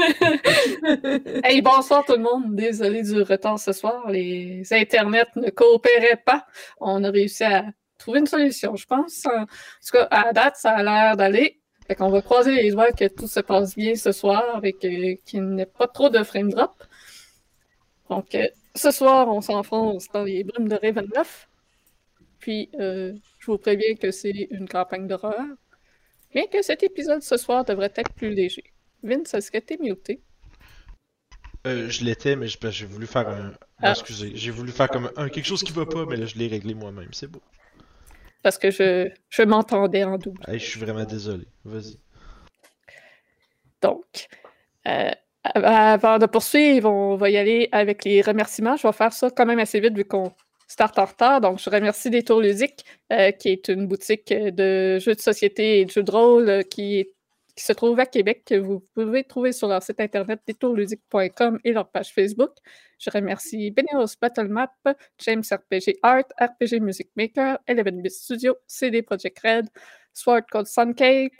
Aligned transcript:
hey, 1.44 1.60
bonsoir 1.62 2.04
tout 2.04 2.12
le 2.12 2.22
monde. 2.22 2.54
Désolé 2.54 3.02
du 3.02 3.22
retard 3.22 3.58
ce 3.58 3.72
soir. 3.72 4.08
Les 4.10 4.62
internets 4.72 5.26
ne 5.36 5.50
coopéraient 5.50 6.22
pas. 6.24 6.46
On 6.80 7.02
a 7.04 7.10
réussi 7.10 7.44
à 7.44 7.66
trouver 7.98 8.20
une 8.20 8.26
solution, 8.26 8.76
je 8.76 8.86
pense. 8.86 9.26
En 9.26 9.44
tout 9.44 9.92
cas, 9.92 10.08
à 10.10 10.32
date, 10.32 10.56
ça 10.56 10.72
a 10.72 10.82
l'air 10.82 11.16
d'aller. 11.16 11.60
Fait 11.86 11.94
qu'on 11.94 12.10
va 12.10 12.22
croiser 12.22 12.52
les 12.52 12.70
doigts 12.70 12.92
que 12.92 13.08
tout 13.08 13.26
se 13.26 13.40
passe 13.40 13.74
bien 13.76 13.94
ce 13.94 14.12
soir 14.12 14.60
et 14.62 14.72
qu'il 14.72 15.18
n'y 15.34 15.62
ait 15.62 15.66
pas 15.66 15.88
trop 15.88 16.08
de 16.08 16.22
frame 16.22 16.50
drop. 16.50 16.82
Donc, 18.08 18.34
euh, 18.34 18.46
ce 18.74 18.90
soir, 18.90 19.28
on 19.28 19.40
s'enfonce 19.40 20.08
dans 20.08 20.24
les 20.24 20.44
brumes 20.44 20.68
de 20.68 20.76
Ravenloft. 20.76 21.48
Puis, 22.38 22.70
euh, 22.78 23.12
je 23.38 23.46
vous 23.46 23.58
préviens 23.58 23.94
que 23.96 24.10
c'est 24.10 24.48
une 24.50 24.68
campagne 24.68 25.06
d'horreur. 25.06 25.44
Bien 26.32 26.46
que 26.46 26.62
cet 26.62 26.82
épisode 26.82 27.22
ce 27.22 27.36
soir 27.36 27.64
devrait 27.64 27.92
être 27.96 28.12
plus 28.12 28.30
léger. 28.30 28.72
Vince, 29.02 29.34
est-ce 29.34 29.50
que 29.50 29.58
t'es 29.58 29.78
muté? 29.80 30.22
Euh, 31.66 31.88
je 31.90 32.04
l'étais, 32.04 32.36
mais 32.36 32.46
j'ai 32.48 32.86
voulu 32.86 33.06
faire 33.06 33.28
un. 33.28 33.52
Ah. 33.82 33.90
excusez, 33.90 34.32
j'ai 34.34 34.50
voulu 34.50 34.72
faire 34.72 34.88
comme 34.88 35.10
un 35.16 35.28
quelque 35.28 35.44
chose 35.44 35.62
qui 35.62 35.72
va 35.72 35.84
pas, 35.84 36.06
mais 36.06 36.16
là 36.16 36.26
je 36.26 36.36
l'ai 36.36 36.46
réglé 36.46 36.74
moi-même, 36.74 37.12
c'est 37.12 37.26
beau. 37.26 37.42
Parce 38.42 38.56
que 38.56 38.70
je, 38.70 39.10
je 39.28 39.42
m'entendais 39.42 40.04
en 40.04 40.16
double. 40.16 40.40
je 40.48 40.58
suis 40.58 40.80
vraiment 40.80 41.04
désolé. 41.04 41.46
Vas-y. 41.64 41.98
Donc, 43.82 44.28
euh, 44.88 45.10
avant 45.44 46.18
de 46.18 46.26
poursuivre, 46.26 46.90
on 46.90 47.16
va 47.16 47.30
y 47.30 47.36
aller 47.36 47.68
avec 47.72 48.04
les 48.04 48.22
remerciements. 48.22 48.76
Je 48.76 48.86
vais 48.86 48.92
faire 48.92 49.12
ça 49.12 49.30
quand 49.30 49.46
même 49.46 49.58
assez 49.58 49.80
vite 49.80 49.96
vu 49.96 50.04
qu'on 50.04 50.32
start 50.68 50.98
en 50.98 51.04
retard. 51.04 51.40
Donc, 51.40 51.58
je 51.58 51.68
remercie 51.68 52.10
Détour 52.10 52.40
Ludique, 52.40 52.84
euh, 53.12 53.30
qui 53.32 53.48
est 53.48 53.68
une 53.68 53.86
boutique 53.86 54.32
de 54.32 54.98
jeux 54.98 55.14
de 55.14 55.20
société 55.20 55.80
et 55.80 55.84
de 55.84 55.90
jeux 55.90 56.02
de 56.02 56.10
rôle 56.10 56.48
euh, 56.48 56.62
se 57.62 57.72
trouve 57.72 57.98
à 58.00 58.06
Québec, 58.06 58.42
que 58.46 58.54
vous 58.54 58.80
pouvez 58.94 59.24
trouver 59.24 59.52
sur 59.52 59.68
leur 59.68 59.82
site 59.82 60.00
internet 60.00 60.40
détourludique.com 60.46 61.58
et 61.64 61.72
leur 61.72 61.90
page 61.90 62.12
Facebook. 62.12 62.50
Je 62.98 63.10
remercie 63.10 63.70
Beneos 63.70 64.14
Battlemap, 64.20 64.72
James 65.18 65.42
RPG 65.50 65.98
Art, 66.02 66.24
RPG 66.40 66.80
Music 66.80 67.10
Maker, 67.16 67.58
Eleven 67.66 68.08
Studio, 68.08 68.56
CD 68.66 69.02
Projekt 69.02 69.38
Red, 69.40 69.68
Sword 70.12 70.42
Code 70.50 70.66
Suncape, 70.66 71.32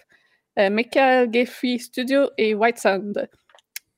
euh, 0.58 0.70
Michael 0.70 1.32
Geffy 1.32 1.78
Studio 1.78 2.30
et 2.36 2.54
White 2.54 2.78
Sand. 2.78 3.28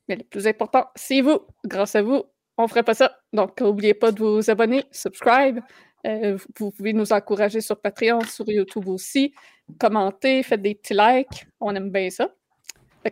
Mais 0.07 0.15
le 0.15 0.23
plus 0.23 0.47
important, 0.47 0.85
c'est 0.95 1.21
vous. 1.21 1.39
Grâce 1.65 1.95
à 1.95 2.01
vous, 2.01 2.23
on 2.57 2.63
ne 2.63 2.67
ferait 2.67 2.83
pas 2.83 2.93
ça. 2.93 3.17
Donc, 3.31 3.59
n'oubliez 3.61 3.93
pas 3.93 4.11
de 4.11 4.19
vous 4.19 4.49
abonner, 4.49 4.83
subscribe. 4.91 5.59
Euh, 6.05 6.37
vous 6.59 6.71
pouvez 6.71 6.93
nous 6.93 7.13
encourager 7.13 7.61
sur 7.61 7.79
Patreon, 7.79 8.21
sur 8.21 8.47
YouTube 8.49 8.87
aussi. 8.87 9.33
Commentez, 9.79 10.43
faites 10.43 10.61
des 10.61 10.75
petits 10.75 10.93
likes. 10.93 11.47
On 11.59 11.75
aime 11.75 11.89
bien 11.89 12.09
ça. 12.09 12.33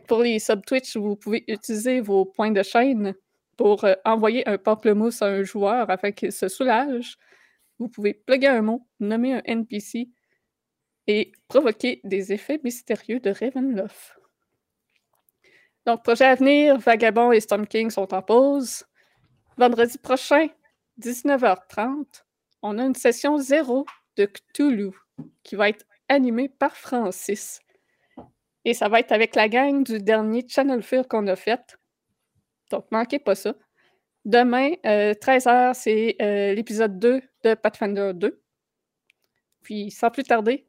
pour 0.07 0.21
les 0.21 0.39
sub 0.39 0.65
Twitch, 0.65 0.95
vous 0.97 1.15
pouvez 1.15 1.43
utiliser 1.47 2.01
vos 2.01 2.25
points 2.25 2.51
de 2.51 2.63
chaîne 2.63 3.15
pour 3.57 3.83
euh, 3.83 3.93
envoyer 4.05 4.47
un 4.47 4.57
pamplemousse 4.57 5.21
à 5.21 5.27
un 5.27 5.43
joueur 5.43 5.89
afin 5.89 6.11
qu'il 6.11 6.31
se 6.31 6.47
soulage. 6.47 7.17
Vous 7.79 7.89
pouvez 7.89 8.13
plugger 8.13 8.47
un 8.47 8.61
mot, 8.61 8.87
nommer 8.99 9.35
un 9.35 9.41
NPC 9.45 10.09
et 11.07 11.31
provoquer 11.47 11.99
des 12.03 12.31
effets 12.31 12.59
mystérieux 12.63 13.19
de 13.19 13.31
Ravenloft. 13.31 14.17
Donc, 15.85 16.03
projet 16.03 16.25
à 16.25 16.35
venir, 16.35 16.77
Vagabond 16.77 17.31
et 17.31 17.39
Storm 17.39 17.65
King 17.65 17.89
sont 17.89 18.13
en 18.13 18.21
pause. 18.21 18.83
Vendredi 19.57 19.97
prochain, 19.97 20.47
19h30, 20.99 22.23
on 22.61 22.77
a 22.77 22.83
une 22.83 22.95
session 22.95 23.37
zéro 23.37 23.85
de 24.15 24.25
Cthulhu 24.25 24.91
qui 25.43 25.55
va 25.55 25.69
être 25.69 25.85
animée 26.11 26.49
par 26.49 26.75
Francis. 26.75 27.61
Et 28.65 28.73
ça 28.73 28.89
va 28.89 28.99
être 28.99 29.11
avec 29.11 29.35
la 29.35 29.49
gang 29.49 29.83
du 29.83 29.99
dernier 29.99 30.45
Channel 30.47 30.83
Fear 30.83 31.07
qu'on 31.07 31.25
a 31.27 31.35
fait. 31.35 31.77
Donc, 32.69 32.85
manquez 32.91 33.19
pas 33.19 33.35
ça. 33.35 33.55
Demain, 34.23 34.71
13h, 34.83 35.49
euh, 35.49 35.73
c'est 35.73 36.15
euh, 36.21 36.53
l'épisode 36.53 36.99
2 36.99 37.21
de 37.43 37.53
Pathfinder 37.55 38.11
2. 38.13 38.39
Puis, 39.61 39.89
sans 39.89 40.11
plus 40.11 40.23
tarder, 40.23 40.67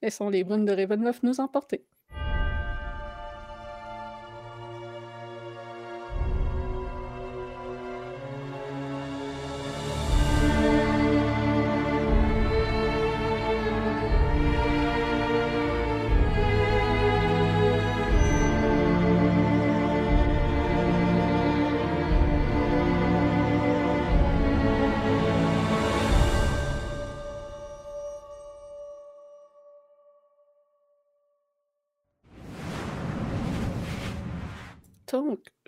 laissons 0.00 0.28
les 0.28 0.44
brunes 0.44 0.64
de 0.64 0.72
Ravenloft 0.72 1.22
nous 1.22 1.40
emporter. 1.40 1.84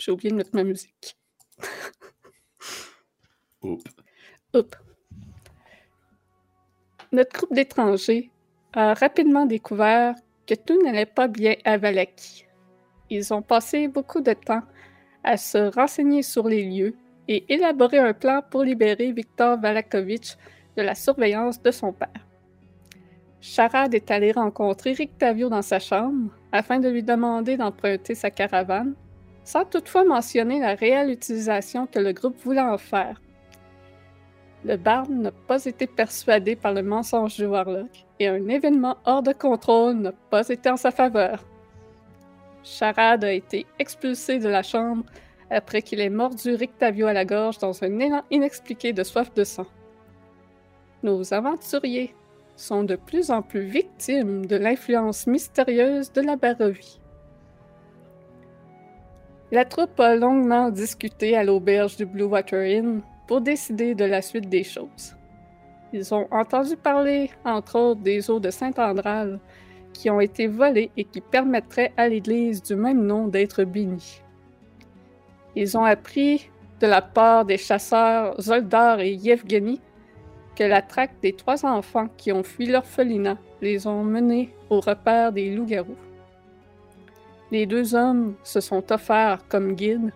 J'ai 0.07 0.13
oublié 0.13 0.31
de 0.31 0.37
mettre 0.37 0.55
ma 0.55 0.63
musique. 0.63 1.19
Oups. 3.63 3.85
Oups. 4.55 4.79
Notre 7.11 7.37
groupe 7.37 7.53
d'étrangers 7.53 8.31
a 8.73 8.95
rapidement 8.95 9.47
découvert 9.47 10.15
que 10.47 10.55
tout 10.55 10.81
n'allait 10.81 11.07
pas 11.07 11.27
bien 11.27 11.57
à 11.65 11.77
Valaki. 11.77 12.47
Ils 13.11 13.35
ont 13.35 13.43
passé 13.43 13.89
beaucoup 13.89 14.21
de 14.21 14.33
temps 14.33 14.63
à 15.25 15.37
se 15.37 15.75
renseigner 15.75 16.23
sur 16.23 16.47
les 16.47 16.65
lieux 16.65 16.95
et 17.27 17.53
élaborer 17.53 17.99
un 17.99 18.13
plan 18.13 18.43
pour 18.49 18.63
libérer 18.63 19.11
Viktor 19.11 19.59
Valakovitch 19.59 20.37
de 20.77 20.83
la 20.83 20.95
surveillance 20.95 21.61
de 21.61 21.73
son 21.73 21.93
père. 21.93 22.13
Charade 23.41 23.95
est 23.95 24.11
allé 24.13 24.31
rencontrer 24.31 24.93
Rictavio 24.93 25.49
dans 25.49 25.63
sa 25.63 25.81
chambre 25.81 26.31
afin 26.53 26.79
de 26.79 26.89
lui 26.89 27.03
demander 27.03 27.57
d'emprunter 27.57 28.15
sa 28.15 28.31
caravane 28.31 28.95
sans 29.47 29.65
toutefois 29.65 30.05
mentionner 30.05 30.59
la 30.59 30.75
réelle 30.75 31.11
utilisation 31.11 31.87
que 31.87 32.01
le 32.01 32.13
groupe 32.13 32.37
voulait 32.45 32.61
en 32.61 32.77
faire. 32.77 33.23
Le 34.65 34.77
barde 34.77 35.11
n'a 35.11 35.31
pas 35.31 35.65
été 35.65 35.87
persuadé 35.87 36.57
par 36.57 36.75
le 36.75 36.83
mensonge 36.83 37.37
du 37.37 37.47
Warlock 37.47 38.05
et 38.19 38.27
un 38.27 38.49
événement 38.49 38.97
hors 39.05 39.23
de 39.23 39.33
contrôle 39.33 39.95
n'a 39.95 40.13
pas 40.31 40.49
été 40.49 40.69
en 40.69 40.77
sa 40.77 40.91
faveur. 40.91 41.45
Charade 42.65 43.23
a 43.23 43.33
été 43.33 43.67
expulsé 43.79 44.41
de 44.41 44.49
la 44.49 44.65
chambre 44.65 45.05
après 45.49 45.83
qu'il 45.83 46.01
ait 46.01 46.11
mordu 46.11 46.57
Rictavio 46.57 47.07
à 47.07 47.13
la 47.13 47.25
gorge 47.25 47.59
dans 47.59 47.85
un 47.85 48.01
élan 48.01 48.23
inexpliqué 48.33 48.93
de 48.93 49.05
soif 49.05 49.33
de 49.35 49.45
sang. 49.45 49.67
Nos 51.05 51.33
aventuriers 51.33 52.13
sont 52.57 52.83
de 52.83 52.97
plus 52.97 53.31
en 53.31 53.43
plus 53.43 53.61
victimes 53.61 54.47
de 54.47 54.57
l'influence 54.57 55.29
mystérieuse 55.29 56.13
de 56.13 56.23
la 56.23 56.35
Barovie. 56.35 56.99
La 59.53 59.65
troupe 59.65 60.01
a 60.01 60.17
longuement 60.17 60.71
discuté 60.71 61.37
à 61.37 61.45
l'auberge 61.45 61.97
du 61.97 62.05
Blue 62.05 62.25
Water 62.25 62.63
Inn 62.63 63.01
pour 63.29 63.41
décider 63.41 63.95
de 63.95 64.05
la 64.05 64.21
suite 64.21 64.49
des 64.49 64.65
choses. 64.65 65.15
Ils 65.93 66.13
ont 66.13 66.27
entendu 66.33 66.77
parler, 66.77 67.31
entre 67.45 67.79
autres, 67.79 68.01
des 68.01 68.29
eaux 68.29 68.41
de 68.41 68.51
Saint-Andral 68.51 69.39
qui 69.93 70.11
ont 70.11 70.21
été 70.21 70.49
volées 70.49 70.91
et 70.97 71.05
qui 71.05 71.21
permettraient 71.21 71.93
à 71.97 72.09
l'église 72.09 72.61
du 72.61 72.75
même 72.75 73.07
nom 73.07 73.29
d'être 73.29 73.63
bénie. 73.63 74.21
Ils 75.55 75.79
ont 75.79 75.85
appris 75.85 76.51
de 76.81 76.89
la 76.89 77.01
part 77.01 77.45
des 77.45 77.57
chasseurs 77.57 78.39
Zoldar 78.41 78.99
et 78.99 79.13
Yevgeny 79.13 79.81
que 80.57 80.65
la 80.65 80.83
traque 80.83 81.21
des 81.23 81.33
trois 81.33 81.65
enfants 81.65 82.09
qui 82.17 82.33
ont 82.33 82.43
fui 82.43 82.67
l'orphelinat 82.67 83.39
les 83.63 83.87
ont 83.87 84.03
menés 84.03 84.53
au 84.71 84.81
repère 84.81 85.33
des 85.33 85.55
loups-garous. 85.55 85.97
Les 87.51 87.67
deux 87.67 87.95
hommes 87.95 88.35
se 88.43 88.61
sont 88.61 88.93
offerts 88.93 89.47
comme 89.49 89.75
guides 89.75 90.13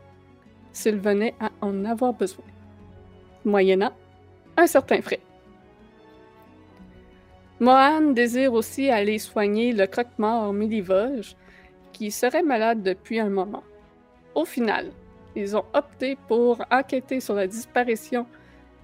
s'ils 0.72 0.98
venaient 0.98 1.34
à 1.40 1.50
en 1.60 1.84
avoir 1.84 2.12
besoin, 2.12 2.44
moyennant 3.44 3.92
un 4.56 4.66
certain 4.66 5.00
frais. 5.00 5.20
Mohan 7.60 8.12
désire 8.12 8.52
aussi 8.52 8.90
aller 8.90 9.18
soigner 9.18 9.72
le 9.72 9.86
croque-mort 9.86 10.52
Milivoge, 10.52 11.36
qui 11.92 12.10
serait 12.10 12.42
malade 12.42 12.82
depuis 12.82 13.20
un 13.20 13.28
moment. 13.28 13.62
Au 14.34 14.44
final, 14.44 14.90
ils 15.36 15.56
ont 15.56 15.64
opté 15.74 16.16
pour 16.26 16.64
enquêter 16.70 17.20
sur 17.20 17.34
la 17.34 17.46
disparition 17.46 18.26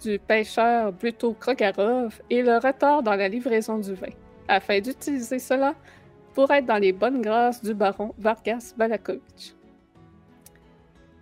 du 0.03 0.19
pêcheur 0.19 0.93
Bruto 0.93 1.33
Krogarov 1.33 2.21
et 2.29 2.43
le 2.43 2.59
retard 2.59 3.03
dans 3.03 3.15
la 3.15 3.29
livraison 3.29 3.79
du 3.79 3.95
vin, 3.95 4.13
afin 4.47 4.81
d'utiliser 4.81 5.39
cela 5.39 5.75
pour 6.37 6.51
être 6.51 6.67
dans 6.67 6.77
les 6.77 6.93
bonnes 6.93 7.23
grâces 7.23 7.63
du 7.63 7.73
baron 7.73 8.13
Vargas 8.19 8.75
Valakovitch. 8.77 9.55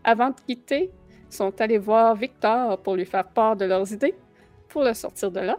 Avant 0.03 0.31
de 0.31 0.41
quitter, 0.45 0.91
ils 1.31 1.33
sont 1.33 1.61
allés 1.61 1.79
voir 1.79 2.17
Victor 2.17 2.83
pour 2.83 2.97
lui 2.97 3.05
faire 3.05 3.29
part 3.29 3.55
de 3.55 3.65
leurs 3.65 3.93
idées 3.93 4.17
pour 4.69 4.83
le 4.83 4.93
sortir 4.93 5.31
de 5.31 5.39
là. 5.39 5.57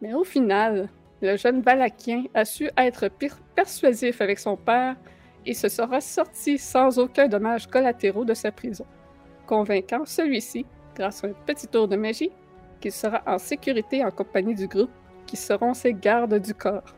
Mais 0.00 0.14
au 0.14 0.24
final, 0.24 0.88
le 1.20 1.36
jeune 1.36 1.60
Valakien 1.60 2.24
a 2.32 2.46
su 2.46 2.70
être 2.78 3.10
persuasif 3.54 4.22
avec 4.22 4.38
son 4.38 4.56
père 4.56 4.96
et 5.44 5.52
se 5.52 5.68
sera 5.68 6.00
sorti 6.00 6.56
sans 6.56 6.98
aucun 6.98 7.28
dommage 7.28 7.66
collatéraux 7.66 8.24
de 8.24 8.32
sa 8.32 8.50
prison, 8.50 8.86
convainquant 9.46 10.06
celui-ci, 10.06 10.64
grâce 10.94 11.22
à 11.22 11.26
un 11.26 11.34
petit 11.44 11.68
tour 11.68 11.86
de 11.86 11.96
magie, 11.96 12.30
qu'il 12.80 12.92
sera 12.92 13.22
en 13.26 13.36
sécurité 13.36 14.02
en 14.02 14.10
compagnie 14.10 14.54
du 14.54 14.66
groupe 14.66 14.90
qui 15.26 15.36
seront 15.36 15.74
ses 15.74 15.92
gardes 15.92 16.38
du 16.38 16.54
corps. 16.54 16.95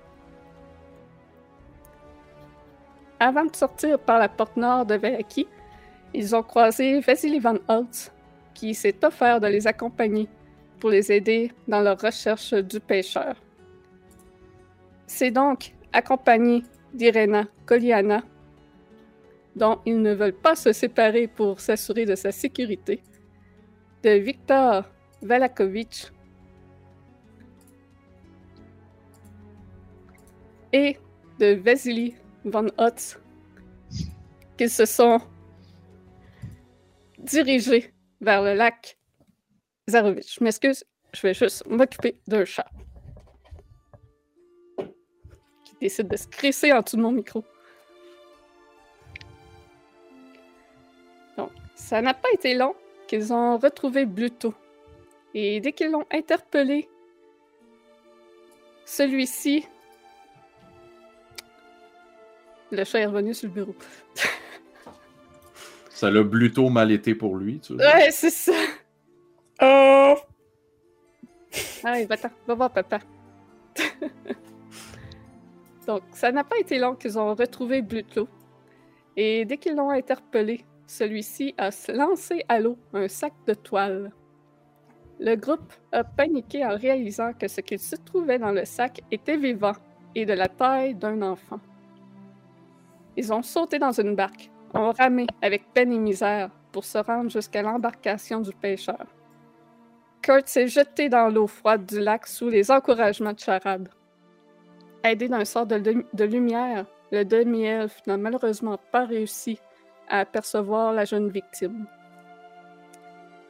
Avant 3.21 3.45
de 3.45 3.57
sortir 3.57 3.99
par 3.99 4.19
la 4.19 4.29
porte 4.29 4.57
nord 4.57 4.87
de 4.87 4.95
Velaki, 4.95 5.49
ils 6.15 6.37
ont 6.37 6.43
croisé 6.43 7.01
Vasily 7.01 7.41
Van 7.41 7.57
Holtz, 7.67 8.13
qui 8.55 8.75
s'est 8.75 9.05
offert 9.05 9.41
de 9.41 9.49
les 9.49 9.67
accompagner 9.67 10.29
pour 10.79 10.91
les 10.91 11.11
aider 11.11 11.53
dans 11.67 11.81
leur 11.81 12.01
recherche 12.01 12.55
du 12.55 12.79
pêcheur. 12.79 13.35
C'est 15.07 15.33
donc 15.33 15.73
accompagné 15.93 16.63
d'Irena 16.95 17.47
Koliana, 17.67 18.23
dont 19.57 19.81
ils 19.85 20.01
ne 20.01 20.15
veulent 20.15 20.33
pas 20.33 20.55
se 20.55 20.73
séparer 20.73 21.27
pour 21.27 21.61
s'assurer 21.61 22.05
de 22.05 22.15
sa 22.15 22.31
sécurité, 22.31 23.03
de 24.05 24.11
Viktor 24.11 24.85
Valakovitch 25.23 26.13
et 30.73 30.97
de 31.41 31.55
Vasily 31.55 32.15
Van 32.51 32.67
Hotz 32.79 33.19
qu'ils 34.57 34.71
se 34.71 34.85
sont 34.85 35.21
dirigés 37.19 37.95
vers 38.21 38.43
le 38.43 38.55
lac 38.55 38.99
Zarovitch. 39.89 40.39
Je 40.39 40.45
m'excuse, 40.45 40.85
je 41.13 41.23
vais 41.23 41.35
juste 41.35 41.67
m'occuper 41.67 42.21
d'un 42.27 42.45
chat 42.45 42.69
qui 45.65 45.75
décide 45.81 46.09
de 46.09 46.17
se 46.17 46.27
crisser 46.27 46.73
en 46.73 46.81
dessous 46.81 46.97
de 46.97 47.03
mon 47.03 47.13
micro. 47.13 47.45
Donc, 51.37 51.51
ça 51.77 52.03
n'a 52.03 52.15
pas 52.15 52.29
été 52.35 52.55
long 52.55 52.75
qu'ils 53.07 53.33
ont 53.33 53.57
retrouvé 53.59 54.05
Bluto. 54.05 54.55
Et 55.35 55.61
dès 55.61 55.73
qu'ils 55.73 55.91
l'ont 55.91 56.07
interpellé, 56.11 56.89
celui-ci 58.85 59.67
le 62.71 62.85
chat 62.85 63.01
est 63.01 63.07
revenu 63.07 63.35
sur 63.35 63.49
le 63.49 63.55
bureau. 63.55 63.75
ça 65.91 66.11
l'a 66.11 66.25
plutôt 66.25 66.69
mal 66.69 66.91
été 66.93 67.15
pour 67.15 67.37
lui, 67.37 67.61
tu 67.61 67.75
vois. 67.75 67.85
Ouais, 67.85 68.11
c'est 68.11 68.31
ça. 68.31 68.53
Oh! 69.61 70.15
Allez, 71.85 72.07
va-t'en, 72.07 72.31
va 72.47 72.55
voir 72.55 72.71
papa. 72.71 73.01
Donc, 75.87 76.03
ça 76.13 76.31
n'a 76.31 76.45
pas 76.45 76.59
été 76.59 76.79
long 76.79 76.95
qu'ils 76.95 77.19
ont 77.19 77.35
retrouvé 77.35 77.81
Bluto. 77.81 78.29
Et 79.17 79.45
dès 79.47 79.57
qu'ils 79.57 79.75
l'ont 79.75 79.91
interpellé, 79.91 80.65
celui-ci 80.87 81.55
a 81.59 81.71
lancé 81.93 82.45
à 82.49 82.61
l'eau 82.61 82.79
un 82.93 83.09
sac 83.09 83.33
de 83.47 83.55
toile. 83.55 84.13
Le 85.19 85.35
groupe 85.35 85.73
a 85.91 86.05
paniqué 86.05 86.65
en 86.65 86.77
réalisant 86.77 87.33
que 87.33 87.49
ce 87.49 87.61
qu'il 87.61 87.79
se 87.79 87.97
trouvait 87.97 88.39
dans 88.39 88.53
le 88.53 88.65
sac 88.65 89.01
était 89.11 89.37
vivant 89.37 89.73
et 90.15 90.25
de 90.25 90.35
la 90.35 90.47
taille 90.49 90.95
d'un 90.95 91.23
enfant. 91.23 91.59
Ils 93.19 93.33
ont 93.33 93.43
sauté 93.43 93.81
dans 93.81 93.91
une 93.91 94.15
barque, 94.15 94.49
ont 94.75 94.93
ramé 94.93 95.27
avec 95.43 95.75
peine 95.75 95.93
et 95.93 95.99
misère 95.99 96.51
pour 96.71 96.85
se 96.85 96.99
rendre 96.99 97.29
jusqu'à 97.29 97.63
l'embarcation 97.63 98.41
du 98.41 98.53
pêcheur. 98.53 99.07
Kurt 100.23 100.47
s'est 100.47 100.69
jeté 100.69 101.09
dans 101.09 101.29
l'eau 101.29 101.49
froide 101.49 101.85
du 101.85 101.99
lac 101.99 102.29
sous 102.29 102.49
les 102.49 102.71
encouragements 102.71 103.33
de 103.33 103.41
Charade. 103.41 103.89
Aidé 105.03 105.29
d'un 105.29 105.45
sort 105.45 105.67
de, 105.67 106.25
lumière, 106.25 106.87
le 107.11 107.25
demi-elfe 107.25 108.01
n'a 108.07 108.17
malheureusement 108.17 108.79
pas 108.93 109.05
réussi 109.05 109.59
à 110.09 110.21
apercevoir 110.21 110.93
la 110.93 111.05
jeune 111.05 111.29
victime. 111.29 111.87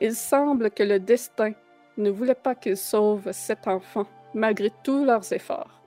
Il 0.00 0.14
semble 0.14 0.70
que 0.70 0.82
le 0.82 0.98
destin 0.98 1.52
ne 1.98 2.08
voulait 2.08 2.34
pas 2.34 2.54
qu'il 2.54 2.78
sauve 2.78 3.32
cet 3.32 3.68
enfant, 3.68 4.06
malgré 4.32 4.72
tous 4.82 5.04
leurs 5.04 5.30
efforts. 5.30 5.82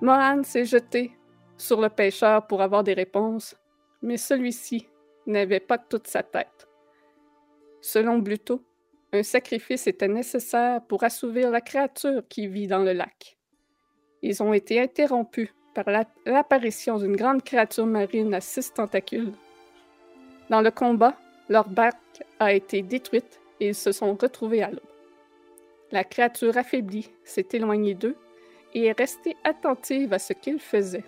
Mohan 0.00 0.42
s'est 0.44 0.64
jeté 0.64 1.12
sur 1.58 1.80
le 1.80 1.88
pêcheur 1.88 2.46
pour 2.46 2.62
avoir 2.62 2.84
des 2.84 2.94
réponses, 2.94 3.56
mais 4.02 4.16
celui-ci 4.16 4.88
n'avait 5.26 5.60
pas 5.60 5.78
toute 5.78 6.06
sa 6.06 6.22
tête. 6.22 6.68
Selon 7.80 8.18
Bluto, 8.18 8.62
un 9.12 9.22
sacrifice 9.22 9.86
était 9.86 10.08
nécessaire 10.08 10.82
pour 10.82 11.04
assouvir 11.04 11.50
la 11.50 11.60
créature 11.60 12.22
qui 12.28 12.46
vit 12.46 12.66
dans 12.66 12.82
le 12.82 12.92
lac. 12.92 13.36
Ils 14.22 14.42
ont 14.42 14.52
été 14.52 14.80
interrompus 14.80 15.50
par 15.74 15.84
l'apparition 16.24 16.98
d'une 16.98 17.16
grande 17.16 17.42
créature 17.42 17.86
marine 17.86 18.34
à 18.34 18.40
six 18.40 18.72
tentacules. 18.72 19.32
Dans 20.50 20.62
le 20.62 20.70
combat, 20.70 21.16
leur 21.48 21.68
barque 21.68 22.22
a 22.40 22.52
été 22.52 22.82
détruite 22.82 23.40
et 23.60 23.68
ils 23.68 23.74
se 23.74 23.92
sont 23.92 24.14
retrouvés 24.14 24.62
à 24.62 24.70
l'eau. 24.70 24.80
La 25.92 26.02
créature 26.02 26.56
affaiblie 26.56 27.10
s'est 27.24 27.48
éloignée 27.52 27.94
d'eux 27.94 28.16
et 28.74 28.86
est 28.86 28.98
restée 28.98 29.36
attentive 29.44 30.12
à 30.12 30.18
ce 30.18 30.32
qu'ils 30.32 30.60
faisaient 30.60 31.04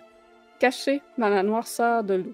caché 0.59 1.01
dans 1.17 1.29
la 1.29 1.43
noirceur 1.43 2.03
de 2.03 2.15
l'eau. 2.15 2.33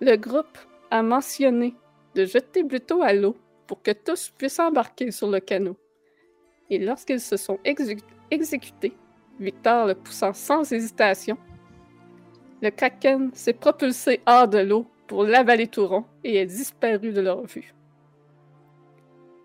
Le 0.00 0.16
groupe 0.16 0.58
a 0.90 1.02
mentionné 1.02 1.74
de 2.14 2.24
jeter 2.24 2.62
plutôt 2.64 3.02
à 3.02 3.12
l'eau 3.12 3.36
pour 3.66 3.82
que 3.82 3.90
tous 3.90 4.30
puissent 4.36 4.58
embarquer 4.58 5.10
sur 5.10 5.30
le 5.30 5.40
canot. 5.40 5.76
Et 6.68 6.78
lorsqu'ils 6.78 7.20
se 7.20 7.36
sont 7.36 7.58
exécutés, 8.30 8.92
Victor 9.38 9.86
le 9.86 9.94
poussant 9.94 10.32
sans 10.32 10.70
hésitation, 10.72 11.38
le 12.62 12.70
kraken 12.70 13.30
s'est 13.32 13.54
propulsé 13.54 14.20
hors 14.26 14.48
de 14.48 14.58
l'eau 14.58 14.86
pour 15.06 15.24
l'avaler 15.24 15.66
tout 15.66 15.86
rond 15.86 16.04
et 16.22 16.36
est 16.36 16.46
disparu 16.46 17.12
de 17.12 17.20
leur 17.20 17.44
vue. 17.44 17.74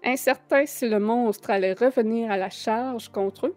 Incertain 0.04 0.66
si 0.66 0.88
le 0.88 1.00
monstre 1.00 1.50
allait 1.50 1.74
revenir 1.74 2.30
à 2.30 2.38
la 2.38 2.50
charge 2.50 3.10
contre 3.10 3.48
eux, 3.48 3.56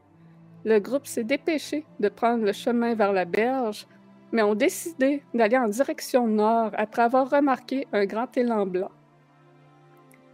le 0.64 0.78
groupe 0.78 1.06
s'est 1.06 1.25
dépêché 1.25 1.84
de 2.00 2.08
prendre 2.08 2.44
le 2.44 2.52
chemin 2.52 2.94
vers 2.94 3.12
la 3.12 3.25
berge, 3.25 3.87
mais 4.32 4.43
ont 4.43 4.55
décidé 4.55 5.22
d'aller 5.32 5.56
en 5.56 5.69
direction 5.69 6.26
nord 6.26 6.72
après 6.75 7.02
avoir 7.02 7.31
remarqué 7.31 7.87
un 7.93 8.05
grand 8.05 8.37
élan 8.37 8.66
blanc. 8.66 8.90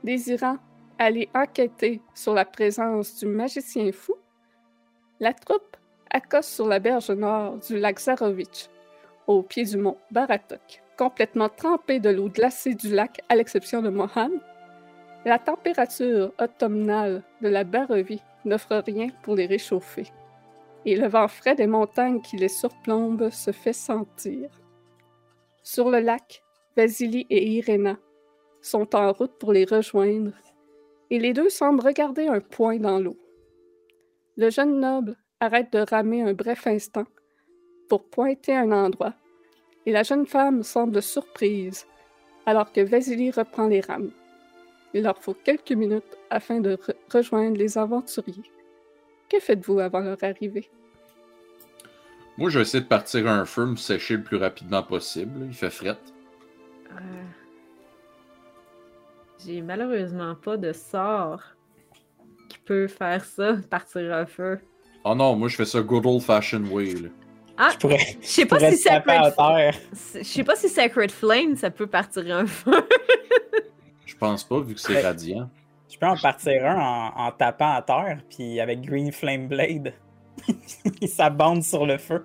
Désirant 0.03 0.59
aller 0.99 1.29
enquêter 1.35 2.01
sur 2.15 2.35
la 2.35 2.45
présence 2.45 3.17
du 3.19 3.27
magicien 3.27 3.91
fou, 3.93 4.15
la 5.21 5.33
troupe 5.33 5.77
accoste 6.11 6.51
sur 6.51 6.67
la 6.67 6.79
berge 6.79 7.11
nord 7.11 7.59
du 7.59 7.79
lac 7.79 7.99
Zarovitch, 7.99 8.69
au 9.27 9.43
pied 9.43 9.65
du 9.65 9.77
mont 9.77 9.97
Baratok, 10.11 10.83
complètement 10.97 11.49
trempé 11.49 12.01
de 12.01 12.11
l'eau 12.11 12.29
glacée 12.29 12.75
du 12.75 12.89
lac 12.91 13.21
à 13.29 13.37
l'exception 13.37 13.83
de 13.83 13.91
Mohan. 13.91 14.31
La 15.25 15.39
température 15.39 16.33
automnale 16.39 17.23
de 17.41 17.49
la 17.49 17.65
Barovie 17.65 18.23
n'offre 18.45 18.83
rien 18.87 19.09
pour 19.23 19.37
les 19.37 19.47
réchauffer. 19.47 20.07
Et 20.85 20.97
le 20.97 21.09
vent 21.09 21.29
frais 21.29 21.55
des 21.55 21.67
montagnes 21.67 22.21
qui 22.21 22.37
les 22.37 22.49
surplombent 22.49 23.31
se 23.31 23.53
fait 23.53 23.73
sentir. 23.73 24.51
Sur 25.63 25.91
le 25.91 26.01
lac, 26.01 26.43
Vasily 26.77 27.27
et 27.31 27.47
Irena 27.47 27.97
sont 28.61 28.95
en 28.95 29.13
route 29.13 29.39
pour 29.39 29.53
les 29.53 29.65
rejoindre, 29.65 30.33
et 31.11 31.19
les 31.19 31.33
deux 31.33 31.51
semblent 31.51 31.85
regarder 31.85 32.27
un 32.27 32.41
point 32.41 32.79
dans 32.79 32.99
l'eau. 32.99 33.17
Le 34.37 34.51
jeune 34.51 34.81
noble 34.81 35.17
arrête 35.41 35.73
de 35.73 35.79
ramer 35.79 36.23
un 36.23 36.33
bref 36.33 36.67
instant 36.67 37.05
pour 37.89 38.05
pointer 38.05 38.55
un 38.55 38.73
endroit, 38.73 39.15
et 39.87 39.93
la 39.93 40.03
jeune 40.03 40.27
femme 40.27 40.63
semble 40.63 41.03
surprise 41.03 41.87
alors 42.47 42.73
que 42.73 42.81
Vasily 42.81 43.31
reprend 43.31 43.69
les 43.69 43.81
rames. 43.81 44.11
Il 44.95 45.03
leur 45.03 45.19
faut 45.19 45.35
quelques 45.35 45.73
minutes 45.73 46.17
afin 46.31 46.61
de 46.61 46.79
rejoindre 47.13 47.57
les 47.57 47.77
aventuriers. 47.77 48.51
Que 49.29 49.41
faites-vous 49.41 49.81
avant 49.81 50.01
leur 50.01 50.23
arrivée? 50.23 50.71
Moi, 52.39 52.49
je 52.51 52.59
vais 52.59 52.63
essayer 52.63 52.83
de 52.83 52.89
partir 52.89 53.29
un 53.29 53.45
feu, 53.45 53.67
me 53.67 53.77
sécher 53.77 54.17
le 54.17 54.23
plus 54.23 54.37
rapidement 54.37 54.83
possible. 54.83 55.47
Il 55.47 55.55
fait 55.55 55.71
fret. 55.71 55.99
Euh... 56.91 56.95
J'ai 59.45 59.61
malheureusement 59.61 60.35
pas 60.37 60.57
de 60.57 60.73
sort 60.73 61.43
qui 62.49 62.59
peut 62.59 62.87
faire 62.87 63.25
ça, 63.25 63.57
partir 63.71 64.13
un 64.15 64.27
feu. 64.27 64.61
Oh 65.05 65.15
non, 65.15 65.37
moi 65.37 65.49
je 65.49 65.57
fais 65.57 65.67
ça 65.67 65.81
good 65.83 66.07
old 66.07 66.23
fashioned 66.23 66.69
way. 66.73 66.95
Ah, 67.57 67.71
je 67.73 67.79
pourrais, 67.79 68.17
sais 68.21 68.47
pas 68.47 68.59
si 68.59 68.77
Sacred... 68.79 69.33
Je 70.15 70.23
sais 70.23 70.43
pas 70.43 70.57
si 70.57 70.69
Sacred 70.69 71.13
Flame 71.13 71.57
ça 71.57 71.71
peut 71.71 71.87
partir 71.87 72.25
un 72.35 72.47
feu. 72.47 72.73
je 74.15 74.19
pense 74.19 74.45
pas 74.45 74.61
vu 74.61 74.75
que 74.75 74.81
c'est 74.81 75.03
radiant. 75.03 75.51
Je 75.91 75.99
peux 75.99 76.07
en 76.07 76.17
partir 76.17 76.65
un 76.67 77.13
en, 77.15 77.31
tapant 77.33 77.75
à 77.75 77.83
terre, 77.83 78.21
puis 78.29 78.61
avec 78.61 78.81
Green 78.83 79.13
Flame 79.13 79.49
Blade, 79.49 79.93
il 81.01 81.09
s'abonde 81.09 81.63
sur 81.63 81.85
le 81.87 81.99
feu. 81.99 82.25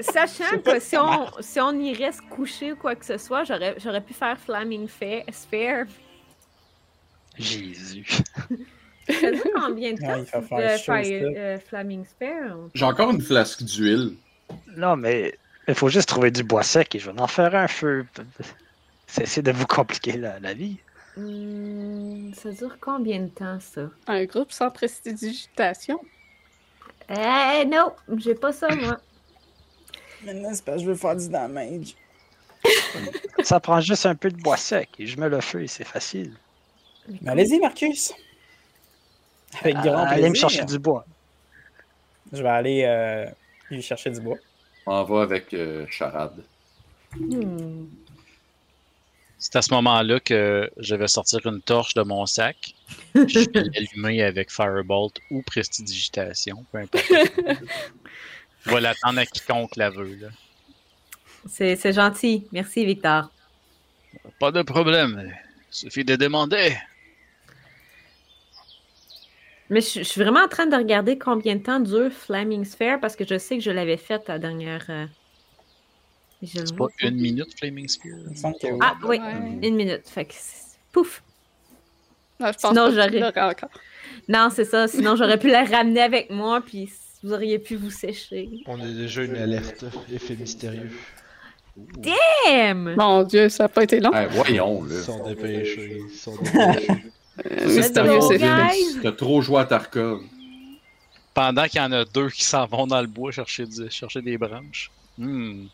Sachant 0.00 0.58
que 0.64 0.78
si 0.80 0.96
on, 0.96 1.26
si 1.40 1.60
on 1.60 1.72
y 1.72 1.92
reste 1.94 2.20
couché 2.30 2.72
ou 2.72 2.76
quoi 2.76 2.94
que 2.94 3.04
ce 3.04 3.18
soit, 3.18 3.44
j'aurais 3.44 4.00
pu 4.00 4.14
faire 4.14 4.38
Flaming 4.38 4.88
Sphere. 4.88 5.86
Jésus. 7.38 8.06
Ça 9.08 9.28
combien 9.54 9.92
de 9.92 10.00
temps 10.00 10.18
de 10.18 10.24
faire 10.24 10.42
euh, 10.52 11.58
Flaming 11.58 12.04
Sphere? 12.04 12.68
J'ai 12.74 12.84
encore 12.84 13.10
une 13.10 13.20
flasque 13.20 13.62
d'huile. 13.62 14.14
Non, 14.76 14.96
mais 14.96 15.38
il 15.68 15.74
faut 15.74 15.88
juste 15.88 16.08
trouver 16.08 16.30
du 16.30 16.44
bois 16.44 16.62
sec 16.62 16.94
et 16.94 16.98
je 16.98 17.10
vais 17.10 17.20
en 17.20 17.26
faire 17.26 17.54
un 17.54 17.68
feu. 17.68 18.06
Cessez 19.06 19.42
de 19.42 19.52
vous 19.52 19.66
compliquer 19.66 20.16
la, 20.16 20.40
la 20.40 20.54
vie. 20.54 20.78
Hmm, 21.16 22.32
ça 22.34 22.50
dure 22.50 22.76
combien 22.80 23.20
de 23.20 23.28
temps, 23.28 23.58
ça? 23.60 23.88
Un 24.06 24.24
groupe 24.24 24.52
sans 24.52 24.70
prestidigitation. 24.70 25.98
Eh 27.08 27.64
non, 27.64 27.92
j'ai 28.16 28.34
pas 28.34 28.52
ça, 28.52 28.68
moi. 28.74 28.98
Maintenant, 30.24 30.52
c'est 30.52 30.64
parce 30.64 30.78
que 30.78 30.84
je 30.84 30.88
veux 30.88 30.96
faire 30.96 31.16
du 31.16 31.28
damage. 31.28 31.94
Ça 33.42 33.60
prend 33.60 33.80
juste 33.80 34.06
un 34.06 34.14
peu 34.16 34.30
de 34.30 34.40
bois 34.40 34.56
sec 34.56 34.88
et 34.98 35.06
je 35.06 35.20
mets 35.20 35.28
le 35.28 35.40
feu 35.40 35.62
et 35.62 35.66
c'est 35.68 35.84
facile. 35.84 36.34
Mais 37.20 37.30
allez-y, 37.30 37.60
Marcus. 37.60 38.12
Avec 39.60 39.76
grand 39.76 40.06
plaisir. 40.06 40.08
allez 40.08 40.30
me 40.30 40.34
chercher 40.34 40.64
du 40.64 40.78
bois. 40.78 41.04
Je 42.32 42.42
vais 42.42 42.48
aller 42.48 42.82
euh, 42.84 43.26
lui 43.70 43.82
chercher 43.82 44.10
du 44.10 44.20
bois. 44.20 44.38
On 44.86 45.04
va 45.04 45.22
avec 45.22 45.54
euh, 45.54 45.86
Charade. 45.88 46.42
Hmm. 47.16 47.84
C'est 49.38 49.56
à 49.56 49.62
ce 49.62 49.72
moment-là 49.74 50.18
que 50.20 50.70
je 50.78 50.94
vais 50.94 51.08
sortir 51.08 51.44
une 51.46 51.60
torche 51.60 51.94
de 51.94 52.02
mon 52.02 52.24
sac. 52.26 52.74
Je 53.14 53.40
vais 53.40 53.62
l'allumer 53.74 54.22
avec 54.22 54.50
Firebolt 54.50 55.18
ou 55.30 55.42
Prestidigitation, 55.42 56.64
peu 56.72 56.78
importe. 56.78 57.04
Je 58.64 58.70
vais 58.70 58.80
l'attendre 58.80 59.18
à 59.18 59.26
quiconque 59.26 59.76
la 59.76 59.90
veut. 59.90 60.16
là. 60.16 60.28
C'est 61.48 61.76
c'est 61.76 61.92
gentil. 61.92 62.46
Merci, 62.52 62.84
Victor. 62.86 63.30
Pas 64.40 64.50
de 64.52 64.62
problème. 64.62 65.32
Il 65.70 65.74
suffit 65.74 66.04
de 66.04 66.16
demander. 66.16 66.76
Mais 69.68 69.80
je, 69.80 69.98
je 69.98 70.02
suis 70.04 70.20
vraiment 70.20 70.44
en 70.44 70.48
train 70.48 70.66
de 70.66 70.76
regarder 70.76 71.18
combien 71.18 71.56
de 71.56 71.62
temps 71.62 71.80
dure 71.80 72.12
Flaming 72.12 72.64
Sphere 72.64 73.00
parce 73.00 73.16
que 73.16 73.24
je 73.26 73.36
sais 73.38 73.56
que 73.58 73.62
je 73.64 73.70
l'avais 73.70 73.96
faite 73.96 74.28
la 74.28 74.38
dernière. 74.38 74.84
euh, 74.88 75.06
C'est 76.44 76.76
pas 76.76 76.86
une 77.02 77.16
minute, 77.16 77.56
Flaming 77.58 77.88
Spear? 77.88 78.16
Que. 78.60 78.66
Ah 78.80 78.94
oui, 79.04 79.18
Ouais. 79.18 79.58
une 79.68 79.76
minute. 79.76 80.02
Fait 80.08 80.24
que 80.24 80.34
c'est- 80.34 80.78
pouf. 80.92 81.22
Non, 82.38 82.48
je 82.48 82.58
pense 82.58 82.70
Sinon, 82.70 82.90
j'aurais-. 82.90 83.54
Non, 84.28 84.48
c'est 84.54 84.64
ça. 84.66 84.86
Sinon, 84.88 85.16
j'aurais 85.16 85.38
pu 85.38 85.48
la 85.48 85.64
ramener 85.64 86.00
avec 86.02 86.30
moi, 86.30 86.60
puis 86.60 86.90
vous 87.22 87.32
auriez 87.32 87.58
pu 87.58 87.76
vous 87.76 87.90
sécher. 87.90 88.48
On 88.66 88.80
a 88.80 88.86
déjà 88.86 89.22
une 89.24 89.36
alerte. 89.36 89.84
Effet 90.12 90.36
mystérieux. 90.36 90.90
Damn! 91.76 92.94
Mon 92.96 93.22
Dieu, 93.22 93.48
ça 93.48 93.64
n'a 93.64 93.68
pas 93.68 93.84
été 93.84 94.00
long. 94.00 94.10
Eh, 94.14 94.26
voyons, 94.26 94.84
Ils 94.86 94.94
là. 94.94 95.02
sont 95.02 95.26
dépêchés. 95.28 96.00
Ils 96.10 96.14
sont 96.16 96.36
dépêchés. 96.42 96.88
Euh, 97.50 97.76
mystérieux, 97.76 98.18
go, 98.18 98.32
c'est. 98.32 99.00
T'as 99.02 99.12
trop 99.12 99.42
joué 99.42 99.60
à 99.60 99.64
Tarkov. 99.66 100.22
Pendant 101.34 101.64
qu'il 101.66 101.80
y 101.80 101.84
en 101.84 101.92
a 101.92 102.04
deux 102.06 102.30
qui 102.30 102.44
s'en 102.44 102.66
vont 102.66 102.86
dans 102.86 103.00
le 103.02 103.06
bois 103.06 103.30
chercher, 103.30 103.66
du- 103.66 103.90
chercher 103.90 104.22
des 104.22 104.38
branches. 104.38 104.90
Hmm. 105.18 105.66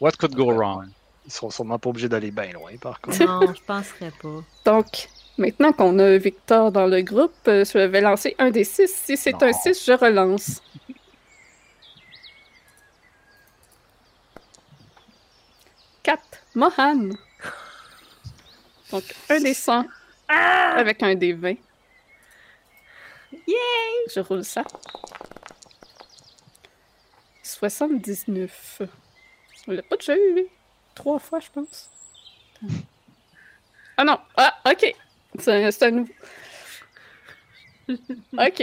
What 0.00 0.12
could 0.18 0.34
go 0.34 0.52
wrong? 0.52 0.88
Ils 1.26 1.32
sont 1.32 1.50
sûrement 1.50 1.78
pas 1.78 1.90
obligés 1.90 2.08
d'aller 2.08 2.30
bien 2.30 2.52
loin, 2.52 2.76
par 2.80 3.00
contre. 3.00 3.18
Non, 3.24 3.52
je 3.54 3.60
penserais 3.62 4.12
pas. 4.22 4.42
Donc, 4.64 5.08
maintenant 5.36 5.72
qu'on 5.72 5.98
a 5.98 6.16
Victor 6.16 6.72
dans 6.72 6.86
le 6.86 7.02
groupe, 7.02 7.34
euh, 7.48 7.64
je 7.64 7.78
vais 7.78 8.00
lancer 8.00 8.34
un 8.38 8.50
des 8.50 8.64
six. 8.64 8.88
Si 8.88 9.16
c'est 9.16 9.42
un 9.42 9.52
6, 9.52 9.84
je 9.84 9.92
relance. 9.92 10.62
Quatre. 16.02 16.22
Mohan. 16.54 17.10
Donc, 18.90 19.04
un 19.28 19.40
des 19.40 19.52
100 19.54 19.84
avec 20.28 21.02
un 21.02 21.14
des 21.14 21.32
20. 21.34 21.56
Yay! 23.32 23.56
Je 24.14 24.20
roule 24.20 24.44
ça. 24.44 24.62
79. 27.42 28.82
On 29.68 29.72
l'a 29.72 29.82
pas 29.82 29.98
déjà 29.98 30.16
eu, 30.16 30.34
lui. 30.34 30.46
Trois 30.94 31.18
fois, 31.18 31.40
je 31.40 31.50
pense. 31.50 31.90
Ah 33.98 34.04
non! 34.04 34.18
Ah, 34.34 34.56
ok! 34.64 34.94
C'est 35.38 35.82
un 35.82 35.90
nouveau. 35.90 36.12
Ok. 37.88 38.60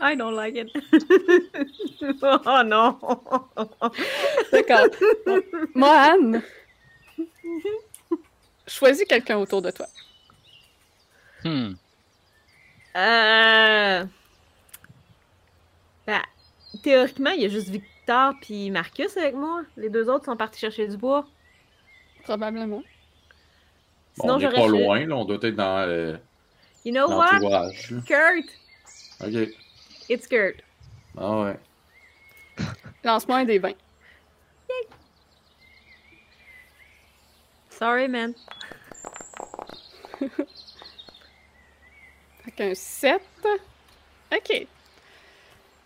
I 0.00 0.16
don't 0.16 0.34
like 0.34 0.56
it. 0.56 0.70
oh 2.22 2.62
non! 2.64 2.98
D'accord. 4.52 4.88
Mohan, 5.74 6.40
choisis 8.66 9.06
quelqu'un 9.06 9.38
autour 9.38 9.62
de 9.62 9.70
toi. 9.70 9.86
Hmm. 11.44 11.74
Euh... 12.96 14.04
Ben, 16.06 16.22
théoriquement, 16.82 17.30
il 17.30 17.42
y 17.42 17.44
a 17.44 17.48
juste 17.48 17.68
Victor 17.68 17.97
puis 18.40 18.70
Marcus 18.70 19.16
avec 19.16 19.34
moi. 19.34 19.62
Les 19.76 19.88
deux 19.90 20.08
autres 20.08 20.24
sont 20.26 20.36
partis 20.36 20.60
chercher 20.60 20.86
du 20.88 20.96
bois. 20.96 21.26
Probablement. 22.24 22.82
Sinon, 24.14 24.34
on 24.34 24.38
est 24.38 24.42
j'aurais 24.42 24.56
pas 24.56 24.66
loin, 24.66 25.06
là. 25.06 25.16
On 25.16 25.24
doit 25.24 25.38
être 25.42 25.56
dans 25.56 25.88
euh, 25.88 26.16
You 26.84 26.92
know 26.92 27.08
what? 27.08 27.40
Kurt! 28.06 28.46
Ok. 29.20 29.48
It's 30.08 30.26
Kurt. 30.26 30.62
Ah 31.16 31.40
ouais. 31.40 31.58
Lance-moi 33.04 33.38
un 33.38 33.44
des 33.44 33.58
20. 33.58 33.72
Sorry, 37.70 38.08
man. 38.08 38.34
Fait 42.44 42.50
qu'un 42.56 42.74
7. 42.74 43.22
Ok. 44.32 44.66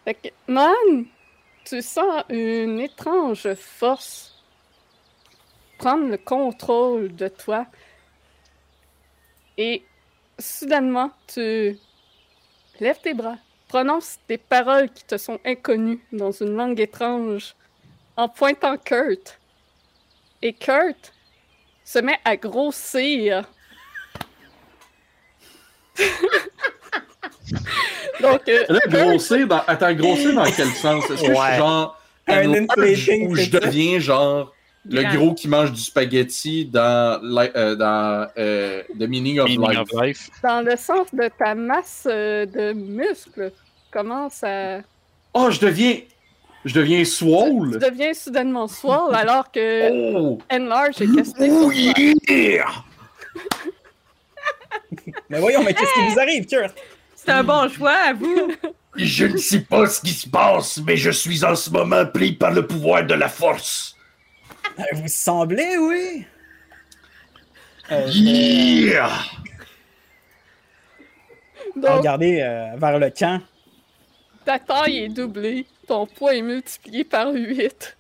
Fait 0.04 0.14
que, 0.14 0.28
Man, 0.48 1.06
tu 1.64 1.82
sens 1.82 2.24
une 2.28 2.80
étrange 2.80 3.54
force 3.54 4.32
prendre 5.82 6.08
le 6.08 6.16
contrôle 6.16 7.14
de 7.14 7.26
toi. 7.26 7.66
Et 9.58 9.84
soudainement, 10.38 11.10
tu 11.26 11.76
lèves 12.78 13.00
tes 13.00 13.14
bras, 13.14 13.36
prononces 13.66 14.18
des 14.28 14.38
paroles 14.38 14.90
qui 14.90 15.04
te 15.04 15.16
sont 15.16 15.40
inconnues 15.44 16.00
dans 16.12 16.30
une 16.30 16.54
langue 16.54 16.78
étrange 16.78 17.56
en 18.16 18.28
pointant 18.28 18.76
Kurt. 18.76 19.40
Et 20.40 20.52
Kurt 20.52 21.12
se 21.84 21.98
met 21.98 22.18
à 22.24 22.36
grossir. 22.36 23.50
Donc, 28.22 28.40
euh, 28.48 28.64
Là, 28.68 28.78
grossir 28.88 29.46
dans... 29.46 29.62
Attends, 29.66 29.92
grossir 29.94 30.34
dans 30.34 30.44
quel 30.50 30.68
sens? 30.68 31.04
Est-ce 31.10 31.20
que 31.22 31.26
je 31.26 31.32
Ouais. 31.32 31.46
suis 31.48 31.56
genre 31.58 31.98
Un 32.28 32.54
inflating 32.54 33.28
ou 33.28 33.34
je 33.34 33.50
deviens 33.50 33.98
genre 33.98 34.52
le 34.88 35.02
Grand. 35.02 35.14
gros 35.14 35.34
qui 35.34 35.48
mange 35.48 35.72
du 35.72 35.80
spaghetti 35.80 36.64
dans, 36.66 37.20
euh, 37.22 37.74
dans 37.76 38.28
euh, 38.38 38.82
The 38.98 39.02
Meaning 39.08 39.38
of 39.40 39.48
Meaning 39.48 39.70
Life? 39.70 39.78
of 39.80 40.02
life. 40.02 40.28
dans 40.42 40.60
le 40.64 40.76
sens 40.76 41.06
de 41.12 41.28
ta 41.38 41.54
masse 41.54 42.02
de 42.06 42.72
muscles, 42.72 43.52
commence 43.92 44.42
à. 44.44 44.78
Oh, 45.34 45.50
je 45.50 45.60
deviens... 45.60 45.96
Je 46.64 46.74
deviens 46.74 46.98
Tu 47.00 47.06
swole? 47.06 47.76
deviens 47.80 48.14
soudainement 48.14 48.68
swole 48.68 49.12
alors 49.14 49.50
que 49.50 49.90
Oh! 50.16 50.38
Enlarge 50.48 51.00
est 51.02 51.12
casté 51.12 51.50
sur 51.50 51.70
toi. 51.70 51.72
Yeah! 52.28 52.66
Mais 55.30 55.40
voyons, 55.40 55.62
mais 55.64 55.72
qu'est-ce 55.74 55.92
qui 55.94 56.12
vous 56.12 56.20
arrive, 56.20 56.46
Kurt? 56.46 56.74
C'est 57.24 57.30
un 57.30 57.44
bon 57.44 57.68
choix, 57.68 57.92
à 57.92 58.12
vous. 58.12 58.52
Je 58.96 59.26
ne 59.26 59.36
sais 59.36 59.60
pas 59.60 59.86
ce 59.86 60.00
qui 60.00 60.10
se 60.12 60.28
passe, 60.28 60.78
mais 60.84 60.98
je 60.98 61.10
suis 61.10 61.42
en 61.46 61.56
ce 61.56 61.70
moment 61.70 62.04
pris 62.04 62.32
par 62.32 62.50
le 62.50 62.66
pouvoir 62.66 63.06
de 63.06 63.14
la 63.14 63.28
force. 63.30 63.96
Euh, 64.78 64.82
Vous 64.92 65.08
semblez, 65.08 65.78
oui. 65.78 66.26
Euh, 67.90 68.04
vais 68.04 68.10
Yeah! 68.12 69.08
Donc, 71.74 72.04
euh, 72.04 72.76
vers 72.76 72.98
le 72.98 73.10
camp. 73.10 73.40
ta 74.44 74.58
taille 74.58 74.98
est 75.04 75.08
doublée, 75.08 75.66
ton 75.86 76.06
poids 76.06 76.34
est 76.34 76.42
multiplié 76.42 77.04
par 77.04 77.32
8. 77.32 77.96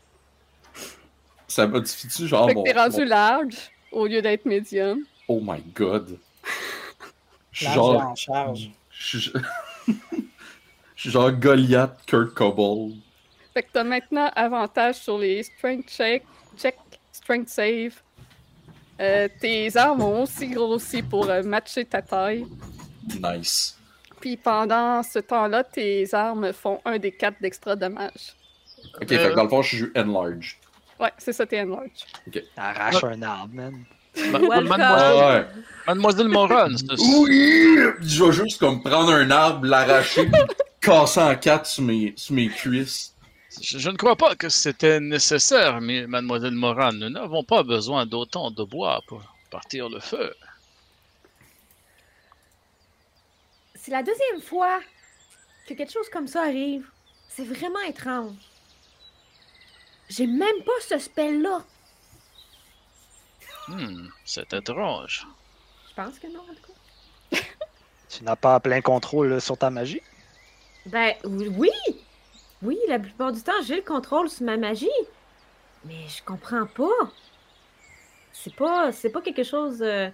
Ça 1.48 1.66
modifie-tu 1.66 2.26
genre 2.26 2.48
fait 2.48 2.52
que 2.54 2.58
mon... 2.58 2.64
t'es 2.64 2.72
rendu 2.72 3.00
mon- 3.00 3.06
large 3.06 3.70
au 3.92 4.06
lieu 4.06 4.20
d'être 4.20 4.44
médium. 4.44 5.00
Oh 5.26 5.40
my 5.42 5.62
god. 5.74 6.18
Je 7.50 7.58
suis 7.58 7.64
Large 7.74 7.76
genre... 7.76 8.02
en 8.02 8.14
charge. 8.14 8.70
Je 9.02 9.18
suis... 9.18 9.32
je 10.96 11.00
suis 11.00 11.10
genre 11.10 11.32
Goliath 11.32 11.98
Kurt 12.06 12.34
Coble. 12.34 12.94
Fait 13.52 13.62
que 13.62 13.68
t'as 13.72 13.84
maintenant 13.84 14.30
avantage 14.34 14.96
sur 14.96 15.18
les 15.18 15.42
strength 15.42 15.90
check, 15.90 16.24
check 16.56 16.76
strength 17.12 17.48
save. 17.48 18.00
Euh, 19.00 19.28
tes 19.40 19.76
armes 19.76 20.02
ont 20.02 20.22
aussi 20.22 20.48
grossi 20.48 21.02
pour 21.02 21.28
euh, 21.28 21.42
matcher 21.42 21.84
ta 21.84 22.00
taille. 22.00 22.46
Nice. 23.20 23.76
Puis 24.20 24.36
pendant 24.36 25.02
ce 25.02 25.18
temps-là, 25.18 25.64
tes 25.64 26.14
armes 26.14 26.52
font 26.52 26.80
un 26.84 26.98
des 26.98 27.10
quatre 27.10 27.40
d'extra 27.42 27.74
dommage. 27.74 28.36
Ok, 29.00 29.08
fait 29.08 29.30
que 29.30 29.34
dans 29.34 29.44
le 29.44 29.48
fond, 29.48 29.62
je 29.62 29.76
joue 29.76 29.90
Enlarge. 29.96 30.58
Ouais, 31.00 31.12
c'est 31.18 31.32
ça, 31.32 31.44
t'es 31.44 31.60
enlarge. 31.60 32.06
Arrache 32.56 33.02
un 33.02 33.22
arbre, 33.22 33.54
man. 33.54 33.84
Ma- 34.16 34.38
Welcome. 34.38 34.68
Mademoiselle. 34.68 35.48
Mademoiselle 35.86 36.28
Moron, 36.28 36.76
c'est 36.76 37.00
Oui! 37.00 37.76
Je 38.00 38.24
vais 38.24 38.32
juste 38.32 38.58
comme 38.60 38.82
prendre 38.82 39.12
un 39.12 39.30
arbre, 39.30 39.66
l'arracher, 39.66 40.30
casser 40.80 41.20
en 41.20 41.34
quatre 41.34 41.66
sur 41.66 41.82
mes, 41.82 42.12
sur 42.16 42.34
mes 42.34 42.48
cuisses. 42.48 43.14
Je, 43.60 43.78
je 43.78 43.90
ne 43.90 43.96
crois 43.96 44.14
pas 44.16 44.34
que 44.36 44.48
c'était 44.48 45.00
nécessaire, 45.00 45.80
mais 45.80 46.06
mademoiselle 46.06 46.52
Moran, 46.54 46.92
nous 46.92 47.08
n'avons 47.10 47.42
pas 47.42 47.62
besoin 47.64 48.06
d'autant 48.06 48.50
de 48.50 48.62
bois 48.64 49.00
pour 49.08 49.22
partir 49.50 49.88
le 49.88 49.98
feu. 50.00 50.32
C'est 53.74 53.90
la 53.90 54.02
deuxième 54.02 54.40
fois 54.40 54.80
que 55.66 55.74
quelque 55.74 55.92
chose 55.92 56.08
comme 56.12 56.28
ça 56.28 56.42
arrive. 56.42 56.86
C'est 57.28 57.44
vraiment 57.44 57.80
étrange. 57.88 58.34
J'ai 60.08 60.26
même 60.26 60.62
pas 60.64 60.72
ce 60.88 60.98
spell-là. 60.98 61.64
Hmm, 63.68 64.08
c'est 64.24 64.52
étrange. 64.52 65.26
Je 65.88 65.94
pense 65.94 66.18
que 66.18 66.26
non, 66.26 66.40
en 66.40 66.54
tout 66.54 66.72
cas. 67.30 67.38
Tu 68.08 68.24
n'as 68.24 68.36
pas 68.36 68.60
plein 68.60 68.80
contrôle 68.80 69.40
sur 69.40 69.56
ta 69.56 69.70
magie? 69.70 70.02
Ben, 70.86 71.14
oui! 71.24 71.70
Oui, 72.62 72.78
la 72.88 72.98
plupart 72.98 73.32
du 73.32 73.42
temps, 73.42 73.60
j'ai 73.66 73.76
le 73.76 73.82
contrôle 73.82 74.28
sur 74.28 74.44
ma 74.44 74.56
magie. 74.56 74.88
Mais 75.84 76.06
je 76.08 76.22
comprends 76.22 76.66
pas. 76.66 77.10
C'est 78.32 78.54
pas, 78.54 78.92
c'est 78.92 79.10
pas 79.10 79.20
quelque 79.20 79.44
chose, 79.44 79.82
euh, 79.82 80.08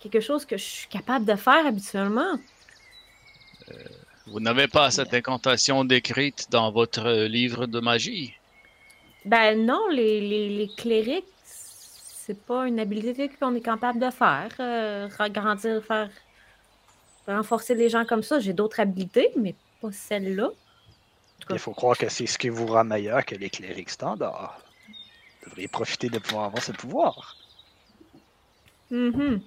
quelque 0.00 0.20
chose 0.20 0.44
que 0.44 0.56
je 0.56 0.64
suis 0.64 0.88
capable 0.88 1.24
de 1.24 1.34
faire 1.34 1.66
habituellement. 1.66 2.38
Vous 4.26 4.40
n'avez 4.40 4.68
pas 4.68 4.90
cette 4.90 5.14
incantation 5.14 5.84
décrite 5.84 6.50
dans 6.50 6.70
votre 6.70 7.06
euh, 7.06 7.28
livre 7.28 7.66
de 7.66 7.80
magie? 7.80 8.34
Ben 9.24 9.64
non, 9.64 9.88
les, 9.88 10.20
les, 10.20 10.48
les 10.48 10.68
clérics, 10.68 11.24
c'est 12.24 12.40
pas 12.40 12.68
une 12.68 12.78
habilité 12.78 13.28
qu'on 13.28 13.54
est 13.54 13.60
capable 13.60 13.98
de 13.98 14.10
faire. 14.10 14.52
Euh, 14.60 15.08
agrandir, 15.18 15.82
faire. 15.84 16.08
renforcer 17.26 17.74
les 17.74 17.88
gens 17.88 18.04
comme 18.04 18.22
ça. 18.22 18.38
J'ai 18.38 18.52
d'autres 18.52 18.78
habilités, 18.78 19.30
mais 19.36 19.56
pas 19.80 19.90
celle-là. 19.90 20.50
Il 21.50 21.58
faut 21.58 21.72
croire 21.72 21.98
que 21.98 22.08
c'est 22.08 22.26
ce 22.26 22.38
qui 22.38 22.48
vous 22.48 22.66
rend 22.66 22.84
meilleur 22.84 23.24
que 23.24 23.34
les 23.34 23.50
clérics 23.50 23.90
standards. 23.90 24.60
Vous 25.42 25.50
devriez 25.50 25.66
profiter 25.66 26.08
de 26.08 26.20
pouvoir 26.20 26.44
avoir 26.44 26.62
ce 26.62 26.70
pouvoir. 26.70 27.36
Mhm. 28.90 29.40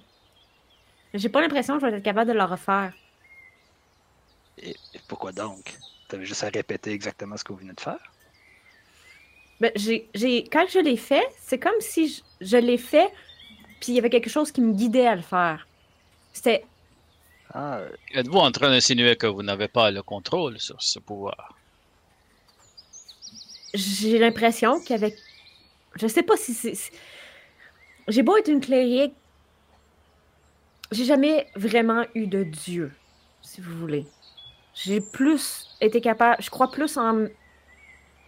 J'ai 1.14 1.30
pas 1.30 1.40
l'impression 1.40 1.78
que 1.78 1.86
je 1.86 1.90
vais 1.90 1.96
être 1.96 2.04
capable 2.04 2.28
de 2.30 2.36
le 2.36 2.44
refaire. 2.44 2.92
Et, 4.58 4.76
et 4.92 5.00
pourquoi 5.08 5.32
donc? 5.32 5.78
Tu 6.10 6.14
avais 6.14 6.26
juste 6.26 6.44
à 6.44 6.50
répéter 6.50 6.90
exactement 6.90 7.38
ce 7.38 7.44
que 7.44 7.54
vous 7.54 7.60
venez 7.60 7.72
de 7.72 7.80
faire? 7.80 8.12
Ben, 9.60 9.72
j'ai, 9.76 10.10
j'ai, 10.14 10.44
quand 10.44 10.66
je 10.68 10.78
l'ai 10.78 10.96
fait, 10.96 11.26
c'est 11.40 11.58
comme 11.58 11.80
si 11.80 12.08
je, 12.08 12.22
je 12.42 12.56
l'ai 12.58 12.78
fait, 12.78 13.08
puis 13.80 13.92
il 13.92 13.94
y 13.96 13.98
avait 13.98 14.10
quelque 14.10 14.30
chose 14.30 14.52
qui 14.52 14.60
me 14.62 14.74
guidait 14.74 15.06
à 15.06 15.16
le 15.16 15.22
faire. 15.22 15.68
C'était. 16.32 16.64
Ah, 17.52 17.80
Êtes-vous 18.14 18.38
en 18.38 18.52
train 18.52 18.70
d'insinuer 18.70 19.16
que 19.16 19.26
vous 19.26 19.42
n'avez 19.42 19.66
pas 19.68 19.90
le 19.90 20.02
contrôle 20.04 20.60
sur 20.60 20.80
ce 20.80 21.00
pouvoir? 21.00 21.58
J'ai 23.74 24.18
l'impression 24.18 24.80
qu'avec. 24.80 25.20
Je 25.96 26.06
sais 26.08 26.22
pas 26.22 26.36
si 26.36 26.54
c'est. 26.54 26.74
c'est- 26.74 26.92
J'ai 28.08 28.22
beau 28.22 28.36
être 28.36 28.48
une 28.48 28.60
clérique. 28.60 29.14
J'ai 30.92 31.04
jamais 31.04 31.50
vraiment 31.56 32.04
eu 32.14 32.26
de 32.28 32.44
Dieu, 32.44 32.92
si 33.42 33.60
vous 33.60 33.76
voulez. 33.76 34.06
J'ai 34.74 35.00
plus 35.00 35.68
été 35.80 36.00
capable. 36.00 36.42
Je 36.42 36.50
crois 36.50 36.70
plus 36.70 36.96
en 36.98 37.26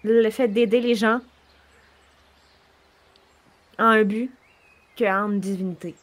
le 0.05 0.31
fait 0.31 0.49
d'aider 0.49 0.81
les 0.81 0.95
gens 0.95 1.21
en 3.79 3.85
un 3.85 4.05
but 4.05 4.31
qu'en 4.97 5.31
une 5.31 5.41
divinité. 5.41 5.95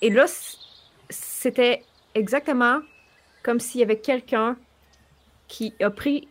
Et 0.00 0.10
là, 0.10 0.26
c'était 1.08 1.84
exactement 2.14 2.80
comme 3.42 3.60
s'il 3.60 3.80
y 3.80 3.84
avait 3.84 3.98
quelqu'un 3.98 4.56
qui 5.48 5.74
a 5.80 5.90
pris 5.90 6.28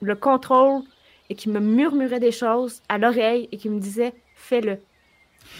le 0.00 0.14
contrôle 0.14 0.82
et 1.28 1.34
qui 1.34 1.48
me 1.48 1.60
murmurait 1.60 2.20
des 2.20 2.32
choses 2.32 2.82
à 2.88 2.98
l'oreille 2.98 3.48
et 3.52 3.58
qui 3.58 3.68
me 3.68 3.80
disait 3.80 4.14
fais-le. 4.34 4.78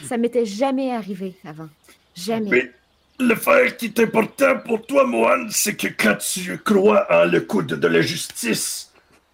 Ça 0.04 0.16
m'était 0.16 0.46
jamais 0.46 0.92
arrivé 0.92 1.34
avant. 1.44 1.68
Jamais. 2.14 2.50
Mais 2.50 2.72
le 3.20 3.34
fait 3.34 3.76
qui 3.76 3.86
est 3.86 4.00
important 4.00 4.58
pour 4.64 4.86
toi, 4.86 5.06
Mohan, 5.06 5.46
c'est 5.50 5.76
que 5.76 5.88
quand 5.88 6.16
tu 6.16 6.58
crois 6.58 7.06
en 7.10 7.24
le 7.24 7.40
coude 7.40 7.74
de 7.74 7.88
la 7.88 8.00
justice, 8.00 8.87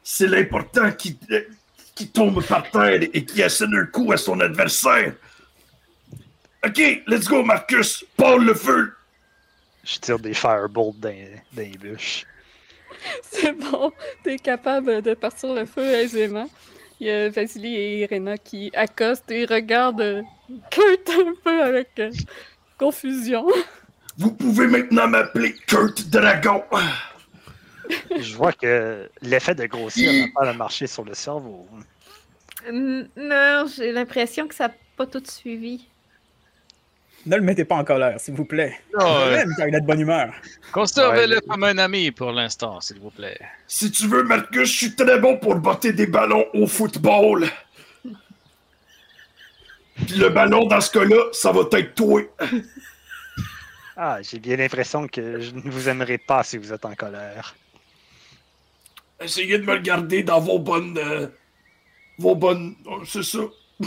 c'est 0.05 0.27
l'important 0.29 0.93
qui, 0.93 1.19
qui 1.95 2.09
tombe 2.09 2.45
par 2.45 2.71
terre 2.71 3.01
et 3.13 3.25
qui 3.25 3.43
assène 3.43 3.75
un 3.75 3.87
coup 3.87 4.13
à 4.13 4.19
son 4.19 4.39
adversaire. 4.41 5.15
Ok, 6.65 7.03
let's 7.07 7.27
go, 7.27 7.43
Marcus. 7.43 8.05
Parle 8.17 8.45
le 8.45 8.55
feu. 8.55 8.93
je 9.83 9.99
tire 9.99 10.19
des 10.19 10.35
firebolts 10.35 11.01
dans, 11.01 11.11
dans 11.53 11.63
les 11.63 11.79
bûches. 11.79 12.27
C'est 13.23 13.53
bon, 13.53 13.93
t'es 14.23 14.37
capable 14.37 15.03
de 15.03 15.15
partir 15.15 15.55
le 15.55 15.65
feu 15.65 15.85
aisément. 15.85 16.49
Il 17.01 17.07
y 17.09 17.11
a 17.11 17.29
Vasily 17.29 17.75
et 17.75 17.99
Irena 18.03 18.39
qui 18.39 18.71
accostent 18.75 19.31
et 19.31 19.47
regardent 19.47 20.23
Kurt 20.71 21.11
un 21.11 21.35
peu 21.43 21.63
avec 21.63 21.91
euh, 21.99 22.11
confusion. 22.79 23.47
Vous 24.17 24.33
pouvez 24.33 24.67
maintenant 24.67 25.09
m'appeler 25.09 25.55
Kurt 25.67 26.09
Dragon. 26.09 26.63
Je 28.19 28.35
vois 28.37 28.53
que 28.53 29.09
l'effet 29.23 29.55
de 29.55 29.67
grossir 29.67 30.13
n'a 30.13 30.27
pas 30.35 30.53
marché 30.53 30.87
sur 30.87 31.05
le 31.05 31.15
cerveau. 31.15 31.67
Non, 32.71 33.67
j'ai 33.77 33.93
l'impression 33.93 34.49
que 34.49 34.55
ça 34.55 34.69
n'a 34.69 34.75
pas 34.97 35.07
tout 35.07 35.23
suivi. 35.27 35.87
Ne 37.27 37.37
le 37.37 37.43
mettez 37.43 37.65
pas 37.65 37.77
en 37.77 37.85
colère, 37.85 38.21
s'il 38.21 38.35
vous 38.35 38.45
plaît. 38.45 38.79
Oh, 38.99 39.25
Même 39.31 39.51
quand 39.57 39.65
il 39.65 39.75
est 39.75 39.81
de 39.81 39.87
bonne 39.87 40.01
humeur. 40.01 40.35
Conservez-le 40.73 41.37
Ouais, 41.37 41.43
comme 41.49 41.65
un 41.65 41.79
ami 41.79 42.11
pour 42.11 42.33
l'instant, 42.33 42.81
s'il 42.83 42.99
vous 43.01 43.11
plaît. 43.11 43.39
Si 43.67 43.91
tu 43.91 44.07
veux, 44.07 44.25
Marcus, 44.25 44.71
je 44.71 44.77
suis 44.77 44.95
très 44.95 45.19
bon 45.19 45.39
pour 45.39 45.55
botter 45.55 45.93
des 45.95 46.07
ballons 46.07 46.45
au 46.53 46.67
football. 46.67 47.47
Puis 50.07 50.17
le 50.17 50.29
ballon, 50.29 50.67
dans 50.67 50.81
ce 50.81 50.91
cas-là, 50.91 51.29
ça 51.33 51.51
va 51.53 51.63
être 51.73 51.95
toi. 51.95 52.21
Ah, 53.97 54.19
j'ai 54.23 54.39
bien 54.41 54.57
l'impression 54.57 55.07
que 55.07 55.41
je 55.41 55.53
ne 55.53 55.71
vous 55.71 55.89
aimerai 55.89 56.19
pas 56.19 56.43
si 56.43 56.59
vous 56.59 56.73
êtes 56.73 56.85
en 56.85 56.95
colère. 56.95 57.55
Essayez 59.21 59.59
de 59.59 59.65
me 59.65 59.75
le 59.75 59.81
garder 59.81 60.23
dans 60.23 60.41
vos 60.41 60.59
bonnes. 60.59 60.99
euh, 60.99 61.29
vos 62.19 62.35
bonnes. 62.35 62.75
oh, 62.87 63.03
c'est 63.07 63.23
ça. 63.23 63.41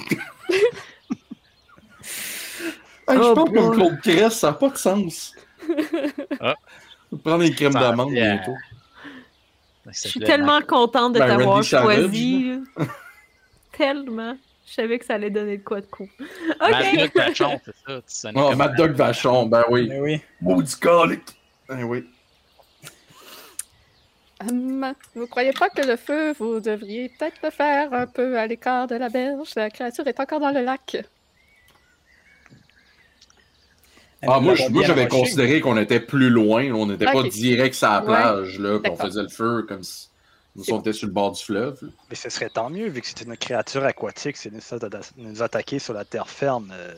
Hey, 3.10 3.16
je 3.18 3.22
Oh 3.24 3.34
parle 3.36 3.54
comme 3.54 3.68
boy. 3.70 3.78
Claude 3.78 4.02
Cress, 4.02 4.40
ça 4.40 4.48
n'a 4.48 4.54
pas 4.54 4.70
de 4.70 4.78
sens. 4.78 5.34
Ah. 6.42 6.56
Je 7.10 7.16
vais 7.16 7.22
prendre 7.22 7.40
des 7.44 7.52
crèmes 7.54 7.72
Ça 7.72 7.80
d'amande 7.80 8.12
vient. 8.12 8.36
bientôt. 8.36 8.54
Je 9.86 9.92
suis 10.10 10.20
tellement 10.20 10.62
contente 10.62 11.14
de 11.14 11.20
Ben, 11.20 11.28
t'avoir 11.38 11.64
choisi. 11.64 12.60
tellement. 13.72 14.38
Je 14.68 14.74
savais 14.74 15.00
que 15.00 15.06
ça 15.06 15.14
allait 15.14 15.30
donner 15.30 15.58
de 15.58 15.64
quoi 15.64 15.80
de 15.80 15.86
coup. 15.86 16.10
Mad 16.60 16.74
Ok. 16.84 17.00
Dog 17.00 17.12
Vachon, 17.16 17.62
c'est 17.64 17.76
ça. 17.88 18.32
Tu 18.34 18.38
Oh, 18.38 18.56
Mad 18.58 18.76
Dog 18.76 18.92
Vachon, 18.92 19.46
ben 19.46 19.64
oui. 19.70 19.88
Mais 19.90 20.00
oui. 20.02 20.22
Maudit 20.42 20.76
colique. 20.78 21.40
Ben 21.70 21.84
oui. 21.84 22.06
Hum, 24.42 24.94
vous 25.16 25.28
croyez 25.28 25.54
pas 25.54 25.70
que 25.70 25.82
le 25.82 25.96
feu, 25.96 26.34
vous 26.34 26.60
devriez 26.60 27.10
peut-être 27.10 27.40
le 27.44 27.50
faire 27.52 27.94
un 27.94 28.08
peu 28.08 28.38
à 28.38 28.46
l'écart 28.48 28.88
de 28.88 28.96
la 28.96 29.10
berge? 29.10 29.54
La 29.56 29.70
créature 29.70 30.08
est 30.08 30.20
encore 30.20 30.40
dans 30.40 30.52
le 30.52 30.62
lac. 30.64 30.98
Ah, 34.24 34.40
moi, 34.40 34.56
j'avais 34.56 35.08
considéré 35.08 35.62
qu'on 35.62 35.78
était 35.78 36.00
plus 36.00 36.30
loin. 36.30 36.72
On 36.74 36.88
n'était 36.88 37.06
pas 37.06 37.24
direct 37.24 37.76
sur 37.76 37.88
la 37.90 38.00
Ouais. 38.00 38.06
plage, 38.06 38.60
là, 38.60 38.80
qu'on 38.80 38.82
D'accord. 38.84 39.08
faisait 39.08 39.22
le 39.24 39.30
feu 39.30 39.64
comme 39.64 39.84
si 39.84 40.10
nous 40.56 40.64
on 40.72 40.80
était 40.80 40.94
sur 40.94 41.08
le 41.08 41.14
bord 41.14 41.32
du 41.34 41.44
fleuve. 41.44 41.78
là. 41.82 41.90
Mais 42.10 42.16
ce 42.16 42.30
serait 42.30 42.50
tant 42.50 42.70
mieux, 42.70 42.88
vu 42.90 43.02
que 43.02 43.08
c'est 43.08 43.22
une 43.22 43.38
créature 43.38 43.84
aquatique, 43.86 44.38
c'est 44.38 44.50
nécessaire 44.52 44.80
de 44.80 44.90
nous 45.18 45.42
attaquer 45.44 45.80
sur 45.80 45.94
la 45.94 46.06
terre 46.06 46.30
ferme. 46.30 46.72
euh, 46.74 46.96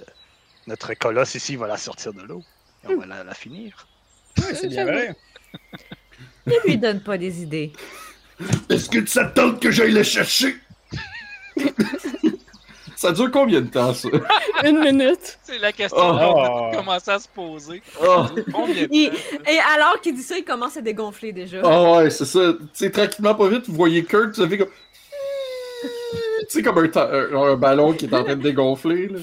notre 0.68 0.94
colosse 0.94 1.36
ici 1.36 1.56
va 1.56 1.68
la 1.68 1.78
sortir 1.78 2.14
de 2.14 2.22
l'eau. 2.22 2.46
Et 2.84 2.88
on 2.88 2.96
va 2.96 3.06
la, 3.06 3.24
la 3.24 3.34
finir. 3.34 3.90
Oui, 4.38 4.56
c'est 4.56 4.68
bien 4.70 4.86
vrai. 4.86 5.16
Ne 6.50 6.68
lui 6.70 6.78
donne 6.78 7.00
pas 7.02 7.18
des 7.18 7.42
idées. 7.42 7.72
Est-ce 8.70 8.90
que 8.90 9.00
tu 9.00 9.06
t'attends 9.14 9.54
que 9.56 9.70
j'aille 9.72 9.92
le 9.92 10.04
chercher? 10.04 10.56
ça 12.96 13.12
dure 13.14 13.32
combien 13.32 13.62
de 13.62 13.68
temps, 13.68 13.94
ça? 13.94 14.10
Une 14.66 14.80
minute. 14.80 15.40
C'est 15.44 15.58
la 15.60 15.72
question 15.72 15.98
Oh. 16.02 16.14
qu'on 16.34 16.70
a 16.72 16.76
commencé 16.76 17.12
à 17.12 17.20
se 17.20 17.28
poser. 17.30 17.82
Oh, 18.06 18.26
Combien 18.54 18.84
de 18.84 18.90
Il- 18.92 19.10
temps? 19.10 19.16
Et 19.48 19.58
alors 19.74 20.02
qu'il 20.02 20.16
dit 20.16 20.22
ça, 20.22 20.38
il 20.38 20.44
commence 20.44 20.76
à 20.78 20.82
dégonfler 20.82 21.32
déjà. 21.32 21.62
Ah 21.64 21.94
ouais, 21.98 22.10
c'est 22.10 22.26
ça. 22.26 22.54
Tu 22.54 22.68
sais, 22.74 22.92
tranquillement, 22.92 23.36
pas 23.36 23.48
vite, 23.48 23.64
vous 23.68 23.76
voyez 23.76 24.04
Kurt, 24.04 24.36
ça 24.36 24.48
fait 24.48 24.58
comme... 24.58 24.70
Tu 26.42 26.46
sais, 26.50 26.62
comme 26.64 26.78
un, 26.80 26.88
ta- 26.88 27.10
un- 27.12 27.36
un 27.52 27.56
ballon 27.56 27.94
qui 27.94 28.06
est 28.06 28.14
en 28.14 28.24
train 28.24 28.36
de 28.36 28.42
dégonfler, 28.42 29.08
là. 29.08 29.20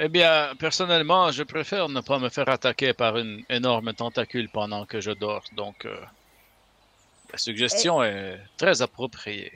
Eh 0.00 0.08
bien, 0.08 0.54
personnellement, 0.58 1.30
je 1.30 1.42
préfère 1.42 1.88
ne 1.88 2.00
pas 2.00 2.18
me 2.18 2.28
faire 2.28 2.48
attaquer 2.48 2.92
par 2.92 3.16
une 3.18 3.44
énorme 3.48 3.92
tentacule 3.94 4.48
pendant 4.48 4.86
que 4.86 5.00
je 5.00 5.10
dors. 5.12 5.44
Donc, 5.52 5.84
euh, 5.84 5.96
la 7.32 7.38
suggestion 7.38 8.02
est 8.02 8.38
très 8.56 8.82
appropriée. 8.82 9.52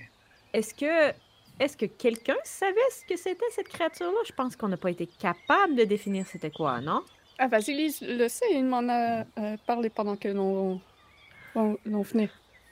Est-ce 0.52 0.74
que 0.74 1.12
est-ce 1.60 1.76
que 1.76 1.86
quelqu'un 1.86 2.36
savait 2.44 2.76
ce 2.90 3.04
que 3.04 3.16
c'était 3.16 3.50
cette 3.50 3.68
créature-là? 3.68 4.20
Je 4.26 4.32
pense 4.32 4.54
qu'on 4.56 4.68
n'a 4.68 4.76
pas 4.76 4.90
été 4.90 5.06
capable 5.06 5.74
de 5.74 5.84
définir 5.84 6.24
c'était 6.26 6.50
quoi, 6.52 6.80
non? 6.80 7.02
Ah, 7.38 7.48
Vasily 7.48 7.94
le 8.02 8.28
sait, 8.28 8.46
il 8.52 8.64
m'en 8.64 8.88
a 8.88 9.20
euh, 9.38 9.56
parlé 9.66 9.90
pendant 9.90 10.16
que 10.16 10.28
l'on 10.28 10.80
on- 11.54 11.76
l'on 11.84 12.02
venait. 12.02 12.30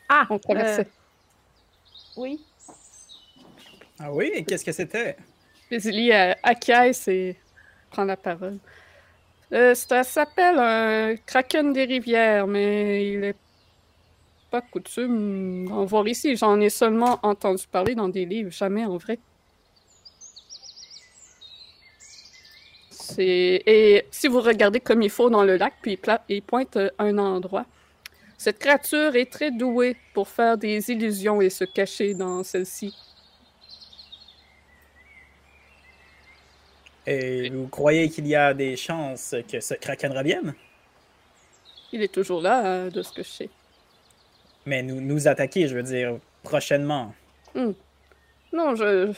Ah, 0.09 0.27
On 0.31 0.39
traversait. 0.39 0.83
euh, 0.83 0.85
oui. 2.17 2.41
Ah 3.99 4.13
oui? 4.13 4.31
Et 4.35 4.45
Qu'est-ce 4.45 4.65
que 4.65 4.73
c'était? 4.73 5.17
Euh, 5.73 6.35
acquiesce 6.43 7.09
et 7.09 7.37
prend 7.91 8.05
la 8.05 8.17
parole. 8.17 8.59
Euh, 9.53 9.75
ça 9.75 10.05
s'appelle 10.05 10.59
un 10.59 11.17
kraken 11.25 11.73
des 11.73 11.85
rivières, 11.85 12.47
mais 12.47 13.13
il 13.13 13.25
est 13.25 13.37
pas 14.51 14.61
coutume 14.61 15.69
d'en 15.69 15.85
voir 15.85 16.07
ici. 16.07 16.37
J'en 16.37 16.61
ai 16.61 16.71
seulement 16.71 17.19
entendu 17.23 17.65
parler 17.71 17.95
dans 17.95 18.09
des 18.09 18.25
livres, 18.25 18.51
jamais 18.51 18.85
en 18.85 18.97
vrai. 18.97 19.19
Et 23.19 24.05
si 24.11 24.29
vous 24.29 24.41
regardez 24.41 24.81
comme 24.81 25.01
il 25.03 25.11
faut 25.11 25.31
dans 25.31 25.45
le 25.45 25.57
lac, 25.57 25.75
puis 25.81 25.99
il, 26.29 26.43
pointe 26.43 26.79
un 26.99 27.19
endroit, 27.19 27.65
cette 28.37 28.59
créature 28.59 29.17
est 29.17 29.33
très 29.33 29.51
douée 29.51 29.97
pour 30.13 30.29
faire 30.29 30.59
des 30.59 30.91
illusions 30.91 31.41
et 31.41 31.49
se 31.49 31.65
cacher 31.65 32.15
dans 32.15 32.43
celle-ci. 32.45 32.95
Et 37.07 37.51
vous 37.51 37.69
croyez 37.69 38.11
qu'il 38.11 38.27
y 38.27 38.35
a 38.35 38.53
des 38.53 38.77
chances 38.77 39.35
que 39.51 39.61
ce 39.61 39.75
Kraken 39.75 40.13
revienne? 40.13 40.55
Il 41.93 42.03
est 42.03 42.13
toujours 42.13 42.41
là, 42.41 42.67
euh, 42.67 42.91
de 42.91 43.03
ce 43.03 43.13
que 43.13 43.23
je 43.23 43.29
sais. 43.29 43.51
Mais 44.65 44.83
nous, 44.83 45.01
nous 45.01 45.29
attaquer, 45.29 45.69
je 45.69 45.77
veux 45.77 45.85
dire, 45.85 46.19
prochainement. 46.43 47.15
Non, 47.55 48.75
je. 48.75 49.13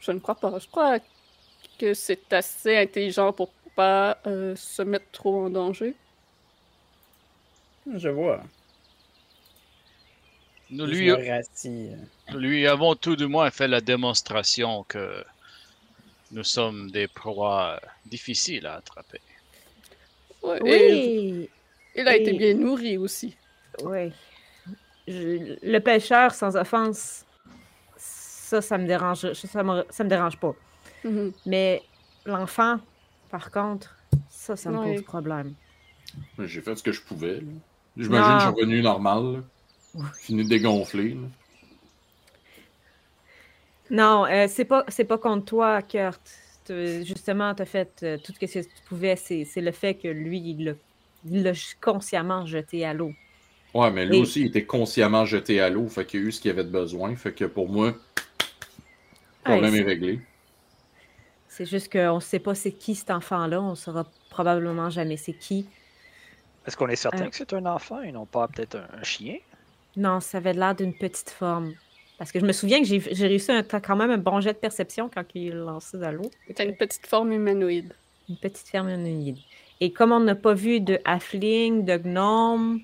Je 0.00 0.12
ne 0.12 0.18
crois 0.18 0.34
pas. 0.34 0.58
Je 0.58 0.66
crois 0.66 0.98
que 1.78 1.92
c'est 1.92 2.32
assez 2.32 2.76
intelligent 2.76 3.32
pour 3.32 3.50
pas 3.76 4.18
euh, 4.26 4.56
se 4.56 4.82
mettre 4.82 5.10
trop 5.12 5.44
en 5.44 5.50
danger. 5.50 5.94
Je 7.94 8.08
vois. 8.08 8.42
Nous 10.70 10.86
lui, 10.86 11.10
nous 11.10 12.38
lui 12.38 12.66
avons 12.66 12.94
tout 12.94 13.16
du 13.16 13.26
moins 13.26 13.50
fait 13.50 13.66
la 13.68 13.80
démonstration 13.80 14.84
que 14.84 15.24
nous 16.30 16.44
sommes 16.44 16.90
des 16.90 17.08
proies 17.08 17.80
difficiles 18.06 18.66
à 18.66 18.74
attraper. 18.76 19.20
Ouais, 20.42 20.58
et 20.64 20.92
Oui. 21.42 21.50
il 21.96 22.08
a 22.08 22.16
été 22.16 22.32
bien 22.32 22.54
nourri 22.54 22.96
aussi. 22.96 23.36
Oui. 23.82 24.12
Je- 25.08 25.56
le 25.62 25.78
pêcheur, 25.80 26.32
sans 26.32 26.56
offense, 26.56 27.24
ça, 27.96 28.60
ça 28.62 28.78
me 28.78 28.86
dérange, 28.86 29.32
ça 29.32 29.62
me, 29.62 29.84
ça 29.90 30.04
me 30.04 30.08
dérange 30.08 30.36
pas. 30.38 30.54
Mhm. 31.04 31.32
Mais 31.46 31.82
l'enfant, 32.24 32.78
par 33.30 33.50
contre, 33.50 33.96
ça, 34.28 34.56
ça 34.56 34.70
me 34.70 34.78
Ouais. 34.78 34.94
pose 34.94 35.04
problème. 35.04 35.54
J'ai 36.38 36.60
fait 36.60 36.76
ce 36.76 36.82
que 36.82 36.92
je 36.92 37.02
pouvais. 37.02 37.40
J'imagine 37.96 38.34
que 38.34 38.40
je 38.40 38.46
suis 38.46 38.54
revenu 38.60 38.82
normal. 38.82 39.42
là. 39.94 40.04
Fini 40.18 40.44
de 40.44 40.48
dégonfler. 40.48 41.10
là. 41.14 41.20
Non, 43.90 44.24
euh, 44.26 44.46
c'est 44.48 44.64
pas, 44.64 44.84
c'est 44.88 45.04
pas 45.04 45.18
contre 45.18 45.44
toi, 45.46 45.82
Kurt. 45.82 46.20
Justement, 46.68 47.52
tu 47.54 47.62
as 47.62 47.66
fait 47.66 47.90
euh, 48.04 48.16
tout 48.22 48.32
ce 48.32 48.38
que 48.38 48.46
tu 48.46 48.68
pouvais. 48.88 49.16
C'est 49.16 49.44
c'est 49.44 49.60
le 49.60 49.72
fait 49.72 49.94
que 49.94 50.06
lui, 50.06 50.38
il 50.38 50.76
l'a- 51.24 51.52
consciemment 51.80 52.46
jeté 52.46 52.84
à 52.84 52.94
l'eau. 52.94 53.12
Ouais, 53.74 53.90
mais 53.90 54.06
lui 54.06 54.18
Et- 54.18 54.20
aussi, 54.20 54.40
il 54.42 54.46
était 54.46 54.64
consciemment 54.64 55.24
jeté 55.24 55.60
à 55.60 55.68
l'eau. 55.68 55.88
Fait 55.88 56.04
qu'il 56.06 56.20
a 56.20 56.22
eu 56.24 56.32
ce 56.32 56.40
qu'il 56.40 56.50
avait 56.52 56.62
de 56.64 56.70
besoin. 56.70 57.14
Fait 57.16 57.32
que 57.32 57.44
pour 57.44 57.68
moi, 57.68 57.88
le 57.88 57.94
problème 59.44 59.72
Ouais, 59.72 59.78
est 59.78 59.82
c'est- 59.82 59.88
réglé. 59.88 60.20
C'est 61.48 61.66
juste 61.66 61.90
qu'on 61.90 62.16
ne 62.16 62.20
sait 62.20 62.38
pas 62.38 62.54
c'est 62.54 62.72
qui 62.72 62.94
cet 62.94 63.10
enfant-là. 63.10 63.60
On 63.60 63.70
ne 63.70 63.74
saura 63.74 64.06
probablement 64.30 64.90
jamais 64.90 65.16
c'est 65.16 65.32
qui. 65.32 65.66
Est-ce 66.66 66.76
qu'on 66.76 66.88
est 66.88 66.94
certain 66.96 67.24
Euh. 67.24 67.28
que 67.30 67.34
c'est 67.36 67.52
un 67.52 67.66
enfant 67.66 68.00
et 68.02 68.12
non 68.12 68.26
pas 68.26 68.46
peut-être 68.46 68.76
un, 68.76 68.86
un 68.98 69.02
chien? 69.02 69.38
Non, 69.96 70.20
ça 70.20 70.38
avait 70.38 70.52
l'air 70.52 70.76
d'une 70.76 70.94
petite 70.94 71.30
forme. 71.30 71.72
Parce 72.20 72.32
que 72.32 72.38
je 72.38 72.44
me 72.44 72.52
souviens 72.52 72.82
que 72.82 72.86
j'ai 72.86 73.26
réussi 73.26 73.50
un, 73.50 73.62
quand 73.62 73.96
même 73.96 74.10
un 74.10 74.18
bon 74.18 74.42
jet 74.42 74.52
de 74.52 74.58
perception 74.58 75.08
quand 75.08 75.24
il 75.34 75.54
l'a 75.54 75.64
lancé 75.64 75.96
dans 75.96 76.12
l'eau. 76.12 76.30
C'était 76.46 76.66
une 76.66 76.76
petite 76.76 77.06
forme 77.06 77.32
humanoïde. 77.32 77.94
Une 78.28 78.36
petite 78.36 78.68
ferme 78.68 78.90
humide. 78.90 79.38
Et 79.80 79.90
comme 79.90 80.12
on 80.12 80.20
n'a 80.20 80.34
pas 80.34 80.52
vu 80.52 80.80
de 80.80 81.00
halfling, 81.06 81.82
de 81.86 81.96
gnome, 81.96 82.82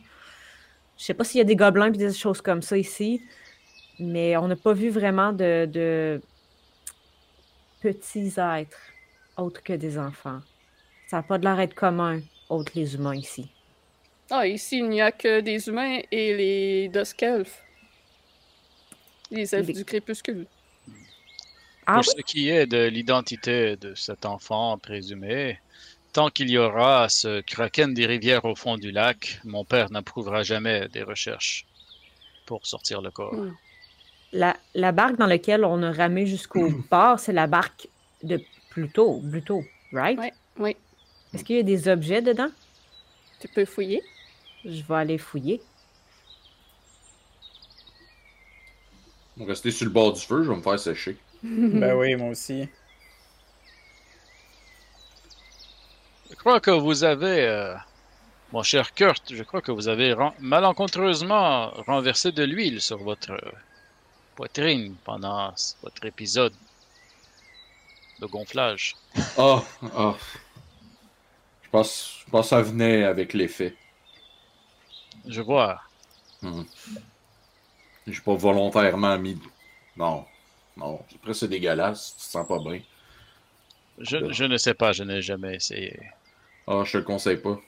je 0.97 1.05
sais 1.05 1.13
pas 1.13 1.23
s'il 1.23 1.37
y 1.37 1.41
a 1.43 1.45
des 1.45 1.55
gobelins 1.55 1.93
et 1.93 1.99
des 1.99 2.15
choses 2.15 2.41
comme 2.41 2.63
ça 2.63 2.79
ici, 2.79 3.21
mais 3.99 4.39
on 4.39 4.49
n'a 4.49 4.57
pas 4.57 4.73
vu 4.73 4.89
vraiment 4.89 5.35
de, 5.35 5.67
de 5.71 6.23
petits 7.83 8.33
êtres 8.39 8.81
autres 9.37 9.63
que 9.63 9.75
des 9.75 9.99
enfants. 9.99 10.41
Ça 11.09 11.19
n'a 11.19 11.23
pas 11.23 11.37
de 11.37 11.45
l'air 11.45 11.59
d'être 11.59 11.75
commun, 11.75 12.23
autres 12.49 12.73
les 12.75 12.95
humains 12.95 13.15
ici. 13.15 13.51
Ah, 14.31 14.47
ici, 14.47 14.79
il 14.79 14.89
n'y 14.89 15.03
a 15.03 15.13
que 15.13 15.41
des 15.41 15.69
humains 15.69 15.99
et 16.11 16.35
les 16.35 16.89
Dusk 16.89 17.23
Elves. 17.23 17.66
Les 19.31 19.55
elfes 19.55 19.67
Les- 19.69 19.73
du 19.75 19.85
crépuscule. 19.85 20.47
Ah 21.87 21.95
Pour 21.95 22.03
oui? 22.03 22.15
ce 22.17 22.23
qui 22.23 22.49
est 22.49 22.67
de 22.67 22.87
l'identité 22.87 23.77
de 23.77 23.95
cet 23.95 24.27
enfant 24.27 24.77
présumé, 24.79 25.59
tant 26.13 26.31
qu'il 26.31 26.51
y 26.51 26.59
aura 26.59 27.09
ce 27.09 27.41
kraken 27.43 27.95
des 27.95 28.07
rivières 28.07 28.45
au 28.45 28.57
fond 28.57 28.77
du 28.77 28.91
lac, 28.91 29.41
mon 29.45 29.65
père 29.65 29.91
n'approuvera 29.91 30.43
jamais 30.43 30.89
des 30.89 31.03
recherches 31.03 31.67
pour 32.47 32.67
sortir 32.67 33.03
le 33.03 33.11
corps. 33.11 33.35
Hmm. 33.35 33.55
La, 34.33 34.57
la 34.75 34.93
barque 34.93 35.17
dans 35.17 35.27
laquelle 35.27 35.65
on 35.65 35.83
a 35.83 35.93
ramé 35.93 36.27
jusqu'au 36.27 36.71
port, 36.91 37.21
c'est 37.21 37.33
la 37.33 37.47
barque 37.47 37.89
de 38.23 38.43
Pluto, 38.71 39.23
Pluto, 39.31 39.65
right? 39.93 40.19
Ouais, 40.19 40.33
oui. 40.59 40.77
Est-ce 41.33 41.45
qu'il 41.45 41.57
y 41.57 41.61
a 41.61 41.63
des 41.63 41.89
objets 41.89 42.23
dedans? 42.23 42.51
Tu 43.41 43.49
peux 43.49 43.65
fouiller? 43.65 44.03
Je 44.65 44.83
vais 44.83 44.95
aller 44.95 45.19
fouiller. 45.19 45.63
On 48.95 48.97
va 48.97 49.26
rester 49.45 49.71
sur 49.71 49.85
le 49.87 49.91
bord 49.93 50.13
du 50.13 50.21
feu, 50.21 50.43
je 50.45 50.51
vais 50.51 50.57
me 50.57 50.63
faire 50.63 50.79
sécher. 50.79 51.17
Ben 51.43 51.95
oui, 51.97 52.15
moi 52.17 52.31
aussi. 52.31 52.69
Je 56.31 56.35
crois 56.37 56.61
que 56.61 56.71
vous 56.71 57.05
avez, 57.05 57.47
euh, 57.47 57.75
mon 58.53 58.63
cher 58.63 58.95
Kurt, 58.95 59.33
je 59.35 59.43
crois 59.43 59.61
que 59.61 59.73
vous 59.73 59.89
avez 59.89 60.13
ren- 60.13 60.35
malencontreusement 60.41 61.71
renversé 61.87 62.33
de 62.33 62.43
l'huile 62.45 62.81
sur 62.81 62.99
votre 62.99 63.33
euh, 63.33 63.51
poitrine 64.35 64.95
pendant 65.05 65.53
votre 65.83 66.05
épisode 66.05 66.53
de 68.21 68.27
gonflage. 68.27 68.97
Ah, 69.39 69.63
ah. 69.95 70.15
Je 71.63 71.69
pense, 71.71 72.21
je 72.25 72.31
pense 72.31 72.47
que 72.47 72.51
ça 72.51 72.63
venait 72.63 73.05
avec 73.05 73.33
l'effet. 73.35 73.75
Je 75.27 75.41
vois. 75.43 75.81
Hmm. 76.43 76.63
J'ai 78.07 78.21
pas 78.21 78.35
volontairement 78.35 79.19
mis. 79.19 79.39
Non. 79.97 80.25
Non. 80.77 81.01
Après, 81.17 81.35
c'est 81.35 81.49
dégueulasse. 81.49 82.15
Tu 82.19 82.25
te 82.27 82.31
sens 82.31 82.47
pas 82.47 82.59
bien. 82.59 82.81
Je, 83.99 84.31
je 84.33 84.45
ne 84.45 84.57
sais 84.59 84.75
pas, 84.75 84.93
je 84.93 85.03
n'ai 85.05 85.23
jamais 85.23 85.57
essayé. 85.57 85.99
Ah, 86.67 86.83
je 86.85 86.93
te 86.93 86.99
le 86.99 87.05
conseille 87.05 87.39
pas. 87.39 87.59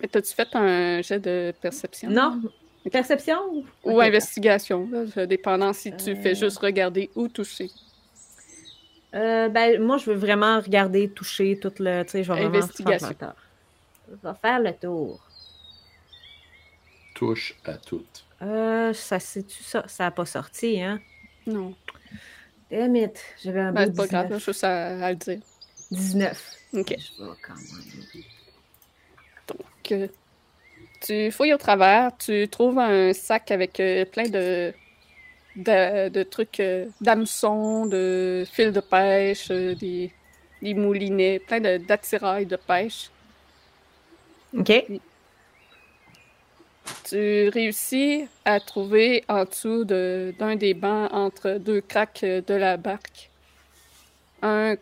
Mais 0.00 0.08
T'as-tu 0.08 0.34
fait 0.34 0.48
un 0.54 1.02
jet 1.02 1.20
de 1.20 1.52
perception? 1.60 2.10
Non? 2.10 2.40
Perception? 2.90 3.64
ou- 3.84 4.00
investigation, 4.00 4.88
là, 5.14 5.26
dépendant 5.26 5.72
si 5.72 5.94
tu 5.96 6.16
fais 6.16 6.32
Euh. 6.32 6.34
juste 6.34 6.58
regarder 6.58 7.10
ou 7.14 7.28
toucher. 7.28 7.70
Euh, 9.14 9.48
ben, 9.48 9.80
moi, 9.80 9.98
je 9.98 10.06
veux 10.10 10.16
vraiment 10.16 10.58
regarder, 10.58 11.08
toucher 11.10 11.58
tout 11.60 11.72
le. 11.78 12.02
Tu 12.04 12.10
sais, 12.10 12.24
je 12.24 12.32
vais 12.32 12.40
vraiment 12.40 12.56
Investigation. 12.56 13.08
faire 13.08 13.16
le 13.20 13.26
tour. 13.26 13.34
Je 14.08 14.28
vais 14.28 14.34
faire 14.40 14.58
le 14.60 14.72
tour. 14.72 15.20
Touche 17.22 17.54
à 17.64 17.74
tout. 17.74 18.04
Euh, 18.42 18.92
ça, 18.92 19.20
c'est-tu 19.20 19.62
ça? 19.62 19.84
Ça 19.86 20.02
n'a 20.04 20.10
pas 20.10 20.26
sorti, 20.26 20.80
hein? 20.82 21.00
Non. 21.46 21.72
Damn 22.68 22.96
it. 22.96 23.16
J'avais 23.44 23.60
un 23.60 23.70
Ben, 23.72 23.86
beau 23.86 24.02
c'est 24.02 24.10
pas 24.10 24.24
grave, 24.24 24.26
19. 24.26 24.44
juste 24.44 24.64
à, 24.64 25.06
à 25.06 25.10
le 25.10 25.16
dire. 25.16 25.38
19. 25.92 26.54
Ok. 26.74 26.96
Je 26.98 27.22
vais 27.22 27.30
quand 27.46 27.54
même. 27.54 28.24
Donc, 29.46 29.92
euh, 29.92 30.08
tu 31.00 31.30
fouilles 31.30 31.54
au 31.54 31.58
travers, 31.58 32.10
tu 32.18 32.48
trouves 32.48 32.80
un 32.80 33.12
sac 33.12 33.52
avec 33.52 33.78
euh, 33.78 34.04
plein 34.04 34.28
de, 34.28 34.72
de, 35.54 36.08
de 36.08 36.22
trucs, 36.24 36.58
euh, 36.58 36.86
d'hameçons, 37.00 37.86
de 37.86 38.44
fils 38.50 38.72
de 38.72 38.80
pêche, 38.80 39.48
euh, 39.52 39.76
des, 39.76 40.12
des 40.60 40.74
moulinets, 40.74 41.38
plein 41.38 41.60
de- 41.60 41.76
d'attirails 41.76 42.46
de 42.46 42.56
pêche. 42.56 43.10
OK. 44.58 44.72
Tu 47.08 47.48
réussis 47.48 48.26
à 48.44 48.58
trouver 48.60 49.24
en 49.28 49.44
dessous 49.44 49.84
de- 49.84 50.34
d'un 50.38 50.56
des 50.56 50.74
bancs 50.74 51.08
entre 51.12 51.58
deux 51.58 51.80
craques 51.80 52.22
de 52.24 52.54
la 52.54 52.76
barque 52.76 53.28
un 54.42 54.74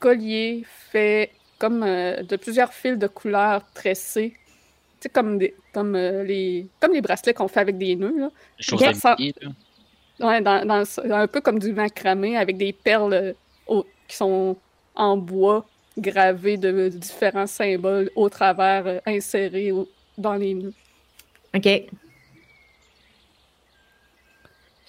collier 0.00 0.64
fait 0.90 1.30
comme 1.58 1.82
euh, 1.82 2.22
de 2.22 2.36
plusieurs 2.36 2.72
fils 2.72 2.98
de 2.98 3.06
couleurs 3.06 3.62
tressés. 3.72 4.32
Tu 4.34 5.02
sais, 5.02 5.08
comme, 5.10 5.38
des, 5.38 5.54
comme, 5.72 5.94
euh, 5.94 6.24
les, 6.24 6.66
comme 6.80 6.92
les 6.92 7.00
bracelets 7.00 7.34
qu'on 7.34 7.48
fait 7.48 7.60
avec 7.60 7.78
des 7.78 7.94
nœuds. 7.96 8.18
Là. 8.18 8.30
Des 8.76 8.76
midi, 9.18 9.34
là. 9.40 9.50
Ouais, 10.26 10.40
dans, 10.40 10.66
dans 10.66 10.84
un 11.12 11.26
peu 11.28 11.40
comme 11.40 11.58
du 11.58 11.72
macramé 11.72 12.36
avec 12.36 12.56
des 12.56 12.72
perles 12.72 13.12
euh, 13.14 13.32
au- 13.66 13.86
qui 14.08 14.16
sont 14.16 14.56
en 14.94 15.16
bois 15.16 15.64
gravées 15.96 16.56
de 16.56 16.88
différents 16.88 17.46
symboles 17.46 18.10
au 18.16 18.28
travers, 18.28 18.86
euh, 18.86 18.98
insérés 19.06 19.70
au- 19.72 19.88
dans 20.18 20.34
les 20.34 20.54
nœuds. 20.54 20.74
OK. 21.54 21.66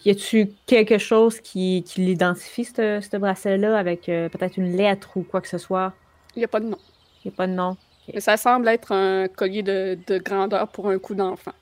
Y 0.03 0.09
a-tu 0.09 0.51
quelque 0.65 0.97
chose 0.97 1.39
qui, 1.41 1.83
qui 1.85 2.01
l'identifie, 2.01 2.65
ce 2.65 3.01
ce 3.01 3.17
bracelet-là, 3.17 3.77
avec 3.77 4.09
euh, 4.09 4.29
peut-être 4.29 4.57
une 4.57 4.75
lettre 4.75 5.17
ou 5.17 5.23
quoi 5.23 5.41
que 5.41 5.47
ce 5.47 5.59
soit? 5.59 5.93
Il 6.35 6.39
n'y 6.39 6.45
a 6.45 6.47
pas 6.47 6.59
de 6.59 6.65
nom. 6.65 6.79
Il 7.23 7.27
n'y 7.27 7.33
a 7.33 7.37
pas 7.37 7.47
de 7.47 7.53
nom. 7.53 7.77
Mais 8.11 8.19
ça 8.19 8.35
semble 8.35 8.67
être 8.67 8.91
un 8.91 9.27
collier 9.27 9.61
de, 9.61 9.97
de 10.07 10.17
grandeur 10.17 10.67
pour 10.69 10.89
un 10.89 10.97
coup 10.97 11.13
d'enfant. 11.13 11.53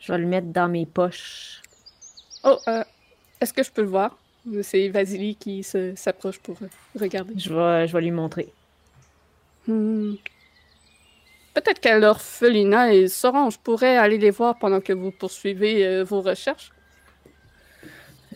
Je 0.00 0.12
vais 0.12 0.18
le 0.18 0.26
mettre 0.26 0.46
dans 0.48 0.68
mes 0.68 0.86
poches. 0.86 1.60
Oh, 2.44 2.56
euh, 2.68 2.84
est-ce 3.40 3.52
que 3.52 3.62
je 3.62 3.70
peux 3.70 3.82
le 3.82 3.88
voir? 3.88 4.16
C'est 4.62 4.88
Vasily 4.88 5.34
qui 5.34 5.62
s'approche 5.62 6.38
pour 6.38 6.56
regarder. 6.98 7.34
Je 7.36 7.52
vais, 7.52 7.86
je 7.86 7.92
vais 7.92 8.00
lui 8.00 8.10
montrer. 8.10 8.50
Hmm. 9.66 10.14
Peut-être 11.58 11.80
qu'à 11.80 11.98
l'orphelinat, 11.98 12.94
ils 12.94 13.10
sauront. 13.10 13.50
Je 13.50 13.58
pourrais 13.58 13.96
aller 13.96 14.16
les 14.18 14.30
voir 14.30 14.58
pendant 14.60 14.80
que 14.80 14.92
vous 14.92 15.10
poursuivez 15.10 15.84
euh, 15.84 16.04
vos 16.04 16.20
recherches. 16.20 16.70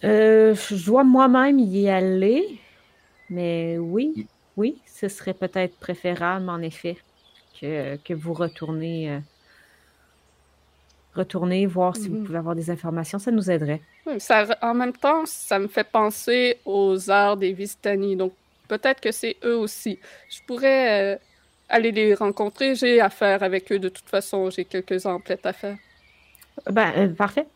Euh, 0.02 0.56
je 0.56 0.84
dois 0.86 1.04
moi-même 1.04 1.60
y 1.60 1.88
aller, 1.88 2.58
mais 3.30 3.78
oui, 3.78 4.26
oui, 4.56 4.82
ce 4.86 5.06
serait 5.06 5.34
peut-être 5.34 5.78
préférable, 5.78 6.48
en 6.50 6.60
effet, 6.62 6.96
que, 7.60 7.94
que 7.98 8.12
vous 8.12 8.34
retournez, 8.34 9.08
euh, 9.12 9.20
retournez 11.14 11.66
voir 11.66 11.94
si 11.96 12.08
vous 12.08 12.16
Mhm. 12.16 12.24
pouvez 12.24 12.38
avoir 12.38 12.56
des 12.56 12.70
informations. 12.70 13.20
Ça 13.20 13.30
nous 13.30 13.48
aiderait. 13.52 13.82
Oui, 14.06 14.18
ça, 14.18 14.46
en 14.62 14.74
même 14.74 14.94
temps, 14.94 15.26
ça 15.26 15.60
me 15.60 15.68
fait 15.68 15.84
penser 15.88 16.60
aux 16.64 17.08
arts 17.08 17.36
des 17.36 17.52
Vistani. 17.52 18.16
Donc, 18.16 18.32
peut-être 18.66 19.00
que 19.00 19.12
c'est 19.12 19.36
eux 19.44 19.56
aussi. 19.56 20.00
Je 20.28 20.40
pourrais 20.44 21.14
euh, 21.14 21.18
aller 21.72 21.90
les 21.90 22.14
rencontrer. 22.14 22.74
J'ai 22.76 23.00
affaire 23.00 23.42
avec 23.42 23.72
eux 23.72 23.78
de 23.80 23.88
toute 23.88 24.08
façon. 24.08 24.50
J'ai 24.50 24.64
quelques 24.64 25.04
emplettes 25.06 25.44
à 25.46 25.52
faire. 25.52 25.76
Ben, 26.70 26.92
euh, 26.96 27.08
parfait. 27.08 27.46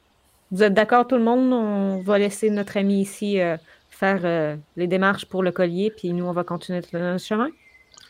Vous 0.50 0.62
êtes 0.62 0.74
d'accord, 0.74 1.07
tout 1.07 1.16
le 1.16 1.22
monde? 1.22 1.52
On 1.52 2.00
va 2.02 2.18
laisser 2.18 2.50
notre 2.50 2.76
ami 2.79 3.00
ici 3.02 3.40
euh, 3.40 3.57
faire 3.90 4.20
euh, 4.24 4.57
les 4.76 4.87
démarches 4.87 5.26
pour 5.26 5.42
le 5.42 5.52
collier, 5.52 5.90
puis 5.90 6.12
nous, 6.12 6.24
on 6.24 6.33
va 6.33 6.44
continuer 6.44 6.81
notre, 6.92 7.22
chemin? 7.22 7.48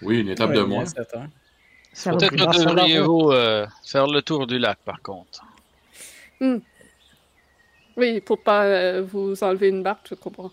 Oui, 0.03 0.21
une 0.21 0.29
étape 0.29 0.51
Ouais, 0.51 0.57
de 0.57 0.63
moins. 0.63 0.85
Peut-être 0.85 2.31
que 2.31 2.65
devriez-vous 2.65 3.31
euh, 3.33 3.67
faire 3.85 4.07
le 4.07 4.21
tour 4.23 4.47
du 4.47 4.59
lac, 4.59 4.79
par 4.85 5.01
contre. 5.03 5.43
Oui, 7.97 8.21
pour 8.21 8.39
pas 8.43 8.65
euh, 8.65 9.03
vous 9.11 9.43
enlever 9.43 9.69
une 9.69 9.83
barque, 9.83 10.07
je 10.11 10.15
comprends. 10.15 10.51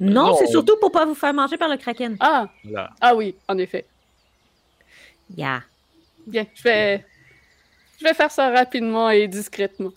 Non, 0.00 0.28
Non, 0.28 0.36
c'est 0.36 0.48
on- 0.48 0.50
surtout 0.50 0.76
pour 0.80 0.90
pas 0.90 1.04
vous 1.04 1.14
faire 1.14 1.32
manger 1.32 1.56
par 1.56 1.68
le 1.68 1.76
kraken. 1.76 2.16
Ah, 2.18 2.48
Là. 2.64 2.90
ah 3.00 3.14
oui, 3.14 3.36
en 3.48 3.56
effet. 3.58 3.86
Yeah. 5.36 5.62
Bien, 6.26 6.46
je 6.54 6.62
vais, 6.62 7.04
je 7.98 8.04
vais 8.04 8.14
faire 8.14 8.30
ça 8.30 8.50
rapidement 8.50 9.10
et 9.10 9.26
discrètement. 9.28 9.92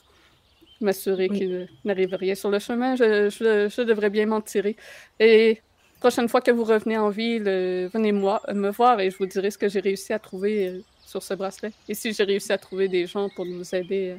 M'assurer 0.81 1.27
Oui. 1.29 1.37
qu'il 1.37 1.69
n'arrive 1.85 2.13
rien 2.15 2.35
sur 2.35 2.49
le 2.49 2.59
chemin. 2.59 2.95
Je, 2.95 3.29
je- 3.29 3.69
je 3.69 3.81
devrais 3.81 4.09
bien 4.09 4.25
m'en 4.25 4.41
tirer. 4.41 4.75
Et 5.19 5.61
prochaine 5.99 6.27
fois 6.27 6.41
que 6.41 6.51
vous 6.51 6.63
revenez 6.65 6.97
en 6.97 7.09
ville, 7.09 7.45
euh, 7.47 7.89
venez 7.93 8.11
moi, 8.11 8.41
me 8.53 8.69
voir 8.69 8.99
et 8.99 9.09
je 9.09 9.17
vous 9.17 9.25
dirai 9.25 9.49
ce 9.51 9.57
que 9.57 9.69
j'ai 9.69 9.79
réussi 9.79 10.11
à 10.13 10.19
trouver 10.19 10.67
euh, 10.69 10.81
sur 11.05 11.23
ce 11.23 11.33
bracelet. 11.33 11.71
Et 11.87 11.93
si 11.93 12.13
j'ai 12.13 12.23
réussi 12.23 12.51
à 12.51 12.57
trouver 12.57 12.87
des 12.89 13.05
gens 13.07 13.29
pour 13.29 13.45
nous 13.45 13.73
aider 13.73 14.09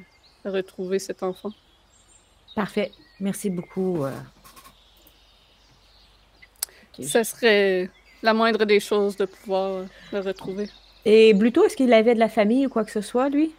euh, 0.46 0.48
à 0.48 0.52
retrouver 0.52 0.98
cet 0.98 1.22
enfant. 1.22 1.50
Parfait. 2.54 2.92
Merci 3.20 3.50
beaucoup. 3.50 4.04
euh. 4.04 4.12
Ok. 6.98 7.04
Ce 7.06 7.22
serait 7.24 7.90
la 8.22 8.32
moindre 8.32 8.64
des 8.64 8.80
choses 8.80 9.16
de 9.16 9.24
pouvoir 9.26 9.84
le 10.12 10.20
retrouver. 10.20 10.68
Et 11.06 11.32
Bluto, 11.34 11.64
est-ce 11.64 11.76
qu'il 11.76 11.92
avait 11.94 12.14
de 12.14 12.18
la 12.18 12.28
famille 12.28 12.66
ou 12.66 12.68
quoi 12.68 12.84
que 12.84 12.90
ce 12.92 13.00
soit, 13.00 13.28
lui? 13.30 13.58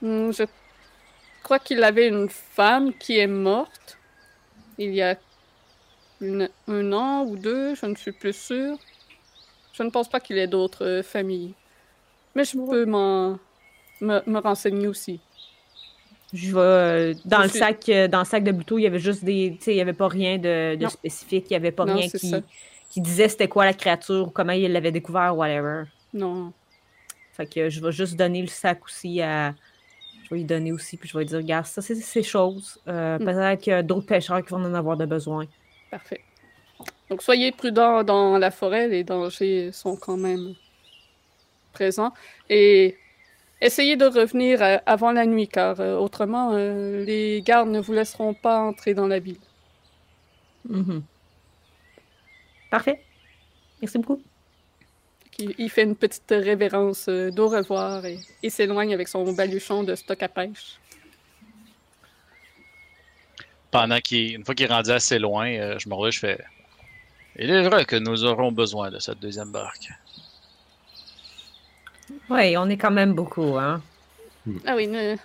Hmm, 0.00 0.30
Je 0.32 0.44
crois 1.42 1.58
qu'il 1.60 1.84
avait 1.84 2.08
une 2.08 2.28
femme 2.30 2.94
qui 2.94 3.18
est 3.18 3.26
morte 3.28 4.00
il 4.78 4.94
y 4.94 5.02
a 5.02 5.18
une- 6.20 6.50
un 6.68 6.92
an 6.92 7.24
ou 7.24 7.36
deux, 7.36 7.74
je 7.74 7.86
ne 7.86 7.94
suis 7.94 8.12
plus 8.12 8.32
sûre. 8.32 8.78
Je 9.72 9.82
ne 9.84 9.90
pense 9.90 10.08
pas 10.10 10.20
qu'il 10.20 10.38
ait 10.38 10.48
d'autres 10.48 10.84
euh, 10.86 11.02
familles. 11.02 11.54
Mais 12.34 12.44
je 12.44 12.56
peux 12.70 12.86
m'en 12.86 13.40
me, 14.00 14.22
me 14.30 14.40
renseigner 14.40 14.88
aussi. 14.88 15.22
Je 16.32 16.52
vais 16.52 16.60
euh, 16.60 17.14
dans 17.24 17.42
Je 17.42 17.42
le 17.42 17.48
suis- 17.48 17.58
sac, 17.58 17.88
euh, 17.88 18.08
dans 18.08 18.20
le 18.20 18.24
sac 18.24 18.42
de 18.42 18.50
Bluto, 18.52 18.78
il 18.78 18.82
y 18.82 18.86
avait 18.86 18.98
juste 18.98 19.24
des, 19.24 19.56
tu 19.58 19.64
sais, 19.66 19.74
il 19.74 19.76
y 19.76 19.80
avait 19.80 19.92
pas 19.92 20.08
rien 20.08 20.38
de, 20.38 20.76
spécifique, 20.88 21.46
il 21.50 21.52
y 21.52 21.56
avait 21.56 21.70
pas 21.72 21.84
Non, 21.84 21.94
rien 21.94 22.10
qui, 22.10 22.44
qui 22.88 23.00
disait 23.00 23.28
c'était 23.28 23.48
quoi 23.48 23.64
la 23.64 23.72
créature, 23.74 24.28
ou 24.28 24.30
comment 24.30 24.52
il 24.52 24.72
l'avait 24.72 24.90
découvert, 24.92 25.36
whatever. 25.36 25.84
Non. 26.14 26.52
Fait 27.32 27.46
que 27.46 27.68
je 27.68 27.80
vais 27.80 27.92
juste 27.92 28.16
donner 28.16 28.40
le 28.40 28.48
sac 28.48 28.84
aussi 28.84 29.20
à. 29.20 29.54
Je 30.22 30.30
vais 30.30 30.36
lui 30.36 30.44
donner 30.44 30.72
aussi, 30.72 30.96
puis 30.96 31.06
je 31.06 31.12
vais 31.12 31.24
lui 31.24 31.28
dire, 31.28 31.38
regarde, 31.38 31.66
ça, 31.66 31.82
c'est 31.82 31.94
ces 31.96 32.22
choses. 32.22 32.80
Euh, 32.88 33.18
Hmm. 33.18 33.24
Peut-être 33.24 33.60
qu'il 33.60 33.72
y 33.72 33.74
a 33.74 33.82
d'autres 33.82 34.06
pêcheurs 34.06 34.42
qui 34.42 34.50
vont 34.50 34.64
en 34.64 34.72
avoir 34.72 34.96
de 34.96 35.04
besoin. 35.04 35.44
Parfait. 35.90 36.22
Donc 37.10 37.22
soyez 37.22 37.52
prudents 37.52 38.02
dans 38.02 38.38
la 38.38 38.50
forêt, 38.50 38.88
les 38.88 39.04
dangers 39.04 39.70
sont 39.72 39.96
quand 39.96 40.16
même 40.16 40.54
présents. 41.72 42.12
Et 42.48 42.96
essayez 43.60 43.96
de 43.96 44.06
revenir 44.06 44.62
euh, 44.62 44.78
avant 44.86 45.12
la 45.12 45.26
nuit, 45.26 45.48
car 45.48 45.80
euh, 45.80 45.96
autrement, 45.96 46.52
euh, 46.52 47.04
les 47.04 47.42
gardes 47.42 47.68
ne 47.68 47.80
vous 47.80 47.92
laisseront 47.92 48.34
pas 48.34 48.60
entrer 48.60 48.94
dans 48.94 49.06
la 49.06 49.18
ville. 49.18 49.38
Mhm. 50.68 51.02
Parfait. 52.70 53.00
Merci 53.80 53.98
beaucoup. 53.98 54.22
Il, 55.38 55.54
il 55.58 55.68
fait 55.70 55.82
une 55.82 55.96
petite 55.96 56.30
révérence 56.30 57.06
euh, 57.08 57.30
d'au 57.30 57.48
revoir 57.48 58.04
et, 58.06 58.18
et 58.42 58.50
s'éloigne 58.50 58.94
avec 58.94 59.08
son 59.08 59.32
baluchon 59.32 59.82
de 59.82 59.94
stock 59.94 60.22
à 60.22 60.28
pêche. 60.28 60.78
Pendant 63.70 63.98
qu'il, 64.00 64.36
une 64.36 64.44
fois 64.44 64.54
qu'il 64.54 64.66
est 64.66 64.72
rendu 64.72 64.90
assez 64.90 65.18
loin, 65.18 65.48
euh, 65.48 65.78
je 65.78 65.88
me 65.88 65.94
relève, 65.94 66.12
je 66.12 66.18
fais. 66.20 66.44
Il 67.36 67.50
est 67.50 67.68
vrai 67.68 67.84
que 67.84 67.96
nous 67.96 68.24
aurons 68.24 68.52
besoin 68.52 68.90
de 68.92 69.00
cette 69.00 69.18
deuxième 69.18 69.50
barque. 69.50 69.88
Oui, 72.30 72.56
on 72.56 72.68
est 72.68 72.76
quand 72.76 72.92
même 72.92 73.14
beaucoup, 73.14 73.56
hein. 73.58 73.82
Ah 74.66 74.76
oui, 74.76 74.86
ne- 74.86 75.16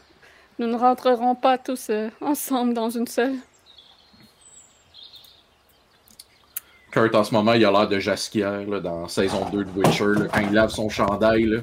nous 0.57 0.67
ne 0.67 0.75
rentrerons 0.75 1.35
pas 1.35 1.57
tous 1.57 1.89
euh, 1.91 2.09
ensemble 2.21 2.73
dans 2.73 2.89
une 2.89 3.05
seule. 3.05 3.35
Kurt, 6.91 7.13
en 7.15 7.23
ce 7.23 7.33
moment, 7.33 7.53
il 7.53 7.63
a 7.65 7.71
l'air 7.71 7.87
de 7.87 7.99
Jaskier 7.99 8.65
là, 8.67 8.79
dans 8.79 9.07
saison 9.07 9.47
2 9.51 9.63
de 9.63 9.69
Witcher, 9.75 10.05
là, 10.23 10.25
quand 10.33 10.39
il 10.41 10.53
lave 10.53 10.69
son 10.69 10.89
chandail. 10.89 11.43
là. 11.45 11.59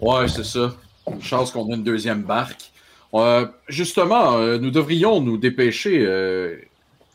Ouais, 0.00 0.28
c'est 0.28 0.44
ça. 0.44 0.74
Une 1.10 1.22
chance 1.22 1.50
qu'on 1.52 1.70
ait 1.70 1.74
une 1.76 1.84
deuxième 1.84 2.22
barque. 2.22 2.70
Euh, 3.14 3.46
justement, 3.68 4.34
euh, 4.36 4.58
nous 4.58 4.70
devrions 4.70 5.20
nous 5.20 5.38
dépêcher, 5.38 6.04
euh, 6.04 6.56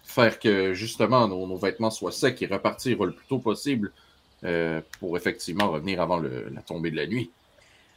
faire 0.04 0.40
que 0.40 0.74
justement 0.74 1.28
nos, 1.28 1.46
nos 1.46 1.58
vêtements 1.58 1.92
soient 1.92 2.12
secs 2.12 2.42
et 2.42 2.48
repartir 2.48 3.04
le 3.04 3.12
plus 3.12 3.26
tôt 3.28 3.40
possible 3.40 3.92
euh, 4.44 4.82
pour 5.00 5.16
effectivement 5.18 5.70
revenir 5.72 6.02
avant 6.02 6.18
le- 6.18 6.50
la 6.54 6.62
tombée 6.62 6.90
de 6.92 6.96
la 6.96 7.06
nuit. 7.06 7.30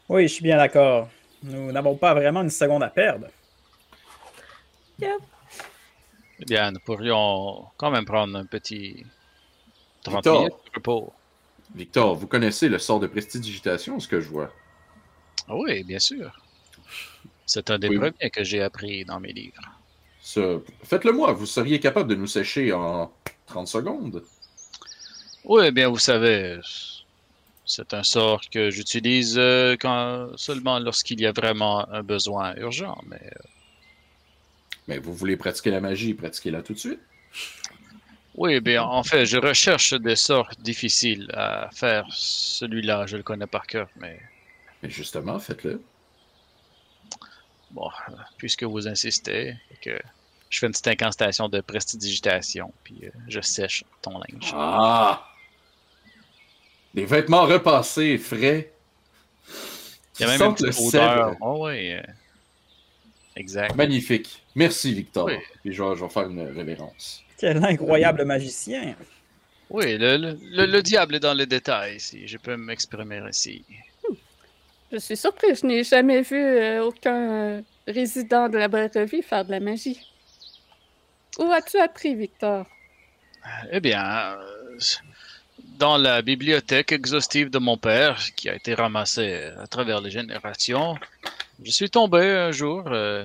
Oui, 0.09 0.23
je 0.29 0.35
suis 0.35 0.43
bien 0.43 0.59
d'accord. 0.59 1.09
Nous 1.43 1.73
n'avons 1.73 1.97
pas 1.97 2.13
vraiment 2.15 2.43
une 2.43 2.51
seconde 2.51 2.83
à 2.83 2.89
perdre. 2.89 3.27
Eh 6.39 6.45
bien, 6.47 6.71
nous 6.73 6.81
pourrions 6.81 7.67
quand 7.77 7.91
même 7.91 8.05
prendre 8.05 8.37
un 8.39 8.47
petit 8.47 9.05
30 10.05 10.15
Victor. 10.17 10.39
minutes 10.39 10.55
de 10.67 10.71
repos. 10.75 11.13
Victor, 11.75 12.15
vous 12.17 12.27
connaissez 12.27 12.69
le 12.69 12.79
sort 12.79 12.99
de 13.01 13.07
prestidigitation, 13.07 14.01
ce 14.01 14.09
que 14.09 14.21
je 14.21 14.29
vois? 14.29 14.53
Ah 15.49 15.57
oui, 15.57 15.83
bien 15.85 15.99
sûr. 15.99 16.33
C'est 17.47 17.71
un 17.71 17.79
des 17.79 17.89
Oui. 17.89 17.97
premiers 17.99 18.31
que 18.31 18.45
j'ai 18.45 18.63
appris 18.63 19.05
dans 19.05 19.21
mes 19.21 19.33
livres. 19.33 19.63
Faites-le 20.83 21.13
moi, 21.13 21.33
vous 21.33 21.47
seriez 21.47 21.79
capable 21.81 22.11
de 22.11 22.17
nous 22.17 22.27
sécher 22.27 22.73
en 22.73 23.13
30 23.47 23.69
secondes. 23.69 24.23
Oui, 25.45 25.65
eh 25.67 25.71
bien, 25.73 25.89
vous 25.89 25.99
savez, 25.99 26.61
c'est 27.65 27.95
un 27.95 28.03
sort 28.03 28.41
que 28.51 28.71
j'utilise 28.71 29.37
euh, 29.39 29.77
quand, 29.79 30.31
seulement 30.37 30.79
lorsqu'il 30.79 31.21
y 31.21 31.27
a 31.27 31.33
vraiment 31.33 31.89
un 31.91 32.03
besoin 32.03 32.55
urgent. 32.57 32.99
Mais 33.07 33.21
euh, 33.23 33.39
Mais 34.89 34.99
vous 34.99 35.13
voulez 35.13 35.37
pratiquer 35.37 35.71
la 35.71 35.81
magie, 35.81 36.15
pratiquez-la 36.15 36.63
tout 36.63 36.73
de 36.73 36.79
suite. 36.79 37.01
oui, 38.35 38.61
bien, 38.61 38.83
en 38.83 39.03
fait, 39.03 39.27
je 39.27 39.37
recherche 39.37 39.95
des 39.95 40.17
sorts 40.17 40.51
difficiles 40.59 41.29
à 41.35 41.71
faire. 41.73 42.07
Celui-là, 42.11 43.07
je 43.07 43.17
le 43.17 43.23
connais 43.23 43.47
par 43.47 43.67
cœur, 43.67 43.89
mais 43.97 44.21
Mais 44.83 44.91
justement, 44.91 45.39
faites-le. 45.39 45.83
bon, 47.73 47.91
puisque 48.39 48.63
vous 48.63 48.87
insistez, 48.87 49.57
et 49.71 49.77
que 49.83 49.99
je 50.51 50.59
fais 50.61 50.67
une 50.67 50.73
petite 50.73 50.89
incantation 50.89 51.49
de 51.49 51.61
prestidigitation, 51.61 52.73
puis 52.85 53.01
euh, 53.05 53.11
je 53.29 53.41
sèche 53.41 53.85
ton 54.03 54.19
linge. 54.19 54.53
Ah! 54.55 55.29
Des 56.95 57.05
vêtements 57.05 57.45
repassés, 57.45 58.17
frais. 58.17 58.73
Il 60.19 60.23
y 60.23 60.25
a 60.25 60.39
même 60.39 60.49
une 60.49 60.55
petite 60.55 60.81
odeur. 60.81 61.37
Oh, 61.41 61.67
oui, 61.67 61.93
euh, 61.93 62.03
exact. 63.35 63.75
Magnifique. 63.75 64.46
Merci, 64.57 64.93
Victor. 64.95 65.27
Oui. 65.27 65.37
Puis 65.63 65.73
je 65.73 65.83
vais, 65.83 65.95
je 65.97 66.03
vais 66.03 66.11
faire 66.11 66.29
une 66.29 66.41
révérence. 66.41 67.23
Quel 67.39 67.63
incroyable 67.65 68.25
magicien! 68.25 68.97
Oui, 69.69 69.99
le, 69.99 70.17
le, 70.17 70.39
le- 70.43 70.67
le 70.67 70.83
diable 70.83 71.17
est 71.17 71.21
dans 71.21 71.35
les 71.35 71.47
détails, 71.47 72.01
si 72.01 72.27
je 72.27 72.39
peux 72.39 72.57
m'exprimer 72.57 73.19
ainsi. 73.19 73.65
Je 74.91 74.99
suis 74.99 75.17
surpris, 75.17 75.55
je 75.55 75.67
n'ai 75.67 75.85
jamais 75.85 76.23
vu 76.23 76.37
euh, 76.43 76.85
aucun 76.85 77.63
résident 77.87 78.49
de 78.49 78.57
la 78.57 78.69
Vie 79.05 79.23
faire 79.23 79.45
de 79.45 79.51
la 79.51 79.61
magie. 79.61 80.01
Où 81.39 81.45
as-tu 81.53 81.79
appris, 81.79 82.15
Victor? 82.15 82.65
Eh 83.71 83.81
bien, 83.81 84.37
euh, 84.39 84.79
dans 85.79 85.99
la 85.99 86.23
bibliothèque 86.23 86.93
exhaustive 86.93 87.51
de 87.51 87.59
mon 87.59 87.77
père, 87.77 88.19
qui 88.37 88.49
a 88.49 88.55
été 88.55 88.75
ramassée 88.75 89.51
à 89.59 89.67
travers 89.67 90.01
les 90.01 90.11
générations, 90.11 90.97
je 91.63 91.71
suis 91.71 91.91
tombé 91.91 92.23
un 92.31 92.53
jour, 92.53 92.85
euh, 92.87 93.25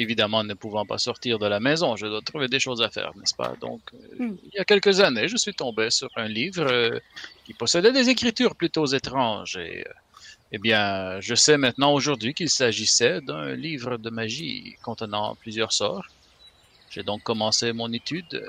évidemment 0.00 0.44
ne 0.44 0.54
pouvant 0.54 0.86
pas 0.86 0.98
sortir 0.98 1.38
de 1.38 1.46
la 1.46 1.60
maison, 1.60 1.96
je 1.96 2.06
dois 2.06 2.22
trouver 2.22 2.48
des 2.48 2.60
choses 2.60 2.82
à 2.82 2.90
faire, 2.90 3.12
n'est-ce 3.16 3.34
pas? 3.34 3.54
Donc, 3.60 3.82
euh, 3.94 3.98
Hmm. 4.18 4.36
il 4.42 4.50
y 4.54 4.58
a 4.60 4.64
quelques 4.64 5.00
années, 5.00 5.28
je 5.28 5.36
suis 5.36 5.54
tombé 5.54 5.90
sur 5.90 6.08
un 6.16 6.28
livre 6.28 6.66
euh, 6.70 6.98
qui 7.44 7.54
possédait 7.54 7.92
des 7.92 8.08
écritures 8.10 8.56
plutôt 8.56 8.86
étranges 8.86 9.56
et 9.56 9.80
euh, 9.86 9.92
eh 10.52 10.58
bien, 10.58 11.20
je 11.20 11.34
sais 11.34 11.58
maintenant 11.58 11.92
aujourd'hui 11.94 12.34
qu'il 12.34 12.50
s'agissait 12.50 13.20
d'un 13.22 13.54
livre 13.54 13.98
de 13.98 14.10
magie 14.10 14.76
contenant 14.82 15.36
plusieurs 15.36 15.72
sorts. 15.72 16.06
J'ai 16.90 17.04
donc 17.04 17.22
commencé 17.22 17.72
mon 17.72 17.92
étude 17.92 18.42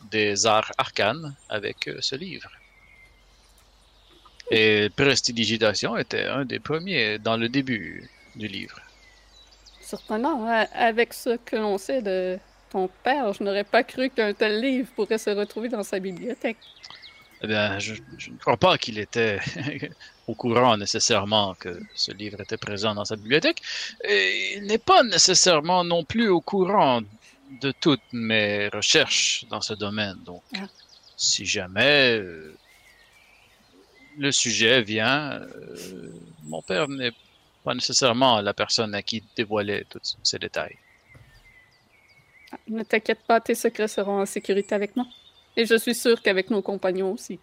des 0.00 0.46
arts 0.46 0.72
arcanes 0.78 1.36
avec 1.48 1.90
ce 2.00 2.16
livre. 2.16 2.50
Et 4.50 4.90
prestidigitation 4.96 5.96
était 5.96 6.24
un 6.24 6.44
des 6.44 6.58
premiers 6.60 7.18
dans 7.20 7.36
le 7.36 7.48
début 7.48 8.10
du 8.34 8.48
livre. 8.48 8.80
Surprenant, 9.86 10.44
avec 10.72 11.12
ce 11.14 11.36
que 11.36 11.56
l'on 11.56 11.78
sait 11.78 12.02
de 12.02 12.38
ton 12.70 12.88
père, 13.04 13.32
je 13.32 13.42
n'aurais 13.44 13.64
pas 13.64 13.84
cru 13.84 14.10
qu'un 14.10 14.34
tel 14.34 14.60
livre 14.60 14.88
pourrait 14.96 15.18
se 15.18 15.30
retrouver 15.30 15.68
dans 15.68 15.84
sa 15.84 16.00
bibliothèque. 16.00 16.56
Eh 17.42 17.46
bien, 17.46 17.78
je, 17.78 17.94
je 18.18 18.30
ne 18.30 18.36
crois 18.38 18.56
pas 18.56 18.78
qu'il 18.78 18.98
était 18.98 19.38
au 20.26 20.34
courant 20.34 20.76
nécessairement 20.76 21.54
que 21.54 21.78
ce 21.94 22.10
livre 22.10 22.40
était 22.40 22.56
présent 22.56 22.94
dans 22.94 23.04
sa 23.04 23.14
bibliothèque. 23.16 23.62
Et 24.08 24.54
il 24.56 24.64
n'est 24.64 24.78
pas 24.78 25.02
nécessairement 25.04 25.84
non 25.84 26.02
plus 26.02 26.28
au 26.28 26.40
courant 26.40 27.02
de 27.62 27.72
toutes 27.80 28.00
mes 28.12 28.68
recherches 28.68 29.44
dans 29.50 29.60
ce 29.60 29.74
domaine. 29.74 30.16
Donc, 30.24 30.42
Ah. 30.56 30.66
si 31.16 31.46
jamais 31.46 32.18
euh, 32.18 32.56
le 34.18 34.32
sujet 34.32 34.82
vient, 34.82 35.32
euh, 35.34 36.10
mon 36.44 36.62
père 36.62 36.88
n'est 36.88 37.12
pas 37.66 37.74
nécessairement 37.74 38.40
la 38.40 38.54
personne 38.54 38.94
à 38.94 39.02
qui 39.02 39.24
dévoiler 39.34 39.84
tous 39.90 40.16
ces 40.22 40.38
détails. 40.38 40.76
Ne 42.68 42.84
t'inquiète 42.84 43.18
pas, 43.26 43.40
tes 43.40 43.56
secrets 43.56 43.88
seront 43.88 44.20
en 44.20 44.26
sécurité 44.26 44.72
avec 44.72 44.94
moi. 44.94 45.04
Et 45.56 45.66
je 45.66 45.74
suis 45.74 45.96
sûr 45.96 46.22
qu'avec 46.22 46.48
nos 46.48 46.62
compagnons 46.62 47.12
aussi. 47.12 47.40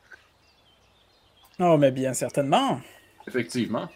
Oh, 1.59 1.77
mais 1.77 1.91
bien 1.91 2.13
certainement. 2.13 2.79
Effectivement. 3.27 3.89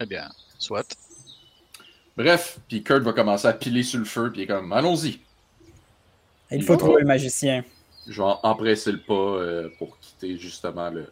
Eh 0.00 0.04
bien, 0.04 0.28
soit. 0.58 0.94
Bref, 2.14 2.58
puis 2.68 2.82
Kurt 2.82 3.02
va 3.02 3.14
commencer 3.14 3.48
à 3.48 3.54
piler 3.54 3.82
sur 3.82 4.00
le 4.00 4.04
feu, 4.04 4.30
puis 4.30 4.42
il 4.42 4.44
est 4.44 4.48
comme 4.48 4.70
allons-y. 4.74 5.18
Il 6.50 6.62
faut 6.62 6.76
trouver 6.76 7.00
le 7.00 7.08
magicien. 7.08 7.64
Je 8.06 8.20
vais 8.20 8.28
empresser 8.42 8.92
le 8.92 9.00
pas 9.00 9.14
euh, 9.14 9.70
pour 9.78 9.98
quitter 9.98 10.36
justement 10.36 10.90
le, 10.90 11.10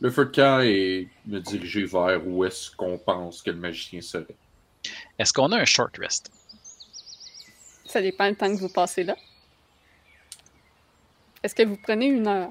le 0.00 0.10
feu 0.10 0.26
de 0.26 0.30
camp 0.30 0.60
et 0.60 1.08
me 1.26 1.40
diriger 1.40 1.84
vers 1.84 2.26
où 2.26 2.44
est-ce 2.44 2.70
qu'on 2.70 2.98
pense 2.98 3.42
que 3.42 3.50
le 3.50 3.56
magicien 3.58 4.00
serait. 4.00 4.26
Est-ce 5.18 5.32
qu'on 5.32 5.50
a 5.52 5.56
un 5.58 5.64
short 5.64 5.96
rest? 5.98 6.30
Ça 7.86 8.02
dépend 8.02 8.28
le 8.28 8.34
temps 8.36 8.52
que 8.54 8.60
vous 8.60 8.68
passez 8.68 9.04
là. 9.04 9.16
Est-ce 11.42 11.54
que 11.54 11.62
vous 11.62 11.76
prenez 11.76 12.06
une 12.06 12.26
heure? 12.26 12.50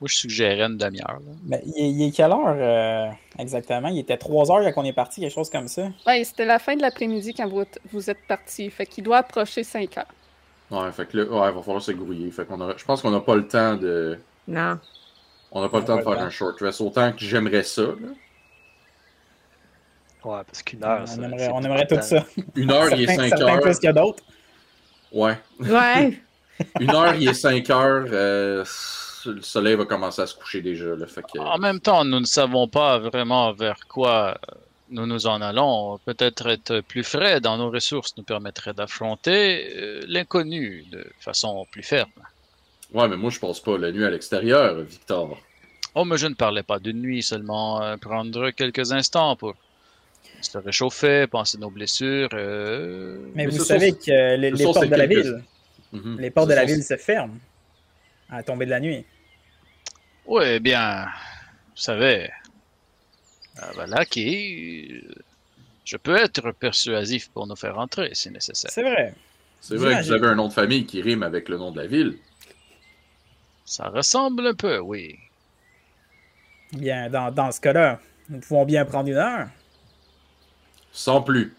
Moi, 0.00 0.06
je 0.08 0.16
suggérais 0.16 0.62
une 0.62 0.76
demi-heure. 0.76 1.18
Mais 1.44 1.60
il 1.66 1.82
est, 1.84 1.90
il 1.90 2.02
est 2.02 2.10
quelle 2.12 2.30
heure 2.30 2.54
euh, 2.56 3.08
exactement? 3.38 3.88
Il 3.88 3.98
était 3.98 4.16
3 4.16 4.50
heures 4.52 4.72
quand 4.74 4.82
on 4.82 4.84
est 4.84 4.92
parti, 4.92 5.20
quelque 5.20 5.32
chose 5.32 5.50
comme 5.50 5.66
ça. 5.68 5.90
Ouais, 6.06 6.22
c'était 6.22 6.44
la 6.44 6.58
fin 6.60 6.76
de 6.76 6.82
l'après-midi 6.82 7.34
quand 7.34 7.48
vous, 7.48 7.64
vous 7.92 8.10
êtes 8.10 8.24
parti. 8.28 8.70
Fait 8.70 8.86
qu'il 8.86 9.02
doit 9.04 9.18
approcher 9.18 9.64
5 9.64 9.98
heures. 9.98 10.06
Ouais, 10.70 10.92
fait 10.92 11.06
que 11.08 11.16
là, 11.18 11.24
ouais, 11.24 11.50
il 11.50 11.54
va 11.54 11.62
falloir 11.62 11.82
se 11.82 11.92
grouiller. 11.92 12.30
Fait 12.30 12.44
qu'on 12.46 12.60
aura- 12.60 12.76
je 12.76 12.84
pense 12.84 13.02
qu'on 13.02 13.10
n'a 13.10 13.20
pas 13.20 13.34
le 13.34 13.48
temps 13.48 13.74
de. 13.76 14.18
Non. 14.46 14.78
On 15.52 15.62
n'a 15.62 15.68
pas 15.68 15.78
le 15.80 15.84
temps 15.84 15.94
a 15.94 15.98
de 15.98 16.02
faire 16.02 16.20
un 16.20 16.30
short 16.30 16.60
rest. 16.60 16.80
Autant 16.80 17.12
que 17.12 17.20
j'aimerais 17.20 17.62
ça. 17.62 17.82
là. 17.82 18.08
Ouais, 20.24 20.42
parce 20.44 20.62
qu'une 20.62 20.84
heure, 20.84 21.00
on 21.02 21.06
ça, 21.06 21.22
aimerait, 21.22 21.48
on 21.52 21.86
tout 21.86 22.02
ça. 22.02 22.24
Une 22.56 22.70
heure, 22.70 22.90
il 22.92 23.02
est 23.02 23.06
Certains- 23.06 23.22
5 23.22 23.38
certains 23.38 23.54
heures. 23.54 23.60
plus 23.60 23.78
que 23.78 23.92
d'autres. 23.92 24.22
Ouais. 25.12 25.38
Ouais. 25.60 26.20
Une 26.80 26.90
heure, 26.90 27.14
il 27.14 27.28
est 27.28 27.34
5 27.34 27.70
heures. 27.70 28.06
euh, 28.10 28.64
le 29.26 29.42
soleil 29.42 29.74
va 29.76 29.84
commencer 29.84 30.22
à 30.22 30.26
se 30.26 30.34
coucher 30.34 30.60
déjà. 30.60 30.94
Là, 30.96 31.06
fait 31.06 31.22
que... 31.22 31.38
En 31.38 31.58
même 31.58 31.80
temps, 31.80 32.04
nous 32.04 32.20
ne 32.20 32.24
savons 32.26 32.66
pas 32.68 32.98
vraiment 32.98 33.52
vers 33.52 33.78
quoi 33.88 34.38
nous 34.90 35.06
nous 35.06 35.26
en 35.26 35.40
allons. 35.40 35.98
Peut-être 36.04 36.46
être 36.48 36.80
plus 36.80 37.04
frais 37.04 37.40
dans 37.40 37.56
nos 37.56 37.70
ressources 37.70 38.16
nous 38.16 38.22
permettrait 38.24 38.72
d'affronter 38.74 39.72
euh, 39.76 40.00
l'inconnu 40.08 40.84
de 40.90 41.06
façon 41.20 41.66
plus 41.70 41.82
ferme. 41.82 42.10
Ouais, 42.92 43.08
mais 43.08 43.16
moi, 43.16 43.30
je 43.30 43.38
passe 43.38 43.60
pas 43.60 43.76
la 43.78 43.92
nuit 43.92 44.04
à 44.04 44.10
l'extérieur, 44.10 44.80
Victor. 44.82 45.38
Oh, 45.94 46.04
mais 46.04 46.16
je 46.16 46.26
ne 46.26 46.34
parlais 46.34 46.62
pas 46.62 46.78
d'une 46.78 47.00
nuit, 47.00 47.22
seulement 47.22 47.82
euh, 47.82 47.96
prendre 47.96 48.50
quelques 48.50 48.92
instants 48.92 49.36
pour 49.36 49.54
se 50.40 50.56
réchauffer, 50.58 51.26
penser 51.26 51.58
nos 51.58 51.70
blessures. 51.70 52.28
euh, 52.32 53.18
Mais, 53.34 53.44
Mais 53.46 53.50
vous 53.50 53.64
savez 53.64 53.90
sont- 53.90 53.96
que 54.06 54.10
euh, 54.10 54.36
les, 54.36 54.52
portes 54.64 54.84
de 54.86 54.94
la 54.94 55.06
quelques- 55.06 55.24
ville, 55.24 55.42
Mhm. 55.92 56.20
les 56.20 56.30
portes 56.30 56.46
Ce 56.48 56.50
de 56.50 56.56
la 56.56 56.62
sont- 56.66 56.74
ville 56.74 56.84
se 56.84 56.96
ferment 56.96 57.38
à 58.30 58.36
la 58.36 58.42
tombée 58.42 58.64
de 58.66 58.70
la 58.70 58.80
nuit. 58.80 59.04
Oui, 60.26 60.44
eh 60.46 60.60
bien, 60.60 61.04
vous 61.04 61.82
savez, 61.82 62.30
ah, 63.58 63.70
voilà 63.74 64.04
qui. 64.04 65.02
Je 65.84 65.96
peux 65.96 66.16
être 66.16 66.52
persuasif 66.52 67.30
pour 67.30 67.46
nous 67.46 67.56
faire 67.56 67.78
entrer 67.78 68.10
si 68.12 68.30
nécessaire. 68.30 68.70
C'est 68.70 68.82
vrai. 68.82 69.14
C'est 69.60 69.76
vrai 69.76 69.96
que 69.98 70.04
vous 70.04 70.12
avez 70.12 70.26
un 70.28 70.34
nom 70.34 70.48
de 70.48 70.52
famille 70.52 70.84
qui 70.86 71.00
rime 71.02 71.22
avec 71.22 71.48
le 71.48 71.56
nom 71.56 71.72
de 71.72 71.80
la 71.80 71.86
ville. 71.86 72.18
Ça 73.68 73.90
ressemble 73.90 74.46
un 74.46 74.54
peu, 74.54 74.78
oui. 74.78 75.18
Bien, 76.72 77.10
dans, 77.10 77.30
dans 77.30 77.52
ce 77.52 77.60
cas-là, 77.60 78.00
nous 78.30 78.40
pouvons 78.40 78.64
bien 78.64 78.84
prendre 78.86 79.08
une 79.10 79.16
heure. 79.16 79.48
Sans 80.92 81.22
plus. 81.22 81.54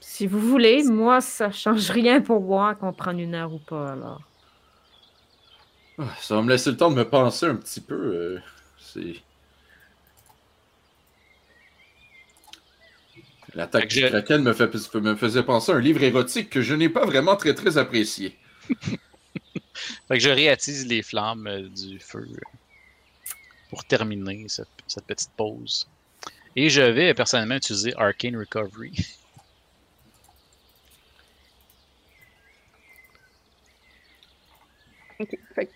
Si 0.00 0.26
vous 0.28 0.38
voulez, 0.40 0.84
moi, 0.84 1.20
ça 1.20 1.50
change 1.50 1.90
rien 1.90 2.20
pour 2.20 2.40
moi 2.40 2.74
qu'on 2.76 2.92
prenne 2.92 3.18
une 3.20 3.34
heure 3.34 3.52
ou 3.52 3.58
pas, 3.58 3.92
alors. 3.92 4.22
Ah, 5.98 6.14
Ça 6.20 6.36
va 6.36 6.42
me 6.42 6.48
laisser 6.50 6.70
le 6.70 6.76
temps 6.76 6.90
de 6.90 6.96
me 6.96 7.08
penser 7.08 7.46
un 7.46 7.56
petit 7.56 7.80
peu. 7.80 7.94
euh, 7.94 8.40
c'est. 8.78 9.24
L'attaque 13.54 13.88
du 13.88 14.02
Kraken 14.04 14.42
me, 14.42 14.52
fait, 14.52 14.74
me 14.96 15.14
faisait 15.14 15.42
penser 15.44 15.72
à 15.72 15.76
un 15.76 15.80
livre 15.80 16.02
érotique 16.02 16.50
que 16.50 16.60
je 16.60 16.74
n'ai 16.74 16.88
pas 16.90 17.06
vraiment 17.06 17.36
très 17.36 17.54
très 17.54 17.78
apprécié. 17.78 18.36
Fait 20.08 20.14
que 20.18 20.20
je 20.20 20.30
réattise 20.30 20.86
les 20.86 21.02
flammes 21.02 21.46
euh, 21.46 21.68
du 21.68 21.98
feu 21.98 22.26
euh, 22.30 22.40
pour 23.70 23.84
terminer 23.84 24.46
cette, 24.48 24.68
cette 24.86 25.04
petite 25.06 25.30
pause. 25.36 25.88
Et 26.56 26.70
je 26.70 26.80
vais 26.82 27.12
personnellement 27.14 27.56
utiliser 27.56 27.94
Arcane 27.96 28.36
Recovery. 28.36 28.92
Ok. 35.20 35.38
Fait 35.54 35.70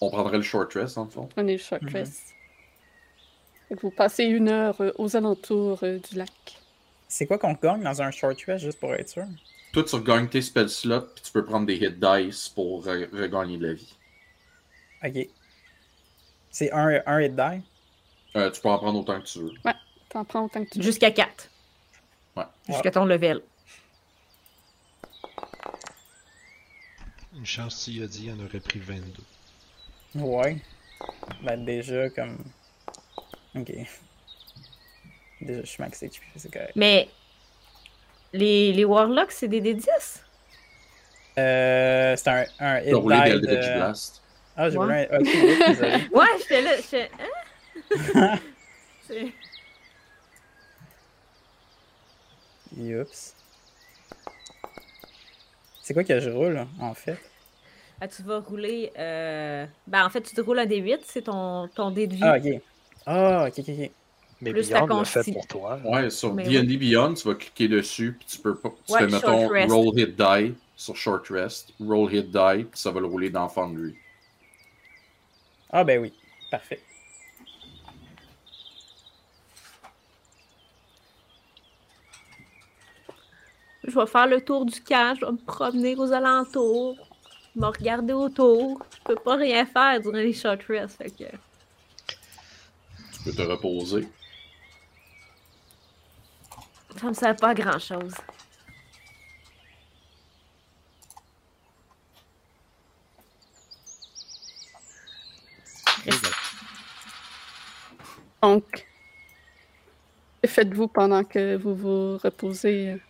On 0.00 0.10
prendrait 0.10 0.36
le 0.36 0.42
short 0.42 0.72
rest, 0.74 0.96
en 0.98 1.06
fond. 1.08 1.28
qu'on 1.34 1.48
est 1.48 1.52
le 1.52 1.58
short 1.58 1.82
Mhm. 1.82 1.88
rest. 1.92 2.34
Que 3.68 3.74
vous 3.80 3.90
passez 3.90 4.24
une 4.24 4.48
heure 4.48 4.80
euh, 4.80 4.92
aux 4.96 5.16
alentours 5.16 5.80
du 5.80 6.16
lac. 6.16 6.30
C'est 7.08 7.26
quoi 7.26 7.38
qu'on 7.38 7.54
gagne 7.54 7.82
dans 7.82 8.00
un 8.00 8.10
short 8.10 8.40
rest, 8.46 8.64
juste 8.64 8.78
pour 8.80 8.94
être 8.94 9.08
sûr? 9.08 9.26
Toi, 9.72 9.84
tu 9.84 9.94
regagnes 9.96 10.28
tes 10.28 10.40
spell 10.42 10.68
slots, 10.68 11.02
puis 11.14 11.22
tu 11.24 11.32
peux 11.32 11.44
prendre 11.44 11.66
des 11.66 11.76
hit 11.76 11.98
dice 12.00 12.48
pour 12.48 12.84
re- 12.86 13.08
regagner 13.12 13.58
de 13.58 13.66
la 13.68 13.74
vie. 13.74 13.94
Ok. 15.04 15.28
C'est 16.50 16.72
un, 16.72 17.00
un 17.06 17.20
hit 17.20 17.34
die? 17.36 17.60
Euh, 18.36 18.50
tu 18.50 18.60
peux 18.60 18.68
en 18.68 18.78
prendre 18.78 18.98
autant 18.98 19.20
que 19.20 19.26
tu 19.26 19.40
veux. 19.40 19.52
T'en 20.08 20.24
prends 20.24 20.44
autant 20.46 20.64
que 20.64 20.70
tu 20.70 20.78
veux. 20.78 20.84
Jusqu'à 20.84 21.10
4. 21.10 21.48
Ouais. 22.36 22.44
Jusqu'à 22.68 22.90
ton 22.90 23.04
level. 23.04 23.42
Une 27.36 27.46
chance, 27.46 27.76
s'il 27.76 28.02
a 28.02 28.06
dit, 28.06 28.26
il 28.26 28.32
en 28.32 28.44
aurait 28.44 28.60
pris 28.60 28.78
22. 28.80 29.22
Ouais. 30.20 30.56
Ben 31.42 31.64
déjà, 31.64 32.08
comme... 32.10 32.38
Ok. 33.54 33.72
Déjà, 35.40 35.60
je 35.60 35.66
suis 35.66 35.80
max 35.82 36.02
HP, 36.02 36.20
c'est 36.36 36.52
correct. 36.52 36.72
Mais 36.74 37.08
les, 38.32 38.72
les 38.72 38.84
Warlocks, 38.84 39.32
c'est 39.32 39.48
des 39.48 39.60
D10? 39.60 40.22
Euh, 41.38 42.16
c'est 42.16 42.28
un, 42.28 42.46
un 42.58 42.80
hit 42.80 42.94
die 43.40 43.40
de- 43.46 43.74
Blast. 43.74 44.22
Ah, 44.56 44.68
j'ai 44.70 44.76
Ouais. 44.78 44.84
roulé 44.84 45.08
un... 45.10 45.18
Ok, 45.20 45.28
oui. 45.34 46.08
Ouais, 46.12 46.26
j'étais 46.40 46.62
là. 46.62 46.76
j'étais- 46.76 47.10
Hein? 47.20 48.38
C'est- 49.06 49.32
Oups. 52.76 53.34
C'est 55.82 55.94
quoi 55.94 56.04
que 56.04 56.20
je 56.20 56.30
roule, 56.30 56.66
en 56.80 56.92
fait? 56.94 57.18
Ah, 58.00 58.08
tu 58.08 58.22
vas 58.22 58.40
rouler. 58.40 58.92
euh, 58.98 59.66
Ben, 59.86 60.04
en 60.04 60.10
fait, 60.10 60.20
tu 60.20 60.34
te 60.34 60.40
roules 60.40 60.58
un 60.58 60.66
D8, 60.66 61.00
c'est 61.04 61.22
ton, 61.22 61.68
ton 61.68 61.90
dé 61.90 62.06
de 62.06 62.14
vie. 62.14 62.22
Ah, 62.24 62.36
ok. 62.36 62.62
Ah, 63.06 63.46
ok, 63.48 63.58
ok, 63.58 63.68
ok. 63.68 63.90
Mais 64.40 64.52
Plus 64.52 64.70
la 64.70 64.86
Beyond 64.86 64.98
le 65.00 65.04
fait 65.04 65.32
pour 65.32 65.46
toi. 65.48 65.80
Ouais, 65.84 66.10
sur 66.10 66.32
D&D 66.34 66.76
Beyond, 66.76 67.14
tu 67.14 67.26
vas 67.26 67.34
cliquer 67.34 67.66
dessus, 67.66 68.12
puis 68.18 68.26
tu 68.28 68.38
peux 68.38 68.54
pas. 68.54 68.72
Tu 68.86 68.92
Ouais, 68.92 69.00
fais, 69.00 69.06
mettons, 69.08 69.48
rest. 69.48 69.72
roll 69.72 69.98
hit 69.98 70.16
die 70.16 70.54
sur 70.76 70.96
short 70.96 71.26
rest, 71.28 71.72
roll 71.80 72.12
hit 72.14 72.30
die, 72.30 72.64
puis 72.64 72.80
ça 72.80 72.92
va 72.92 73.00
le 73.00 73.06
rouler 73.06 73.30
dans 73.30 73.48
Foundry. 73.48 73.96
Ah, 75.70 75.82
ben 75.82 76.00
oui. 76.00 76.12
Parfait. 76.52 76.80
Je 83.84 83.90
vais 83.98 84.06
faire 84.06 84.26
le 84.26 84.40
tour 84.40 84.66
du 84.66 84.80
camp, 84.80 85.16
je 85.18 85.24
vais 85.24 85.32
me 85.32 85.38
promener 85.38 85.96
aux 85.96 86.12
alentours, 86.12 86.96
me 87.56 87.66
regarder 87.66 88.12
autour. 88.12 88.82
Je 88.98 89.14
peux 89.14 89.20
pas 89.20 89.36
rien 89.36 89.64
faire 89.64 90.00
durant 90.00 90.16
les 90.16 90.32
short 90.32 90.60
rests, 90.68 90.96
fait 90.98 91.10
que... 91.10 91.24
Tu 93.12 93.22
peux 93.24 93.32
te 93.32 93.42
reposer. 93.42 94.06
Ça 96.98 97.06
me 97.06 97.12
sert 97.14 97.36
pas 97.36 97.50
à 97.50 97.54
grand 97.54 97.78
chose. 97.78 98.14
Donc, 108.42 108.86
que 110.42 110.48
faites-vous 110.48 110.88
pendant 110.88 111.22
que 111.22 111.56
vous 111.56 111.74
vous 111.74 112.18
reposez? 112.18 113.00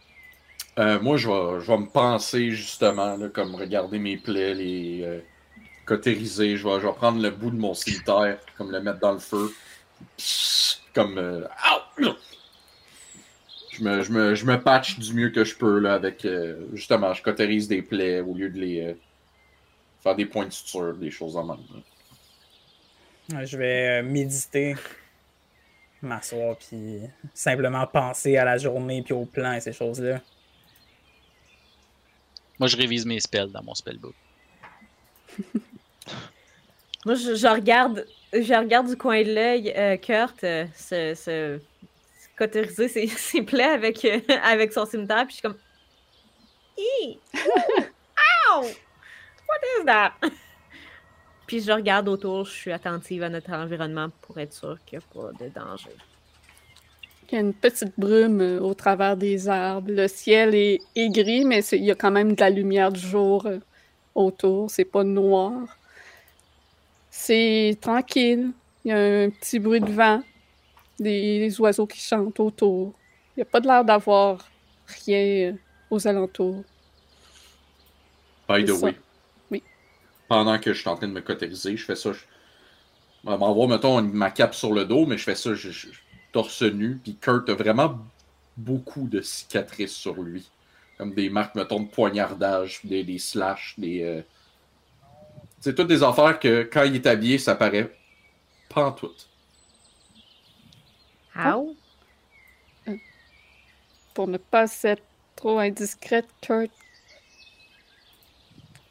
Euh, 0.78 1.01
moi, 1.01 1.16
je 1.16 1.28
vais, 1.28 1.61
je 1.61 1.66
vais 1.66 1.78
me 1.78 1.86
penser 1.86 2.51
justement, 2.51 3.16
là, 3.16 3.28
comme 3.28 3.55
regarder 3.55 3.99
mes 3.99 4.16
plaies, 4.16 4.55
les 4.55 5.03
euh, 5.03 5.20
cautériser. 5.86 6.57
Je 6.57 6.68
vais, 6.68 6.80
je 6.80 6.86
vais 6.86 6.93
prendre 6.93 7.20
le 7.20 7.30
bout 7.30 7.51
de 7.51 7.57
mon 7.57 7.74
cimetière, 7.74 8.39
comme 8.57 8.70
le 8.70 8.80
mettre 8.80 9.01
dans 9.01 9.12
le 9.12 9.18
feu. 9.18 9.53
Comme. 10.95 11.18
euh! 11.18 11.47
Je 13.79 13.85
me, 13.85 14.03
je, 14.03 14.12
me, 14.12 14.35
je 14.35 14.45
me 14.45 14.61
patch 14.61 14.99
du 14.99 15.14
mieux 15.14 15.31
que 15.31 15.45
je 15.45 15.55
peux, 15.57 15.79
là, 15.79 15.95
avec. 15.95 16.24
euh, 16.24 16.66
justement, 16.74 17.14
je 17.14 17.22
cautérise 17.22 17.68
des 17.68 17.83
plaies 17.83 18.20
au 18.20 18.35
lieu 18.35 18.51
de 18.51 18.59
les. 18.59 18.81
euh, 18.87 18.95
faire 20.03 20.16
des 20.16 20.26
points 20.26 20.47
de 20.47 20.53
suture, 20.53 20.95
des 20.95 21.11
choses 21.11 21.37
en 21.37 21.45
même. 21.45 21.59
là. 23.31 23.45
Je 23.45 23.57
vais 23.59 24.01
euh, 24.01 24.03
méditer, 24.03 24.74
m'asseoir, 26.03 26.57
puis 26.57 27.01
simplement 27.35 27.87
penser 27.87 28.37
à 28.37 28.45
la 28.45 28.57
journée, 28.59 29.03
puis 29.03 29.12
au 29.12 29.26
plan 29.26 29.53
et 29.53 29.61
ces 29.61 29.72
choses-là. 29.72 30.20
Moi, 32.59 32.68
je 32.68 32.76
révise 32.76 33.07
mes 33.07 33.20
spells 33.20 33.53
dans 33.53 33.62
mon 33.62 33.74
spellbook. 33.74 34.14
Moi, 37.07 37.14
je, 37.14 37.35
je 37.37 37.47
regarde, 37.47 38.07
je 38.33 38.55
regarde 38.59 38.89
du 38.89 38.97
coin 38.97 39.22
de 39.22 39.33
l'œil 39.33 39.72
euh, 39.76 39.97
Kurt 39.97 40.43
euh, 40.43 40.66
se, 40.74 41.61
cautériser 42.39 42.89
ses, 42.89 43.07
ses 43.09 43.43
plaies 43.43 43.64
avec, 43.64 44.05
euh, 44.05 44.20
avec 44.45 44.72
son 44.72 44.86
cimetière, 44.86 45.26
puis 45.26 45.36
je 45.36 45.41
suis 45.41 45.43
comme... 45.43 45.57
Ow! 48.55 48.62
What 48.62 49.80
is 49.80 49.84
that? 49.86 50.12
puis 51.47 51.61
je 51.61 51.72
regarde 51.72 52.09
autour, 52.09 52.45
je 52.45 52.53
suis 52.53 52.72
attentive 52.72 53.22
à 53.22 53.28
notre 53.28 53.53
environnement 53.53 54.09
pour 54.22 54.39
être 54.39 54.53
sûre 54.53 54.78
qu'il 54.86 54.99
n'y 54.99 55.05
a 55.05 55.22
pas 55.22 55.45
de 55.45 55.51
danger. 55.51 55.91
Il 57.30 57.34
y 57.34 57.39
a 57.39 57.41
une 57.41 57.53
petite 57.53 57.93
brume 57.99 58.41
euh, 58.41 58.61
au 58.61 58.72
travers 58.74 59.16
des 59.16 59.49
arbres. 59.49 59.91
Le 59.91 60.09
ciel 60.09 60.55
est, 60.55 60.78
est 60.97 61.11
gris, 61.11 61.45
mais 61.45 61.62
il 61.72 61.84
y 61.84 61.91
a 61.91 61.95
quand 61.95 62.11
même 62.11 62.34
de 62.34 62.41
la 62.41 62.49
lumière 62.49 62.91
du 62.91 63.01
jour 63.01 63.45
euh, 63.47 63.59
autour. 64.14 64.70
C'est 64.70 64.86
pas 64.86 65.05
noir. 65.05 65.76
C'est 67.11 67.76
tranquille. 67.80 68.53
Il 68.84 68.89
y 68.89 68.93
a 68.93 68.97
un 68.97 69.30
petit 69.30 69.59
bruit 69.59 69.80
de 69.80 69.91
vent. 69.91 70.22
Des, 70.99 71.38
des 71.38 71.61
oiseaux 71.61 71.86
qui 71.86 72.01
chantent 72.01 72.40
autour. 72.40 72.92
Il 73.36 73.40
n'y 73.40 73.42
a 73.42 73.46
pas 73.46 73.61
de 73.61 73.66
l'air 73.68 73.84
d'avoir 73.84 74.51
rien 75.05 75.57
aux 75.90 76.07
alentours. 76.09 76.64
By 78.49 78.64
the 78.64 78.70
way. 78.72 78.96
Oui. 79.51 79.62
Pendant 80.28 80.59
que 80.59 80.72
je 80.72 80.80
suis 80.80 80.88
en 80.88 80.96
train 80.96 81.09
de 81.09 81.12
me 81.12 81.20
cautériser, 81.20 81.76
je 81.76 81.84
fais 81.84 81.94
ça. 81.96 82.12
Je 82.12 82.20
m'envoie, 83.24 83.68
mettons, 83.68 84.01
ma 84.03 84.30
cape 84.30 84.55
sur 84.55 84.72
le 84.72 84.84
dos, 84.84 85.07
mais 85.07 85.18
je 85.18 85.24
fais 85.24 85.34
ça 85.34 85.55
je, 85.55 85.70
je- 85.70 85.88
torse 86.32 86.62
nu. 86.62 86.99
Puis 87.03 87.16
Kurt 87.16 87.49
a 87.49 87.55
vraiment 87.55 87.99
beaucoup 88.57 89.07
de 89.07 89.20
cicatrices 89.20 89.94
sur 89.94 90.14
lui. 90.20 90.51
Comme 90.96 91.14
des 91.14 91.30
marques, 91.30 91.55
mettons, 91.55 91.80
de 91.80 91.88
poignardage, 91.88 92.80
des, 92.84 93.05
des 93.05 93.18
slash, 93.18 93.74
des. 93.78 94.03
euh, 94.03 94.22
C'est 95.61 95.74
toutes 95.74 95.86
des 95.88 96.03
affaires 96.03 96.40
que 96.40 96.68
quand 96.70 96.82
il 96.82 96.96
est 96.96 97.07
habillé, 97.07 97.38
ça 97.38 97.55
paraît 97.55 97.92
pas 98.68 98.86
en 98.86 98.92
tout. 98.92 99.12
Ow! 101.39 101.76
Pour 104.12 104.28
ne 104.28 104.36
pas 104.36 104.66
être 104.84 105.03
trop 105.34 105.59
indiscrète, 105.59 106.28
Kurt. 106.43 106.70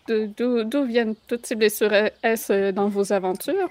de- 0.07 0.25
D'où 0.35 0.63
d'où 0.63 0.85
viennent 0.85 1.15
toutes 1.27 1.45
ces 1.45 1.55
blessures? 1.55 1.93
Est-ce 2.23 2.51
euh, 2.51 2.71
dans 2.71 2.87
vos 2.89 3.13
aventures? 3.13 3.69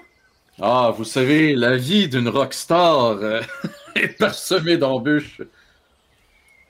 Ah, 0.61 0.91
vous 0.95 1.03
savez, 1.03 1.55
la 1.55 1.77
vie 1.77 2.07
d'une 2.09 2.29
rockstar 2.29 3.11
euh, 3.23 3.41
est 3.95 4.09
parsemée 4.19 4.77
d'embûches. 4.77 5.41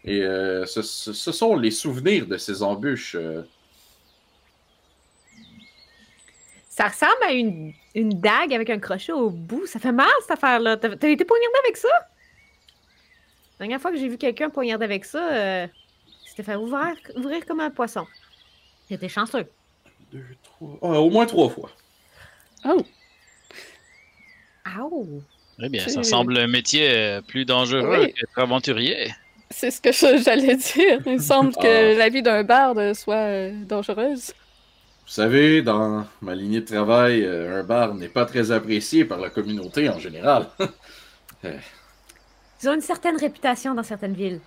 Et 0.03 0.22
euh, 0.24 0.66
ce, 0.66 0.82
ce- 0.82 1.14
ce 1.14 1.32
sont 1.32 1.55
les 1.55 1.72
souvenirs 1.72 2.28
de 2.28 2.38
ces 2.38 2.64
embûches. 2.64 3.16
euh, 3.16 3.43
Ça 6.78 6.90
ressemble 6.90 7.24
à 7.26 7.32
une, 7.32 7.74
une 7.96 8.10
dague 8.22 8.54
avec 8.54 8.70
un 8.70 8.78
crochet 8.78 9.12
au 9.12 9.32
bout. 9.32 9.66
Ça 9.66 9.80
fait 9.80 9.92
mal, 9.92 10.06
cette 10.22 10.30
affaire-là. 10.30 10.78
T'as 10.78 10.96
t'as 10.96 11.10
été 11.10 11.26
poignardé 11.26 11.56
avec 11.64 11.76
ça? 11.76 11.88
La 13.60 13.66
dernière 13.66 13.82
fois 13.82 13.90
que 13.92 13.98
j'ai 13.98 14.08
vu 14.08 14.20
quelqu'un 14.20 14.52
poignarder 14.52 14.86
avec 14.86 15.04
ça, 15.04 15.28
euh, 15.34 15.68
c'était 16.24 16.44
fait 16.44 16.56
ouvrir, 16.56 16.94
ouvrir 17.16 17.44
comme 17.48 17.62
un 17.62 17.72
poisson. 17.72 18.06
J'étais 18.92 19.10
chanceux. 19.10 19.48
deux, 20.14 20.24
trois. 20.44 20.78
Ah, 20.84 21.02
au 21.02 21.10
moins 21.10 21.26
trois 21.26 21.50
fois. 21.50 21.72
Oh! 22.64 22.86
Ow! 24.80 25.24
Eh 25.64 25.70
bien, 25.70 25.88
ça 25.88 26.04
semble 26.04 26.38
un 26.38 26.46
métier 26.48 26.92
euh, 26.92 27.22
plus 27.24 27.44
dangereux 27.46 28.02
Oui. 28.02 28.14
qu'être 28.14 28.38
aventurier. 28.38 29.12
C'est 29.50 29.72
ce 29.72 29.82
que 29.82 29.92
j'allais 29.92 30.56
dire. 30.58 31.00
Il 31.08 31.14
me 31.14 31.18
semble 31.18 31.56
que 31.56 31.94
Ah. 31.96 31.98
la 31.98 32.10
vie 32.10 32.22
d'un 32.22 32.44
barde 32.44 32.94
soit 32.94 33.16
euh, 33.16 33.52
dangereuse. 33.66 34.34
Vous 35.08 35.14
savez, 35.14 35.62
dans 35.62 36.05
ma 36.22 36.36
lignée 36.36 36.60
de 36.60 36.66
travail, 36.66 37.24
euh, 37.24 37.62
un 37.62 37.64
bar 37.64 37.93
n'est 37.95 38.10
pas 38.10 38.26
très 38.26 38.51
apprécié 38.51 39.05
par 39.05 39.20
la 39.20 39.30
communauté 39.30 39.88
en 39.89 39.99
général. 39.99 40.47
Ils 41.43 42.70
ont 42.70 42.74
une 42.74 42.82
certaine 42.82 43.16
réputation 43.18 43.74
dans 43.74 43.84
certaines 43.84 44.16
villes. 44.16 44.41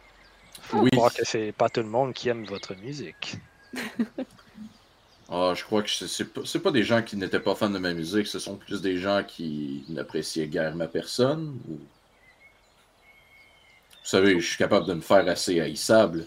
Oui. 0.74 0.90
croire 0.90 1.14
que 1.14 1.24
c'est 1.24 1.52
pas 1.52 1.68
tout 1.70 1.80
le 1.80 1.88
monde 1.88 2.12
qui 2.12 2.28
aime 2.28 2.44
votre 2.44 2.74
musique. 2.74 3.36
Ah, 5.30 5.52
je 5.56 5.64
crois 5.64 5.82
que 5.82 5.88
c'est- 5.90 6.08
c'est 6.08 6.24
pas, 6.26 6.40
c'est 6.44 6.58
pas 6.60 6.72
des 6.72 6.82
gens 6.82 7.02
qui 7.02 7.16
n'étaient 7.16 7.40
pas 7.40 7.54
fans 7.54 7.70
de 7.70 7.78
ma 7.78 7.94
musique, 7.94 8.26
ce 8.26 8.38
sont 8.38 8.56
plus 8.56 8.82
des 8.82 8.98
gens 8.98 9.22
qui 9.26 9.84
n'appréciaient 9.88 10.48
guère 10.48 10.74
ma 10.74 10.88
personne. 10.88 11.58
ou- 11.68 11.78
Vous 14.02 14.08
savez, 14.16 14.38
je 14.40 14.46
suis 14.46 14.56
capable 14.58 14.86
de 14.86 14.94
me 14.94 15.00
faire 15.00 15.26
assez 15.28 15.60
haïssable. 15.60 16.26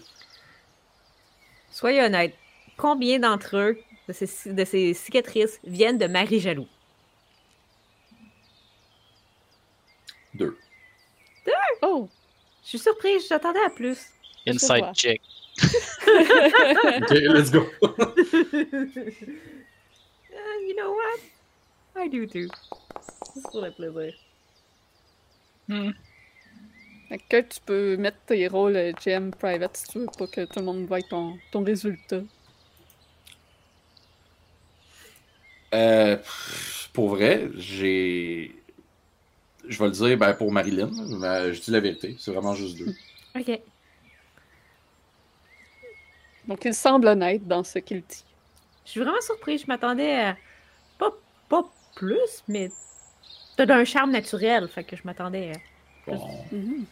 Soyez 1.70 2.02
honnête. 2.02 2.34
Combien 2.78 3.18
d'entre 3.18 3.56
eux, 3.58 3.78
de 4.08 4.12
ces, 4.12 4.52
de 4.52 4.64
ces 4.64 4.94
cicatrices, 4.94 5.60
viennent 5.64 5.98
de 5.98 6.06
Marie 6.06 6.40
Jaloux? 6.40 6.68
Deux. 10.34 10.56
Oh! 11.82 12.08
Je 12.62 12.68
suis 12.70 12.78
surprise, 12.78 13.26
j'attendais 13.28 13.62
à 13.64 13.70
plus. 13.70 13.98
Inside 14.46 14.94
check. 14.94 15.20
Ok, 16.06 17.10
let's 17.10 17.50
go. 17.50 17.66
Uh, 20.34 20.58
you 20.66 20.74
know 20.74 20.92
what? 20.92 21.20
I 21.96 22.08
do 22.08 22.26
too. 22.26 22.48
C'est 23.34 23.42
pour 23.50 23.60
le 23.60 23.70
plaisir. 23.70 24.14
Fait 27.08 27.18
que 27.18 27.40
tu 27.42 27.60
peux 27.64 27.96
mettre 27.96 28.18
tes 28.26 28.48
rôles 28.48 28.76
euh, 28.76 28.92
GM 28.92 29.30
private 29.30 29.76
si 29.76 29.86
tu 29.88 29.98
veux 30.00 30.06
pas 30.06 30.26
que 30.26 30.44
tout 30.46 30.58
le 30.60 30.64
monde 30.64 30.86
voie 30.86 31.02
ton, 31.02 31.38
ton 31.52 31.62
résultat. 31.62 32.22
Euh, 35.74 36.16
pour 36.92 37.08
vrai, 37.08 37.48
j'ai. 37.56 38.54
Je 39.66 39.78
vais 39.78 39.86
le 39.86 39.90
dire 39.92 40.16
ben, 40.18 40.34
pour 40.34 40.52
Marilyn, 40.52 40.90
mais 41.08 41.52
je 41.54 41.60
dis 41.60 41.70
la 41.70 41.80
vérité, 41.80 42.16
c'est 42.18 42.30
vraiment 42.32 42.54
juste 42.54 42.78
deux. 42.78 42.94
Ok. 43.36 43.60
Donc 46.46 46.64
il 46.64 46.74
semble 46.74 47.08
honnête 47.08 47.46
dans 47.48 47.64
ce 47.64 47.78
qu'il 47.80 48.02
dit. 48.02 48.24
Je 48.84 48.90
suis 48.92 49.00
vraiment 49.00 49.20
surprise. 49.20 49.62
Je 49.62 49.66
m'attendais 49.66 50.14
à. 50.14 50.36
Pas, 50.98 51.10
pas 51.48 51.64
plus, 51.94 52.44
mais. 52.48 52.70
T'as 53.56 53.66
d'un 53.66 53.84
charme 53.84 54.10
naturel, 54.12 54.68
fait 54.68 54.84
que 54.84 54.94
je 54.96 55.02
m'attendais 55.04 55.52
à. 55.52 55.56
Bon, 56.06 56.46
Mhm. 56.52 56.84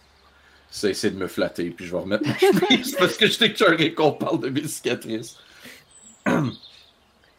c'est 0.70 0.91
essayer 0.91 1.12
de 1.12 1.18
me 1.18 1.26
flatter, 1.28 1.70
puis 1.70 1.85
je 1.87 1.93
vais 1.93 1.99
remettre 2.03 2.26
ma 2.26 2.39
chemise 2.39 2.97
parce 2.97 3.16
que 3.16 3.26
je 3.26 3.39
t'écœuré 3.39 3.95
qu'on 3.95 4.12
parle 4.12 4.41
de 4.41 4.49
mes 4.49 4.66
cicatrices. 4.66 5.37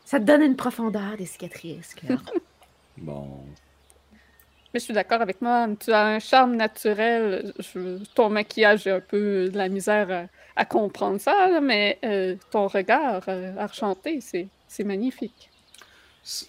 Ça 0.05 0.19
te 0.19 0.25
donne 0.25 0.41
une 0.41 0.55
profondeur 0.55 1.17
des 1.17 1.25
cicatrices. 1.25 1.93
Claire. 1.95 2.21
Bon. 2.97 3.39
Mais 4.73 4.79
je 4.79 4.85
suis 4.85 4.93
d'accord 4.93 5.21
avec 5.21 5.41
moi. 5.41 5.67
Tu 5.79 5.91
as 5.91 6.05
un 6.05 6.19
charme 6.19 6.55
naturel. 6.55 7.51
Je- 7.57 8.03
ton 8.13 8.29
maquillage, 8.29 8.83
j'ai 8.83 8.91
un 8.91 8.99
peu 8.99 9.49
de 9.49 9.57
la 9.57 9.67
misère 9.67 10.11
à, 10.55 10.61
à 10.61 10.65
comprendre 10.65 11.19
ça, 11.19 11.49
là, 11.49 11.59
mais 11.59 11.97
euh, 12.05 12.35
ton 12.51 12.67
regard 12.67 13.23
euh, 13.27 13.55
argenté, 13.57 14.21
c'est 14.21 14.47
c'est 14.67 14.83
magnifique. 14.83 15.49
C'est- 16.23 16.47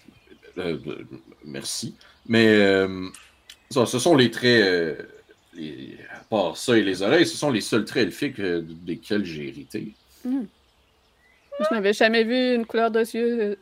euh, 0.59 0.77
euh, 0.87 1.03
merci. 1.43 1.95
Mais 2.27 2.45
euh, 2.47 3.07
ça, 3.71 3.85
ce 3.87 3.97
sont 3.97 4.15
les 4.15 4.29
traits. 4.29 4.63
euh, 4.63 4.95
les- 5.53 5.97
à 6.13 6.23
part 6.25 6.57
ça 6.57 6.77
et 6.77 6.83
les 6.83 7.01
oreilles, 7.01 7.25
ce 7.25 7.37
sont 7.37 7.49
les 7.51 7.61
seuls 7.61 7.85
traits 7.85 8.05
elfiques 8.07 8.39
euh, 8.39 8.61
desquels 8.63 9.25
j'ai 9.25 9.47
hérité. 9.47 9.93
Je 11.59 11.73
n'avais 11.73 11.93
jamais 11.93 12.23
vu 12.23 12.55
une 12.55 12.65
couleur 12.65 12.91
de 12.91 12.99
yeux 12.99 13.57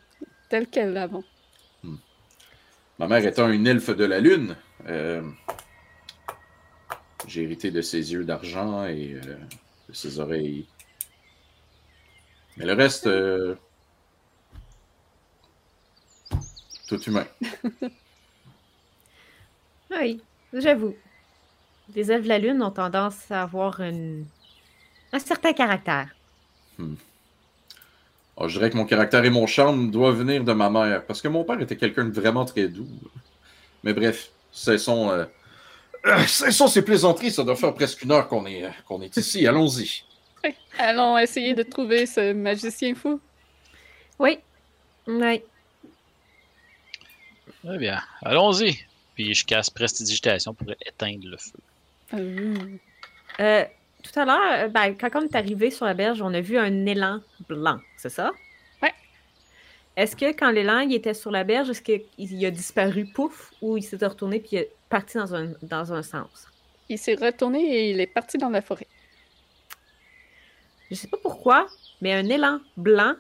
telle 0.50 0.68
qu'elle 0.68 0.98
avant. 0.98 1.24
Ma 3.00 3.08
mère 3.08 3.26
étant 3.26 3.50
une 3.50 3.66
elfe 3.68 3.90
de 3.90 4.06
la 4.06 4.20
lune, 4.20 4.56
euh, 4.88 5.22
j'ai 7.28 7.44
hérité 7.44 7.72
de 7.72 7.82
ses 7.82 8.14
yeux 8.14 8.24
d'argent 8.24 8.86
et 8.86 9.14
euh, 9.16 9.36
de 9.90 9.94
ses 9.94 10.20
oreilles. 10.20 10.68
Mais 12.58 12.66
le 12.66 12.74
reste, 12.74 13.08
euh, 13.08 13.56
tout 16.88 17.02
humain. 17.04 17.26
Oui, 19.92 20.20
j'avoue. 20.54 20.96
Les 21.96 22.12
elfes 22.12 22.24
de 22.24 22.30
la 22.30 22.40
lune 22.40 22.64
ont 22.64 22.72
tendance 22.72 23.30
à 23.30 23.44
avoir 23.44 23.80
une- 23.80 24.26
un 25.12 25.20
certain 25.20 25.54
caractère. 25.54 26.10
Ah, 28.38 28.48
je 28.48 28.58
dirais 28.58 28.70
que 28.70 28.78
mon 28.78 28.86
caractère 28.86 29.24
et 29.24 29.30
mon 29.30 29.46
charme 29.46 29.92
doivent 29.92 30.18
venir 30.18 30.44
de 30.44 30.54
ma 30.54 30.70
mère, 30.70 31.06
parce 31.06 31.22
que 31.22 31.28
mon 31.28 31.44
père 31.44 31.60
était 31.62 31.78
quelqu'un 31.78 32.06
de 32.06 32.12
vraiment 32.12 32.46
très 32.46 32.68
doux. 32.68 32.88
Mais 33.84 33.94
bref, 33.94 34.32
cessons, 34.52 35.12
euh, 35.12 35.26
euh, 36.06 36.26
cessons 36.26 36.68
ces 36.68 36.84
plaisanteries, 36.84 37.32
ça 37.32 37.44
doit 37.44 37.56
faire 37.56 37.74
presque 37.74 38.02
une 38.02 38.12
heure 38.12 38.28
qu'on 38.28 38.46
est, 38.46 38.64
euh, 38.66 38.70
qu'on 38.88 39.02
est 39.02 39.16
ici, 39.18 39.46
allons-y. 39.48 40.04
Oui. 40.44 40.56
Allons 40.78 41.18
essayer 41.18 41.54
de 41.54 41.64
trouver 41.64 42.06
ce 42.06 42.34
magicien 42.34 42.96
fou. 42.96 43.20
Oui. 44.20 44.40
Oui. 45.08 45.42
Très 47.64 47.78
bien. 47.78 48.02
Allons-y. 48.24 48.78
Puis 49.16 49.34
je 49.34 49.46
casse 49.46 49.70
prestidigitation 49.70 50.54
pour 50.54 50.68
éteindre 50.86 51.28
le 51.28 51.38
feu. 51.38 51.60
Euh, 52.14 52.78
Euh, 53.40 53.66
tout 54.04 54.20
à 54.20 54.26
l'heure, 54.26 54.52
euh, 54.66 54.68
ben, 54.68 54.94
quand 54.96 55.10
on 55.16 55.22
est 55.22 55.36
arrivé 55.36 55.72
sur 55.72 55.86
la 55.86 55.94
berge, 55.94 56.22
on 56.22 56.34
a 56.34 56.42
vu 56.42 56.58
un 56.58 56.86
élan 56.86 57.22
blanc, 57.48 57.80
c'est 57.98 58.10
ça? 58.10 58.32
Ouais. 58.82 58.94
Est-ce 59.96 60.16
que 60.16 60.26
quand 60.34 60.52
l'élan 60.52 60.80
il 60.80 60.94
était 60.94 61.14
sur 61.14 61.32
la 61.32 61.44
berge, 61.44 61.70
est-ce 61.70 61.82
qu'il 61.82 62.46
a 62.46 62.52
disparu 62.52 63.06
pouf 63.14 63.52
ou 63.62 63.78
il 63.78 63.84
s'est 63.84 63.98
retourné 64.06 64.40
puis 64.40 64.50
il 64.54 64.58
est 64.60 64.72
parti 64.90 65.18
dans 65.18 65.34
un, 65.34 65.54
dans 65.62 65.94
un 65.94 66.04
sens? 66.04 66.48
il 66.90 66.98
s'est 67.00 67.16
retourné 67.16 67.60
et 67.60 67.90
il 67.92 68.00
est 68.02 68.08
parti 68.08 68.38
dans 68.38 68.50
la 68.50 68.62
forêt. 68.62 68.88
Je 70.92 70.96
sais 70.96 71.08
pas 71.08 71.18
pourquoi, 71.18 71.66
mais 72.02 72.14
un 72.14 72.26
élan 72.30 72.60
blanc, 72.78 73.14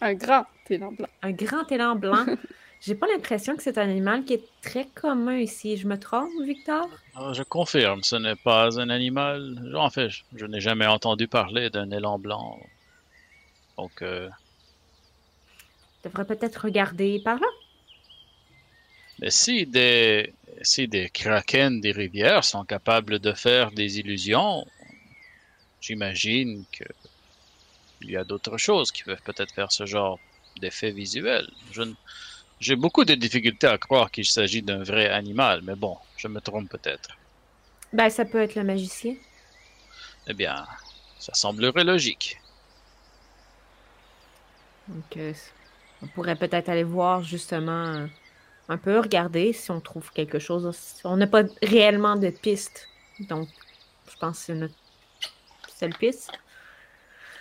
Un 0.00 0.14
grand 0.14 0.44
élan 0.68 0.92
blanc. 0.92 1.08
un 1.22 1.32
grand 1.32 1.72
élan 1.72 1.96
blanc, 1.96 2.24
j'ai 2.80 2.94
pas 2.94 3.06
l'impression 3.06 3.56
que 3.56 3.62
c'est 3.62 3.78
un 3.78 3.88
animal 3.88 4.24
qui 4.24 4.34
est 4.34 4.48
très 4.60 4.90
commun 4.90 5.38
ici. 5.38 5.76
Je 5.76 5.86
me 5.88 5.98
trompe, 5.98 6.32
Victor? 6.42 6.88
Ah, 7.14 7.32
je 7.32 7.44
confirme, 7.44 8.02
ce 8.02 8.16
n'est 8.16 8.34
pas 8.34 8.80
un 8.80 8.90
animal. 8.90 9.54
En 9.76 9.90
fait, 9.90 10.08
je, 10.08 10.24
je 10.34 10.44
n'ai 10.46 10.60
jamais 10.60 10.86
entendu 10.86 11.28
parler 11.28 11.70
d'un 11.70 11.88
élan 11.92 12.18
blanc. 12.18 12.68
Donc, 13.76 14.02
euh, 14.02 14.28
Je 16.04 16.08
devrais 16.10 16.26
peut-être 16.26 16.64
regarder 16.64 17.20
par 17.20 17.38
là. 17.38 17.46
mais 19.18 19.30
si 19.30 19.66
des, 19.66 20.34
si 20.62 20.88
des 20.88 21.10
kraken 21.10 21.80
des 21.80 21.92
rivières 21.92 22.44
sont 22.44 22.64
capables 22.64 23.20
de 23.20 23.32
faire 23.32 23.70
des 23.70 23.98
illusions, 24.00 24.64
j'imagine 25.80 26.64
que 26.72 26.84
il 28.00 28.10
y 28.10 28.16
a 28.16 28.24
d'autres 28.24 28.58
choses 28.58 28.92
qui 28.92 29.04
peuvent 29.04 29.22
peut-être 29.22 29.54
faire 29.54 29.72
ce 29.72 29.86
genre 29.86 30.20
d'effet 30.56 30.92
visuel. 30.92 31.46
Je 31.70 31.82
ne- 31.82 31.94
J'ai 32.60 32.76
beaucoup 32.76 33.04
de 33.04 33.14
difficultés 33.14 33.66
à 33.66 33.78
croire 33.78 34.10
qu'il 34.10 34.26
s'agit 34.26 34.62
d'un 34.62 34.82
vrai 34.84 35.08
animal, 35.08 35.62
mais 35.64 35.74
bon, 35.74 35.96
je 36.16 36.28
me 36.28 36.40
trompe 36.40 36.68
peut-être. 36.68 37.08
Ben, 37.92 38.08
ça 38.10 38.24
peut 38.24 38.40
être 38.40 38.54
le 38.54 38.64
magicien. 38.64 39.14
Eh 40.26 40.34
bien, 40.34 40.66
ça 41.18 41.34
semblerait 41.34 41.84
logique. 41.84 42.38
Donc, 44.88 45.16
euh, 45.16 45.32
on 46.02 46.06
pourrait 46.08 46.36
peut-être 46.36 46.68
aller 46.68 46.84
voir 46.84 47.22
justement 47.22 47.86
euh, 47.86 48.06
un 48.68 48.78
peu, 48.78 48.98
regarder 48.98 49.52
si 49.52 49.70
on 49.70 49.80
trouve 49.80 50.12
quelque 50.12 50.38
chose. 50.38 50.70
On 51.04 51.16
n'a 51.16 51.26
pas 51.26 51.44
réellement 51.62 52.16
de 52.16 52.30
piste. 52.30 52.88
Donc, 53.20 53.48
je 54.10 54.16
pense 54.16 54.38
que 54.38 54.44
c'est 54.46 54.54
notre 54.54 54.74
seule 55.78 55.94
piste. 55.94 56.32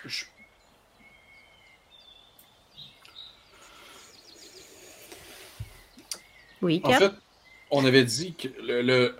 Je- 0.05 0.25
Oui, 6.61 6.81
En 6.83 6.91
fait, 6.91 7.11
on 7.71 7.85
avait 7.85 8.03
dit 8.03 8.33
que 8.33 8.47
le, 8.61 8.81
le, 8.81 9.15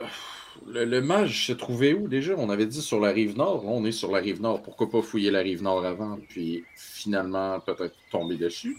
le- 0.68 0.86
le 0.86 1.02
mage 1.02 1.48
se 1.48 1.54
trouvait 1.54 1.94
où 1.94 2.08
déjà? 2.08 2.34
On 2.38 2.50
avait 2.50 2.66
dit 2.66 2.82
sur 2.82 3.00
la 3.00 3.12
rive 3.12 3.38
nord. 3.38 3.64
Là, 3.64 3.70
on 3.70 3.86
est 3.86 3.92
sur 3.94 4.12
la 4.12 4.20
rive 4.20 4.42
nord. 4.42 4.62
Pourquoi 4.62 4.90
pas 4.90 5.02
fouiller 5.02 5.32
la 5.32 5.40
rive 5.40 5.64
nord 5.64 5.86
avant, 5.86 6.18
puis 6.28 6.66
finalement 6.76 7.60
peut-être 7.62 7.96
tomber 8.12 8.36
dessus? 8.36 8.78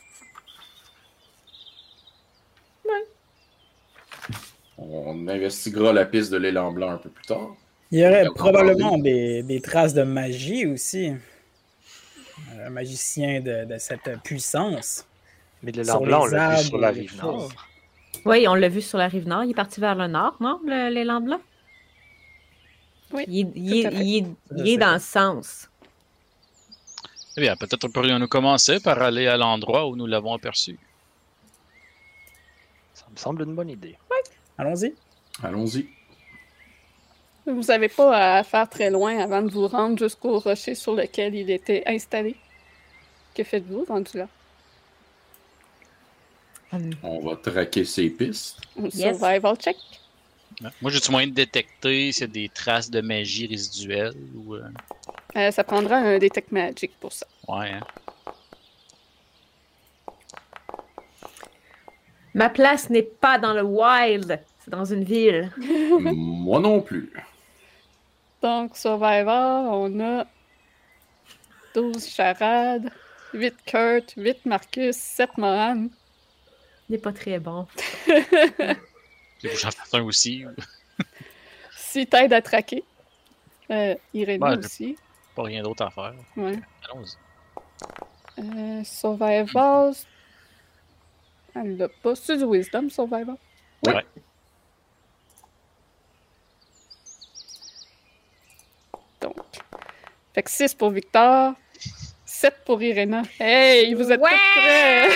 Ouais. 2.84 3.04
On 4.78 5.26
investiguera 5.28 5.92
la 5.92 6.04
piste 6.04 6.30
de 6.30 6.36
l'élan 6.36 6.72
blanc 6.72 6.90
un 6.90 6.98
peu 6.98 7.10
plus 7.10 7.24
tard. 7.26 7.54
Il 7.90 7.98
y 8.00 8.06
aurait 8.06 8.26
probablement 8.34 8.98
des, 8.98 9.42
des 9.42 9.60
traces 9.60 9.94
de 9.94 10.02
magie 10.02 10.66
aussi. 10.66 11.12
Un 12.64 12.70
magicien 12.70 13.40
de, 13.40 13.64
de 13.64 13.78
cette 13.78 14.22
puissance. 14.22 15.06
Mais 15.62 15.72
le 15.72 15.82
Sur 15.84 16.00
blanc, 16.00 16.22
on 16.22 16.26
les 16.26 16.32
l'a 16.32 16.48
vu 16.50 16.54
arbres 16.56 16.66
sur 16.68 16.78
la 16.78 16.90
rive 16.90 17.16
nord. 17.16 17.50
Oui, 18.24 18.46
on 18.48 18.54
l'a 18.54 18.68
vu 18.68 18.82
sur 18.82 18.98
la 18.98 19.08
rive 19.08 19.26
nord. 19.26 19.44
Il 19.44 19.50
est 19.50 19.54
parti 19.54 19.80
vers 19.80 19.94
le 19.94 20.06
nord, 20.06 20.36
non, 20.40 20.60
le- 20.64 20.90
l'élan 20.90 21.20
blanc? 21.20 21.40
Oui, 23.12 23.24
Il, 23.28 23.46
est- 23.48 23.52
il 23.56 24.26
il 24.56 24.66
il 24.66 24.78
dans 24.78 24.92
le 24.94 24.98
sens. 25.00 25.68
Eh 27.36 27.40
bien, 27.40 27.56
peut-être 27.56 27.88
pourrions-nous 27.88 28.28
commencer 28.28 28.78
par 28.80 29.00
aller 29.00 29.26
à 29.26 29.36
l'endroit 29.36 29.86
où 29.88 29.96
nous 29.96 30.06
l'avons 30.06 30.34
aperçu. 30.34 30.78
Ça 32.94 33.06
me 33.10 33.16
semble 33.16 33.42
une 33.42 33.54
bonne 33.54 33.70
idée. 33.70 33.96
Allons-y. 34.58 34.94
Allons-y. 35.42 35.88
Vous 37.46 37.62
n'avez 37.62 37.88
pas 37.88 38.38
à 38.38 38.44
faire 38.44 38.68
très 38.68 38.90
loin 38.90 39.18
avant 39.18 39.42
de 39.42 39.50
vous 39.50 39.66
rendre 39.66 39.98
jusqu'au 39.98 40.38
rocher 40.38 40.74
sur 40.74 40.94
lequel 40.94 41.34
il 41.34 41.50
était 41.50 41.82
installé. 41.86 42.36
Que 43.34 43.42
faites-vous 43.42 43.84
rendu 43.88 44.18
là? 44.18 44.28
On 47.02 47.18
va 47.20 47.36
traquer 47.36 47.84
ces 47.84 48.10
pistes. 48.10 48.58
Yes. 48.78 49.18
Survival 49.18 49.56
check. 49.56 49.76
Moi, 50.82 50.90
j'ai-tu 50.90 51.10
moyen 51.10 51.28
de 51.28 51.32
détecter 51.32 52.12
s'il 52.12 52.22
y 52.22 52.24
a 52.24 52.26
des 52.26 52.48
traces 52.50 52.90
de 52.90 53.00
magie 53.00 53.46
résiduelle 53.46 54.12
ou. 54.36 54.54
euh, 54.54 54.62
Euh, 55.36 55.50
ça 55.50 55.64
prendra 55.64 55.96
un 55.96 56.18
Detect 56.18 56.52
Magic 56.52 56.92
pour 57.00 57.12
ça. 57.12 57.26
Ouais, 57.48 57.70
hein? 57.72 57.80
Ma 62.34 62.48
place 62.48 62.90
n'est 62.90 63.02
pas 63.02 63.38
dans 63.38 63.52
le 63.54 63.62
wild, 63.62 64.40
c'est 64.64 64.70
dans 64.70 64.84
une 64.84 65.02
ville. 65.04 65.50
Moi 65.58 66.60
non 66.60 66.80
plus. 66.80 67.12
Donc, 68.42 68.76
Survivor, 68.76 69.64
on 69.72 70.00
a 70.00 70.26
12 71.74 72.06
charades, 72.08 72.90
8 73.34 73.54
Kurt, 73.66 74.14
8 74.16 74.46
Marcus, 74.46 74.96
7 74.96 75.36
Mohan. 75.38 75.88
Il 76.90 76.94
n'est 76.94 76.98
pas 76.98 77.12
très 77.12 77.38
bon. 77.38 77.68
J'en 79.44 79.70
fais 79.70 79.96
un 79.96 80.02
aussi. 80.02 80.44
6 81.70 82.08
têtes 82.08 82.32
à 82.32 82.42
traquer. 82.42 82.82
Euh, 83.70 83.94
Irénée 84.12 84.56
aussi. 84.58 84.98
Pas 85.36 85.44
rien 85.44 85.62
d'autre 85.62 85.84
à 85.84 85.90
faire. 85.90 86.14
Ouais. 86.36 86.58
Allons-y. 86.90 88.40
Euh, 88.40 88.82
survival. 88.82 89.94
Elle 91.54 91.76
l'a 91.76 91.88
pas. 91.88 92.16
C'est 92.16 92.38
du 92.38 92.44
Wisdom, 92.44 92.90
Survival? 92.90 93.36
Ouais. 93.86 93.94
Ouais. 93.94 94.06
Donc. 99.20 99.36
Fait 100.34 100.42
que 100.42 100.50
6 100.50 100.74
pour 100.74 100.90
Victor. 100.90 101.54
7 102.40 102.54
pour 102.64 102.82
Irena. 102.82 103.20
Hey, 103.38 103.92
vous 103.92 104.10
êtes 104.10 104.18
tous 104.18 104.26
prêts! 104.26 105.08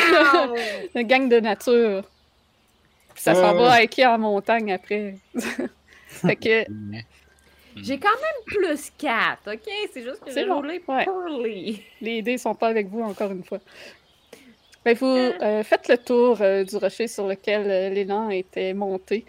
Une 0.94 1.06
gang 1.06 1.26
de 1.26 1.40
nature. 1.40 2.04
Puis 3.14 3.22
ça 3.22 3.34
s'en 3.34 3.54
Euh. 3.56 3.62
va 3.66 3.82
hiker 3.82 4.10
en 4.10 4.18
montagne 4.18 4.70
après. 4.74 5.14
fait 6.06 6.36
que 6.36 6.66
J'ai 7.76 7.98
quand 7.98 8.08
même 8.10 8.44
plus 8.44 8.92
4, 8.98 9.54
ok? 9.54 9.70
C'est 9.94 10.02
juste 10.02 10.22
que 10.22 10.32
j'ai 10.32 10.44
bon, 10.44 10.56
roulé 10.56 10.82
ouais. 10.86 11.04
poorly. 11.06 11.82
les 12.02 12.20
dés 12.20 12.36
sont 12.36 12.54
pas 12.54 12.68
avec 12.68 12.88
vous 12.88 13.00
encore 13.00 13.32
une 13.32 13.42
fois. 13.42 13.60
Ben, 14.84 14.94
vous 14.94 15.06
euh, 15.06 15.62
faites 15.64 15.88
le 15.88 15.96
tour 15.96 16.42
euh, 16.42 16.62
du 16.62 16.76
rocher 16.76 17.08
sur 17.08 17.26
lequel 17.26 17.70
euh, 17.70 17.88
l'élan 17.88 18.28
était 18.28 18.74
monté. 18.74 19.24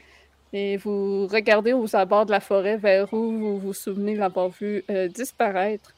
Et 0.51 0.75
vous 0.75 1.27
regardez 1.27 1.71
aux 1.71 1.95
abords 1.95 2.25
de 2.25 2.31
la 2.31 2.41
forêt 2.41 2.75
vers 2.75 3.13
où 3.13 3.31
vous 3.31 3.57
vous 3.57 3.73
souvenez 3.73 4.15
l'avoir 4.15 4.49
vu 4.49 4.83
euh, 4.89 5.07
disparaître. 5.07 5.94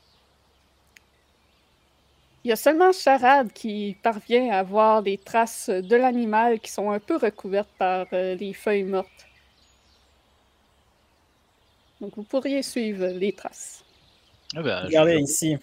Il 2.47 2.51
y 2.51 2.53
a 2.53 2.55
seulement 2.55 2.93
Charade 2.93 3.51
qui 3.51 3.97
parvient 4.01 4.51
à 4.51 4.63
voir 4.63 5.01
les 5.01 5.17
traces 5.17 5.69
de 5.69 5.95
l'animal 5.97 6.61
qui 6.61 6.71
sont 6.71 6.89
un 6.91 6.99
peu 7.01 7.17
recouvertes 7.17 7.67
par 7.77 8.07
euh, 8.13 8.35
les 8.35 8.53
feuilles 8.53 8.85
mortes. 8.85 9.27
Donc 11.99 12.15
vous 12.15 12.23
pourriez 12.23 12.63
suivre 12.63 13.07
les 13.07 13.33
traces. 13.33 13.83
Eh 14.55 14.61
ben, 14.61 14.79
je, 14.83 14.85
Regardez 14.85 15.15
vous- 15.17 15.23
ici. 15.25 15.57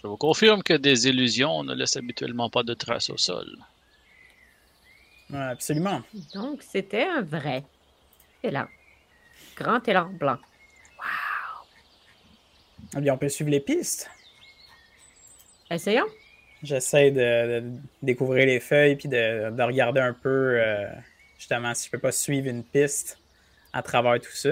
je 0.00 0.06
vous 0.06 0.16
confirme 0.16 0.62
que 0.62 0.74
des 0.74 1.08
illusions 1.08 1.64
ne 1.64 1.74
laissent 1.74 1.96
habituellement 1.96 2.48
pas 2.48 2.62
de 2.62 2.74
traces 2.74 3.10
au 3.10 3.16
sol. 3.16 3.48
Ouais, 5.30 5.36
absolument. 5.40 6.00
Donc, 6.32 6.62
c'était 6.62 7.08
un 7.08 7.22
vrai 7.22 7.64
élan. 8.44 8.68
Grand 9.56 9.80
élan 9.88 10.10
blanc. 10.10 10.38
Eh 12.96 13.00
bien, 13.00 13.14
on 13.14 13.18
peut 13.18 13.28
suivre 13.28 13.50
les 13.50 13.58
pistes. 13.58 14.08
Essayons. 15.70 16.06
J'essaie 16.62 17.10
de, 17.10 17.60
de 17.60 17.66
découvrir 18.02 18.46
les 18.46 18.60
feuilles 18.60 18.96
puis 18.96 19.08
de, 19.08 19.50
de 19.50 19.62
regarder 19.62 20.00
un 20.00 20.12
peu, 20.12 20.60
euh, 20.60 20.86
justement, 21.38 21.72
si 21.74 21.86
je 21.86 21.90
peux 21.90 21.98
pas 21.98 22.12
suivre 22.12 22.48
une 22.48 22.62
piste 22.64 23.18
à 23.72 23.82
travers 23.82 24.20
tout 24.20 24.32
ça. 24.32 24.50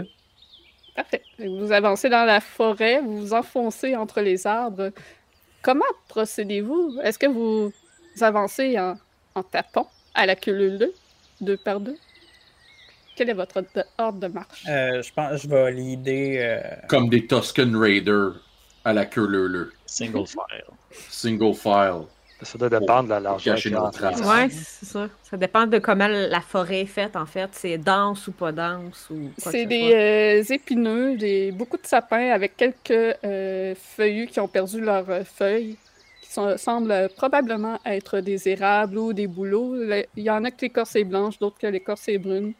Parfait. 0.94 1.22
Vous 1.38 1.70
avancez 1.70 2.08
dans 2.08 2.24
la 2.24 2.40
forêt, 2.40 3.00
vous 3.00 3.18
vous 3.20 3.34
enfoncez 3.34 3.94
entre 3.94 4.20
les 4.20 4.46
arbres. 4.46 4.90
Comment 5.60 5.84
procédez-vous? 6.08 6.98
Est-ce 7.02 7.18
que 7.18 7.26
vous 7.26 7.72
avancez 8.20 8.78
en, 8.78 8.96
en 9.34 9.42
tapant 9.42 9.90
à 10.14 10.24
la 10.24 10.34
queue 10.34 10.52
leu, 10.52 10.94
deux 11.40 11.56
par 11.56 11.80
deux? 11.80 11.96
Quel 13.16 13.30
est 13.30 13.34
votre 13.34 13.56
ordre 13.58 13.68
de, 13.74 13.82
ordre 13.98 14.20
de 14.20 14.26
marche? 14.28 14.64
Euh, 14.68 15.02
je 15.02 15.12
pense 15.12 15.32
que 15.32 15.36
je 15.38 15.48
vais 15.48 15.72
l'idée. 15.72 16.38
euh, 16.38 16.60
Comme 16.88 17.08
des 17.08 17.26
Tusken 17.26 17.76
Raiders 17.76 18.34
à 18.88 18.92
la 18.92 19.04
queue 19.06 19.26
leu 19.26 19.72
Single 19.86 20.26
file. 20.26 20.64
Single 21.10 21.54
file. 21.54 22.02
Ça 22.40 22.56
doit 22.56 22.68
dépendre 22.68 23.04
de 23.04 23.08
la 23.10 23.20
largeur. 23.20 23.56
Ouais, 23.56 24.48
c'est 24.48 24.86
ça. 24.86 25.08
Ça 25.28 25.36
dépend 25.36 25.66
de 25.66 25.78
comment 25.78 26.06
la 26.06 26.40
forêt 26.40 26.82
est 26.82 26.86
faite, 26.86 27.16
en 27.16 27.26
fait. 27.26 27.48
C'est 27.52 27.78
dense 27.78 28.28
ou 28.28 28.32
pas 28.32 28.52
dense 28.52 29.08
ou 29.10 29.30
C'est 29.36 29.66
des 29.66 29.92
euh, 29.92 30.54
épineux, 30.54 31.16
des, 31.16 31.50
beaucoup 31.50 31.76
de 31.76 31.86
sapins 31.86 32.30
avec 32.30 32.56
quelques 32.56 33.16
euh, 33.24 33.74
feuillus 33.76 34.28
qui 34.28 34.38
ont 34.38 34.46
perdu 34.46 34.80
leurs 34.80 35.10
euh, 35.10 35.24
feuilles, 35.24 35.76
qui 36.22 36.30
sont- 36.30 36.56
semblent 36.56 36.92
euh, 36.92 37.08
probablement 37.08 37.80
être 37.84 38.20
des 38.20 38.48
érables 38.48 38.98
ou 38.98 39.12
des 39.12 39.26
bouleaux. 39.26 39.74
Le- 39.74 40.06
Il 40.16 40.22
y 40.22 40.30
en 40.30 40.44
a 40.44 40.52
que 40.52 40.60
l'écorce 40.62 40.94
est 40.94 41.04
blanche, 41.04 41.40
d'autres 41.40 41.58
que 41.58 41.66
l'écorce 41.66 42.06
est 42.08 42.18
brune. 42.18 42.52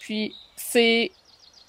Puis 0.00 0.34
c'est 0.54 1.10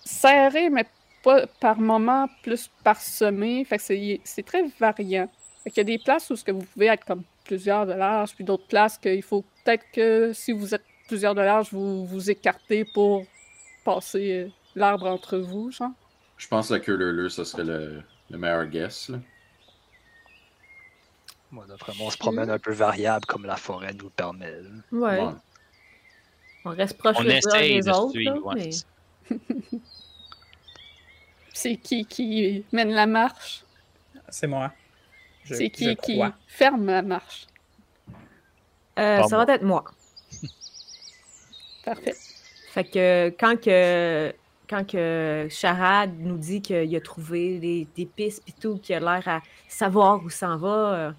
serré, 0.04 0.70
mais 0.70 0.86
pas 1.28 1.48
par 1.60 1.80
moment, 1.80 2.28
plus 2.44 2.70
parsemé. 2.84 3.64
Fait 3.66 3.78
que 3.78 3.84
c'est 3.84 4.22
c'est 4.24 4.46
très 4.46 4.64
variant. 4.80 5.30
Fait 5.64 5.70
qu'il 5.72 5.78
y 5.78 5.82
a 5.82 5.98
des 5.98 6.00
places 6.04 6.30
où 6.30 6.36
ce 6.36 6.44
que 6.44 6.52
vous 6.52 6.64
pouvez 6.74 6.88
être 6.88 7.06
comme 7.06 7.24
plusieurs 7.44 7.86
de 7.86 7.94
large, 7.94 8.34
puis 8.36 8.44
d'autres 8.44 8.68
places 8.68 8.98
qu'il 8.98 9.22
faut 9.24 9.44
peut-être 9.64 9.86
que 9.94 10.32
si 10.34 10.52
vous 10.52 10.74
êtes 10.76 10.84
plusieurs 11.08 11.36
de 11.36 11.42
large, 11.42 11.70
vous 11.72 12.06
vous 12.06 12.30
écartez 12.30 12.86
pour 12.86 13.24
passer 13.86 14.32
euh, 14.32 14.50
l'arbre 14.76 15.08
entre 15.08 15.38
vous, 15.38 15.72
genre. 15.72 15.92
Je 16.38 16.48
pense 16.48 16.70
que 16.78 16.92
leu 16.92 17.30
ce 17.30 17.44
serait 17.44 17.64
le, 17.64 18.02
le 18.30 18.38
meilleur 18.38 18.66
guess. 18.68 19.10
Là. 19.10 19.20
Moi, 21.52 21.66
d'après 21.68 21.94
moi, 21.98 22.08
on 22.08 22.10
se 22.12 22.18
promène 22.18 22.50
un 22.50 22.60
peu 22.60 22.74
variable 22.74 23.26
comme 23.26 23.46
la 23.46 23.56
forêt 23.56 23.94
nous 23.94 24.06
le 24.06 24.10
permet. 24.12 24.52
là. 24.52 24.70
Ouais. 24.92 25.20
Ouais. 25.26 25.32
On 26.66 26.70
reste 26.72 26.98
proche 26.98 27.16
On 27.20 27.24
les 27.24 27.40
uns 27.48 27.60
des 27.62 27.80
de 27.82 27.90
autres. 27.92 28.12
suivre. 28.12 28.54
là, 28.54 28.62
mais- 29.30 29.38
c'est 31.58 31.76
qui 31.76 32.06
qui 32.06 32.64
mène 32.72 32.92
la 32.92 33.08
marche? 33.08 33.64
C'est 34.30 34.48
moi. 34.48 34.72
C'est 35.44 35.66
je 35.66 35.70
qui 35.70 35.96
qui 35.96 36.22
ferme 36.48 36.86
la 36.86 37.02
marche? 37.02 37.48
Euh, 39.00 39.24
ça 39.24 39.44
va 39.44 39.54
être 39.54 39.64
moi. 39.64 39.84
Parfait. 41.84 42.16
Fait 42.74 42.84
que 42.84 43.30
quand 43.40 43.60
que 43.60 44.34
quand 44.70 44.86
que 44.86 45.48
Charade 45.50 46.14
nous 46.20 46.38
dit 46.38 46.62
qu'il 46.62 46.96
a 46.96 47.02
trouvé 47.02 47.58
des, 47.60 47.88
des 47.96 48.06
pistes 48.06 48.44
et 48.48 48.52
tout, 48.52 48.78
qu'il 48.78 48.96
a 48.96 49.00
l'air 49.00 49.28
à 49.28 49.42
savoir 49.68 50.24
où 50.24 50.30
s'en 50.30 50.58
va, 50.58 50.94
euh, 50.94 51.12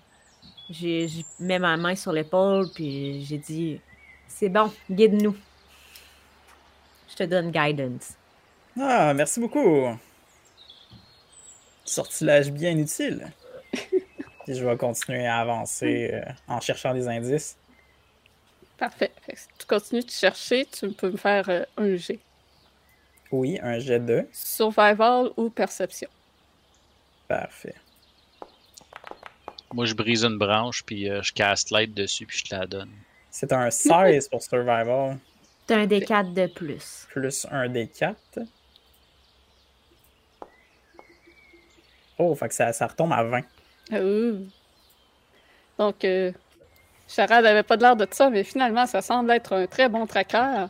j'ai 0.71 1.09
j'ai 1.09 1.25
mis 1.41 1.59
ma 1.59 1.77
main 1.77 1.97
sur 1.97 2.13
l'épaule 2.13 2.69
puis 2.75 3.25
j'ai 3.25 3.39
dit 3.39 3.81
c'est 4.29 4.51
bon, 4.51 4.73
guide-nous. 4.89 5.37
Je 7.09 7.17
te 7.17 7.23
donne 7.25 7.51
guidance. 7.51 8.15
Ah, 8.79 9.13
merci 9.15 9.41
beaucoup 9.41 9.99
sortilège 11.89 12.51
bien 12.51 12.77
utile. 12.77 13.33
Puis 13.73 14.55
je 14.55 14.65
vais 14.65 14.77
continuer 14.77 15.27
à 15.27 15.39
avancer 15.39 16.11
euh, 16.13 16.23
en 16.47 16.61
cherchant 16.61 16.95
des 16.95 17.09
indices. 17.09 17.57
Parfait. 18.79 19.11
Si 19.35 19.47
tu 19.59 19.67
continues 19.67 20.05
de 20.05 20.11
chercher, 20.11 20.67
tu 20.67 20.91
peux 20.93 21.11
me 21.11 21.17
faire 21.17 21.49
euh, 21.49 21.65
un 21.77 21.97
jet. 21.97 22.21
Oui, 23.31 23.59
un 23.63 23.79
jet 23.79 24.01
de. 24.01 24.27
Survival 24.33 25.31
ou 25.37 25.51
perception. 25.51 26.09
Parfait. 27.27 27.75
Moi, 29.75 29.85
je 29.85 29.95
brise 29.95 30.25
une 30.25 30.39
branche, 30.39 30.83
puis 30.85 31.11
euh, 31.11 31.23
je 31.23 31.33
casse 31.33 31.71
l'aide 31.71 31.93
dessus, 31.93 32.25
puis 32.25 32.39
je 32.39 32.45
te 32.45 32.55
la 32.55 32.67
donne. 32.67 32.91
C'est 33.31 33.53
un 33.53 33.71
16 33.71 34.29
pour 34.29 34.43
Survival. 34.43 35.19
C'est 35.67 35.75
un 35.75 35.87
D4 35.87 36.33
de 36.33 36.47
plus. 36.47 37.07
Plus 37.11 37.47
un 37.51 37.69
D4. 37.69 38.15
Oh, 42.19 42.35
fait 42.35 42.49
que 42.49 42.55
ça, 42.55 42.73
ça 42.73 42.87
retombe 42.87 43.13
à 43.13 43.23
20. 43.23 43.43
Ouh. 43.93 44.47
Donc, 45.79 46.05
euh, 46.05 46.33
Charade 47.07 47.47
avait 47.47 47.63
pas 47.63 47.77
de 47.77 47.83
l'air 47.83 47.97
de 47.97 48.07
ça, 48.11 48.29
mais 48.29 48.45
finalement, 48.45 48.87
ça 48.87 49.01
semble 49.01 49.31
être 49.31 49.55
un 49.55 49.67
très 49.67 49.89
bon 49.89 50.07
tracker. 50.07 50.67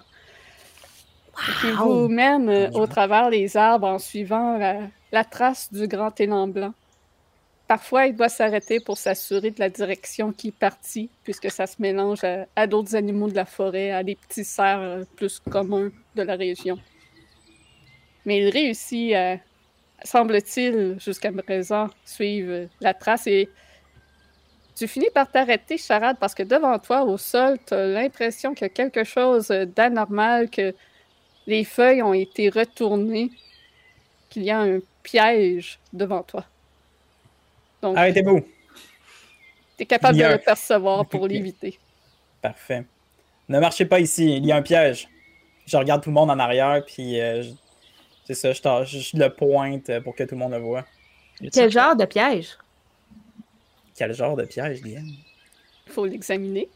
Qui 1.60 1.70
vous 1.70 2.08
mène 2.08 2.48
euh, 2.48 2.70
au 2.72 2.86
travers 2.86 3.30
des 3.30 3.56
arbres 3.56 3.86
en 3.86 3.98
suivant 3.98 4.58
la, 4.58 4.80
la 5.12 5.24
trace 5.24 5.72
du 5.72 5.86
grand 5.86 6.18
élan 6.20 6.48
blanc. 6.48 6.74
Parfois, 7.68 8.06
il 8.06 8.16
doit 8.16 8.28
s'arrêter 8.28 8.80
pour 8.80 8.98
s'assurer 8.98 9.50
de 9.50 9.60
la 9.60 9.68
direction 9.68 10.32
qui 10.32 10.48
est 10.48 10.58
partie, 10.58 11.10
puisque 11.22 11.50
ça 11.50 11.66
se 11.66 11.76
mélange 11.80 12.24
à, 12.24 12.46
à 12.56 12.66
d'autres 12.66 12.96
animaux 12.96 13.28
de 13.28 13.36
la 13.36 13.44
forêt, 13.44 13.92
à 13.92 14.02
des 14.02 14.16
petits 14.16 14.44
cerfs 14.44 14.80
euh, 14.80 15.04
plus 15.16 15.38
communs 15.38 15.90
de 16.14 16.22
la 16.22 16.34
région. 16.34 16.78
Mais 18.24 18.40
il 18.40 18.48
réussit 18.48 19.14
à, 19.14 19.36
semble-t-il, 20.04 20.96
jusqu'à 21.00 21.32
présent, 21.32 21.88
suivre 22.04 22.68
la 22.80 22.94
trace 22.94 23.26
et 23.26 23.48
tu 24.76 24.86
finis 24.86 25.10
par 25.12 25.28
t'arrêter, 25.30 25.76
Charade, 25.76 26.18
parce 26.20 26.34
que 26.34 26.44
devant 26.44 26.78
toi, 26.78 27.02
au 27.02 27.16
sol, 27.18 27.58
tu 27.66 27.74
as 27.74 27.86
l'impression 27.86 28.54
qu'il 28.54 28.62
y 28.62 28.70
a 28.70 28.72
quelque 28.72 29.02
chose 29.02 29.48
d'anormal, 29.48 30.48
que 30.50 30.72
les 31.48 31.64
feuilles 31.64 32.02
ont 32.02 32.12
été 32.14 32.48
retournées, 32.48 33.30
qu'il 34.30 34.44
y 34.44 34.50
a 34.52 34.60
un 34.60 34.78
piège 35.02 35.80
devant 35.92 36.22
toi. 36.22 36.44
Donc, 37.82 37.96
Arrêtez-vous. 37.96 38.40
tu 39.76 39.82
es 39.82 39.86
capable 39.86 40.16
de 40.18 40.24
le 40.24 40.38
percevoir 40.38 41.06
pour 41.06 41.26
l'éviter. 41.28 41.76
Parfait. 42.40 42.84
Ne 43.48 43.58
marchez 43.58 43.84
pas 43.86 43.98
ici, 43.98 44.36
il 44.36 44.46
y 44.46 44.52
a 44.52 44.56
un 44.56 44.62
piège. 44.62 45.08
Je 45.66 45.76
regarde 45.76 46.02
tout 46.04 46.10
le 46.10 46.14
monde 46.14 46.30
en 46.30 46.38
arrière, 46.38 46.84
puis 46.86 47.20
euh, 47.20 47.42
je- 47.42 47.50
c'est 48.28 48.34
ça, 48.34 48.52
je, 48.52 48.60
t'en- 48.60 48.84
je- 48.84 48.98
je 48.98 49.16
le 49.16 49.30
pointe 49.30 49.90
pour 50.00 50.14
que 50.14 50.22
tout 50.24 50.34
le 50.34 50.38
monde 50.38 50.52
le 50.52 50.58
voit. 50.58 50.84
Quel 51.52 51.70
genre 51.70 51.96
de 51.96 52.04
piège? 52.04 52.58
Quel 53.96 54.12
genre 54.12 54.36
de 54.36 54.44
piège? 54.44 54.80
Il 54.84 55.92
faut 55.92 56.04
l'examiner. 56.04 56.68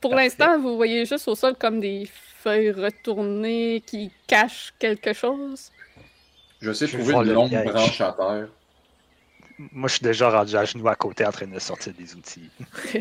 Pour 0.00 0.14
l'instant, 0.14 0.58
vous 0.60 0.76
voyez 0.76 1.06
juste 1.06 1.26
au 1.28 1.34
sol 1.34 1.54
comme 1.58 1.80
des 1.80 2.06
feuilles 2.42 2.70
retournées 2.70 3.82
qui 3.86 4.10
cachent 4.26 4.74
quelque 4.78 5.12
chose. 5.12 5.70
Je 6.60 6.70
Je 6.72 6.86
trouver 6.86 7.14
une 7.14 7.32
longue 7.32 7.50
branche 7.64 8.00
à 8.02 8.12
terre. 8.12 8.48
Moi, 9.72 9.88
je 9.88 9.94
suis 9.96 10.02
déjà 10.04 10.30
rendu 10.30 10.56
à 10.56 10.64
genoux 10.64 10.88
à 10.88 10.94
côté 10.94 11.26
en 11.26 11.32
train 11.32 11.46
de 11.46 11.58
sortir 11.58 11.92
des 11.92 12.14
outils. 12.14 12.48
On 12.60 13.00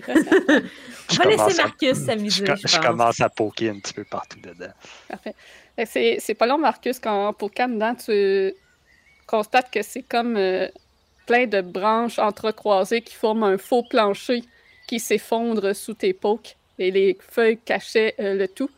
Je 1.09 1.17
va 1.17 1.23
commence 1.23 1.47
laisser 1.47 1.59
à- 1.61 1.63
Marcus 1.65 1.97
s'amuser, 1.97 2.45
je, 2.45 2.67
je 2.67 2.75
pense. 2.77 2.85
commence 2.85 3.21
à 3.21 3.29
poker 3.29 3.73
un 3.73 3.79
petit 3.79 3.93
peu 3.93 4.03
partout 4.03 4.39
dedans. 4.39 4.71
Parfait. 5.07 5.35
C'est 5.85 6.17
c'est 6.19 6.33
pas 6.33 6.45
long, 6.47 6.57
Marcus, 6.57 6.99
quand 6.99 7.33
pour 7.33 7.51
dedans, 7.51 7.95
tu 7.95 8.53
constates 9.25 9.71
que 9.71 9.81
c'est 9.81 10.03
comme 10.03 10.35
euh, 10.37 10.67
plein 11.25 11.45
de 11.47 11.61
branches 11.61 12.19
entrecroisées 12.19 13.01
qui 13.01 13.15
forment 13.15 13.43
un 13.43 13.57
faux 13.57 13.83
plancher 13.83 14.43
qui 14.87 14.99
s'effondre 14.99 15.73
sous 15.75 15.93
tes 15.93 16.13
pokes 16.13 16.55
et 16.79 16.91
les 16.91 17.17
feuilles 17.19 17.59
cachaient 17.63 18.15
euh, 18.19 18.33
le 18.35 18.47
tout. 18.47 18.69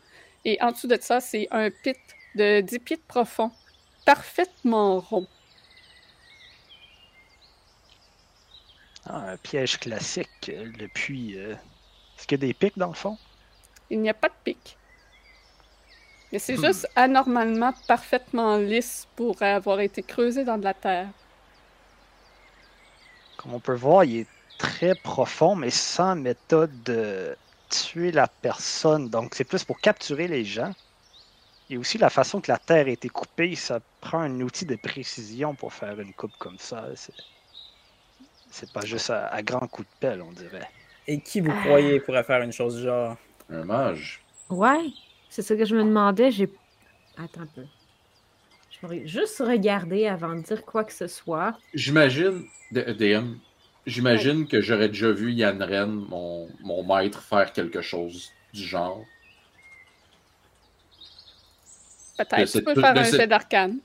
Et 0.44 0.60
en 0.60 0.70
dessous 0.72 0.86
de 0.88 0.98
ça, 1.00 1.20
c'est 1.20 1.48
un 1.50 1.70
pit 1.70 1.96
de 2.34 2.60
10 2.60 2.78
pieds 2.80 2.96
de 2.96 3.02
profond, 3.08 3.50
parfaitement 4.04 5.00
rond. 5.00 5.26
Ah, 9.04 9.30
un 9.32 9.36
piège 9.38 9.78
classique. 9.78 10.48
euh, 10.48 10.64
Le 10.76 10.88
puits. 10.88 11.38
euh, 11.38 11.52
Est-ce 11.54 12.26
qu'il 12.26 12.40
y 12.40 12.44
a 12.44 12.48
des 12.48 12.54
pics 12.54 12.78
dans 12.78 12.88
le 12.88 12.94
fond? 12.94 13.18
Il 13.90 14.00
n'y 14.00 14.08
a 14.10 14.14
pas 14.14 14.28
de 14.28 14.34
pic. 14.42 14.80
Mais 16.32 16.40
c'est 16.40 16.56
juste 16.56 16.88
anormalement 16.96 17.74
parfaitement 17.86 18.56
lisse 18.56 19.06
pour 19.14 19.40
avoir 19.40 19.78
été 19.78 20.02
creusé 20.02 20.44
dans 20.44 20.58
de 20.58 20.64
la 20.64 20.74
terre. 20.74 21.12
Comme 23.36 23.54
on 23.54 23.60
peut 23.60 23.74
voir, 23.74 24.04
il 24.04 24.16
est 24.20 24.30
très 24.58 24.94
profond, 24.94 25.54
mais 25.56 25.70
sans 25.70 26.16
méthode 26.16 26.82
de 26.82 27.36
tuer 27.68 28.12
la 28.12 28.28
personne. 28.28 29.08
Donc, 29.10 29.34
c'est 29.34 29.44
plus 29.44 29.64
pour 29.64 29.80
capturer 29.80 30.28
les 30.28 30.44
gens. 30.44 30.72
Et 31.70 31.78
aussi, 31.78 31.98
la 31.98 32.10
façon 32.10 32.40
que 32.40 32.52
la 32.52 32.58
terre 32.58 32.86
a 32.86 32.90
été 32.90 33.08
coupée, 33.08 33.56
ça 33.56 33.80
prend 34.00 34.20
un 34.20 34.40
outil 34.42 34.66
de 34.66 34.76
précision 34.76 35.56
pour 35.56 35.72
faire 35.74 36.00
une 36.00 36.14
coupe 36.14 36.36
comme 36.38 36.58
ça. 36.58 36.94
C'est, 36.96 37.14
c'est 38.52 38.70
pas 38.72 38.84
juste 38.84 39.10
à, 39.10 39.26
à 39.28 39.42
grand 39.42 39.66
coup 39.66 39.82
de 39.82 39.88
pelle, 39.98 40.20
on 40.22 40.30
dirait. 40.30 40.68
Et 41.08 41.18
qui 41.20 41.40
vous 41.40 41.52
croyez 41.62 41.98
pourrait 42.00 42.22
faire 42.22 42.42
une 42.42 42.52
chose 42.52 42.76
du 42.76 42.82
genre? 42.84 43.16
Un 43.50 43.64
mage. 43.64 44.20
Ouais, 44.50 44.86
c'est 45.28 45.42
ça 45.42 45.56
que 45.56 45.64
je 45.64 45.74
me 45.74 45.82
demandais. 45.82 46.30
J'ai. 46.30 46.48
Attends 47.18 47.40
un 47.40 47.46
peu. 47.46 47.64
Je 48.70 48.86
vais 48.86 49.06
juste 49.06 49.38
regarder 49.38 50.06
avant 50.06 50.34
de 50.34 50.42
dire 50.42 50.64
quoi 50.64 50.84
que 50.84 50.92
ce 50.92 51.06
soit. 51.06 51.56
J'imagine, 51.74 52.44
DM, 52.72 53.34
j'imagine 53.86 54.46
que 54.46 54.60
j'aurais 54.60 54.88
déjà 54.88 55.10
vu 55.12 55.32
Yann 55.32 55.62
Ren, 55.62 55.86
mon, 55.86 56.48
mon 56.60 56.82
maître, 56.84 57.22
faire 57.22 57.52
quelque 57.52 57.80
chose 57.80 58.30
du 58.52 58.62
genre. 58.64 59.04
Peut-être. 62.18 62.52
Tu 62.52 62.62
peux 62.62 62.74
faire 62.80 62.96
un 62.96 63.04
cette- 63.04 63.20
jet 63.20 63.26
d'arcane. 63.26 63.78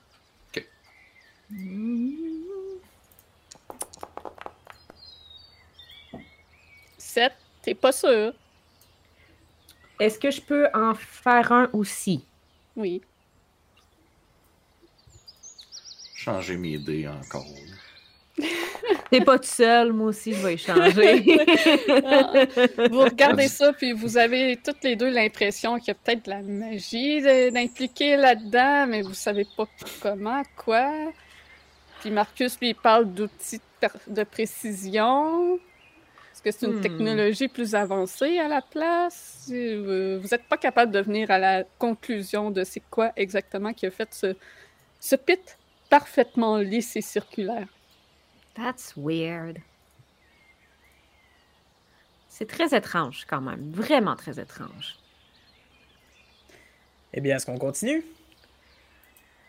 Sept. 7.08 7.32
T'es 7.62 7.74
pas 7.74 7.90
sûr? 7.90 8.34
Est-ce 9.98 10.18
que 10.18 10.30
je 10.30 10.42
peux 10.42 10.68
en 10.74 10.94
faire 10.94 11.50
un 11.52 11.70
aussi? 11.72 12.22
Oui. 12.76 13.00
Changer 16.14 16.58
mes 16.58 16.76
dés 16.76 17.08
encore. 17.08 17.46
T'es 19.10 19.22
pas 19.22 19.38
tout 19.38 19.48
seul, 19.48 19.92
moi 19.94 20.08
aussi, 20.08 20.34
je 20.34 20.46
vais 20.46 20.54
échanger. 20.54 21.22
Vous 22.90 23.00
regardez 23.00 23.48
ça, 23.48 23.72
puis 23.72 23.92
vous 23.92 24.18
avez 24.18 24.58
toutes 24.62 24.84
les 24.84 24.94
deux 24.94 25.08
l'impression 25.08 25.78
qu'il 25.78 25.88
y 25.88 25.90
a 25.92 25.94
peut-être 25.94 26.26
de 26.26 26.30
la 26.30 26.42
magie 26.42 27.22
de- 27.22 27.48
d'impliquer 27.50 28.16
là-dedans, 28.16 28.86
mais 28.86 29.00
vous 29.00 29.14
savez 29.14 29.46
pas 29.56 29.66
comment, 30.02 30.42
quoi. 30.56 30.92
Puis 32.00 32.10
Marcus, 32.10 32.60
lui, 32.60 32.68
il 32.68 32.74
parle 32.74 33.06
d'outils 33.12 33.62
de 34.08 34.22
précision. 34.24 35.58
Que 36.48 36.54
c'est 36.58 36.66
une 36.66 36.74
Hmm. 36.74 36.80
technologie 36.80 37.48
plus 37.48 37.74
avancée 37.74 38.38
à 38.38 38.48
la 38.48 38.62
place? 38.62 39.48
Euh, 39.52 40.18
Vous 40.22 40.28
n'êtes 40.28 40.48
pas 40.48 40.56
capable 40.56 40.92
de 40.92 41.00
venir 41.00 41.30
à 41.30 41.38
la 41.38 41.64
conclusion 41.64 42.50
de 42.50 42.64
c'est 42.64 42.80
quoi 42.80 43.12
exactement 43.16 43.74
qui 43.74 43.86
a 43.86 43.90
fait 43.90 44.14
ce, 44.14 44.36
ce 45.00 45.16
pit 45.16 45.60
parfaitement 45.90 46.58
lisse 46.58 46.96
et 46.96 47.02
circulaire? 47.02 47.68
That's 48.54 48.94
weird. 48.94 49.62
C'est 52.28 52.46
très 52.48 52.74
étrange 52.76 53.26
quand 53.26 53.40
même, 53.42 53.70
vraiment 53.72 54.16
très 54.16 54.40
étrange. 54.40 54.98
Eh 57.12 57.20
bien, 57.20 57.36
est-ce 57.36 57.46
qu'on 57.46 57.58
continue? 57.58 58.04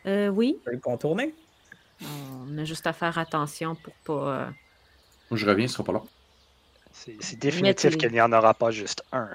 Euh, 0.08 0.28
oui, 0.30 0.62
On 0.62 0.70
peut 0.70 0.72
le 0.76 0.80
contourner? 0.80 1.36
on 2.02 2.58
a 2.58 2.64
juste 2.66 2.88
à 2.88 2.93
faire 2.93 3.18
attention 3.18 3.76
pour 3.76 3.95
pas. 4.04 4.47
euh, 4.47 4.52
je 5.32 5.45
reviens, 5.47 5.68
ce 5.68 5.74
sera 5.74 5.84
pas 5.84 5.93
long. 5.93 6.10
C'est, 6.92 7.40
définitif 7.40 7.98
qu'il 7.98 8.12
n'y 8.12 8.22
en 8.22 8.32
aura 8.34 8.54
pas 8.54 8.72
juste 8.72 9.04
un. 9.12 9.30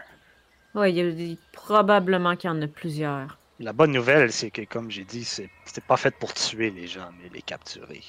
Ouais, 0.74 0.92
il 0.92 0.98
y 0.98 1.32
a 1.32 1.36
probablement 1.52 2.36
qu'il 2.36 2.50
y 2.50 2.52
en 2.52 2.60
a 2.60 2.66
plusieurs. 2.66 3.38
La 3.60 3.72
bonne 3.72 3.92
nouvelle, 3.92 4.32
c'est 4.32 4.50
que, 4.50 4.62
comme 4.62 4.90
j'ai 4.90 5.04
dit, 5.04 5.24
c'est, 5.24 5.48
c'est 5.64 5.84
pas 5.84 5.96
fait 5.96 6.14
pour 6.16 6.34
tuer 6.34 6.70
les 6.70 6.86
gens, 6.86 7.10
mais 7.22 7.30
les 7.32 7.42
capturer. 7.42 8.02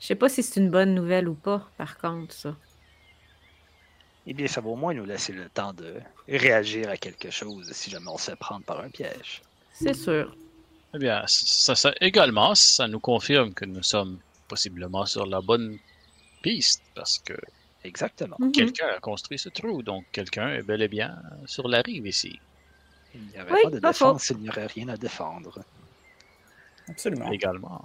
Je 0.00 0.06
sais 0.06 0.16
pas 0.16 0.28
si 0.28 0.42
c'est 0.42 0.58
une 0.58 0.70
bonne 0.70 0.94
nouvelle 0.94 1.28
ou 1.28 1.34
pas, 1.34 1.68
par 1.78 1.98
contre, 1.98 2.34
ça. 2.34 2.56
Eh 4.26 4.34
bien, 4.34 4.46
ça 4.48 4.60
va 4.60 4.68
au 4.68 4.76
moins 4.76 4.92
nous 4.94 5.04
laisser 5.04 5.32
le 5.32 5.48
temps 5.48 5.72
de 5.72 5.94
réagir 6.28 6.90
à 6.90 6.96
quelque 6.96 7.30
chose 7.30 7.70
si 7.72 7.90
jamais 7.90 8.08
on 8.08 8.18
se 8.18 8.30
fait 8.30 8.36
prendre 8.36 8.64
par 8.64 8.80
un 8.80 8.90
piège. 8.90 9.42
C'est 9.72 9.94
sûr. 9.94 10.34
Eh 10.94 10.98
bien, 10.98 11.22
ça, 11.26 11.74
ça 11.74 11.92
également, 12.00 12.54
ça 12.54 12.88
nous 12.88 13.00
confirme 13.00 13.54
que 13.54 13.64
nous 13.64 13.82
sommes 13.82 14.18
possiblement 14.48 15.06
sur 15.06 15.26
la 15.26 15.40
bonne 15.40 15.78
piste 16.42 16.82
parce 16.94 17.18
que 17.18 17.34
Exactement. 17.84 18.36
Mhm. 18.38 18.52
quelqu'un 18.52 18.88
a 18.88 19.00
construit 19.00 19.38
ce 19.38 19.48
trou, 19.48 19.82
donc 19.82 20.04
quelqu'un 20.12 20.50
est 20.50 20.62
bel 20.62 20.82
et 20.82 20.88
bien 20.88 21.16
sur 21.46 21.66
la 21.68 21.80
rive 21.80 22.06
ici. 22.06 22.38
Il 23.14 23.22
n'y 23.22 23.40
aurait 23.40 23.52
Oui, 23.52 23.60
pas 23.64 23.70
de 23.70 23.78
pas 23.80 23.92
défense 23.92 24.24
s'il 24.24 24.38
n'y 24.38 24.48
aurait 24.48 24.66
rien 24.66 24.88
à 24.88 24.96
défendre. 24.96 25.64
Absolument. 26.88 27.30
Également. 27.32 27.84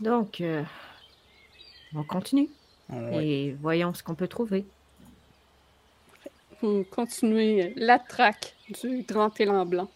Donc, 0.00 0.40
euh, 0.40 0.62
on 1.94 2.02
continue 2.04 2.48
Ouais. 2.88 3.26
et 3.26 3.52
voyons 3.60 3.94
ce 3.94 4.02
qu'on 4.02 4.14
peut 4.14 4.26
trouver. 4.28 4.64
Vous 6.60 6.84
continuez 6.90 7.72
la 7.76 7.98
traque 7.98 8.54
du 8.82 9.02
grand 9.02 9.38
élan 9.40 9.64
blanc. 9.64 9.88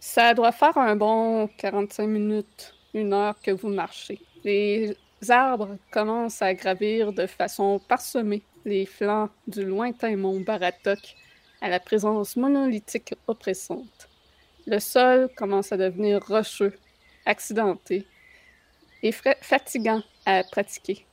Ça 0.00 0.34
doit 0.34 0.52
faire 0.52 0.76
un 0.78 0.96
bon 0.96 1.48
45 1.58 2.06
minutes, 2.06 2.74
une 2.94 3.12
heure 3.12 3.40
que 3.40 3.50
vous 3.50 3.68
marchez. 3.68 4.20
Les 4.44 4.96
arbres 5.28 5.76
commencent 5.90 6.42
à 6.42 6.54
gravir 6.54 7.12
de 7.12 7.26
façon 7.26 7.80
parsemée 7.88 8.42
les 8.64 8.86
flancs 8.86 9.30
du 9.46 9.64
lointain 9.64 10.16
mont 10.16 10.40
Baratok 10.40 10.98
à 11.60 11.68
la 11.68 11.80
présence 11.80 12.36
monolithique 12.36 13.14
oppressante. 13.26 14.08
Le 14.66 14.78
sol 14.78 15.28
commence 15.36 15.72
à 15.72 15.76
devenir 15.76 16.24
rocheux, 16.26 16.74
accidenté 17.24 18.06
et 19.02 19.12
fatigant 19.12 20.02
à 20.26 20.44
pratiquer. 20.44 21.06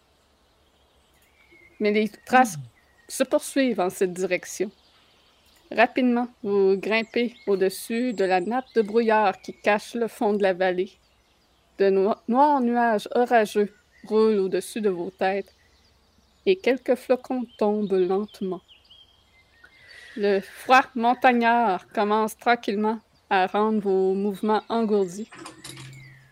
Mais 1.79 1.91
les 1.91 2.09
traces 2.09 2.57
se 3.07 3.23
poursuivent 3.23 3.79
en 3.79 3.89
cette 3.89 4.13
direction. 4.13 4.71
Rapidement, 5.71 6.27
vous 6.43 6.77
grimpez 6.77 7.33
au-dessus 7.47 8.13
de 8.13 8.23
la 8.23 8.39
nappe 8.39 8.73
de 8.75 8.81
brouillard 8.81 9.41
qui 9.41 9.53
cache 9.53 9.95
le 9.95 10.07
fond 10.07 10.33
de 10.33 10.43
la 10.43 10.53
vallée. 10.53 10.91
De 11.77 11.89
no- 11.89 12.15
noirs 12.27 12.61
nuages 12.61 13.09
orageux 13.13 13.73
roulent 14.05 14.39
au-dessus 14.39 14.81
de 14.81 14.89
vos 14.89 15.09
têtes 15.09 15.53
et 16.45 16.55
quelques 16.55 16.95
flocons 16.95 17.45
tombent 17.57 17.91
lentement. 17.91 18.61
Le 20.15 20.39
froid 20.39 20.85
montagnard 20.95 21.87
commence 21.89 22.37
tranquillement 22.37 22.99
à 23.29 23.47
rendre 23.47 23.81
vos 23.81 24.13
mouvements 24.13 24.63
engourdis. 24.69 25.29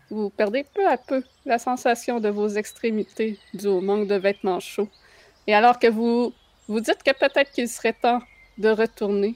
Vous 0.09 0.29
perdez 0.29 0.63
peu 0.63 0.87
à 0.87 0.95
peu 0.95 1.23
la 1.45 1.57
sensation 1.59 2.19
de 2.19 2.29
vos 2.29 2.47
extrémités 2.47 3.37
dû 3.53 3.67
au 3.67 3.81
manque 3.81 4.07
de 4.07 4.15
vêtements 4.15 4.59
chauds. 4.59 4.89
Et 5.47 5.53
alors 5.53 5.79
que 5.79 5.87
vous 5.87 6.33
vous 6.69 6.79
dites 6.79 7.03
que 7.03 7.11
peut-être 7.11 7.51
qu'il 7.51 7.67
serait 7.67 7.93
temps 7.93 8.21
de 8.57 8.69
retourner, 8.69 9.35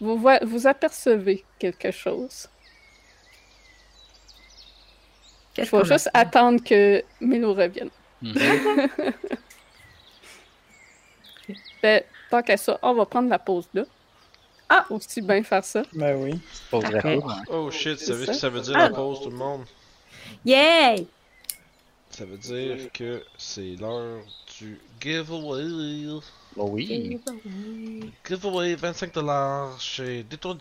vous, 0.00 0.16
vous 0.42 0.66
apercevez 0.66 1.44
quelque 1.60 1.92
chose. 1.92 2.48
Il 5.56 5.60
Qu'est-ce 5.62 5.70
faut 5.70 5.84
juste 5.84 6.10
attendre 6.12 6.62
que 6.62 7.02
Milo 7.20 7.54
revienne. 7.54 7.90
Mhm. 8.22 8.34
Ben, 11.82 12.02
tant 12.30 12.42
qu'à 12.42 12.56
ça, 12.56 12.78
on 12.82 12.94
va 12.94 13.06
prendre 13.06 13.28
la 13.28 13.38
pause 13.38 13.68
là. 13.74 13.84
Ah! 14.68 14.84
Aussi 14.90 15.22
bien 15.22 15.42
faire 15.44 15.64
ça. 15.64 15.82
Ben 15.92 16.16
oui. 16.16 16.40
Pas 16.70 16.80
vrai. 16.80 17.00
Parfait. 17.20 17.42
Oh 17.50 17.70
shit, 17.70 17.98
C'est 18.00 18.06
savez 18.06 18.20
ce 18.20 18.26
ça. 18.26 18.32
que 18.32 18.38
ça 18.38 18.48
veut 18.48 18.60
dire 18.60 18.74
Ah. 18.76 18.88
la 18.88 18.90
pause, 18.90 19.20
tout 19.22 19.30
le 19.30 19.36
monde? 19.36 19.64
Yay! 20.44 21.06
Ça 22.10 22.24
veut 22.24 22.38
dire 22.38 22.90
que 22.92 23.22
c'est 23.38 23.76
l'heure 23.78 24.22
du 24.58 24.80
giveaway. 25.00 26.20
Oh 26.56 26.68
oui. 26.70 27.20
Giveaway 28.26 28.74
25$ 28.74 29.78
chez 29.78 30.24
Détour 30.24 30.56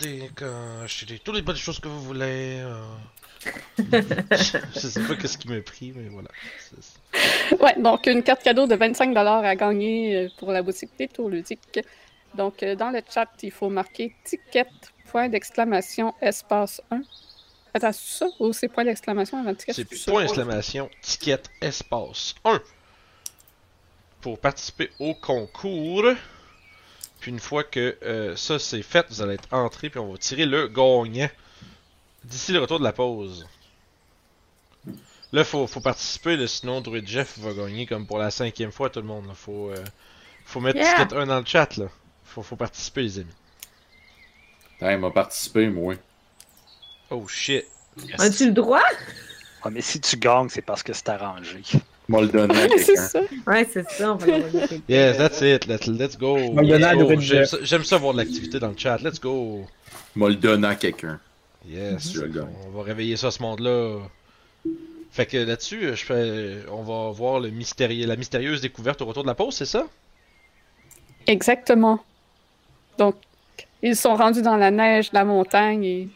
chez 0.88 1.06
des- 1.08 1.20
toutes 1.20 1.36
les 1.36 1.42
bonnes 1.42 1.56
choses 1.56 1.80
que 1.80 1.88
vous 1.88 2.02
voulez. 2.04 2.60
euh. 2.60 2.84
Je 3.78 4.88
sais 4.88 5.04
pas 5.04 5.16
qu'est-ce 5.16 5.38
qui 5.38 5.48
m'a 5.50 5.62
pris, 5.62 5.94
mais 5.96 6.10
voilà. 6.10 6.30
Ouais, 7.60 7.82
donc 7.82 8.08
une 8.08 8.24
carte 8.24 8.44
cadeau 8.44 8.68
de 8.68 8.76
25 8.76 9.16
à 9.16 9.56
gagner 9.56 10.16
euh, 10.16 10.30
pour 10.38 10.52
la 10.52 10.62
boutique 10.62 10.92
des 10.98 11.08
tours 11.08 11.30
ludiques. 11.30 11.80
Donc, 12.36 12.64
euh, 12.64 12.76
dans 12.76 12.90
le 12.90 13.02
chat, 13.10 13.30
il 13.44 13.52
faut 13.52 13.70
marquer 13.70 14.16
ticket, 14.24 14.68
point 15.10 15.30
d'exclamation, 15.30 16.14
espace 16.22 16.82
1. 16.92 17.02
Attends, 17.74 17.92
c'est 17.92 18.20
ça 18.20 18.28
ou 18.40 18.54
c'est 18.54 18.68
point 18.68 18.86
d'exclamation 18.86 19.40
avant 19.40 19.54
ticket? 19.54 19.74
C'est 19.74 20.12
point 20.12 20.24
exclamation, 20.24 20.90
ticket, 21.02 21.42
espace 21.62 22.36
1. 22.44 22.62
Pour 24.22 24.40
participer 24.40 24.90
au 25.00 25.14
concours. 25.14 26.06
Puis 27.20 27.32
une 27.32 27.40
fois 27.40 27.64
que 27.64 27.98
euh, 28.04 28.36
ça 28.36 28.60
c'est 28.60 28.82
fait, 28.82 29.06
vous 29.10 29.22
allez 29.22 29.36
être 29.36 29.48
entré, 29.52 29.90
puis 29.90 30.00
on 30.00 30.12
va 30.12 30.18
tirer 30.18 30.46
le 30.46 30.68
gagnant. 30.68 31.30
D'ici 32.26 32.52
le 32.52 32.60
retour 32.60 32.80
de 32.80 32.84
la 32.84 32.92
pause. 32.94 33.48
Là, 35.32 35.44
faut, 35.44 35.68
faut 35.68 35.80
participer, 35.82 36.38
là, 36.38 36.48
sinon 36.48 36.82
Druid 36.82 37.08
Jeff 37.08 37.38
va 37.40 37.54
gagner 37.54 37.86
comme 37.86 38.06
pour 38.08 38.18
la 38.20 38.32
cinquième 38.32 38.72
fois 38.72 38.90
tout 38.90 39.00
le 39.02 39.06
monde. 39.08 39.28
Là. 39.28 39.34
Faut, 39.34 39.70
euh, 39.70 39.84
faut 40.46 40.60
mettre 40.60 40.78
Yeah. 40.80 41.04
ticket 41.06 41.16
1 41.16 41.26
dans 41.28 41.40
le 41.40 41.46
chat 41.46 41.76
là. 41.78 41.86
Faut, 42.24 42.42
faut 42.42 42.56
participer, 42.56 43.02
les 43.04 43.20
amis. 43.20 43.34
Putain, 44.74 44.94
il 44.94 44.98
m'a 45.00 45.12
participé, 45.12 45.68
moi. 45.70 45.96
Oh 47.10 47.28
shit. 47.28 47.66
Yes. 48.04 48.20
As-tu 48.20 48.48
le 48.48 48.52
droit? 48.54 48.82
Ah, 49.64 49.70
mais 49.70 49.82
si 49.82 50.00
tu 50.02 50.18
gagnes, 50.18 50.50
c'est 50.50 50.62
parce 50.62 50.84
que 50.84 50.94
c'est 50.94 51.10
arrangé. 51.10 51.62
M'a 52.08 52.22
le 52.22 52.28
donné 52.28 52.54
à 52.62 52.68
c'est 52.70 52.86
quelqu'un. 52.86 53.02
ça. 53.08 53.20
Ouais, 53.48 53.68
c'est 53.72 53.90
ça, 53.90 54.14
on 54.14 54.16
va 54.16 54.26
quelqu'un. 54.28 54.78
Yes, 54.88 55.18
that's 55.18 55.42
it. 55.42 55.66
Let's, 55.66 55.88
let's 55.88 56.18
go. 56.18 56.38
le 56.38 56.68
donner 56.80 57.08
J'aime 57.10 57.22
Jeff. 57.22 57.50
ça, 57.50 57.58
j'aime 57.62 57.84
ça 57.84 57.98
voir 57.98 58.14
de 58.14 58.20
l'activité 58.20 58.60
dans 58.60 58.70
le 58.70 58.78
chat. 58.78 58.98
Let's 59.02 59.20
go. 59.20 59.66
M'a 60.16 60.28
le 60.30 60.36
donné 60.36 60.68
à 60.68 60.76
quelqu'un. 60.76 61.20
Yes. 61.68 62.16
Le 62.16 62.28
gagne. 62.28 62.48
On 62.68 62.78
va 62.78 62.84
réveiller 62.84 63.18
ça, 63.18 63.32
ce 63.32 63.42
monde-là. 63.42 64.00
Fait 65.12 65.26
que 65.26 65.38
là-dessus, 65.38 65.96
je 65.96 66.04
fais, 66.04 66.58
on 66.72 66.84
va 66.84 67.12
voir 67.12 67.40
le 67.40 67.50
mystérieux, 67.50 68.06
la 68.06 68.18
mystérieuse 68.18 68.62
découverte 68.62 69.02
au 69.02 69.06
retour 69.06 69.24
de 69.24 69.28
la 69.28 69.36
pause, 69.36 69.56
c'est 69.56 69.66
ça? 69.66 69.86
Exactement. 71.26 72.00
Donc, 72.98 73.16
ils 73.82 73.96
sont 73.96 74.16
rendus 74.16 74.42
dans 74.42 74.58
la 74.58 74.72
neige, 74.72 75.10
la 75.14 75.24
montagne, 75.24 75.86
et 75.86 76.10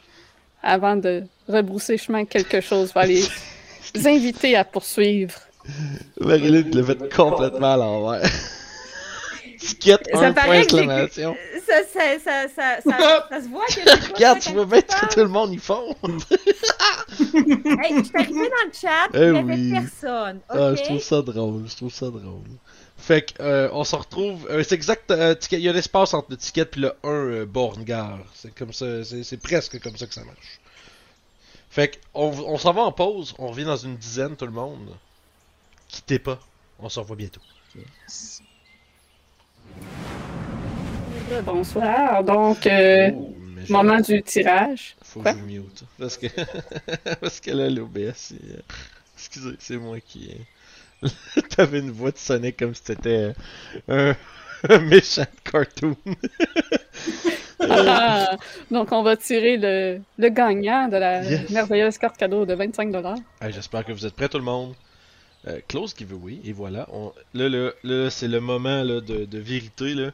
avant 0.61 0.95
de 0.95 1.23
rebrousser 1.47 1.97
chemin, 1.97 2.25
quelque 2.25 2.61
chose 2.61 2.93
va 2.93 3.05
les 3.05 3.23
inviter 4.05 4.55
à 4.55 4.65
poursuivre. 4.65 5.39
Marilyn 6.19 6.69
l'a 6.71 6.83
fait 6.83 7.15
complètement 7.15 7.73
à 7.73 7.77
l'envers. 7.77 8.29
Ticket, 9.59 9.97
Ça 10.13 10.19
un 10.19 10.33
point 10.33 10.33
paraît 10.33 10.65
que. 10.65 10.75
Ça, 10.77 11.83
ça, 11.93 12.19
ça, 12.23 12.47
ça, 12.47 12.81
ça, 12.81 13.27
ça 13.29 13.41
se 13.41 13.47
voit 13.49 13.65
que 13.67 14.13
Regarde, 14.13 14.39
tu 14.39 14.51
vois 14.53 14.63
quand 14.63 14.69
bien 14.71 14.81
tu 14.81 14.95
ce 14.95 15.01
que 15.05 15.13
tout 15.13 15.19
le 15.19 15.27
monde 15.27 15.53
y 15.53 15.57
font. 15.57 15.95
Hey, 17.19 17.97
je 17.97 18.03
suis 18.03 18.17
arrivée 18.17 18.49
dans 18.49 18.65
le 18.67 18.73
chat, 18.73 19.07
Eh 19.13 19.17
il 19.17 19.23
y 19.23 19.27
avait 19.37 19.43
oui. 19.43 19.71
personne. 19.71 20.39
Ah, 20.49 20.73
je 20.75 20.83
trouve 20.83 21.01
ça 21.01 21.21
drôle, 21.21 21.63
je 21.67 21.75
trouve 21.75 21.93
ça 21.93 22.05
drôle. 22.09 22.43
Fait 22.97 23.21
que, 23.33 23.41
euh, 23.41 23.69
on 23.73 23.83
se 23.83 23.95
retrouve. 23.95 24.47
euh, 24.49 24.63
c'est 24.63 24.75
exact. 24.75 25.09
euh, 25.11 25.35
Il 25.51 25.59
y 25.59 25.69
a 25.69 25.73
l'espace 25.73 26.13
entre 26.13 26.31
le 26.31 26.37
ticket 26.37 26.61
et 26.75 26.79
le 26.79 26.93
1 27.03 27.09
euh, 27.09 27.45
Borngar. 27.45 28.19
C'est 28.33 28.53
comme 28.53 28.73
ça. 28.73 29.03
C'est 29.03 29.23
c'est 29.23 29.37
presque 29.37 29.79
comme 29.81 29.95
ça 29.97 30.05
que 30.05 30.13
ça 30.13 30.23
marche. 30.23 30.59
Fait 31.69 31.89
que, 31.89 31.97
on, 32.13 32.27
on 32.29 32.57
s'en 32.57 32.73
va 32.73 32.81
en 32.81 32.91
pause. 32.91 33.33
On 33.39 33.47
revient 33.47 33.65
dans 33.65 33.77
une 33.77 33.95
dizaine, 33.95 34.35
tout 34.35 34.45
le 34.45 34.51
monde. 34.51 34.95
Quittez 35.87 36.19
pas. 36.19 36.39
On 36.79 36.89
se 36.89 36.99
revoit 36.99 37.15
bientôt. 37.15 37.41
Bonsoir. 41.45 42.23
Donc, 42.23 42.65
euh, 42.67 43.11
Oh, 43.13 43.33
je- 43.65 43.71
moment 43.71 43.99
du 43.99 44.21
tirage. 44.23 44.95
Faut 45.03 45.21
Quoi? 45.21 45.33
que 45.33 45.39
je 45.39 45.43
mute. 45.43 45.83
Parce 45.99 46.17
que. 46.17 46.27
parce 47.21 47.39
que 47.39 47.51
là, 47.51 47.69
l'OBS, 47.69 48.31
il, 48.31 48.51
euh, 48.55 48.61
Excusez, 49.17 49.55
c'est 49.59 49.77
moi 49.77 49.99
qui. 49.99 50.31
euh, 51.03 51.07
T'avais 51.55 51.79
une 51.79 51.91
voix 51.91 52.11
de 52.11 52.17
Sonic 52.17 52.57
comme 52.57 52.73
si 52.73 52.83
t'étais 52.83 53.33
euh, 53.89 54.13
un, 54.67 54.69
un 54.75 54.79
méchant 54.79 55.25
cartoon. 55.43 55.95
Ah, 57.61 58.35
donc, 58.71 58.91
on 58.91 59.03
va 59.03 59.15
tirer 59.17 59.57
le, 59.57 59.99
le 60.17 60.29
gagnant 60.29 60.87
de 60.87 60.97
la 60.97 61.23
Yes. 61.23 61.49
merveilleuse 61.51 61.97
carte 61.97 62.17
cadeau 62.17 62.45
de 62.45 62.55
25$. 62.55 63.15
Hey, 63.41 63.51
J'espère 63.53 63.85
que 63.85 63.91
vous 63.91 64.05
êtes 64.05 64.15
prêts, 64.15 64.29
tout 64.29 64.37
le 64.39 64.43
monde. 64.43 64.73
Euh, 65.47 65.59
close 65.67 65.95
giveaway, 65.97 66.39
et 66.43 66.51
voilà. 66.51 66.87
On... 66.91 67.13
Là, 67.33 67.47
là, 67.47 67.71
là, 67.83 68.09
c'est 68.09 68.27
le 68.27 68.41
moment 68.41 68.83
là, 68.83 68.99
de, 68.99 69.25
de 69.25 69.39
vérité. 69.39 69.93
Là. 69.93 70.11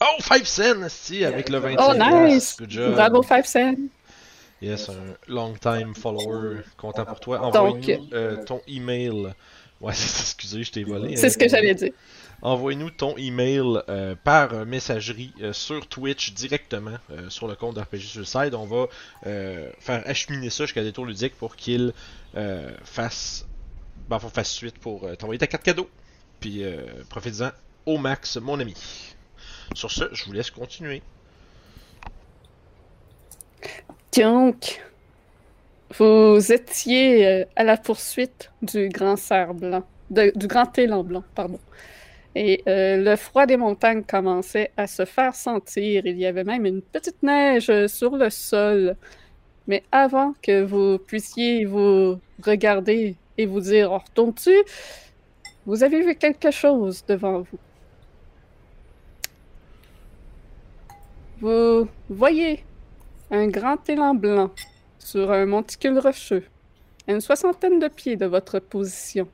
Oh, 0.00 0.20
5 0.20 0.46
cents, 0.46 0.88
si, 0.88 1.24
avec 1.24 1.48
le 1.48 1.58
25 1.58 1.84
Oh, 1.84 1.94
nice! 1.94 2.56
Good 2.56 2.70
job. 2.70 2.92
Bravo, 2.92 3.22
5 3.22 3.46
cents. 3.46 3.74
Yes, 4.60 4.88
un 4.88 5.16
long 5.28 5.54
time 5.54 5.94
follower. 5.94 6.62
Content 6.76 7.04
pour 7.04 7.20
toi. 7.20 7.40
Envoie-nous 7.42 8.08
euh, 8.12 8.44
ton 8.44 8.60
email. 8.68 9.34
Ouais, 9.80 9.92
excusez, 9.92 10.62
je 10.64 10.72
t'ai 10.72 10.84
volé. 10.84 11.16
C'est 11.16 11.26
hein. 11.26 11.30
ce 11.30 11.38
que 11.38 11.48
j'allais 11.48 11.74
dire. 11.74 11.92
Envoie-nous 12.40 12.90
ton 12.90 13.16
email 13.16 13.82
euh, 13.88 14.14
par 14.22 14.54
euh, 14.54 14.64
messagerie 14.64 15.32
euh, 15.40 15.52
sur 15.52 15.88
Twitch 15.88 16.34
directement 16.34 16.96
sur 17.28 17.48
le 17.48 17.56
compte 17.56 17.74
d'RPG 17.74 18.00
Suicide. 18.00 18.54
On 18.54 18.66
va 18.66 18.86
faire 19.80 20.02
acheminer 20.06 20.50
ça 20.50 20.64
jusqu'à 20.64 20.82
des 20.82 20.92
tours 20.92 21.06
ludiques 21.06 21.36
pour 21.36 21.56
qu'il 21.56 21.92
fasse, 22.84 23.46
ben, 24.08 24.18
fasse 24.18 24.50
suite 24.50 24.78
pour 24.78 25.08
t'envoyer 25.16 25.38
ta 25.38 25.46
carte 25.46 25.64
cadeau. 25.64 25.88
Puis 26.40 26.62
profite-en 27.08 27.50
au 27.86 27.98
max, 27.98 28.36
mon 28.36 28.60
ami. 28.60 28.74
Sur 29.74 29.90
ce, 29.90 30.04
je 30.12 30.24
vous 30.24 30.32
laisse 30.32 30.50
continuer. 30.50 31.02
Donc, 34.16 34.82
vous 35.98 36.52
étiez 36.52 37.46
à 37.56 37.64
la 37.64 37.76
poursuite 37.76 38.50
du 38.62 38.88
grand 38.88 39.16
cerf 39.16 39.54
blanc, 39.54 39.84
du 40.10 40.46
grand 40.46 40.76
élan 40.78 41.02
blanc, 41.02 41.24
pardon. 41.34 41.58
Et 42.40 42.62
euh, 42.68 42.98
le 42.98 43.16
froid 43.16 43.46
des 43.46 43.56
montagnes 43.56 44.04
commençait 44.04 44.70
à 44.76 44.86
se 44.86 45.04
faire 45.04 45.34
sentir. 45.34 46.06
Il 46.06 46.16
y 46.16 46.24
avait 46.24 46.44
même 46.44 46.66
une 46.66 46.82
petite 46.82 47.20
neige 47.20 47.68
sur 47.88 48.16
le 48.16 48.30
sol. 48.30 48.94
Mais 49.66 49.82
avant 49.90 50.34
que 50.40 50.62
vous 50.62 50.98
puissiez 50.98 51.64
vous 51.64 52.20
regarder 52.40 53.16
et 53.38 53.46
vous 53.46 53.58
dire 53.58 53.90
on 53.90 53.98
retourne-tu, 53.98 54.54
vous 55.66 55.82
avez 55.82 56.00
vu 56.00 56.14
quelque 56.14 56.52
chose 56.52 57.04
devant 57.08 57.40
vous. 57.40 57.58
Vous 61.40 61.88
voyez 62.08 62.64
un 63.32 63.48
grand 63.48 63.88
élan 63.88 64.14
blanc 64.14 64.52
sur 65.00 65.32
un 65.32 65.44
monticule 65.44 65.98
rocheux, 65.98 66.44
à 67.08 67.14
une 67.14 67.20
soixantaine 67.20 67.80
de 67.80 67.88
pieds 67.88 68.16
de 68.16 68.26
votre 68.26 68.60
position. 68.60 69.26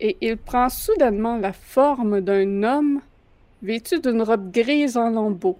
Et 0.00 0.16
il 0.22 0.36
prend 0.38 0.68
soudainement 0.68 1.36
la 1.36 1.52
forme 1.52 2.20
d'un 2.22 2.62
homme 2.62 3.00
vêtu 3.62 4.00
d'une 4.00 4.22
robe 4.22 4.50
grise 4.50 4.96
en 4.96 5.10
lambeaux. 5.10 5.58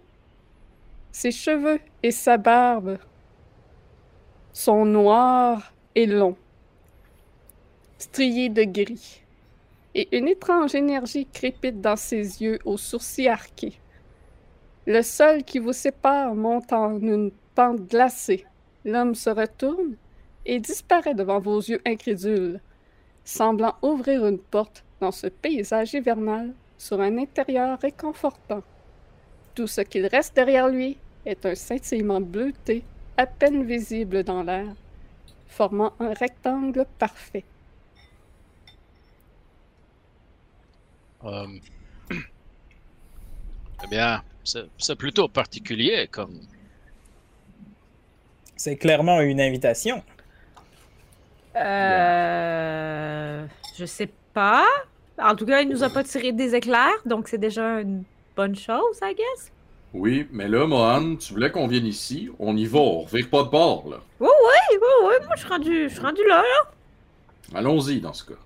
Ses 1.13 1.31
cheveux 1.31 1.81
et 2.03 2.11
sa 2.11 2.39
barbe 2.39 2.99
sont 4.53 4.85
noirs 4.87 5.73
et 5.95 6.07
longs, 6.07 6.37
striés 7.99 8.49
de 8.49 8.65
gris. 8.65 9.23
Et 9.95 10.17
une 10.17 10.29
étrange 10.29 10.75
énergie 10.75 11.27
crépite 11.27 11.81
dans 11.81 11.97
ses 11.97 12.43
yeux 12.43 12.59
aux 12.65 12.79
sourcils 12.79 13.29
arqués. 13.29 13.79
Le 14.87 15.03
sol 15.03 15.43
qui 15.43 15.59
vous 15.59 15.73
sépare 15.73 16.35
monte 16.35 16.73
en 16.73 16.99
une 16.99 17.33
pente 17.55 17.89
glacée. 17.89 18.47
L'homme 18.85 19.15
se 19.15 19.31
retourne 19.31 19.97
et 20.47 20.61
disparaît 20.61 21.15
devant 21.15 21.41
vos 21.41 21.59
yeux 21.59 21.81
incrédules, 21.85 22.61
semblant 23.25 23.77
ouvrir 23.83 24.27
une 24.27 24.39
porte 24.39 24.85
dans 25.01 25.13
ce 25.13 25.27
paysage 25.27 25.95
hivernal 25.95 26.53
sur 26.79 27.01
un 27.01 27.19
intérieur 27.19 27.79
réconfortant. 27.81 28.63
Tout 29.55 29.67
ce 29.67 29.83
qu'il 29.83 30.07
reste 30.07 30.35
derrière 30.35 30.69
lui 30.69 30.97
est 31.27 31.45
un 31.45 31.55
scintillement 31.55 32.21
bleuté 32.21 32.83
à 33.17 33.27
peine 33.27 33.65
visible 33.65 34.25
dans 34.25 34.43
l'air, 34.43 34.75
formant 35.49 35.93
un 36.01 36.15
rectangle 36.15 36.87
parfait. 36.99 37.45
Euh, 41.25 41.47
Eh 43.83 43.87
bien, 43.87 44.23
c'est 44.45 44.67
c'est 44.79 44.97
plutôt 44.97 45.29
particulier 45.29 46.07
comme. 46.11 46.41
C'est 48.57 48.77
clairement 48.77 49.21
une 49.23 49.41
invitation. 49.41 50.03
Euh. 51.57 53.47
Je 53.77 53.85
sais 53.85 54.11
pas. 54.33 54.67
En 55.19 55.35
tout 55.35 55.47
cas, 55.47 55.61
il 55.61 55.69
nous 55.69 55.83
a 55.83 55.91
pas 55.91 56.03
tiré 56.05 56.33
des 56.33 56.55
éclairs, 56.55 56.97
donc 57.05 57.29
c'est 57.29 57.39
déjà 57.39 57.81
une 57.81 58.05
bonne 58.37 58.57
chose, 58.57 58.99
I 59.03 59.15
guess. 59.15 59.53
Oui, 59.93 60.29
mais 60.31 60.49
là, 60.49 60.67
Mohan, 60.67 61.17
tu 61.17 61.33
voulais 61.33 61.51
qu'on 61.51 61.67
vienne 61.67 61.87
ici. 61.87 62.31
On 62.39 62.57
y 62.57 62.65
va, 62.65 62.79
on 62.79 63.01
revire 63.01 63.29
pas 63.29 63.43
de 63.43 63.49
bord, 63.49 63.89
là. 63.91 63.97
Oui, 64.21 64.29
oui, 64.29 64.79
oui, 64.81 65.09
oui, 65.09 65.27
moi 65.27 65.35
je 65.35 65.41
suis 65.41 65.49
rendu, 65.49 65.89
je 65.89 65.95
suis 65.95 66.01
rendu 66.01 66.23
là, 66.29 66.43
là. 66.43 67.59
Allons-y, 67.59 68.01
dans 68.01 68.13
ce 68.13 68.25
cas. 68.25 68.39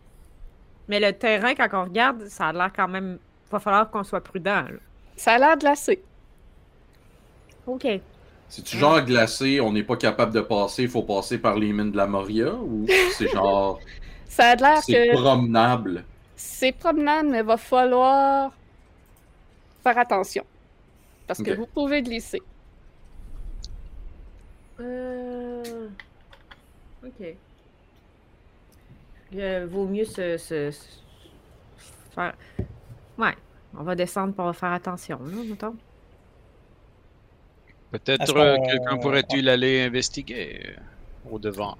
Mais 0.88 1.00
le 1.00 1.12
terrain, 1.12 1.54
quand 1.54 1.68
on 1.72 1.84
regarde, 1.84 2.26
ça 2.28 2.48
a 2.48 2.52
l'air 2.52 2.70
quand 2.74 2.88
même. 2.88 3.18
Va 3.50 3.60
falloir 3.60 3.90
qu'on 3.90 4.04
soit 4.04 4.22
prudent, 4.22 4.62
là. 4.62 4.78
Ça 5.16 5.34
a 5.34 5.38
l'air 5.38 5.56
glacé. 5.56 6.02
OK. 7.66 7.86
C'est-tu 8.48 8.76
genre 8.78 9.00
glacé, 9.02 9.60
on 9.60 9.72
n'est 9.72 9.82
pas 9.84 9.96
capable 9.96 10.32
de 10.32 10.40
passer, 10.40 10.84
il 10.84 10.88
faut 10.88 11.02
passer 11.02 11.38
par 11.38 11.56
les 11.58 11.72
mines 11.72 11.90
de 11.90 11.96
la 11.96 12.06
Moria, 12.06 12.54
ou 12.54 12.86
c'est 13.10 13.28
genre, 13.32 13.80
Ça 14.26 14.50
a 14.50 14.56
l'air 14.56 14.82
c'est 14.82 14.94
que 14.94 15.12
promenable? 15.12 16.04
c'est 16.36 16.72
promenade, 16.72 17.26
mais 17.26 17.42
va 17.42 17.56
falloir 17.56 18.52
faire 19.82 19.98
attention. 19.98 20.44
Parce 21.26 21.42
que 21.42 21.50
vous 21.50 21.66
pouvez 21.66 22.02
glisser. 22.02 22.42
Euh... 24.80 25.88
OK. 27.04 27.38
Il 29.32 29.66
vaut 29.68 29.86
mieux 29.86 30.04
se, 30.04 30.36
se- 30.38 30.70
se 30.70 30.80
faire... 32.14 32.34
Ouais. 33.18 33.34
On 33.76 33.82
va 33.82 33.94
descendre 33.96 34.34
pour 34.34 34.54
faire 34.54 34.72
attention, 34.72 35.18
là, 35.24 35.42
mettons. 35.48 35.76
Peut-être 37.98 38.36
euh, 38.36 38.56
qu'on- 38.56 38.66
quelqu'un 38.66 38.96
pourrait-il 38.98 39.48
aller 39.48 39.82
investiguer 39.82 40.60
euh, 40.66 41.30
au 41.30 41.38
devant? 41.38 41.76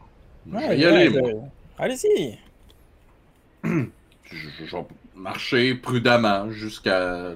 Vais 0.46 0.78
y 0.78 0.84
aller, 0.84 1.08
moi. 1.10 1.30
Allez-y. 1.78 2.38
Je- 3.64 4.48
je- 4.58 4.64
je- 4.64 4.76
marcher 5.14 5.74
prudemment 5.74 6.50
jusqu'à. 6.50 7.34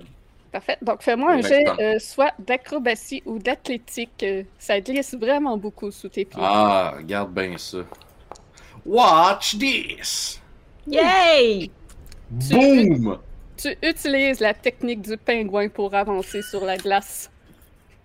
Parfait. 0.51 0.79
Donc, 0.83 1.03
fais-moi 1.03 1.33
un 1.33 1.43
jet 1.43 1.65
euh, 1.81 1.99
soit 1.99 2.33
d'acrobatie 2.39 3.23
ou 3.27 3.39
d'athlétique. 3.39 4.23
euh, 4.23 4.43
ça 4.59 4.81
glisse 4.81 5.15
vraiment 5.15 5.57
beaucoup 5.59 5.91
sous 5.91 6.09
tes 6.09 6.25
pieds. 6.25 6.41
Ah, 6.43 6.95
regarde 6.97 7.33
bien 7.35 7.57
ça. 7.59 7.79
Watch 8.87 9.59
this! 9.59 10.41
Yay! 10.87 11.71
Boom! 12.31 13.19
Tu 13.57 13.77
utilises 13.83 14.41
la 14.41 14.55
technique 14.55 15.03
du 15.03 15.17
pingouin 15.17 15.69
pour 15.69 15.95
avancer 15.95 16.43
sur 16.43 16.65
la 16.65 16.77
glace. 16.79 17.31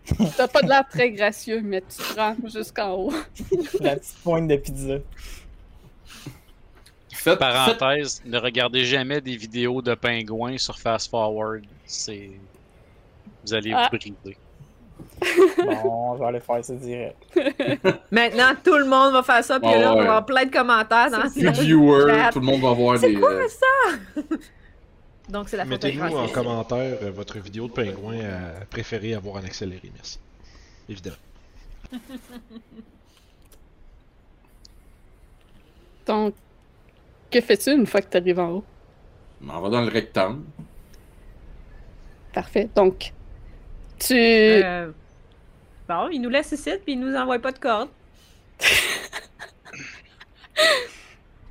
T'as 0.37 0.47
pas 0.47 0.61
de 0.61 0.67
l'air 0.69 0.83
très 0.89 1.11
gracieux, 1.11 1.61
mais 1.63 1.81
tu 1.81 1.97
te 1.97 2.19
rends 2.19 2.35
jusqu'en 2.53 2.91
haut. 2.93 3.13
La 3.79 3.95
petite 3.95 4.17
pointe 4.23 4.47
de 4.47 4.55
pizza. 4.57 4.95
Faites, 7.11 7.39
faites- 7.39 7.39
Parenthèse, 7.39 8.21
ne 8.25 8.37
regardez 8.37 8.83
jamais 8.85 9.21
des 9.21 9.37
vidéos 9.37 9.81
de 9.81 9.95
pingouins 9.95 10.57
sur 10.57 10.77
Fast 10.77 11.09
Forward. 11.09 11.63
C'est. 11.85 12.31
Vous 13.45 13.53
allez 13.53 13.71
Ah. 13.73 13.89
vous 13.91 13.97
briser. 13.97 14.37
Bon, 15.65 16.15
je 16.15 16.19
vais 16.19 16.25
aller 16.25 16.39
faire 16.39 16.63
ça 16.65 16.73
direct. 16.75 17.17
Maintenant, 18.11 18.53
tout 18.63 18.75
le 18.77 18.85
monde 18.85 19.13
va 19.13 19.23
faire 19.23 19.43
ça, 19.43 19.59
puis 19.59 19.69
Ah 19.73 19.77
là, 19.77 19.91
on 19.91 19.95
va 19.95 20.01
ouais. 20.01 20.07
avoir 20.07 20.25
plein 20.25 20.45
de 20.45 20.51
commentaires 20.51 21.09
dans 21.11 21.29
Plus 21.29 21.41
de 21.43 21.49
viewers, 21.51 22.29
tout 22.31 22.39
le 22.39 22.45
monde 22.45 22.61
va 22.61 22.71
voir 22.73 22.97
C'est 22.97 23.09
des. 23.13 23.19
quoi 23.19 23.31
euh, 23.31 23.47
ça? 23.47 24.21
Donc, 25.29 25.49
c'est 25.49 25.57
la 25.57 25.65
Mettez-nous 25.65 26.01
en 26.03 26.07
photographie. 26.09 26.33
commentaire 26.33 26.97
euh, 27.01 27.11
votre 27.11 27.39
vidéo 27.39 27.67
de 27.67 27.73
pingouin 27.73 28.15
euh, 28.19 28.59
préférée 28.69 29.13
à 29.13 29.19
voir 29.19 29.35
en 29.35 29.45
accéléré, 29.45 29.89
merci. 29.93 30.19
Évidemment. 30.89 31.15
Donc, 36.05 36.33
que 37.31 37.39
fais-tu 37.41 37.71
une 37.71 37.85
fois 37.87 38.01
que 38.01 38.09
tu 38.09 38.17
arrives 38.17 38.39
en 38.39 38.49
haut? 38.51 38.63
On 39.47 39.61
va 39.61 39.69
dans 39.69 39.81
le 39.81 39.89
rectangle. 39.89 40.41
Parfait. 42.33 42.69
Donc, 42.75 43.13
tu. 43.99 44.13
Euh, 44.15 44.91
Bon, 45.87 46.07
il 46.09 46.19
nous 46.21 46.29
laisse 46.29 46.51
ici, 46.53 46.71
puis 46.83 46.93
il 46.93 46.99
nous 46.99 47.13
envoie 47.15 47.39
pas 47.39 47.51
de 47.51 47.59
corde. 47.59 47.89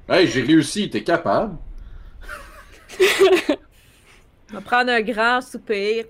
Hey, 0.09 0.27
j'ai 0.27 0.43
réussi, 0.43 0.91
t'es 0.91 1.03
capable. 1.03 1.57
On 4.51 4.55
va 4.55 4.61
prendre 4.61 4.91
un 4.91 5.01
grand 5.01 5.41
soupir. 5.41 6.05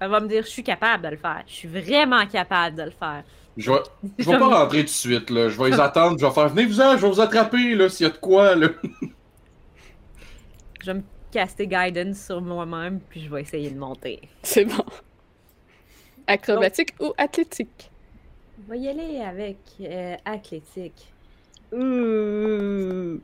Elle 0.00 0.10
va 0.10 0.20
me 0.20 0.28
dire, 0.28 0.42
je 0.42 0.50
suis 0.50 0.62
capable 0.62 1.04
de 1.04 1.08
le 1.10 1.16
faire. 1.16 1.42
Je 1.46 1.52
suis 1.52 1.68
vraiment 1.68 2.26
capable 2.26 2.76
de 2.76 2.82
le 2.82 2.90
faire. 2.90 3.22
Je 3.56 3.70
vais, 3.70 3.78
je 4.18 4.28
vais 4.28 4.38
pas 4.38 4.48
rentrer 4.60 4.80
tout 4.80 4.84
de 4.84 4.88
suite, 4.88 5.30
là. 5.30 5.48
Je 5.48 5.60
vais 5.60 5.70
les 5.70 5.80
attendre, 5.80 6.18
je 6.18 6.26
vais 6.26 6.32
faire 6.32 6.48
venez 6.48 6.66
vous 6.66 6.80
en, 6.80 6.96
je 6.96 7.02
vais 7.02 7.08
vous 7.08 7.20
attraper, 7.20 7.74
là, 7.74 7.88
s'il 7.88 8.06
y 8.06 8.10
a 8.10 8.12
de 8.12 8.18
quoi, 8.18 8.54
là. 8.56 8.68
Je 10.80 10.86
vais 10.86 10.94
me 10.94 11.02
caster 11.30 11.66
guidance 11.66 12.26
sur 12.26 12.42
moi-même, 12.42 13.00
puis 13.00 13.22
je 13.22 13.30
vais 13.30 13.42
essayer 13.42 13.70
de 13.70 13.78
monter. 13.78 14.20
C'est 14.42 14.64
bon. 14.64 14.84
Acrobatique 16.26 16.94
ou 17.00 17.12
athlétique? 17.16 17.90
On 18.58 18.70
va 18.70 18.76
y 18.76 18.88
aller 18.88 19.20
avec 19.20 19.58
euh, 19.80 20.16
athlétique. 20.24 21.12
Ouh. 21.72 23.20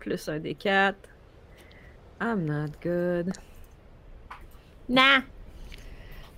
Plus 0.00 0.28
un 0.28 0.38
des 0.38 0.54
quatre. 0.54 1.08
I'm 2.20 2.44
not 2.44 2.72
good. 2.82 3.32
Nah! 4.88 5.22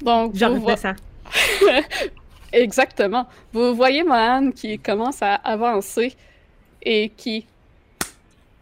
Donc, 0.02 0.34
Je 0.34 0.44
vous 0.46 0.56
vo- 0.60 0.66
redescends. 0.66 0.96
Exactement. 2.52 3.26
Vous 3.52 3.74
voyez 3.74 4.02
Mohan 4.02 4.50
qui 4.50 4.78
commence 4.78 5.22
à 5.22 5.34
avancer 5.36 6.16
et 6.82 7.10
qui 7.10 7.46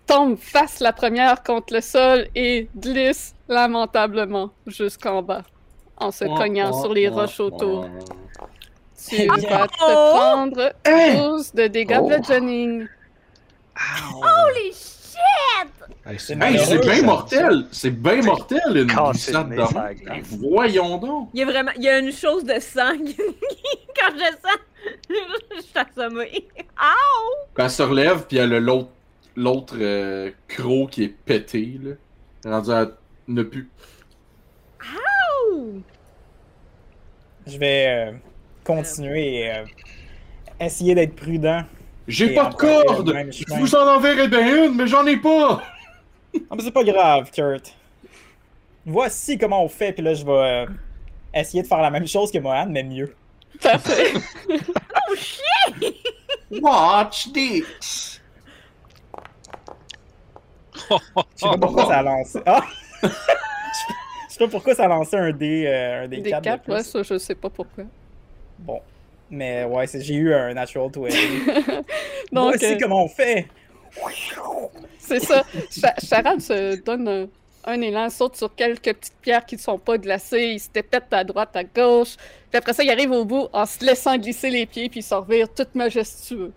tombe 0.06 0.36
face 0.36 0.80
la 0.80 0.92
première 0.92 1.42
contre 1.42 1.74
le 1.74 1.80
sol 1.80 2.26
et 2.34 2.68
glisse 2.76 3.34
lamentablement 3.48 4.50
jusqu'en 4.66 5.22
bas 5.22 5.42
en 5.96 6.10
se 6.10 6.24
cognant 6.24 6.72
sur 6.72 6.92
les 6.92 7.08
roches 7.08 7.40
autour. 7.40 7.88
Tu 9.08 9.26
vas 9.26 9.66
te 9.68 9.74
Oh! 9.80 10.12
prendre 10.14 10.72
12 10.84 11.54
de 11.54 11.66
dégâts 11.68 11.98
Oh. 12.00 12.06
bludgeoning. 12.08 12.86
Holy 14.14 14.72
shit! 14.72 15.70
Hey, 16.06 16.18
C'est 16.18 16.34
bien 16.36 17.02
mortel! 17.02 17.66
C'est 17.70 17.90
bien 17.90 18.22
mortel, 18.22 18.60
une 18.74 18.84
glissade 18.86 19.50
de 19.50 20.36
Voyons 20.38 20.98
donc! 20.98 21.30
Il 21.34 21.40
y 21.40 21.42
a 21.42 21.46
vraiment... 21.46 21.70
Il 21.76 21.82
y 21.82 21.88
a 21.88 21.98
une 21.98 22.12
chose 22.12 22.44
de 22.44 22.58
sang 22.60 22.92
quand 22.98 24.12
je 24.14 24.30
sens. 24.32 24.58
je 25.10 25.60
suis 25.60 25.72
assommée. 25.74 26.48
Ow! 26.80 27.46
Puis 27.54 27.64
elle 27.64 27.70
se 27.70 27.82
relève, 27.82 28.26
puis 28.26 28.38
elle 28.38 28.54
a 28.54 28.60
l'autre 28.60 28.90
l'autre 29.38 29.76
euh, 29.78 30.30
croc 30.48 30.90
qui 30.90 31.04
est 31.04 31.08
pété, 31.08 31.78
là. 31.82 31.92
Rendu 32.44 32.70
à 32.70 32.90
ne 33.28 33.42
plus. 33.42 33.68
Ouh! 35.52 35.82
Je 37.46 37.58
vais 37.58 37.86
euh, 37.88 38.12
continuer 38.64 39.40
et 39.40 39.52
euh, 39.52 39.64
essayer 40.60 40.94
d'être 40.94 41.14
prudent. 41.14 41.62
J'ai 42.08 42.34
pas 42.34 42.46
de 42.46 42.54
corde! 42.54 43.14
Je 43.30 43.54
vous 43.54 43.74
en 43.74 43.96
enverrai 43.96 44.28
bien 44.28 44.64
une, 44.64 44.74
mais 44.74 44.86
j'en 44.86 45.06
ai 45.06 45.16
pas! 45.18 45.62
Ah, 46.50 46.54
mais 46.56 46.62
c'est 46.62 46.70
pas 46.70 46.84
grave, 46.84 47.30
Kurt. 47.30 47.74
Voici 48.86 49.36
comment 49.36 49.62
on 49.62 49.68
fait, 49.68 49.92
puis 49.92 50.02
là, 50.02 50.14
je 50.14 50.24
vais 50.24 50.32
euh, 50.32 50.66
essayer 51.34 51.62
de 51.62 51.68
faire 51.68 51.82
la 51.82 51.90
même 51.90 52.06
chose 52.06 52.32
que 52.32 52.38
Mohan, 52.38 52.66
mais 52.70 52.82
mieux. 52.82 53.14
Parfait. 53.60 54.14
Watch 56.50 57.30
this! 57.32 58.20
Je 60.74 60.94
sais 61.36 61.46
pas 61.46 61.58
pourquoi 61.58 61.86
ça 61.86 61.98
a 61.98 62.02
lancé. 62.02 62.40
Ah! 62.46 62.64
Je 63.02 64.34
sais 64.34 64.38
pas 64.44 64.48
pourquoi 64.48 64.74
ça 64.74 64.84
a 64.84 64.88
lancé 64.88 65.16
un 65.16 65.32
dé, 65.32 65.64
euh, 65.66 66.04
un 66.04 66.08
dé 66.08 66.18
Des 66.18 66.30
4 66.30 66.40
de 66.40 66.44
4, 66.44 66.62
plus. 66.62 66.72
ouais, 66.72 66.82
ça, 66.84 67.02
je 67.02 67.18
sais 67.18 67.34
pas 67.34 67.50
pourquoi. 67.50 67.84
Bon. 68.58 68.80
Mais 69.30 69.64
ouais, 69.64 69.86
c'est- 69.86 70.00
j'ai 70.00 70.14
eu 70.14 70.32
un 70.34 70.54
natural 70.54 70.90
20. 70.94 71.08
Donc, 72.32 72.50
Voici 72.56 72.64
euh, 72.66 72.76
comment 72.80 73.04
on 73.04 73.08
fait? 73.08 73.46
c'est 74.98 75.20
ça. 75.20 75.44
Cha- 75.70 75.94
Charade 76.02 76.40
se 76.40 76.76
donne 76.82 77.08
un, 77.08 77.26
un 77.64 77.80
élan, 77.80 78.08
saute 78.10 78.36
sur 78.36 78.54
quelques 78.54 78.82
petites 78.94 79.16
pierres 79.20 79.44
qui 79.44 79.56
ne 79.56 79.60
sont 79.60 79.78
pas 79.78 79.98
glacées, 79.98 80.52
il 80.54 80.60
se 80.60 80.68
tépète 80.68 81.12
à 81.12 81.24
droite, 81.24 81.54
à 81.56 81.64
gauche. 81.64 82.16
Puis 82.50 82.58
après 82.58 82.72
ça, 82.72 82.82
il 82.84 82.90
arrive 82.90 83.10
au 83.12 83.24
bout 83.24 83.48
en 83.52 83.66
se 83.66 83.84
laissant 83.84 84.16
glisser 84.16 84.50
les 84.50 84.66
pieds 84.66 84.88
puis 84.88 85.02
s'en 85.02 85.20
revire 85.20 85.52
tout 85.52 85.66
majestueux. 85.74 86.52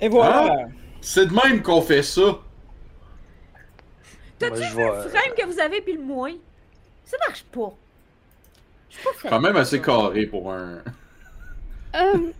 Et 0.00 0.08
voilà. 0.08 0.48
Ah! 0.52 0.68
C'est 1.00 1.26
de 1.26 1.32
même 1.32 1.62
qu'on 1.62 1.82
fait 1.82 2.02
ça! 2.02 2.38
T'as-tu 4.38 4.56
vu 4.56 4.62
le 4.62 4.68
vois, 4.74 4.96
euh, 4.96 5.08
frame 5.08 5.34
que 5.36 5.46
vous 5.46 5.58
avez 5.60 5.80
puis 5.80 5.94
le 5.94 6.02
moins? 6.02 6.32
Ça 7.04 7.16
marche 7.26 7.44
pas. 7.44 7.72
Je 8.90 8.96
suis 8.96 9.04
pas 9.22 9.28
Quand 9.30 9.40
même 9.40 9.56
assez 9.56 9.80
carré 9.80 10.26
pour 10.26 10.52
un. 10.52 10.82
Euh, 11.96 12.32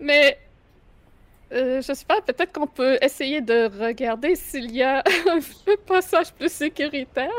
mais 0.00 0.38
euh, 1.52 1.82
je 1.82 1.92
sais 1.92 2.04
pas, 2.04 2.20
peut-être 2.22 2.52
qu'on 2.52 2.66
peut 2.66 2.98
essayer 3.02 3.40
de 3.40 3.68
regarder 3.84 4.34
s'il 4.36 4.70
y 4.74 4.82
a 4.82 5.02
un 5.30 5.40
passage 5.86 6.32
plus 6.32 6.50
sécuritaire. 6.50 7.30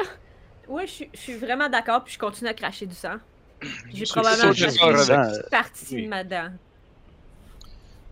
Ouais, 0.68 0.86
je 0.88 0.92
suis- 0.92 1.10
je 1.14 1.20
suis 1.20 1.36
vraiment 1.36 1.68
d'accord, 1.70 2.04
puis 2.04 2.14
je 2.14 2.20
continue 2.20 2.50
à 2.50 2.54
cracher 2.54 2.86
du 2.86 2.96
sang. 2.96 3.16
J'ai 3.94 4.06
probablement 4.06 4.52
une 4.54 5.44
partie 5.50 5.96
Oui. 5.96 6.04
de 6.04 6.08
ma 6.10 6.24
dent. 6.24 6.50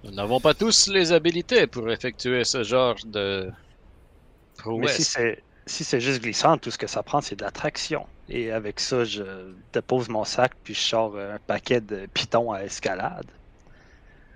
Nous 0.03 0.11
n'avons 0.11 0.39
pas 0.39 0.53
tous 0.53 0.87
les 0.87 1.11
habilités 1.11 1.67
pour 1.67 1.89
effectuer 1.91 2.43
ce 2.43 2.63
genre 2.63 2.95
de 3.05 3.51
Mais 3.51 4.63
prouesse. 4.63 4.95
si 4.95 5.03
c'est 5.03 5.43
si 5.67 5.83
c'est 5.83 6.01
juste 6.01 6.21
glissant, 6.23 6.57
tout 6.57 6.71
ce 6.71 6.77
que 6.77 6.87
ça 6.87 7.03
prend, 7.03 7.21
c'est 7.21 7.35
de 7.35 7.43
la 7.43 7.51
traction. 7.51 8.05
Et 8.33 8.49
avec 8.49 8.79
ça, 8.79 9.03
je 9.03 9.23
dépose 9.73 10.07
mon 10.07 10.23
sac 10.23 10.53
puis 10.63 10.73
je 10.73 10.79
sors 10.79 11.17
un 11.17 11.37
paquet 11.45 11.81
de 11.81 12.05
pitons 12.13 12.53
à 12.53 12.63
escalade. 12.63 13.27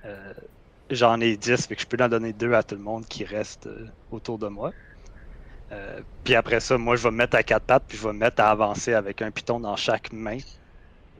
Euh, 0.04 0.34
J'en 0.92 1.20
ai 1.20 1.36
10, 1.36 1.66
fait 1.66 1.76
que 1.76 1.82
je 1.82 1.88
peux 1.88 1.98
en 2.04 2.10
donner 2.10 2.34
deux 2.34 2.54
à 2.54 2.62
tout 2.62 2.76
le 2.76 2.82
monde 2.82 3.08
qui 3.08 3.24
reste 3.24 3.68
euh, 3.68 3.88
autour 4.12 4.38
de 4.38 4.48
moi. 4.48 4.72
Euh, 5.72 6.02
puis 6.26 6.36
après 6.36 6.60
ça, 6.60 6.78
moi, 6.78 6.98
je 6.98 7.04
vais 7.04 7.12
me 7.12 7.16
mettre 7.18 7.38
à 7.38 7.44
quatre 7.44 7.64
pattes 7.64 7.86
puis 7.88 7.98
je 7.98 8.04
vais 8.04 8.14
me 8.14 8.20
mettre 8.20 8.44
à 8.44 8.52
avancer 8.52 8.94
avec 8.94 9.22
un 9.22 9.32
piton 9.32 9.62
dans 9.62 9.78
chaque 9.78 10.12
main. 10.12 10.38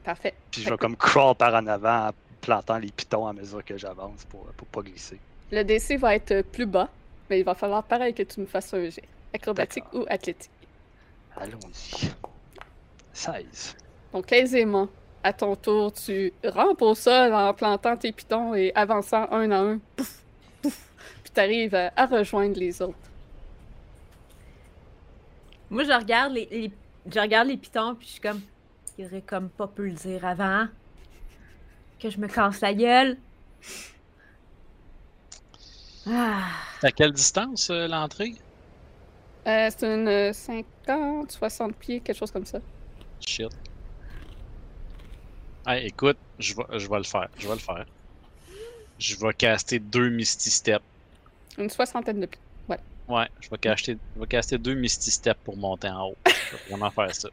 Parfait. 0.04 0.34
Puis 0.50 0.62
je 0.62 0.68
vais 0.68 0.76
comme 0.76 0.96
crawl 0.96 1.34
par 1.34 1.54
en 1.54 1.66
avant 1.66 2.08
en 2.08 2.10
plantant 2.42 2.76
les 2.76 2.92
pitons 2.92 3.26
à 3.26 3.32
mesure 3.32 3.64
que 3.64 3.78
j'avance 3.78 4.24
pour, 4.26 4.44
pour 4.52 4.68
pas 4.68 4.82
glisser. 4.82 5.18
Le 5.50 5.62
DC 5.62 5.98
va 5.98 6.14
être 6.14 6.42
plus 6.42 6.66
bas, 6.66 6.90
mais 7.30 7.40
il 7.40 7.44
va 7.44 7.54
falloir 7.54 7.82
pareil 7.82 8.12
que 8.12 8.22
tu 8.22 8.38
me 8.38 8.46
fasses 8.46 8.72
un 8.74 8.90
jet. 8.90 9.02
Acrobatique 9.34 9.84
ou 9.94 10.04
athlétique. 10.08 10.50
Allons-y. 11.36 12.12
16. 13.16 13.76
Donc 14.12 14.30
aisément, 14.32 14.88
à 15.22 15.32
ton 15.32 15.56
tour, 15.56 15.92
tu 15.92 16.32
rampes 16.44 16.82
au 16.82 16.94
sol 16.94 17.32
en 17.34 17.52
plantant 17.54 17.96
tes 17.96 18.12
pitons 18.12 18.54
et 18.54 18.72
avançant 18.74 19.26
un 19.32 19.50
à 19.50 19.58
un. 19.58 19.78
Pouf, 19.96 20.22
pouf, 20.62 20.88
puis 21.22 21.32
t'arrives 21.32 21.74
à, 21.74 21.92
à 21.96 22.06
rejoindre 22.06 22.58
les 22.58 22.80
autres. 22.82 22.96
Moi, 25.70 25.82
je 25.84 25.92
regarde 25.92 26.32
les, 26.32 26.46
les- 26.50 26.70
je 27.12 27.18
regarde 27.20 27.48
les 27.48 27.56
pitons, 27.56 27.94
puis 27.94 28.06
je 28.06 28.12
suis 28.12 28.20
comme, 28.20 28.40
il 28.98 29.06
aurait 29.06 29.22
comme 29.22 29.48
pas 29.48 29.66
pu 29.66 29.86
le 29.88 29.92
dire 29.94 30.24
avant. 30.24 30.66
Que 31.98 32.10
je 32.10 32.18
me 32.18 32.28
casse 32.28 32.60
la 32.60 32.74
gueule. 32.74 33.16
Ah. 36.08 36.44
C'est 36.80 36.86
à 36.88 36.92
quelle 36.92 37.12
distance 37.12 37.70
euh, 37.70 37.88
l'entrée? 37.88 38.34
Euh, 39.46 39.68
c'est 39.76 39.86
une 39.86 40.06
euh, 40.08 40.32
50, 40.32 41.32
60 41.32 41.74
pieds, 41.76 42.00
quelque 42.00 42.16
chose 42.18 42.30
comme 42.30 42.44
ça. 42.46 42.58
Shit. 43.20 43.50
Hey, 45.66 45.86
écoute, 45.86 46.18
je 46.38 46.54
vais, 46.54 46.78
je 46.78 46.88
vais 46.88 46.98
le 46.98 47.04
faire. 47.04 47.28
Je 47.38 47.48
vais 47.48 47.54
le 47.54 47.60
faire. 47.60 47.86
Je 48.98 49.16
vais 49.16 49.34
caster 49.34 49.78
deux 49.78 50.08
Misty 50.08 50.50
Step. 50.50 50.82
Une 51.58 51.70
soixantaine 51.70 52.20
de 52.20 52.26
pieds. 52.26 52.40
Ouais, 53.08 53.28
je 53.40 53.48
vais 53.48 53.58
caster, 53.58 53.96
je 54.14 54.20
vais 54.20 54.26
caster 54.26 54.58
deux 54.58 54.74
Misty 54.74 55.10
Step 55.10 55.38
pour 55.44 55.56
monter 55.56 55.88
en 55.88 56.08
haut. 56.08 56.16
Je 56.26 56.56
vais 56.56 56.70
vraiment 56.70 56.90
faire 56.90 57.14
ça. 57.14 57.28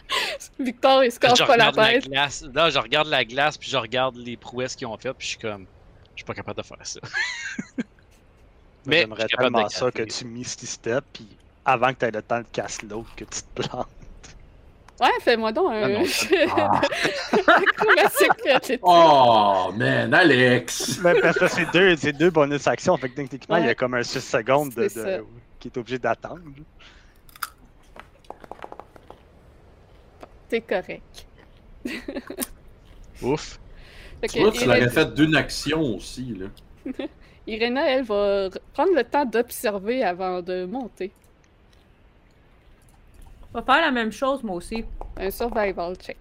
Victor, 0.58 1.04
il 1.04 1.12
se 1.12 1.18
je 1.20 1.46
pas 1.46 1.56
la 1.56 1.72
tête. 1.72 2.08
glace. 2.08 2.44
Là, 2.52 2.70
je 2.70 2.78
regarde 2.78 3.08
la 3.08 3.24
glace, 3.24 3.56
puis 3.56 3.70
je 3.70 3.76
regarde 3.76 4.16
les 4.16 4.36
prouesses 4.36 4.74
qu'ils 4.74 4.88
ont 4.88 4.96
faites, 4.98 5.16
puis 5.16 5.26
je 5.26 5.30
suis 5.32 5.38
comme. 5.38 5.66
Je 6.14 6.20
suis 6.20 6.24
pas 6.24 6.34
capable 6.34 6.60
de 6.60 6.66
faire 6.66 6.78
ça. 6.82 7.00
Mais 8.86 9.00
J'aimerais 9.00 9.26
tellement 9.26 9.68
ça 9.68 9.92
que 9.92 10.02
tu 10.02 10.24
misty 10.24 10.66
step, 10.66 11.04
puis 11.12 11.28
avant 11.64 11.94
que 11.94 12.00
tu 12.00 12.04
aies 12.06 12.10
le 12.10 12.22
temps 12.22 12.40
de 12.40 12.46
casser 12.52 12.86
l'autre, 12.86 13.14
que 13.14 13.24
tu 13.24 13.42
te 13.42 13.62
plantes. 13.62 13.86
Ouais, 15.02 15.08
fais-moi 15.20 15.50
donc 15.50 15.72
un 15.72 15.82
Ah 15.82 15.88
non, 15.88 16.04
jet 16.04 16.46
Ah. 16.56 16.80
Oh, 18.82 19.72
man, 19.76 20.14
Alex! 20.14 21.00
Mais 21.02 21.20
parce 21.20 21.38
que 21.38 21.48
c'est 21.48 21.70
deux, 21.72 21.96
c'est 21.96 22.12
deux 22.12 22.30
bonus 22.30 22.66
actions, 22.68 22.96
fait 22.96 23.08
que 23.08 23.16
techniquement, 23.16 23.56
il 23.56 23.62
y 23.62 23.66
Ouais. 23.66 23.70
a 23.70 23.74
comme 23.74 23.94
un 23.94 24.04
6 24.04 24.20
secondes 24.20 24.72
de, 24.74 24.86
C'est 24.88 25.20
qui 25.58 25.68
est 25.68 25.76
obligé 25.76 25.98
d'attendre. 25.98 26.40
T'es 30.48 30.60
correct. 30.60 31.26
Ouf. 33.22 33.58
Fait 34.20 34.28
Tu 34.28 34.38
vois, 34.40 34.52
tu 34.52 34.64
l'aurais 34.66 34.88
fait 34.88 35.14
d'une 35.14 35.34
action 35.34 35.80
aussi, 35.96 36.36
là. 36.38 36.46
Irena, 37.46 37.88
elle, 37.90 38.04
va 38.04 38.50
prendre 38.72 38.94
le 38.94 39.02
temps 39.02 39.24
d'observer 39.24 40.04
avant 40.04 40.42
de 40.42 40.64
monter. 40.64 41.12
On 43.54 43.60
va 43.60 43.74
faire 43.74 43.84
la 43.84 43.90
même 43.90 44.12
chose, 44.12 44.42
moi 44.42 44.56
aussi. 44.56 44.84
Un 45.16 45.30
survival 45.30 45.94
check. 45.96 46.16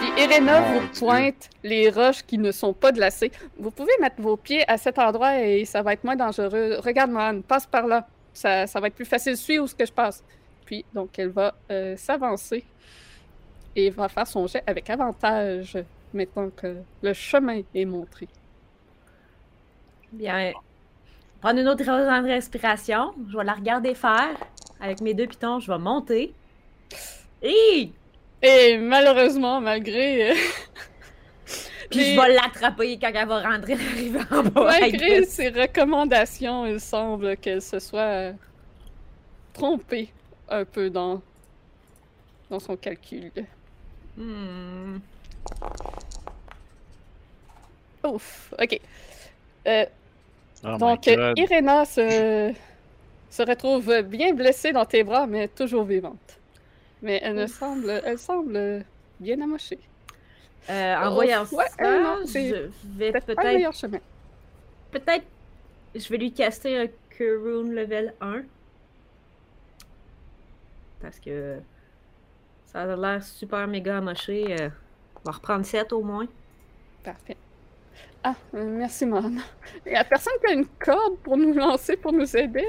Puis 0.00 0.22
Irena 0.22 0.60
vous 0.62 0.80
Dieu. 0.80 0.88
pointe 0.98 1.50
les 1.62 1.90
roches 1.90 2.22
qui 2.22 2.38
ne 2.38 2.50
sont 2.50 2.72
pas 2.72 2.90
glacées. 2.90 3.30
Vous 3.56 3.70
pouvez 3.70 3.92
mettre 4.00 4.20
vos 4.20 4.36
pieds 4.36 4.68
à 4.68 4.78
cet 4.78 4.98
endroit 4.98 5.38
et 5.38 5.64
ça 5.64 5.82
va 5.82 5.92
être 5.92 6.02
moins 6.02 6.16
dangereux. 6.16 6.78
Regarde, 6.82 7.10
Mohan, 7.10 7.42
passe 7.42 7.66
par 7.66 7.86
là. 7.86 8.08
Ça, 8.32 8.66
ça 8.66 8.80
va 8.80 8.88
être 8.88 8.94
plus 8.94 9.04
facile. 9.04 9.36
Suis 9.36 9.58
où 9.58 9.66
ce 9.66 9.74
que 9.74 9.86
je 9.86 9.92
passe. 9.92 10.24
Puis, 10.64 10.84
donc, 10.92 11.18
elle 11.18 11.28
va 11.28 11.54
euh, 11.70 11.96
s'avancer 11.96 12.64
et 13.76 13.90
va 13.90 14.08
faire 14.08 14.26
son 14.26 14.46
jet 14.46 14.64
avec 14.66 14.90
avantage 14.90 15.78
maintenant 16.12 16.50
que 16.50 16.78
le 17.02 17.12
chemin 17.12 17.60
est 17.74 17.84
montré. 17.84 18.26
Bien. 20.12 20.52
Prendre 21.40 21.60
une 21.60 21.68
autre 21.68 21.84
grande 21.84 22.24
respiration. 22.24 23.12
Je 23.30 23.36
vais 23.36 23.44
la 23.44 23.54
regarder 23.54 23.94
faire. 23.94 24.36
Avec 24.80 25.00
mes 25.00 25.14
deux 25.14 25.26
pitons, 25.26 25.60
je 25.60 25.70
vais 25.70 25.78
monter. 25.78 26.32
Et 27.42 27.90
Et 28.42 28.78
malheureusement, 28.78 29.60
malgré, 29.60 30.30
euh, 30.30 30.34
puis 31.90 31.98
Les- 32.00 32.14
je 32.14 32.20
vais 32.20 32.32
l'attraper 32.34 32.98
quand 32.98 33.10
elle 33.14 33.28
va 33.28 33.40
rentrer 33.42 33.74
arriver 33.74 34.20
en 34.30 34.42
bas. 34.42 34.78
malgré 34.80 35.24
ses 35.24 35.50
recommandations, 35.50 36.64
il 36.66 36.80
semble 36.80 37.36
qu'elle 37.36 37.60
se 37.62 37.78
soit 37.78 38.00
euh, 38.00 38.32
trompée 39.52 40.08
un 40.48 40.64
peu 40.64 40.88
dans, 40.90 41.20
dans 42.48 42.60
son 42.60 42.76
calcul. 42.76 43.30
Hmm. 44.16 44.98
Ouf, 48.04 48.52
ok. 48.60 48.80
Euh, 49.66 49.84
Oh 50.64 50.76
donc. 50.76 51.06
Irena 51.36 51.84
se, 51.86 52.52
se 53.30 53.42
retrouve 53.42 54.02
bien 54.02 54.34
blessée 54.34 54.72
dans 54.72 54.84
tes 54.84 55.02
bras, 55.04 55.26
mais 55.26 55.48
toujours 55.48 55.84
vivante. 55.84 56.38
Mais 57.02 57.20
elle 57.22 57.36
ne 57.36 57.46
semble, 57.46 58.02
elle 58.04 58.18
semble 58.18 58.84
bien 59.18 59.40
amochée. 59.40 59.78
Euh, 60.68 60.94
en 60.96 61.10
Oh, 61.10 61.14
voyant 61.14 61.42
ouais, 61.52 61.64
ça, 61.78 61.84
euh, 61.86 62.02
non, 62.02 62.16
je 62.26 62.68
vais 62.98 63.12
Peut-être 63.12 64.02
peut-être. 64.90 65.24
Je 65.94 66.08
vais 66.08 66.18
lui 66.18 66.32
caster 66.32 66.76
un 66.78 66.86
Kurun 67.08 67.70
level 67.72 68.14
1. 68.20 68.42
Parce 71.00 71.18
que. 71.18 71.58
Ça 72.66 72.82
a 72.82 72.96
l'air 72.96 73.22
super 73.22 73.66
méga 73.66 73.98
amoché. 73.98 74.44
euh, 74.60 74.68
on 75.16 75.30
va 75.30 75.32
reprendre 75.32 75.64
7 75.64 75.92
au 75.92 76.02
moins. 76.02 76.26
Parfait. 77.02 77.36
Ah, 78.22 78.34
euh, 78.54 78.64
merci, 78.68 79.06
Man. 79.06 79.40
Il 79.86 79.92
y 79.92 79.96
a 79.96 80.04
personne 80.04 80.34
qui 80.44 80.52
a 80.52 80.54
une 80.54 80.66
corde 80.66 81.16
pour 81.18 81.36
nous 81.36 81.52
lancer, 81.54 81.96
pour 81.96 82.12
nous 82.12 82.36
aider? 82.36 82.66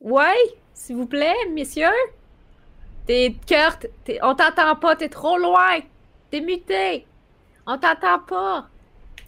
Ouais, 0.00 0.34
s'il 0.74 0.96
vous 0.96 1.06
plaît, 1.06 1.34
messieurs. 1.52 1.88
T'es 3.06 3.34
Kurt, 3.46 3.86
t'es- 4.04 4.18
on 4.22 4.34
t'entend 4.34 4.76
pas, 4.76 4.96
t'es 4.96 5.08
trop 5.08 5.36
loin. 5.38 5.78
T'es 6.30 6.40
muté. 6.40 7.06
On 7.66 7.76
t'entend 7.78 8.18
pas. 8.20 8.68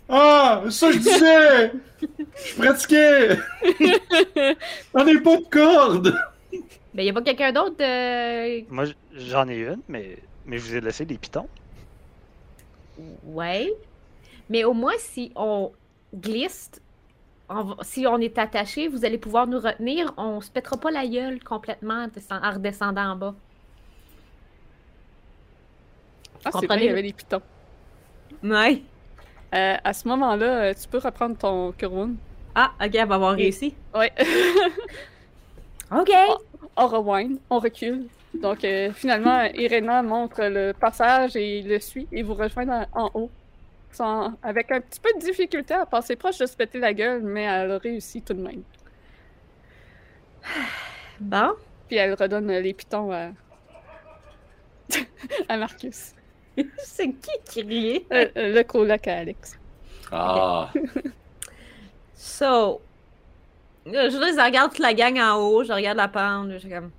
Ah, 0.09 0.63
ça 0.71 0.91
je 0.93 0.99
disais! 0.99 1.73
Je 2.35 2.57
pratiquais! 2.61 3.37
On 4.95 5.05
n'est 5.05 5.21
pas 5.21 5.37
de 5.37 5.45
corde! 5.49 6.19
Ben, 6.93 7.03
y 7.07 7.11
a 7.11 7.13
pas 7.13 7.23
quelqu'un 7.23 7.53
d'autre 7.53 7.77
de. 7.79 8.69
Moi, 8.71 8.87
j- 8.87 8.97
j'en 9.13 9.49
ai 9.49 9.59
une, 9.61 9.81
mais, 9.89 10.19
mais 10.45 10.59
je 10.59 10.65
vous 10.65 10.77
ai 10.77 10.81
laissé 10.81 11.05
des 11.05 11.17
pitons. 11.17 11.49
Ouais. 13.25 13.73
Mais 14.51 14.65
au 14.65 14.73
moins, 14.75 14.93
si 14.99 15.33
on 15.37 15.71
glisse, 16.15 16.71
on 17.55 17.77
si 17.83 18.07
on 18.07 18.19
est 18.19 18.37
attaché, 18.39 18.89
vous 18.89 19.05
allez 19.05 19.19
pouvoir 19.19 19.47
nous 19.47 19.59
retenir. 19.59 20.13
On 20.17 20.41
se 20.41 20.51
pètera 20.51 20.77
pas 20.77 20.91
la 20.91 21.07
gueule 21.07 21.43
complètement 21.43 22.05
en 22.05 22.09
descend- 22.09 22.41
en 22.43 22.51
redescendant 22.53 23.11
en 23.13 23.17
bas. 23.17 23.35
Ah, 26.45 26.51
c'est 26.59 26.67
vrai, 26.67 26.79
il 26.81 26.85
y 26.87 26.89
avait 26.89 27.03
des 27.03 27.13
pitons. 27.13 27.43
Ouais. 28.43 28.83
Euh, 29.55 29.77
à 29.85 29.93
ce 29.93 30.09
moment-là, 30.09 30.65
euh, 30.65 30.75
tu 30.75 30.89
peux 30.89 30.99
reprendre 30.99 31.37
ton 31.37 31.73
Kurun. 31.73 32.13
Ah, 32.55 32.73
ok, 32.85 32.95
elle 32.95 33.07
va 33.09 33.15
avoir 33.15 33.35
Et- 33.39 33.43
réussi. 33.45 33.75
Ouais. 33.95 34.13
Ok. 35.95 36.11
on 36.77 36.87
rewind, 36.87 37.39
on 37.51 37.59
recule. 37.59 38.07
Donc, 38.33 38.65
euh, 38.65 38.91
finalement, 38.95 39.43
Irena 39.55 40.03
montre 40.03 40.41
le 40.43 40.73
passage 40.73 41.37
et 41.37 41.59
il 41.59 41.69
le 41.69 41.79
suit 41.81 42.09
et 42.11 42.23
vous 42.23 42.33
rejoint 42.33 42.87
en, 42.95 43.05
en 43.05 43.11
haut. 43.13 43.31
Sans- 43.93 44.33
avec 44.43 44.71
un 44.73 44.81
petit 44.81 44.99
peu 45.01 45.11
de 45.15 45.21
difficulté 45.21 45.75
à 45.75 45.87
passer 45.87 46.17
proche 46.17 46.39
de 46.39 46.47
se 46.47 46.57
péter 46.57 46.79
la 46.79 46.93
gueule, 46.95 47.23
mais 47.23 47.43
elle 47.45 47.71
a 47.73 47.79
réussi 47.79 48.23
tout 48.23 48.35
de 48.35 48.41
même. 48.43 48.63
Bon. 51.21 51.53
Puis 51.87 51.97
elle 51.99 52.15
redonne 52.15 52.51
les 52.51 52.75
pitons 52.75 53.13
à, 53.13 53.29
à 55.49 55.57
Marcus. 55.57 56.15
C'est 56.79 57.09
qui 57.13 57.31
qui 57.45 57.63
riait? 57.63 58.07
Euh, 58.13 58.29
euh, 58.37 58.55
le 58.55 58.63
coloc 58.65 59.07
à 59.07 59.19
Alex. 59.19 59.59
Ah, 60.11 60.71
So. 62.15 62.81
Je 63.87 63.91
les 64.37 64.43
regarde 64.43 64.71
toute 64.71 64.79
la 64.81 64.95
gang 64.95 65.19
en 65.19 65.37
haut, 65.37 65.65
je 65.65 65.73
regarde 65.73 65.97
la 65.97 66.09
pente, 66.09 66.51
je 66.53 66.59
suis 66.59 66.69
comme. 66.69 66.91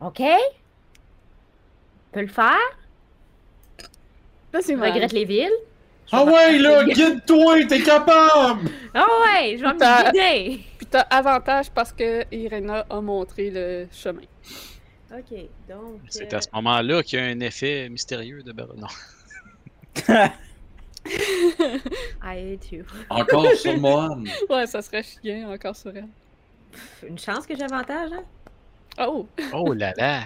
Ok. 0.00 0.20
On 0.20 2.12
peut 2.12 2.20
le 2.22 2.28
faire? 2.28 2.56
Là, 4.52 4.60
c'est 4.62 4.74
regrette 4.74 5.12
les 5.12 5.24
villes. 5.24 5.52
Ah 6.10 6.24
ouais, 6.24 6.58
là, 6.58 6.84
guide-toi, 6.88 7.66
t'es 7.66 7.82
capable! 7.82 8.70
Ah 8.94 9.06
ouais, 9.22 9.56
je 9.58 9.62
vais 9.62 9.74
me 9.74 10.10
guider. 10.12 10.60
Puis 10.78 10.86
t'as 10.86 11.00
avantage 11.02 11.70
parce 11.70 11.92
que 11.92 12.24
Irena 12.34 12.86
a 12.88 13.00
montré 13.00 13.50
le 13.50 13.86
chemin. 13.92 14.22
Ok, 15.12 15.38
donc. 15.68 16.00
C'est 16.08 16.32
euh, 16.32 16.38
à 16.38 16.40
ce 16.40 16.48
moment-là 16.54 17.02
qu'il 17.02 17.18
y 17.18 17.22
a 17.22 17.26
un 17.26 17.40
effet 17.40 17.88
mystérieux 17.90 18.42
de 18.42 18.52
Bar- 18.52 18.74
Non. 18.76 18.86
I 22.22 22.52
hate 22.52 22.72
you. 22.72 22.84
encore 23.10 23.50
sur 23.54 23.78
Mohan. 23.78 24.24
Ouais, 24.48 24.66
ça 24.66 24.82
serait 24.82 25.02
chiant 25.02 25.50
encore 25.52 25.76
sur 25.76 25.94
elle. 25.96 26.08
Une 27.06 27.18
chance 27.18 27.46
que 27.46 27.56
j'ai 27.56 27.62
avantage, 27.64 28.10
hein? 28.12 28.24
Oh! 29.00 29.26
Oh 29.54 29.72
là 29.72 29.92
là! 29.96 30.22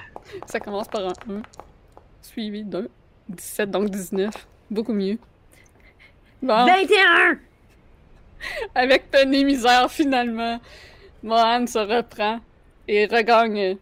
Ça 0.46 0.58
commence 0.58 0.88
par 0.88 1.06
un 1.06 1.12
1, 1.30 1.42
suivi 2.22 2.64
d'un 2.64 2.86
17, 3.28 3.70
donc 3.70 3.90
19. 3.90 4.34
Beaucoup 4.70 4.92
mieux. 4.92 5.18
Bon, 6.42 6.66
21! 6.66 7.38
avec 8.74 9.10
peine 9.10 9.34
et 9.34 9.44
misère, 9.44 9.90
finalement, 9.90 10.60
Mohan 11.22 11.66
se 11.66 11.78
reprend 11.78 12.40
et 12.88 13.06
regagne 13.06 13.76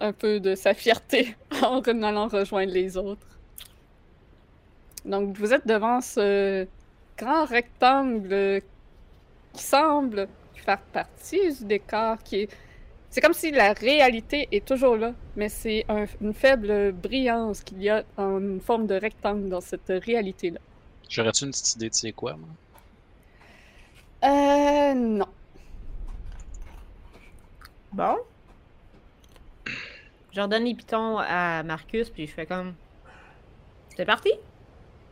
un 0.00 0.12
peu 0.12 0.40
de 0.40 0.54
sa 0.54 0.74
fierté 0.74 1.36
en 1.62 1.80
allant 2.02 2.28
rejoindre 2.28 2.72
les 2.72 2.96
autres. 2.96 3.26
Donc, 5.04 5.36
vous 5.36 5.52
êtes 5.52 5.66
devant 5.66 6.00
ce 6.00 6.66
grand 7.16 7.44
rectangle 7.44 8.62
qui 9.52 9.62
semble 9.62 10.28
faire 10.56 10.80
partie 10.92 11.54
du 11.54 11.64
décor 11.64 12.18
qui 12.22 12.42
est... 12.42 12.48
C'est 13.10 13.20
comme 13.20 13.34
si 13.34 13.50
la 13.50 13.72
réalité 13.72 14.46
est 14.52 14.64
toujours 14.64 14.96
là, 14.96 15.12
mais 15.34 15.48
c'est 15.48 15.84
un- 15.88 16.06
une 16.20 16.32
faible 16.32 16.92
brillance 16.92 17.62
qu'il 17.62 17.82
y 17.82 17.88
a 17.88 18.04
en 18.16 18.38
une 18.38 18.60
forme 18.60 18.86
de 18.86 18.94
rectangle 18.94 19.48
dans 19.48 19.60
cette 19.60 19.88
réalité-là. 19.88 20.60
J'aurais-tu 21.08 21.44
une 21.44 21.50
petite 21.50 21.74
idée 21.74 21.90
de 21.90 21.94
c'est 21.94 22.12
quoi, 22.12 22.36
moi? 22.36 22.48
Euh, 24.22 24.94
non. 24.94 25.26
Bon. 27.92 28.16
Je 30.32 30.40
redonne 30.40 30.64
les 30.64 30.74
pitons 30.76 31.18
à 31.18 31.64
Marcus, 31.64 32.08
puis 32.10 32.28
je 32.28 32.32
fais 32.32 32.46
comme. 32.46 32.74
C'est 33.96 34.04
parti? 34.04 34.30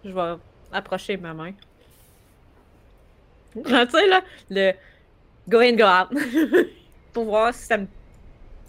Je 0.04 0.10
vais 0.10 0.36
approcher 0.70 1.16
ma 1.16 1.34
main. 1.34 1.50
tu 3.54 3.62
sais, 3.64 4.06
là, 4.06 4.22
le 4.50 4.72
go 5.48 5.58
in, 5.58 5.72
go 5.74 5.84
out. 5.84 6.16
Pour 7.12 7.24
voir 7.24 7.54
si 7.54 7.64
ça 7.64 7.78
me 7.78 7.86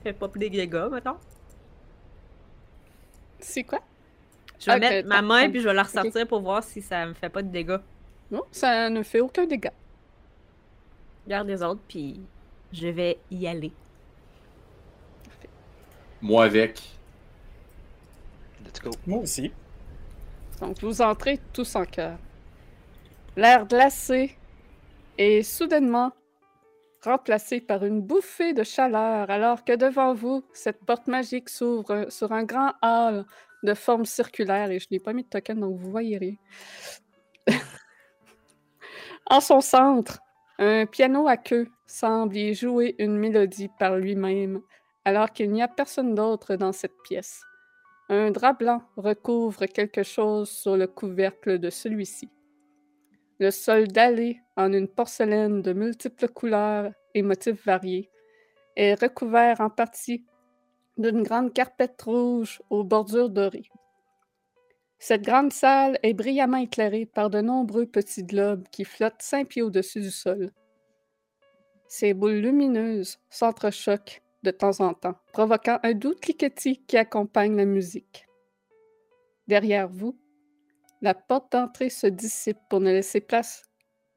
fait 0.03 0.13
pas 0.13 0.27
plus 0.27 0.39
de 0.39 0.47
dégâts, 0.47 0.87
mettons. 0.91 1.17
C'est 3.39 3.63
quoi? 3.63 3.79
Je 4.59 4.65
vais 4.65 4.75
Ok, 4.75 4.79
mettre 4.81 5.07
ma 5.07 5.21
main, 5.21 5.49
puis 5.49 5.61
je 5.61 5.67
vais 5.67 5.73
la 5.73 5.83
ressortir 5.83 6.27
pour 6.27 6.41
voir 6.41 6.63
si 6.63 6.81
ça 6.81 7.05
me 7.05 7.13
fait 7.13 7.29
pas 7.29 7.41
de 7.41 7.49
dégâts. 7.49 7.79
Non, 8.31 8.43
ça 8.51 8.89
ne 8.89 9.03
fait 9.03 9.21
aucun 9.21 9.45
dégât. 9.45 9.73
Garde 11.27 11.47
les 11.47 11.61
autres, 11.63 11.81
puis 11.87 12.19
je 12.73 12.87
vais 12.87 13.19
y 13.31 13.47
aller. 13.47 13.71
Moi 16.21 16.43
avec. 16.45 16.81
Let's 18.65 18.81
go. 18.81 18.91
Moi 19.07 19.19
aussi. 19.19 19.51
Donc, 20.59 20.81
vous 20.81 21.01
entrez 21.01 21.39
tous 21.53 21.75
en 21.75 21.85
cœur. 21.85 22.17
L'air 23.37 23.65
glacé 23.65 24.35
est 25.17 25.43
soudainement 25.43 26.11
remplacé 27.03 27.61
par 27.61 27.85
une 27.85 28.01
bouffée 28.01 28.53
de 28.53 28.63
chaleur, 28.63 29.29
alors 29.29 29.63
que 29.63 29.75
devant 29.75 30.13
vous, 30.13 30.43
cette 30.53 30.83
porte 30.85 31.07
magique 31.07 31.49
s'ouvre 31.49 32.07
sur 32.09 32.31
un 32.31 32.43
grand 32.43 32.73
hall 32.81 33.25
de 33.63 33.73
forme 33.73 34.05
circulaire, 34.05 34.71
et 34.71 34.79
je 34.79 34.87
n'ai 34.91 34.99
pas 34.99 35.13
mis 35.13 35.23
de 35.23 35.29
token, 35.29 35.59
donc 35.59 35.77
vous 35.77 35.91
voyez 35.91 36.17
rien. 36.17 36.35
en 39.29 39.39
son 39.39 39.61
centre, 39.61 40.19
un 40.57 40.85
piano 40.85 41.27
à 41.27 41.37
queue 41.37 41.67
semble 41.85 42.35
y 42.35 42.53
jouer 42.53 42.95
une 42.99 43.17
mélodie 43.17 43.69
par 43.79 43.97
lui-même, 43.97 44.61
alors 45.05 45.31
qu'il 45.31 45.51
n'y 45.51 45.61
a 45.61 45.67
personne 45.67 46.15
d'autre 46.15 46.55
dans 46.55 46.73
cette 46.73 47.01
pièce. 47.03 47.41
Un 48.09 48.31
drap 48.31 48.53
blanc 48.53 48.81
recouvre 48.97 49.65
quelque 49.67 50.03
chose 50.03 50.49
sur 50.49 50.75
le 50.75 50.87
couvercle 50.87 51.59
de 51.59 51.69
celui-ci. 51.69 52.29
Le 53.39 53.51
sol 53.51 53.87
dallé 53.87 54.41
en 54.59 54.73
une 54.73 54.89
porcelaine 54.89 55.61
de 55.61 55.71
multiples 55.71 56.27
couleurs 56.27 56.91
et 57.13 57.21
motifs 57.21 57.65
variés 57.65 58.09
est 58.75 59.01
recouvert 59.01 59.61
en 59.61 59.69
partie 59.69 60.25
d'une 60.97 61.23
grande 61.23 61.53
carpette 61.53 62.01
rouge 62.01 62.61
aux 62.69 62.83
bordures 62.83 63.29
dorées. 63.29 63.69
Cette 64.99 65.21
grande 65.21 65.53
salle 65.53 65.97
est 66.03 66.13
brillamment 66.13 66.57
éclairée 66.57 67.05
par 67.05 67.29
de 67.29 67.39
nombreux 67.39 67.85
petits 67.85 68.25
globes 68.25 68.67
qui 68.69 68.83
flottent 68.83 69.21
cinq 69.21 69.47
pieds 69.47 69.61
au-dessus 69.61 70.01
du 70.01 70.11
sol. 70.11 70.51
Ces 71.87 72.13
boules 72.13 72.41
lumineuses 72.41 73.17
s'entrechoquent 73.29 74.21
de 74.43 74.51
temps 74.51 74.81
en 74.81 74.93
temps, 74.93 75.15
provoquant 75.31 75.79
un 75.83 75.93
doux 75.93 76.15
cliquetis 76.21 76.83
qui 76.85 76.97
accompagne 76.97 77.55
la 77.55 77.65
musique. 77.65 78.27
Derrière 79.47 79.87
vous, 79.87 80.19
la 81.01 81.13
porte 81.13 81.53
d'entrée 81.53 81.89
se 81.89 82.07
dissipe 82.07 82.59
pour 82.69 82.81
ne 82.81 82.91
laisser 82.91 83.21
place 83.21 83.68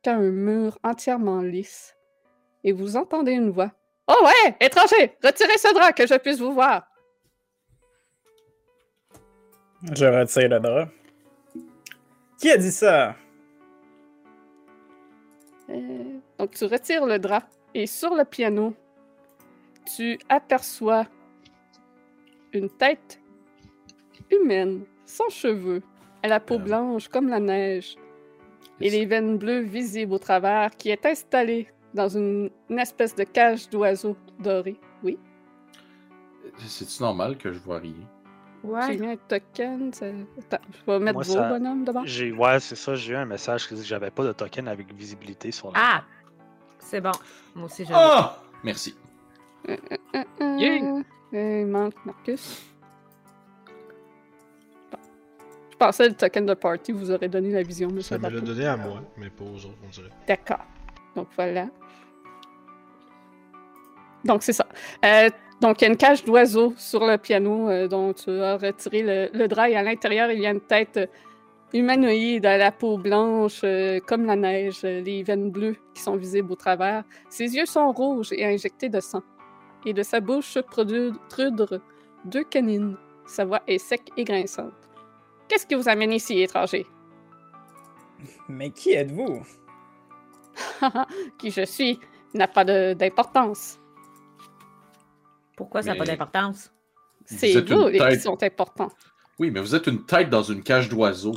qu'à 0.02 0.14
un 0.14 0.30
mur 0.30 0.78
entièrement 0.82 1.40
lisse. 1.40 1.96
Et 2.64 2.72
vous 2.72 2.96
entendez 2.96 3.32
une 3.32 3.50
voix. 3.50 3.72
Oh 4.08 4.24
ouais, 4.24 4.56
étranger, 4.60 5.16
retirez 5.22 5.58
ce 5.58 5.72
drap 5.74 5.92
que 5.92 6.06
je 6.06 6.14
puisse 6.14 6.38
vous 6.38 6.52
voir. 6.52 6.86
Je 9.94 10.06
retire 10.06 10.48
le 10.48 10.60
drap. 10.60 10.88
Qui 12.38 12.50
a 12.50 12.56
dit 12.56 12.72
ça? 12.72 13.16
Euh, 15.70 16.18
donc 16.38 16.50
tu 16.52 16.64
retires 16.64 17.06
le 17.06 17.18
drap 17.18 17.44
et 17.74 17.86
sur 17.86 18.14
le 18.14 18.24
piano, 18.24 18.74
tu 19.96 20.18
aperçois 20.28 21.06
une 22.52 22.68
tête 22.68 23.20
humaine, 24.30 24.84
sans 25.04 25.28
cheveux, 25.28 25.82
à 26.22 26.28
la 26.28 26.40
peau 26.40 26.58
blanche 26.58 27.08
comme 27.08 27.28
la 27.28 27.40
neige, 27.40 27.96
et 28.80 28.90
les 28.90 29.06
veines 29.06 29.38
bleues 29.38 29.60
visibles 29.60 30.12
au 30.14 30.18
travers, 30.18 30.70
qui 30.70 30.90
est 30.90 31.04
installée 31.06 31.68
dans 31.94 32.08
une, 32.08 32.50
une 32.70 32.78
espèce 32.78 33.14
de 33.14 33.24
cage 33.24 33.68
d'oiseau 33.70 34.16
doré. 34.38 34.76
Oui, 35.02 35.18
C'est-tu 36.58 37.02
normal 37.02 37.36
que 37.36 37.52
je 37.52 37.58
vois 37.58 37.78
rien? 37.78 37.94
j'ai 38.86 38.96
mis 38.98 39.08
un 39.08 39.16
token. 39.16 39.92
ça- 39.92 40.06
Attends, 40.38 40.64
je 40.70 40.92
vais 40.92 40.98
mettre 41.00 41.14
Moi, 41.14 41.22
vos 41.24 41.32
ça- 41.32 41.48
bonhommes 41.48 41.84
d'abord. 41.84 42.02
J'ai, 42.06 42.30
ouais, 42.32 42.60
c'est 42.60 42.76
ça, 42.76 42.94
j'ai 42.94 43.12
eu 43.12 43.16
un 43.16 43.24
message 43.24 43.66
qui 43.66 43.74
dit 43.74 43.80
que 43.80 43.86
j'avais 43.86 44.10
pas 44.10 44.24
de 44.24 44.32
token 44.32 44.68
avec 44.68 44.92
visibilité 44.94 45.50
sur 45.50 45.68
le. 45.68 45.74
Ah! 45.76 46.04
C'est 46.78 47.00
bon. 47.00 47.10
Moi 47.54 47.66
aussi, 47.66 47.84
j'ai. 47.84 47.92
Ah! 47.94 48.38
Merci. 48.64 48.94
Euh, 49.68 49.76
Yeah. 50.58 51.02
euh, 51.34 51.60
il 51.60 51.66
manque 51.66 51.94
Marcus. 52.04 52.71
Pensais 55.84 56.08
le 56.08 56.14
token 56.14 56.46
de 56.46 56.54
party 56.54 56.92
vous 56.92 57.10
aurait 57.10 57.28
donné 57.28 57.50
la 57.52 57.62
vision, 57.62 57.88
mais 57.92 58.02
Ça 58.02 58.18
me 58.18 58.28
l'a 58.28 58.40
donné 58.40 58.66
à 58.66 58.76
moi, 58.76 59.02
mais 59.16 59.30
pas 59.30 59.44
aux 59.44 59.56
autres, 59.56 59.78
on 59.84 59.88
dirait. 59.88 60.10
D'accord. 60.26 60.64
Donc 61.16 61.28
voilà. 61.36 61.66
Donc 64.24 64.42
c'est 64.42 64.52
ça. 64.52 64.66
Euh, 65.04 65.28
donc 65.60 65.80
il 65.80 65.84
y 65.84 65.88
a 65.88 65.90
une 65.90 65.96
cage 65.96 66.24
d'oiseau 66.24 66.74
sur 66.76 67.04
le 67.04 67.18
piano 67.18 67.68
euh, 67.68 67.88
dont 67.88 68.12
tu 68.12 68.30
as 68.30 68.56
retiré 68.56 69.02
le, 69.02 69.28
le 69.36 69.48
drap 69.48 69.68
et 69.68 69.76
à 69.76 69.82
l'intérieur 69.82 70.30
il 70.30 70.40
y 70.40 70.46
a 70.46 70.50
une 70.50 70.60
tête 70.60 70.96
euh, 70.96 71.06
humanoïde 71.72 72.46
à 72.46 72.56
la 72.56 72.70
peau 72.70 72.98
blanche 72.98 73.62
euh, 73.64 73.98
comme 74.06 74.26
la 74.26 74.36
neige, 74.36 74.80
euh, 74.84 75.00
les 75.00 75.22
veines 75.22 75.50
bleues 75.50 75.76
qui 75.94 76.02
sont 76.02 76.16
visibles 76.16 76.52
au 76.52 76.56
travers. 76.56 77.04
Ses 77.28 77.56
yeux 77.56 77.66
sont 77.66 77.90
rouges 77.92 78.32
et 78.32 78.44
injectés 78.44 78.88
de 78.88 79.00
sang. 79.00 79.22
Et 79.84 79.92
de 79.92 80.02
sa 80.02 80.20
bouche 80.20 80.58
produisent 80.60 81.14
deux 82.24 82.44
canines. 82.44 82.96
Sa 83.26 83.44
voix 83.44 83.62
est 83.66 83.78
sec 83.78 84.02
et 84.16 84.24
grinçante. 84.24 84.81
Qu'est-ce 85.52 85.66
qui 85.66 85.74
vous 85.74 85.86
amène 85.86 86.12
ici, 86.12 86.40
étranger? 86.40 86.86
Mais 88.48 88.70
qui 88.70 88.92
êtes-vous? 88.92 89.42
qui 91.38 91.50
je 91.50 91.66
suis 91.66 92.00
n'a 92.32 92.48
pas 92.48 92.64
de- 92.64 92.94
d'importance. 92.94 93.78
Pourquoi 95.54 95.82
ça 95.82 95.90
n'a 95.92 95.96
pas 95.96 96.06
d'importance? 96.06 96.72
C'est 97.26 97.52
vous 97.70 97.88
les 97.88 97.98
qui 97.98 98.04
tête. 98.04 98.22
sont 98.22 98.42
importants. 98.42 98.90
Oui, 99.38 99.50
mais 99.50 99.60
vous 99.60 99.74
êtes 99.74 99.86
une 99.88 100.06
tête 100.06 100.30
dans 100.30 100.42
une 100.42 100.62
cage 100.62 100.88
d'oiseaux. 100.88 101.36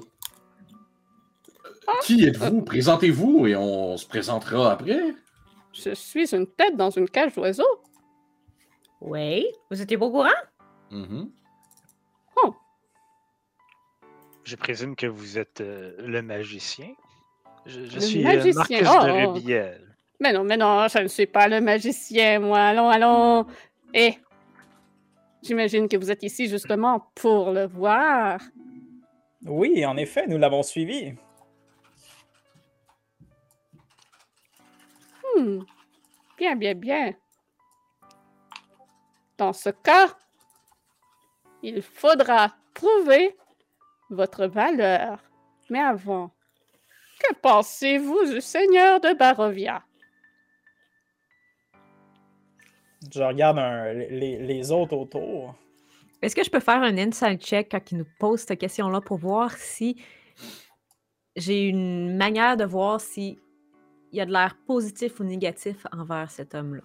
Euh, 1.89 1.91
Qui 2.03 2.23
êtes-vous? 2.25 2.61
Présentez-vous 2.61 3.47
et 3.47 3.57
on 3.57 3.97
se 3.97 4.07
présentera 4.07 4.71
après. 4.71 5.13
Je 5.73 5.93
suis 5.93 6.33
une 6.33 6.47
tête 6.47 6.77
dans 6.77 6.89
une 6.89 7.09
cage 7.09 7.33
d'oiseaux. 7.35 7.81
Oui. 9.01 9.45
Vous 9.69 9.81
étiez 9.81 9.97
pas 9.97 10.05
au 10.05 10.11
courant? 10.11 10.29
Mhm. 10.89 11.29
Je 14.45 14.55
présume 14.55 14.95
que 14.95 15.07
vous 15.07 15.39
êtes 15.39 15.61
euh, 15.61 15.95
le 15.97 16.21
magicien. 16.21 16.93
Je, 17.65 17.83
je 17.85 17.95
Le 17.95 17.99
suis 17.99 18.23
magicien, 18.23 18.51
euh, 18.51 18.83
Marcus 18.83 18.89
oh! 18.91 19.05
de 19.05 19.27
Rubiel. 19.33 19.95
Mais 20.19 20.31
non, 20.31 20.43
mais 20.43 20.55
non, 20.55 20.87
je 20.87 20.99
ne 20.99 21.07
suis 21.07 21.25
pas 21.25 21.47
le 21.47 21.61
magicien, 21.61 22.39
moi. 22.39 22.59
Allons, 22.59 22.87
allons. 22.87 23.47
Eh, 23.91 24.13
j'imagine 25.41 25.87
que 25.89 25.97
vous 25.97 26.11
êtes 26.11 26.21
ici 26.21 26.47
justement 26.47 27.11
pour 27.15 27.51
le 27.51 27.65
voir. 27.65 28.39
Oui, 29.45 29.83
en 29.83 29.97
effet, 29.97 30.27
nous 30.27 30.37
l'avons 30.37 30.61
suivi. 30.61 31.15
Hmm. 35.35 35.61
Bien, 36.37 36.55
bien, 36.55 36.75
bien. 36.75 37.13
Dans 39.39 39.53
ce 39.53 39.69
cas, 39.69 40.15
il 41.63 41.81
faudra 41.81 42.53
prouver 42.75 43.35
votre 44.15 44.45
valeur. 44.47 45.19
Mais 45.69 45.79
avant, 45.79 46.31
que 47.19 47.33
pensez-vous 47.41 48.25
du 48.33 48.41
seigneur 48.41 48.99
de 48.99 49.13
Barovia? 49.13 49.83
Je 53.13 53.21
regarde 53.21 53.59
un- 53.59 53.93
les, 53.93 54.37
les 54.39 54.71
autres 54.71 54.95
autour. 54.95 55.55
Est-ce 56.21 56.35
que 56.35 56.43
je 56.43 56.49
peux 56.49 56.59
faire 56.59 56.81
un 56.81 56.97
inside 56.97 57.39
check 57.39 57.69
quand 57.69 57.91
il 57.91 57.99
nous 57.99 58.07
pose 58.19 58.39
cette 58.41 58.59
question-là 58.59 59.01
pour 59.01 59.17
voir 59.17 59.51
si 59.51 60.01
j'ai 61.35 61.67
une 61.67 62.15
manière 62.17 62.57
de 62.57 62.63
voir 62.65 62.99
si 62.99 63.37
il 64.11 64.17
y 64.17 64.21
a 64.21 64.25
de 64.25 64.31
l'air 64.31 64.55
positif 64.65 65.19
ou 65.19 65.23
négatif 65.23 65.85
envers 65.91 66.31
cet 66.31 66.55
homme-là? 66.55 66.81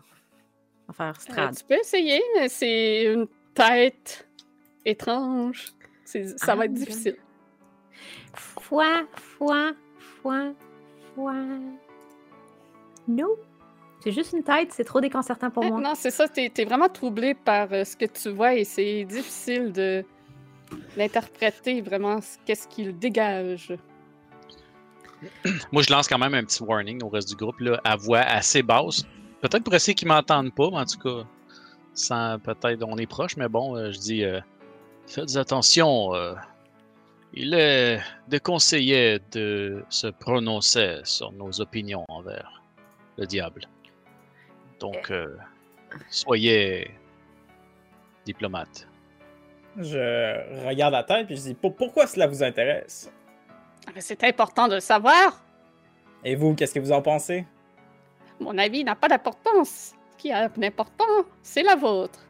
Envers 0.89 1.17
Euh, 1.17 1.21
Strad. 1.21 1.57
tu 1.57 1.65
peux 1.65 1.79
essayer, 1.79 2.21
mais 2.37 2.49
c'est 2.49 3.05
une 3.05 3.29
tête 3.55 4.29
étrange. 4.85 5.73
Ça 6.37 6.55
va 6.55 6.63
Ah, 6.63 6.65
être 6.67 6.73
ok. 6.73 6.79
difficile. 6.79 7.17
Foi, 8.35 8.87
foi, 9.15 9.73
foi, 10.23 10.53
foi. 11.15 11.35
Non. 13.09 13.29
C'est 14.03 14.13
juste 14.13 14.33
une 14.33 14.43
tête, 14.43 14.73
c'est 14.73 14.85
trop 14.85 15.01
déconcertant 15.01 15.51
pour 15.51 15.65
Euh, 15.65 15.69
moi. 15.69 15.81
Non, 15.81 15.93
c'est 15.95 16.11
ça, 16.11 16.27
t'es 16.29 16.51
es 16.57 16.65
vraiment 16.65 16.89
troublé 16.89 17.35
par 17.35 17.69
euh, 17.73 17.85
ce 17.85 17.97
que 17.97 18.07
tu 18.07 18.31
vois 18.31 18.55
et 18.55 18.65
c'est 18.65 19.05
difficile 19.05 19.73
de 19.73 20.05
d'interpréter 20.97 21.81
vraiment 21.83 22.21
ce- 22.21 22.39
qu'est-ce 22.47 22.67
qu'il 22.69 22.97
dégage. 22.99 23.75
Moi, 25.73 25.83
je 25.83 25.93
lance 25.93 26.09
quand 26.09 26.19
même 26.19 26.33
un 26.35 26.45
petit 26.45 26.63
warning 26.63 27.03
au 27.03 27.09
reste 27.09 27.29
du 27.29 27.35
groupe, 27.37 27.59
là, 27.61 27.79
à 27.85 27.97
voix 27.97 28.21
assez 28.21 28.63
basse. 28.63 29.05
Peut-être 29.43 29.65
pour 29.65 29.75
essayer 29.75 29.95
qu'ils 29.95 30.09
m'entendent 30.09 30.55
pas, 30.55 30.71
mais 30.71 30.79
en 30.79 30.85
tout 30.87 30.99
cas, 30.99 31.27
sans 31.93 32.39
peut-être 32.39 32.83
on 32.87 32.97
est 32.97 33.07
proche, 33.07 33.37
mais 33.37 33.49
bon, 33.49 33.77
euh, 33.77 33.91
je 33.93 33.99
dis 33.99 34.25
euh, 34.25 34.41
faites 35.11 35.37
attention. 35.37 36.15
euh, 36.15 36.35
il 37.33 37.55
est 37.55 38.01
déconseillé 38.29 39.21
de 39.31 39.85
se 39.89 40.09
prononcer 40.09 41.01
sur 41.05 41.31
nos 41.33 41.61
opinions 41.61 42.05
envers 42.09 42.63
le 43.19 43.27
diable. 43.27 43.63
Donc, 44.81 45.11
euh, 45.11 45.37
soyez 46.09 46.91
diplomate. 48.25 48.89
Je 49.77 50.67
regarde 50.67 50.93
la 50.93 51.05
tête 51.05 51.27
puis 51.27 51.37
je 51.37 51.43
dis 51.43 51.55
Pour- 51.55 51.77
pourquoi 51.77 52.07
cela 52.09 52.27
vous 52.27 52.43
intéresse? 52.43 53.11
Mais 53.95 54.01
C'est 54.01 54.25
important 54.25 54.67
de 54.69 54.75
le 54.75 54.81
savoir. 54.81 55.43
Et 56.25 56.35
vous, 56.35 56.55
qu'est-ce 56.55 56.75
que 56.75 56.81
vous 56.81 56.93
en 56.93 57.01
pensez? 57.03 57.47
Mon 58.41 58.59
avis 58.59 58.83
n'a 58.85 58.97
pas 58.97 59.09
d'importance. 59.09 59.95
Ce 60.13 60.17
qui 60.19 60.33
a 60.33 60.49
d'important, 60.49 61.05
c'est 61.43 61.63
la 61.63 61.77
vôtre. 61.77 62.27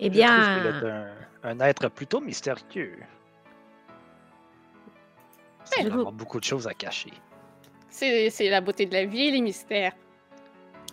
Eh 0.00 0.04
Je 0.04 0.08
trouve 0.10 0.12
qu'il 0.12 0.12
bien, 0.12 0.80
est 1.44 1.48
un, 1.48 1.60
un 1.60 1.60
être 1.60 1.88
plutôt 1.88 2.20
mystérieux. 2.20 2.96
Il 5.76 5.82
je 5.82 5.82
doit 5.82 5.90
vous- 5.94 5.98
avoir 6.00 6.12
beaucoup 6.12 6.38
de 6.40 6.44
choses 6.44 6.66
à 6.66 6.74
cacher. 6.74 7.12
C'est 7.90 8.30
c'est 8.30 8.48
la 8.48 8.60
beauté 8.60 8.86
de 8.86 8.94
la 8.94 9.04
vie 9.04 9.28
et 9.28 9.30
les 9.32 9.40
mystères. 9.40 9.92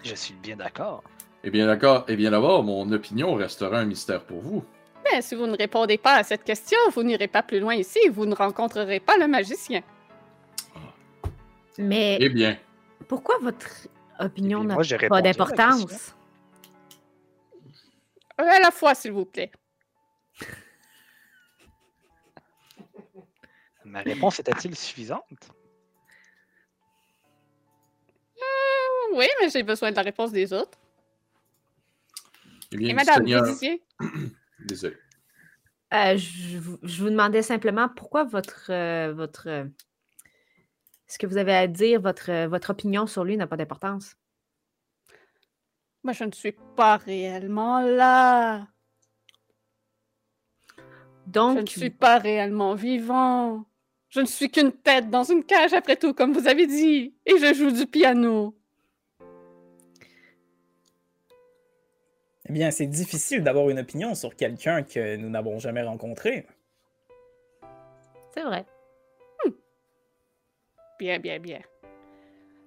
Je 0.04 0.16
suis 0.16 0.34
bien 0.36 0.56
d'accord. 0.58 1.04
Eh 1.44 1.50
bien 1.52 1.68
d'accord, 1.68 2.06
eh 2.08 2.16
bien 2.16 2.32
d'abord, 2.32 2.64
mon 2.64 2.92
opinion 2.92 3.34
restera 3.36 3.80
un 3.80 3.86
mystère 3.86 4.24
pour 4.24 4.42
vous. 4.42 4.64
Mais 5.12 5.22
si 5.22 5.36
vous 5.36 5.46
ne 5.46 5.56
répondez 5.56 5.98
pas 6.00 6.16
à 6.16 6.24
cette 6.24 6.44
question, 6.44 6.78
vous 6.92 7.04
n'irez 7.04 7.28
pas 7.28 7.44
plus 7.44 7.60
loin 7.60 7.76
ici 7.76 8.00
et 8.06 8.10
vous 8.10 8.26
ne 8.26 8.34
rencontrerez 8.34 9.00
pas 9.00 9.18
le 9.18 9.28
magicien. 9.28 9.82
mais 11.78 12.18
Eh 12.20 12.30
bien, 12.30 12.58
pourquoi 13.08 13.36
votre 13.42 13.68
opinion 14.20 14.64
Eh 14.64 14.68
n'a 14.68 14.76
pas 15.10 15.22
d'importance? 15.22 16.16
Un 18.38 18.46
à 18.46 18.60
la 18.60 18.72
fois, 18.72 18.96
s'il 18.96 19.12
vous 19.12 19.26
plaît. 19.26 19.52
Ma 23.86 24.02
réponse 24.02 24.40
était-il 24.40 24.76
suffisante? 24.76 25.52
Oui, 29.14 29.28
mais 29.40 29.50
j'ai 29.50 29.64
besoin 29.64 29.92
de 29.92 29.96
la 29.96 30.02
réponse 30.02 30.32
des 30.32 30.52
autres. 30.52 30.78
eh 32.72 32.78
bien, 32.78 32.90
Et 32.90 32.94
madame? 32.94 33.26
Désolé. 34.60 34.98
Euh, 35.94 36.18
je, 36.18 36.58
vous- 36.58 36.80
je 36.84 37.02
vous 37.04 37.10
demandais 37.10 37.42
simplement 37.42 37.88
pourquoi 37.88 38.24
votre. 38.26 38.72
euh, 38.72 39.14
votre 39.14 39.48
euh, 39.48 39.66
ce 41.08 41.18
que 41.20 41.28
vous 41.28 41.38
avez 41.38 41.54
à 41.56 41.68
dire, 41.68 42.02
votre, 42.02 42.32
euh, 42.32 42.48
votre 42.48 42.72
opinion 42.72 43.06
sur 43.06 43.24
lui 43.24 43.38
n'a 43.38 43.46
pas 43.48 43.58
d'importance. 43.58 44.16
Moi, 46.06 46.14
je 46.14 46.24
ne 46.24 46.32
suis 46.32 46.52
pas 46.52 46.98
réellement 46.98 47.82
là. 47.82 48.68
Je 50.78 51.32
Donc, 51.32 51.62
ne 51.62 51.66
suis 51.66 51.90
pas 51.90 52.20
réellement 52.20 52.76
vivant. 52.76 53.66
Je 54.10 54.20
ne 54.20 54.28
suis 54.28 54.52
qu'une 54.52 54.72
tête 54.72 55.10
dans 55.10 55.24
une 55.24 55.44
cage, 55.44 55.74
après 55.74 55.96
tout, 55.96 56.14
comme 56.14 56.32
vous 56.32 56.48
avez 56.48 56.68
dit. 56.68 57.16
Et 57.26 57.40
je 57.40 57.56
joue 57.56 57.72
du 57.72 57.88
piano. 57.88 58.56
Eh 62.48 62.54
bien, 62.54 62.70
c'est 62.70 62.86
difficile 62.86 63.42
d'avoir 63.42 63.72
une 63.72 63.80
opinion 63.80 64.14
sur 64.14 64.36
quelqu'un 64.36 64.84
que 64.84 65.16
nous 65.16 65.32
n'avons 65.32 65.58
jamais 65.58 65.82
rencontré. 65.82 66.46
c'est 68.32 68.44
vrai. 68.44 68.64
Bien, 71.00 71.18
bien, 71.18 71.40
bien. 71.40 71.62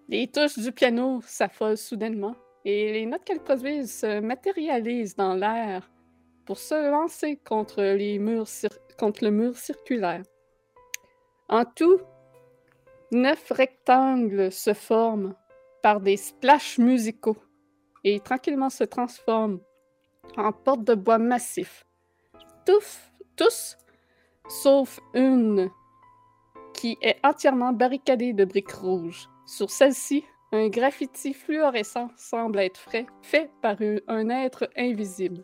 Les 0.08 0.26
touches 0.26 0.58
du 0.58 0.72
piano 0.72 1.20
s'affolent 1.24 1.78
soudainement 1.78 2.34
et 2.64 2.92
les 2.92 3.06
notes 3.06 3.24
qu'elles 3.24 3.42
produisent 3.42 4.00
se 4.00 4.20
matérialisent 4.20 5.16
dans 5.16 5.34
l'air 5.34 5.90
pour 6.44 6.58
se 6.58 6.90
lancer 6.90 7.36
contre, 7.36 7.82
les 7.82 8.18
murs 8.18 8.48
contre 8.98 9.24
le 9.24 9.30
mur 9.30 9.56
circulaire. 9.56 10.22
En 11.48 11.64
tout, 11.64 12.00
neuf 13.12 13.50
rectangles 13.50 14.50
se 14.50 14.74
forment 14.74 15.34
par 15.82 16.00
des 16.00 16.16
splashs 16.16 16.78
musicaux 16.78 17.36
et 18.04 18.20
tranquillement 18.20 18.70
se 18.70 18.84
transforment 18.84 19.60
en 20.36 20.52
portes 20.52 20.84
de 20.84 20.94
bois 20.94 21.18
massifs. 21.18 21.84
Tous, 22.66 22.98
tous 23.36 23.76
sauf 24.48 25.00
une 25.14 25.70
qui 26.74 26.96
est 27.02 27.18
entièrement 27.24 27.72
barricadée 27.72 28.32
de 28.32 28.44
briques 28.44 28.72
rouges. 28.72 29.28
Sur 29.46 29.70
celle-ci, 29.70 30.24
un 30.52 30.68
graffiti 30.68 31.34
fluorescent 31.34 32.08
semble 32.16 32.58
être 32.60 32.80
fait, 32.80 33.06
fait 33.22 33.50
par 33.62 33.76
un, 33.80 33.96
un 34.08 34.28
être 34.30 34.68
invisible. 34.76 35.42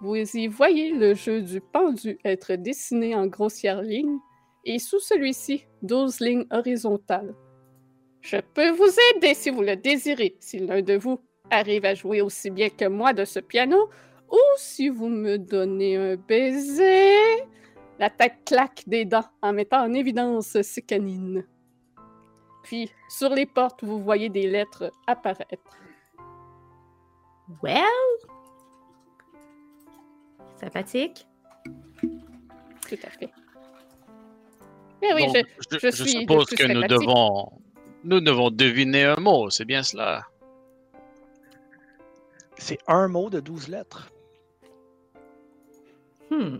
Vous 0.00 0.16
y 0.16 0.48
voyez 0.48 0.90
le 0.92 1.14
jeu 1.14 1.42
du 1.42 1.60
pendu 1.60 2.18
être 2.24 2.54
dessiné 2.54 3.14
en 3.14 3.26
grossières 3.26 3.82
lignes 3.82 4.18
et 4.64 4.78
sous 4.78 5.00
celui-ci, 5.00 5.66
12 5.82 6.20
lignes 6.20 6.46
horizontales. 6.50 7.34
Je 8.20 8.38
peux 8.54 8.70
vous 8.70 8.90
aider 9.14 9.34
si 9.34 9.50
vous 9.50 9.62
le 9.62 9.76
désirez, 9.76 10.36
si 10.40 10.58
l'un 10.58 10.82
de 10.82 10.94
vous 10.94 11.20
arrive 11.50 11.84
à 11.84 11.94
jouer 11.94 12.20
aussi 12.20 12.50
bien 12.50 12.70
que 12.70 12.86
moi 12.86 13.12
de 13.12 13.24
ce 13.24 13.40
piano, 13.40 13.90
ou 14.30 14.38
si 14.56 14.88
vous 14.88 15.08
me 15.08 15.36
donnez 15.36 15.96
un 15.96 16.16
baiser. 16.16 17.14
La 17.98 18.10
tête 18.10 18.38
claque 18.46 18.82
des 18.86 19.04
dents 19.04 19.28
en 19.42 19.52
mettant 19.52 19.84
en 19.84 19.92
évidence 19.92 20.60
ses 20.62 20.82
canines. 20.82 21.44
Puis, 22.62 22.90
sur 23.08 23.30
les 23.30 23.46
portes, 23.46 23.82
vous 23.84 24.00
voyez 24.02 24.28
des 24.28 24.46
lettres 24.48 24.90
apparaître. 25.06 25.76
Well? 27.62 27.82
Sympathique. 30.60 31.26
Tout 32.88 32.98
à 33.04 33.10
fait. 33.10 33.30
Mais 35.00 35.12
oui, 35.14 35.26
Donc, 35.26 35.36
je, 35.36 35.42
je, 35.72 35.78
je 35.80 35.96
je 35.96 36.02
suis 36.04 36.20
suppose 36.20 36.46
que 36.46 36.72
nous 36.72 36.86
devons, 36.86 37.50
nous 38.04 38.20
devons 38.20 38.50
deviner 38.50 39.04
un 39.04 39.16
mot, 39.16 39.50
c'est 39.50 39.64
bien 39.64 39.82
cela. 39.82 40.24
C'est 42.56 42.78
un 42.86 43.08
mot 43.08 43.28
de 43.28 43.40
12 43.40 43.68
lettres. 43.68 44.08
Hmm. 46.30 46.58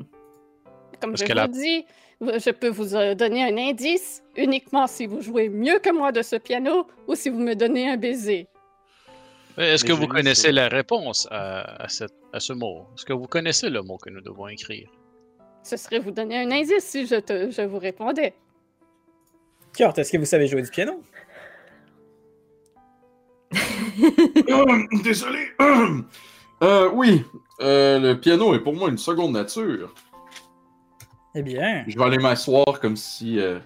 Comme 1.00 1.12
Parce 1.12 1.20
je 1.20 1.26
vous 1.26 1.34
la- 1.34 1.46
dis, 1.48 1.86
je 2.22 2.50
peux 2.50 2.68
vous 2.68 2.94
euh, 2.94 3.14
donner 3.14 3.42
un 3.44 3.56
indice 3.58 4.22
uniquement 4.36 4.86
si 4.86 5.06
vous 5.06 5.20
jouez 5.20 5.48
mieux 5.48 5.78
que 5.78 5.90
moi 5.92 6.12
de 6.12 6.22
ce 6.22 6.36
piano 6.36 6.86
ou 7.08 7.14
si 7.14 7.28
vous 7.30 7.38
me 7.40 7.54
donnez 7.54 7.88
un 7.90 7.96
baiser. 7.96 8.46
Est-ce 9.58 9.84
Les 9.84 9.88
que 9.90 9.94
vous 9.94 10.06
connaissez 10.06 10.50
la 10.52 10.68
réponse 10.68 11.28
à, 11.30 11.82
à 11.82 11.88
cette- 11.88 12.14
à 12.32 12.40
ce 12.40 12.52
mot? 12.54 12.86
Est-ce 12.96 13.04
que 13.04 13.12
vous 13.12 13.26
connaissez 13.26 13.68
le 13.68 13.82
mot 13.82 13.98
que 13.98 14.08
nous 14.10 14.20
devons 14.22 14.48
écrire? 14.48 14.88
Ce 15.62 15.76
serait 15.76 15.98
vous 15.98 16.10
donner 16.10 16.38
un 16.38 16.50
indice 16.50 16.84
si 16.84 17.06
je, 17.06 17.16
te, 17.16 17.50
je 17.50 17.62
vous 17.62 17.78
répondais. 17.78 18.34
Kurt, 19.76 19.98
est-ce 19.98 20.10
que 20.12 20.18
vous 20.18 20.24
savez 20.24 20.46
jouer 20.46 20.62
du 20.62 20.70
piano? 20.70 21.02
Hum, 24.48 24.88
désolé. 25.04 25.38
Euh, 26.62 26.88
oui, 26.94 27.24
euh, 27.60 27.98
le 27.98 28.20
piano 28.20 28.54
est 28.54 28.60
pour 28.60 28.72
moi 28.72 28.88
une 28.88 28.96
seconde 28.96 29.32
nature. 29.32 29.92
Eh 31.34 31.42
bien, 31.42 31.84
Je 31.86 31.98
vais 31.98 32.04
aller 32.04 32.18
m'asseoir 32.18 32.78
comme 32.80 32.96
si. 32.96 33.38
euh, 33.40 33.58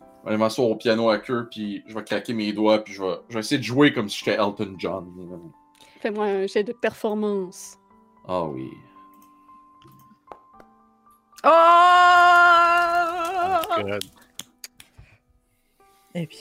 je 0.00 0.04
vais 0.24 0.28
aller 0.30 0.36
m'asseoir 0.38 0.68
au 0.70 0.76
piano 0.76 1.08
à 1.10 1.18
queue, 1.18 1.46
puis 1.50 1.82
je 1.86 1.94
vais 1.94 2.02
claquer 2.04 2.32
mes 2.32 2.52
doigts, 2.52 2.82
puis 2.82 2.94
je 2.94 3.02
vais, 3.02 3.16
je 3.28 3.34
vais 3.34 3.40
essayer 3.40 3.58
de 3.58 3.64
jouer 3.64 3.92
comme 3.92 4.08
si 4.08 4.18
j'étais 4.24 4.36
Elton 4.40 4.74
John. 4.78 5.06
Fais-moi 6.00 6.24
un 6.26 6.46
jet 6.46 6.64
de 6.64 6.72
performance. 6.72 7.76
Ah 8.26 8.44
oui. 8.44 8.68
Oh! 11.44 11.48
Que- 13.76 13.98
eh 16.14 16.26
bien. 16.26 16.38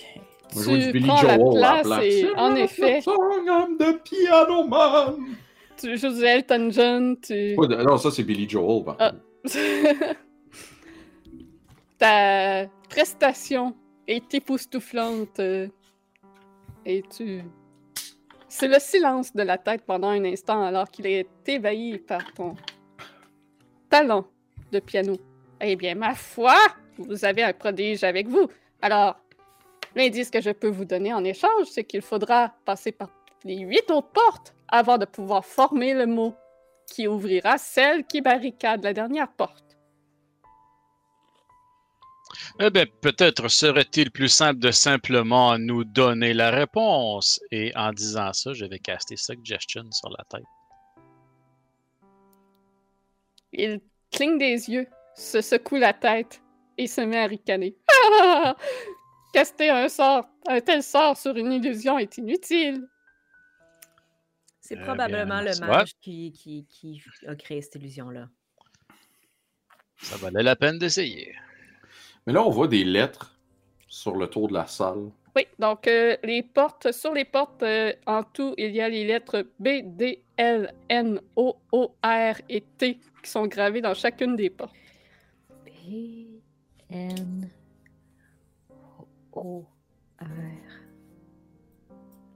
On 0.56 0.60
va 0.60 0.64
jouer 0.64 0.78
du 0.80 0.86
Tu 0.86 0.92
Billy 0.94 1.08
prends 1.08 1.22
la 1.24 1.36
Joel 1.38 1.60
la 1.60 1.70
place 1.72 1.84
place. 1.88 2.04
et, 2.06 2.26
en 2.38 2.56
effet, 2.56 3.02
Song 3.02 3.46
I'm 3.46 3.78
the 3.78 4.02
piano 4.04 4.66
man. 4.66 5.36
tu 5.78 5.98
joues 5.98 6.14
du 6.14 6.24
Elton 6.24 6.70
John, 6.72 7.18
tu... 7.22 7.56
Non, 7.58 7.98
ça 7.98 8.10
c'est 8.12 8.24
Billy 8.24 8.48
Joel, 8.50 8.84
par 8.86 8.96
Ah. 9.00 9.12
Ta 12.06 12.68
prestation 12.88 13.76
est 14.08 14.32
époustouflante 14.32 15.40
euh, 15.40 15.68
et 16.86 17.02
tu... 17.02 17.42
C'est 18.48 18.68
le 18.68 18.78
silence 18.78 19.34
de 19.34 19.42
la 19.42 19.58
tête 19.58 19.82
pendant 19.88 20.10
un 20.10 20.24
instant 20.24 20.62
alors 20.62 20.92
qu'il 20.92 21.08
est 21.08 21.28
ébahi 21.48 21.98
par 21.98 22.32
ton 22.36 22.54
talent 23.90 24.28
de 24.72 24.80
piano. 24.80 25.18
Eh 25.60 25.76
bien, 25.76 25.96
ma 25.96 26.14
foi, 26.14 26.56
vous 27.00 27.26
avez 27.26 27.42
un 27.42 27.54
prodige 27.54 28.04
avec 28.04 28.28
vous. 28.28 28.50
Alors, 28.84 29.16
l'indice 29.96 30.30
que 30.30 30.42
je 30.42 30.52
peux 30.52 30.70
vous 30.70 30.86
donner 30.86 31.12
en 31.12 31.24
échange, 31.24 31.66
c'est 31.72 31.86
qu'il 31.86 32.04
faudra 32.04 32.54
passer 32.66 32.92
par 32.92 33.10
les 33.44 33.58
huit 33.58 33.90
autres 33.90 34.12
portes 34.12 34.54
avant 34.68 35.00
de 35.00 35.06
pouvoir 35.06 35.44
former 35.44 35.96
le 35.96 36.06
mot 36.06 36.36
qui 36.86 37.08
ouvrira 37.08 37.58
celle 37.58 38.06
qui 38.06 38.22
barricade 38.22 38.84
la 38.84 38.94
dernière 38.94 39.32
porte. 39.32 39.65
Eh 42.60 42.70
bien, 42.70 42.86
peut-être 43.02 43.48
serait-il 43.48 44.12
plus 44.12 44.30
simple 44.30 44.60
de 44.60 44.72
simplement 44.72 45.58
nous 45.58 45.84
donner 45.84 46.34
la 46.34 46.52
réponse. 46.52 47.40
Et 47.52 47.72
en 47.76 47.92
disant 47.92 48.34
ça, 48.34 48.54
je 48.54 48.66
vais 48.66 48.80
caster 48.80 49.16
Suggestion 49.18 49.92
sur 49.92 50.10
la 50.10 50.24
tête. 50.30 50.46
Il 53.54 53.82
cligne 54.12 54.38
des 54.38 54.70
yeux, 54.70 54.88
se 55.16 55.42
secoue 55.42 55.78
la 55.78 55.94
tête 55.94 56.42
et 56.78 56.88
se 56.88 57.02
met 57.02 57.20
à 57.20 57.28
ricaner. 57.28 57.76
Ah! 58.22 58.56
Caster 59.34 59.70
un 59.70 59.90
sort, 59.90 60.30
un 60.48 60.62
tel 60.62 60.82
sort 60.82 61.18
sur 61.18 61.36
une 61.36 61.52
illusion 61.52 62.00
est 62.00 62.18
inutile. 62.18 62.88
C'est 64.62 64.78
Eh 64.80 64.84
probablement 64.84 65.42
bien, 65.42 65.54
le 65.54 65.60
mage 65.60 65.92
qui, 66.02 66.32
qui, 66.32 66.66
qui 66.70 67.04
a 67.28 67.36
créé 67.36 67.62
cette 67.62 67.76
illusion-là. 67.76 68.30
Ça 69.98 70.16
valait 70.18 70.42
la 70.42 70.56
peine 70.56 70.80
d'essayer. 70.80 71.36
Mais 72.26 72.34
là, 72.34 72.44
on 72.44 72.50
voit 72.50 72.68
des 72.68 72.84
lettres 72.84 73.38
sur 73.88 74.16
le 74.16 74.28
tour 74.28 74.48
de 74.48 74.54
la 74.54 74.66
salle. 74.66 75.12
Oui, 75.36 75.48
donc 75.60 75.88
euh, 75.88 76.16
les 76.24 76.42
portes, 76.42 76.92
sur 76.92 77.14
les 77.14 77.26
portes, 77.26 77.62
euh, 77.62 77.92
en 78.06 78.24
tout, 78.24 78.54
il 78.58 78.72
y 78.72 78.82
a 78.82 78.88
les 78.88 79.06
lettres 79.06 79.46
B, 79.60 79.82
D, 79.84 80.24
L, 80.38 80.74
N, 80.90 81.20
O, 81.36 81.58
O, 81.72 81.94
R 82.04 82.36
et 82.50 82.62
T 82.78 83.00
qui 83.22 83.30
sont 83.30 83.46
gravées 83.48 83.82
dans 83.82 83.94
chacune 83.94 84.36
des 84.36 84.50
portes. 84.50 84.76
P, 85.66 86.42
N, 86.90 87.50
O, 89.34 89.66
R. 90.20 90.26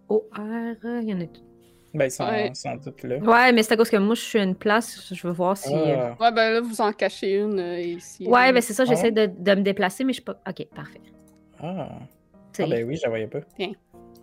O, 0.10 0.30
R, 0.34 1.02
il 1.02 1.10
y 1.10 1.14
en 1.14 1.22
a. 1.22 1.49
Ben, 1.94 2.06
ils 2.06 2.12
sont, 2.12 2.24
Ouais. 2.26 2.52
sont 2.54 2.78
tous 2.78 3.08
là. 3.08 3.18
Ouais, 3.18 3.52
mais 3.52 3.64
c'est 3.64 3.74
à 3.74 3.78
cause 3.78 3.90
que 3.90 3.98
moi, 3.98 4.14
je 4.14 4.22
suis 4.22 4.40
à 4.40 4.44
une 4.44 4.56
place, 4.56 5.12
je 5.14 5.28
veux 5.28 5.34
voir 5.34 5.58
si. 5.58 5.74
Ah. 5.74 6.16
Ouais, 6.20 6.32
ben 6.32 6.52
là, 6.54 6.62
vous 6.62 6.80
en 6.82 6.94
cachez 6.94 7.36
une 7.38 7.60
euh, 7.60 7.80
ici. 7.82 8.28
Ouais, 8.28 8.54
ben 8.54 8.62
c'est 8.62 8.74
ça, 8.74 8.84
Ah. 8.84 8.90
j'essaie 8.90 9.12
de, 9.12 9.26
de 9.26 9.56
me 9.56 9.62
déplacer, 9.62 10.04
mais 10.04 10.14
je 10.14 10.18
suis 10.18 10.24
pas. 10.24 10.40
Ok, 10.48 10.66
parfait. 10.76 11.02
Ah. 11.60 11.90
T, 12.54 12.64
Ah, 12.64 12.68
ben 12.68 12.88
oui, 12.88 12.96
je 12.96 13.04
la 13.04 13.10
voyais 13.10 13.28
pas. 13.28 13.40
Il 13.58 13.74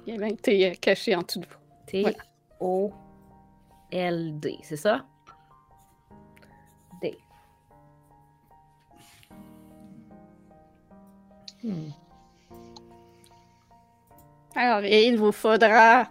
y 0.07 0.13
a 0.13 0.27
un 0.27 0.35
T 0.35 0.67
euh, 0.71 0.75
caché 0.81 1.15
en 1.17 1.23
dessous 1.23 1.41
de 1.41 1.47
vous. 1.47 1.57
T, 1.87 2.03
voilà. 2.03 2.17
O, 2.61 2.93
L, 3.91 4.39
D, 4.39 4.57
c'est 4.63 4.77
ça? 4.77 5.05
D. 7.03 7.19
Hmm. 11.63 11.91
Alors, 14.55 14.85
il 14.85 15.17
vous 15.19 15.33
faudra 15.33 16.09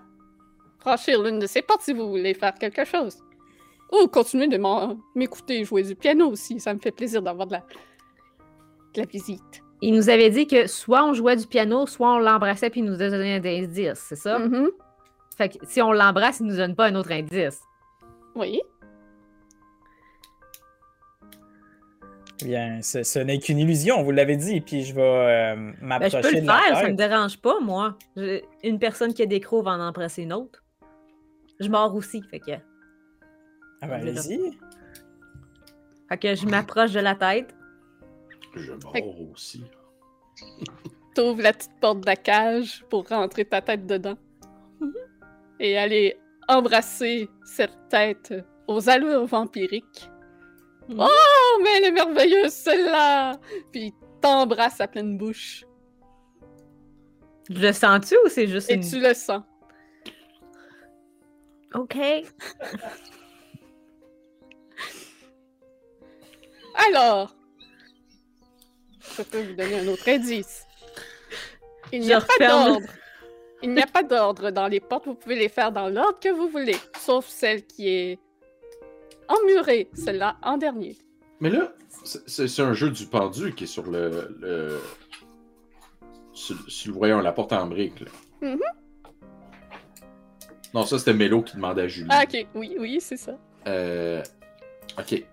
franchir 0.85 1.21
l'une 1.23 1.39
de 1.39 1.47
ces 1.47 1.61
portes 1.63 1.81
si 1.81 1.93
vous 1.93 2.07
voulez 2.09 2.33
faire 2.33 2.53
quelque 2.53 2.85
chose. 2.85 3.17
Ou 3.91 4.07
continuer 4.07 4.47
de 4.47 4.59
m'écouter 5.15 5.63
jouer 5.63 5.83
du 5.83 5.95
piano 5.95 6.29
aussi. 6.31 6.59
Ça 6.59 6.73
me 6.73 6.79
fait 6.79 6.91
plaisir 6.91 7.21
d'avoir 7.21 7.47
de 7.47 7.53
la, 7.53 7.59
de 8.93 9.01
la 9.01 9.05
visite. 9.05 9.61
Il 9.81 9.93
nous 9.93 10.09
avait 10.09 10.29
dit 10.29 10.47
que 10.47 10.67
soit 10.67 11.03
on 11.03 11.13
jouait 11.13 11.35
du 11.35 11.47
piano, 11.47 11.85
soit 11.85 12.13
on 12.15 12.19
l'embrassait 12.19 12.69
puis 12.69 12.79
il 12.81 12.85
nous 12.85 12.97
donnait 12.97 13.35
un 13.35 13.45
indice, 13.63 13.99
c'est 14.09 14.15
ça? 14.15 14.39
Mhm. 14.39 14.69
Fait 15.37 15.49
que 15.49 15.57
si 15.67 15.81
on 15.81 15.91
l'embrasse, 15.91 16.39
il 16.39 16.45
nous 16.47 16.55
donne 16.55 16.75
pas 16.75 16.85
un 16.87 16.95
autre 16.95 17.11
indice. 17.11 17.59
Oui. 18.35 18.61
Bien, 22.43 22.81
ce, 22.81 23.03
ce 23.03 23.19
n'est 23.19 23.39
qu'une 23.39 23.59
illusion, 23.59 24.03
vous 24.03 24.11
l'avez 24.11 24.35
dit, 24.35 24.59
puis 24.59 24.83
je 24.83 24.93
vais 24.93 25.01
euh, 25.01 25.55
Ben, 25.55 25.73
je 25.79 25.85
m'approcher 25.85 26.21
peux 26.21 26.31
le 26.35 26.41
de 26.41 26.47
la 26.47 26.53
faire, 26.59 26.75
ça 26.77 26.83
me 26.83 26.87
tête. 26.89 26.95
dérange 26.97 27.37
pas, 27.39 27.59
moi. 27.61 27.97
Je- 28.17 28.41
Une 28.63 28.77
personne 28.77 29.13
qui 29.13 29.21
a 29.21 29.25
des 29.25 29.39
crocs 29.39 29.63
va 29.63 29.71
en 29.71 29.79
embrasser 29.79 30.23
une 30.23 30.33
autre. 30.33 30.61
Je 31.59 31.69
mords 31.69 31.95
aussi, 31.95 32.21
fait 32.23 32.39
que, 32.39 32.51
Ah 33.81 33.87
ben, 33.87 33.93
allez-y. 33.93 34.57
fait 36.09 36.17
que 36.17 36.35
je 36.35 36.45
m'approche 36.45 36.91
de 36.91 36.99
la 36.99 37.15
tête. 37.15 37.55
Je 38.55 38.71
Fait- 38.93 39.01
mords 39.01 39.31
aussi. 39.31 39.63
T'ouvres 41.15 41.41
la 41.41 41.53
petite 41.53 41.71
porte 41.79 42.01
de 42.01 42.05
la 42.07 42.15
cage 42.17 42.83
pour 42.89 43.07
rentrer 43.07 43.45
ta 43.45 43.61
tête 43.61 43.85
dedans. 43.87 44.17
Et 45.59 45.77
aller 45.77 46.17
embrasser 46.49 47.29
cette 47.45 47.77
tête 47.89 48.33
aux 48.67 48.89
allures 48.89 49.25
vampiriques. 49.25 50.09
Mhm. 50.89 50.97
Oh, 50.99 51.59
mais 51.63 51.69
elle 51.77 51.85
est 51.85 51.91
merveilleuse, 51.91 52.51
celle-là! 52.51 53.39
Puis 53.71 53.93
t'embrasse 54.21 54.81
à 54.81 54.87
pleine 54.87 55.17
bouche. 55.17 55.63
Je 57.49 57.59
le 57.61 57.71
sens-tu 57.73 58.15
ou 58.25 58.27
c'est 58.27 58.47
juste 58.47 58.69
Et 58.69 58.75
une... 58.75 58.81
tu 58.87 58.99
le 58.99 59.13
sens. 59.13 59.41
OK. 61.75 61.97
Alors, 66.89 67.33
je 69.17 69.21
peux 69.23 69.41
vous 69.41 69.53
donner 69.55 69.79
un 69.79 69.87
autre 69.87 70.07
indice. 70.09 70.65
Il 71.91 72.01
n'y 72.01 72.13
a 72.13 72.21
pas 72.21 72.37
d'ordre. 72.39 72.87
Il 73.61 73.73
n'y 73.73 73.81
a 73.81 73.87
pas 73.87 74.03
d'ordre 74.03 74.51
dans 74.51 74.67
les 74.67 74.79
portes. 74.79 75.05
Vous 75.05 75.15
pouvez 75.15 75.35
les 75.35 75.49
faire 75.49 75.71
dans 75.71 75.87
l'ordre 75.89 76.19
que 76.19 76.29
vous 76.29 76.49
voulez, 76.49 76.75
sauf 76.99 77.27
celle 77.27 77.65
qui 77.65 77.87
est 77.89 78.19
emmurée, 79.27 79.89
celle-là 79.93 80.37
en 80.43 80.57
dernier. 80.57 80.97
Mais 81.39 81.49
là, 81.49 81.73
c'est- 82.03 82.59
un 82.59 82.73
jeu 82.73 82.89
du 82.91 83.05
pendu 83.07 83.53
qui 83.53 83.63
est 83.63 83.67
sur 83.67 83.89
le. 83.89 84.35
le... 84.39 84.79
Sur, 86.33 86.57
sur 86.69 86.93
voyons, 86.93 87.21
la 87.21 87.31
porte 87.31 87.53
en 87.53 87.65
brique. 87.67 88.01
Là. 88.01 88.11
Mhm. 88.41 88.59
Non, 90.75 90.85
ça 90.85 90.99
c'était 90.99 91.13
Mélo 91.13 91.41
qui 91.41 91.55
demandait 91.55 91.83
à 91.83 91.87
Julie. 91.87 92.09
Ah, 92.11 92.23
ok, 92.23 92.45
oui, 92.53 92.75
oui, 92.79 92.97
c'est 93.01 93.17
ça. 93.17 93.31
Euh, 93.67 94.21
Ok. 94.99 95.07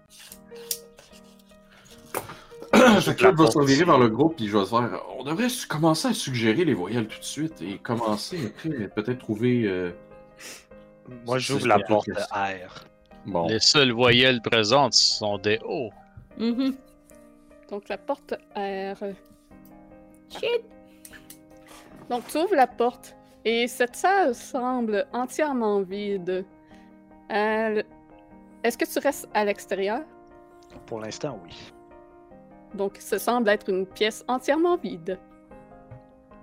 fait 3.00 3.14
que 3.16 3.22
là, 3.24 3.32
je 3.36 3.42
vais 3.42 3.50
se 3.50 3.58
revirer 3.58 3.84
vers 3.84 3.98
le 3.98 4.08
groupe 4.08 4.36
puis 4.36 4.48
je 4.48 4.56
vais 4.56 4.64
se 4.64 4.70
faire. 4.70 5.02
On 5.18 5.24
devrait 5.24 5.48
commencer 5.68 6.08
à 6.08 6.14
suggérer 6.14 6.64
les 6.64 6.74
voyelles 6.74 7.06
tout 7.06 7.18
de 7.18 7.24
suite 7.24 7.60
et 7.60 7.78
commencer 7.78 8.38
après, 8.56 8.88
peut-être 8.88 9.18
trouver. 9.18 9.64
euh, 9.66 9.90
Moi, 11.26 11.38
j'ouvre 11.38 11.66
la 11.66 11.78
porte. 11.80 12.08
R. 12.32 12.84
Bon. 13.26 13.46
Les 13.46 13.60
seules 13.60 13.92
voyelles 13.92 14.40
présentes 14.40 14.94
sont 14.94 15.38
des 15.38 15.58
O. 15.64 15.90
Mhm. 16.38 16.74
Donc 17.70 17.88
la 17.88 17.98
porte 17.98 18.34
R. 18.56 18.96
Shit. 20.30 20.62
Donc 22.08 22.26
tu 22.28 22.38
ouvres 22.38 22.54
la 22.56 22.66
porte 22.66 23.14
et 23.44 23.66
cette 23.66 23.96
salle 23.96 24.34
semble 24.34 25.06
entièrement 25.12 25.82
vide. 25.82 26.44
Est-ce 27.30 28.78
que 28.78 28.84
tu 28.84 28.98
restes 28.98 29.28
à 29.34 29.44
l'extérieur? 29.44 30.02
Pour 30.86 31.00
l'instant, 31.00 31.40
oui. 31.44 31.72
Donc, 32.74 32.96
ce 32.98 33.18
semble 33.18 33.48
être 33.48 33.68
une 33.68 33.86
pièce 33.86 34.24
entièrement 34.28 34.76
vide. 34.76 35.18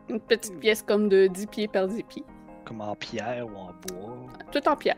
Une 0.10 0.20
petite 0.20 0.60
pièce 0.60 0.82
comme 0.82 1.10
de 1.10 1.28
10 1.28 1.48
pieds 1.48 1.68
par 1.68 1.88
10 1.88 2.04
pieds. 2.04 2.26
Comme 2.66 2.82
en 2.82 2.96
pierre 2.96 3.48
ou 3.48 3.56
en 3.56 3.72
bois. 3.88 4.18
Tout 4.52 4.68
en 4.68 4.76
pierre. 4.76 4.98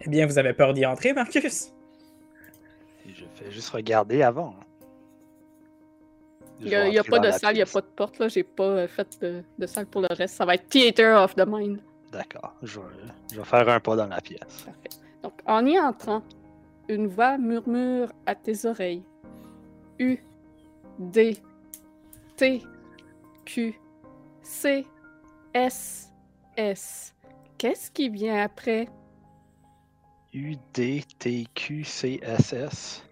Eh 0.00 0.08
bien, 0.08 0.26
vous 0.26 0.38
avez 0.38 0.52
peur 0.52 0.72
d'y 0.72 0.84
entrer, 0.84 1.12
Marcus? 1.12 1.72
Je 3.06 3.24
fais 3.34 3.50
juste 3.50 3.70
regarder 3.70 4.22
avant. 4.22 4.54
Il 6.60 6.66
n'y 6.68 6.74
a, 6.74 6.88
y 6.88 6.98
a 6.98 7.02
pas 7.04 7.18
de 7.18 7.30
salle, 7.32 7.54
il 7.54 7.56
n'y 7.58 7.62
a 7.62 7.66
pas 7.66 7.80
de 7.80 7.86
porte. 7.86 8.18
là. 8.18 8.28
J'ai 8.28 8.44
pas 8.44 8.62
euh, 8.64 8.86
fait 8.88 9.20
de, 9.20 9.42
de 9.58 9.66
salle 9.66 9.86
pour 9.86 10.00
le 10.02 10.08
reste. 10.10 10.36
Ça 10.36 10.44
va 10.44 10.54
être 10.54 10.68
Theater 10.68 11.20
of 11.22 11.34
the 11.34 11.44
Mind. 11.46 11.80
D'accord. 12.12 12.54
Je, 12.62 12.78
vais- 12.78 12.86
je 13.32 13.38
vais 13.38 13.44
faire 13.44 13.68
un 13.68 13.80
pas 13.80 13.96
dans 13.96 14.06
la 14.06 14.20
pièce. 14.20 14.38
Parfait. 14.64 14.90
Donc, 15.22 15.32
en 15.46 15.64
y 15.66 15.78
entrant, 15.78 16.22
une 16.88 17.06
voix 17.08 17.38
murmure 17.38 18.12
à 18.26 18.34
tes 18.34 18.64
oreilles. 18.66 19.02
U, 19.98 20.18
D, 20.98 21.36
T, 22.36 22.62
Q, 23.44 23.80
C, 24.42 24.86
S, 25.54 26.12
S. 26.56 27.14
Qu'est-ce 27.58 27.90
qui 27.90 28.08
vient 28.08 28.42
après? 28.42 28.88
U, 30.34 30.56
D, 30.74 31.02
T, 31.18 31.46
Q, 31.54 31.84
C, 31.84 32.20
S, 32.22 32.52
S. 32.52 33.04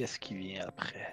Qu'est-ce 0.00 0.18
qui 0.18 0.34
vient 0.34 0.64
après? 0.66 1.12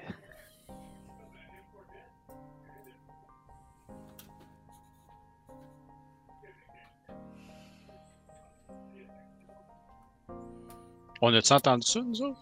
On 11.22 11.34
a-tu 11.34 11.52
entendu 11.52 11.86
ça, 11.86 12.00
nous 12.00 12.22
autres? 12.22 12.40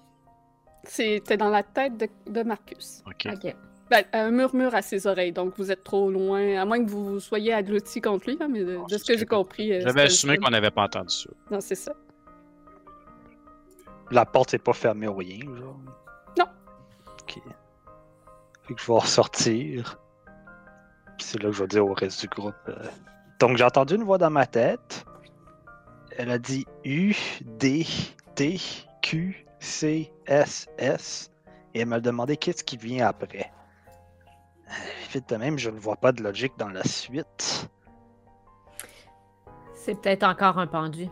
C'était 0.83 1.35
dans 1.35 1.49
la 1.49 1.63
tête 1.63 1.97
de, 1.97 2.07
de 2.27 2.43
Marcus. 2.43 3.01
Ok. 3.07 3.27
Ben, 3.89 4.03
un 4.13 4.29
murmure 4.29 4.75
à 4.75 4.83
ses 4.83 5.07
oreilles, 5.07 5.31
donc 5.31 5.57
vous 5.57 5.71
êtes 5.71 5.83
trop 5.83 6.11
loin, 6.11 6.61
à 6.61 6.65
moins 6.65 6.85
que 6.85 6.91
vous 6.91 7.19
soyez 7.19 7.53
agloutis 7.55 8.01
contre 8.01 8.29
lui, 8.29 8.37
mais 8.47 8.63
de, 8.63 8.87
de 8.87 8.97
ce 8.99 9.03
que 9.03 9.17
j'ai 9.17 9.25
compris. 9.25 9.73
euh, 9.73 9.81
J'avais 9.81 10.03
assumé 10.03 10.37
qu'on 10.37 10.51
n'avait 10.51 10.69
pas 10.69 10.83
entendu 10.83 11.09
ça. 11.09 11.29
Non, 11.49 11.59
c'est 11.59 11.73
ça. 11.73 11.93
La 14.11 14.27
porte 14.27 14.53
n'est 14.53 14.59
pas 14.59 14.73
fermée 14.73 15.07
ou 15.07 15.15
rien, 15.15 15.39
genre? 15.39 15.79
Ok. 17.27 17.41
Fait 18.63 18.73
que 18.73 18.81
je 18.81 18.87
vais 18.87 18.93
ressortir. 18.99 19.99
Puis 21.17 21.27
c'est 21.27 21.41
là 21.41 21.49
que 21.49 21.55
je 21.55 21.61
vais 21.61 21.67
dire 21.67 21.85
au 21.85 21.93
reste 21.93 22.21
du 22.21 22.27
groupe. 22.27 22.55
euh, 22.67 22.87
Donc 23.39 23.57
j'ai 23.57 23.63
entendu 23.63 23.95
une 23.95 24.03
voix 24.03 24.17
dans 24.17 24.29
ma 24.29 24.45
tête. 24.45 25.05
Elle 26.17 26.31
a 26.31 26.37
dit 26.37 26.65
U, 26.85 27.15
D, 27.41 27.85
T, 28.35 28.59
Q, 29.01 29.45
C, 29.59 30.11
S, 30.27 30.67
S. 30.77 31.31
Et 31.73 31.81
elle 31.81 31.87
m'a 31.87 31.99
demandé 31.99 32.37
qu'est-ce 32.37 32.63
qui 32.63 32.77
vient 32.77 33.07
après. 33.07 33.51
Euh, 34.69 34.73
Vite 35.11 35.29
de 35.29 35.35
même, 35.35 35.57
je 35.57 35.69
ne 35.69 35.79
vois 35.79 35.97
pas 35.97 36.11
de 36.11 36.23
logique 36.23 36.53
dans 36.57 36.69
la 36.69 36.83
suite. 36.83 37.69
C'est 39.73 39.99
peut-être 40.01 40.23
encore 40.23 40.57
un 40.57 40.67
pendu. 40.67 41.07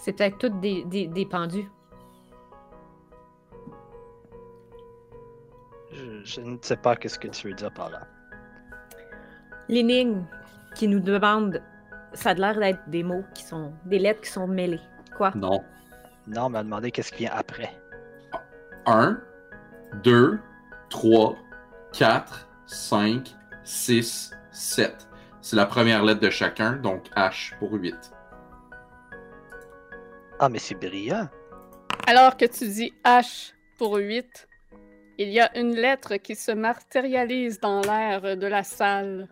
C'est 0.00 0.14
peut-être 0.14 0.38
toutes 0.38 0.58
des, 0.60 0.82
des, 0.84 1.06
des 1.06 1.26
pendus. 1.26 1.70
Je, 5.92 6.24
je 6.24 6.40
ne 6.40 6.56
sais 6.62 6.76
pas 6.78 6.96
qu'est-ce 6.96 7.18
que 7.18 7.28
tu 7.28 7.48
veux 7.48 7.54
dire 7.54 7.70
par 7.72 7.90
là. 7.90 8.06
L'énigme 9.68 10.24
qui 10.74 10.88
nous 10.88 11.00
demande, 11.00 11.62
ça 12.14 12.30
a 12.30 12.34
l'air 12.34 12.58
d'être 12.58 12.88
des 12.88 13.02
mots 13.02 13.24
qui 13.34 13.42
sont. 13.44 13.74
des 13.84 13.98
lettres 13.98 14.22
qui 14.22 14.30
sont 14.30 14.46
mêlées. 14.46 14.80
Quoi? 15.16 15.32
Non. 15.34 15.62
Non, 16.26 16.46
elle 16.46 16.52
m'a 16.52 16.62
demandé 16.62 16.90
qu'est-ce 16.90 17.12
qui 17.12 17.24
vient 17.24 17.32
après. 17.34 17.70
1, 18.86 19.20
2, 20.02 20.38
3, 20.88 21.36
4, 21.92 22.48
5, 22.66 23.36
6, 23.64 24.30
7. 24.50 25.08
C'est 25.42 25.56
la 25.56 25.66
première 25.66 26.02
lettre 26.04 26.20
de 26.20 26.30
chacun, 26.30 26.72
donc 26.76 27.10
H 27.16 27.58
pour 27.58 27.72
8. 27.72 27.94
Ah, 30.42 30.48
mais 30.48 30.58
c'est 30.58 30.74
brillant. 30.74 31.28
Alors 32.06 32.38
que 32.38 32.46
tu 32.46 32.66
dis 32.66 32.94
H 33.04 33.52
pour 33.76 33.96
8, 33.96 34.48
il 35.18 35.28
y 35.28 35.38
a 35.38 35.54
une 35.56 35.74
lettre 35.74 36.16
qui 36.16 36.34
se 36.34 36.50
matérialise 36.50 37.60
dans 37.60 37.82
l'air 37.82 38.38
de 38.38 38.46
la 38.46 38.62
salle 38.64 39.28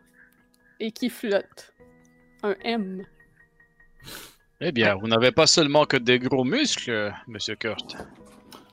et 0.79 0.93
qui 0.93 1.09
flotte. 1.09 1.73
Un 2.43 2.55
M. 2.63 3.07
Eh 4.61 4.71
bien, 4.71 4.97
vous 4.97 5.09
n'avez 5.09 5.33
pas 5.33 5.47
seulement 5.47 5.87
que 5.87 5.97
des 5.97 6.19
gros 6.19 6.45
muscles, 6.45 7.11
Monsieur 7.27 7.57
Kurt. 7.57 7.97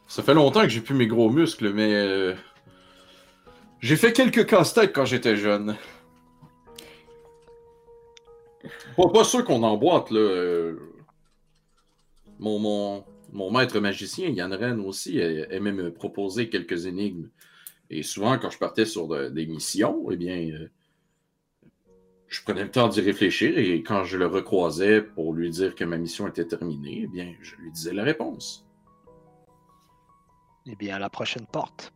Ça 0.05 0.21
fait 0.21 0.33
longtemps 0.33 0.63
que 0.63 0.69
j'ai 0.69 0.81
plus 0.81 0.93
mes 0.93 1.07
gros 1.07 1.29
muscles, 1.29 1.71
mais 1.71 1.93
euh, 1.93 2.35
j'ai 3.79 3.95
fait 3.95 4.11
quelques 4.11 4.45
casse-têtes 4.45 4.91
quand 4.93 5.05
j'étais 5.05 5.37
jeune. 5.37 5.77
Pas, 8.97 9.07
pas 9.07 9.23
sûr 9.23 9.45
qu'on 9.45 9.63
emboîte, 9.63 10.11
là. 10.11 10.19
euh. 10.19 10.94
Mon, 12.39 12.59
mon, 12.59 13.03
mon 13.31 13.51
maître 13.51 13.79
magicien, 13.79 14.29
Yann 14.29 14.53
Ren 14.53 14.79
aussi, 14.79 15.19
euh, 15.21 15.45
aimait 15.49 15.71
me 15.71 15.91
proposer 15.93 16.49
quelques 16.49 16.85
énigmes. 16.85 17.29
Et 17.89 18.03
souvent, 18.03 18.37
quand 18.37 18.49
je 18.49 18.57
partais 18.57 18.85
sur 18.85 19.07
de- 19.07 19.29
des 19.29 19.45
missions, 19.45 20.09
eh 20.11 20.17
bien, 20.17 20.37
euh, 20.51 20.69
je 22.27 22.41
prenais 22.43 22.63
le 22.63 22.71
temps 22.71 22.87
d'y 22.87 23.01
réfléchir 23.01 23.57
et 23.57 23.81
quand 23.83 24.03
je 24.03 24.17
le 24.17 24.27
recroisais 24.27 25.01
pour 25.01 25.33
lui 25.33 25.49
dire 25.49 25.75
que 25.75 25.83
ma 25.85 25.97
mission 25.97 26.27
était 26.27 26.45
terminée, 26.45 27.01
eh 27.03 27.07
bien, 27.07 27.33
je 27.41 27.55
lui 27.57 27.71
disais 27.71 27.93
la 27.93 28.03
réponse. 28.03 28.65
Eh 30.67 30.75
bien, 30.75 30.95
à 30.95 30.99
la 30.99 31.09
prochaine 31.09 31.45
porte. 31.45 31.93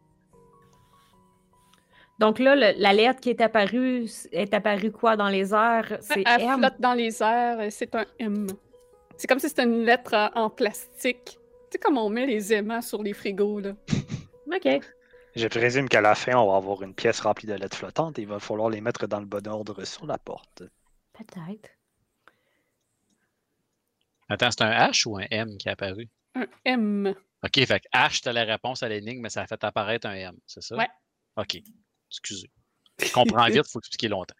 Donc 2.19 2.37
là, 2.37 2.55
le- 2.55 2.79
la 2.79 2.93
lettre 2.93 3.19
qui 3.21 3.29
est 3.31 3.41
apparue, 3.41 4.05
est 4.31 4.53
apparue 4.53 4.91
quoi 4.91 5.15
dans 5.17 5.29
les 5.29 5.53
airs? 5.53 5.97
C'est 6.01 6.23
Elle 6.25 6.41
M? 6.41 6.57
flotte 6.59 6.79
dans 6.79 6.93
les 6.93 7.23
airs, 7.23 7.61
et 7.61 7.71
c'est 7.71 7.95
un 7.95 8.05
M. 8.19 8.47
C'est 9.19 9.27
comme 9.27 9.39
si 9.39 9.49
c'était 9.49 9.65
une 9.65 9.83
lettre 9.83 10.31
en 10.33 10.49
plastique. 10.49 11.25
Tu 11.25 11.73
sais, 11.73 11.77
comme 11.77 11.97
on 11.97 12.09
met 12.09 12.25
les 12.25 12.53
aimants 12.53 12.81
sur 12.81 13.03
les 13.03 13.11
frigos, 13.11 13.59
là. 13.59 13.75
OK. 14.47 14.81
Je 15.35 15.47
présume 15.47 15.89
qu'à 15.89 15.99
la 15.99 16.15
fin, 16.15 16.37
on 16.37 16.49
va 16.49 16.55
avoir 16.55 16.81
une 16.83 16.95
pièce 16.95 17.19
remplie 17.19 17.45
de 17.45 17.53
lettres 17.53 17.75
flottantes 17.75 18.17
et 18.17 18.21
il 18.21 18.29
va 18.29 18.39
falloir 18.39 18.69
les 18.69 18.79
mettre 18.79 19.07
dans 19.07 19.19
le 19.19 19.25
bon 19.25 19.45
ordre 19.45 19.83
sur 19.83 20.05
la 20.05 20.17
porte. 20.17 20.63
Peut-être. 21.11 21.69
Attends, 24.29 24.51
c'est 24.51 24.61
un 24.61 24.71
H 24.71 25.05
ou 25.05 25.17
un 25.17 25.25
M 25.29 25.57
qui 25.57 25.67
est 25.67 25.71
apparu? 25.71 26.07
Un 26.35 26.47
M. 26.63 27.13
Ok, 27.43 27.55
fait 27.55 27.79
que 27.81 27.89
H, 27.93 28.15
c'était 28.15 28.31
la 28.31 28.45
réponse 28.45 28.83
à 28.83 28.87
l'énigme, 28.87 29.21
mais 29.21 29.29
ça 29.29 29.41
a 29.41 29.47
fait 29.47 29.61
apparaître 29.65 30.07
un 30.07 30.13
M, 30.13 30.37
c'est 30.47 30.63
ça? 30.63 30.77
Ouais. 30.77 30.87
Ok, 31.35 31.57
excusez. 32.09 32.49
Je 33.01 33.11
comprends 33.11 33.45
vite, 33.47 33.65
il 33.65 33.69
faut 33.69 33.79
expliquer 33.79 34.07
longtemps. 34.07 34.35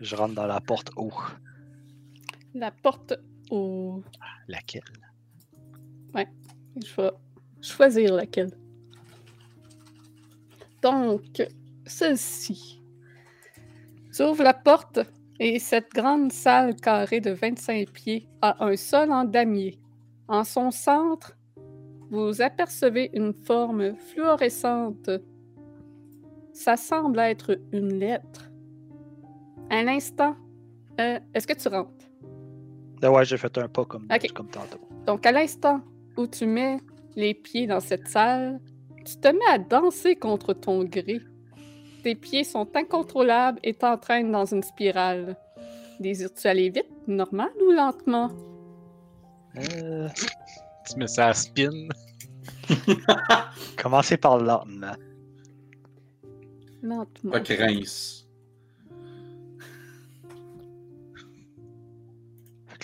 Je 0.00 0.16
rentre 0.16 0.34
dans 0.34 0.46
la 0.46 0.62
porte 0.62 0.90
haut. 0.96 1.12
La 2.54 2.70
porte 2.70 3.14
Laquelle? 4.48 4.82
Je 6.76 7.00
vais 7.00 7.10
choisir 7.60 8.14
laquelle. 8.14 8.50
Donc, 10.82 11.42
celle-ci. 11.86 12.82
Tu 14.12 14.22
ouvres 14.22 14.42
la 14.42 14.54
porte 14.54 15.00
et 15.40 15.58
cette 15.58 15.90
grande 15.92 16.32
salle 16.32 16.76
carrée 16.76 17.20
de 17.20 17.30
25 17.30 17.90
pieds 17.90 18.28
a 18.42 18.64
un 18.64 18.76
sol 18.76 19.10
en 19.12 19.24
damier. 19.24 19.78
En 20.28 20.44
son 20.44 20.70
centre, 20.70 21.36
vous 22.10 22.40
apercevez 22.40 23.10
une 23.12 23.32
forme 23.32 23.96
fluorescente. 23.96 25.10
Ça 26.52 26.76
semble 26.76 27.18
être 27.18 27.58
une 27.72 27.94
lettre. 27.98 28.50
À 29.70 29.82
l'instant, 29.82 30.36
euh, 31.00 31.18
est-ce 31.34 31.46
que 31.46 31.54
tu 31.54 31.68
rentres? 31.68 32.03
Ah 33.02 33.10
ouais, 33.10 33.24
j'ai 33.24 33.36
fait 33.36 33.56
un 33.58 33.68
pas 33.68 33.84
comme, 33.84 34.06
comme 34.34 34.48
tantôt. 34.48 34.78
Donc, 35.06 35.26
à 35.26 35.32
l'instant 35.32 35.80
où 36.16 36.26
tu 36.26 36.46
mets 36.46 36.78
les 37.16 37.34
pieds 37.34 37.66
dans 37.66 37.80
cette 37.80 38.08
salle, 38.08 38.60
tu 39.04 39.16
te 39.16 39.28
mets 39.28 39.50
à 39.50 39.58
danser 39.58 40.16
contre 40.16 40.54
ton 40.54 40.84
gré. 40.84 41.20
Tes 42.02 42.14
pieds 42.14 42.44
sont 42.44 42.68
incontrôlables 42.74 43.58
et 43.62 43.74
t'entraînent 43.74 44.32
dans 44.32 44.46
une 44.46 44.62
spirale. 44.62 45.36
Désires-tu 46.00 46.46
aller 46.48 46.70
vite, 46.70 46.90
normal 47.06 47.50
ou 47.66 47.70
lentement? 47.70 48.30
Euh, 49.56 50.08
Tu 50.88 50.98
mets 50.98 51.06
ça 51.06 51.28
à 51.28 51.34
spin. 51.34 51.88
commencez 53.82 54.16
par 54.16 54.38
lentement. 54.38 54.96
Lentement. 56.82 57.32
Pas 57.32 57.40
que 57.40 57.54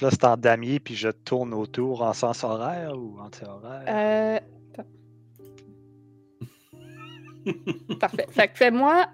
Fait 0.01 0.07
que 0.07 0.11
là, 0.11 0.11
c'est 0.13 0.25
en 0.25 0.37
damier, 0.39 0.81
puis 0.81 0.95
je 0.95 1.11
tourne 1.11 1.53
autour 1.53 2.01
en 2.01 2.15
sens 2.15 2.43
horaire 2.43 2.97
ou 2.97 3.19
anti-horaire. 3.21 3.85
Euh... 3.87 4.41
Parfait. 8.01 8.27
Fait 8.31 8.49
que 8.49 8.57
fais-moi 8.57 9.07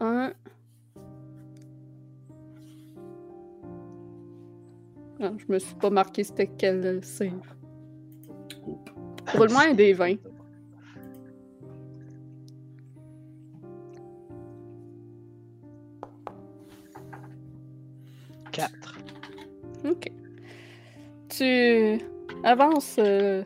un. 0.00 0.32
Non, 5.20 5.36
je 5.38 5.52
me 5.52 5.58
suis 5.60 5.74
pas 5.76 5.90
marqué 5.90 6.24
c'était 6.24 6.48
quel 6.48 7.04
save. 7.04 7.30
Oups. 8.66 8.92
Roule-moi 9.34 9.62
un 9.68 9.74
des 9.74 9.92
20. 9.92 10.16
Quatre. 18.52 18.98
Ok. 19.84 20.10
Tu 21.28 21.98
avances 22.42 22.96
euh, 22.98 23.44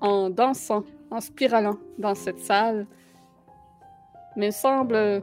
en 0.00 0.30
dansant, 0.30 0.84
en 1.10 1.20
spiralant 1.20 1.78
dans 1.98 2.14
cette 2.14 2.38
salle. 2.38 2.86
Mais 4.36 4.48
il 4.48 4.52
semble 4.52 5.22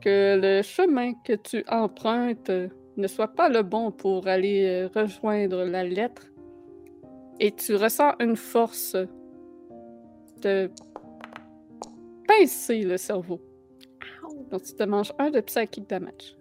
que 0.00 0.38
le 0.40 0.62
chemin 0.62 1.14
que 1.24 1.32
tu 1.32 1.64
empruntes 1.68 2.50
ne 2.96 3.06
soit 3.08 3.34
pas 3.34 3.48
le 3.48 3.62
bon 3.62 3.90
pour 3.90 4.28
aller 4.28 4.64
euh, 4.66 4.88
rejoindre 4.94 5.64
la 5.64 5.84
lettre. 5.84 6.26
Et 7.40 7.50
tu 7.52 7.74
ressens 7.74 8.12
une 8.20 8.36
force 8.36 8.96
de 10.42 10.70
pincer 12.28 12.82
le 12.82 12.96
cerveau. 12.96 13.40
Donc 14.50 14.62
tu 14.62 14.74
te 14.74 14.82
manges 14.84 15.12
un 15.18 15.30
de 15.30 15.40
psychic 15.40 15.88
damage. 15.88 16.36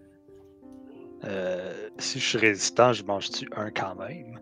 Euh, 1.25 1.89
si 1.99 2.19
je 2.19 2.25
suis 2.25 2.37
résistant, 2.37 2.91
je 2.93 3.03
mange-tu 3.03 3.47
un 3.55 3.69
quand 3.71 3.95
même? 3.95 4.39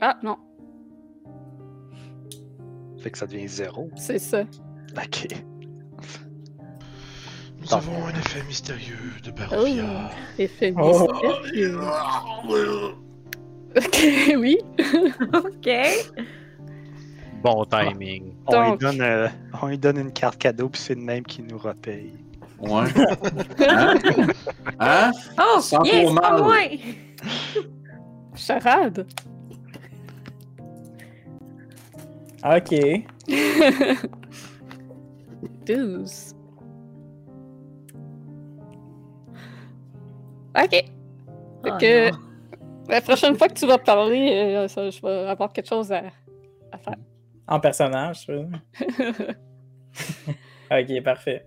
Ah 0.00 0.18
non, 0.22 0.36
Fait 2.98 3.10
que 3.10 3.18
ça 3.18 3.26
devient 3.26 3.46
zéro. 3.48 3.90
c'est 3.96 4.18
ça. 4.18 4.42
Ok. 4.96 5.28
Nous 7.60 7.74
avons 7.74 8.04
un 8.06 8.10
effet 8.10 8.42
mystérieux 8.46 8.96
de 9.24 9.30
Oh, 9.30 9.32
Barovia. 9.50 10.10
effet 10.38 10.74
Oh. 10.76 11.06
mystérieux. 11.12 11.78
Ok, 13.76 14.06
oui. 14.38 14.58
OK. 15.34 15.70
Bon 17.42 17.64
timing. 17.66 18.34
On 18.46 18.70
lui, 18.72 18.78
donne, 18.78 19.00
euh, 19.02 19.28
on 19.62 19.66
lui 19.68 19.78
donne 19.78 19.98
une 19.98 20.12
carte 20.12 20.38
cadeau, 20.38 20.68
puis 20.68 20.80
c'est 20.80 20.94
le 20.94 21.02
même 21.02 21.24
qui 21.24 21.42
nous 21.42 21.58
repaye. 21.58 22.12
Ouais. 22.60 22.84
hein? 23.68 23.94
Hein? 24.80 25.10
Oh, 25.38 25.60
Sans 25.60 25.82
yes, 25.84 26.12
pas 26.14 26.38
moi! 26.38 26.56
Charade. 28.34 29.06
Ok. 32.44 32.74
12. 35.66 36.34
Ok. 40.58 40.70
Fait 40.70 40.84
Oh 41.64 41.70
que 41.80 42.10
non. 42.10 42.18
la 42.88 43.00
prochaine 43.00 43.36
fois 43.36 43.48
que 43.48 43.54
tu 43.54 43.66
vas 43.66 43.78
parler, 43.78 44.30
euh, 44.54 44.68
ça, 44.68 44.88
je 44.88 45.00
vais 45.02 45.28
avoir 45.28 45.52
quelque 45.52 45.68
chose 45.68 45.90
à, 45.92 46.04
à 46.72 46.78
faire. 46.78 46.94
En 47.48 47.58
personnage, 47.60 48.24
tu 48.26 48.32
veux 48.32 48.44
dire? 48.44 48.60
Ok, 50.70 51.02
parfait. 51.04 51.46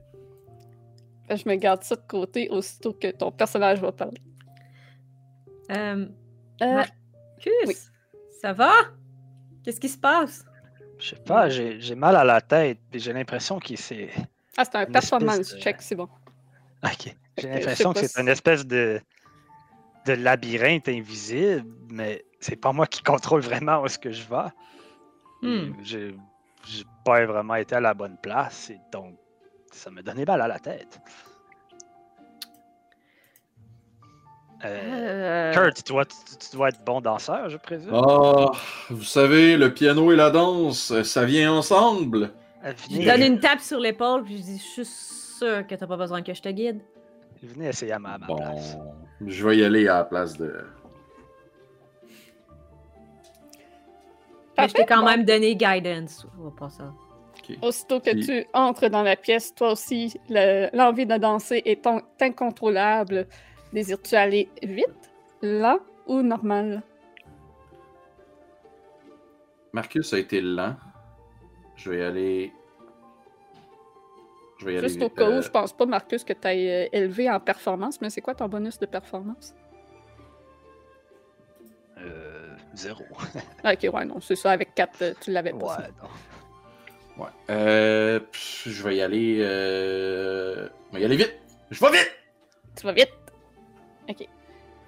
Je 1.30 1.48
me 1.48 1.56
garde 1.56 1.84
ça 1.84 1.96
de 1.96 2.02
côté 2.08 2.50
aussitôt 2.50 2.94
que 2.94 3.12
ton 3.12 3.32
personnage 3.32 3.80
va 3.82 3.92
parler. 3.92 4.22
Euh, 5.72 6.08
Euh, 6.62 6.74
Marcus, 6.74 7.54
oui. 7.68 7.76
ça 8.42 8.52
va? 8.54 8.72
Qu'est-ce 9.64 9.80
qui 9.80 9.88
se 9.90 9.98
passe? 9.98 10.44
Je 10.98 11.10
sais 11.10 11.16
pas, 11.24 11.48
j'ai 11.50 11.96
mal 11.96 12.16
à 12.18 12.24
la 12.26 12.42
tête. 12.42 12.80
et 12.92 13.00
J'ai 13.00 13.14
l'impression 13.14 13.60
que 13.60 13.76
c'est. 13.78 14.10
Ah, 14.58 14.66
c'est 14.66 14.76
un 14.76 14.86
performance 14.86 15.54
de- 15.54 15.60
check, 15.60 15.82
c'est 15.82 15.96
bon. 15.96 16.10
Ok. 16.84 17.16
J'ai 17.38 17.48
l'impression 17.50 17.94
que 17.94 18.06
c'est 18.06 18.20
une 18.20 18.28
espèce 18.28 18.66
de, 18.66 19.00
de 20.06 20.14
labyrinthe 20.14 20.90
invisible, 20.90 21.66
mais 21.90 22.26
c'est 22.42 22.58
pas 22.58 22.74
moi 22.74 22.86
qui 22.88 23.02
contrôle 23.02 23.40
vraiment 23.42 23.82
où 23.82 23.86
est-ce 23.86 24.00
que 24.00 24.12
je 24.12 24.24
vais. 24.28 24.50
Hmm. 25.42 25.74
J'ai 25.84 26.16
j'ai 26.68 26.84
pas 27.06 27.26
vraiment 27.26 27.56
été 27.56 27.76
à 27.76 27.80
la 27.80 27.94
bonne 27.94 28.18
place, 28.18 28.70
et 28.70 28.80
donc 28.92 29.18
ça 29.74 29.90
me 29.92 30.02
donnait 30.02 30.26
mal 30.26 30.42
à 30.42 30.48
la 30.48 30.60
tête. 30.60 31.00
Euh, 34.66 35.52
Euh, 35.52 35.54
Kurt, 35.54 35.84
tu 35.84 35.94
dois, 35.94 36.06
tu, 36.06 36.16
tu 36.38 36.56
dois 36.56 36.70
être 36.70 36.84
bon 36.86 37.00
danseur, 37.00 37.50
je 37.50 37.58
présume. 37.58 37.94
Ah, 37.94 38.52
vous 38.90 39.04
savez, 39.04 39.56
le 39.56 39.74
piano 39.74 40.12
et 40.12 40.18
la 40.18 40.30
danse, 40.32 41.02
ça 41.04 41.24
vient 41.24 41.54
ensemble. 41.54 42.32
je 42.64 42.72
Venez, 42.90 43.00
lui 43.00 43.06
donne 43.06 43.22
une 43.36 43.40
tape 43.40 43.62
sur 43.62 43.80
l'épaule, 43.80 44.24
puis 44.26 44.38
je 44.38 44.42
dis, 44.44 44.58
je 44.58 44.82
suis 44.84 44.86
sûre 44.86 45.66
que 45.66 45.76
t'as 45.76 45.88
pas 45.88 45.96
besoin 45.96 46.22
que 46.22 46.34
je 46.34 46.42
te 46.42 46.50
guide. 46.50 46.82
venez 47.42 47.70
essayer 47.70 47.94
à 47.94 48.00
ma, 48.00 48.16
à 48.16 48.18
ma 48.18 48.28
place. 48.28 48.76
Bon, 48.76 48.94
je 49.28 49.48
vais 49.48 49.58
y 49.58 49.64
aller 49.64 49.88
à 49.88 50.00
la 50.00 50.04
place 50.04 50.38
de. 50.38 50.54
Mais 54.58 54.68
je 54.68 54.74
t'ai 54.74 54.86
quand 54.86 55.00
Bon. 55.00 55.06
même 55.06 55.24
donné 55.24 55.56
guidance. 55.56 56.28
On 56.38 56.44
va 56.50 56.52
pas 56.52 56.70
ça. 56.70 56.92
Aussitôt 57.62 58.00
que 58.00 58.12
Puis- 58.12 58.26
tu 58.26 58.46
entres 58.54 58.90
dans 58.90 59.04
la 59.04 59.16
pièce, 59.16 59.54
toi 59.56 59.72
aussi, 59.72 60.14
le- 60.30 60.70
l'envie 60.76 61.06
de 61.06 61.18
danser 61.18 61.62
est 61.66 61.84
ton- 61.84 62.02
incontrôlable. 62.22 63.28
Désires-tu 63.74 64.16
aller 64.16 64.50
vite, 64.64 65.12
lent 65.42 65.80
ou 66.08 66.22
normal? 66.22 66.84
Marcus 69.74 70.14
a 70.14 70.20
été 70.20 70.42
lent. 70.42 70.76
Je 71.76 71.92
vais 71.92 72.04
aller. 72.04 72.52
Je 74.60 74.66
vais 74.66 74.74
y 74.74 74.78
aller. 74.78 74.88
Juste 74.90 75.02
au 75.02 75.10
cas 75.10 75.30
euh, 75.30 75.40
où, 75.40 75.42
je 75.42 75.50
pense 75.50 75.72
pas, 75.72 75.86
Marcus, 75.86 76.24
que 76.24 76.34
tu 76.34 76.48
ailles 76.48 76.90
élevé 76.92 77.30
en 77.30 77.40
performance, 77.40 78.02
mais 78.02 78.10
c'est 78.10 78.22
quoi 78.22 78.36
ton 78.36 78.48
bonus 78.50 78.78
de 78.80 78.86
performance? 78.86 79.54
Euh, 82.00 82.56
zéro. 82.74 83.04
Ah, 83.64 83.74
ok, 83.74 83.90
ouais, 83.94 84.06
non, 84.06 84.20
c'est 84.22 84.36
ça, 84.36 84.52
avec 84.52 84.74
4, 84.74 85.20
tu 85.22 85.32
l'avais 85.32 85.54
pas. 85.54 85.68
ça. 85.76 85.82
Ouais, 85.82 85.88
non. 86.02 86.10
Ouais. 87.20 87.28
Euh, 87.50 88.20
pff, 88.20 88.64
je 88.68 88.84
vais 88.84 88.96
y 88.98 89.02
aller. 89.02 89.38
Euh... 89.42 90.68
Je 90.92 90.96
vais 90.96 91.02
y 91.02 91.06
aller 91.06 91.18
vite. 91.18 91.36
Je 91.70 91.80
vais 91.84 91.92
vite. 91.92 92.12
Tu 92.76 92.86
vas 92.86 92.94
vite. 92.94 93.10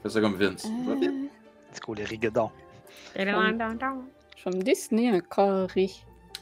Fais 0.03 0.09
ça 0.09 0.21
comme 0.21 0.35
Vince. 0.35 0.65
Je 0.65 0.89
vais 0.89 0.99
vite. 0.99 1.11
Euh, 1.11 1.27
C'est 1.71 1.83
quoi 1.83 1.95
les 1.95 2.05
rigodons? 2.05 2.49
je 3.15 3.23
vais 4.49 4.57
me 4.57 4.61
dessiner 4.63 5.09
un 5.09 5.19
carré. 5.19 5.89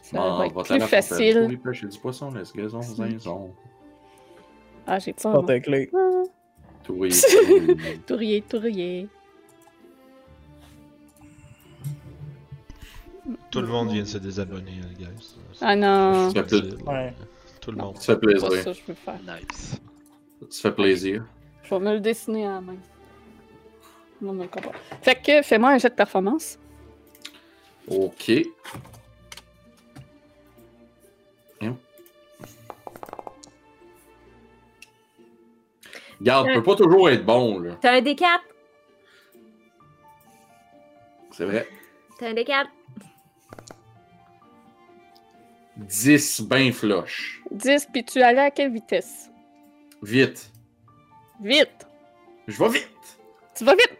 Ça 0.01 0.17
Bon, 0.17 0.37
va 0.37 0.45
être 0.47 0.63
plus 0.63 0.79
facile. 0.81 1.59
Pêché 1.63 1.87
du 1.87 1.99
poisson, 1.99 2.31
laisse 2.31 2.53
gazon, 2.53 2.81
zinzon. 2.81 3.53
Ah, 4.87 4.97
j'ai 4.99 5.13
pas. 5.13 5.31
Porte 5.31 5.61
clé. 5.61 5.89
Ah, 5.93 6.23
Touré. 6.83 7.09
Tourrier, 8.07 8.41
Tout 13.51 13.61
le 13.61 13.67
monde 13.67 13.91
vient 13.91 14.03
de 14.03 14.07
se 14.07 14.17
désabonner, 14.17 14.80
les 14.89 15.03
gars. 15.03 15.11
Ah 15.61 15.76
non, 15.76 16.31
Ça 16.31 16.43
fait. 16.43 16.84
Ouais. 16.84 17.13
Tout 17.61 17.71
le 17.71 17.77
monde. 17.77 17.97
Ça 17.97 18.13
fait 18.13 18.19
pas 18.19 18.27
plaisir. 18.27 18.51
ça 18.51 18.71
que 18.71 18.77
je 18.77 18.84
veux 18.88 18.93
faire. 18.93 19.19
Nice. 19.21 19.81
Ça 20.49 20.69
fait 20.69 20.76
plaisir. 20.76 21.26
Je 21.63 21.69
vais 21.69 21.80
me 21.80 21.93
le 21.93 21.99
dessiner 21.99 22.45
à 22.45 22.53
la 22.53 22.61
main. 22.61 22.76
Non, 24.21 24.47
comprends. 24.47 24.71
Fait 25.01 25.15
que, 25.15 25.41
fais-moi 25.41 25.71
un 25.71 25.77
jet 25.77 25.89
de 25.89 25.95
performance. 25.95 26.59
Ok. 27.88 28.31
Hein? 31.61 31.76
Garde, 36.21 36.47
peut 36.53 36.63
pas 36.63 36.76
toujours 36.76 37.09
être 37.09 37.26
bon, 37.26 37.59
là. 37.59 37.76
T'as 37.81 37.93
un 37.93 38.01
D4? 38.01 38.39
C'est 41.31 41.45
vrai. 41.45 41.67
T'as 42.19 42.30
un 42.30 42.34
D4? 42.34 42.65
10, 45.88 46.41
ben 46.41 46.72
flush. 46.73 47.41
10, 47.51 47.88
puis 47.91 48.03
tu 48.03 48.22
allais 48.22 48.41
à 48.41 48.51
quelle 48.51 48.72
vitesse? 48.72 49.30
Vite. 50.03 50.51
Vite! 51.41 51.88
Je 52.47 52.57
vais 52.61 52.69
vite. 52.69 53.19
Tu 53.56 53.64
vas 53.64 53.76
vite! 53.76 53.97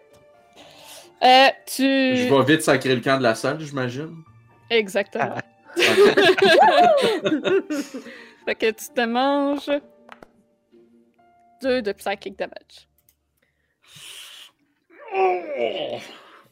Euh, 1.24 1.48
tu... 1.66 1.84
Je 1.84 2.34
vais 2.34 2.54
vite 2.54 2.62
sacrer 2.62 2.96
le 2.96 3.02
camp 3.02 3.18
de 3.18 3.24
la 3.24 3.36
salle, 3.36 3.60
j'imagine. 3.60 4.24
Exactement. 4.70 5.36
Ok. 5.36 5.84
fait 8.46 8.56
que 8.56 8.72
tu 8.72 8.90
te 8.94 9.06
manges... 9.06 9.72
Deux 11.62 11.82
de 11.82 11.92
psychic 11.92 12.38
damage. 12.38 12.88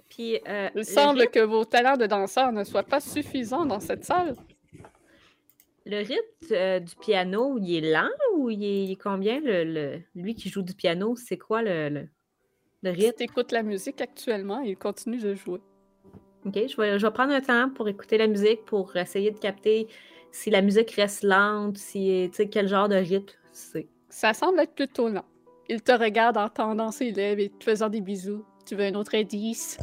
Puis, 0.09 0.35
euh, 0.47 0.69
Il 0.73 0.79
le 0.79 0.83
semble 0.83 1.27
que 1.29 1.39
vos 1.39 1.63
talents 1.63 1.95
de 1.95 2.05
danseur 2.07 2.51
ne 2.51 2.65
soient 2.65 2.83
pas 2.83 2.99
suffisants 2.99 3.65
dans 3.65 3.79
cette 3.79 4.03
salle. 4.03 4.35
Le 5.89 5.99
rythme 5.99 6.17
euh, 6.51 6.79
du 6.81 6.95
piano, 6.97 7.57
il 7.61 7.75
est 7.85 7.91
lent 7.93 8.09
ou 8.35 8.49
il 8.49 8.61
est, 8.61 8.83
il 8.83 8.91
est 8.91 9.01
combien? 9.01 9.39
Le, 9.39 9.63
le- 9.63 10.01
Lui 10.15 10.35
qui 10.35 10.49
joue 10.49 10.61
du 10.61 10.73
piano, 10.73 11.15
c'est 11.15 11.37
quoi 11.37 11.61
le, 11.61 11.87
le, 11.87 12.09
le 12.83 12.89
Si 12.91 12.95
rythme? 13.05 13.13
tu 13.19 13.23
écoutes 13.23 13.53
la 13.53 13.63
musique 13.63 14.01
actuellement, 14.01 14.59
il 14.59 14.75
continue 14.77 15.17
de 15.17 15.33
jouer. 15.33 15.61
Ok, 16.45 16.55
je 16.55 16.75
vais, 16.81 16.99
je 16.99 17.07
vais 17.07 17.13
prendre 17.13 17.31
un 17.31 17.39
temps 17.39 17.69
pour 17.69 17.87
écouter 17.87 18.17
la 18.17 18.27
musique, 18.27 18.65
pour 18.65 18.93
essayer 18.97 19.31
de 19.31 19.39
capter 19.39 19.87
si 20.31 20.49
la 20.49 20.61
musique 20.61 20.91
reste 20.91 21.23
lente, 21.23 21.77
si, 21.77 22.27
tu 22.31 22.35
sais, 22.35 22.49
quel 22.49 22.67
genre 22.67 22.89
de 22.89 22.95
rythme 22.95 23.33
c'est. 23.53 23.87
Ça 24.09 24.33
semble 24.33 24.59
être 24.59 24.75
plutôt 24.75 25.07
lent. 25.07 25.25
Il 25.69 25.81
te 25.81 25.93
regarde 25.93 26.35
en 26.37 26.49
tendant 26.49 26.91
ses 26.91 27.11
lèvres 27.11 27.39
et 27.41 27.49
te 27.49 27.63
faisant 27.63 27.87
des 27.87 28.01
bisous. 28.01 28.43
Tu 28.65 28.75
veux 28.75 28.83
un 28.83 28.95
autre 28.95 29.15
indice? 29.15 29.77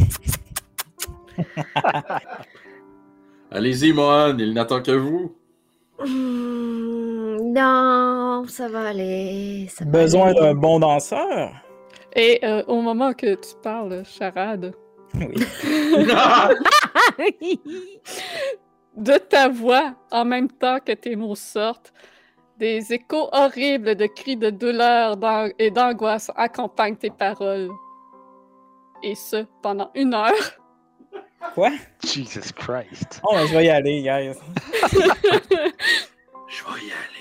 Allez-y, 3.50 3.92
Mohan, 3.94 4.36
il 4.38 4.52
n'attend 4.52 4.82
que 4.82 4.92
vous. 4.92 5.34
Hmm, 5.98 7.36
non, 7.52 8.44
ça 8.48 8.68
va 8.68 8.88
aller. 8.88 9.66
Ça 9.68 9.84
va 9.84 9.90
Besoin 9.90 10.34
d'un 10.34 10.54
bon 10.54 10.80
danseur? 10.80 11.50
Et 12.16 12.40
euh, 12.44 12.62
au 12.66 12.80
moment 12.80 13.12
que 13.12 13.34
tu 13.34 13.54
parles, 13.62 14.02
charade, 14.04 14.74
Oui. 15.14 15.34
de 18.96 19.18
ta 19.18 19.48
voix, 19.48 19.94
en 20.10 20.24
même 20.24 20.48
temps 20.48 20.78
que 20.84 20.92
tes 20.92 21.16
mots 21.16 21.34
sortent, 21.34 21.92
des 22.58 22.92
échos 22.92 23.28
horribles 23.32 23.96
de 23.96 24.06
cris 24.06 24.36
de 24.36 24.50
douleur 24.50 25.16
et 25.58 25.70
d'angoisse 25.70 26.30
accompagnent 26.36 26.96
tes 26.96 27.10
paroles. 27.10 27.70
Et 29.02 29.14
ce, 29.14 29.44
pendant 29.62 29.90
une 29.94 30.14
heure. 30.14 30.32
Quoi? 31.52 31.70
Jesus 32.04 32.52
Christ. 32.52 33.20
Oh, 33.22 33.36
je 33.46 33.52
vais 33.54 33.66
y 33.66 33.70
aller, 33.70 34.02
guys. 34.02 34.34
Je 34.90 34.98
vais 36.64 36.86
y 36.86 36.92
aller. 36.92 37.14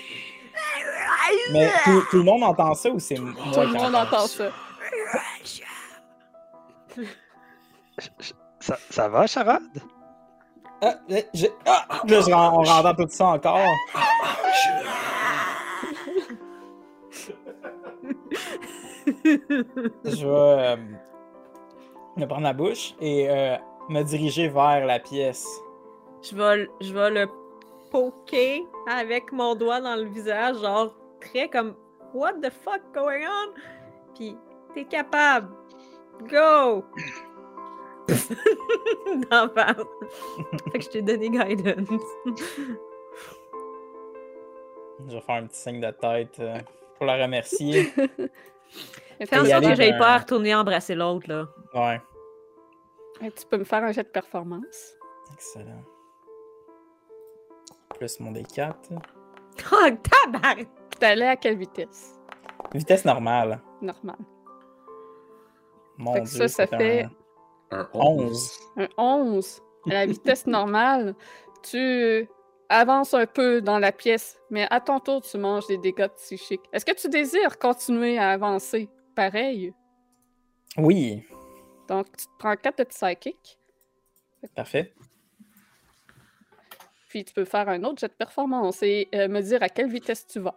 Mais 1.52 1.70
tout, 1.84 2.02
tout 2.10 2.16
le 2.18 2.22
monde 2.24 2.42
entend 2.42 2.74
ça 2.74 2.88
ou 2.90 2.98
c'est 2.98 3.18
moi 3.18 3.32
Tout 3.52 3.60
le 3.60 3.66
monde 3.68 3.94
entend 3.94 4.26
ça? 4.26 4.50
Ça, 8.60 8.78
ça 8.90 9.08
va, 9.08 9.26
Charade? 9.26 9.62
Ah, 10.82 10.94
euh, 11.10 11.20
j'ai- 11.32 11.52
ah! 11.66 11.86
Là, 12.06 12.20
je, 12.20 12.30
on 12.32 12.64
entend 12.66 12.94
tout 12.94 13.08
ça 13.10 13.26
encore. 13.28 13.58
Je 20.04 20.24
vais 20.24 20.26
euh, 20.26 20.76
me 22.16 22.26
prendre 22.26 22.42
la 22.42 22.52
bouche 22.52 22.94
et 23.00 23.28
euh, 23.28 23.56
me 23.88 24.02
diriger 24.02 24.48
vers 24.48 24.86
la 24.86 24.98
pièce. 24.98 25.46
Je 26.22 26.34
vais, 26.34 26.68
je 26.80 26.92
vais 26.92 27.10
le 27.10 27.28
poker 27.90 28.62
avec 28.90 29.32
mon 29.32 29.54
doigt 29.54 29.80
dans 29.80 29.96
le 29.96 30.04
visage, 30.04 30.58
genre 30.60 30.94
très 31.20 31.48
comme 31.48 31.74
What 32.12 32.34
the 32.34 32.50
fuck 32.50 32.80
going 32.94 33.26
on? 33.26 33.54
Puis 34.14 34.36
t'es 34.74 34.84
capable. 34.84 35.48
Go! 36.28 36.84
D'en 39.30 39.48
face. 39.48 39.76
fait 40.72 40.78
que 40.78 40.84
je 40.84 40.88
t'ai 40.90 41.02
donné 41.02 41.30
guidance. 41.30 41.88
Je 45.06 45.14
vais 45.14 45.20
faire 45.20 45.34
un 45.34 45.46
petit 45.46 45.60
signe 45.60 45.80
de 45.80 45.90
tête 45.90 46.36
euh, 46.38 46.58
pour 46.96 47.06
la 47.06 47.22
remercier. 47.22 47.84
Fais 49.26 49.38
en 49.38 49.44
sorte 49.44 49.64
que 49.64 49.74
j'aille 49.74 49.98
pas 49.98 50.14
à 50.14 50.18
retourner 50.18 50.54
embrasser 50.54 50.94
l'autre, 50.94 51.28
là. 51.28 51.46
Ouais. 51.74 52.00
Et 53.24 53.30
tu 53.32 53.46
peux 53.46 53.56
me 53.56 53.64
faire 53.64 53.82
un 53.82 53.90
jet 53.90 54.02
de 54.02 54.08
performance. 54.08 54.94
Excellent. 55.32 55.82
Plus 57.96 58.20
mon 58.20 58.32
D4. 58.32 58.74
Oh, 59.72 59.88
tabarnak! 60.02 60.68
T'allais 60.98 61.28
à 61.28 61.36
quelle 61.36 61.56
vitesse? 61.56 62.20
Vitesse 62.74 63.04
normale. 63.04 63.60
Normal. 63.80 64.16
Mon 65.96 66.12
Fait 66.14 66.22
que 66.22 66.28
Dieu, 66.28 66.48
ça, 66.48 66.66
ça 66.66 66.66
fait 66.66 67.06
un 67.70 67.80
Un 67.80 67.88
11. 67.94 68.60
un 68.76 68.88
11. 68.98 69.62
À 69.86 69.94
la 69.94 70.06
vitesse 70.06 70.46
normale, 70.46 71.14
tu 71.62 72.28
avances 72.68 73.14
un 73.14 73.26
peu 73.26 73.62
dans 73.62 73.78
la 73.78 73.92
pièce, 73.92 74.38
mais 74.50 74.66
à 74.70 74.80
ton 74.80 74.98
tour, 75.00 75.22
tu 75.22 75.38
manges 75.38 75.66
des 75.66 75.78
dégâts 75.78 76.08
psychiques. 76.16 76.68
Est-ce 76.72 76.84
que 76.84 76.94
tu 76.94 77.08
désires 77.08 77.58
continuer 77.58 78.18
à 78.18 78.30
avancer 78.30 78.88
pareil? 79.14 79.72
Oui, 80.76 81.24
Donc, 81.88 82.06
tu 82.16 82.26
te 82.26 82.30
prends 82.38 82.56
4 82.56 82.78
de 82.78 82.84
psychique, 82.84 83.58
parfait. 84.54 84.92
puis 87.08 87.24
tu 87.24 87.34
peux 87.34 87.44
faire 87.44 87.68
un 87.68 87.82
autre 87.84 88.00
jet 88.00 88.08
de 88.08 88.14
performance 88.14 88.82
et 88.82 89.08
euh, 89.14 89.28
me 89.28 89.40
dire 89.40 89.62
à 89.62 89.68
quelle 89.68 89.88
vitesse 89.90 90.26
tu 90.26 90.40
vas. 90.40 90.56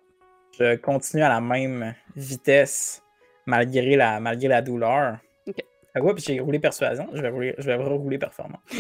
Je 0.58 0.76
continue 0.78 1.24
à 1.24 1.30
la 1.30 1.42
même 1.42 1.94
vitesse 2.16 3.04
malgré 3.46 3.96
la, 3.96 4.20
malgré 4.20 4.48
la 4.48 4.62
douleur. 4.62 5.18
Ok. 5.48 5.64
Ah 5.94 6.02
ouais, 6.02 6.14
puis 6.14 6.24
j'ai 6.24 6.40
roulé 6.40 6.60
persuasion. 6.60 7.10
Je 7.14 7.22
vais, 7.22 7.30
rouler, 7.30 7.56
je 7.58 7.66
vais 7.66 7.76
rouler 7.76 8.18
performance. 8.18 8.62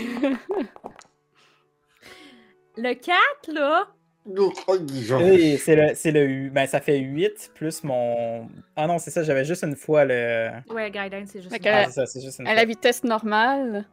Le 2.77 2.93
4, 2.93 3.51
là, 3.53 3.87
Oui, 4.27 5.57
c'est 5.57 5.75
le, 5.75 5.95
c'est 5.95 6.11
le 6.11 6.25
hu- 6.27 6.49
Ben, 6.49 6.67
ça 6.67 6.79
fait 6.81 6.97
8 6.99 7.51
plus 7.55 7.83
mon. 7.83 8.47
Ah 8.75 8.87
non, 8.87 8.97
c'est 8.99 9.11
ça, 9.11 9.23
j'avais 9.23 9.45
juste 9.45 9.63
une 9.63 9.75
fois 9.75 10.05
le. 10.05 10.49
ouais, 10.69 10.91
guidance, 10.91 11.29
c'est 11.31 11.41
juste. 11.41 11.55
Une 11.55 11.67
Ah, 11.67 11.83
fois. 11.83 11.85
c'est 11.85 11.91
ça, 11.91 12.05
c'est 12.05 12.21
juste 12.21 12.39
une 12.39 12.47
à 12.47 12.51
fois. 12.51 12.59
la 12.59 12.65
vitesse 12.65 13.03
normale. 13.03 13.85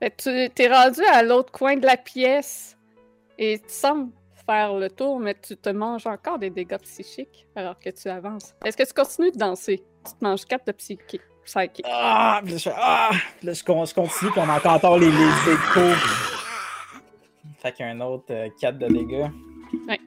Fait 0.00 0.10
que 0.10 0.46
tu 0.46 0.54
t'es 0.54 0.68
rendu 0.68 1.00
à 1.12 1.22
l'autre 1.22 1.50
coin 1.52 1.76
de 1.76 1.86
la 1.86 1.96
pièce 1.96 2.76
et 3.38 3.58
tu 3.58 3.64
sembles 3.72 4.10
faire 4.46 4.74
le 4.74 4.90
tour, 4.90 5.18
mais 5.18 5.34
tu 5.34 5.56
te 5.56 5.70
manges 5.70 6.06
encore 6.06 6.38
des 6.38 6.50
dégâts 6.50 6.76
psychiques 6.82 7.46
alors 7.56 7.78
que 7.78 7.90
tu 7.90 8.08
avances. 8.08 8.54
Est-ce 8.64 8.76
que 8.76 8.82
tu 8.86 8.92
continues 8.92 9.32
de 9.32 9.38
danser? 9.38 9.82
Tu 10.04 10.12
te 10.12 10.24
manges 10.24 10.44
4 10.44 10.66
de 10.66 10.72
psychique. 10.72 11.20
psychique. 11.44 11.82
Ah! 11.86 12.40
Puis 12.44 12.52
là, 12.52 12.58
je, 12.58 12.62
fais, 12.64 12.76
ah! 12.76 13.10
Puis 13.38 13.46
là, 13.46 13.52
je 13.54 13.62
continue, 13.64 14.30
puis 14.30 14.40
on 14.40 14.48
entend 14.48 14.74
encore 14.74 14.98
les, 14.98 15.10
les 15.10 15.52
échos. 15.52 16.35
Fait 17.66 17.72
qu'il 17.72 17.84
y 17.84 17.88
a 17.88 17.92
un 17.92 18.00
autre 18.00 18.32
4 18.60 18.78
de 18.78 18.86
dégâts. 18.86 19.26
Ouais. 19.88 19.98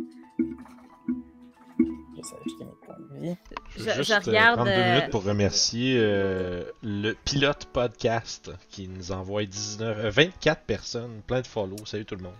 Je 2.15 2.21
sais 2.21 2.35
acheter 2.35 2.63
mes 2.63 2.85
points 2.85 2.95
de 2.97 3.19
vie. 3.19 3.35
Je 3.75 3.83
juste 3.97 4.11
euh, 4.11 4.19
regarde, 4.25 4.55
prendre 4.55 4.71
deux 4.71 4.77
euh, 4.77 4.95
minutes 4.95 5.09
pour 5.09 5.25
remercier 5.25 5.97
euh, 5.97 6.63
le 6.81 7.11
pilote 7.25 7.65
podcast 7.65 8.49
qui 8.69 8.87
nous 8.87 9.11
envoie 9.11 9.43
19, 9.43 9.97
euh, 10.05 10.09
24 10.09 10.61
personnes, 10.61 11.21
plein 11.27 11.41
de 11.41 11.47
follow. 11.47 11.75
Salut 11.83 12.05
tout 12.05 12.15
le 12.15 12.23
monde. 12.23 12.31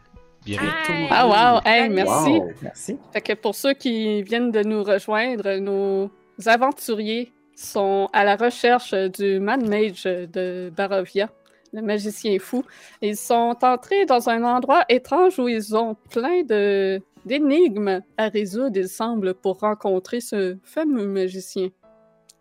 Bienvenue. 0.46 0.70
Hey! 0.88 1.08
Ah 1.10 1.28
wow! 1.28 1.62
Hey, 1.66 1.90
merci! 1.90 2.40
Wow. 2.40 2.52
Merci. 2.62 2.98
Fait 3.12 3.20
que 3.20 3.34
pour 3.34 3.56
ceux 3.56 3.74
qui 3.74 4.24
viennent 4.24 4.52
de 4.52 4.64
nous 4.64 4.86
rejoindre, 4.86 5.58
nos 5.58 6.10
aventuriers 6.46 7.34
sont 7.58 8.08
à 8.14 8.24
la 8.24 8.38
recherche 8.38 8.94
du 8.94 9.42
Man 9.42 9.68
Mage 9.68 10.04
de 10.06 10.72
Barovia, 10.74 11.30
le 11.74 11.82
magicien 11.82 12.38
fou. 12.40 12.64
Ils 13.02 13.18
sont 13.18 13.56
entrés 13.62 14.06
dans 14.06 14.30
un 14.30 14.44
endroit 14.44 14.86
étrange 14.90 15.40
où 15.40 15.48
ils 15.48 15.76
ont 15.76 15.96
plein 16.10 16.44
de 16.44 17.02
d'énigmes 17.26 18.02
à 18.18 18.30
résoudre, 18.30 18.78
il 18.78 18.88
semble, 18.88 19.34
pour 19.34 19.60
rencontrer 19.60 20.22
ce 20.22 20.58
fameux 20.64 21.08
magicien 21.08 21.70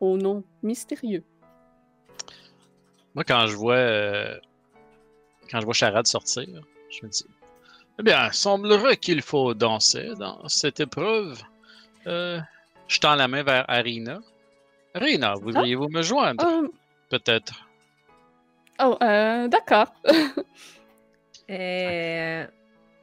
au 0.00 0.16
nom 0.16 0.44
mystérieux. 0.62 1.24
Moi, 3.14 3.24
quand 3.24 3.46
je 3.46 3.56
vois 3.56 3.74
euh, 3.74 4.36
quand 5.50 5.60
je 5.60 5.64
vois 5.64 5.74
Charade 5.74 6.06
sortir, 6.06 6.46
je 6.90 7.05
me 7.05 7.10
dis 7.10 7.26
Eh 7.98 8.02
bien, 8.02 8.30
semblerait 8.32 8.96
qu'il 8.96 9.22
faut 9.22 9.55
danser 9.55 10.10
dans 10.18 10.46
cette 10.48 10.80
épreuve. 10.80 11.40
Euh, 12.06 12.38
je 12.86 13.00
tends 13.00 13.16
la 13.16 13.28
main 13.28 13.42
vers 13.42 13.64
Arina. 13.68 14.20
Arina, 14.94 15.34
voudriez-vous 15.34 15.88
me 15.88 16.02
joindre? 16.02 16.44
Oh, 16.46 16.68
Peut-être. 17.10 17.68
Oh, 18.80 18.96
euh, 19.02 19.48
d'accord. 19.48 19.92
Euh, 21.50 22.46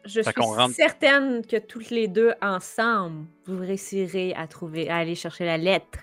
je 0.05 0.21
Fait 0.21 0.31
suis 0.31 0.41
rentre- 0.41 0.75
certaine 0.75 1.43
que 1.43 1.57
toutes 1.57 1.89
les 1.89 2.07
deux 2.07 2.35
ensemble, 2.43 3.25
vous 3.47 3.59
réussirez 3.59 4.35
à 4.35 4.45
trouver, 4.45 4.87
à 4.87 4.97
aller 4.97 5.15
chercher 5.15 5.45
la 5.45 5.57
lettre. 5.57 5.97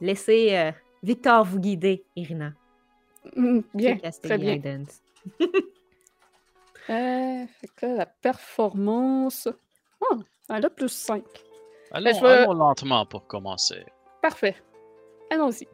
Laissez 0.00 0.56
euh, 0.56 0.72
Victor 1.02 1.44
vous 1.44 1.58
guider, 1.60 2.06
Irina. 2.16 2.54
Mm, 3.36 3.60
Bien, 3.74 3.98
très 4.22 4.38
bien. 4.38 4.58
Euh, 6.90 7.44
fait 7.60 7.68
que 7.76 7.84
la 7.98 8.06
performance... 8.06 9.46
Oh, 10.00 10.16
elle 10.48 10.64
a 10.64 10.70
plus 10.70 10.88
5. 10.88 11.22
Allons, 11.90 12.10
je 12.14 12.20
vais- 12.22 12.26
allons 12.28 12.54
lentement 12.54 13.04
pour 13.04 13.26
commencer. 13.26 13.84
Parfait. 14.22 14.56
Allons-y. 15.30 15.68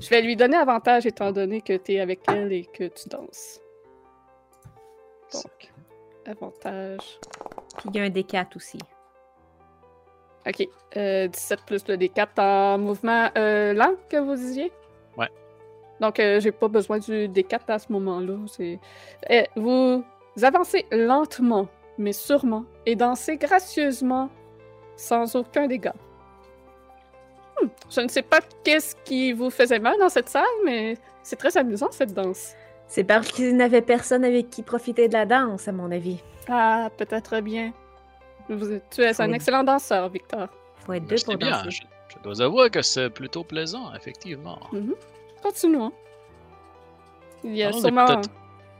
Je 0.00 0.08
vais 0.10 0.22
lui 0.22 0.36
donner 0.36 0.56
avantage 0.56 1.06
étant 1.06 1.32
donné 1.32 1.60
que 1.60 1.76
tu 1.76 1.94
es 1.94 2.00
avec 2.00 2.20
elle 2.28 2.52
et 2.52 2.64
que 2.64 2.84
tu 2.84 3.08
danses. 3.08 3.60
Donc, 5.32 5.72
avantage. 6.26 7.18
Puis 7.78 7.88
il 7.90 7.96
y 7.96 8.00
a 8.00 8.02
un 8.02 8.08
D4 8.08 8.56
aussi. 8.56 8.78
Ok. 10.46 10.68
euh, 10.96 11.26
17 11.26 11.60
plus 11.66 11.88
le 11.88 11.96
D4 11.96 12.40
en 12.40 12.78
mouvement 12.78 13.28
euh, 13.36 13.72
lent 13.72 13.94
que 14.08 14.16
vous 14.16 14.36
disiez? 14.36 14.72
Ouais. 15.16 15.28
Donc, 16.00 16.20
euh, 16.20 16.38
j'ai 16.40 16.52
pas 16.52 16.68
besoin 16.68 16.98
du 16.98 17.28
D4 17.28 17.60
à 17.68 17.78
ce 17.78 17.90
moment-là. 17.92 18.36
C'est... 18.46 18.78
Euh, 19.30 19.42
vous 19.56 20.04
avancez 20.42 20.86
lentement, 20.92 21.68
mais 21.98 22.12
sûrement, 22.12 22.64
et 22.84 22.94
dansez 22.94 23.36
gracieusement, 23.38 24.30
sans 24.96 25.34
aucun 25.34 25.66
dégât. 25.66 25.94
Hmm, 27.62 27.66
Je 27.90 28.00
ne 28.02 28.08
sais 28.08 28.22
pas 28.22 28.40
qu'est-ce 28.64 28.94
qui 29.04 29.32
vous 29.32 29.50
faisait 29.50 29.78
mal 29.78 29.96
dans 29.98 30.08
cette 30.08 30.28
salle, 30.28 30.44
mais 30.64 30.96
c'est 31.22 31.36
très 31.36 31.56
amusant 31.56 31.88
cette 31.90 32.12
danse. 32.14 32.52
C'est 32.88 33.04
parce 33.04 33.28
qu'il 33.32 33.56
n'avait 33.56 33.82
personne 33.82 34.24
avec 34.24 34.50
qui 34.50 34.62
profiter 34.62 35.08
de 35.08 35.12
la 35.14 35.26
danse, 35.26 35.66
à 35.68 35.72
mon 35.72 35.90
avis. 35.90 36.18
Ah, 36.48 36.88
peut-être 36.96 37.40
bien. 37.40 37.72
Vous- 38.48 38.78
tu 38.90 39.02
es 39.02 39.20
un 39.20 39.32
excellent 39.32 39.64
danseur, 39.64 40.08
Victor. 40.08 40.48
Faut 40.76 40.92
être 40.92 41.06
deux 41.06 41.16
pour 41.24 41.36
bien. 41.36 41.50
danser. 41.64 41.70
Je, 41.70 41.82
je 42.16 42.22
dois 42.22 42.42
avouer 42.44 42.70
que 42.70 42.82
c'est 42.82 43.10
plutôt 43.10 43.42
plaisant, 43.42 43.92
effectivement. 43.94 44.60
Continuons. 45.42 45.90
Il 47.42 47.56
y 47.56 47.62
a 47.64 47.72
sûrement 47.72 48.20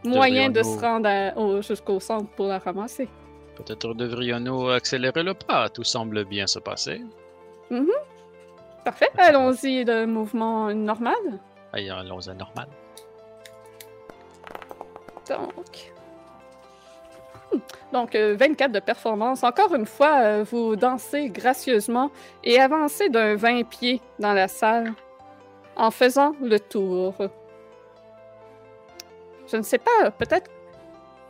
moyen 0.05 0.51
de 0.51 0.63
se 0.63 0.79
rendre 0.79 1.63
jusqu'au 1.63 1.99
centre 1.99 2.29
pour 2.37 2.47
la 2.47 2.59
ramasser. 2.59 3.09
Peut-être 3.57 3.95
devrions-nous 3.95 4.69
accélérer 4.69 5.23
le 5.25 5.35
pas. 5.35 5.69
Tout 5.69 5.83
semble 5.85 6.25
bien 6.25 6.47
se 6.47 6.59
passer. 6.61 7.01
Parfait. 8.87 9.11
Allons-y 9.19 9.85
de 9.85 10.05
mouvement 10.05 10.73
normal. 10.73 11.17
Allez, 11.73 11.91
allons 11.91 12.21
à 12.29 12.35
normal. 12.35 12.69
Donc. 15.29 15.93
Hmm. 17.51 17.59
Donc, 17.93 18.15
euh, 18.15 18.37
24 18.39 18.71
de 18.71 18.79
performance. 18.79 19.43
Encore 19.43 19.75
une 19.75 19.87
fois, 19.87 20.21
euh, 20.21 20.45
vous 20.49 20.77
dansez 20.77 21.31
gracieusement 21.31 22.13
et 22.45 22.61
avancez 22.61 23.09
d'un 23.09 23.35
20 23.35 23.65
pieds 23.65 24.01
dans 24.21 24.33
la 24.33 24.47
salle 24.47 24.95
en 25.75 25.91
faisant 25.91 26.37
le 26.41 26.61
tour. 26.61 27.13
Je 29.49 29.57
ne 29.57 29.63
sais 29.63 29.79
pas, 29.79 30.13
peut-être 30.13 30.49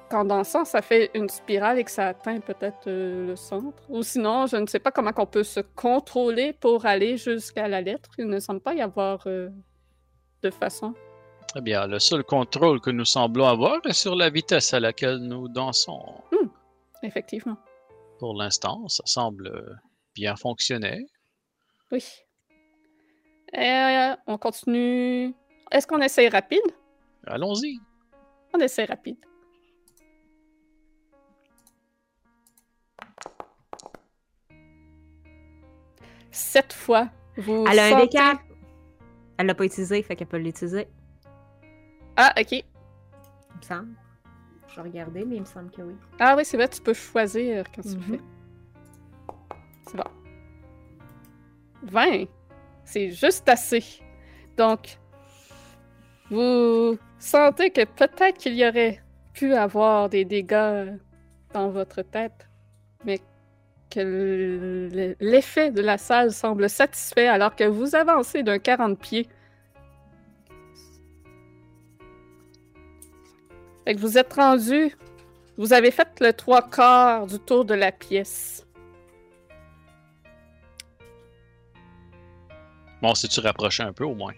qu'en 0.08 0.24
dansant, 0.24 0.64
ça 0.64 0.82
fait 0.82 1.10
une 1.14 1.28
spirale 1.28 1.78
et 1.78 1.84
que 1.84 1.90
ça 1.90 2.08
atteint 2.08 2.40
peut-être 2.40 2.86
euh, 2.86 3.26
le 3.28 3.36
centre. 3.36 3.82
Ou 3.88 4.02
sinon, 4.02 4.46
je 4.46 4.56
ne 4.56 4.66
sais 4.66 4.78
pas 4.78 4.90
comment 4.90 5.12
on 5.16 5.26
peut 5.26 5.44
se 5.44 5.60
contrôler 5.60 6.52
pour 6.52 6.86
aller 6.86 7.16
jusqu'à 7.16 7.68
la 7.68 7.80
lettre. 7.80 8.10
Il 8.18 8.26
ne 8.26 8.38
semble 8.38 8.60
pas 8.60 8.74
y 8.74 8.80
avoir 8.80 9.22
euh, 9.26 9.48
de 10.42 10.50
façon. 10.50 10.94
Eh 11.56 11.60
bien, 11.60 11.86
le 11.86 11.98
seul 11.98 12.24
contrôle 12.24 12.80
que 12.80 12.90
nous 12.90 13.04
semblons 13.04 13.46
avoir 13.46 13.80
est 13.86 13.92
sur 13.92 14.14
la 14.14 14.30
vitesse 14.30 14.74
à 14.74 14.80
laquelle 14.80 15.18
nous 15.18 15.48
dansons. 15.48 16.02
Effectivement. 17.02 17.56
Pour 18.18 18.34
l'instant, 18.34 18.86
ça 18.88 19.02
semble 19.06 19.78
bien 20.14 20.36
fonctionner. 20.36 21.06
Oui. 21.92 22.04
Euh, 23.56 24.16
on 24.26 24.38
continue. 24.38 25.34
Est-ce 25.70 25.86
qu'on 25.86 26.00
essaye 26.00 26.28
rapide? 26.28 26.60
Allons-y. 27.26 27.78
On 28.54 28.58
essaie 28.58 28.84
rapide. 28.84 29.18
Sept 36.36 36.74
fois, 36.74 37.08
vous 37.38 37.64
Elle 37.66 37.78
a 37.78 37.86
un 37.86 38.04
D4. 38.04 38.38
Elle 39.38 39.46
l'a 39.46 39.54
pas 39.54 39.64
utilisé, 39.64 40.02
fait 40.02 40.14
qu'elle 40.16 40.26
peut 40.26 40.36
l'utiliser, 40.36 40.86
Ah, 42.14 42.34
ok. 42.38 42.52
il 42.52 42.62
me 43.56 43.62
semble. 43.62 43.94
Je 44.68 44.76
vais 44.76 44.82
regarder, 44.82 45.24
mais 45.24 45.36
il 45.36 45.40
me 45.40 45.46
semble 45.46 45.70
que 45.70 45.80
oui. 45.80 45.94
Ah 46.18 46.34
oui, 46.36 46.44
c'est 46.44 46.58
vrai, 46.58 46.68
tu 46.68 46.82
peux 46.82 46.92
choisir 46.92 47.64
quand 47.74 47.80
tu 47.80 47.88
le 47.88 47.94
Mhm. 47.96 48.02
fais. 48.02 48.20
C'est 49.88 49.96
bon. 49.96 50.10
20. 51.84 52.26
C'est 52.84 53.10
juste 53.12 53.48
assez. 53.48 53.82
Donc, 54.58 54.98
vous 56.30 56.98
sentez 57.18 57.70
que 57.70 57.84
peut-être 57.86 58.36
qu'il 58.36 58.54
y 58.56 58.68
aurait 58.68 59.02
pu 59.32 59.54
avoir 59.54 60.10
des 60.10 60.26
dégâts 60.26 60.98
dans 61.54 61.70
votre 61.70 62.02
tête, 62.02 62.46
mais 63.06 63.20
que 63.90 65.16
l'effet 65.20 65.70
de 65.70 65.80
la 65.80 65.98
salle 65.98 66.32
semble 66.32 66.68
satisfait 66.68 67.28
alors 67.28 67.54
que 67.54 67.64
vous 67.64 67.94
avancez 67.94 68.42
d'un 68.42 68.58
40 68.58 68.98
pieds. 68.98 69.28
Fait 73.84 73.94
que 73.94 74.00
vous 74.00 74.18
êtes 74.18 74.32
rendu, 74.32 74.96
vous 75.56 75.72
avez 75.72 75.90
fait 75.90 76.08
le 76.20 76.32
trois 76.32 76.62
quarts 76.62 77.26
du 77.26 77.38
tour 77.38 77.64
de 77.64 77.74
la 77.74 77.92
pièce. 77.92 78.66
Bon, 83.00 83.14
si 83.14 83.28
tu 83.28 83.40
rapproché 83.40 83.82
un 83.82 83.92
peu 83.92 84.04
au 84.04 84.14
moins? 84.14 84.34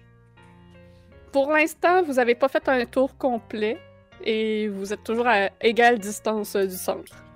Pour 1.33 1.53
l'instant, 1.53 2.03
vous 2.03 2.15
n'avez 2.15 2.35
pas 2.35 2.49
fait 2.49 2.69
un 2.69 2.85
tour 2.85 3.17
complet 3.17 3.79
et 4.25 4.69
vous 4.69 4.93
êtes 4.93 5.05
toujours 5.05 5.27
à 5.27 5.49
égale 5.61 5.99
distance 5.99 6.57
du 6.57 6.77
centre. 6.77 7.28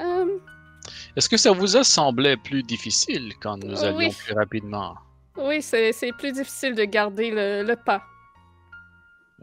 Euh, 0.00 0.38
Est-ce 1.16 1.28
que 1.28 1.36
ça 1.36 1.52
vous 1.52 1.76
a 1.76 1.84
semblé 1.84 2.36
plus 2.36 2.62
difficile 2.62 3.32
quand 3.40 3.56
nous 3.56 3.82
Euh, 3.82 3.88
allions 3.88 3.98
oui. 3.98 4.14
plus 4.24 4.34
rapidement? 4.34 4.94
oui, 5.38 5.60
c'est 5.62 5.92
plus 6.18 6.32
difficile 6.32 6.74
de 6.74 6.84
garder 6.84 7.30
le, 7.30 7.62
le 7.62 7.76
pas. 7.76 8.02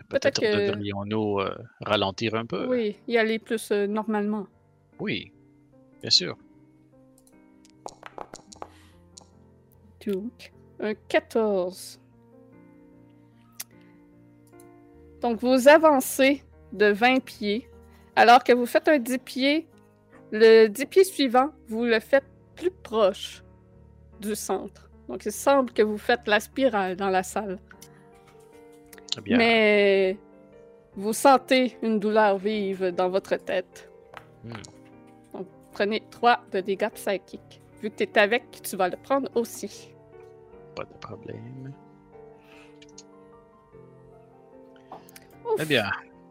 Peut-être 0.10 0.40
Peut-être 0.40 0.42
que- 0.42 0.68
devrions-nous 0.72 1.40
euh, 1.40 1.56
ralentir 1.82 2.36
un 2.36 2.46
peu. 2.46 2.68
Oui, 2.68 2.98
y 3.08 3.18
aller 3.18 3.40
plus 3.40 3.72
euh, 3.72 3.88
normalement. 3.88 4.48
Oui, 5.00 5.32
bien 6.02 6.10
sûr. 6.12 6.36
Donc, 10.06 10.52
un 10.80 10.94
14. 11.08 12.00
Donc, 15.22 15.40
vous 15.40 15.68
avancez 15.68 16.44
de 16.74 16.88
20 16.92 17.20
pieds. 17.24 17.70
Alors 18.16 18.44
que 18.44 18.52
vous 18.52 18.66
faites 18.66 18.88
un 18.90 19.00
10 19.00 19.18
pieds, 19.20 19.68
le 20.34 20.68
10 20.68 20.86
pieds 20.88 21.04
suivant, 21.06 21.52
vous 21.68 21.86
le 21.86 22.00
faites 22.02 22.26
plus 22.56 22.72
proche 22.72 23.44
du 24.20 24.36
centre. 24.36 24.90
Donc, 25.08 25.26
il 25.26 25.32
semble 25.32 25.72
que 25.72 25.82
vous 25.84 25.98
faites 25.98 26.28
la 26.28 26.40
spirale 26.40 26.96
dans 26.96 27.10
la 27.10 27.24
salle. 27.24 27.60
Eh 29.18 29.22
bien, 29.22 29.38
Mais 29.38 30.18
vous 30.96 31.14
sentez 31.14 31.78
une 31.82 32.00
douleur 32.00 32.38
vive 32.38 32.88
dans 32.92 33.10
votre 33.10 33.36
tête. 33.38 33.90
Hmm. 34.44 34.54
Donc, 35.34 35.48
prenez 35.72 36.02
3 36.10 36.40
de 36.52 36.60
dégâts 36.62 36.90
psychiques. 36.96 37.62
Vu 37.82 37.90
que 37.92 37.96
tu 37.98 38.04
es 38.04 38.18
avec, 38.18 38.44
tu 38.64 38.76
vas 38.76 38.90
le 38.90 38.98
prendre 38.98 39.30
aussi. 39.36 39.94
pas 40.76 40.84
de 40.86 40.94
problème. 41.00 41.74
Ouf. 45.46 45.60
Eh 45.62 45.66
bien, 45.66 45.90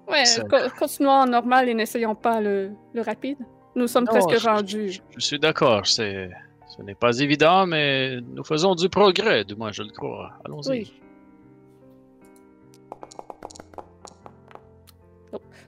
Ouais, 0.09 0.25
co- 0.51 0.69
continuons 0.79 1.11
en 1.13 1.27
normal 1.27 1.69
et 1.69 1.75
n'essayons 1.75 2.15
pas 2.17 2.41
le, 2.41 2.73
le 2.93 3.03
rapide. 3.03 3.39
Nous 3.75 3.87
sommes 3.87 4.05
Non, 4.05 4.13
presque 4.13 4.39
je- 4.39 4.49
rendus. 4.49 4.91
je, 4.93 5.01
je 5.17 5.21
suis 5.21 5.39
d'accord. 5.39 5.87
C'est, 5.87 6.31
ce 6.69 6.83
n'est 6.83 6.95
pas 6.95 7.19
évident, 7.19 7.67
mais 7.67 8.21
nous 8.21 8.45
faisons 8.45 8.75
du 8.75 8.89
progrès, 8.89 9.45
du 9.45 9.55
moins 9.57 9.73
je 9.73 9.83
le 9.83 9.91
crois. 9.91 10.33
Allons-y. 10.45 10.71
Oui. 10.71 10.93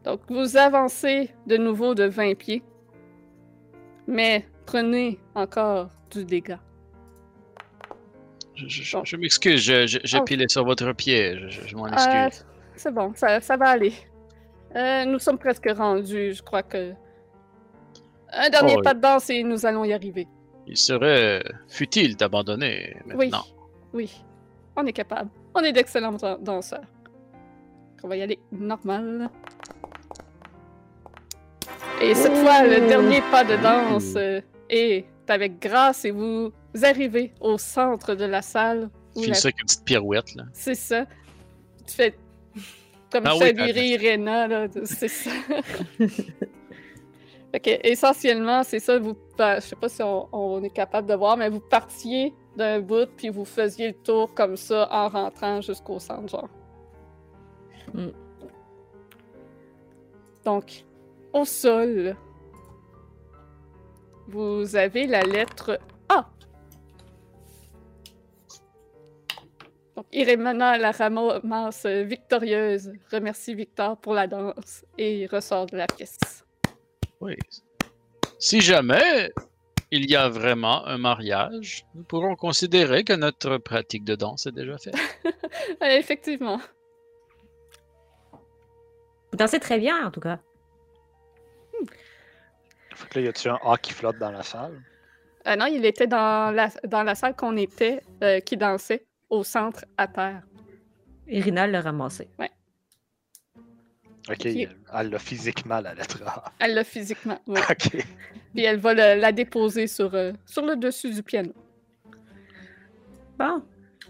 Donc, 0.05 0.21
vous 0.29 0.57
avancez 0.59 1.31
de 1.47 1.57
nouveau 1.57 1.95
de 1.95 2.05
20 2.05 2.35
pieds. 2.37 2.63
Mais 4.07 4.47
prenez 4.67 5.19
encore 5.35 5.89
du 6.11 6.25
dégât. 6.27 6.61
Je, 8.55 8.69
je- 8.69 8.97
Bon. 8.97 9.05
je 9.05 9.17
m'excuse, 9.17 9.61
j'ai 9.63 10.19
Oh. 10.21 10.25
pilé 10.25 10.47
sur 10.49 10.65
votre 10.65 10.93
pied. 10.93 11.49
Je, 11.49 11.75
m'en 11.75 11.87
Euh, 11.87 11.93
excuse. 12.27 12.45
c'est 12.77 12.93
bon, 12.93 13.13
ça, 13.15 13.41
ça 13.41 13.57
va 13.57 13.71
aller. 13.71 13.95
Euh, 14.77 15.05
nous 15.07 15.19
sommes 15.19 15.39
presque 15.39 15.69
rendus. 15.75 16.35
Je 16.35 16.43
crois 16.43 16.63
que. 16.63 16.93
Un 18.37 18.51
dernier 18.51 18.75
Oh, 18.79 18.83
pas 18.83 18.95
de 18.95 19.01
danse 19.01 19.31
et 19.31 19.43
nous 19.43 19.65
allons 19.67 19.85
y 19.85 19.93
arriver. 19.93 20.27
Il 20.67 20.77
serait 20.77 21.43
futile 21.69 22.17
d'abandonner 22.17 22.97
Oui. 23.07 23.27
maintenant. 23.27 23.45
Oui, 23.93 24.11
on 24.77 24.85
est 24.87 24.93
capable. 24.93 25.31
On 25.55 25.61
est 25.61 25.73
d'excellents 25.73 26.13
dan- 26.13 26.39
danseurs. 26.43 26.81
On 28.03 28.09
va 28.09 28.17
y 28.17 28.23
aller 28.23 28.39
normal. 28.53 29.31
Et 32.03 32.15
cette 32.15 32.37
fois, 32.37 32.65
le 32.65 32.87
dernier 32.89 33.21
pas 33.31 33.45
de 33.45 33.57
danse 33.57 34.17
est 34.69 35.05
avec 35.29 35.59
grâce 35.61 36.05
et 36.05 36.11
vous 36.11 36.53
arrivez 36.83 37.33
au 37.41 37.57
centre 37.57 38.15
de 38.15 38.25
la 38.25 38.43
salle. 38.43 38.91
File 39.17 39.29
la- 39.29 39.35
ça 39.35 39.47
avec 39.49 39.61
une 39.61 39.67
petite 39.67 39.85
pirouette, 39.85 40.35
là. 40.35 40.45
C'est 40.53 40.75
ça. 40.75 41.07
Tu 41.87 41.95
fais 41.95 42.15
comme 43.13 43.25
Ah 43.27 43.35
ça 43.39 43.45
oui, 43.45 43.53
Irena, 43.93 44.49
là. 44.49 44.67
C'est 44.85 45.09
ça. 45.09 45.31
fait 47.55 47.61
que, 47.61 47.87
essentiellement, 47.87 48.65
c'est 48.65 48.81
ça. 48.81 48.99
Vous, 48.99 49.15
pa- 49.15 49.61
je 49.61 49.67
sais 49.67 49.77
pas 49.77 49.89
si 49.89 50.03
on, 50.03 50.29
on 50.33 50.61
est 50.65 50.71
capable 50.71 51.09
de 51.09 51.15
voir, 51.15 51.37
mais 51.37 51.49
vous 51.49 51.61
partiez 51.61 52.35
d'un 52.57 52.81
bout, 52.81 53.09
puis 53.17 53.29
vous 53.29 53.45
faisiez 53.45 53.89
le 53.89 53.95
tour 53.95 54.35
comme 54.35 54.57
ça 54.57 54.89
en 54.91 55.09
rentrant 55.09 55.61
jusqu'au 55.61 56.01
centre, 56.01 56.29
genre. 56.29 56.49
Mm. 57.93 58.09
Donc, 60.45 60.85
au 61.33 61.45
sol, 61.45 62.17
vous 64.27 64.75
avez 64.75 65.07
la 65.07 65.23
lettre 65.23 65.79
A. 66.09 66.29
Donc, 69.95 70.07
Iremana 70.13 70.77
la 70.77 70.91
ramasse 70.91 71.87
victorieuse, 71.87 72.91
remercie 73.13 73.55
Victor 73.55 73.97
pour 73.97 74.15
la 74.15 74.27
danse 74.27 74.85
et 74.99 75.27
ressort 75.27 75.67
de 75.67 75.77
la 75.77 75.87
pièce. 75.87 76.44
Oui. 77.21 77.37
Si 78.39 78.61
jamais 78.61 79.33
il 79.91 80.11
y 80.11 80.17
a 80.17 80.29
vraiment 80.29 80.85
un 80.87 80.99
mariage, 80.99 81.87
nous 81.95 82.03
pourrons 82.03 82.37
considérer 82.37 83.05
que 83.05 83.13
notre 83.13 83.59
pratique 83.59 84.05
de 84.05 84.15
danse 84.17 84.47
est 84.47 84.53
déjà 84.53 84.79
faite. 84.79 84.97
Euh, 85.83 85.99
effectivement. 85.99 86.61
Vous 89.31 89.39
dansez 89.39 89.61
très 89.61 89.79
bien, 89.79 90.07
en 90.07 90.11
tout 90.11 90.21
cas. 90.21 90.39
Fait 92.95 93.09
que 93.09 93.19
là, 93.19 93.25
y 93.25 93.29
a-tu 93.29 93.49
un 93.49 93.59
A 93.65 93.77
qui 93.79 93.93
flotte 93.93 94.19
dans 94.19 94.31
la 94.31 94.43
salle? 94.43 94.83
Ah 95.45 95.57
non, 95.57 95.67
il 95.67 95.85
était 95.85 96.07
dans 96.07 96.55
la, 96.55 96.69
dans 96.87 97.03
la 97.03 97.15
salle 97.15 97.35
qu'on 97.35 97.57
était, 97.57 98.03
euh, 98.23 98.41
qui 98.41 98.57
dansait, 98.57 99.07
au 99.31 99.43
centre, 99.43 99.85
à 99.97 100.07
terre. 100.07 100.43
Irina 101.29 101.67
l'a 101.67 101.81
ramassé. 101.81 102.29
Ok, 104.31 104.47
elle 104.47 105.11
l'a 105.11 105.19
physiquement, 105.19 105.81
la 105.81 105.95
lettre 105.95 106.23
A. 106.27 106.53
Elle 106.59 106.75
l'a 106.75 106.85
physiquement, 106.85 107.39
oui. 107.47 107.61
Ok. 107.71 108.05
Puis 108.55 108.65
elle 108.65 108.79
va 108.79 108.95
le- 108.95 109.21
la 109.21 109.33
déposer 109.33 109.87
sur, 109.87 110.15
euh, 110.15 110.33
sur 110.47 110.65
le 110.65 110.77
dessus 110.77 111.13
du 111.13 111.23
piano. 111.23 111.53
Bon, 113.39 113.63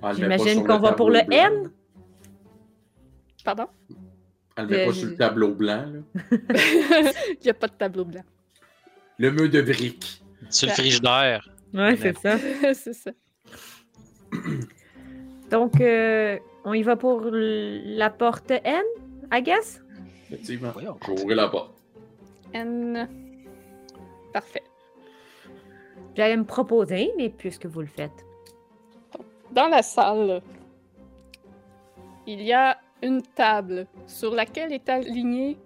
Ah, 0.03 0.13
j'imagine 0.13 0.65
qu'on 0.67 0.79
va 0.79 0.93
pour 0.93 1.11
le 1.11 1.23
blanc. 1.27 1.37
N. 1.37 1.71
Pardon? 3.45 3.67
Elle 4.57 4.67
le 4.67 4.71
met 4.71 4.85
pas 4.85 4.91
Euh, 4.91 4.93
sur 4.95 5.09
le 5.09 5.17
tableau 5.17 5.49
blanc. 5.55 5.85
là. 5.93 6.01
il 7.31 7.39
n'y 7.45 7.51
a 7.51 7.55
pas 7.55 7.67
de 7.67 7.73
tableau 7.73 8.05
blanc. 8.05 8.23
Le 9.19 9.31
mur 9.31 9.49
de 9.51 9.63
briques. 9.63 10.23
Sur 10.51 10.69
le 10.69 10.75
frigidaire. 10.75 11.49
Ouais, 11.73 11.97
c'est 11.97 12.17
ça. 12.19 12.39
c'est 12.75 12.93
ça. 12.93 13.11
Donc, 15.51 15.81
euh, 15.81 16.39
on 16.65 16.73
y 16.73 16.83
va 16.83 16.97
pour 16.97 17.23
la 17.33 18.11
porte 18.11 18.51
N, 18.51 18.83
I 19.33 19.43
guess? 19.43 19.81
Effectivement. 20.35 20.71
Voyons. 20.71 20.99
La 21.29 21.49
porte. 21.49 21.75
N. 22.53 23.09
Parfait. 24.33 24.65
J'allais 26.17 26.37
me 26.37 26.45
proposer, 26.45 27.13
mais 27.17 27.29
puisque 27.29 27.67
vous 27.67 27.81
le 27.81 27.87
faites. 27.87 28.25
Dans 29.53 29.69
la 29.69 29.83
salle, 29.83 30.43
il 32.27 32.43
y 32.43 32.53
a 32.53 32.79
une 33.03 33.23
table 33.23 33.87
sur 34.07 34.35
laquelle 34.35 34.73
est 34.73 34.89
aligné 34.89 35.59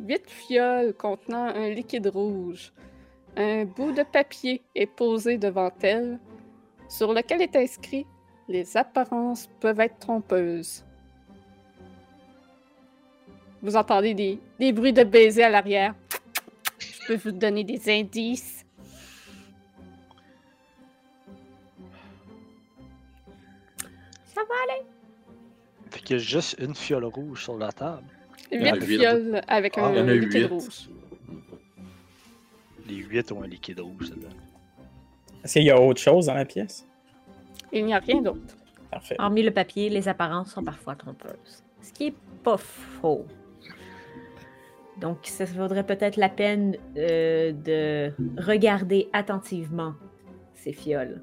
huit 0.00 0.28
fioles 0.30 0.94
contenant 0.94 1.46
un 1.46 1.68
liquide 1.68 2.06
rouge. 2.06 2.72
Un 3.36 3.64
bout 3.66 3.92
de 3.92 4.02
papier 4.02 4.62
est 4.74 4.86
posé 4.86 5.36
devant 5.36 5.70
elle, 5.82 6.18
sur 6.88 7.12
lequel 7.12 7.42
est 7.42 7.56
inscrit 7.56 8.06
Les 8.48 8.76
apparences 8.76 9.48
peuvent 9.60 9.80
être 9.80 9.98
trompeuses. 9.98 10.85
Vous 13.62 13.76
entendez 13.76 14.14
des, 14.14 14.38
des 14.58 14.72
bruits 14.72 14.92
de 14.92 15.02
baisers 15.04 15.44
à 15.44 15.48
l'arrière. 15.50 15.94
Je 16.78 17.06
peux 17.06 17.16
vous 17.16 17.32
donner 17.32 17.64
des 17.64 17.80
indices. 17.90 18.64
Ça 24.26 24.40
va 24.42 24.54
aller? 24.64 24.82
Fait 25.90 26.00
qu'il 26.00 26.16
y 26.16 26.20
a 26.20 26.22
juste 26.22 26.56
une 26.58 26.74
fiole 26.74 27.04
rouge 27.04 27.44
sur 27.44 27.56
la 27.58 27.72
table. 27.72 28.04
Huit 28.52 28.74
huit. 28.84 28.98
fioles 28.98 29.40
avec 29.48 29.78
Ah, 29.78 29.86
un 29.86 30.04
liquide 30.04 30.46
rouge. 30.46 30.88
Les 32.86 32.96
huit 32.96 33.32
ont 33.32 33.42
un 33.42 33.46
liquide 33.46 33.80
rouge 33.80 34.10
dedans. 34.10 34.28
Est-ce 35.42 35.54
qu'il 35.54 35.64
y 35.64 35.70
a 35.70 35.80
autre 35.80 36.00
chose 36.00 36.26
dans 36.26 36.34
la 36.34 36.44
pièce? 36.44 36.86
Il 37.72 37.86
n'y 37.86 37.94
a 37.94 37.98
rien 37.98 38.20
d'autre. 38.20 38.56
Parfait. 38.90 39.16
Hormis 39.18 39.42
le 39.42 39.50
papier, 39.50 39.88
les 39.90 40.06
apparences 40.08 40.52
sont 40.52 40.62
parfois 40.62 40.94
trompeuses. 40.94 41.64
Ce 41.82 41.92
qui 41.92 42.08
est 42.08 42.14
pas 42.44 42.56
faux. 42.56 43.26
Donc, 45.00 45.18
ça 45.24 45.44
vaudrait 45.44 45.84
peut-être 45.84 46.16
la 46.16 46.28
peine 46.30 46.76
euh, 46.96 47.52
de 47.52 48.12
regarder 48.40 49.08
attentivement 49.12 49.94
ces 50.54 50.72
fioles. 50.72 51.22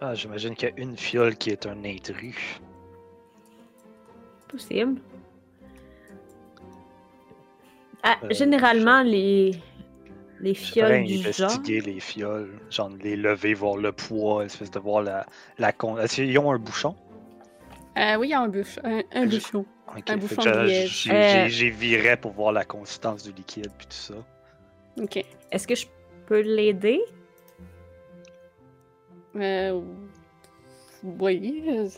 Ah, 0.00 0.14
J'imagine 0.14 0.54
qu'il 0.54 0.68
y 0.68 0.72
a 0.72 0.74
une 0.82 0.96
fiole 0.96 1.36
qui 1.36 1.50
est 1.50 1.66
un 1.66 1.84
intrus. 1.84 2.60
Possible. 4.48 5.00
Ah, 8.02 8.16
Euh, 8.24 8.28
généralement, 8.30 9.02
les, 9.02 9.60
les 10.40 10.54
J'aimerais 10.54 11.02
fioles 11.02 11.04
du 11.04 11.32
genre. 11.32 11.50
investiguer 11.50 11.80
les 11.80 12.00
fioles, 12.00 12.58
genre 12.70 12.90
les 13.02 13.16
lever, 13.16 13.54
voir 13.54 13.76
le 13.76 13.92
poids, 13.92 14.44
espèce 14.44 14.70
de 14.70 14.78
voir 14.78 15.02
la, 15.02 15.26
la 15.58 15.72
con... 15.72 15.98
Est-ce 15.98 16.16
qu'ils 16.16 16.38
ont 16.38 16.52
un 16.52 16.58
bouchon? 16.58 16.94
Euh, 17.98 18.16
oui, 18.18 18.28
il 18.28 18.30
y 18.30 18.34
a 18.34 18.40
un, 18.40 18.48
bouch- 18.48 18.78
un, 18.84 19.02
un 19.12 19.24
Je- 19.28 19.36
bouchon. 19.36 19.64
Ok, 19.96 20.10
Un 20.10 20.18
que 20.18 20.18
de 20.62 20.66
liège. 20.66 21.02
j'ai- 21.04 21.12
Euh. 21.12 21.46
viré 21.70 22.16
pour 22.16 22.32
voir 22.32 22.52
la 22.52 22.64
consistance 22.64 23.22
du 23.24 23.32
liquide 23.32 23.70
puis 23.76 23.86
tout 23.86 23.96
ça. 23.96 24.14
OK. 25.00 25.24
Est-ce 25.50 25.66
que 25.66 25.74
je 25.74 25.86
peux 26.26 26.40
l'aider? 26.40 27.00
Euh, 29.36 29.80
oui. 31.02 31.90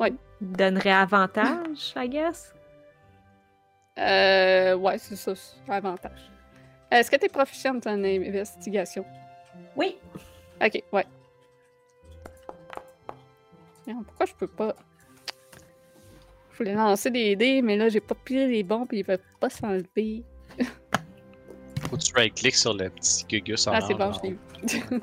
Ouais. 0.00 0.12
Donnerait 0.40 0.90
avantage, 0.92 1.92
I 1.96 2.08
guess? 2.08 2.54
Euh, 3.98 4.74
ouais, 4.76 4.98
c'est 4.98 5.16
ça, 5.16 5.32
avantage. 5.68 6.30
Est-ce 6.90 7.10
que 7.10 7.16
tu 7.16 7.26
es 7.26 7.28
proficiente 7.28 7.86
en 7.86 8.02
investigation? 8.04 9.04
Oui. 9.76 9.98
Ok, 10.64 10.82
ouais. 10.92 11.06
Pourquoi 14.06 14.26
je 14.26 14.34
peux 14.34 14.46
pas. 14.46 14.74
Je 16.52 16.58
voulais 16.58 16.74
lancer 16.74 17.10
des 17.10 17.34
dés, 17.34 17.62
mais 17.62 17.76
là, 17.76 17.88
j'ai 17.88 18.00
pas 18.00 18.14
pris 18.14 18.34
les 18.46 18.62
bons, 18.62 18.86
puis 18.86 18.98
ils 18.98 19.04
veulent 19.04 19.18
pas 19.40 19.48
s'enlever. 19.48 20.22
Faut 21.88 21.96
que 21.96 22.02
tu 22.02 22.12
right-click 22.14 22.54
sur 22.54 22.74
le 22.74 22.90
petit 22.90 23.24
gugus 23.24 23.66
en 23.66 23.72
Ah, 23.72 23.80
c'est 23.80 23.94
bon, 23.94 24.12
je 24.12 24.20
l'ai 24.22 24.30
eu. 24.30 24.38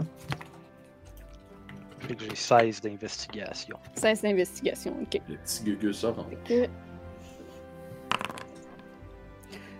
Fait 1.99 2.15
que 2.15 2.23
j'ai 2.23 2.35
16 2.35 2.81
d'investigation. 2.81 3.77
16 3.95 4.21
d'investigation, 4.21 4.95
ok. 5.01 5.21
Le 5.27 5.37
petit 5.37 5.63
gugus 5.63 6.03
orange. 6.03 6.33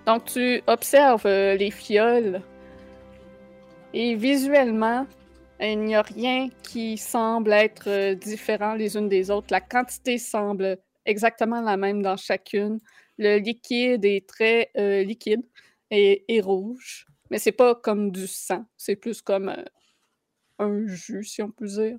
Donc, 0.05 0.25
tu 0.25 0.61
observes 0.67 1.25
euh, 1.25 1.55
les 1.55 1.71
fioles 1.71 2.41
et 3.93 4.15
visuellement, 4.15 5.05
il 5.59 5.79
n'y 5.81 5.95
a 5.95 6.01
rien 6.01 6.49
qui 6.63 6.97
semble 6.97 7.53
être 7.53 7.87
euh, 7.87 8.15
différent 8.15 8.73
les 8.73 8.95
unes 8.97 9.09
des 9.09 9.29
autres. 9.31 9.47
La 9.51 9.61
quantité 9.61 10.17
semble 10.17 10.77
exactement 11.05 11.61
la 11.61 11.77
même 11.77 12.01
dans 12.01 12.17
chacune. 12.17 12.79
Le 13.17 13.37
liquide 13.37 14.05
est 14.05 14.27
très 14.27 14.71
euh, 14.77 15.03
liquide 15.03 15.41
et, 15.91 16.23
et 16.33 16.41
rouge, 16.41 17.05
mais 17.29 17.37
c'est 17.39 17.51
pas 17.51 17.75
comme 17.75 18.11
du 18.11 18.27
sang. 18.27 18.65
C'est 18.77 18.95
plus 18.95 19.21
comme 19.21 19.49
euh, 19.49 19.63
un 20.59 20.87
jus, 20.87 21.23
si 21.23 21.41
on 21.41 21.51
peut 21.51 21.67
dire. 21.67 21.97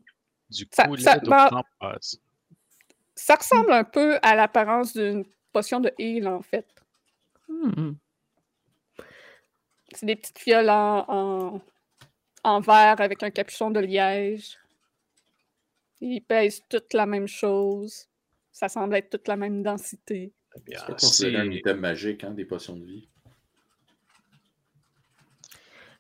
Du 0.51 0.67
Ça- 0.73 0.87
coup, 0.87 0.97
ça- 0.97 1.17
là, 1.17 1.63
bah-. 1.81 1.99
Ça 3.15 3.35
ressemble 3.35 3.73
un 3.73 3.85
peu 3.85 4.19
à 4.23 4.35
l'apparence 4.35 4.95
d'une 4.95 5.25
potion 5.53 5.79
de 5.81 5.93
heal, 5.99 6.27
en 6.27 6.41
fait. 6.41 6.67
Hmm. 7.49 7.93
C'est 9.93 10.07
des 10.07 10.17
petites 10.17 10.39
fioles 10.39 10.71
en, 10.71 11.05
en, 11.09 11.61
en 12.45 12.61
verre 12.61 13.01
avec 13.01 13.23
un 13.23 13.31
capuchon 13.31 13.71
de 13.71 13.81
liège. 13.81 14.57
Ils 16.01 16.23
pèsent 16.23 16.63
toutes 16.69 16.95
la 16.95 17.05
même 17.05 17.27
chose. 17.27 18.07
Ça 18.53 18.69
semble 18.69 18.97
être 18.97 19.11
toute 19.11 19.29
la 19.29 19.37
même 19.37 19.63
densité. 19.63 20.35
Eh 20.57 20.61
bien, 20.61 20.81
C'est 20.99 21.35
un 21.37 21.51
item 21.51 21.79
magique, 21.79 22.25
hein, 22.25 22.33
des 22.33 22.45
potions 22.45 22.77
de 22.77 22.85
vie. 22.85 23.09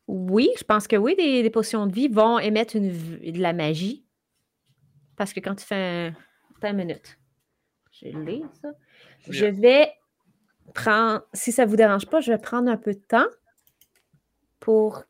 Oui, 0.06 0.50
je 0.58 0.64
pense 0.64 0.88
que 0.88 0.96
oui, 0.96 1.14
des, 1.14 1.42
des 1.42 1.50
potions 1.50 1.86
de 1.86 1.92
vie 1.92 2.08
vont 2.08 2.40
émettre 2.40 2.74
une, 2.74 2.90
de 2.90 3.38
la 3.38 3.52
magie. 3.52 4.04
Parce 5.16 5.32
que 5.32 5.38
quand 5.38 5.54
tu 5.54 5.64
fais 5.64 5.76
un. 5.76 6.14
Attends 6.56 6.70
une 6.70 6.76
minute. 6.76 7.18
Je 7.92 8.08
l'ai, 8.08 8.42
ça. 8.60 8.70
Je 9.28 9.46
vais 9.46 9.92
prendre. 10.74 11.22
Si 11.32 11.52
ça 11.52 11.64
vous 11.64 11.76
dérange 11.76 12.06
pas, 12.06 12.20
je 12.20 12.32
vais 12.32 12.38
prendre 12.38 12.68
un 12.70 12.76
peu 12.76 12.92
de 12.92 12.98
temps 13.00 13.28
pour 14.58 15.04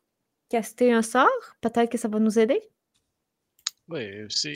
caster 0.49 0.93
un 0.93 1.01
sort. 1.01 1.29
Peut-être 1.61 1.89
que 1.89 1.97
ça 1.97 2.07
va 2.07 2.19
nous 2.19 2.37
aider. 2.37 2.61
Ouais, 3.87 4.27
c'est. 4.29 4.53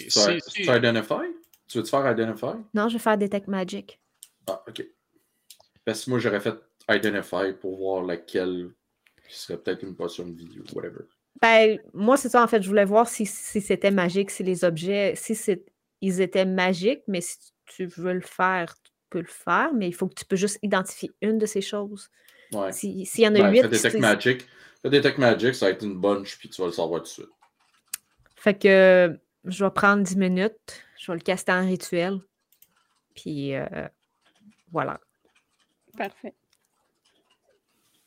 Identify? 0.59 1.25
Tu 1.67 1.77
veux 1.77 1.83
te 1.83 1.89
faire 1.89 2.09
Identify? 2.11 2.57
Non, 2.73 2.87
je 2.89 2.93
vais 2.93 2.99
faire 2.99 3.17
Detect 3.17 3.47
Magic. 3.47 3.99
Ah, 4.47 4.63
ok. 4.67 4.85
Parce 5.83 6.05
que 6.05 6.09
moi, 6.09 6.19
j'aurais 6.19 6.39
fait 6.39 6.55
Identify 6.89 7.53
pour 7.59 7.77
voir 7.77 8.03
laquelle 8.03 8.69
qui 9.27 9.35
serait 9.39 9.57
peut-être 9.57 9.83
une 9.83 9.95
potion 9.95 10.27
de 10.27 10.33
vie 10.35 10.59
ou 10.59 10.63
whatever. 10.75 11.05
Ben, 11.41 11.79
moi, 11.93 12.17
c'est 12.17 12.29
ça, 12.29 12.43
en 12.43 12.47
fait. 12.47 12.61
Je 12.61 12.67
voulais 12.67 12.85
voir 12.85 13.07
si, 13.07 13.25
si 13.25 13.61
c'était 13.61 13.91
magique, 13.91 14.29
si 14.31 14.43
les 14.43 14.63
objets, 14.63 15.13
si 15.15 15.35
c'est, 15.35 15.65
ils 16.01 16.21
étaient 16.21 16.45
magiques, 16.45 17.01
mais 17.07 17.21
si 17.21 17.37
tu 17.65 17.87
veux 17.87 18.13
le 18.13 18.21
faire, 18.21 18.75
tu 18.83 18.91
peux 19.09 19.19
le 19.21 19.27
faire, 19.27 19.73
mais 19.73 19.87
il 19.87 19.93
faut 19.93 20.07
que 20.07 20.13
tu 20.13 20.25
peux 20.25 20.35
juste 20.35 20.59
identifier 20.61 21.11
une 21.21 21.37
de 21.39 21.45
ces 21.45 21.61
choses. 21.61 22.09
Ouais. 22.53 22.71
Si- 22.71 23.05
S'il 23.05 23.23
y 23.23 23.27
en 23.27 23.35
a 23.35 23.39
Ben, 23.39 23.51
huit, 23.51 23.61
fais 23.61 23.69
Detect 23.69 23.99
Magic. 23.99 24.47
Fais 24.81 24.89
Detect 24.89 25.17
Magic, 25.17 25.55
ça 25.55 25.65
va 25.65 25.71
être 25.71 25.83
une 25.83 25.99
bunch, 25.99 26.37
puis 26.37 26.49
tu 26.49 26.61
vas 26.61 26.67
le 26.67 26.73
savoir 26.73 27.01
tout 27.01 27.05
de 27.07 27.09
suite. 27.09 27.29
fait 28.35 28.53
que 28.53 29.19
je 29.45 29.63
vais 29.65 29.71
prendre 29.71 30.03
10 30.03 30.15
minutes, 30.17 30.84
je 31.05 31.11
vais 31.11 31.17
le 31.19 31.23
caster 31.23 31.51
en 31.51 31.67
rituel, 31.67 32.19
puis 33.13 33.53
euh, 33.53 33.87
voilà. 34.71 34.99
Parfait. 35.95 36.33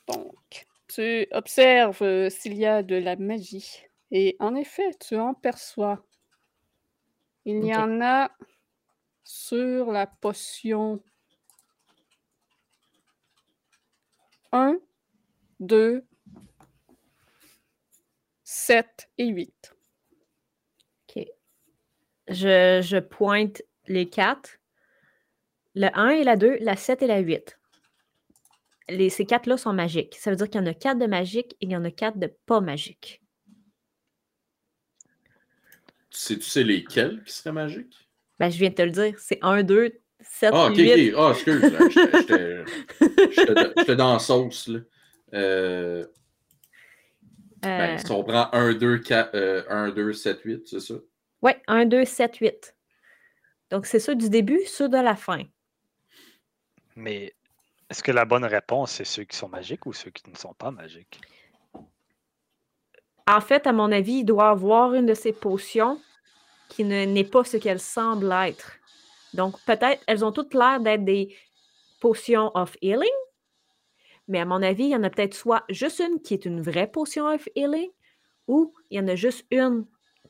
Donc, 0.09 0.67
tu 0.89 1.29
observes 1.31 2.03
euh, 2.03 2.29
s'il 2.29 2.55
y 2.55 2.67
a 2.67 2.83
de 2.83 2.97
la 2.97 3.15
magie. 3.15 3.85
Et 4.11 4.35
en 4.41 4.57
effet, 4.57 4.91
tu 4.99 5.17
en 5.17 5.33
perçois. 5.33 6.05
Il 7.45 7.65
y 7.65 7.73
Ok. 7.73 7.79
en 7.79 8.01
a 8.01 8.33
sur 9.23 9.93
la 9.93 10.09
potion 10.09 11.01
1, 14.51 14.77
2, 15.61 16.05
7 18.43 19.09
et 19.19 19.29
8. 19.29 19.78
Je, 22.29 22.81
je 22.83 22.99
pointe 22.99 23.63
les 23.87 24.09
quatre. 24.09 24.59
Le 25.75 25.89
1 25.95 26.09
et 26.11 26.25
la 26.25 26.37
2, 26.37 26.57
la 26.61 26.77
7 26.77 27.03
et 27.03 27.07
la 27.07 27.19
8. 27.21 27.59
Les, 28.91 29.11
ces 29.11 29.27
quatre-là 29.27 29.57
sont 29.57 29.73
magiques. 29.73 30.17
Ça 30.19 30.31
veut 30.31 30.37
dire 30.37 30.49
qu'il 30.49 30.61
y 30.61 30.65
en 30.65 30.67
a 30.67 30.75
quatre 30.75 30.99
de 30.99 31.07
magiques 31.07 31.53
et 31.61 31.67
il 31.67 31.71
y 31.73 31.77
en 31.77 31.85
a 31.85 31.91
quatre 31.91 32.19
de 32.19 32.33
pas 32.47 32.61
magiques. 32.61 33.23
Tu 36.11 36.19
sais, 36.19 36.37
tu 36.37 36.43
sais 36.43 36.65
lesquels 36.65 37.23
qui 37.25 37.33
seraient 37.33 37.53
magiques? 37.53 38.09
Ben, 38.39 38.51
je 38.51 38.59
viens 38.59 38.71
de 38.71 38.75
te 38.75 38.83
le 38.83 38.91
dire. 38.91 39.15
C'est 39.19 39.39
1, 39.43 39.63
2, 39.63 39.93
7, 40.21 40.51
Ah, 40.55 40.67
ok, 40.69 40.77
8. 40.77 41.13
ok. 41.15 41.19
Ah, 41.19 41.31
excuse. 41.33 41.63
j'étais- 43.31 43.97
dans 43.97 44.13
la 44.15 44.19
sauce, 44.19 44.69
là. 44.69 44.81
Euh, 45.35 46.07
ben, 47.63 47.95
Euh, 47.95 47.99
si 47.99 48.11
on 48.11 48.25
prend 48.25 48.49
1, 48.53 48.73
2, 48.75 48.99
4, 48.99 49.35
euh, 49.35 49.63
1, 49.69 49.91
2, 49.91 50.13
7, 50.15 50.41
8, 50.45 50.67
c'est 50.67 50.81
ça? 50.81 50.95
Ouais, 51.43 51.63
1, 51.67 51.87
2, 51.87 52.05
7, 52.05 52.37
8. 52.37 52.75
Donc, 53.71 53.87
c'est 53.87 54.01
ceux 54.01 54.17
du 54.17 54.29
début, 54.29 54.61
ceux 54.67 54.89
de 54.89 54.97
la 54.97 55.15
fin. 55.15 55.43
Mais 56.97 57.35
est-ce 57.91 58.03
que 58.03 58.13
la 58.13 58.25
bonne 58.25 58.45
réponse, 58.45 58.93
c'est 58.93 59.05
ceux 59.05 59.25
qui 59.25 59.37
sont 59.37 59.49
magiques 59.49 59.87
ou 59.87 59.93
ceux 59.93 60.11
qui 60.11 60.29
ne 60.29 60.37
sont 60.37 60.55
pas 60.55 60.71
magiques? 60.71 61.21
En 63.27 63.41
fait, 63.41 63.67
à 63.67 63.73
mon 63.73 63.93
avis, 63.93 64.21
il 64.21 64.25
doit 64.25 64.49
avoir 64.49 64.95
une 64.95 65.07
de 65.07 65.15
ces 65.15 65.33
potions 65.33 66.01
qui 66.71 66.85
ne- 66.85 67.05
n'est 67.05 67.25
pas 67.25 67.45
ce 67.45 67.57
qu'elle 67.57 67.81
semble 67.81 68.33
être. 68.33 68.73
Donc, 69.35 69.61
peut-être, 69.65 70.03
elles 70.07 70.25
ont 70.25 70.33
toutes 70.33 70.55
l'air 70.55 70.81
d'être 70.81 71.05
des 71.05 71.37
potions 72.01 72.51
of 72.57 72.77
healing, 72.83 73.09
mais 74.27 74.41
à 74.41 74.45
mon 74.45 74.63
avis, 74.63 74.85
il 74.85 74.91
y 74.91 74.97
en 74.97 75.03
a 75.03 75.11
peut-être 75.11 75.35
soit 75.35 75.65
juste 75.69 76.01
une 76.01 76.21
qui 76.21 76.35
est 76.35 76.45
une 76.47 76.61
vraie 76.61 76.91
potion 76.91 77.27
of 77.27 77.49
healing, 77.55 77.91
ou 78.47 78.75
il 78.91 78.99
y 78.99 79.01
en 79.01 79.09
a 79.09 79.15
juste 79.15 79.47
une 79.51 79.87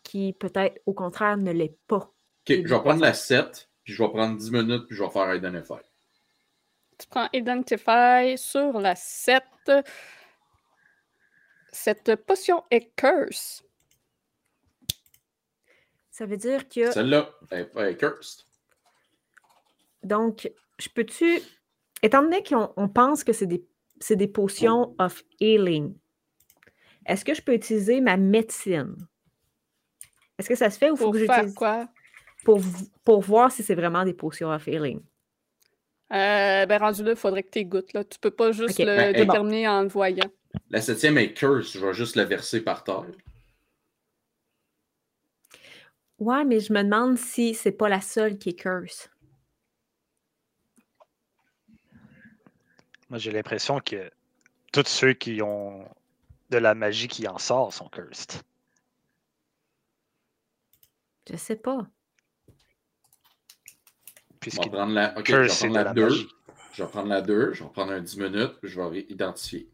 qui, 0.09 0.33
peut-être, 0.33 0.81
au 0.87 0.95
contraire, 0.95 1.37
ne 1.37 1.53
l'est 1.53 1.77
pas. 1.87 1.99
Ok, 1.99 2.15
je 2.47 2.75
vais 2.75 2.81
prendre 2.81 3.03
la 3.03 3.13
7, 3.13 3.69
puis 3.85 3.93
je 3.93 4.03
vais 4.03 4.09
prendre 4.09 4.39
10 4.39 4.51
minutes, 4.51 4.87
puis 4.87 4.97
je 4.97 5.05
vais 5.05 5.11
faire 5.11 5.35
Identify. 5.35 5.75
Tu 6.99 7.07
prends 7.09 7.29
Identify 7.35 8.39
sur 8.39 8.81
la 8.81 8.97
7. 8.97 9.43
Cette 11.71 12.17
potion 12.25 12.65
est 12.71 12.91
curse. 12.97 13.63
Ça 16.11 16.25
veut 16.25 16.39
dire 16.39 16.67
que. 16.69 16.91
Celle-là, 16.91 17.31
elle 17.51 17.71
elle 17.77 17.89
est 17.89 17.97
cursed. 17.97 18.47
Donc, 20.03 20.51
je 20.79 20.89
peux-tu. 20.89 21.41
Étant 22.03 22.23
donné 22.23 22.43
qu'on 22.43 22.73
on 22.77 22.89
pense 22.89 23.25
que 23.25 23.35
c'est 23.35 23.47
des, 23.47 23.63
c'est 24.01 24.17
des 24.17 24.27
potions 24.27 24.95
of 24.99 25.23
healing, 25.39 25.95
est-ce 27.05 27.27
que 27.27 27.35
je 27.35 27.43
peux 27.43 27.53
utiliser 27.53 28.01
ma 28.01 28.17
médecine? 28.17 28.97
Est-ce 30.39 30.49
que 30.49 30.55
ça 30.55 30.71
se 30.71 30.79
fait 30.79 30.91
ou 30.91 30.97
faut 30.97 31.05
Pour 31.05 31.13
que 31.13 31.19
j'utilise 31.19 31.55
quoi? 31.55 31.89
pour, 32.45 32.61
pour 33.05 33.21
voir 33.21 33.51
si 33.51 33.63
c'est 33.63 33.75
vraiment 33.75 34.05
des 34.05 34.15
potions 34.15 34.51
of 34.51 34.67
healing? 34.67 35.01
Euh, 36.13 36.65
ben, 36.65 36.79
rendu 36.79 37.03
là, 37.03 37.11
il 37.11 37.17
faudrait 37.17 37.43
que 37.43 37.51
tu 37.51 37.65
goûtes. 37.65 37.93
Là. 37.93 38.05
Tu 38.05 38.19
peux 38.19 38.31
pas 38.31 38.53
juste 38.53 38.79
le 38.79 38.85
ben, 38.85 39.13
déterminer 39.13 39.69
en 39.69 39.83
le 39.83 39.89
voyant. 39.89 40.31
La 40.71 40.81
septième 40.81 41.19
est 41.19 41.35
curse, 41.35 41.73
je 41.73 41.85
vais 41.85 41.93
juste 41.93 42.17
la 42.17 42.25
verser 42.25 42.63
par 42.63 42.85
terre. 42.85 43.05
Ouais, 46.19 46.45
mais 46.45 46.61
je 46.61 46.73
me 46.73 46.83
demande 46.83 47.19
si 47.19 47.55
c'est 47.55 47.73
pas 47.73 47.89
la 47.89 48.01
seule 48.01 48.39
qui 48.39 48.51
est 48.51 48.55
curse. 48.55 49.11
Moi, 53.11 53.19
j'ai 53.19 53.31
l'impression 53.31 53.81
que 53.81 54.11
tous 54.73 54.87
ceux 54.87 55.13
qui 55.13 55.41
ont 55.43 55.87
de 56.51 56.59
la 56.59 56.75
magie 56.75 57.09
qui 57.09 57.29
en 57.29 57.39
sort 57.39 57.73
sont 57.73 57.89
cursed. 57.89 58.43
Je 61.31 61.37
sais 61.37 61.57
pas. 61.57 61.87
Je 64.43 64.51
vais 64.51 64.71
prendre 64.71 64.93
la, 64.93 65.19
ok, 65.19 65.27
je 65.27 65.37
vais 65.37 65.49
prendre 65.49 65.75
la 65.75 65.85
la 65.85 65.93
2. 65.95 66.03
magie. 66.03 66.29
Je 66.73 66.83
vais 66.85 66.89
prendre 66.91 67.09
la 67.09 67.21
2, 67.21 67.53
je 67.55 67.65
vais 67.65 67.71
prendre 67.71 67.93
un 67.93 68.01
10 68.01 68.19
minutes, 68.19 68.53
puis 68.61 68.71
je 68.71 68.81
vais 68.81 69.01
identifier. 69.09 69.69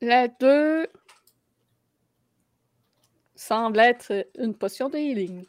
La 0.00 0.26
2 0.28 0.88
semble 3.36 3.78
être 3.78 4.26
une 4.38 4.54
potion 4.54 4.88
de 4.88 4.98
healing. 4.98 5.44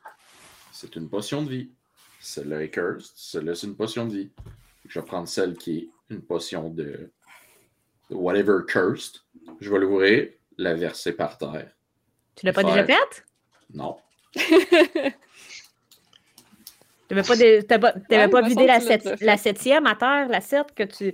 C'est 0.72 0.96
une 0.96 1.10
potion 1.10 1.42
de 1.42 1.50
vie. 1.50 1.72
Celle-là 2.20 2.64
est 2.64 2.70
cursed, 2.70 3.12
celle-là 3.16 3.56
c'est 3.56 3.68
une 3.68 3.76
potion 3.76 4.06
de 4.08 4.14
vie. 4.14 4.32
Je 4.88 5.00
vais 5.00 5.06
prendre 5.06 5.28
celle 5.28 5.58
qui 5.58 5.78
est 5.80 5.90
une 6.10 6.22
potion 6.22 6.70
de, 6.70 7.12
de 8.10 8.16
whatever 8.16 8.60
cursed. 8.68 9.18
Je 9.60 9.72
vais 9.72 9.80
l'ouvrir, 9.80 10.30
la 10.58 10.76
verser 10.76 11.14
par 11.14 11.38
terre. 11.38 11.74
Tu 12.36 12.46
l'as 12.46 12.54
pas 12.54 12.62
Faire. 12.62 12.72
déjà 12.72 12.86
faite? 12.86 13.26
Non. 13.74 13.98
T'avais 17.08 17.22
pas, 17.24 17.36
dé- 17.36 17.64
t'as 17.68 17.80
pas, 17.80 17.92
t'avais 17.92 18.24
Ouais, 18.26 18.30
pas 18.30 18.42
vidé 18.42 18.66
la, 18.66 18.80
tu 18.80 18.88
sept- 18.88 19.38
septième 19.38 19.86
à 19.86 19.96
terre, 19.96 20.28
la 20.30 20.42
7 20.42 20.74
que 20.74 20.84
tu, 20.84 21.14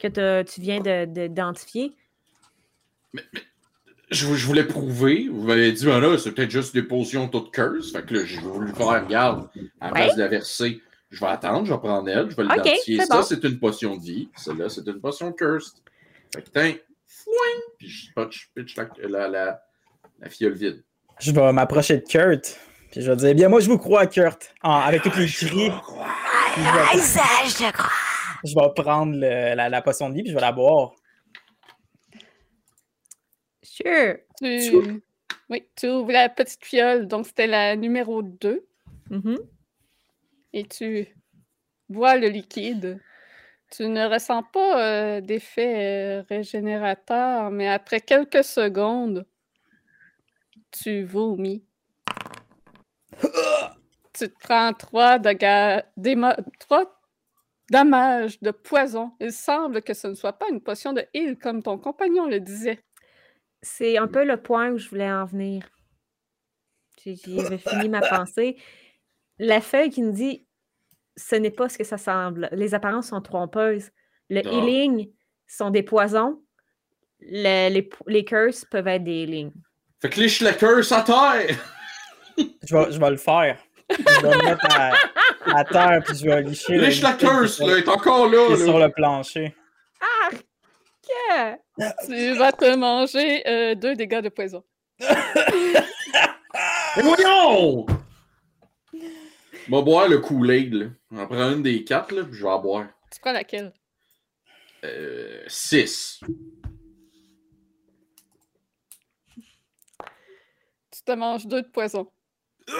que 0.00 0.42
tu 0.42 0.60
viens 0.60 0.80
de- 0.80 1.04
de- 1.06 1.26
d'identifier? 1.26 1.92
Je, 4.10 4.34
je 4.34 4.46
voulais 4.46 4.64
prouver. 4.64 5.28
Vous 5.28 5.42
m'avez 5.42 5.72
dit, 5.72 5.84
ben 5.84 5.98
là, 6.00 6.16
c'est 6.18 6.32
peut-être 6.32 6.50
juste 6.50 6.72
des 6.74 6.82
potions 6.82 7.28
toutes 7.28 7.52
curse. 7.52 7.92
Fait 7.92 8.04
que 8.06 8.14
là, 8.14 8.24
j'ai 8.24 8.38
voulu 8.40 8.72
faire, 8.74 9.04
regarde, 9.04 9.48
à 9.80 9.88
la 9.88 9.92
Ouais. 9.92 10.04
place 10.04 10.16
de 10.16 10.20
la 10.22 10.28
verser, 10.28 10.80
je 11.10 11.20
vais 11.20 11.26
attendre, 11.26 11.66
je 11.66 11.72
vais 11.72 11.78
prendre 11.80 12.08
elle, 12.08 12.30
je 12.30 12.36
vais 12.36 12.42
l'identifier. 12.44 12.98
c'est 13.00 13.06
Ça, 13.06 13.16
bon. 13.16 13.22
c'est 13.22 13.42
une 13.44 13.58
potion 13.58 13.96
de 13.96 14.02
vie. 14.02 14.28
Celle-là, 14.36 14.68
c'est 14.68 14.86
une 14.86 15.00
potion 15.00 15.32
cursed. 15.32 15.76
Fait 16.34 16.42
que, 16.42 16.48
tiens, 16.50 16.74
puis 17.78 17.88
je 17.88 18.12
pitch, 18.14 18.50
pitch 18.54 18.76
la, 18.76 18.88
la, 19.08 19.28
la, 19.28 19.63
la 20.20 20.28
fiole 20.30 20.54
vide. 20.54 20.84
Je 21.20 21.30
vais 21.32 21.52
m'approcher 21.52 21.98
de 21.98 22.04
Kurt. 22.04 22.58
Puis 22.90 23.02
je 23.02 23.10
vais 23.10 23.16
dire, 23.16 23.34
bien, 23.34 23.48
moi, 23.48 23.60
je 23.60 23.68
vous 23.68 23.78
crois, 23.78 24.06
Kurt. 24.06 24.54
En- 24.62 24.72
avec 24.80 25.02
tous 25.02 25.16
les 25.18 25.26
cris. 25.26 25.48
je, 25.48 26.62
vais, 26.62 27.72
je 28.44 28.54
vais 28.54 28.82
prendre 28.82 29.12
le- 29.14 29.54
la, 29.54 29.68
la 29.68 29.82
potion 29.82 30.08
de 30.10 30.14
vie, 30.14 30.22
puis 30.22 30.30
je 30.30 30.34
vais 30.34 30.40
la 30.40 30.52
boire. 30.52 30.92
Sure. 33.62 34.16
Tu... 34.40 35.02
Oui, 35.50 35.66
tu 35.76 35.88
ouvres 35.88 36.12
la 36.12 36.28
petite 36.28 36.64
fiole, 36.64 37.06
donc 37.06 37.26
c'était 37.26 37.46
la 37.46 37.76
numéro 37.76 38.22
2, 38.22 38.66
Mhm. 39.10 39.38
et 40.54 40.64
tu 40.64 41.06
bois 41.88 42.16
le 42.16 42.28
liquide. 42.28 42.98
Tu 43.70 43.86
ne 43.88 44.06
ressens 44.06 44.42
pas 44.44 44.80
euh, 44.82 45.20
d'effet 45.20 46.20
euh, 46.20 46.22
régénérateur, 46.28 47.50
mais 47.50 47.68
après 47.68 48.00
quelques 48.00 48.44
secondes, 48.44 49.26
tu 50.82 51.04
vomis. 51.04 51.64
tu 54.12 54.28
te 54.28 54.38
prends 54.40 54.72
trois, 54.72 55.18
déma- 55.18 56.36
trois 56.60 57.00
dommages 57.70 58.40
de 58.40 58.50
poison. 58.50 59.12
Il 59.20 59.32
semble 59.32 59.82
que 59.82 59.94
ce 59.94 60.08
ne 60.08 60.14
soit 60.14 60.34
pas 60.34 60.46
une 60.50 60.60
potion 60.60 60.92
de 60.92 61.04
heal 61.14 61.38
comme 61.38 61.62
ton 61.62 61.78
compagnon 61.78 62.26
le 62.26 62.40
disait. 62.40 62.80
C'est 63.62 63.96
un 63.98 64.08
peu 64.08 64.24
le 64.24 64.36
point 64.40 64.70
où 64.70 64.78
je 64.78 64.88
voulais 64.88 65.10
en 65.10 65.24
venir. 65.24 65.68
J'ai- 67.02 67.16
J'avais 67.16 67.58
fini 67.58 67.88
ma 67.88 68.00
pensée. 68.00 68.56
La 69.38 69.60
feuille 69.60 69.90
qui 69.90 70.02
nous 70.02 70.12
dit 70.12 70.46
ce 71.16 71.36
n'est 71.36 71.50
pas 71.50 71.68
ce 71.68 71.78
que 71.78 71.84
ça 71.84 71.98
semble. 71.98 72.48
Les 72.52 72.74
apparences 72.74 73.08
sont 73.08 73.20
trompeuses. 73.20 73.90
Le 74.30 74.42
Ah. 74.44 74.50
healing 74.50 75.12
sont 75.46 75.70
des 75.70 75.82
poisons. 75.82 76.42
Le- 77.20 77.68
les, 77.72 77.88
les 78.06 78.24
curses 78.24 78.64
peuvent 78.64 78.88
être 78.88 79.04
des 79.04 79.22
healings. 79.22 79.52
Fait 80.04 80.10
que 80.10 80.20
liche 80.20 80.42
la 80.42 80.52
curse 80.52 80.92
à 80.92 81.00
terre! 81.00 81.56
Je 82.36 82.76
vais, 82.76 82.92
je 82.92 83.00
vais 83.00 83.10
le 83.10 83.16
faire. 83.16 83.58
Je 83.88 83.96
vais 83.96 84.36
le 84.36 84.44
mettre 84.44 84.66
à, 84.70 84.92
à 85.46 85.64
terre, 85.64 86.02
puis 86.04 86.18
je 86.18 86.26
vais 86.26 86.42
licher. 86.42 86.74
le 86.74 86.84
Liche 86.84 87.00
la 87.00 87.12
liquide 87.12 87.26
curse, 87.26 87.56
qui 87.56 87.62
est 87.62 87.66
là, 87.68 87.78
est 87.78 87.88
encore 87.88 88.28
là, 88.28 88.48
qui 88.48 88.52
est 88.52 88.64
sur 88.66 88.78
le 88.78 88.90
plancher. 88.90 89.56
Yeah! 91.30 91.56
Tu 92.06 92.34
vas 92.34 92.52
te 92.52 92.76
manger 92.76 93.48
euh, 93.48 93.74
deux 93.74 93.94
dégâts 93.94 94.20
de 94.20 94.28
poison. 94.28 94.62
Mais 95.00 95.06
voyons! 97.02 97.86
Je 98.92 98.98
vais 99.70 99.82
boire 99.82 100.06
le 100.06 100.18
Kool-Aid, 100.18 100.74
là. 100.74 100.86
J'en 101.12 101.26
prends 101.26 101.50
une 101.52 101.62
des 101.62 101.82
quatre, 101.82 102.12
là, 102.14 102.24
puis 102.24 102.34
je 102.34 102.42
vais 102.42 102.50
en 102.50 102.60
boire. 102.60 102.88
Tu 103.10 103.20
prends 103.22 103.32
laquelle? 103.32 103.72
Euh, 104.84 105.44
six. 105.46 106.20
Tu 111.04 111.12
te 111.12 111.18
manges 111.18 111.46
deux 111.46 111.62
de 111.62 111.68
poison. 111.68 112.10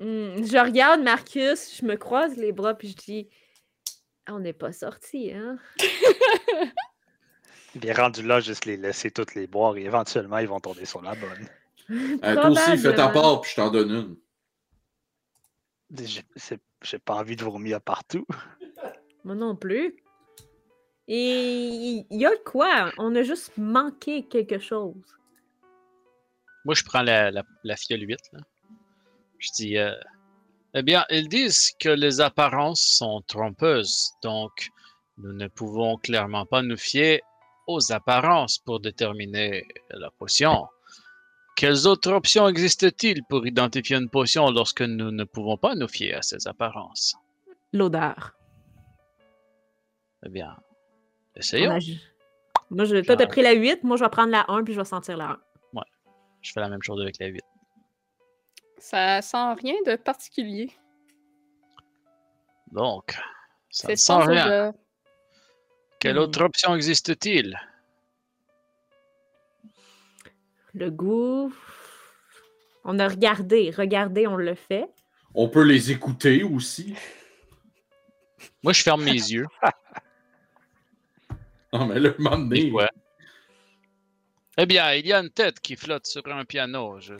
Hmm, 0.00 0.44
je 0.44 0.58
regarde 0.62 1.02
Marcus, 1.02 1.78
je 1.78 1.86
me 1.86 1.94
croise 1.94 2.36
les 2.36 2.50
bras, 2.50 2.74
puis 2.74 2.88
je 2.88 2.96
dis 2.96 3.28
On 4.28 4.40
n'est 4.40 4.52
pas 4.52 4.72
sorti, 4.72 5.32
hein? 5.32 5.56
Il 7.76 7.86
est 7.86 7.92
rendu 7.92 8.22
là, 8.22 8.40
juste 8.40 8.64
les 8.66 8.76
laisser 8.76 9.12
toutes 9.12 9.36
les 9.36 9.46
boire 9.46 9.76
et 9.76 9.84
éventuellement, 9.84 10.38
ils 10.38 10.48
vont 10.48 10.58
tomber 10.60 10.84
sur 10.84 11.00
la 11.00 11.14
bonne. 11.14 11.48
Euh, 11.90 12.34
toi 12.34 12.50
aussi, 12.50 12.76
fais 12.78 12.94
ta 12.94 13.08
part, 13.08 13.40
puis 13.40 13.52
je 13.52 13.56
t'en 13.56 13.70
donne 13.70 14.16
une. 15.90 16.06
J'ai 16.82 16.98
pas 16.98 17.14
envie 17.14 17.36
de 17.36 17.44
vomir 17.44 17.80
partout. 17.80 18.26
Moi 19.24 19.36
non 19.36 19.54
plus. 19.54 19.96
Et 21.06 22.04
il 22.10 22.20
y 22.20 22.26
a 22.26 22.36
quoi? 22.44 22.90
On 22.98 23.14
a 23.14 23.22
juste 23.22 23.52
manqué 23.56 24.24
quelque 24.24 24.58
chose. 24.58 24.94
Moi, 26.64 26.74
je 26.74 26.84
prends 26.84 27.02
la, 27.02 27.30
la, 27.30 27.42
la 27.62 27.76
fiole 27.76 28.02
8. 28.02 28.18
Là. 28.32 28.40
Je 29.38 29.50
dis 29.56 29.78
euh, 29.78 29.94
Eh 30.74 30.82
bien, 30.82 31.04
ils 31.10 31.28
disent 31.28 31.72
que 31.78 31.90
les 31.90 32.20
apparences 32.20 32.80
sont 32.80 33.22
trompeuses, 33.26 34.12
donc 34.22 34.70
nous 35.18 35.32
ne 35.32 35.48
pouvons 35.48 35.96
clairement 35.96 36.46
pas 36.46 36.62
nous 36.62 36.76
fier 36.76 37.20
aux 37.66 37.92
apparences 37.92 38.58
pour 38.58 38.80
déterminer 38.80 39.66
la 39.90 40.10
potion. 40.10 40.66
Quelles 41.56 41.86
autres 41.86 42.12
options 42.12 42.48
existent-ils 42.48 43.22
pour 43.28 43.46
identifier 43.46 43.96
une 43.96 44.10
potion 44.10 44.50
lorsque 44.50 44.82
nous 44.82 45.12
ne 45.12 45.24
pouvons 45.24 45.56
pas 45.56 45.74
nous 45.74 45.88
fier 45.88 46.14
à 46.14 46.22
ces 46.22 46.48
apparences? 46.48 47.14
L'odeur. 47.72 48.34
Eh 50.26 50.30
bien, 50.30 50.56
On 51.36 51.40
essayons. 51.40 51.78
Moi, 52.70 52.86
je... 52.86 53.00
Toi, 53.02 53.16
t'as 53.16 53.26
pris 53.26 53.42
la 53.42 53.52
8, 53.52 53.84
moi, 53.84 53.96
je 53.96 54.04
vais 54.04 54.10
prendre 54.10 54.32
la 54.32 54.44
1, 54.48 54.64
puis 54.64 54.74
je 54.74 54.80
vais 54.80 54.84
sentir 54.84 55.16
la 55.16 55.30
1. 55.30 55.38
Je 56.44 56.52
fais 56.52 56.60
la 56.60 56.68
même 56.68 56.82
chose 56.82 57.00
avec 57.00 57.18
la 57.18 57.26
8. 57.28 57.40
Ça 58.78 59.22
sent 59.22 59.54
rien 59.62 59.74
de 59.86 59.96
particulier. 59.96 60.70
Donc, 62.70 63.16
ça 63.70 63.88
ne 63.88 63.94
sent 63.94 63.96
sans 63.96 64.24
rien. 64.26 64.46
odeur. 64.46 64.74
Quelle 65.98 66.16
Hmm. 66.16 66.20
autre 66.20 66.42
option 66.44 66.74
existe-t-il? 66.76 67.58
Le 70.74 70.90
goût. 70.90 71.54
On 72.84 72.98
a 72.98 73.08
regardé. 73.08 73.70
Regardé, 73.70 74.26
on 74.26 74.36
le 74.36 74.54
fait. 74.54 74.86
On 75.34 75.48
peut 75.48 75.62
les 75.64 75.90
écouter 75.90 76.42
aussi. 76.42 76.94
Moi, 78.62 78.72
je 78.74 78.82
ferme 78.82 79.02
mes 79.04 79.12
yeux. 79.12 79.46
Non, 81.72 81.86
mais 81.86 81.98
là, 81.98 82.10
un 82.16 82.22
moment 82.22 82.38
donné, 82.38 82.60
Et 82.66 82.70
quoi? 82.70 82.88
Eh 84.58 84.66
bien, 84.66 84.92
il 84.94 85.06
y 85.06 85.12
a 85.12 85.18
une 85.20 85.30
tête 85.30 85.60
qui 85.60 85.76
flotte 85.76 86.06
sur 86.06 86.22
un 86.26 86.44
piano. 86.44 86.96
Je- 87.00 87.14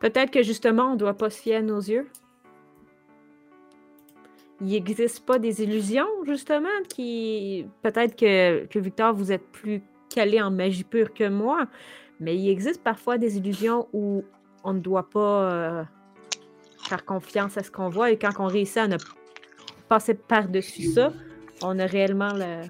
Peut-être 0.00 0.30
que 0.30 0.42
justement, 0.42 0.92
on 0.92 0.96
doit 0.96 1.14
pas 1.14 1.30
se 1.30 1.40
fier 1.40 1.56
à 1.56 1.62
nos 1.62 1.78
yeux. 1.80 2.06
Il 4.60 4.68
n'existe 4.68 5.24
pas 5.26 5.38
des 5.38 5.62
illusions, 5.62 6.06
justement, 6.26 6.68
qui. 6.88 7.66
Peut-être 7.82 8.16
que, 8.16 8.66
que 8.66 8.78
Victor, 8.78 9.12
vous 9.14 9.32
êtes 9.32 9.46
plus 9.50 9.82
calé 10.14 10.40
en 10.40 10.50
magie 10.50 10.84
pure 10.84 11.12
que 11.12 11.28
moi, 11.28 11.66
mais 12.20 12.36
il 12.36 12.48
existe 12.48 12.82
parfois 12.82 13.18
des 13.18 13.36
illusions 13.36 13.88
où 13.92 14.24
on 14.62 14.72
ne 14.72 14.80
doit 14.80 15.10
pas 15.10 15.50
euh, 15.52 15.84
faire 16.88 17.04
confiance 17.04 17.56
à 17.58 17.62
ce 17.62 17.70
qu'on 17.70 17.88
voit 17.88 18.10
et 18.12 18.18
quand 18.18 18.30
on 18.38 18.46
réussit 18.46 18.76
à 18.78 18.88
ne 18.88 18.96
passer 19.88 20.14
par-dessus 20.14 20.84
ça, 20.92 21.12
on 21.62 21.78
a 21.78 21.86
réellement 21.86 22.32
le- 22.32 22.68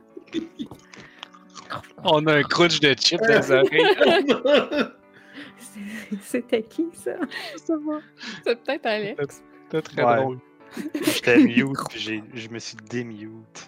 On 2.04 2.26
a 2.26 2.34
un 2.36 2.42
crunch 2.42 2.80
de 2.80 2.94
chips 2.94 3.20
dans 3.20 3.28
les 3.28 3.50
oreilles. 3.50 4.86
C'était 6.22 6.62
qui, 6.62 6.86
ça? 6.94 7.12
C'est 7.56 8.62
peut-être 8.64 8.86
Alex. 8.86 9.42
C'était 9.64 9.82
très 9.82 10.04
Ouais. 10.04 10.16
drôle. 10.16 10.38
J'étais 11.04 11.38
mute, 11.38 11.76
puis 11.88 11.98
j'ai- 12.00 12.22
je 12.34 12.48
me 12.48 12.58
suis 12.58 12.76
démute. 12.90 13.66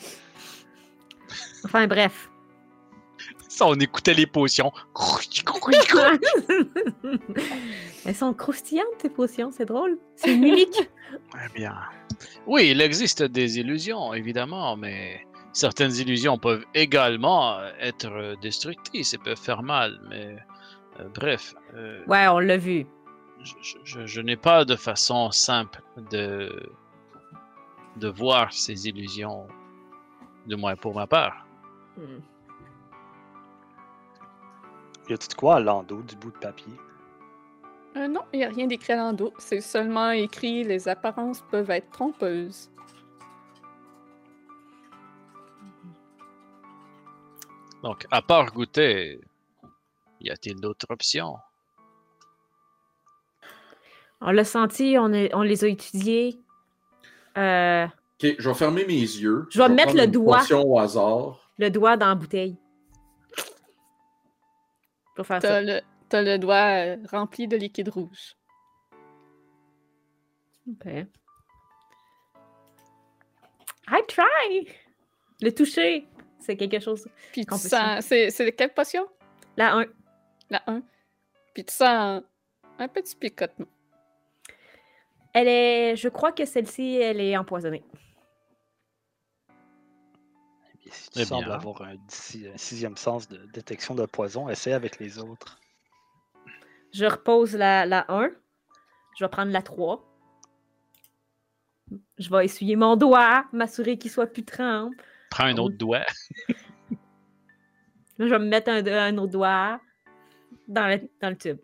Enfin, 1.65 1.87
bref. 1.87 2.31
Ça, 3.49 3.67
on 3.67 3.75
écoutait 3.77 4.13
les 4.15 4.27
potions. 4.27 4.71
Elles 8.05 8.15
sont 8.15 8.33
croustillantes, 8.35 8.99
tes 8.99 9.09
potions, 9.09 9.51
c'est 9.51 9.65
drôle. 9.65 9.99
C'est 10.15 10.35
unique. 10.35 10.89
Eh 11.35 11.53
bien. 11.55 11.75
Oui, 12.47 12.69
il 12.71 12.81
existe 12.81 13.23
des 13.23 13.59
illusions, 13.59 14.13
évidemment, 14.15 14.77
mais 14.77 15.26
certaines 15.57 15.95
illusions 15.97 16.37
peuvent 16.39 16.67
également 16.75 17.59
être 17.81 18.07
euh, 18.13 18.37
destructrices 18.43 19.15
et 19.15 19.19
peuvent 19.19 19.39
faire 19.39 19.63
mal. 19.63 19.99
Mais 20.11 20.37
euh, 21.01 21.09
bref, 21.15 21.55
euh, 21.75 22.05
Ouais, 22.07 22.29
on 22.29 22.39
l'a 22.39 22.59
vu. 22.59 22.87
je, 23.43 23.55
je- 23.63 23.79
je- 23.85 24.07
je 24.07 24.21
n'ai 24.21 24.37
pas 24.37 24.65
de 24.67 24.77
façon 24.77 25.31
simple 25.31 25.81
de, 26.11 26.71
de 27.97 28.09
voir 28.09 28.53
ces 28.53 28.87
illusions, 28.87 29.47
du 30.47 30.57
moins 30.57 30.77
pour 30.77 30.95
ma 30.95 31.07
part. 31.07 31.47
Hmm. 31.97 32.21
Y 35.09 35.15
de 35.15 35.35
quoi 35.35 35.57
à 35.57 35.61
l'endos 35.61 36.03
du 36.03 36.17
bout 36.17 36.33
de 36.33 36.39
papier? 36.39 36.75
Euh, 37.97 38.09
non, 38.09 38.23
il 38.35 38.41
n'y 38.41 38.45
a 38.45 38.49
rien 38.49 38.67
d'écrit 38.67 38.93
à 38.93 38.97
l'endos. 38.97 39.33
C'est 39.39 39.63
seulement 39.63 40.11
écrit 40.11 40.65
les 40.65 40.87
apparences 40.89 41.43
peuvent 41.51 41.71
être 41.71 41.89
trompeuses. 41.91 42.71
Donc, 47.87 48.05
à 48.11 48.21
part 48.21 48.53
goûter, 48.53 49.21
y 50.21 50.29
a-t-il 50.29 50.57
d'autres 50.61 50.87
options? 50.91 51.37
On 54.21 54.33
l'a 54.33 54.45
senti, 54.45 54.97
on, 54.99 55.13
est- 55.13 55.33
on 55.37 55.43
les 55.43 55.65
a 55.65 55.69
étudiés. 55.69 56.37
Euh, 57.39 57.87
Ok, 57.87 58.35
je 58.41 58.49
vais 58.49 58.55
fermer 58.57 58.85
mes 58.87 58.95
yeux. 58.99 59.47
Je 59.51 59.63
vais 59.63 59.69
mettre 59.69 59.95
le 59.95 60.09
doigt. 60.09 60.43
au 60.53 60.81
hasard. 60.81 61.49
le 61.59 61.71
doigt 61.71 61.97
dans 61.97 62.09
la 62.09 62.17
bouteille. 62.17 62.57
Pour 65.15 65.25
faire 65.25 65.41
ça. 65.41 65.49
T'as 65.49 65.61
le, 65.61 65.81
t'as 66.09 66.23
le 66.23 66.39
doigt 66.41 66.57
euh, 66.87 66.97
rempli 67.13 67.47
de 67.47 67.57
liquide 67.57 67.91
rouge. 67.91 68.35
Ok. 70.69 70.87
I 73.89 74.01
try! 74.09 74.67
Le 75.41 75.51
toucher, 75.55 76.09
c'est 76.39 76.57
quelque 76.57 76.81
chose. 76.81 77.09
Puis 77.33 77.45
tu 77.47 77.57
sens. 77.57 78.05
C'est, 78.05 78.53
quelle 78.57 78.73
potion? 78.75 79.07
La 79.57 79.77
1. 79.77 79.87
La 80.51 80.63
1. 80.67 80.83
Puis 81.55 81.65
tu 81.65 81.75
sens 81.75 82.23
un 82.79 82.89
petit 82.89 83.17
picotement. 83.17 83.67
Elle 85.33 85.49
est. 85.49 85.97
Je 85.97 86.09
crois 86.09 86.33
que 86.33 86.45
celle-ci, 86.45 86.97
elle 86.97 87.21
est 87.21 87.37
empoisonnée. 87.37 87.85
Et 90.85 90.91
si 90.91 91.05
tu 91.09 91.11
Très 91.15 91.25
sembles 91.25 91.47
bien. 91.47 91.55
avoir 91.55 91.83
un, 91.83 91.97
si- 92.09 92.47
un 92.47 92.57
sixième 92.57 92.97
sens 92.97 93.29
de 93.29 93.39
détection 93.47 93.95
de 93.95 94.07
poison, 94.07 94.49
essaie 94.49 94.73
avec 94.73 94.99
les 95.01 95.19
autres. 95.19 95.59
Je 96.93 97.05
repose 97.07 97.55
la, 97.57 97.85
la 97.87 98.05
1. 98.09 98.31
Je 99.19 99.25
vais 99.25 99.29
prendre 99.29 99.51
la 99.51 99.63
3. 99.63 100.03
Je 102.19 102.31
vais 102.31 102.45
essuyer 102.45 102.77
mon 102.77 102.97
doigt, 102.97 103.45
m'assurer 103.53 103.99
qu'il 103.99 104.11
soit 104.11 104.27
plus 104.27 104.45
trempe. 104.45 104.95
Prends 105.31 105.45
un 105.45 105.57
autre 105.59 105.77
doigt. 105.77 106.05
Là, 108.19 108.27
je 108.27 108.31
vais 108.31 108.39
me 108.39 108.47
mettre 108.47 108.71
un, 108.71 108.85
un 108.87 109.19
autre 109.19 109.33
doigt 109.33 109.81
dans 110.69 110.87
le, 110.89 111.09
dans 111.21 111.31
le 111.31 111.37
tube. 111.37 111.59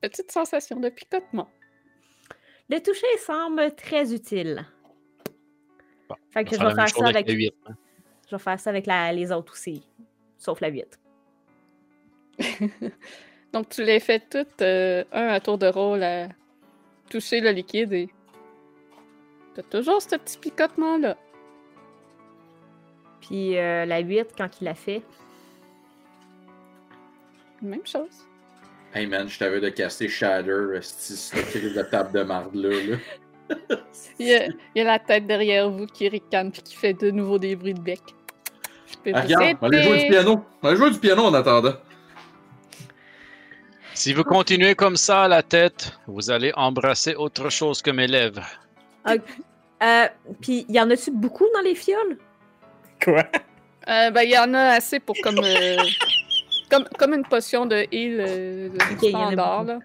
Petite 0.00 0.30
sensation 0.32 0.80
de 0.80 0.88
picotement. 0.88 1.48
Le 2.68 2.80
toucher 2.80 3.06
semble 3.18 3.74
très 3.76 4.12
utile. 4.12 4.66
Bon, 6.08 6.16
fait 6.32 6.44
que 6.44 6.50
On 6.56 6.58
je 6.58 6.62
va 6.64 6.68
vais 6.70 6.74
faire 6.74 6.88
ça 6.88 7.06
avec 7.06 7.28
hein. 7.30 7.74
je 8.28 8.36
vais 8.36 8.42
faire 8.42 8.58
ça 8.60 8.70
avec 8.70 8.86
la- 8.86 9.12
les 9.12 9.30
autres 9.30 9.52
aussi, 9.52 9.86
sauf 10.38 10.60
la 10.60 10.68
8. 10.68 10.98
Donc 13.52 13.68
tu 13.68 13.84
les 13.84 14.00
fais 14.00 14.18
toutes, 14.20 14.60
euh, 14.62 15.04
un 15.12 15.28
à 15.28 15.40
tour 15.40 15.58
de 15.58 15.66
rôle, 15.68 16.02
à 16.02 16.28
toucher 17.08 17.40
le 17.40 17.50
liquide 17.50 17.92
et. 17.92 18.08
T'as 19.54 19.62
toujours 19.62 20.02
ce 20.02 20.16
petit 20.16 20.36
picotement-là. 20.38 21.16
Puis 23.26 23.58
euh, 23.58 23.84
la 23.84 23.98
8, 24.00 24.28
quand 24.36 24.48
il 24.60 24.64
l'a 24.64 24.74
fait, 24.74 25.02
Même 27.62 27.86
chose. 27.86 28.24
Hey 28.94 29.06
man, 29.06 29.28
je 29.28 29.38
t'avais 29.38 29.60
de 29.60 29.68
caster 29.68 30.08
Shatter, 30.08 30.78
si 30.80 31.16
cette 31.16 31.46
crise 31.50 31.74
de 31.74 31.82
table 31.82 32.12
de 32.12 32.22
marde 32.22 32.54
là. 32.54 32.68
là. 32.68 32.96
Il 34.18 34.26
y, 34.26 34.34
a, 34.34 34.46
il 34.46 34.54
y 34.74 34.80
a 34.80 34.84
la 34.84 34.98
tête 34.98 35.26
derrière 35.26 35.70
vous 35.70 35.86
qui 35.86 36.08
ricane 36.08 36.50
puis 36.50 36.62
qui 36.62 36.74
fait 36.74 36.94
de 36.94 37.10
nouveau 37.12 37.38
des 37.38 37.54
bruits 37.54 37.74
de 37.74 37.80
bec. 37.80 38.00
Je 38.88 38.96
peux 38.96 39.12
Ah, 39.14 39.20
regarde, 39.20 39.56
on 39.60 39.68
va 39.68 39.76
aller 39.76 39.82
jouer 39.84 40.02
du 40.02 40.08
piano. 40.08 40.32
On 40.32 40.66
va 40.66 40.68
aller 40.70 40.78
jouer 40.78 40.90
du 40.90 40.98
piano 40.98 41.22
en 41.22 41.34
attendant. 41.34 41.74
Si 43.94 44.12
vous 44.12 44.24
continuez 44.24 44.74
comme 44.74 44.96
ça 44.96 45.24
à 45.24 45.28
la 45.28 45.42
tête, 45.42 45.96
vous 46.06 46.30
allez 46.30 46.52
embrasser 46.56 47.14
autre 47.14 47.48
chose 47.50 47.82
que 47.82 47.90
mes 47.90 48.08
lèvres. 48.08 48.46
Euh, 49.06 50.08
puis, 50.40 50.66
y 50.68 50.80
en 50.80 50.90
a-tu 50.90 51.10
beaucoup 51.12 51.46
dans 51.54 51.60
les 51.62 51.74
fioles? 51.74 52.18
Quoi? 53.02 53.24
Euh, 53.88 54.10
ben, 54.10 54.22
il 54.22 54.30
y 54.30 54.38
en 54.38 54.52
a 54.54 54.74
assez 54.74 54.98
pour 54.98 55.14
comme, 55.22 55.38
euh, 55.38 55.76
comme, 56.70 56.84
comme 56.98 57.14
une 57.14 57.24
potion 57.24 57.66
de 57.66 57.86
heal 57.92 58.20
euh, 58.20 58.68
de 58.68 58.76
Ok, 58.76 59.02
il 59.02 59.10
y 59.10 59.14
en 59.14 59.28
a 59.28 59.32
standard. 59.32 59.64
Là. 59.64 59.78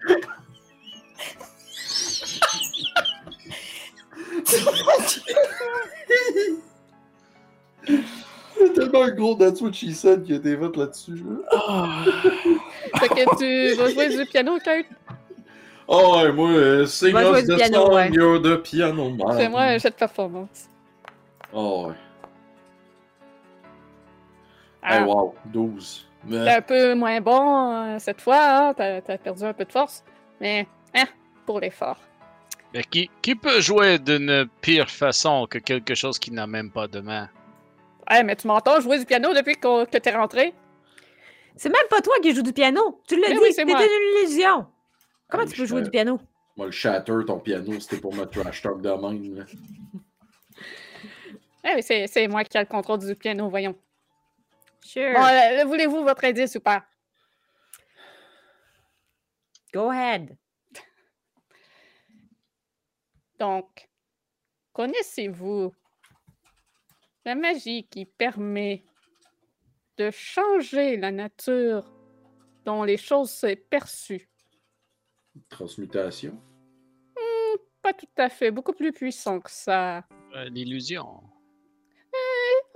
C'est 8.58 8.72
tellement 8.74 9.02
un 9.02 9.10
gros 9.10 9.34
That's 9.34 9.60
what 9.60 9.72
she 9.72 9.92
said 9.92 10.24
qui 10.24 10.32
a 10.32 10.36
été 10.36 10.56
fait 10.56 10.76
là-dessus. 10.76 11.22
Là. 11.50 12.04
Fait 12.98 13.08
que 13.08 13.38
tu 13.38 13.74
vas 13.76 13.90
jouer 13.90 14.16
du 14.16 14.26
piano, 14.26 14.58
Kurt? 14.58 14.86
Oh 15.88 16.16
ouais, 16.16 16.32
moi, 16.32 16.48
euh, 16.50 16.86
sing 16.86 17.12
Va 17.12 17.24
jouer 17.24 17.40
us 17.40 17.46
du 17.46 17.54
the 17.54 17.56
piano, 17.56 17.86
song, 17.86 17.94
ouais. 17.94 18.10
you're 18.12 18.40
the 18.40 18.56
piano 18.62 19.10
man. 19.10 19.36
Fais-moi 19.36 19.60
un 19.62 19.78
jet 19.78 19.90
de 19.90 19.94
performance. 19.96 20.68
Oh 21.52 21.88
ouais. 21.88 21.94
Ah, 24.82 24.98
Hey, 25.00 25.04
wow, 25.04 25.34
12. 25.46 26.06
Mais- 26.24 26.44
T'es 26.44 26.50
un 26.56 26.62
peu 26.62 26.94
moins 26.94 27.20
bon 27.20 27.74
euh, 27.94 27.98
cette 27.98 28.20
fois, 28.20 28.68
hein? 28.68 28.74
t'as 28.74 29.00
perdu 29.18 29.44
un 29.44 29.52
peu 29.52 29.64
de 29.64 29.72
force. 29.72 30.04
Mais, 30.40 30.66
hein, 30.94 31.04
pour 31.46 31.60
l'effort. 31.60 31.98
Mais 32.74 32.82
qui, 32.84 33.10
qui 33.20 33.34
peut 33.34 33.60
jouer 33.60 33.98
d'une 33.98 34.46
pire 34.60 34.88
façon 34.90 35.46
que 35.48 35.58
quelque 35.58 35.94
chose 35.94 36.18
qui 36.18 36.30
n'a 36.30 36.46
même 36.46 36.70
pas 36.70 36.88
de 36.88 37.00
main? 37.00 37.28
Ouais, 38.10 38.22
mais 38.24 38.34
tu 38.36 38.46
m'entends 38.46 38.80
jouer 38.80 38.98
du 38.98 39.04
piano 39.04 39.32
depuis 39.34 39.56
qu'on- 39.56 39.84
que 39.84 39.98
t'es 39.98 40.10
rentré? 40.10 40.54
C'est 41.56 41.68
même 41.68 41.86
pas 41.90 42.00
toi 42.00 42.14
qui 42.22 42.34
joues 42.34 42.42
du 42.42 42.52
piano. 42.52 43.00
Tu 43.06 43.20
l'as 43.20 43.28
dit, 43.28 43.34
oui, 43.34 43.52
c'est 43.52 43.66
c'était 43.66 43.72
une 43.86 44.18
illusion. 44.26 44.66
Comment 45.28 45.44
Hey, 45.44 45.50
tu 45.50 45.56
peux 45.56 45.66
jouer 45.66 45.82
du 45.82 45.90
piano? 45.90 46.18
Moi, 46.56 46.66
le 46.66 46.72
shatter, 46.72 47.12
ton 47.26 47.38
piano, 47.40 47.78
c'était 47.78 47.98
pour 47.98 48.14
me 48.14 48.24
trash 48.24 48.62
talk 48.62 48.80
de 48.80 48.88
même. 48.90 49.36
là. 49.36 49.44
Ouais, 51.64 51.74
mais 51.76 51.82
c'est 51.82 52.06
c'est 52.08 52.26
moi 52.28 52.42
qui 52.44 52.56
ai 52.56 52.60
le 52.60 52.66
contrôle 52.66 52.98
du 52.98 53.14
piano, 53.14 53.48
voyons. 53.48 53.74
Sure. 54.84 55.14
Bon, 55.14 55.24
euh, 55.24 55.64
voulez-vous 55.64 56.02
votre 56.02 56.24
indice 56.24 56.56
ou 56.56 56.60
pas? 56.60 56.84
Go 59.72 59.90
ahead. 59.90 60.36
Donc, 63.38 63.88
connaissez-vous 64.72 65.72
la 67.24 67.34
magie 67.34 67.86
qui 67.88 68.04
permet 68.04 68.84
de 69.96 70.10
changer 70.10 70.96
la 70.96 71.10
nature 71.10 71.90
dont 72.64 72.82
les 72.82 72.96
choses 72.96 73.30
sont 73.30 73.54
perçues? 73.70 74.28
Transmutation. 75.48 76.40
Pas 77.82 77.92
tout 77.92 78.06
à 78.16 78.28
fait, 78.28 78.52
beaucoup 78.52 78.72
plus 78.72 78.92
puissant 78.92 79.40
que 79.40 79.50
ça. 79.50 80.04
Euh, 80.36 80.48
L'illusion. 80.50 81.20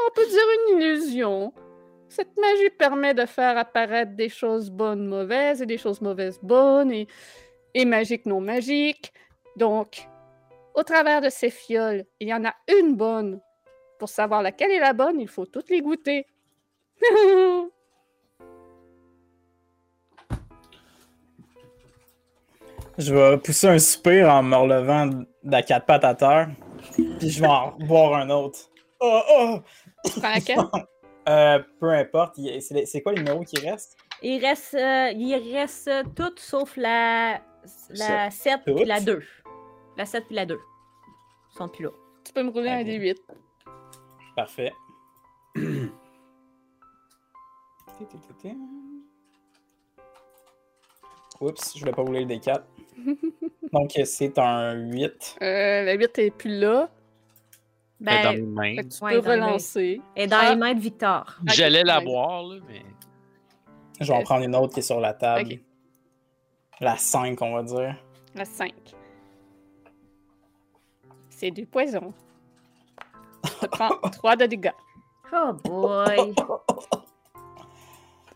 On 0.05 0.11
peut 0.15 0.27
dire 0.27 0.43
une 0.69 0.81
illusion. 0.81 1.53
Cette 2.09 2.37
magie 2.37 2.71
permet 2.79 3.15
de 3.15 3.27
faire 3.27 3.59
apparaître 3.59 4.15
des 4.15 4.29
choses 4.29 4.71
bonnes 4.71 5.07
mauvaises 5.07 5.61
et 5.63 5.67
des 5.67 5.79
choses 5.79 6.01
mauvaises 6.01 6.39
bonnes 6.43 6.93
et, 6.93 7.09
et 7.75 7.85
magiques 7.85 8.27
non 8.27 8.41
magiques. 8.41 9.13
Donc, 9.57 10.09
au 10.75 10.83
travers 10.83 11.21
de 11.21 11.29
ces 11.29 11.51
fioles, 11.51 12.05
il 12.21 12.29
y 12.29 12.35
en 12.35 12.45
a 12.45 12.55
une 12.69 12.95
bonne. 12.97 13.41
Pour 13.99 14.09
savoir 14.09 14.43
laquelle 14.43 14.71
est 14.71 14.81
la 14.81 14.93
bonne, 14.93 15.21
il 15.21 15.29
faut 15.29 15.47
toutes 15.47 15.71
les 15.71 15.81
goûter. 15.81 16.27
Je 22.99 23.15
vais 23.15 23.37
pousser 23.39 23.69
un 23.69 23.79
soupir 23.79 24.33
en 24.33 24.43
me 24.43 24.57
relevant 24.57 25.07
de 25.07 25.27
la 25.45 25.63
quatre 25.63 25.85
pattes 25.85 26.05
à 26.05 26.15
terre. 26.15 26.49
Puis 26.93 27.31
je 27.31 27.41
vais 27.43 27.47
en 27.47 27.73
boire 27.81 28.15
un 28.15 28.31
autre. 28.31 28.59
Oh, 29.01 29.21
oh! 29.31 29.59
tu 30.05 30.19
prends 30.19 30.31
laquelle? 30.31 30.59
Euh, 31.29 31.59
peu 31.81 31.91
importe. 31.91 32.39
C'est 32.61 33.03
quoi 33.03 33.13
les 33.13 33.19
numéros 33.23 33.43
qui 33.45 33.59
restent? 33.67 33.97
Il 34.23 34.45
reste, 34.45 34.75
euh, 34.75 35.11
il 35.15 35.35
reste 35.55 35.91
tout 36.15 36.33
sauf 36.37 36.77
la, 36.77 37.41
la 37.91 38.31
7 38.31 38.61
puis 38.65 38.75
Toutes? 38.75 38.87
la 38.87 39.01
2. 39.01 39.23
La 39.97 40.07
7 40.07 40.25
puis 40.27 40.37
la 40.37 40.47
2. 40.47 40.55
Ils 40.57 41.57
sont 41.57 41.69
plus 41.69 41.85
là. 41.85 41.91
Tu 42.25 42.33
peux 42.33 42.43
me 42.43 42.51
rouler 42.51 42.71
un 42.71 42.81
Ok. 42.81 42.87
D8. 42.87 43.17
Parfait. 44.37 44.73
Oups, 51.41 51.75
je 51.75 51.81
voulais 51.81 51.93
pas 51.93 52.03
rouler 52.03 52.25
le 52.25 52.27
D4. 52.35 52.63
Donc, 53.73 53.93
c'est 54.05 54.39
un 54.39 54.75
8. 54.75 55.37
Euh, 55.43 55.83
la 55.83 55.93
8 55.95 56.19
est 56.19 56.31
plus 56.31 56.59
là. 56.59 56.91
Elle 58.01 58.09
est 58.09 58.23
dans 58.23 58.33
Ben, 58.33 58.37
mes 58.37 58.47
mains. 58.47 58.83
Que 58.83 58.89
tu 58.89 59.05
Ouais, 59.05 59.15
peux 59.15 59.21
dans 59.23 59.31
les 59.33 59.39
mains. 59.41 59.47
relancer. 59.47 60.01
et 60.17 60.27
dans 60.27 60.37
Ah. 60.41 60.51
les 60.51 60.57
mains 60.57 60.75
de 60.75 60.81
Victor. 60.81 61.37
J'allais 61.47 61.83
la 61.83 62.01
boire, 62.01 62.43
là, 62.43 62.57
mais. 62.69 62.83
Je 64.01 64.07
vais 64.13 64.19
en 64.19 64.23
prendre 64.23 64.45
une 64.45 64.55
autre 64.55 64.75
qui 64.75 64.81
est 64.81 64.83
sur 64.83 65.01
la 65.01 65.15
table. 65.15 65.55
La 66.81 66.97
5, 66.99 67.41
on 67.41 67.55
va 67.55 67.63
dire. 67.63 67.97
La 68.35 68.45
5. 68.45 68.75
C'est 71.31 71.51
du 71.51 71.65
poison. 71.67 72.13
Tu 73.61 73.69
prends 73.69 73.89
3 74.13 74.37
de 74.37 74.47
dégâts. 74.47 74.71
Oh 75.33 75.53
boy! 75.65 76.35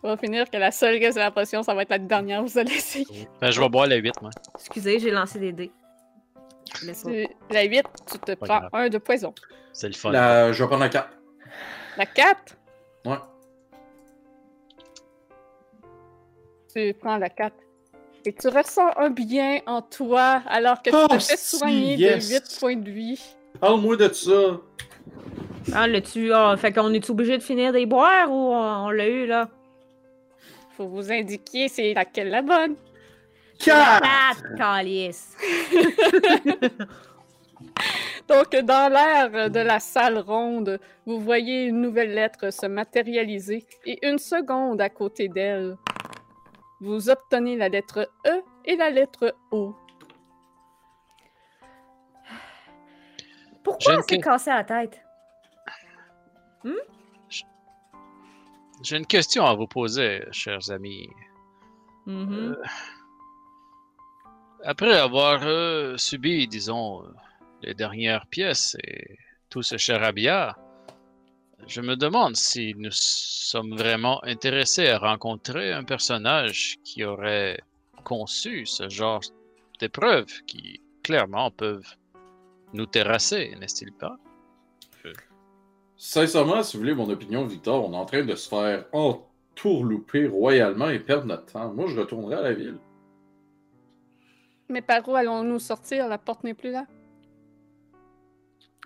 On 0.02 0.08
va 0.08 0.16
finir 0.16 0.48
que 0.48 0.56
la 0.56 0.70
seule 0.70 0.98
qui 0.98 1.04
reste 1.04 1.18
de 1.18 1.22
la 1.22 1.30
potion, 1.30 1.62
ça 1.62 1.74
va 1.74 1.82
être 1.82 1.90
la 1.90 1.98
dernière. 1.98 2.42
Vous 2.42 2.56
allez 2.56 2.72
essayer. 2.72 3.28
Ben, 3.38 3.50
je 3.50 3.60
vais 3.60 3.68
boire 3.68 3.86
la 3.86 3.96
8, 3.96 4.14
moi. 4.22 4.30
Excusez, 4.54 4.98
j'ai 4.98 5.10
lancé 5.10 5.38
des 5.38 5.52
dés. 5.52 5.70
Tu- 6.74 7.26
La 7.50 7.62
8, 7.64 7.84
tu 8.10 8.18
te 8.18 8.32
Pas 8.32 8.36
prends 8.46 8.58
grave. 8.60 8.70
un 8.72 8.88
de 8.88 8.98
poison. 8.98 9.34
C'est 9.72 9.88
le 9.88 9.94
fun. 9.94 10.10
La... 10.10 10.52
Je 10.52 10.62
vais 10.62 10.68
prendre 10.68 10.82
la 10.82 10.88
4. 10.88 11.08
La 11.96 12.06
4, 12.06 12.56
Ouais. 13.06 13.16
tu 16.74 16.94
prends 16.94 17.16
la 17.18 17.28
4. 17.28 17.54
Et 18.24 18.32
tu 18.34 18.48
ressens 18.48 18.90
un 18.96 19.10
bien 19.10 19.60
en 19.66 19.80
toi 19.82 20.42
alors 20.46 20.82
que 20.82 20.90
tu 20.90 20.96
Oh, 20.96 21.06
te 21.08 21.14
fais 21.18 21.36
si, 21.36 21.56
soigner 21.56 21.96
yes. 21.96 22.28
de 22.28 22.34
8 22.34 22.58
points 22.60 22.76
de 22.76 22.90
vie. 22.90 23.20
Parle-moi 23.58 23.96
de 23.96 24.08
ça. 24.12 24.60
Ah, 25.74 25.86
là-tu. 25.88 26.32
ah, 26.32 26.54
fait 26.56 26.72
qu'on 26.72 26.92
est 26.92 27.08
obligé 27.10 27.36
de 27.38 27.42
finir 27.42 27.72
des 27.72 27.86
boires 27.86 28.30
ou 28.30 28.52
on, 28.52 28.86
on 28.86 28.90
l'a 28.90 29.08
eu, 29.08 29.26
là? 29.26 29.48
Faut 30.76 30.86
vous 30.86 31.10
indiquer 31.10 31.68
c'est 31.68 31.92
laquelle 31.94 32.30
la 32.30 32.42
bonne. 32.42 32.76
4! 33.64 34.00
Quatre, 34.02 34.54
calice! 34.56 35.36
Donc, 38.28 38.54
dans 38.56 38.92
l'air 38.92 39.50
de 39.50 39.60
la 39.60 39.80
salle 39.80 40.18
ronde, 40.18 40.78
vous 41.04 41.18
voyez 41.20 41.64
une 41.64 41.80
nouvelle 41.80 42.14
lettre 42.14 42.50
se 42.52 42.66
matérialiser 42.66 43.66
et 43.84 43.98
une 44.06 44.18
seconde 44.18 44.80
à 44.80 44.88
côté 44.88 45.28
d'elle. 45.28 45.76
Vous 46.80 47.10
obtenez 47.10 47.56
la 47.56 47.68
lettre 47.68 48.08
E 48.26 48.42
et 48.64 48.76
la 48.76 48.90
lettre 48.90 49.34
O. 49.50 49.74
Pourquoi 53.64 53.98
on 53.98 54.02
s'est 54.02 54.14
une- 54.14 54.22
cassé 54.22 54.50
la 54.50 54.64
tête? 54.64 55.00
J'ai 58.82 58.96
une 58.96 59.06
question 59.06 59.44
à 59.44 59.54
vous 59.54 59.66
poser, 59.66 60.22
chers 60.30 60.70
amis. 60.70 61.10
Mhm. 62.06 62.56
Après 64.64 64.92
avoir 64.92 65.40
euh, 65.42 65.96
subi, 65.96 66.46
disons, 66.46 67.02
euh, 67.02 67.06
les 67.62 67.74
dernières 67.74 68.26
pièces 68.26 68.76
et 68.84 69.16
tout 69.48 69.62
ce 69.62 69.78
charabia, 69.78 70.56
je 71.66 71.80
me 71.80 71.96
demande 71.96 72.36
si 72.36 72.74
nous 72.76 72.90
sommes 72.90 73.74
vraiment 73.74 74.22
intéressés 74.24 74.88
à 74.88 74.98
rencontrer 74.98 75.72
un 75.72 75.84
personnage 75.84 76.76
qui 76.84 77.04
aurait 77.04 77.60
conçu 78.04 78.66
ce 78.66 78.88
genre 78.88 79.20
d'épreuves 79.78 80.42
qui, 80.46 80.82
clairement, 81.02 81.50
peuvent 81.50 81.96
nous 82.74 82.86
terrasser, 82.86 83.54
n'est-il 83.58 83.92
pas? 83.92 84.16
Sincèrement, 85.96 86.62
si 86.62 86.76
vous 86.76 86.82
voulez 86.82 86.94
mon 86.94 87.08
opinion, 87.08 87.46
Victor, 87.46 87.88
on 87.88 87.92
est 87.92 87.96
en 87.96 88.06
train 88.06 88.24
de 88.24 88.34
se 88.34 88.48
faire 88.48 88.86
entourlouper 88.92 90.26
royalement 90.26 90.88
et 90.90 90.98
perdre 90.98 91.26
notre 91.26 91.46
temps. 91.46 91.72
Moi, 91.72 91.86
je 91.88 91.98
retournerai 91.98 92.36
à 92.36 92.42
la 92.42 92.52
ville. 92.52 92.78
Mais 94.70 94.80
par 94.82 95.06
où 95.08 95.14
allons-nous 95.16 95.58
sortir? 95.58 96.08
La 96.08 96.16
porte 96.16 96.44
n'est 96.44 96.54
plus 96.54 96.70
là. 96.70 96.86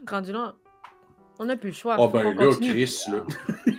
Rendu 0.08 0.32
là, 0.32 0.54
on 1.38 1.44
n'a 1.44 1.56
plus 1.56 1.68
le 1.70 1.74
choix. 1.74 1.94
Ah 1.94 1.98
faut 1.98 2.08
ben 2.08 2.34
là, 2.34 2.46
continue. 2.46 2.70
Chris, 2.70 3.04
là. 3.08 3.24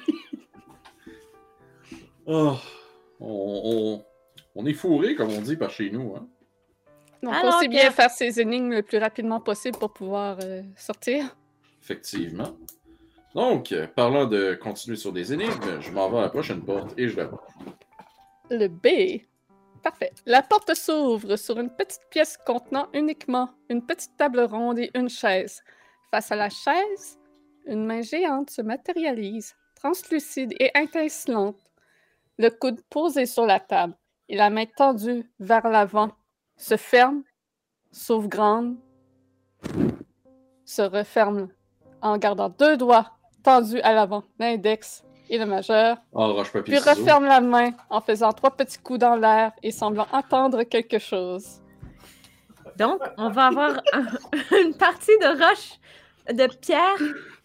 Oh, 2.27 2.56
on, 3.19 3.61
on- 3.65 4.06
on 4.56 4.65
est 4.65 4.73
fourré, 4.73 5.14
comme 5.15 5.30
on 5.30 5.41
dit 5.41 5.56
par 5.57 5.69
chez 5.69 5.91
nous. 5.91 6.15
Hein? 6.15 6.27
Donc, 7.22 7.34
Alors 7.36 7.57
aussi 7.57 7.65
que- 7.65 7.72
bien 7.72 7.91
faire 7.91 8.10
ces 8.10 8.40
énigmes 8.40 8.72
le 8.72 8.82
plus 8.82 8.98
rapidement 8.98 9.40
possible 9.40 9.77
pour 9.77 9.94
pouvoir 9.94 10.40
euh, 10.41 10.64
sortir. 10.76 11.36
Effectivement. 11.84 12.57
Donc, 13.36 13.76
parlant 13.95 14.26
de 14.26 14.56
continuer 14.56 14.98
sur 14.98 15.11
des 15.11 15.34
énigmes, 15.34 15.82
je 15.82 15.91
m'en 15.91 16.10
vais 16.10 16.18
à 16.18 16.22
la 16.22 16.30
prochaine 16.30 16.64
porte 16.64 16.98
et 16.98 17.10
je 17.10 17.18
la 17.18 17.26
vois. 17.26 17.45
Le 18.49 18.68
B. 18.69 19.22
Parfait. 19.85 20.13
La 20.25 20.41
porte 20.41 20.73
s'ouvre 20.73 21.35
sur 21.35 21.59
une 21.59 21.69
petite 21.69 22.09
pièce 22.09 22.39
contenant 22.43 22.87
uniquement 22.93 23.51
une 23.69 23.85
petite 23.85 24.17
table 24.17 24.39
ronde 24.39 24.79
et 24.79 24.89
une 24.95 25.09
chaise. 25.09 25.61
Face 26.09 26.31
à 26.31 26.35
la 26.35 26.49
chaise, 26.49 27.19
une 27.67 27.85
main 27.85 28.01
géante 28.01 28.49
se 28.49 28.63
matérialise, 28.63 29.53
translucide 29.75 30.55
et 30.59 30.71
étincelante. 30.73 31.59
Le 32.39 32.49
coude 32.49 32.81
posé 32.89 33.27
sur 33.27 33.45
la 33.45 33.59
table 33.59 33.95
et 34.27 34.35
la 34.35 34.49
main 34.49 34.65
tendue 34.65 35.31
vers 35.39 35.69
l'avant 35.69 36.09
se 36.57 36.77
ferme, 36.77 37.21
s'ouvre 37.91 38.27
grande, 38.27 38.77
se 40.65 40.81
referme 40.81 41.49
en 42.01 42.17
gardant 42.17 42.49
deux 42.49 42.75
doigts 42.75 43.11
tendus 43.43 43.81
à 43.81 43.93
l'avant, 43.93 44.23
l'index 44.39 45.05
et 45.30 45.38
le 45.38 45.45
majeur, 45.45 45.97
Oh, 46.14 46.34
roche, 46.34 46.52
papier, 46.52 46.76
puis 46.76 46.84
ciseaux. 46.84 47.02
referme 47.02 47.26
la 47.26 47.41
main 47.41 47.72
en 47.89 48.02
faisant 48.02 48.31
trois 48.34 48.52
petits 48.52 48.77
coups 48.80 48.99
dans 48.99 49.15
l'air 49.15 49.52
et 49.64 49.72
semblant 49.72 50.07
entendre 50.11 50.64
quelque 50.64 50.99
chose. 50.99 51.61
Donc, 52.77 53.02
on 53.18 53.30
va 53.30 53.47
avoir 53.47 53.72
un- 53.93 54.06
une 54.64 54.76
partie 54.76 55.18
de 55.19 55.27
roche, 55.47 55.80
de 56.30 56.47
pierre, 56.57 56.97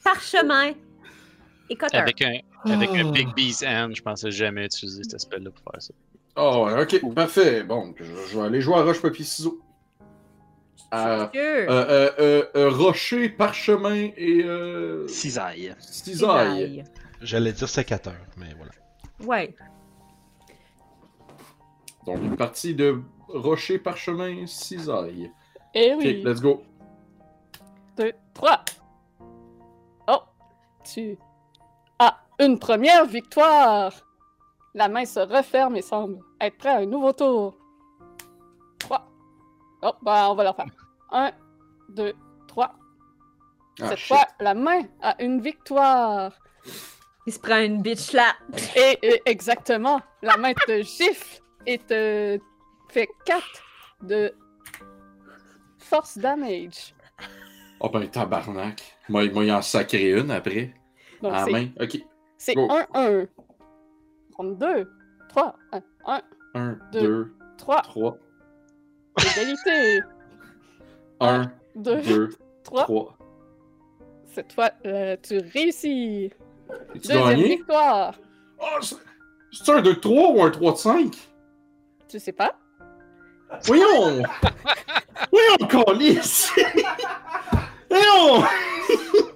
parchemin 0.04 0.72
et 1.68 1.76
cutter. 1.76 1.96
Avec 1.96 2.20
un, 2.22 2.38
avec 2.64 2.90
un 2.90 3.08
Ah. 3.08 3.12
Big 3.12 3.34
Bee's 3.34 3.62
Hand, 3.62 3.94
je 3.94 4.02
pensais 4.02 4.30
jamais 4.30 4.64
utiliser 4.66 5.02
cet 5.04 5.20
spell-là 5.20 5.50
pour 5.50 5.72
faire 5.72 5.82
ça. 5.82 5.94
Oh, 6.36 6.64
ouais, 6.66 6.82
ok, 6.82 7.14
parfait. 7.14 7.62
Bon, 7.62 7.94
je, 7.98 8.04
je 8.04 8.38
vais 8.38 8.44
aller 8.46 8.60
jouer 8.60 8.76
à 8.76 8.82
roche, 8.82 9.00
papier, 9.02 9.24
ciseaux. 9.24 9.60
Euh, 10.92 11.28
euh, 11.36 11.66
euh, 11.68 12.10
euh, 12.18 12.44
euh, 12.56 12.70
rocher, 12.70 13.28
parchemin 13.28 14.08
et 14.16 14.42
euh, 14.44 15.06
Cisaille. 15.06 15.72
cisaille. 15.78 16.58
Cisaille. 16.80 16.84
J'allais 17.20 17.52
dire 17.52 17.68
sécateur, 17.68 18.14
mais 18.36 18.54
voilà. 18.54 18.72
Ouais. 19.20 19.54
Donc, 22.06 22.18
une 22.22 22.36
partie 22.36 22.74
de 22.74 23.02
rocher, 23.28 23.78
parchemin, 23.78 24.46
cisaille. 24.46 25.30
Eh 25.74 25.94
Ok, 25.94 26.00
oui. 26.02 26.22
let's 26.24 26.40
go. 26.40 26.62
deux, 27.96 28.12
trois. 28.34 28.64
Oh, 30.08 30.22
tu 30.82 31.18
as 31.98 32.18
une 32.40 32.58
première 32.58 33.04
victoire. 33.04 33.92
La 34.74 34.88
main 34.88 35.04
se 35.04 35.20
referme 35.20 35.76
et 35.76 35.82
semble 35.82 36.18
être 36.40 36.56
prêt 36.56 36.70
à 36.70 36.78
un 36.78 36.86
nouveau 36.86 37.12
tour. 37.12 37.56
Trois. 38.78 39.06
Oh, 39.82 39.92
ben, 40.02 40.28
on 40.30 40.34
va 40.34 40.44
le 40.44 40.52
faire. 40.54 40.66
Un, 41.12 41.32
deux, 41.90 42.14
trois. 42.48 42.74
Ah, 43.82 43.88
Cette 43.90 44.00
fois, 44.00 44.24
la 44.40 44.54
main 44.54 44.82
a 45.02 45.20
une 45.22 45.40
victoire. 45.40 46.32
Il 47.30 47.34
se 47.34 47.38
prend 47.38 47.60
une 47.60 47.80
bitch 47.80 48.10
là. 48.12 48.34
Et, 48.74 48.98
et 49.02 49.22
exactement, 49.24 50.00
la 50.20 50.36
main 50.36 50.52
te 50.66 50.82
gifle 50.82 51.40
et 51.64 51.78
te 51.78 52.40
fait 52.88 53.08
4 53.24 53.44
de 54.02 54.34
force 55.78 56.18
damage. 56.18 56.92
Oh 57.78 57.88
ben, 57.88 58.08
tabarnak. 58.08 58.82
Moi, 59.08 59.30
moi, 59.30 59.44
il 59.44 59.52
en 59.52 59.62
sacré 59.62 60.10
une 60.10 60.32
après. 60.32 60.74
Donc, 61.22 61.32
à 61.32 61.36
la 61.36 61.44
c'est 61.44 61.52
main. 61.52 61.68
Ok. 61.80 61.98
C'est 62.36 62.54
Go. 62.54 62.66
1-1. 62.66 63.28
32, 64.32 64.90
3, 65.28 65.56
1, 65.70 65.82
1, 66.06 66.22
Un, 66.54 66.78
Deux. 66.90 67.00
deux, 67.00 67.32
3, 67.58 67.82
trois. 67.82 68.18
égalité. 69.20 70.00
Un, 71.20 71.52
2, 71.76 72.02
deux, 72.02 72.28
3. 72.64 72.82
trois. 72.82 73.16
Cette 74.34 74.52
fois, 74.52 74.72
euh, 74.84 75.16
tu 75.22 75.38
réussis. 75.38 76.32
Deuxième 76.94 77.24
gagné? 77.28 77.48
victoire. 77.56 78.14
Oh, 78.58 78.64
c'est- 78.82 79.70
un 79.70 79.80
2 79.80 79.94
de 79.94 79.98
3 80.00 80.30
ou 80.32 80.42
un 80.42 80.50
3 80.50 80.72
de 80.72 80.76
5? 80.76 81.16
Tu 82.08 82.18
sais 82.18 82.32
pas? 82.32 82.54
Voyons! 83.64 84.22
Voyons, 85.30 85.84
calice! 85.84 86.52
Voyons! 87.90 88.44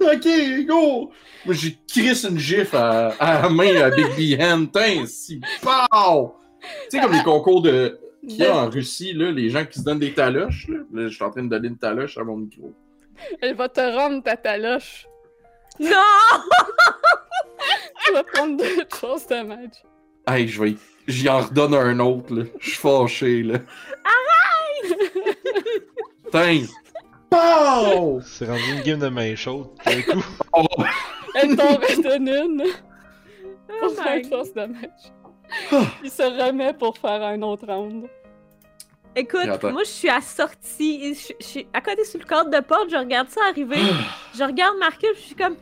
Ok, 0.01 0.27
go! 0.67 1.11
Moi, 1.47 1.55
j'ai 1.55 1.79
crissé 1.89 2.29
une 2.29 2.39
gifle 2.39 2.77
à, 2.77 3.09
à 3.19 3.43
la 3.43 3.49
main 3.49 3.75
à 3.83 3.91
Big 3.91 4.07
B 4.17 4.41
Hand. 4.41 4.71
Tain, 4.73 5.05
si, 5.07 5.41
pow! 5.63 6.35
Tu 6.61 6.69
sais, 6.91 7.01
comme 7.01 7.13
les 7.13 7.23
concours 7.23 7.61
de. 7.63 7.99
qu'il 8.27 8.37
y 8.39 8.45
a 8.47 8.57
en 8.57 8.71
Russie, 8.71 9.13
là, 9.13 9.31
les 9.33 9.51
gens 9.51 9.65
qui 9.67 9.79
se 9.79 9.85
donnent 9.85 9.99
des 9.99 10.15
taloches. 10.15 10.69
Là, 10.69 10.79
Là, 10.93 11.09
je 11.09 11.15
suis 11.15 11.25
en 11.25 11.31
train 11.31 11.43
de 11.43 11.49
donner 11.49 11.69
une 11.69 11.77
taloche 11.79 12.17
à 12.19 12.25
mon 12.25 12.37
micro. 12.37 12.73
Elle 13.41 13.55
va 13.57 13.69
te 13.69 13.81
rendre 13.81 14.23
ta 14.23 14.37
taloche. 14.37 15.07
Non! 15.81 15.89
Tu 18.05 18.13
vas 18.13 18.25
prendre 18.25 18.57
deux 18.57 18.77
de 18.85 18.95
force 18.95 19.27
de 19.27 19.43
match. 19.43 19.83
Hey, 20.27 20.49
je 20.49 20.63
vais. 20.63 20.77
J'y 21.07 21.29
en 21.29 21.41
redonne 21.41 21.75
un 21.75 21.99
autre, 22.01 22.35
là. 22.35 22.45
Je 22.61 22.71
suis 22.71 22.79
fâché, 22.79 23.43
là. 23.43 23.59
Arrête! 26.33 26.69
Pow! 27.31 28.21
C'est 28.25 28.47
rendu 28.47 28.73
une 28.73 28.83
game 28.83 28.99
de 28.99 29.09
main 29.09 29.35
chaude. 29.37 29.69
D'un 29.85 30.03
coup. 30.03 30.25
Oh, 30.57 30.67
Elle 31.35 31.57
t'en 31.57 31.75
redonne 31.75 32.29
une 32.29 32.65
Oh 33.69 33.73
pour 33.81 33.95
faire 33.97 34.17
une 34.19 34.25
force 34.29 34.53
de 34.53 34.67
match. 34.67 35.13
Il 36.05 36.11
se 36.11 36.23
remet 36.23 36.73
pour 36.75 36.97
faire 36.97 37.23
un 37.23 37.43
autre 37.43 37.67
round. 37.67 38.07
Écoute, 39.17 39.47
attends. 39.49 39.73
moi 39.73 39.83
je 39.85 39.91
suis 39.91 40.09
assortie, 40.09 41.15
je, 41.15 41.33
je 41.41 41.45
suis 41.45 41.67
à 41.73 41.81
côté 41.81 42.05
sur 42.05 42.19
le 42.19 42.25
cadre 42.25 42.51
de 42.51 42.61
porte, 42.61 42.91
je 42.91 42.97
regarde 42.97 43.29
ça 43.29 43.41
arriver, 43.49 43.77
je 44.37 44.43
regarde 44.43 44.77
Marcus, 44.79 45.11
je 45.15 45.21
suis 45.21 45.35
comme, 45.37 45.57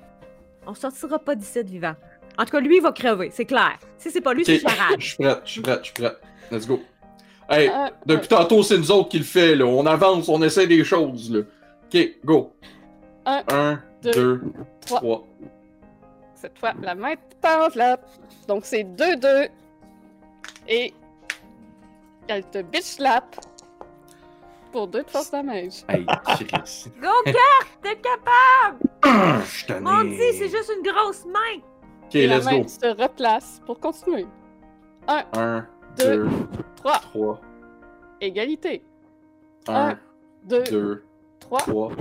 on 0.66 0.72
sortira 0.74 1.18
pas 1.18 1.34
d'ici 1.34 1.62
vivant. 1.62 1.94
En 2.38 2.44
tout 2.44 2.50
cas, 2.52 2.60
lui, 2.60 2.76
il 2.76 2.82
va 2.82 2.92
crever, 2.92 3.30
c'est 3.32 3.44
clair. 3.44 3.78
Si 3.98 4.10
c'est 4.10 4.20
pas 4.20 4.32
lui, 4.34 4.44
c'est 4.44 4.56
Ok, 4.64 4.70
Charade. 4.70 4.96
Je 5.00 5.06
suis 5.06 5.16
prête, 5.16 5.40
je 5.44 5.50
suis 5.50 5.60
prête, 5.60 5.78
je 5.80 5.84
suis 5.84 5.94
prête. 5.94 6.20
Let's 6.50 6.66
go. 6.66 6.80
Hey, 7.48 7.68
Euh, 7.68 7.88
depuis 8.06 8.28
tantôt, 8.28 8.62
c'est 8.62 8.78
nous 8.78 8.90
autres 8.90 9.10
qui 9.10 9.18
le 9.18 9.24
fait, 9.24 9.54
là. 9.54 9.64
On 9.66 9.84
avance, 9.86 10.28
on 10.28 10.40
essaie 10.42 10.66
des 10.66 10.82
choses, 10.84 11.30
là. 11.30 11.40
Ok, 11.92 12.08
go. 12.24 12.52
Un, 13.26 13.42
Un, 13.48 13.82
deux, 14.02 14.10
deux, 14.12 14.42
trois. 14.80 14.98
trois. 15.00 15.26
Cette 16.34 16.58
fois, 16.58 16.72
la 16.82 16.94
main 16.94 17.14
tente 17.40 17.74
là. 17.76 17.98
Donc 18.48 18.64
c'est 18.64 18.82
2-2. 18.82 19.48
Et 20.68 20.92
elle 22.28 22.44
te 22.46 22.62
bitch 22.62 22.82
slap 22.82 23.36
pour 24.72 24.88
deux 24.88 25.02
de 25.02 25.10
force 25.10 25.30
damage. 25.30 25.84
Hey, 25.88 26.04
Chris. 26.24 26.86
Go, 27.00 27.08
Kurt, 27.26 27.68
t'es 27.82 27.96
capable! 27.96 28.78
Ah, 29.02 29.40
Je 29.44 29.50
suis 29.50 29.66
tanné. 29.66 29.80
Mon 29.82 30.02
dieu, 30.04 30.18
c'est 30.32 30.48
juste 30.48 30.72
une 30.76 30.90
grosse 30.90 31.24
main! 31.26 31.60
Ok, 32.12 32.16
Et 32.16 32.26
la 32.26 32.36
let's 32.36 32.44
main 32.44 32.58
go. 32.60 32.68
se 32.68 33.02
replace 33.02 33.62
pour 33.64 33.80
continuer. 33.80 34.26
Un, 35.08 35.66
Deux, 35.96 36.24
deux, 36.24 36.28
Trois. 36.76 36.98
trois. 36.98 37.40
Égalité. 38.20 38.82
Un, 39.66 39.74
Un, 39.90 39.98
deux, 40.44 40.62
deux, 40.64 41.04
trois. 41.40 41.58
trois. 41.60 41.92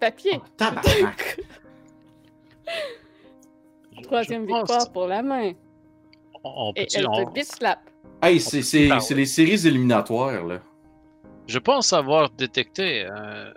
Papier. 0.00 0.40
Tabarnak. 0.56 1.40
Troisième 4.02 4.46
pense- 4.46 4.58
victoire 4.60 4.92
pour 4.92 5.06
la 5.06 5.22
main. 5.22 5.52
On, 6.42 6.70
on 6.70 6.72
Et 6.76 6.86
elle 6.94 7.08
on- 7.08 7.24
te 7.32 7.40
slap. 7.42 7.78
Hey, 8.22 8.40
c'est 8.40 8.62
c'est- 8.62 8.90
c'est 9.00 9.14
les 9.14 9.26
séries 9.26 9.66
éliminatoires, 9.66 10.44
là. 10.44 10.58
Je 11.46 11.58
pense 11.58 11.92
avoir 11.92 12.30
détecté 12.30 13.04
un 13.06 13.52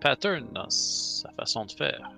pattern 0.00 0.46
dans 0.52 0.68
sa 0.68 1.30
façon 1.32 1.64
de 1.64 1.72
faire. 1.72 2.10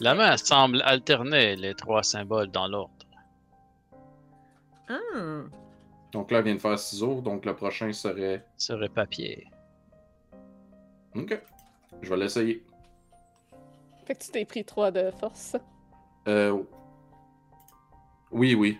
La 0.00 0.14
main 0.14 0.36
semble 0.36 0.80
alterner 0.82 1.56
les 1.56 1.74
trois 1.74 2.02
symboles 2.02 2.48
dans 2.50 2.68
l'ordre. 2.68 2.92
Ah. 4.88 4.94
Donc 6.12 6.30
là, 6.30 6.38
elle 6.38 6.44
vient 6.44 6.54
de 6.54 6.60
faire 6.60 6.78
ciseaux, 6.78 7.20
donc 7.20 7.44
le 7.44 7.54
prochain 7.56 7.92
serait. 7.92 8.44
Serait 8.56 8.88
papier. 8.88 9.48
Ok. 11.14 11.40
Je 12.00 12.10
vais 12.10 12.16
l'essayer. 12.16 12.64
Fait 14.06 14.14
que 14.14 14.24
tu 14.24 14.30
t'es 14.30 14.44
pris 14.44 14.64
3 14.64 14.90
de 14.90 15.10
force. 15.12 15.56
Euh. 16.28 16.62
Oui, 18.30 18.54
oui. 18.54 18.78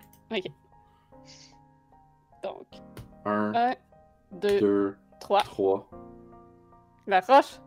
Donc, 2.42 2.66
Un, 3.24 3.52
1, 3.54 3.74
2, 4.32 4.60
deux, 4.60 4.96
3. 5.20 5.42
trois. 5.42 5.88
La 7.06 7.20
roche. 7.20 7.60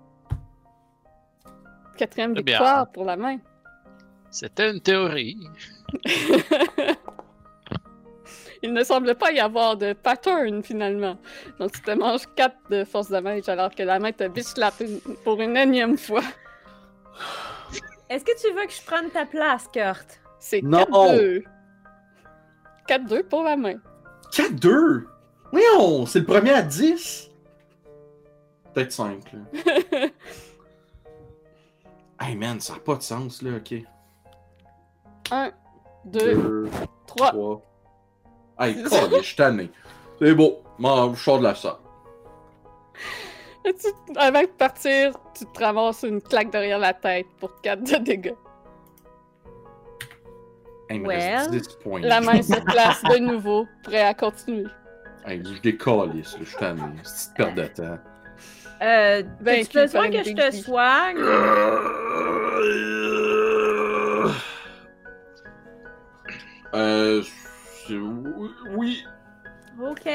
Quatrième 1.98 2.34
bien. 2.34 2.44
victoire 2.44 2.92
pour 2.92 3.06
la 3.06 3.16
main. 3.18 3.38
C'était 4.32 4.70
une 4.72 4.82
théorie. 4.82 5.38
Il 8.64 8.74
ne 8.74 8.84
semble 8.84 9.14
pas 9.16 9.32
y 9.32 9.40
avoir 9.40 9.78
de 9.78 9.94
pattern 9.94 10.64
finalement. 10.64 11.18
Donc 11.60 11.72
tu 11.74 11.82
te 11.82 11.92
manges 11.92 12.24
4 12.36 12.56
de 12.72 12.84
force 12.84 13.10
damage 13.10 13.48
alors 13.48 13.70
que 13.74 13.84
la 13.84 14.00
main 14.00 14.12
te 14.12 14.28
bitch 14.28 14.48
une- 14.82 15.00
pour 15.24 15.40
une 15.40 15.56
énième 15.56 15.98
fois. 15.98 16.24
Est-ce 18.10 18.26
que 18.26 18.32
tu 18.42 18.52
veux 18.54 18.66
que 18.66 18.72
je 18.74 18.82
prenne 18.84 19.10
ta 19.10 19.26
place, 19.26 19.68
Kurt? 19.72 20.20
C'est 20.40 20.62
Non. 20.64 20.86
4-2. 20.86 21.44
4-2 22.88 23.24
pour 23.24 23.44
la 23.44 23.56
main. 23.56 23.76
4-2! 24.32 25.06
Voyons, 25.52 26.06
c'est 26.06 26.20
le 26.20 26.26
premier 26.26 26.52
à 26.52 26.62
10. 26.62 27.30
Peut-être 28.74 28.92
5, 28.92 29.20
là. 29.34 29.40
hey 32.22 32.36
man, 32.36 32.60
ça 32.60 32.74
n'a 32.74 32.80
pas 32.80 32.96
de 32.96 33.02
sens, 33.02 33.42
là, 33.42 33.58
ok. 33.58 33.74
1, 35.32 35.52
2, 36.06 36.36
2, 36.36 36.70
3. 37.08 37.32
3. 37.32 37.62
Hey, 38.60 38.84
oh, 38.92 38.96
je 39.18 39.22
suis 39.22 39.36
tanné. 39.36 39.70
C'est 40.20 40.34
beau. 40.34 40.62
Moi, 40.78 41.12
je 41.14 41.20
sors 41.20 41.40
de 41.40 41.44
la 41.44 41.56
salle. 41.56 41.74
Avant 44.16 44.42
de 44.42 44.48
partir, 44.48 45.14
tu 45.34 45.46
te 45.46 45.60
ramasses 45.64 46.04
une 46.04 46.22
claque 46.22 46.52
derrière 46.52 46.78
la 46.80 46.94
tête 46.94 47.26
pour 47.40 47.60
4 47.62 47.84
de 47.84 47.98
dégâts? 47.98 48.36
Hey, 50.88 51.00
me 51.00 51.08
Well. 51.08 51.38
reste 51.38 51.52
10 51.52 51.68
points. 51.84 52.02
La 52.02 52.22
main 52.22 52.42
se 52.42 52.60
place 52.62 53.02
de 53.04 53.18
nouveau, 53.18 53.66
prêt 53.84 54.04
à 54.04 54.14
continuer. 54.14 54.68
Hey, 55.26 55.42
je 55.44 55.60
décolle, 55.62 56.12
je 56.18 56.44
suis 56.44 56.58
tanné. 56.58 56.82
C'est 57.04 57.30
une 57.30 57.34
perte 57.36 57.56
de 57.56 57.66
temps. 57.66 57.98
Euh, 58.82 59.24
Ben, 59.42 59.64
tu 59.64 59.70
tu 59.70 59.78
besoin 59.78 60.10
que 60.10 60.24
je 60.24 60.34
te 60.34 60.52
soigne? 60.52 61.18
Euh. 66.74 67.22
c'est- 67.88 67.94
oui-. 68.76 69.04
Ok. 69.80 70.06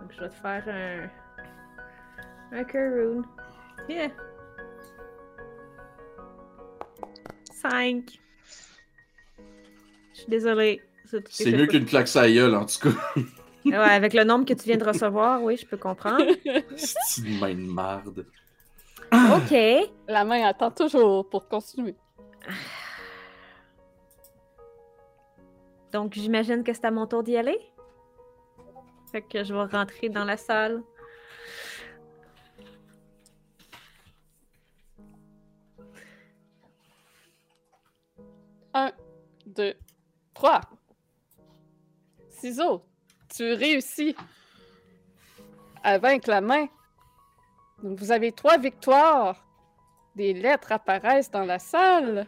Donc, 0.00 0.12
je 0.14 0.20
vais 0.20 0.28
te 0.28 0.34
faire 0.34 0.64
un. 0.68 1.08
Un 2.56 2.64
Kurun. 2.64 3.22
Yeah. 3.88 4.08
5. 7.52 8.18
Je 10.14 10.18
suis 10.20 10.28
désolée. 10.28 10.82
C'est 11.30 11.52
mieux 11.52 11.66
qu'une 11.66 11.86
claque 11.86 12.08
sa 12.08 12.28
gueule, 12.30 12.54
en 12.54 12.66
tout 12.66 12.78
cas. 12.90 13.20
Ouais, 13.64 13.74
avec 13.74 14.14
le 14.14 14.24
nombre 14.24 14.44
que 14.44 14.54
tu 14.54 14.64
viens 14.64 14.76
de 14.76 14.84
recevoir, 14.84 15.42
oui, 15.42 15.56
je 15.56 15.66
peux 15.66 15.76
comprendre. 15.76 16.24
C'est 16.76 17.22
une 17.22 17.38
main 17.38 17.54
de 17.54 17.70
marde. 17.70 18.26
Ok. 19.12 19.90
La 20.06 20.24
main 20.24 20.46
attend 20.46 20.70
toujours 20.70 21.28
pour 21.28 21.48
continuer. 21.48 21.96
Donc, 25.92 26.14
j'imagine 26.14 26.62
que 26.62 26.72
c'est 26.72 26.84
à 26.84 26.90
mon 26.90 27.06
tour 27.06 27.22
d'y 27.22 27.36
aller. 27.36 27.58
Fait 29.10 29.22
que 29.22 29.42
je 29.42 29.54
vais 29.54 29.64
rentrer 29.64 30.08
dans 30.10 30.24
la 30.24 30.36
salle. 30.36 30.82
Un, 38.74 38.92
deux, 39.46 39.74
trois. 40.34 40.60
Ciseaux, 42.28 42.84
tu 43.38 43.52
réussis 43.52 44.16
à 45.84 45.98
vaincre 45.98 46.28
la 46.28 46.40
main. 46.40 46.66
Donc, 47.82 47.96
vous 48.00 48.10
avez 48.10 48.32
trois 48.32 48.58
victoires. 48.58 49.44
Des 50.16 50.32
lettres 50.32 50.72
apparaissent 50.72 51.30
dans 51.30 51.44
la 51.44 51.60
salle. 51.60 52.26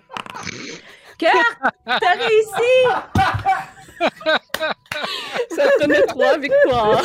Kurt, 1.19 1.59
t'as 1.85 2.15
réussi! 2.15 2.87
Ça 5.51 5.69
prenait 5.81 6.07
trois 6.07 6.39
victoires. 6.39 7.03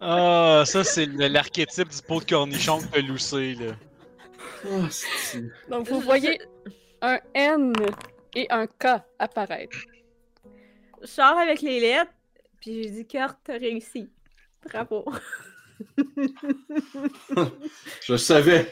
Ah, 0.00 0.64
ça, 0.66 0.84
c'est 0.84 1.06
l'archétype 1.06 1.88
du 1.88 2.02
pot 2.02 2.20
de 2.20 2.26
cornichon 2.26 2.80
que 2.80 2.86
t'as 2.86 3.00
loussé, 3.00 3.54
là. 3.54 3.72
Oh, 4.66 4.82
Donc, 5.70 5.88
vous 5.88 6.00
voyez 6.00 6.38
un 7.00 7.18
N 7.32 7.72
et 8.34 8.46
un 8.50 8.66
K 8.66 9.00
apparaître. 9.18 9.78
Je 11.00 11.06
sors 11.06 11.38
avec 11.38 11.62
les 11.62 11.80
lettres, 11.80 12.12
puis 12.64 12.82
j'ai 12.84 12.90
dit 12.90 13.06
Kurt, 13.06 13.36
t'as 13.44 13.58
réussi. 13.58 14.08
Bravo. 14.64 15.04
Je 18.02 18.16
savais. 18.16 18.66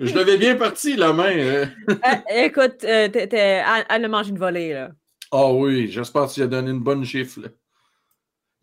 je 0.00 0.14
l'avais 0.16 0.38
bien 0.38 0.56
parti, 0.56 0.96
la 0.96 1.12
main. 1.12 1.36
euh. 1.36 1.66
Euh, 1.90 1.94
écoute, 2.44 2.82
euh, 2.84 3.08
t'es- 3.08 3.28
t'es- 3.28 3.36
elle, 3.66 3.84
elle 3.90 4.04
a 4.04 4.08
mangé 4.08 4.30
une 4.30 4.38
volée, 4.38 4.72
là. 4.72 4.90
Ah 5.32 5.52
oui, 5.52 5.88
j'espère 5.88 6.26
que 6.28 6.32
tu 6.34 6.42
as 6.42 6.46
donné 6.46 6.70
une 6.70 6.80
bonne 6.82 7.04
chiffre. 7.04 7.40
Là, 7.40 7.48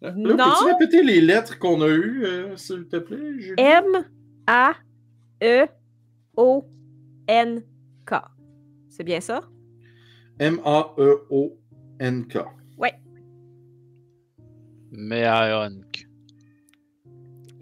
Là, 0.02 0.12
Non. 0.16 0.36
peux-tu 0.50 0.64
répéter 0.74 1.04
les 1.04 1.22
lettres 1.22 1.60
qu'on 1.60 1.82
a 1.82 1.88
eues, 1.88 2.26
euh, 2.26 2.58
s'il 2.58 2.88
te 2.88 2.98
plaît? 2.98 3.40
Julie? 3.40 3.56
M-A-E-O-N-K. 6.78 8.14
C'est 8.90 9.04
bien 9.04 9.22
ça? 9.22 9.42
M-A-E-O-N-K. 10.40 12.38
Meaonk. 14.94 16.08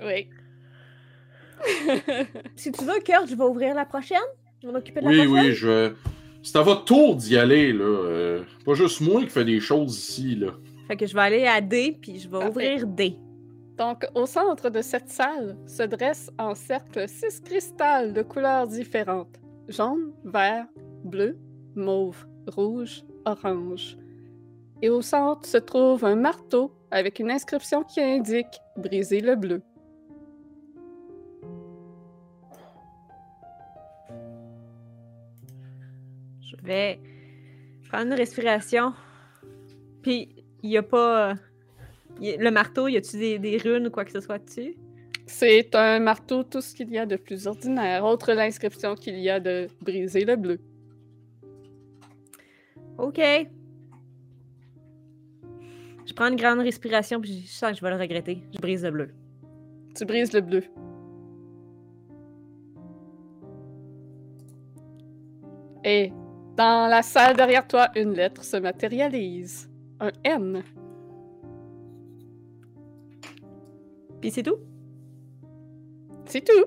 Oui. 0.03 0.27
Si 2.55 2.71
tu 2.71 2.83
veux, 2.85 2.99
Kurt, 3.05 3.27
je 3.29 3.35
vais 3.35 3.43
ouvrir 3.43 3.75
la 3.75 3.85
prochaine. 3.85 4.17
Je 4.61 4.67
vais 4.67 4.73
m'occuper 4.73 4.99
de 5.01 5.05
la 5.05 5.11
Oui, 5.11 5.25
prochaine. 5.27 5.45
oui, 5.47 5.53
je. 5.53 5.93
C'est 6.43 6.57
à 6.57 6.61
votre 6.63 6.85
tour 6.85 7.15
d'y 7.15 7.37
aller, 7.37 7.71
là. 7.71 7.83
Euh, 7.85 8.43
pas 8.65 8.73
juste 8.73 8.99
moi 9.01 9.21
qui 9.21 9.29
fais 9.29 9.45
des 9.45 9.59
choses 9.59 9.97
ici, 9.97 10.35
là. 10.35 10.53
Fait 10.87 10.97
que 10.97 11.05
je 11.05 11.13
vais 11.13 11.21
aller 11.21 11.45
à 11.45 11.61
D, 11.61 11.97
puis 12.01 12.19
je 12.19 12.27
vais 12.27 12.39
Parfait. 12.39 12.49
ouvrir 12.49 12.87
D. 12.87 13.15
Donc, 13.77 14.05
au 14.15 14.25
centre 14.25 14.69
de 14.71 14.81
cette 14.81 15.09
salle 15.09 15.55
se 15.67 15.83
dressent 15.83 16.31
en 16.39 16.55
cercle 16.55 17.07
six 17.07 17.39
cristals 17.41 18.13
de 18.13 18.21
couleurs 18.23 18.67
différentes 18.67 19.39
jaune, 19.67 20.11
vert, 20.25 20.65
bleu, 21.05 21.37
mauve, 21.75 22.25
rouge, 22.47 23.03
orange. 23.25 23.97
Et 24.81 24.89
au 24.89 25.01
centre 25.03 25.47
se 25.47 25.57
trouve 25.57 26.03
un 26.05 26.15
marteau 26.15 26.73
avec 26.91 27.19
une 27.19 27.31
inscription 27.31 27.83
qui 27.83 28.01
indique 28.01 28.59
Briser 28.77 29.21
le 29.21 29.35
bleu. 29.35 29.61
Je 36.41 36.55
vais 36.63 36.99
prendre 37.89 38.07
une 38.07 38.13
respiration. 38.13 38.93
Puis, 40.01 40.29
il 40.63 40.69
n'y 40.69 40.77
a 40.77 40.83
pas. 40.83 41.35
y 42.19 42.31
a- 42.31 42.37
le 42.37 42.51
marteau, 42.51 42.87
y 42.87 42.97
a-tu 42.97 43.17
des, 43.17 43.39
des 43.39 43.57
runes 43.57 43.87
ou 43.87 43.91
quoi 43.91 44.05
que 44.05 44.11
ce 44.11 44.19
soit 44.19 44.39
dessus? 44.39 44.75
C'est 45.27 45.73
un 45.75 45.99
marteau, 45.99 46.43
tout 46.43 46.61
ce 46.61 46.75
qu'il 46.75 46.89
y 46.91 46.97
a 46.97 47.05
de 47.05 47.15
plus 47.15 47.47
ordinaire, 47.47 48.03
autre 48.03 48.33
l'inscription 48.33 48.95
qu'il 48.95 49.17
y 49.19 49.29
a 49.29 49.39
de 49.39 49.67
Briser 49.81 50.25
le 50.25 50.35
bleu. 50.35 50.59
OK. 52.97 53.19
Je 56.05 56.13
prends 56.13 56.27
une 56.27 56.35
grande 56.35 56.59
respiration, 56.59 57.21
puis 57.21 57.43
je 57.45 57.51
sens 57.51 57.71
que 57.71 57.77
je 57.77 57.81
vais 57.81 57.91
le 57.91 57.97
regretter. 57.97 58.43
Je 58.53 58.59
brise 58.59 58.83
le 58.83 58.91
bleu. 58.91 59.09
Tu 59.95 60.05
brises 60.05 60.33
le 60.33 60.41
bleu. 60.41 60.63
Et 65.83 66.11
dans 66.55 66.87
la 66.89 67.01
salle 67.01 67.35
derrière 67.35 67.67
toi, 67.67 67.89
une 67.95 68.13
lettre 68.13 68.43
se 68.43 68.57
matérialise. 68.57 69.69
Un 69.99 70.11
N. 70.23 70.63
Puis 74.19 74.31
c'est 74.31 74.43
tout? 74.43 74.57
C'est 76.25 76.45
tout. 76.45 76.65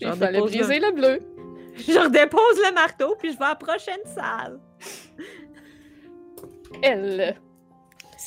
Je 0.00 0.08
Il 0.08 0.12
fallait 0.14 0.40
briser 0.40 0.80
le 0.80 0.92
bleu. 0.92 1.20
Je 1.76 1.98
redépose 1.98 2.58
le 2.66 2.74
marteau, 2.74 3.16
puis 3.18 3.32
je 3.32 3.38
vais 3.38 3.44
à 3.44 3.48
la 3.50 3.54
prochaine 3.54 4.00
salle. 4.06 4.58
Elle. 6.82 7.36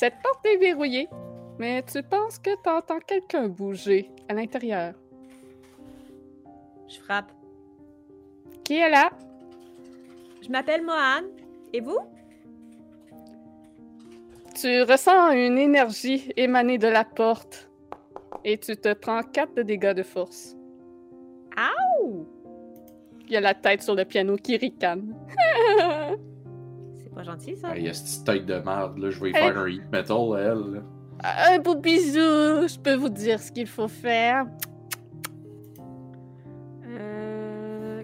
Cette 0.00 0.22
porte 0.22 0.46
est 0.46 0.56
verrouillée, 0.56 1.10
mais 1.58 1.82
tu 1.82 2.02
penses 2.02 2.38
que 2.38 2.48
t'entends 2.62 3.00
quelqu'un 3.00 3.48
bouger 3.48 4.10
à 4.30 4.32
l'intérieur? 4.32 4.94
Je 6.88 6.98
frappe. 7.00 7.30
Qui 8.64 8.78
est 8.78 8.88
là? 8.88 9.10
Je 10.40 10.48
m'appelle 10.48 10.82
Mohan. 10.86 11.28
Et 11.74 11.82
vous? 11.82 11.98
Tu 14.58 14.84
ressens 14.84 15.32
une 15.32 15.58
énergie 15.58 16.32
émanée 16.34 16.78
de 16.78 16.88
la 16.88 17.04
porte 17.04 17.70
et 18.42 18.56
tu 18.56 18.78
te 18.78 18.94
prends 18.94 19.22
4 19.22 19.52
de 19.52 19.62
dégâts 19.62 19.92
de 19.92 20.02
force. 20.02 20.56
Ouh! 21.58 22.26
Il 23.26 23.32
y 23.32 23.36
a 23.36 23.42
la 23.42 23.52
tête 23.52 23.82
sur 23.82 23.94
le 23.94 24.06
piano 24.06 24.36
qui 24.36 24.56
ricane. 24.56 25.14
Pas 27.20 27.24
gentil, 27.24 27.54
ça? 27.54 27.76
Il 27.76 27.84
y 27.84 27.88
a 27.90 27.92
cette 27.92 28.24
tête 28.24 28.46
de 28.46 28.54
merde, 28.54 28.96
là. 28.96 29.10
Je 29.10 29.20
vais 29.20 29.28
y 29.28 29.32
faire 29.34 29.58
un 29.58 29.68
heat 29.68 29.82
metal, 29.92 30.16
elle. 30.38 30.82
Un 31.22 31.58
beau 31.58 31.74
bisou, 31.74 32.66
je 32.66 32.78
peux 32.78 32.94
vous 32.94 33.10
dire 33.10 33.38
ce 33.38 33.52
qu'il 33.52 33.66
faut 33.66 33.88
faire. 33.88 34.46
Euh... 36.86 38.02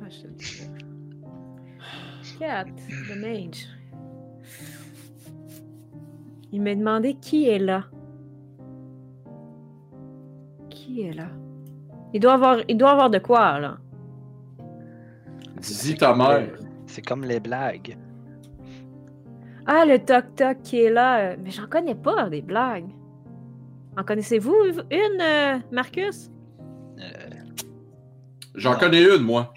Ah, 0.00 0.08
je 0.08 0.28
te. 0.28 0.62
Cat, 2.38 2.66
le 3.08 3.20
mage. 3.20 3.66
Il 6.52 6.62
m'a 6.62 6.76
demandé 6.76 7.14
qui 7.14 7.48
est 7.48 7.58
là. 7.58 7.86
Qui 10.70 11.00
est 11.02 11.14
là? 11.14 11.30
Il 12.12 12.20
doit 12.20 12.34
avoir, 12.34 12.58
il 12.68 12.76
doit 12.76 12.92
avoir 12.92 13.10
de 13.10 13.18
quoi, 13.18 13.58
là. 13.58 13.78
Dis-y 15.58 15.96
ta 15.96 16.14
mère. 16.14 16.60
C'est 16.94 17.02
comme 17.02 17.24
les 17.24 17.40
blagues. 17.40 17.98
Ah, 19.66 19.84
le 19.84 19.98
toc-toc 19.98 20.62
qui 20.62 20.80
est 20.84 20.90
là. 20.90 21.18
euh, 21.32 21.36
Mais 21.42 21.50
j'en 21.50 21.66
connais 21.66 21.96
pas, 21.96 22.28
des 22.30 22.40
blagues. 22.40 22.88
En 23.98 24.04
connaissez-vous 24.04 24.54
une, 24.92 25.20
euh, 25.20 25.58
Marcus? 25.72 26.30
J'en 28.54 28.78
connais 28.78 29.02
une, 29.02 29.22
moi. 29.22 29.52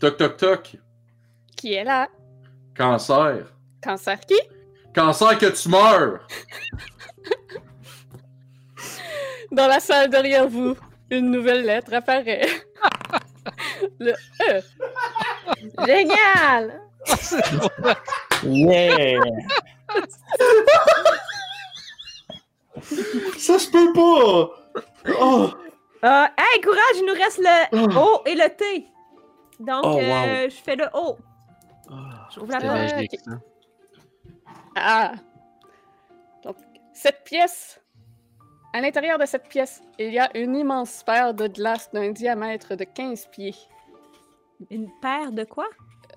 Toc, 0.00 0.16
toc, 0.16 0.36
toc. 0.36 0.76
Qui 1.56 1.74
est 1.74 1.84
là? 1.84 2.08
Cancer. 2.76 3.46
Cancer 3.80 4.18
qui? 4.18 4.40
Cancer 4.92 5.38
que 5.38 5.46
tu 5.46 5.68
meurs. 5.68 6.26
Dans 9.52 9.68
la 9.68 9.78
salle 9.78 10.10
derrière 10.10 10.48
vous, 10.48 10.74
une 11.12 11.30
nouvelle 11.30 11.64
lettre 11.64 11.94
apparaît. 11.94 12.48
le 14.00 14.10
E. 14.50 14.62
Génial! 15.86 16.80
Yeah! 18.44 19.20
Ça 23.38 23.58
se 23.58 23.70
peut 23.70 23.92
pas. 23.92 24.50
Oh. 25.20 25.50
Euh, 26.04 26.24
hey, 26.38 26.60
courage, 26.60 26.96
il 26.96 27.06
nous 27.06 27.14
reste 27.14 27.38
le 27.38 27.96
O 27.98 28.22
et 28.26 28.34
le 28.34 28.48
T. 28.54 28.86
Donc, 29.60 29.82
Oh, 29.84 29.94
wow. 29.94 30.00
euh, 30.00 30.50
je 30.50 30.56
fais 30.56 30.76
le 30.76 30.86
O. 30.92 31.16
Je 32.34 32.40
rouvre 32.40 32.52
la 32.52 32.60
porte. 32.60 33.40
Ah! 34.76 35.12
Donc, 36.44 36.56
cette 36.92 37.24
pièce, 37.24 37.80
à 38.74 38.80
l'intérieur 38.80 39.18
de 39.18 39.24
cette 39.24 39.48
pièce, 39.48 39.82
il 39.98 40.12
y 40.12 40.18
a 40.18 40.28
une 40.36 40.54
immense 40.56 40.90
sphère 40.90 41.32
de 41.32 41.46
glace 41.48 41.90
d'un 41.92 42.10
diamètre 42.10 42.74
de 42.74 42.84
15 42.84 43.26
pieds. 43.28 43.54
Une 44.70 44.88
paire 45.00 45.32
de 45.32 45.44
quoi? 45.44 45.66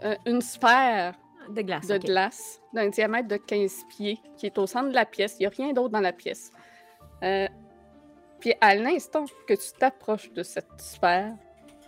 Euh, 0.04 0.16
une 0.26 0.42
sphère 0.42 1.16
De 1.50 1.62
glace. 1.62 1.88
de 1.88 1.98
glace 1.98 2.62
d'un 2.74 2.90
diamètre 2.90 3.28
de 3.28 3.38
15 3.38 3.86
pieds 3.90 4.20
qui 4.38 4.46
est 4.46 4.58
au 4.58 4.68
centre 4.68 4.90
de 4.90 4.96
la 4.96 5.06
pièce. 5.06 5.36
Il 5.40 5.44
n'y 5.44 5.48
a 5.48 5.50
rien 5.50 5.74
d'autre 5.74 5.90
dans 5.90 6.00
la 6.00 6.14
pièce. 6.14 6.52
Euh, 7.24 7.48
puis 8.40 8.54
à 8.62 8.76
l'instant 8.76 9.26
que 9.48 9.54
tu 9.54 9.78
t'approches 9.78 10.32
de 10.32 10.44
cette 10.44 10.80
sphère, 10.80 11.34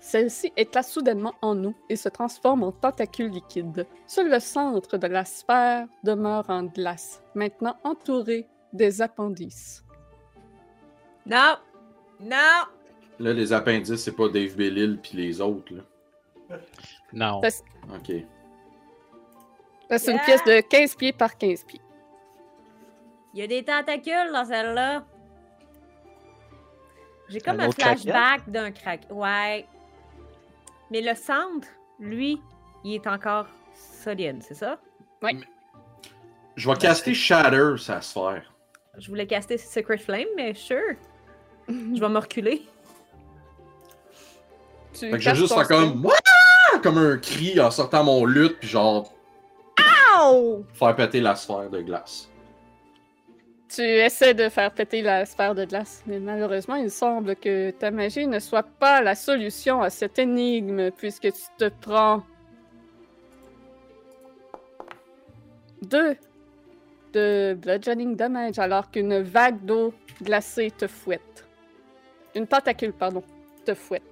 celle-ci 0.01 0.51
éclate 0.57 0.85
soudainement 0.85 1.35
en 1.41 1.63
eau 1.63 1.73
et 1.87 1.95
se 1.95 2.09
transforme 2.09 2.63
en 2.63 2.71
tentacule 2.71 3.29
liquide. 3.29 3.85
Seul 4.07 4.29
le 4.29 4.39
centre 4.39 4.97
de 4.97 5.07
la 5.07 5.23
sphère 5.23 5.87
demeure 6.03 6.49
en 6.49 6.63
glace, 6.63 7.21
maintenant 7.35 7.77
entouré 7.83 8.47
des 8.73 9.01
appendices. 9.01 9.85
Non! 11.25 11.55
Non! 12.19 12.65
Là, 13.19 13.33
les 13.33 13.53
appendices, 13.53 14.03
c'est 14.03 14.15
pas 14.15 14.27
Dave 14.27 14.55
Bellil 14.55 14.97
puis 15.01 15.17
les 15.17 15.39
autres, 15.39 15.73
là. 15.75 15.83
Non. 17.13 17.41
Parce- 17.41 17.63
Ok. 17.93 18.09
Là, 19.89 19.97
C'est 19.99 20.11
une 20.11 20.17
Yeah! 20.17 20.23
pièce 20.25 20.43
de 20.45 20.61
15 20.61 20.95
pieds 20.95 21.11
par 21.13 21.37
15 21.37 21.63
pieds. 21.65 21.81
Il 23.33 23.39
y 23.39 23.43
a 23.43 23.47
des 23.47 23.63
tentacules 23.63 24.31
dans 24.31 24.45
celle-là. 24.45 25.03
J'ai 27.29 27.39
comme 27.39 27.59
Un 27.59 27.71
flashback 27.71 28.49
d'un 28.49 28.71
crack. 28.71 29.01
Ouais. 29.09 29.65
Mais 30.89 31.01
le 31.01 31.15
centre, 31.15 31.67
lui, 31.99 32.41
il 32.83 32.95
est 32.95 33.07
encore 33.07 33.47
solide, 33.73 34.41
c'est 34.43 34.53
ça? 34.55 34.77
Je 36.55 36.69
vais 36.69 36.75
caster 36.77 37.13
Shatter, 37.13 37.75
sa 37.77 38.01
sphère. 38.01 38.53
Je 38.97 39.07
voulais 39.07 39.25
caster 39.27 39.57
Secret 39.57 39.97
Flame, 39.97 40.27
mais 40.35 40.53
sure. 40.53 40.95
Je 41.69 41.99
vais 42.01 42.09
me 42.09 42.17
reculer. 42.19 42.63
Tu 44.93 44.99
Fait 45.09 45.11
que 45.11 45.19
je 45.19 45.29
vais 45.29 45.35
juste 45.37 45.53
faire 45.53 45.67
comme. 45.67 46.01
Comme 46.83 46.97
un 46.97 47.17
cri 47.17 47.59
en 47.59 47.69
sortant 47.69 48.03
mon 48.03 48.25
lutte, 48.25 48.57
puis 48.59 48.67
genre, 48.67 49.13
Ow! 50.19 50.65
faire 50.73 50.95
péter 50.95 51.21
la 51.21 51.35
sphère 51.35 51.69
de 51.69 51.81
glace. 51.81 52.29
Tu 53.69 53.81
essaies 53.83 54.33
de 54.33 54.49
faire 54.49 54.71
péter 54.71 55.01
la 55.01 55.25
sphère 55.25 55.55
de 55.55 55.63
glace, 55.63 56.03
mais 56.05 56.19
malheureusement, 56.19 56.75
il 56.75 56.91
semble 56.91 57.35
que 57.35 57.71
ta 57.71 57.91
magie 57.91 58.27
ne 58.27 58.39
soit 58.39 58.63
pas 58.63 59.01
la 59.01 59.15
solution 59.15 59.81
à 59.81 59.89
cette 59.89 60.19
énigme, 60.19 60.91
puisque 60.91 61.31
tu 61.31 61.41
te 61.57 61.69
prends 61.69 62.23
deux 65.81 66.17
de 67.13 67.57
bludgeoning 67.61 68.15
damage 68.15 68.59
alors 68.59 68.89
qu'une 68.91 69.21
vague 69.21 69.63
d'eau 69.65 69.93
glacée 70.21 70.71
te 70.71 70.87
fouette. 70.87 71.45
une 72.35 72.47
tentacule, 72.47 72.93
pardon, 72.93 73.23
te 73.65 73.73
fouette. 73.73 74.10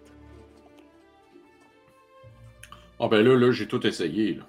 Ah 2.99 3.07
ben 3.07 3.23
là, 3.25 3.35
là, 3.37 3.51
j'ai 3.51 3.67
tout 3.67 3.85
essayé. 3.87 4.35
Là. 4.35 4.43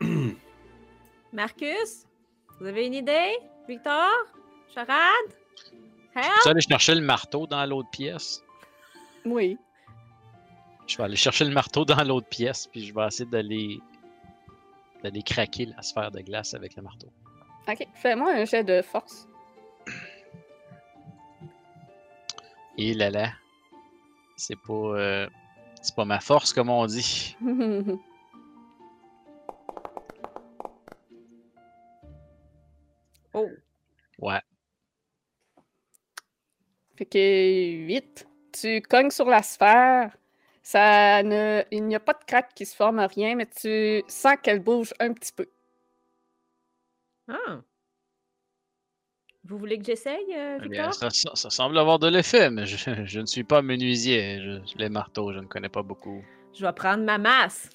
Marcus, 1.32 2.04
vous 2.58 2.66
avez 2.66 2.86
une 2.86 2.94
idée? 2.94 3.36
Victor? 3.68 4.10
Charade? 4.74 5.30
Tu 5.70 6.18
Help? 6.18 6.26
vas 6.44 6.50
aller 6.50 6.60
chercher 6.60 6.94
le 6.94 7.02
marteau 7.02 7.46
dans 7.46 7.64
l'autre 7.66 7.90
pièce. 7.90 8.42
Oui. 9.24 9.58
Je 10.86 10.96
vais 10.96 11.04
aller 11.04 11.16
chercher 11.16 11.44
le 11.44 11.52
marteau 11.52 11.84
dans 11.84 12.02
l'autre 12.04 12.28
pièce, 12.28 12.66
puis 12.68 12.86
je 12.86 12.94
vais 12.94 13.06
essayer 13.06 13.28
d'aller 13.28 13.80
d'aller 15.02 15.22
craquer 15.22 15.66
la 15.66 15.82
sphère 15.82 16.10
de 16.10 16.20
glace 16.20 16.54
avec 16.54 16.74
le 16.76 16.82
marteau. 16.82 17.08
Ok, 17.68 17.86
fais-moi 17.94 18.32
un 18.32 18.44
jet 18.44 18.64
de 18.64 18.80
force. 18.82 19.28
Et 22.78 22.94
là 22.94 23.10
là, 23.10 23.32
c'est 24.36 24.58
pas 24.60 24.72
euh, 24.72 25.28
c'est 25.86 25.94
pas 25.94 26.04
ma 26.04 26.20
force 26.20 26.52
comme 26.52 26.70
on 26.70 26.86
dit. 26.86 27.36
Oh. 33.38 33.50
Ouais. 34.18 34.40
Fait 36.96 37.04
que 37.04 37.18
8. 37.86 38.26
Tu 38.52 38.80
cognes 38.80 39.10
sur 39.10 39.26
la 39.26 39.42
sphère. 39.42 40.16
Ça 40.62 41.22
ne... 41.22 41.62
Il 41.70 41.84
n'y 41.84 41.94
a 41.94 42.00
pas 42.00 42.14
de 42.14 42.24
craque 42.24 42.54
qui 42.54 42.64
se 42.64 42.74
forme, 42.74 42.98
rien, 43.00 43.34
mais 43.34 43.44
tu 43.44 44.02
sens 44.08 44.36
qu'elle 44.42 44.60
bouge 44.60 44.94
un 45.00 45.12
petit 45.12 45.32
peu. 45.34 45.46
Ah. 47.28 47.60
Vous 49.48 49.58
voulez 49.58 49.78
que 49.78 49.84
j'essaye, 49.84 50.26
euh, 50.34 50.58
Eh 50.64 50.68
bien, 50.68 50.90
ça, 50.92 51.08
ça- 51.10 51.34
ça 51.34 51.50
semble 51.50 51.78
avoir 51.78 51.98
de 51.98 52.08
l'effet, 52.08 52.50
mais 52.50 52.66
je, 52.66 52.76
je 53.06 53.20
ne 53.20 53.26
suis 53.26 53.44
pas 53.44 53.62
menuisier. 53.62 54.40
Je- 54.40 54.76
les 54.78 54.88
marteaux, 54.88 55.32
je 55.32 55.38
ne 55.38 55.46
connais 55.46 55.68
pas 55.68 55.82
beaucoup. 55.82 56.24
Je 56.52 56.64
vais 56.66 56.72
prendre 56.72 57.04
ma 57.04 57.18
masse. 57.18 57.70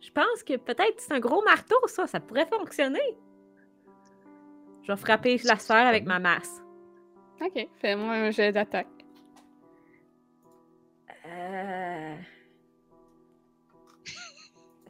Je 0.00 0.10
pense 0.12 0.42
que 0.44 0.56
peut-être 0.56 0.98
c'est 1.00 1.12
un 1.14 1.20
gros 1.20 1.42
marteau, 1.42 1.76
ça. 1.88 2.06
Ça 2.06 2.20
pourrait 2.20 2.46
fonctionner. 2.46 3.16
Je 4.82 4.92
vais 4.92 4.96
frapper 4.96 5.36
la 5.44 5.56
sphère 5.58 5.86
avec 5.86 6.04
ma 6.04 6.18
masse. 6.20 6.62
Ok, 7.40 7.68
fais-moi 7.80 8.12
un 8.14 8.30
jet 8.30 8.52
d'attaque. 8.52 8.86
Euh... 11.26 12.14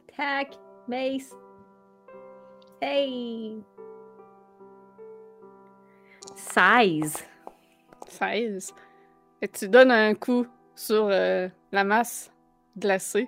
Attack, 0.09 0.53
mace. 0.87 1.33
Hey! 2.79 3.63
16. 6.35 7.25
16. 8.07 8.73
Et 9.41 9.47
tu 9.47 9.67
donnes 9.67 9.89
un 9.89 10.13
coup 10.13 10.45
sur 10.75 11.07
euh, 11.09 11.47
la 11.71 11.83
masse 11.83 12.31
glacée. 12.77 13.27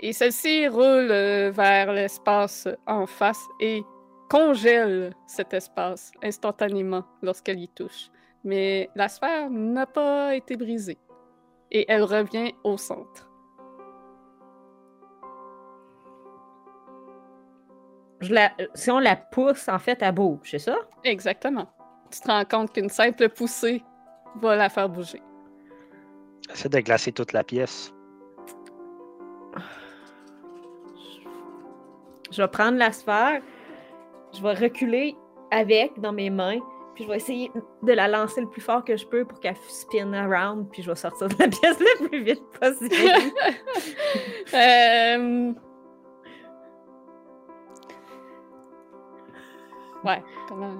Et 0.00 0.14
celle-ci 0.14 0.68
roule 0.68 1.10
euh, 1.10 1.50
vers 1.50 1.92
l'espace 1.92 2.66
en 2.86 3.06
face 3.06 3.44
et 3.60 3.82
congèle 4.30 5.14
cet 5.26 5.52
espace 5.52 6.12
instantanément 6.22 7.04
lorsqu'elle 7.20 7.60
y 7.60 7.68
touche. 7.68 8.08
Mais 8.42 8.88
la 8.94 9.10
sphère 9.10 9.50
n'a 9.50 9.84
pas 9.86 10.34
été 10.34 10.56
brisée. 10.56 10.98
Et 11.70 11.84
elle 11.88 12.04
revient 12.04 12.52
au 12.64 12.78
centre. 12.78 13.31
Je 18.22 18.32
la... 18.32 18.52
Si 18.74 18.90
on 18.90 19.00
la 19.00 19.16
pousse, 19.16 19.68
en 19.68 19.78
fait, 19.78 19.98
elle 20.00 20.14
bouge, 20.14 20.38
c'est 20.44 20.60
ça? 20.60 20.76
Exactement. 21.04 21.66
Tu 22.10 22.20
te 22.20 22.28
rends 22.28 22.44
compte 22.44 22.72
qu'une 22.72 22.88
simple 22.88 23.28
poussée 23.28 23.82
va 24.40 24.54
la 24.54 24.68
faire 24.68 24.88
bouger. 24.88 25.20
J'essaie 26.48 26.68
de 26.68 26.80
glacer 26.80 27.12
toute 27.12 27.32
la 27.32 27.42
pièce. 27.42 27.92
Je 32.30 32.40
vais 32.40 32.48
prendre 32.48 32.78
la 32.78 32.92
sphère, 32.92 33.42
je 34.32 34.40
vais 34.40 34.54
reculer 34.54 35.16
avec 35.50 36.00
dans 36.00 36.12
mes 36.12 36.30
mains, 36.30 36.60
puis 36.94 37.04
je 37.04 37.08
vais 37.08 37.16
essayer 37.16 37.50
de 37.82 37.92
la 37.92 38.08
lancer 38.08 38.40
le 38.40 38.48
plus 38.48 38.62
fort 38.62 38.84
que 38.84 38.96
je 38.96 39.06
peux 39.06 39.24
pour 39.24 39.38
qu'elle 39.40 39.56
spin 39.68 40.12
around, 40.14 40.70
puis 40.70 40.82
je 40.82 40.90
vais 40.90 40.96
sortir 40.96 41.28
de 41.28 41.34
la 41.38 41.48
pièce 41.60 41.78
le 41.78 42.08
plus 42.08 42.22
vite 42.22 42.42
possible. 42.58 42.94
Euh... 44.54 45.52
Ouais, 50.04 50.22
comment... 50.48 50.74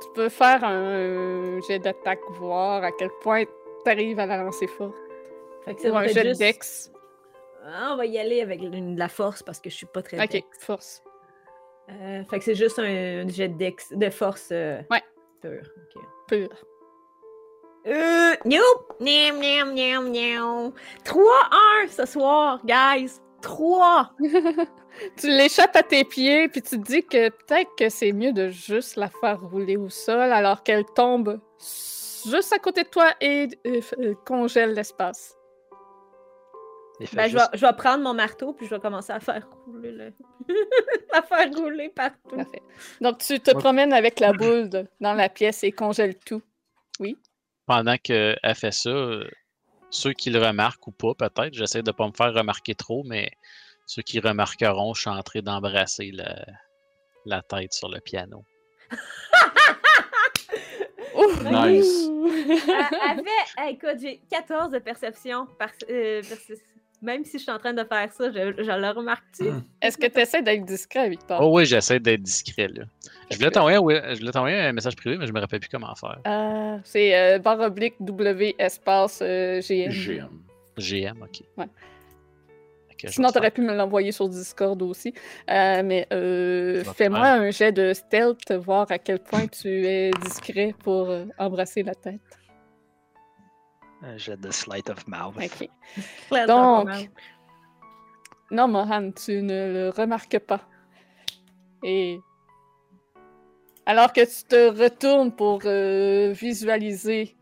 Tu 0.00 0.08
peux 0.14 0.28
faire 0.28 0.62
un 0.64 1.60
jet 1.68 1.78
d'attaque, 1.80 2.20
voir 2.38 2.84
à 2.84 2.92
quel 2.92 3.10
point 3.20 3.44
t'arrives 3.84 4.18
à 4.20 4.26
la 4.26 4.42
lancer 4.44 4.66
fort. 4.68 4.94
fait 5.64 5.74
que 5.74 5.88
Ou 5.88 5.96
un 5.96 6.06
jet 6.06 6.22
de 6.22 6.28
juste- 6.28 6.40
dex. 6.40 6.92
Ah, 7.66 7.90
on 7.92 7.96
va 7.96 8.06
y 8.06 8.16
aller 8.18 8.40
avec 8.40 8.62
une- 8.62 8.94
de 8.94 8.98
la 8.98 9.08
force 9.08 9.42
parce 9.42 9.60
que 9.60 9.68
je 9.70 9.74
suis 9.74 9.86
pas 9.86 10.02
très 10.02 10.18
Ok, 10.22 10.30
dex. 10.30 10.46
force. 10.60 11.02
Euh, 11.90 12.22
fait 12.24 12.38
que 12.38 12.44
c'est 12.44 12.54
juste 12.54 12.78
un 12.78 13.26
jet 13.28 13.48
de, 13.48 13.56
dex, 13.58 13.92
de 13.92 14.10
force 14.10 14.50
euh, 14.52 14.80
Ouais. 14.90 15.02
pure. 15.42 15.62
ok. 15.96 16.02
Pur. 16.28 16.48
Euh, 17.86 18.34
nope! 18.44 18.96
Niam, 19.00 19.38
niam, 19.38 19.72
niam, 19.72 20.10
niam. 20.10 20.72
3-1 21.04 21.88
ce 21.88 22.04
soir, 22.06 22.60
guys! 22.64 23.20
3! 23.42 24.10
Tu 25.16 25.28
l'échappes 25.28 25.76
à 25.76 25.82
tes 25.82 26.04
pieds, 26.04 26.48
puis 26.48 26.62
tu 26.62 26.70
te 26.80 26.84
dis 26.86 27.04
que 27.04 27.28
peut-être 27.28 27.70
que 27.76 27.88
c'est 27.88 28.12
mieux 28.12 28.32
de 28.32 28.48
juste 28.48 28.96
la 28.96 29.08
faire 29.20 29.40
rouler 29.40 29.76
au 29.76 29.88
sol 29.88 30.32
alors 30.32 30.62
qu'elle 30.62 30.84
tombe 30.96 31.40
juste 32.28 32.52
à 32.52 32.58
côté 32.58 32.82
de 32.84 32.88
toi 32.88 33.10
et 33.20 33.48
euh, 33.66 33.80
euh, 34.00 34.14
congèle 34.26 34.74
l'espace. 34.74 35.34
Ben, 37.12 37.28
je, 37.28 37.36
vais, 37.36 37.42
je 37.54 37.64
vais 37.64 37.72
prendre 37.74 38.02
mon 38.02 38.12
marteau 38.12 38.52
puis 38.52 38.66
je 38.66 38.74
vais 38.74 38.80
commencer 38.80 39.12
à 39.12 39.20
faire 39.20 39.46
rouler 39.66 39.92
le... 39.92 40.12
à 41.12 41.22
faire 41.22 41.48
rouler 41.54 41.90
partout. 41.90 42.34
Parfait. 42.36 42.62
Donc, 43.00 43.18
tu 43.18 43.38
te 43.38 43.52
Ouais. 43.52 43.58
promènes 43.58 43.92
avec 43.92 44.18
la 44.18 44.32
boule 44.32 44.68
de- 44.68 44.86
dans 45.00 45.14
la 45.14 45.28
pièce 45.28 45.62
et 45.62 45.70
congèle 45.70 46.16
tout. 46.18 46.42
Pendant 47.66 47.96
qu'elle 47.98 48.38
fait 48.56 48.72
ça, 48.72 48.88
euh, 48.90 49.28
ceux 49.90 50.12
qui 50.12 50.30
le 50.30 50.40
remarquent 50.40 50.86
ou 50.88 50.90
pas, 50.90 51.14
peut-être, 51.14 51.54
j'essaie 51.54 51.82
de 51.82 51.92
pas 51.92 52.06
me 52.08 52.12
faire 52.16 52.32
remarquer 52.34 52.74
trop, 52.74 53.04
mais 53.04 53.30
ceux 53.88 54.02
qui 54.02 54.20
remarqueront, 54.20 54.92
je 54.92 55.00
suis 55.00 55.10
en 55.10 55.22
train 55.22 55.40
d'embrasser 55.40 56.10
la, 56.12 56.44
la 57.24 57.40
tête 57.42 57.72
sur 57.72 57.88
le 57.88 58.00
piano. 58.00 58.44
Ouf! 61.16 61.42
Nice. 61.42 62.08
Hey, 63.56 63.74
écoute, 63.74 63.96
j'ai 64.00 64.20
14 64.30 64.70
de 64.70 64.78
perception. 64.78 65.46
Par, 65.58 65.70
euh, 65.90 66.22
même 67.02 67.24
si 67.24 67.38
je 67.38 67.42
suis 67.42 67.50
en 67.50 67.58
train 67.58 67.72
de 67.72 67.82
faire 67.82 68.12
ça, 68.12 68.30
je, 68.30 68.62
je 68.62 68.80
le 68.80 68.90
remarque-tu? 68.90 69.46
Est-ce 69.80 69.96
que 69.98 70.06
tu 70.06 70.20
essaies 70.20 70.42
d'être 70.42 70.64
discret, 70.64 71.08
Victor? 71.08 71.40
Oh 71.42 71.56
oui, 71.56 71.64
j'essaie 71.64 71.98
d'être 71.98 72.22
discret 72.22 72.68
là. 72.68 72.84
Je 73.30 73.36
voulais 73.38 73.50
t'envoyer 73.50 73.78
oui, 73.78 73.96
un 73.96 74.72
message 74.72 74.96
privé, 74.96 75.16
mais 75.16 75.26
je 75.26 75.32
me 75.32 75.40
rappelle 75.40 75.60
plus 75.60 75.68
comment 75.70 75.94
faire. 75.94 76.20
Euh, 76.26 76.78
c'est 76.84 77.16
euh, 77.16 77.38
barre 77.38 77.60
oblique 77.60 77.94
W 78.00 78.54
espace 78.58 79.20
euh, 79.22 79.60
GM. 79.60 79.90
GM. 79.90 80.28
GM, 80.76 81.22
ok. 81.22 81.42
Ouais. 81.56 81.66
Sinon, 83.06 83.30
t'aurais 83.30 83.50
pu 83.50 83.60
me 83.60 83.74
l'envoyer 83.74 84.12
sur 84.12 84.28
Discord 84.28 84.80
aussi. 84.82 85.14
Euh, 85.50 85.82
mais 85.84 86.06
euh, 86.12 86.82
fais-moi 86.84 87.22
faire. 87.22 87.42
un 87.42 87.50
jet 87.50 87.72
de 87.72 87.92
stealth, 87.92 88.52
voir 88.52 88.86
à 88.90 88.98
quel 88.98 89.20
point 89.20 89.46
tu 89.46 89.86
es 89.86 90.10
discret 90.22 90.74
pour 90.82 91.10
euh, 91.10 91.24
embrasser 91.38 91.82
la 91.82 91.94
tête. 91.94 92.20
Un 94.02 94.16
jet 94.16 94.36
de 94.40 94.50
sleight 94.50 94.90
of 94.90 95.06
mouth. 95.06 95.36
Ok. 95.36 95.68
Donc. 96.46 96.88
Non, 98.50 98.66
Mohan, 98.66 99.12
tu 99.12 99.42
ne 99.42 99.72
le 99.72 99.90
remarques 99.90 100.38
pas. 100.38 100.62
Et 101.84 102.18
alors 103.88 104.12
que 104.12 104.20
tu 104.20 104.44
te 104.46 104.68
retournes 104.82 105.32
pour 105.32 105.60
euh, 105.64 106.32
visualiser 106.32 107.37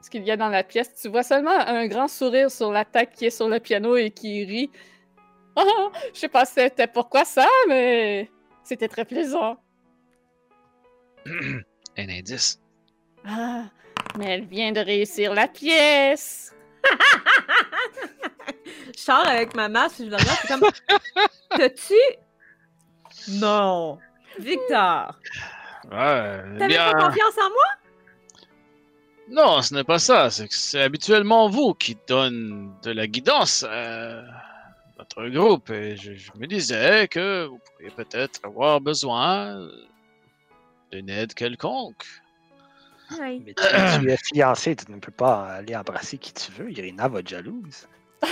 ce 0.00 0.10
qu'il 0.10 0.24
y 0.24 0.30
a 0.30 0.36
dans 0.36 0.48
la 0.48 0.62
pièce, 0.62 0.94
tu 0.94 1.08
vois 1.08 1.22
seulement 1.22 1.50
un 1.50 1.86
grand 1.86 2.08
sourire 2.08 2.50
sur 2.50 2.70
la 2.72 2.84
tête 2.84 3.10
qui 3.14 3.26
est 3.26 3.30
sur 3.30 3.48
le 3.48 3.60
piano 3.60 3.96
et 3.96 4.10
qui 4.10 4.44
rit. 4.44 4.70
Oh, 5.56 5.90
je 6.14 6.18
sais 6.18 6.28
pas 6.28 6.44
c'était 6.44 6.86
pourquoi 6.86 7.24
ça, 7.24 7.48
mais 7.68 8.30
c'était 8.64 8.88
très 8.88 9.04
plaisant. 9.04 9.56
Un 11.26 12.08
indice. 12.08 12.60
Ah, 13.26 13.64
mais 14.18 14.26
elle 14.26 14.46
vient 14.46 14.72
de 14.72 14.80
réussir 14.80 15.34
la 15.34 15.48
pièce. 15.48 16.54
Je 18.94 19.00
sors 19.00 19.26
avec 19.26 19.54
ma 19.54 19.68
masse, 19.68 19.98
je 19.98 20.04
le 20.04 20.16
regarde, 20.16 20.38
c'est 20.42 20.48
comme... 20.48 20.70
T'as-tu... 21.56 21.94
Non! 23.28 23.98
Victor! 24.38 25.18
Ouais, 25.90 26.42
eh 26.54 26.58
T'avais 26.58 26.68
bien... 26.68 26.92
pas 26.92 27.06
confiance 27.06 27.38
en 27.38 27.50
moi? 27.50 27.79
Non, 29.30 29.62
ce 29.62 29.74
n'est 29.74 29.84
pas 29.84 29.98
ça. 29.98 30.28
C'est 30.30 30.48
que 30.48 30.54
c'est 30.54 30.82
habituellement 30.82 31.48
vous 31.48 31.74
qui 31.74 31.96
donne 32.06 32.72
de 32.82 32.90
la 32.90 33.06
guidance 33.06 33.62
à 33.62 34.22
notre 34.98 35.28
groupe. 35.28 35.70
Et 35.70 35.96
je, 35.96 36.14
je 36.14 36.30
me 36.36 36.46
disais 36.46 37.06
que 37.08 37.46
vous 37.46 37.58
pourriez 37.58 37.90
peut-être 37.90 38.40
avoir 38.44 38.80
besoin 38.80 39.68
Une 40.92 41.08
aide 41.08 41.32
quelconque. 41.34 42.04
Mais 43.18 43.54
tu, 43.54 44.00
tu 44.00 44.10
es 44.10 44.16
fiancé, 44.16 44.76
tu 44.76 44.90
ne 44.90 44.98
peux 44.98 45.10
pas 45.12 45.46
aller 45.54 45.74
embrasser 45.76 46.16
qui 46.18 46.32
tu 46.32 46.50
veux. 46.52 46.70
Irina 46.70 47.08
va 47.08 47.20
être 47.20 47.28
jalouse. 47.28 47.86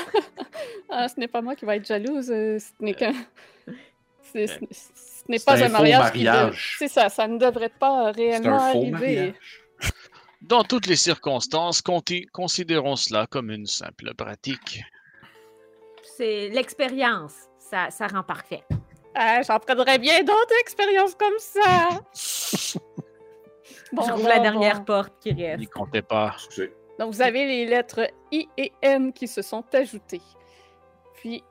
Ah, 0.91 1.07
ce 1.07 1.21
n'est 1.21 1.29
pas 1.29 1.43
moi 1.43 1.55
qui 1.55 1.67
va 1.67 1.77
être 1.77 1.87
jalouse. 1.87 2.31
euh, 2.31 2.59
Ce 2.59 2.71
n'est 2.81 2.95
qu'un. 2.95 3.13
c'est- 4.23 4.47
Ce 4.47 4.55
ce 4.65 5.23
n'est 5.29 5.39
pas 5.39 5.53
un 5.53 5.63
un 5.65 5.67
faux 5.67 5.73
mariage. 5.73 5.99
mariage. 6.01 6.77
C'est 6.79 6.89
ça, 6.89 7.11
ça 7.11 7.29
ne 7.29 7.37
devrait 7.39 7.69
pas 7.69 8.11
réellement 8.11 8.55
un 8.57 8.73
faux 8.73 8.79
arriver. 8.79 8.91
mariage. 8.91 9.35
Dans 10.41 10.63
toutes 10.63 10.87
les 10.87 10.97
circonstances, 10.97 11.83
considérons 12.33 12.97
cela 12.97 13.27
comme 13.27 13.51
une 13.51 13.67
simple 13.67 14.15
pratique. 14.15 14.83
C'est 16.17 16.49
l'expérience. 16.49 17.35
Ça, 17.59 17.91
ça 17.91 18.07
rend 18.07 18.23
parfait. 18.23 18.63
J'en 19.47 19.59
prendrais 19.59 19.99
bien 19.99 20.23
d'autres 20.23 20.55
expériences 20.61 21.15
comme 21.15 21.39
ça. 21.39 22.79
Bon, 23.93 24.03
Je 24.03 24.13
rouvre 24.13 24.29
la 24.29 24.39
dernière 24.39 24.81
bon. 24.81 24.85
porte 24.85 25.15
qui 25.21 25.33
reste. 25.33 25.61
N'y 25.61 25.67
comptez 25.67 26.03
pas. 26.03 26.37
Donc, 26.99 27.15
vous 27.15 27.23
avez 27.23 27.47
les 27.47 27.65
lettres 27.65 28.11
I 28.31 28.47
et 28.59 28.71
N 28.83 29.15
qui 29.15 29.27
se 29.27 29.41
sont 29.41 29.65
ajoutées. 29.73 30.21
Puis, 31.15 31.43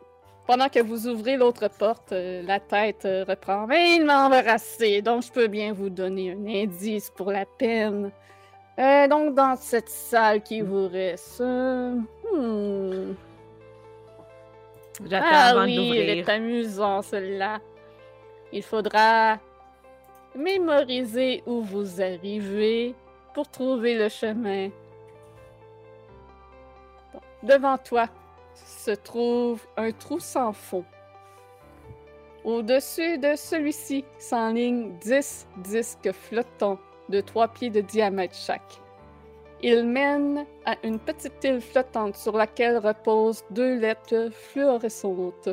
pendant 0.45 0.69
que 0.69 0.79
vous 0.79 1.07
ouvrez 1.07 1.35
l'autre 1.35 1.67
porte, 1.67 2.11
euh, 2.11 2.43
la 2.43 2.59
tête 2.59 3.05
euh, 3.05 3.25
reprend. 3.27 3.65
Mais 3.65 3.95
il 3.95 4.05
m'a 4.05 4.25
embarrassé, 4.27 5.01
donc 5.01 5.23
je 5.23 5.31
peux 5.31 5.47
bien 5.47 5.73
vous 5.73 5.89
donner 5.89 6.31
un 6.33 6.45
indice 6.45 7.09
pour 7.09 7.31
la 7.31 7.45
peine. 7.45 8.11
Euh, 8.79 9.07
donc, 9.07 9.33
dans 9.33 9.55
cette 9.55 9.89
salle 9.89 10.41
qui 10.41 10.61
vous 10.61 10.87
reste. 10.87 11.41
euh, 11.41 11.95
hmm. 12.31 13.15
J'attends 15.05 15.27
Ah 15.31 15.47
avant 15.49 15.63
oui, 15.63 15.75
il 15.75 16.09
est 16.09 16.29
amusant 16.29 17.01
celui-là. 17.01 17.59
Il 18.51 18.63
faudra 18.63 19.37
mémoriser 20.35 21.43
où 21.45 21.61
vous 21.61 22.01
arrivez 22.01 22.93
pour 23.33 23.49
trouver 23.49 23.95
le 23.97 24.09
chemin. 24.09 24.69
Donc, 27.13 27.23
devant 27.43 27.77
toi 27.77 28.07
se 28.53 28.91
trouve 28.91 29.61
un 29.75 29.91
trou 29.91 30.19
sans 30.19 30.53
fond. 30.53 30.85
Au-dessus 32.43 33.17
de 33.17 33.35
celui-ci 33.35 34.05
s'enlignent 34.19 34.97
10 34.99 35.47
disques 35.57 36.11
flottants 36.11 36.79
de 37.09 37.21
3 37.21 37.47
pieds 37.49 37.69
de 37.69 37.81
diamètre 37.81 38.35
chaque. 38.35 38.81
Il 39.63 39.85
mène 39.85 40.45
à 40.65 40.75
une 40.83 40.99
petite 40.99 41.43
île 41.43 41.61
flottante 41.61 42.15
sur 42.15 42.37
laquelle 42.37 42.77
reposent 42.77 43.43
deux 43.49 43.79
lettres 43.79 44.29
fluorescentes. 44.31 45.49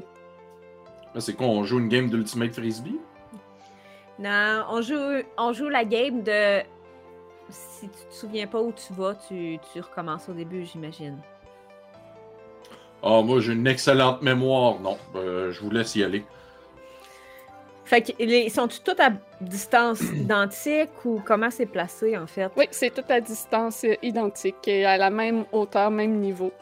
C'est 1.18 1.34
quoi, 1.34 1.46
on 1.46 1.64
joue 1.64 1.78
une 1.78 1.88
game 1.88 2.10
d'Ultimate 2.10 2.52
Frisbee? 2.52 3.00
Non, 4.18 4.64
on 4.70 4.82
joue, 4.82 5.22
on 5.38 5.52
joue 5.52 5.68
la 5.68 5.84
game 5.84 6.22
de. 6.22 6.60
Si 7.48 7.88
tu 7.88 8.06
te 8.08 8.14
souviens 8.14 8.46
pas 8.46 8.60
où 8.60 8.72
tu 8.72 8.92
vas, 8.92 9.14
tu, 9.14 9.58
tu 9.72 9.80
recommences 9.80 10.28
au 10.28 10.32
début, 10.32 10.64
j'imagine. 10.64 11.18
Ah, 13.02 13.20
moi, 13.22 13.40
j'ai 13.40 13.52
une 13.52 13.66
excellente 13.66 14.22
mémoire. 14.22 14.80
Non, 14.80 14.96
euh, 15.14 15.52
je 15.52 15.60
vous 15.60 15.70
laisse 15.70 15.94
y 15.94 16.02
aller. 16.02 16.24
Fait 17.84 18.00
que 18.00 18.22
les, 18.22 18.48
sont-ils 18.48 18.82
tous 18.82 19.00
à 19.00 19.10
distance 19.40 20.00
identique 20.14 21.04
ou 21.04 21.20
comment 21.24 21.50
c'est 21.50 21.66
placé 21.66 22.16
en 22.16 22.26
fait? 22.26 22.50
Oui, 22.56 22.66
c'est 22.70 22.92
tout 22.92 23.04
à 23.08 23.20
distance 23.20 23.84
euh, 23.84 23.94
identique 24.02 24.66
et 24.66 24.84
à 24.86 24.96
la 24.96 25.10
même 25.10 25.44
hauteur, 25.52 25.90
même 25.90 26.18
niveau. 26.18 26.52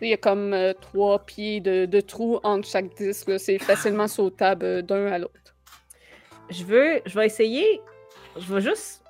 Il 0.00 0.08
y 0.08 0.12
a 0.12 0.16
comme 0.16 0.52
euh, 0.52 0.74
trois 0.74 1.18
pieds 1.20 1.60
de, 1.60 1.86
de 1.86 2.00
trou 2.00 2.38
entre 2.42 2.68
chaque 2.68 2.94
disque. 2.94 3.38
C'est 3.40 3.58
facilement 3.58 4.06
sautable 4.06 4.64
euh, 4.64 4.82
d'un 4.82 5.06
à 5.06 5.18
l'autre. 5.18 5.56
Je 6.50 6.64
veux. 6.64 7.00
Je 7.06 7.18
vais 7.18 7.26
essayer. 7.26 7.80
Je 8.36 8.54
vais 8.54 8.60
juste 8.60 9.02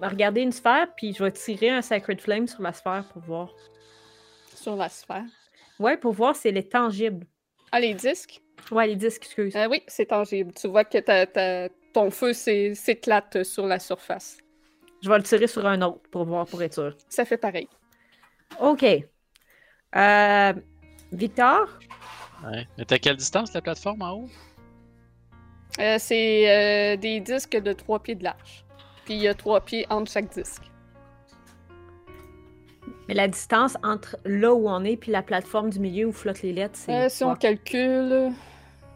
regarder 0.00 0.42
une 0.42 0.52
sphère, 0.52 0.88
puis 0.96 1.14
je 1.14 1.24
vais 1.24 1.32
tirer 1.32 1.70
un 1.70 1.80
Sacred 1.80 2.20
Flame 2.20 2.46
sur 2.46 2.62
la 2.62 2.72
sphère 2.72 3.04
pour 3.12 3.22
voir. 3.22 3.54
Sur 4.54 4.76
la 4.76 4.88
sphère. 4.88 5.24
Ouais, 5.78 5.96
pour 5.96 6.12
voir 6.12 6.36
si 6.36 6.48
elle 6.48 6.58
est 6.58 6.70
tangible. 6.70 7.26
Ah, 7.70 7.80
les 7.80 7.94
disques? 7.94 8.41
Ouais, 8.70 8.86
les 8.86 8.96
disques, 8.96 9.24
excuse. 9.24 9.54
Euh, 9.56 9.68
oui, 9.68 9.82
c'est 9.86 10.06
tangible. 10.06 10.52
Tu 10.54 10.68
vois 10.68 10.84
que 10.84 10.98
ta- 10.98 11.26
ta- 11.26 11.68
ton 11.92 12.10
feu 12.10 12.32
s'é- 12.32 12.74
s'éclate 12.74 13.42
sur 13.42 13.66
la 13.66 13.78
surface. 13.78 14.38
Je 15.02 15.08
vais 15.08 15.16
le 15.16 15.24
tirer 15.24 15.46
sur 15.46 15.66
un 15.66 15.82
autre 15.82 16.00
pour 16.10 16.24
voir, 16.24 16.46
pour 16.46 16.62
être 16.62 16.74
sûr. 16.74 16.96
Ça 17.08 17.24
fait 17.24 17.36
pareil. 17.36 17.68
OK. 18.60 18.84
Euh, 19.96 20.52
Victor? 21.12 21.68
Ouais. 22.44 22.66
Mais 22.78 22.84
t'as 22.84 22.98
quelle 22.98 23.16
distance 23.16 23.52
la 23.52 23.60
plateforme 23.60 24.02
en 24.02 24.12
haut? 24.12 24.28
Euh, 25.80 25.96
c'est 25.98 26.50
euh, 26.50 26.96
des 26.96 27.20
disques 27.20 27.56
de 27.56 27.72
trois 27.72 28.00
pieds 28.00 28.14
de 28.14 28.24
large. 28.24 28.64
Puis 29.04 29.14
il 29.14 29.22
y 29.22 29.28
a 29.28 29.34
trois 29.34 29.60
pieds 29.60 29.86
entre 29.90 30.10
chaque 30.10 30.30
disque. 30.32 30.62
Mais 33.08 33.14
la 33.14 33.26
distance 33.28 33.76
entre 33.82 34.16
là 34.24 34.54
où 34.54 34.68
on 34.68 34.84
est 34.84 34.96
puis 34.96 35.10
la 35.10 35.22
plateforme 35.22 35.70
du 35.70 35.80
milieu 35.80 36.06
où 36.06 36.12
flottent 36.12 36.42
les 36.42 36.52
lettres, 36.52 36.76
c'est. 36.76 36.92
Euh, 37.06 37.08
si 37.08 37.24
on 37.24 37.34
calcule 37.34 38.32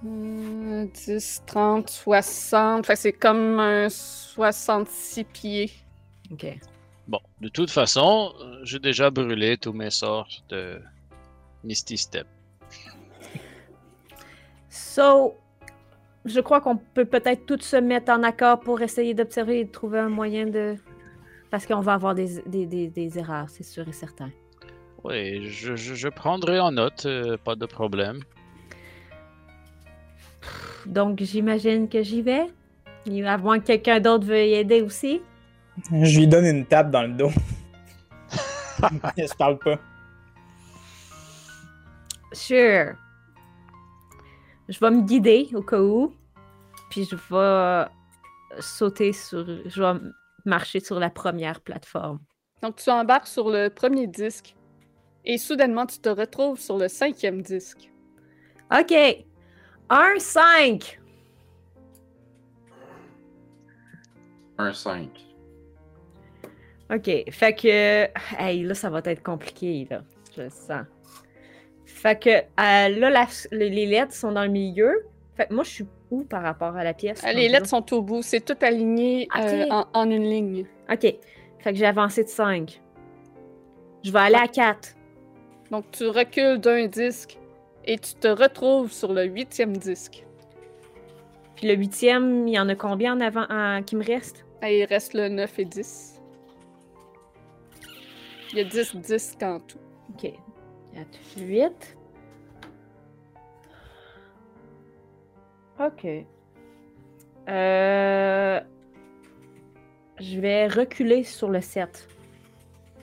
euh, 0.05 0.87
10, 0.93 1.43
30, 1.47 1.89
60, 1.91 2.87
fait, 2.87 2.97
c'est 2.97 3.13
comme 3.13 3.59
un 3.59 3.89
66 3.89 5.25
pieds. 5.25 5.71
OK. 6.33 6.47
Bon, 7.09 7.21
de 7.41 7.49
toute 7.49 7.71
façon, 7.71 8.33
euh, 8.41 8.61
j'ai 8.65 8.79
déjà 8.81 9.11
brûlé 9.11 9.57
tous 9.57 9.73
mes 9.73 9.91
sorts 9.91 10.29
de 10.49 10.81
Misty 11.65 11.97
Step. 11.97 12.27
So, 14.69 15.37
je 16.25 16.41
crois 16.41 16.61
qu'on 16.61 16.77
peut 16.77 17.05
peut-être 17.05 17.47
tous 17.47 17.61
se 17.63 17.77
mettre 17.77 18.11
en 18.13 18.23
accord 18.23 18.61
pour 18.61 18.81
essayer 18.83 19.15
d'observer 19.15 19.61
et 19.61 19.65
de 19.65 19.71
trouver 19.71 20.01
un 20.01 20.09
moyen 20.09 20.47
de. 20.47 20.77
Parce 21.51 21.65
qu'on 21.67 21.81
va 21.81 21.95
avoir 21.95 22.15
des, 22.15 22.43
des, 22.47 22.67
des- 22.67 22.89
des 22.89 23.19
erreurs, 23.19 23.49
c'est 23.49 23.63
sûr 23.63 23.89
et 23.89 23.93
certain. 23.93 24.31
Oui, 25.05 25.47
je, 25.49 25.77
je- 25.77 25.95
je 25.95 26.09
prendrai 26.09 26.59
en 26.59 26.73
note, 26.73 27.07
euh, 27.07 27.37
pas 27.37 27.55
de 27.55 27.67
problème. 27.67 28.21
Donc, 30.87 31.21
j'imagine 31.21 31.89
que 31.89 32.03
j'y 32.03 32.23
vais. 32.23 32.47
À 33.25 33.39
moins 33.39 33.61
que 33.61 33.67
quelqu'un 33.67 34.01
d'autre 34.01 34.27
veuille 34.27 34.55
aider 34.55 34.83
aussi. 34.83 35.21
Je 35.93 36.19
lui 36.19 36.27
donne 36.27 36.47
une 36.47 36.67
tape 36.67 36.91
dans 36.91 37.03
le 37.03 37.13
dos. 37.13 37.31
je 39.17 39.37
parle 39.37 39.59
pas. 39.59 39.79
Sure. 42.33 42.95
Je 44.69 44.81
vais 44.81 44.91
me 44.91 45.03
guider 45.03 45.49
au 45.55 45.63
cas 45.63 45.81
où. 45.81 46.13
Puis 46.91 47.05
je 47.05 47.17
vais 47.17 47.89
sauter 48.61 49.13
sur. 49.13 49.47
Je 49.67 49.83
vais 49.83 50.01
marcher 50.45 50.81
sur 50.81 50.99
la 50.99 51.11
première 51.11 51.61
plateforme. 51.61 52.21
Donc 52.63 52.77
tu 52.77 52.91
embarques 52.91 53.27
sur 53.27 53.51
le 53.51 53.69
premier 53.69 54.07
disque. 54.07 54.55
Et 55.25 55.39
soudainement, 55.39 55.87
tu 55.87 55.99
te 55.99 56.09
retrouves 56.09 56.61
sur 56.61 56.79
le 56.79 56.89
cinquième 56.89 57.43
disque. 57.43 57.91
OK. 58.73 58.95
Un 59.89 60.19
5. 60.19 60.99
Un 64.59 64.73
5. 64.73 65.09
OK. 66.95 67.11
Fait 67.31 67.55
que. 67.55 68.09
Hey, 68.39 68.63
là, 68.63 68.75
ça 68.75 68.91
va 68.91 69.01
être 69.05 69.23
compliqué, 69.23 69.87
là. 69.91 70.03
Je 70.37 70.43
le 70.43 70.51
sens. 70.51 70.85
Fait 71.85 72.19
que 72.21 72.31
euh, 72.31 72.43
là, 72.99 73.11
la- 73.11 73.27
les 73.53 73.87
lettres 73.87 74.13
sont 74.13 74.33
dans 74.33 74.45
le 74.45 74.51
milieu. 74.51 75.05
Fait 75.37 75.47
que 75.47 75.55
moi, 75.55 75.65
je 75.65 75.71
suis 75.71 75.87
où 76.11 76.23
par 76.25 76.43
rapport 76.43 76.77
à 76.77 76.85
la 76.85 76.95
pièce? 76.95 77.23
Euh, 77.25 77.33
Les 77.33 77.49
lettres 77.49 77.67
sont 77.69 77.93
au 77.93 78.03
bout. 78.03 78.23
C'est 78.23 78.41
tout 78.41 78.57
aligné 78.63 79.29
euh, 79.39 79.67
en, 79.71 79.87
en 79.93 80.11
une 80.11 80.23
ligne. 80.29 80.67
OK. 80.91 81.01
Fait 81.01 81.73
que 81.73 81.75
j'ai 81.75 81.87
avancé 81.87 82.23
de 82.25 82.29
5. 82.29 82.81
Je 84.05 84.13
vais 84.13 84.19
aller 84.19 84.37
à 84.37 84.47
4. 84.47 84.95
Donc 85.71 85.85
tu 85.91 86.07
recules 86.07 86.59
d'un 86.59 86.87
disque 86.87 87.39
et 87.87 87.99
tu 87.99 88.15
te 88.15 88.29
retrouves 88.29 88.93
sur 88.93 89.13
le 89.13 89.25
huitième 89.25 89.77
disque. 89.77 90.25
Puis 91.57 91.67
le 91.69 91.75
huitième, 91.75 92.47
il 92.49 92.55
y 92.55 92.59
en 92.59 92.69
a 92.69 92.75
combien 92.75 93.15
en 93.17 93.21
avant 93.21 93.47
en- 93.49 93.83
qui 93.83 93.97
me 93.97 94.05
reste? 94.05 94.45
Et 94.63 94.81
il 94.81 94.85
reste 94.85 95.15
le 95.15 95.29
9 95.29 95.59
et 95.59 95.65
10. 95.65 96.21
Il 98.53 98.59
y 98.59 98.61
a 98.61 98.65
10 98.65 98.97
disques 98.97 99.43
en 99.43 99.61
tout. 99.61 99.79
OK. 100.11 100.33
4, 100.95 101.09
8. 101.39 101.97
OK. 105.81 106.07
Euh... 107.49 108.61
Je 110.19 110.41
vais 110.41 110.67
reculer 110.69 111.23
sur 111.25 111.51
le 111.51 111.61
7. 111.61 112.09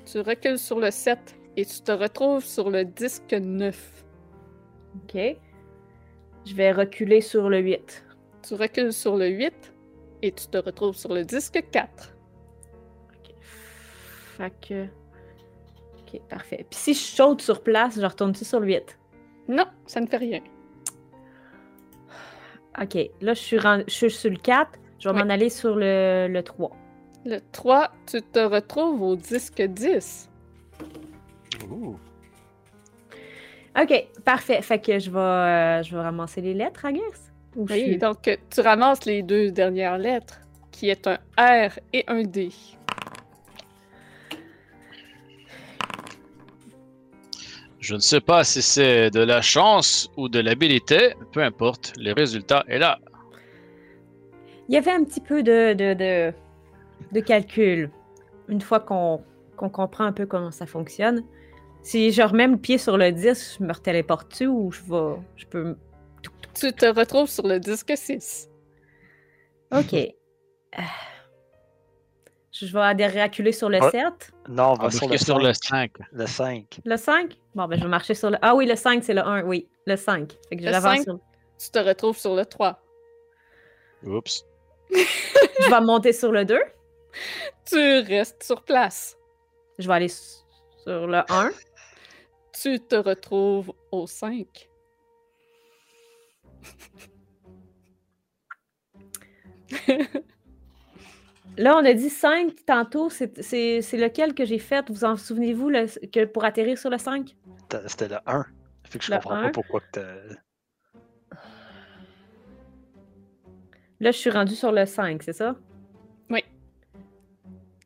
Tu 0.05 0.19
recules 0.19 0.57
sur 0.57 0.79
le 0.79 0.89
7 0.89 1.35
et 1.55 1.65
tu 1.65 1.81
te 1.81 1.91
retrouves 1.91 2.43
sur 2.43 2.71
le 2.71 2.83
disque 2.85 3.33
9. 3.33 4.02
OK. 4.95 5.17
Je 6.45 6.55
vais 6.55 6.71
reculer 6.71 7.21
sur 7.21 7.49
le 7.49 7.59
8. 7.59 8.05
Tu 8.47 8.53
recules 8.55 8.91
sur 8.93 9.15
le 9.15 9.27
8 9.29 9.73
et 10.21 10.31
tu 10.31 10.47
te 10.47 10.57
retrouves 10.57 10.95
sur 10.95 11.13
le 11.13 11.23
disque 11.23 11.63
4. 11.71 12.13
OK. 13.09 13.33
Fait 14.37 14.53
que... 14.61 14.83
OK, 14.85 16.21
parfait. 16.29 16.65
Puis 16.69 16.79
si 16.79 16.93
je 16.93 16.99
saute 16.99 17.41
sur 17.41 17.61
place, 17.63 17.99
je 17.99 18.05
retourne-tu 18.05 18.43
sur 18.45 18.59
le 18.59 18.67
8? 18.67 18.97
Non, 19.47 19.65
ça 19.85 19.99
ne 20.01 20.07
fait 20.07 20.17
rien. 20.17 20.41
OK. 22.81 22.95
Là, 23.21 23.33
je 23.33 23.39
suis, 23.39 23.57
ren- 23.59 23.83
je 23.87 23.93
suis 23.93 24.11
sur 24.11 24.29
le 24.31 24.37
4. 24.37 24.71
Je 24.99 25.09
vais 25.09 25.15
Oui. 25.15 25.23
m'en 25.23 25.29
aller 25.29 25.49
sur 25.49 25.75
le, 25.75 26.27
le 26.29 26.43
3. 26.43 26.71
Le 27.25 27.39
3, 27.51 27.91
tu 28.05 28.21
te 28.21 28.39
retrouves 28.39 29.01
au 29.01 29.15
disque 29.15 29.61
10. 29.61 30.29
Ouh. 31.69 31.95
OK, 33.81 34.07
parfait. 34.23 34.61
Fait 34.61 34.79
que 34.79 34.99
je 34.99 35.09
vais, 35.09 35.17
euh, 35.19 35.83
je 35.83 35.95
vais 35.95 36.01
ramasser 36.01 36.41
les 36.41 36.53
lettres, 36.53 36.85
I 36.85 36.93
guess. 36.93 37.31
Ou 37.55 37.67
je 37.67 37.73
Oui, 37.73 37.81
suis- 37.83 37.97
donc 37.97 38.27
euh, 38.27 38.35
tu 38.53 38.61
ramasses 38.61 39.05
les 39.05 39.23
deux 39.23 39.51
dernières 39.51 39.97
lettres, 39.97 40.39
qui 40.71 40.89
est 40.89 41.07
un 41.07 41.17
R 41.37 41.79
et 41.91 42.03
un 42.07 42.23
D. 42.23 42.49
Je 47.79 47.95
ne 47.95 47.99
sais 47.99 48.21
pas 48.21 48.43
si 48.43 48.61
c'est 48.61 49.09
de 49.09 49.19
la 49.19 49.41
chance 49.41 50.09
ou 50.15 50.29
de 50.29 50.39
l'habilité, 50.39 51.15
peu 51.33 51.43
importe, 51.43 51.93
le 51.97 52.13
résultat 52.13 52.63
est 52.67 52.79
là. 52.79 52.99
Il 54.69 54.75
y 54.75 54.77
avait 54.77 54.91
un 54.91 55.03
petit 55.03 55.19
peu 55.19 55.43
de, 55.43 55.73
de, 55.73 55.93
de, 55.93 56.33
de 57.11 57.19
calcul. 57.19 57.89
Une 58.47 58.61
fois 58.61 58.79
qu'on 58.79 59.21
qu'on 59.55 59.69
comprend 59.69 60.05
un 60.05 60.11
peu 60.13 60.25
comment 60.25 60.49
ça 60.49 60.65
fonctionne. 60.65 61.23
Si 61.83 62.11
je 62.11 62.21
remets 62.21 62.47
le 62.47 62.57
pied 62.57 62.77
sur 62.77 62.97
le 62.97 63.11
disque, 63.11 63.57
je 63.59 63.63
me 63.65 63.73
retéléporte-tu 63.73 64.47
ou 64.47 64.71
je 64.71 64.81
vais. 64.83 65.21
Je 65.35 65.45
peux. 65.45 65.77
Tu 66.53 66.71
te 66.71 66.85
retrouves 66.85 67.29
sur 67.29 67.45
le 67.47 67.59
disque 67.59 67.91
6. 67.95 68.49
OK. 69.71 69.93
Euh, 69.93 70.81
Je 72.51 72.65
vais 72.67 72.79
aller 72.81 73.07
reculer 73.07 73.51
sur 73.51 73.67
le 73.69 73.79
Ouais. 73.81 73.89
7. 73.91 74.31
Non, 74.47 74.69
on 74.71 74.73
va 74.75 74.83
va 74.85 74.91
sur 74.91 75.09
le 75.09 75.17
sur 75.17 75.39
le 75.39 75.51
5. 75.53 75.91
5. 75.97 76.07
Le 76.13 76.25
5. 76.27 76.79
Le 76.85 76.95
5? 76.97 77.37
Bon, 77.55 77.67
ben 77.67 77.77
je 77.77 77.83
vais 77.83 77.89
marcher 77.89 78.13
sur 78.13 78.29
le. 78.29 78.37
Ah 78.41 78.55
oui, 78.55 78.65
le 78.65 78.75
5, 78.75 79.03
c'est 79.03 79.13
le 79.15 79.21
1. 79.25 79.43
Oui, 79.43 79.67
le 79.85 79.95
5. 79.97 80.31
Fait 80.49 80.55
que 80.57 80.63
Le 80.63 80.71
j'avance 80.71 80.97
5? 80.97 81.03
sur- 81.03 81.19
Tu 81.59 81.71
te 81.71 81.79
retrouves 81.79 82.17
sur 82.17 82.35
le 82.35 82.45
3. 82.45 82.79
Oups. 84.03 84.45
Je 84.91 85.69
vais 85.69 85.81
monter 85.81 86.13
sur 86.13 86.31
le 86.31 86.45
2. 86.45 86.59
Tu 87.65 87.77
restes 87.99 88.43
sur 88.43 88.63
place. 88.63 89.17
Je 89.79 89.87
vais 89.87 89.93
aller 89.95 90.07
sur 90.09 91.07
le 91.07 91.21
1. 91.29 91.49
Tu 92.53 92.79
te 92.79 92.95
retrouves 92.95 93.73
au 93.91 94.07
5. 94.07 94.69
Là, 101.57 101.75
on 101.77 101.85
a 101.85 101.93
dit 101.93 102.09
5 102.09 102.65
tantôt. 102.65 103.09
C'est 103.09 103.27
lequel 103.93 104.33
que 104.33 104.45
j'ai 104.45 104.59
fait? 104.59 104.89
Vous 104.89 105.03
en 105.05 105.15
souvenez-vous 105.17 105.71
que 106.11 106.25
pour 106.25 106.45
atterrir 106.45 106.77
sur 106.77 106.89
le 106.89 106.97
5? 106.97 107.35
T'as- 107.69 107.87
C'était 107.87 108.07
le 108.07 108.17
1. 108.25 108.45
Fait 108.89 108.99
que 108.99 109.05
je 109.05 109.11
Le 109.11 109.17
comprends 109.17 109.35
1. 109.35 109.43
pas 109.43 109.51
pourquoi 109.51 109.81
que. 109.91 109.99
Là, 113.99 114.11
je 114.11 114.17
suis 114.17 114.29
rendue 114.31 114.55
sur 114.55 114.71
le 114.71 114.85
5, 114.85 115.23
c'est 115.23 115.33
ça? 115.33 115.55
Oui. 116.29 116.43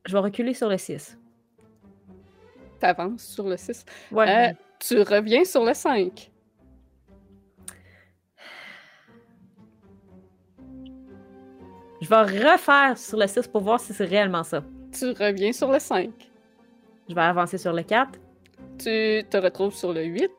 Je 0.06 0.14
vais 0.14 0.20
reculer 0.20 0.54
sur 0.54 0.70
le 0.70 0.78
6. 0.78 1.18
T'avances 2.80 3.24
sur 3.24 3.48
le 3.48 3.58
6. 3.58 3.86
Ouais. 4.12 4.50
Euh, 4.50 4.54
tu 4.80 5.02
reviens 5.02 5.44
sur 5.44 5.66
le 5.66 5.74
5. 5.74 6.32
Je 12.00 12.08
vais 12.08 12.50
refaire 12.52 12.98
sur 12.98 13.18
le 13.18 13.28
6 13.28 13.48
pour 13.48 13.62
voir 13.62 13.80
si 13.80 13.94
c'est 13.94 14.06
réellement 14.06 14.44
ça. 14.44 14.64
Tu 14.92 15.12
reviens 15.12 15.52
sur 15.52 15.72
le 15.72 15.80
5. 15.80 16.10
Je 17.10 17.16
vais 17.16 17.22
avancer 17.22 17.58
sur 17.58 17.74
le 17.74 17.82
4. 17.82 18.20
Tu 18.78 19.24
te 19.30 19.38
retrouves 19.38 19.74
sur 19.74 19.94
le 19.94 20.04
8. 20.04 20.32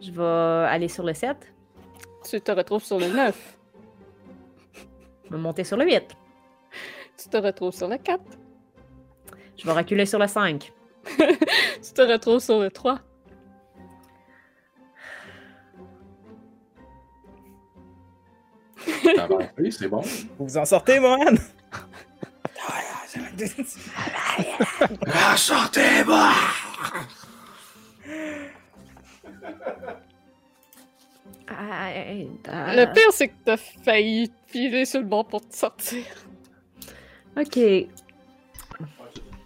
Je 0.00 0.10
vais 0.12 0.68
aller 0.68 0.88
sur 0.88 1.02
le 1.02 1.14
7. 1.14 1.36
Tu 2.30 2.40
te 2.40 2.52
retrouves 2.52 2.84
sur 2.84 2.98
le 2.98 3.08
9. 3.08 3.58
Je 5.24 5.30
vais 5.30 5.38
monter 5.38 5.64
sur 5.64 5.76
le 5.76 5.84
8. 5.84 6.16
Tu 7.16 7.28
te 7.28 7.36
retrouves 7.36 7.74
sur 7.74 7.88
le 7.88 7.98
4. 7.98 8.20
Je 9.56 9.66
vais 9.66 9.72
reculer 9.72 10.06
sur 10.06 10.18
le 10.18 10.26
5. 10.26 10.72
Tu 11.06 11.92
te 11.92 12.02
retrouves 12.02 12.40
sur 12.40 12.60
le 12.60 12.70
3. 12.70 13.00
T'as 19.16 19.24
avancé, 19.24 19.70
c'est 19.70 19.88
bon. 19.88 20.00
Vous 20.00 20.46
vous 20.46 20.56
en 20.56 20.64
sortez, 20.64 20.98
Mohan? 21.00 21.34
Sortez-moi! 25.36 26.32
Le 32.46 32.92
pire, 32.92 33.12
c'est 33.12 33.28
que 33.28 33.34
t'as 33.44 33.56
failli 33.56 34.32
filer 34.46 34.84
sur 34.84 35.00
le 35.00 35.06
bord 35.06 35.26
pour 35.26 35.46
te 35.46 35.54
sortir. 35.54 36.04
Ok. 37.36 37.58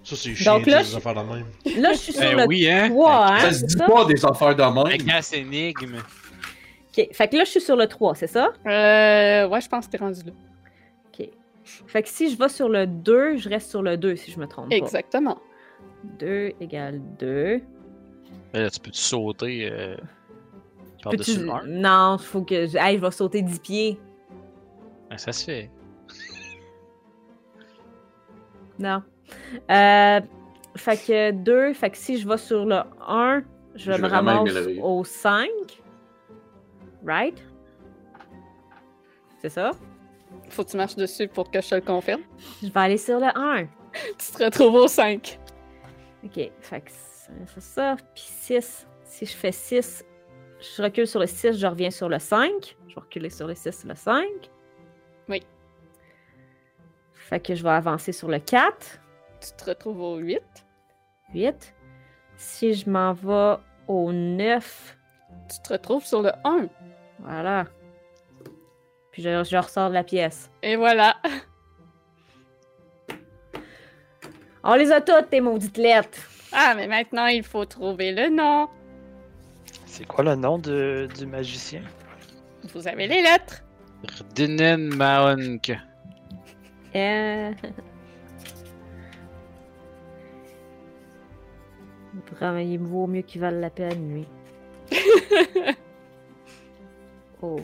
Ça, 0.08 0.16
c'est 0.16 0.34
chiant 0.34 0.56
Donc 0.56 0.66
là, 0.66 0.78
des 0.82 0.88
je- 0.88 0.96
affaires 0.96 1.14
de 1.14 1.20
même. 1.20 1.46
Là, 1.82 1.92
je 1.92 1.98
suis 1.98 2.12
sur 2.14 2.22
Eh 2.22 2.34
le 2.34 2.46
oui, 2.46 2.66
hein? 2.68 2.88
3, 2.88 3.26
hein? 3.26 3.40
Ça 3.40 3.52
se 3.52 3.58
c'est 3.60 3.66
dit 3.66 3.74
ça? 3.76 3.86
pas 3.86 4.04
des 4.06 4.24
affaires 4.24 4.56
de 4.56 4.62
Avec 4.62 5.04
même. 5.04 5.16
la 5.30 5.36
énigme. 5.38 5.96
Ok. 5.96 7.08
Fait 7.12 7.28
que 7.28 7.36
là, 7.36 7.44
je 7.44 7.50
suis 7.50 7.60
sur 7.60 7.76
le 7.76 7.86
3, 7.86 8.14
c'est 8.14 8.26
ça? 8.26 8.52
Euh, 8.66 9.48
ouais, 9.48 9.60
je 9.60 9.68
pense 9.68 9.86
que 9.86 9.90
t'es 9.92 9.98
rendu 9.98 10.20
là. 10.24 10.32
Ok. 11.12 11.28
Fait 11.86 12.02
que 12.02 12.08
si 12.08 12.30
je 12.30 12.38
vais 12.38 12.48
sur 12.48 12.68
le 12.70 12.86
2, 12.86 13.36
je 13.36 13.48
reste 13.50 13.68
sur 13.70 13.82
le 13.82 13.96
2 13.98 14.16
si 14.16 14.30
je 14.32 14.38
me 14.40 14.46
trompe 14.46 14.70
pas. 14.70 14.76
Exactement. 14.76 15.38
2 16.18 16.52
égale 16.60 17.00
2. 17.18 17.60
Ben 18.54 18.62
là, 18.62 18.70
tu 18.70 18.80
peux-tu 18.80 18.98
sauter 18.98 19.68
euh, 19.70 19.96
par-dessus 21.02 21.38
1? 21.50 21.66
Non, 21.66 22.16
il 22.18 22.24
faut 22.24 22.42
que. 22.42 22.66
je- 22.66 22.78
Hey, 22.78 22.96
je 22.96 23.02
vais 23.02 23.10
sauter 23.10 23.42
10 23.42 23.58
pieds. 23.58 24.00
Ben, 25.10 25.18
ça 25.18 25.32
se 25.32 25.44
fait. 25.44 25.70
Non. 28.78 29.02
Euh, 29.70 30.20
fait 30.76 30.96
que 31.06 31.30
2, 31.32 31.72
fait 31.74 31.90
que 31.90 31.96
si 31.96 32.18
je 32.18 32.28
vais 32.28 32.36
sur 32.36 32.64
le 32.64 32.80
1, 33.06 33.42
je 33.74 33.92
Je 33.92 34.00
me 34.00 34.08
ramasse 34.08 34.50
au 34.82 35.04
5. 35.04 35.48
Right? 37.04 37.42
C'est 39.40 39.50
ça? 39.50 39.70
Faut 40.50 40.64
que 40.64 40.70
tu 40.70 40.76
marches 40.76 40.96
dessus 40.96 41.28
pour 41.28 41.50
que 41.50 41.60
je 41.60 41.68
te 41.68 41.74
le 41.76 41.80
confirme. 41.80 42.22
Je 42.62 42.68
vais 42.68 42.80
aller 42.80 42.96
sur 42.96 43.20
le 43.20 43.26
1. 43.26 43.66
Tu 44.18 44.32
te 44.32 44.44
retrouves 44.44 44.74
au 44.74 44.88
5. 44.88 45.38
Ok, 46.24 46.50
fait 46.60 46.80
que 46.80 46.90
c'est 47.46 47.60
ça. 47.60 47.96
Puis 48.14 48.24
6. 48.24 48.86
Si 49.04 49.26
je 49.26 49.36
fais 49.36 49.52
6, 49.52 50.04
je 50.60 50.82
recule 50.82 51.06
sur 51.06 51.20
le 51.20 51.26
6, 51.26 51.58
je 51.58 51.66
reviens 51.66 51.90
sur 51.90 52.08
le 52.08 52.18
5. 52.18 52.76
Je 52.88 52.94
vais 52.94 53.00
reculer 53.00 53.30
sur 53.30 53.46
le 53.46 53.54
6, 53.54 53.84
le 53.84 53.94
5. 53.94 54.26
Oui. 55.28 55.42
Fait 57.14 57.40
que 57.40 57.54
je 57.54 57.62
vais 57.62 57.70
avancer 57.70 58.12
sur 58.12 58.28
le 58.28 58.38
4, 58.38 59.00
Tu 59.40 59.52
te 59.56 59.64
retrouves 59.70 60.00
au 60.00 60.16
8. 60.16 60.40
8. 61.34 61.74
Si 62.36 62.74
je 62.74 62.88
m'en 62.88 63.12
vais 63.12 63.56
au 63.86 64.12
9, 64.12 64.96
Tu 65.50 65.60
te 65.62 65.72
retrouves 65.72 66.04
sur 66.04 66.22
le 66.22 66.30
1. 66.44 66.68
voilà. 67.20 67.66
Puis 69.12 69.22
je, 69.22 69.44
je 69.44 69.56
ressors 69.56 69.88
de 69.88 69.94
la 69.94 70.04
pièce. 70.04 70.50
Et 70.62 70.76
voilà. 70.76 71.16
On 74.64 74.74
les 74.74 74.90
a 74.92 75.00
toutes, 75.00 75.30
tes 75.30 75.40
maudites 75.40 75.76
lettres. 75.78 76.18
Ah, 76.52 76.74
mais 76.76 76.86
maintenant, 76.86 77.26
il 77.26 77.42
faut 77.42 77.64
trouver 77.64 78.12
le 78.12 78.28
nom. 78.28 78.68
C'est 79.86 80.06
quoi 80.06 80.24
le 80.24 80.34
nom 80.34 80.58
de- 80.58 81.08
du 81.18 81.26
magicien? 81.26 81.82
Vous 82.74 82.86
avez 82.86 83.06
les 83.06 83.22
lettres. 83.22 83.62
Rdinen 84.20 84.94
Maonk. 84.94 85.72
Euh... 86.94 87.52
Vraiment, 92.32 92.58
il 92.58 92.78
vaut 92.78 93.06
mieux 93.06 93.22
qu'il 93.22 93.40
vale 93.40 93.60
la 93.60 93.70
peine, 93.70 94.14
lui. 94.14 94.26
oh. 97.42 97.60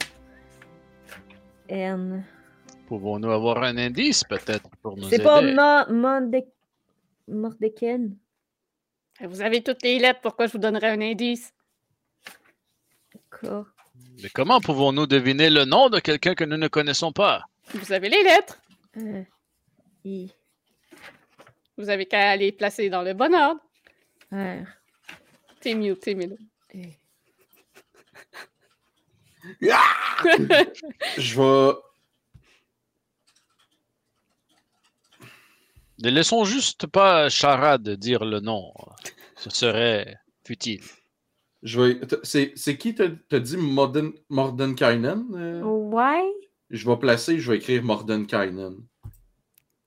N. 1.68 2.25
Pouvons-nous 2.86 3.31
avoir 3.31 3.62
un 3.62 3.76
indice, 3.78 4.25
peut-être, 4.25 4.68
pour 4.83 4.97
nous 4.97 5.09
C'est 5.09 5.17
aider? 5.17 5.25
pas 5.25 5.41
Ma. 5.43 5.86
Mordeken? 7.26 8.17
Vous 9.20 9.41
avez 9.41 9.62
toutes 9.62 9.83
les 9.83 9.99
lettres. 9.99 10.20
Pourquoi 10.20 10.47
je 10.47 10.52
vous 10.52 10.59
donnerais 10.59 10.91
un 10.91 11.01
indice? 11.01 11.55
K. 13.31 13.47
Mais 14.23 14.28
comment 14.34 14.60
pouvons-nous 14.60 15.07
deviner 15.07 15.51
le 15.51 15.65
nom 15.65 15.89
de 15.89 16.01
quelqu'un 16.01 16.34
que 16.34 16.44
nous 16.44 16.57
ne 16.57 16.68
connaissons 16.68 17.12
pas? 17.12 17.44
Vous 17.73 17.93
avez 17.93 18.09
les 18.09 18.23
lettres. 18.23 18.60
Euh, 18.99 19.23
I. 20.05 20.33
Vous 21.76 21.89
avez 21.89 22.07
qu'à 22.07 22.36
les 22.36 22.52
placer 22.52 22.91
dans 22.91 23.02
le 23.02 23.15
bon 23.15 23.34
ordre. 23.34 23.60
T'es 25.61 25.75
mieux, 25.75 25.97
t'es 25.97 26.15
mieux. 26.15 26.37
E. 26.75 26.79
Je 31.19 31.37
vais. 31.37 31.73
Ne 36.03 36.11
laissons 36.11 36.45
juste 36.45 36.87
pas 36.87 37.29
Charade 37.29 37.89
dire 37.91 38.25
le 38.25 38.41
nom. 38.41 38.73
Ce 39.37 39.51
serait 39.51 40.19
futile. 40.47 40.83
Je 41.63 41.81
vais. 41.81 42.01
C'est 42.23 42.53
c'est 42.57 42.77
qui 42.77 42.95
t'as 42.95 43.39
dit 43.39 43.57
Morden, 43.57 44.13
Mordenkainen? 44.29 45.25
euh? 45.35 45.63
Ouais? 45.63 46.31
Je 46.71 46.89
vais 46.89 46.97
placer, 46.97 47.39
je 47.39 47.51
vais 47.53 47.59
écrire 47.59 47.83
Mordenkainen. 47.83 48.77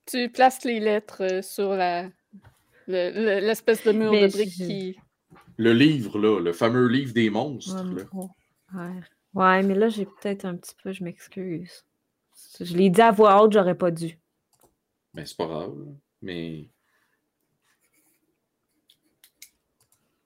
Tu 0.06 0.30
places 0.30 0.64
les 0.64 0.80
lettres 0.80 1.22
euh, 1.24 1.42
sur 1.42 1.76
la 1.76 2.09
l'espèce 2.88 3.83
de 3.83 3.91
mur 3.91 4.11
Mais 4.11 4.27
de 4.27 4.32
briques 4.33 4.53
je- 4.57 4.66
qui. 4.66 4.99
Le 5.57 5.74
livre, 5.74 6.19
là, 6.19 6.40
le 6.40 6.53
fameux 6.53 6.88
livre 6.88 7.14
des 7.14 7.30
monstres. 7.30 7.83
Ouais, 7.83 8.03
là. 8.03 8.83
ouais. 8.85 9.01
Ouais, 9.33 9.64
mais 9.64 9.75
là, 9.75 9.90
j'ai 9.90 10.06
peut-être 10.06 10.45
un 10.45 10.56
petit 10.56 10.75
peu, 10.82 10.91
je 10.91 11.03
m'excuse. 11.03 11.83
Je 12.59 12.75
l'ai 12.77 12.90
dit 12.90 13.01
à 13.01 13.11
voix 13.11 13.41
haute, 13.41 13.53
j'aurais 13.53 13.77
pas 13.77 13.91
dû. 13.91 14.17
Ben, 15.14 15.25
c'est 15.25 15.38
pas 15.38 15.48
grave. 15.48 15.75
Mais. 16.22 16.69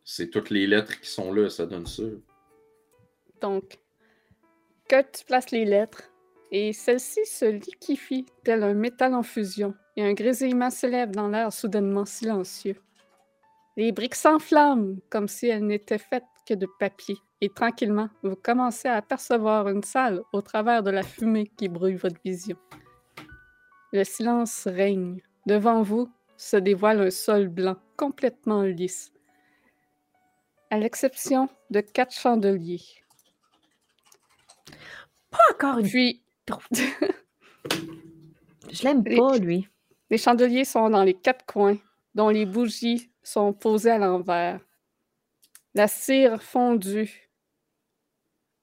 C'est 0.03 0.29
toutes 0.29 0.49
les 0.49 0.67
lettres 0.67 0.99
qui 0.99 1.09
sont 1.09 1.31
là, 1.31 1.49
ça 1.49 1.65
donne 1.65 1.85
ça. 1.87 2.03
Donc, 3.39 3.79
que 4.89 5.01
tu 5.09 5.23
places 5.25 5.51
les 5.51 5.63
lettres, 5.65 6.10
et 6.51 6.73
celle-ci 6.73 7.25
se 7.25 7.45
liquéfie 7.45 8.25
tel 8.43 8.63
un 8.63 8.73
métal 8.73 9.13
en 9.13 9.23
fusion, 9.23 9.73
et 9.95 10.03
un 10.03 10.13
grésillement 10.13 10.69
s'élève 10.69 11.11
dans 11.11 11.29
l'air 11.29 11.51
soudainement 11.51 12.05
silencieux. 12.05 12.75
Les 13.77 13.91
briques 13.91 14.15
s'enflamment 14.15 14.97
comme 15.09 15.27
si 15.27 15.47
elles 15.47 15.65
n'étaient 15.65 15.97
faites 15.97 16.23
que 16.45 16.53
de 16.53 16.67
papier, 16.79 17.15
et 17.39 17.49
tranquillement, 17.49 18.09
vous 18.21 18.35
commencez 18.35 18.87
à 18.87 18.95
apercevoir 18.95 19.69
une 19.69 19.83
salle 19.83 20.21
au 20.33 20.41
travers 20.41 20.83
de 20.83 20.91
la 20.91 21.03
fumée 21.03 21.49
qui 21.57 21.69
brouille 21.69 21.95
votre 21.95 22.19
vision. 22.23 22.57
Le 23.93 24.03
silence 24.03 24.67
règne. 24.67 25.21
Devant 25.47 25.81
vous 25.81 26.07
se 26.37 26.57
dévoile 26.57 27.01
un 27.01 27.09
sol 27.09 27.47
blanc, 27.47 27.75
complètement 27.97 28.61
lisse, 28.61 29.11
à 30.69 30.77
l'exception 30.77 31.49
de 31.71 31.81
quatre 31.81 32.13
chandeliers. 32.13 32.83
Pas 35.31 35.39
encore 35.51 35.79
une. 35.79 35.87
Puis, 35.87 36.21
Je 38.69 38.83
l'aime 38.83 39.03
Les- 39.05 39.17
pas, 39.17 39.37
lui. 39.37 39.67
les 40.09 40.17
chandeliers 40.17 40.65
sont 40.65 40.89
dans 40.89 41.03
les 41.03 41.13
quatre 41.13 41.45
coins, 41.45 41.77
dont 42.15 42.29
les 42.29 42.45
bougies 42.45 43.11
sont 43.23 43.53
posées 43.53 43.91
à 43.91 43.97
l'envers. 43.97 44.59
La 45.73 45.87
cire 45.87 46.41
fondue 46.41 47.29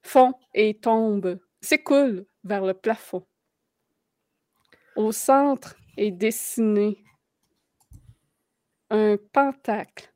fond 0.03 0.33
et 0.55 0.79
tombe, 0.79 1.39
s'écoule 1.61 2.27
vers 2.45 2.65
le 2.65 2.75
plafond. 2.75 3.27
Au 4.97 5.13
centre 5.13 5.77
est 5.97 6.11
dessiné 6.11 7.05
un 8.91 9.17
pentacle 9.33 10.13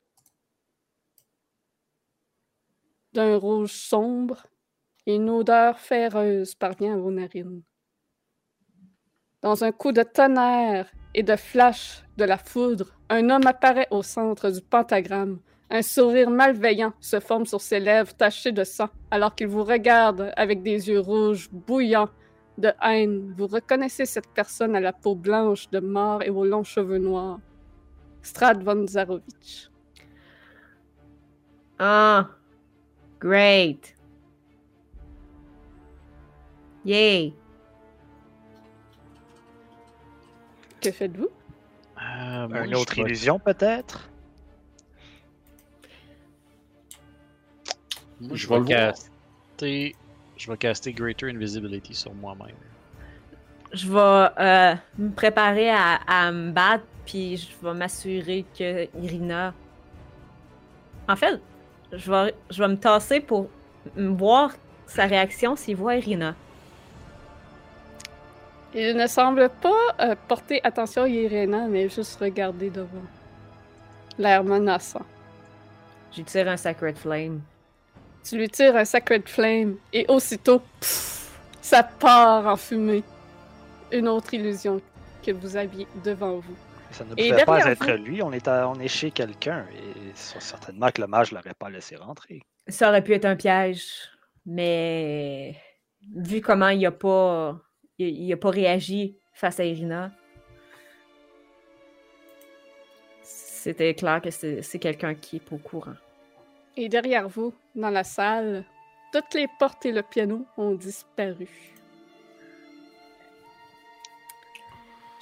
d'un 3.12 3.36
rouge 3.36 3.72
sombre 3.72 4.46
une 5.06 5.30
odeur 5.30 5.78
féreuse 5.78 6.54
parvient 6.54 6.94
à 6.94 6.96
vos 6.96 7.10
narines. 7.10 7.62
Dans 9.42 9.64
un 9.64 9.72
coup 9.72 9.90
de 9.90 10.02
tonnerre 10.02 10.86
et 11.14 11.22
de 11.24 11.34
flash 11.34 12.04
de 12.16 12.24
la 12.24 12.38
foudre, 12.38 12.96
un 13.08 13.28
homme 13.28 13.46
apparaît 13.46 13.88
au 13.90 14.02
centre 14.02 14.50
du 14.50 14.60
pentagramme. 14.60 15.40
Un 15.68 15.82
sourire 15.82 16.30
malveillant 16.30 16.92
se 17.00 17.18
forme 17.18 17.46
sur 17.46 17.60
ses 17.60 17.80
lèvres 17.80 18.14
tachées 18.14 18.52
de 18.52 18.62
sang 18.62 18.88
alors 19.10 19.34
qu'il 19.34 19.48
vous 19.48 19.64
regarde 19.64 20.32
avec 20.36 20.62
des 20.62 20.88
yeux 20.88 21.00
rouges 21.00 21.48
bouillants 21.50 22.10
de 22.58 22.70
haine. 22.82 23.34
Vous 23.36 23.46
reconnaissez 23.46 24.04
cette 24.04 24.28
personne 24.28 24.76
à 24.76 24.80
la 24.80 24.92
peau 24.92 25.14
blanche 25.14 25.68
de 25.70 25.80
mort 25.80 26.22
et 26.22 26.30
aux 26.30 26.44
longs 26.44 26.62
cheveux 26.62 26.98
noirs. 26.98 27.40
Strad 28.22 28.62
von 28.62 28.86
Zarovich. 28.86 29.70
Ah, 31.78 32.28
great. 33.18 33.94
Yay. 36.84 37.34
Que 40.80 40.90
faites-vous? 40.90 41.28
Euh, 42.00 42.64
Une 42.64 42.74
autre 42.74 42.98
illusion, 42.98 43.38
peut-être? 43.38 44.10
Je 48.20 48.34
je 48.34 48.48
vais 48.48 48.64
caster. 48.64 49.96
Je 50.36 50.50
vais 50.50 50.56
caster 50.56 50.92
Greater 50.92 51.28
Invisibility 51.28 51.94
sur 51.94 52.12
moi-même. 52.14 52.56
Je 53.72 53.88
vais 53.90 54.28
euh, 54.40 54.74
me 54.98 55.10
préparer 55.10 55.70
à, 55.70 55.94
à 56.06 56.32
me 56.32 56.50
battre, 56.50 56.84
puis 57.06 57.36
je 57.36 57.48
vais 57.64 57.74
m'assurer 57.74 58.44
que 58.58 58.88
Irina. 59.00 59.54
En 61.08 61.16
fait, 61.16 61.40
je 61.92 62.10
vais, 62.10 62.34
je 62.50 62.62
vais 62.62 62.68
me 62.68 62.76
tasser 62.76 63.20
pour 63.20 63.48
voir 63.96 64.52
sa 64.86 65.06
réaction 65.06 65.56
s'il 65.56 65.76
voit 65.76 65.96
Irina. 65.96 66.34
Il 68.74 68.96
ne 68.96 69.06
semble 69.06 69.48
pas 69.60 69.70
euh, 70.00 70.14
porter 70.28 70.60
attention 70.64 71.02
à 71.02 71.08
Irena, 71.08 71.66
mais 71.68 71.88
juste 71.88 72.18
regarder 72.20 72.70
devant. 72.70 73.02
L'air 74.18 74.42
menaçant. 74.44 75.04
J'y 76.12 76.24
tire 76.24 76.48
un 76.48 76.56
Sacred 76.56 76.96
Flame. 76.96 77.40
Tu 78.24 78.36
lui 78.38 78.48
tires 78.48 78.76
un 78.76 78.84
Sacred 78.84 79.28
Flame 79.28 79.76
et 79.92 80.06
aussitôt, 80.08 80.60
pff, 80.80 81.30
ça 81.60 81.82
part 81.82 82.46
en 82.46 82.56
fumée. 82.56 83.02
Une 83.90 84.08
autre 84.08 84.32
illusion 84.32 84.80
que 85.24 85.32
vous 85.32 85.56
aviez 85.56 85.86
devant 86.04 86.36
vous. 86.36 86.56
Ça 86.92 87.04
ne 87.04 87.14
pouvait 87.14 87.44
pas 87.44 87.60
être 87.70 87.84
vous- 87.96 88.04
lui. 88.04 88.22
On 88.22 88.32
est, 88.32 88.46
à- 88.48 88.68
on 88.68 88.74
est 88.80 88.88
chez 88.88 89.10
quelqu'un. 89.10 89.64
Et 89.76 90.12
certainement 90.14 90.90
que 90.90 91.00
le 91.00 91.06
mage 91.06 91.32
ne 91.32 91.38
l'aurait 91.38 91.54
pas 91.58 91.68
laissé 91.70 91.96
rentrer. 91.96 92.40
Ça 92.68 92.88
aurait 92.88 93.02
pu 93.02 93.12
être 93.14 93.24
un 93.24 93.36
piège, 93.36 93.84
mais 94.46 95.56
vu 96.14 96.40
comment 96.40 96.68
il 96.68 96.84
a 96.86 96.90
pas, 96.90 97.58
il, 97.98 98.08
il 98.08 98.32
a 98.32 98.36
pas 98.36 98.50
réagi 98.50 99.16
face 99.32 99.60
à 99.60 99.64
Irina, 99.64 100.12
c'était 103.62 103.94
clair 103.94 104.20
que 104.20 104.30
c'est 104.30 104.78
quelqu'un 104.80 105.14
qui 105.14 105.36
est 105.36 105.40
pas 105.40 105.54
au 105.54 105.58
courant. 105.58 105.94
Et 106.76 106.88
derrière 106.88 107.28
vous, 107.28 107.54
dans 107.76 107.90
la 107.90 108.02
salle, 108.02 108.64
toutes 109.12 109.34
les 109.34 109.46
portes 109.58 109.86
et 109.86 109.92
le 109.92 110.02
piano 110.02 110.44
ont 110.56 110.74
disparu. 110.74 111.48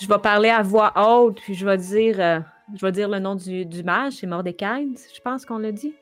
Je 0.00 0.07
vais 0.07 0.18
parler 0.18 0.49
à 0.49 0.62
voix 0.62 0.92
haute, 0.97 1.40
puis 1.42 1.55
je 1.55 1.66
vais 1.66 1.76
dire, 1.76 2.18
euh, 2.18 2.40
je 2.74 2.86
vais 2.86 2.92
dire 2.92 3.08
le 3.10 3.18
nom 3.18 3.34
du, 3.34 3.66
du 3.66 3.82
mage, 3.82 4.15
c'est 4.15 4.26
Mordekain, 4.26 4.94
je 4.97 5.20
pense 5.20 5.44
qu'on 5.44 5.58
l'a 5.58 5.73
dit. 5.73 5.92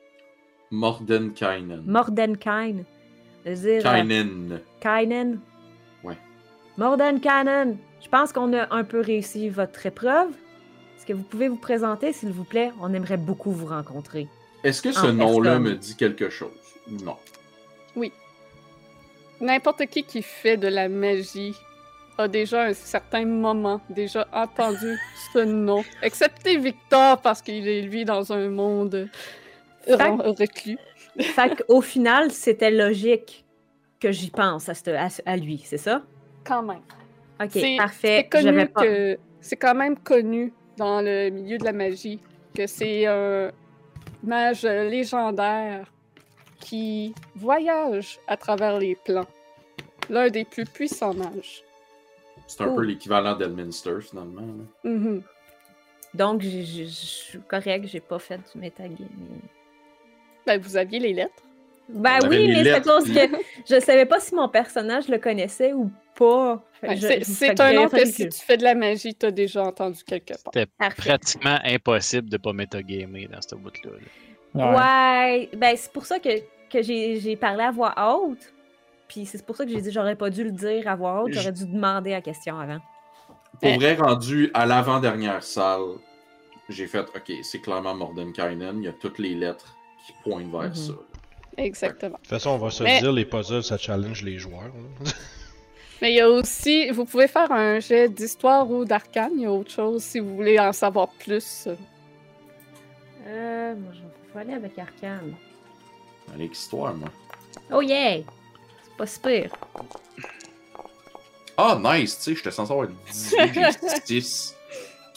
Mordenkainen. 0.71 1.83
Mordenkain. 1.85 2.85
Je 3.45 3.49
veux 3.49 3.55
dire, 3.55 3.81
euh, 3.85 4.57
Kainen. 4.79 5.41
Ouais. 6.79 6.85
Mordenkainen. 6.85 7.77
Je 8.01 8.07
pense 8.09 8.31
qu'on 8.33 8.53
a 8.57 8.73
un 8.73 8.83
peu 8.83 9.01
réussi 9.01 9.49
votre 9.49 9.85
épreuve. 9.85 10.29
Est-ce 10.97 11.05
que 11.05 11.13
vous 11.13 11.23
pouvez 11.23 11.47
vous 11.49 11.57
présenter, 11.57 12.13
s'il 12.13 12.31
vous 12.31 12.43
plaît? 12.45 12.71
On 12.81 12.93
aimerait 12.93 13.17
beaucoup 13.17 13.51
vous 13.51 13.65
rencontrer. 13.67 14.27
Est-ce 14.63 14.81
que 14.81 14.91
ce 14.91 15.07
nom-là 15.07 15.59
me 15.59 15.73
dit 15.75 15.95
quelque 15.95 16.29
chose? 16.29 16.49
Non. 17.03 17.17
N'importe 19.41 19.85
qui 19.85 20.03
qui 20.03 20.21
fait 20.21 20.57
de 20.57 20.67
la 20.67 20.89
magie 20.89 21.55
a 22.17 22.27
déjà 22.27 22.63
un 22.63 22.73
certain 22.73 23.23
moment 23.25 23.79
déjà 23.89 24.27
entendu 24.33 24.99
ce 25.33 25.39
nom, 25.39 25.85
excepté 26.01 26.57
Victor 26.57 27.21
parce 27.21 27.41
qu'il 27.41 27.65
est 27.65 27.81
lui 27.83 28.03
dans 28.03 28.33
un 28.33 28.49
monde 28.49 29.07
reclus. 29.87 30.77
Fait 31.21 31.55
qu'au 31.55 31.79
final, 31.79 32.31
c'était 32.31 32.71
logique 32.71 33.45
que 34.01 34.11
j'y 34.11 34.29
pense 34.29 34.67
à, 34.67 34.73
ce- 34.73 34.89
à 34.89 35.09
ce- 35.09 35.21
à 35.25 35.37
lui, 35.37 35.61
c'est 35.63 35.77
ça? 35.77 36.01
Quand 36.49 36.63
même. 36.63 36.81
Ok, 37.41 37.51
C'est- 37.53 37.77
parfait. 37.77 38.27
C'est 38.33 38.41
J'avais 38.41 38.67
connu 38.67 38.73
pas- 38.73 38.81
que 38.83 39.17
c'est 39.39 39.55
quand 39.55 39.75
même 39.75 39.97
connu 39.97 40.51
dans 40.77 40.99
le 41.01 41.29
milieu 41.29 41.57
de 41.57 41.63
la 41.63 41.71
magie 41.71 42.19
que 42.55 42.65
c'est 42.67 43.05
un 43.05 43.51
mage 44.23 44.63
légendaire 44.63 45.85
qui 46.59 47.13
voyage 47.35 48.19
à 48.27 48.35
travers 48.35 48.77
les 48.79 48.95
plans. 48.95 49.27
L'un 50.09 50.29
des 50.29 50.43
plus 50.43 50.65
puissants 50.65 51.13
mages. 51.13 51.63
C'est 52.47 52.63
un 52.63 52.75
peu 52.75 52.81
l'équivalent 52.81 53.35
d'Elminster, 53.35 54.01
finalement. 54.01 54.41
Mhm. 54.83 55.21
Donc, 56.15 56.41
je 56.41 56.83
suis 56.85 57.39
correct, 57.47 57.85
j'ai 57.85 57.99
pas 57.99 58.17
fait 58.17 58.37
du 58.51 58.59
metagaming. 58.59 59.07
Ben, 60.47 60.59
vous 60.59 60.75
aviez 60.75 60.97
les 60.99 61.13
lettres. 61.13 61.43
Ben 61.89 62.19
oui, 62.29 62.47
mais 62.49 62.63
c'est 62.63 62.71
à 62.73 62.81
cause 62.81 63.05
que 63.11 63.19
je 63.67 63.79
savais 63.79 64.05
pas 64.05 64.19
si 64.19 64.35
mon 64.35 64.47
personnage 64.47 65.07
le 65.07 65.17
connaissait 65.17 65.73
ou 65.73 65.91
pas. 66.15 66.63
Ouais, 66.83 66.97
c'est 67.23 67.59
un 67.59 67.73
nom 67.73 67.87
que 67.89 68.05
si 68.05 68.29
tu 68.29 68.39
fais 68.39 68.57
de 68.57 68.63
la 68.63 68.75
magie, 68.75 69.15
t'as 69.15 69.31
déjà 69.31 69.63
entendu 69.63 70.03
quelque 70.03 70.33
part. 70.43 70.53
C'était 70.53 70.69
pratiquement 70.97 71.57
impossible 71.65 72.29
de 72.29 72.37
pas 72.37 72.53
metagamer 72.53 73.27
dans 73.27 73.41
ce 73.41 73.55
bout-là. 73.55 73.91
là. 74.55 75.27
Ouais, 75.27 75.49
ben 75.57 75.75
c'est 75.75 75.91
pour 75.91 76.05
ça 76.05 76.19
que, 76.19 76.29
que 76.71 76.81
j'ai 76.83 77.35
parlé 77.35 77.63
à 77.63 77.71
voix 77.71 77.93
haute. 77.97 78.53
Puis 79.07 79.25
c'est 79.25 79.43
pour 79.43 79.55
ça 79.55 79.65
que 79.65 79.71
j'ai 79.71 79.81
dit 79.81 79.91
j'aurais 79.91 80.15
pas 80.15 80.29
dû 80.29 80.43
le 80.43 80.51
dire 80.51 80.87
à 80.87 80.95
voix 80.95 81.23
haute, 81.23 81.33
j'aurais 81.33 81.51
dû 81.51 81.65
demander 81.65 82.11
la 82.11 82.21
question 82.21 82.59
avant. 82.59 82.77
Pour 83.61 83.71
Euh. 83.71 83.75
vrai, 83.75 83.95
rendu 83.95 84.51
à 84.53 84.65
l'avant-dernière 84.67 85.41
salle, 85.43 85.81
j'ai 86.69 86.85
fait 86.85 86.99
OK, 87.15 87.31
c'est 87.41 87.59
clairement 87.59 87.95
Mordenkainen. 87.95 88.77
Il 88.77 88.85
y 88.85 88.87
a 88.87 88.93
toutes 88.93 89.17
les 89.17 89.33
lettres 89.33 89.75
qui 90.05 90.13
pointent 90.23 90.51
vers 90.51 90.69
Mhm. 90.69 90.75
ça. 90.75 90.93
Exactement. 91.63 92.13
De 92.15 92.17
toute 92.21 92.27
façon, 92.27 92.51
on 92.51 92.57
va 92.57 92.69
se 92.71 92.83
Mais- 92.83 92.99
dire, 92.99 93.11
les 93.11 93.25
puzzles, 93.25 93.63
ça 93.63 93.77
challenge 93.77 94.23
les 94.23 94.37
joueurs. 94.37 94.71
Mais 96.01 96.13
il 96.13 96.15
y 96.15 96.21
a 96.21 96.29
aussi, 96.29 96.89
vous 96.91 97.03
pouvez 97.05 97.27
faire 97.27 97.51
un 97.51 97.79
jet 97.81 98.07
d'histoire 98.07 98.69
ou 98.71 98.85
d'arcane. 98.85 99.31
Il 99.35 99.41
y 99.41 99.45
a 99.45 99.51
autre 99.51 99.71
chose 99.71 100.01
si 100.01 100.19
vous 100.19 100.35
voulez 100.35 100.57
en 100.57 100.71
savoir 100.71 101.09
plus. 101.19 101.67
Euh, 103.27 103.75
moi, 103.75 103.91
je 103.93 104.33
vais 104.33 104.39
aller 104.39 104.53
avec 104.53 104.79
Arcane. 104.79 105.33
Avec 106.33 106.53
histoire, 106.53 106.93
moi. 106.93 107.09
Oh 107.73 107.81
yeah! 107.81 108.19
C'est 108.83 108.97
pas 108.97 109.05
super. 109.07 109.51
Ah, 111.57 111.77
nice, 111.83 112.17
tu 112.17 112.23
sais, 112.23 112.35
j'étais 112.35 112.51
censé 112.51 112.71
avoir 112.71 112.87
18, 112.87 113.37
j'ai 114.07 114.21
6. 114.21 114.55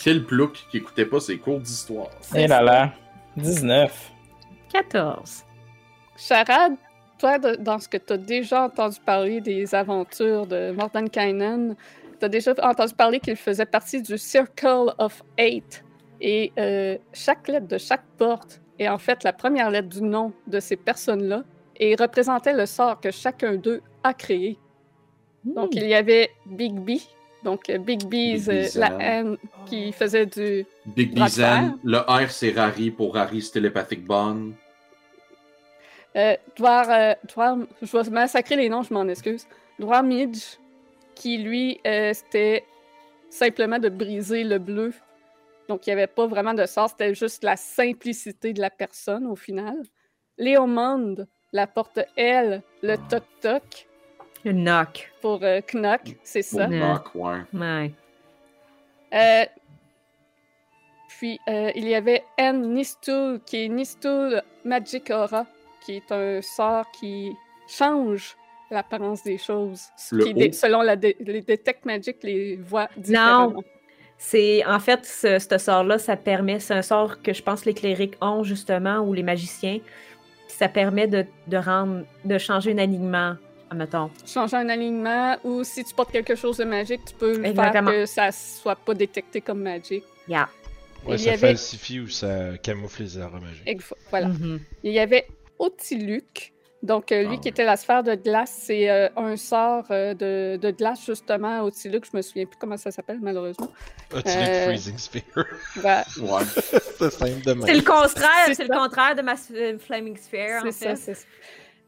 Quel 0.03 0.25
plouc 0.27 0.67
qui 0.71 0.79
écoutait 0.79 1.07
pas 1.07 1.21
ses 1.21 1.39
cours 1.39 1.61
d'histoire. 1.61 2.09
Eh 2.35 2.49
là 2.49 2.61
là. 2.61 2.93
19. 3.37 4.11
14. 4.73 5.45
Charade, 6.29 6.77
toi, 7.19 7.39
de- 7.39 7.57
dans 7.57 7.79
ce 7.81 7.89
que 7.89 7.97
tu 7.97 8.13
as 8.13 8.17
déjà 8.17 8.65
entendu 8.65 8.99
parler 9.05 9.41
des 9.41 9.75
aventures 9.75 10.47
de 10.47 10.71
Mordenkainen, 10.71 11.75
tu 12.19 12.25
as 12.25 12.29
déjà 12.29 12.55
entendu 12.63 12.95
parler 12.95 13.19
qu'il 13.19 13.37
faisait 13.37 13.67
partie 13.67 14.01
du 14.01 14.17
Circle 14.17 14.95
of 14.99 15.23
Eight. 15.37 15.85
Et 16.21 16.53
euh, 16.59 16.97
chaque 17.13 17.49
lettre 17.49 17.67
de 17.67 17.79
chaque 17.79 18.05
porte 18.17 18.61
est 18.79 18.89
en 18.89 18.99
fait 18.99 19.25
la 19.25 19.33
première 19.33 19.71
lettre 19.71 19.89
du 19.89 20.03
nom 20.03 20.33
de 20.47 20.61
ces 20.61 20.77
personnes-là 20.77 21.43
et 21.77 21.97
représentait 21.97 22.53
le 22.53 22.67
sort 22.67 23.01
que 23.01 23.11
chacun 23.11 23.57
d'eux 23.57 23.83
a 24.05 24.15
créé. 24.15 24.57
Donc, 25.45 25.75
il 25.75 25.89
y 25.89 25.95
avait 25.95 26.31
Big 26.47 26.73
B, 26.75 26.93
donc 27.43 27.69
euh, 27.69 27.79
Big 27.79 28.05
B's, 28.05 28.47
Big 28.47 28.49
euh, 28.49 28.63
B's, 28.63 28.75
la 28.77 28.97
N 29.01 29.37
qui 29.67 29.91
faisait 29.91 30.27
du. 30.27 30.65
Big 30.87 31.13
de 31.15 31.25
Bizan, 31.25 31.79
le 31.83 31.99
R 31.99 32.31
c'est 32.31 32.53
Rari 32.53 32.93
pour 32.93 33.15
Rari's 33.15 33.51
Telepathic 33.51 34.05
Bond. 34.05 34.53
Euh, 36.17 36.37
Dwar, 36.57 36.91
euh, 36.91 37.15
Dwar- 37.29 37.67
je 37.81 37.97
vais 37.97 38.11
massacrer 38.11 38.57
les 38.57 38.69
noms, 38.69 38.83
je 38.83 38.93
m'en 38.93 39.09
excuse. 39.09 39.47
Dwar 39.79 40.03
Midge, 40.03 40.59
qui 41.15 41.39
lui, 41.39 41.81
euh, 41.87 42.13
c'était 42.13 42.65
simplement 43.31 43.79
de 43.79 43.89
briser 43.89 44.45
le 44.45 44.59
bleu. 44.59 44.93
Donc, 45.69 45.87
il 45.87 45.91
n'y 45.91 45.95
avait 45.95 46.07
pas 46.07 46.27
vraiment 46.27 46.53
de 46.55 46.67
sort, 46.67 46.91
c'était 46.91 47.15
juste 47.15 47.43
la 47.45 47.57
simplicité 47.57 48.53
de 48.53 48.61
la 48.61 48.69
personne 48.71 49.27
au 49.27 49.37
final. 49.37 49.77
Léomande, 50.37 51.27
la 51.53 51.67
porte 51.67 52.01
L, 52.17 52.63
le 52.83 52.97
toc-toc 53.09 53.87
Le 54.45 54.53
knock. 54.53 55.11
pour 55.23 55.43
euh, 55.43 55.61
Knock, 55.73 56.17
c'est 56.23 56.43
ça. 56.43 56.67
Ouais. 56.69 56.79
Knock, 56.79 57.15
ouais. 57.15 57.41
Ouais. 57.55 57.93
Euh, 59.15 59.45
puis, 61.09 61.39
euh, 61.49 61.71
il 61.75 61.89
y 61.89 61.95
avait 61.95 62.25
N 62.37 62.75
Nistul, 62.75 63.41
qui 63.47 63.65
est 63.65 63.69
Nistul 63.69 64.43
Magic 64.65 65.11
Aura, 65.11 65.47
qui 65.85 65.97
est 65.97 66.13
un 66.13 66.41
sort 66.43 66.91
qui 66.93 67.33
change 67.69 68.37
l'apparence 68.71 69.23
des 69.23 69.39
choses. 69.39 69.83
Le 70.11 70.25
qui, 70.25 70.33
haut? 70.49 70.53
selon 70.53 70.83
la 70.83 70.97
dé- 70.97 71.17
les 71.21 71.43
Detect 71.43 71.85
Magic, 71.85 72.17
les 72.23 72.57
voit 72.57 72.89
différemment. 72.97 73.63
C'est 74.19 74.65
en 74.65 74.79
fait 74.79 75.05
ce, 75.05 75.39
ce 75.39 75.59
sort-là, 75.59 75.99
ça 75.99 76.17
permet, 76.17 76.61
c'est 76.61 76.75
un 76.75 76.83
sort 76.83 77.21
que 77.23 77.33
je 77.33 77.43
pense 77.43 77.65
les 77.65 77.75
clérics 77.75 78.15
ont 78.21 78.45
justement 78.45 79.01
ou 79.01 79.13
les 79.15 79.23
magiciens. 79.25 79.79
Ça 80.49 80.69
permet 80.69 81.09
de, 81.09 81.27
de 81.49 81.57
rendre, 81.57 82.05
de 82.25 82.39
changer 82.39 82.73
un 82.73 82.79
alignement, 82.79 83.35
admettons. 83.71 84.11
Changer 84.25 84.57
un 84.59 84.69
alignement, 84.69 85.37
ou 85.43 85.65
si 85.65 85.83
tu 85.83 85.93
portes 85.95 86.13
quelque 86.13 86.35
chose 86.37 86.59
de 86.59 86.65
magique, 86.65 87.01
tu 87.07 87.15
peux 87.15 87.45
Exactement. 87.45 87.91
faire 87.91 88.01
que 88.03 88.07
ça 88.07 88.31
soit 88.31 88.77
pas 88.77 88.95
détecté 88.95 89.41
comme 89.41 89.63
magique. 89.63 90.05
Yeah. 90.29 90.49
Ouais, 91.05 91.19
ça 91.19 91.31
avait- 91.31 91.39
falsifie 91.49 91.99
ou 91.99 92.07
ça 92.09 92.57
camoufle 92.63 93.03
les 93.03 93.19
armes 93.19 93.41
magiques. 93.41 93.83
Voilà. 94.11 94.29
Mhm. 94.29 94.61
Il 94.85 94.93
y 94.93 95.01
avait 95.01 95.27
Otiluc. 95.63 96.53
Donc, 96.83 97.13
euh, 97.13 97.21
lui 97.23 97.29
Ah 97.35 97.37
qui 97.37 97.43
ouais. 97.45 97.51
était 97.51 97.65
la 97.65 97.77
sphère 97.77 98.03
de 98.03 98.17
glace, 98.17 98.59
c'est 98.65 98.91
euh, 98.91 99.09
un 99.17 99.37
sort 99.37 99.85
euh, 99.93 100.15
de, 100.15 100.57
de 100.61 100.71
glace, 100.73 101.07
justement, 101.07 101.63
Otiluc. 101.63 102.05
Je 102.11 102.17
me 102.17 102.23
souviens 102.23 102.45
plus 102.45 102.59
comment 102.59 102.77
ça 102.77 102.91
s'appelle, 102.91 103.21
malheureusement. 103.23 103.69
Tu 104.11 104.17
Euh, 104.27 104.65
Freezing 104.67 104.99
Sphere. 104.99 105.45
Voilà. 105.77 106.05
Ouais. 106.21 106.43
c'est 106.99 107.11
simple 107.13 107.45
de 107.47 107.53
même. 107.53 107.67
C'est 107.67 107.75
le 107.75 107.83
contraire, 107.83 108.29
C'est 108.53 108.65
le 108.65 108.75
ça. 108.75 108.77
contraire 108.77 109.15
de 109.15 109.23
ma 109.23 109.37
Flaming 109.37 110.17
Sphere, 110.17 110.63
en 110.63 110.65
C'est 110.65 110.73
ça, 110.73 110.91
fait. 110.91 110.97
c'est 110.97 111.15
ça. 111.15 111.27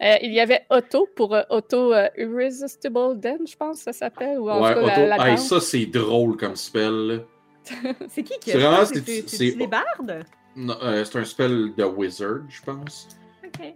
Euh, 0.03 0.15
il 0.23 0.33
y 0.33 0.39
avait 0.41 0.65
Otto 0.71 1.09
pour 1.17 1.35
euh, 1.35 1.43
Otto 1.51 1.93
euh, 1.93 2.09
Irresistible 2.17 3.19
Den, 3.19 3.39
je 3.49 3.57
pense 3.57 3.79
que 3.79 3.85
ça 3.85 3.93
s'appelle. 3.93 4.39
Ou 4.39 4.49
en 4.49 4.63
Ouais, 4.63 4.75
cas, 4.75 4.81
auto. 4.81 5.01
la, 5.09 5.17
la 5.17 5.29
Hey, 5.31 5.39
ça, 5.39 5.61
c'est 5.61 5.87
drôle 5.87 6.37
comme 6.37 6.55
spell. 6.57 7.25
C'est 8.11 8.23
qui 8.23 8.39
qui 8.39 8.53
a 8.53 8.85
ça? 8.85 8.93
C'est 9.27 9.57
les 9.57 9.67
bardes? 9.67 10.25
Euh, 10.57 11.05
c'est 11.05 11.19
un 11.19 11.25
spell 11.25 11.73
de 11.77 11.85
Wizard, 11.85 12.43
je 12.49 12.61
pense. 12.63 13.09
Ok. 13.59 13.75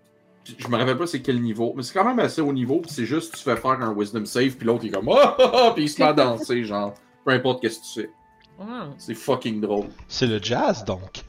Je 0.58 0.68
me 0.68 0.76
rappelle 0.76 0.96
pas 0.96 1.06
c'est 1.06 1.20
quel 1.20 1.40
niveau, 1.42 1.74
mais 1.76 1.82
c'est 1.82 1.92
quand 1.92 2.04
même 2.06 2.18
assez 2.20 2.40
haut 2.40 2.52
niveau. 2.52 2.80
puis 2.80 2.90
c'est 2.90 3.04
juste 3.04 3.34
tu 3.36 3.42
fais 3.42 3.56
faire 3.56 3.70
un 3.82 3.94
Wisdom 3.94 4.24
save, 4.24 4.56
puis 4.56 4.66
l'autre 4.66 4.84
il 4.84 4.88
est 4.88 4.92
comme 4.92 5.08
ah 5.10 5.36
ah 5.38 5.50
ah, 5.54 5.72
puis 5.74 5.84
il 5.84 5.88
se 5.88 6.00
met 6.00 6.08
à 6.08 6.12
danser, 6.12 6.64
genre. 6.64 6.94
Peu 7.24 7.32
importe 7.32 7.60
qu'est-ce 7.60 7.80
que 7.80 7.84
tu 7.94 8.00
fais. 8.02 8.10
Wow. 8.58 8.94
C'est 8.96 9.14
fucking 9.14 9.60
drôle. 9.60 9.86
C'est 10.08 10.26
le 10.26 10.38
jazz, 10.42 10.84
donc. 10.84 11.22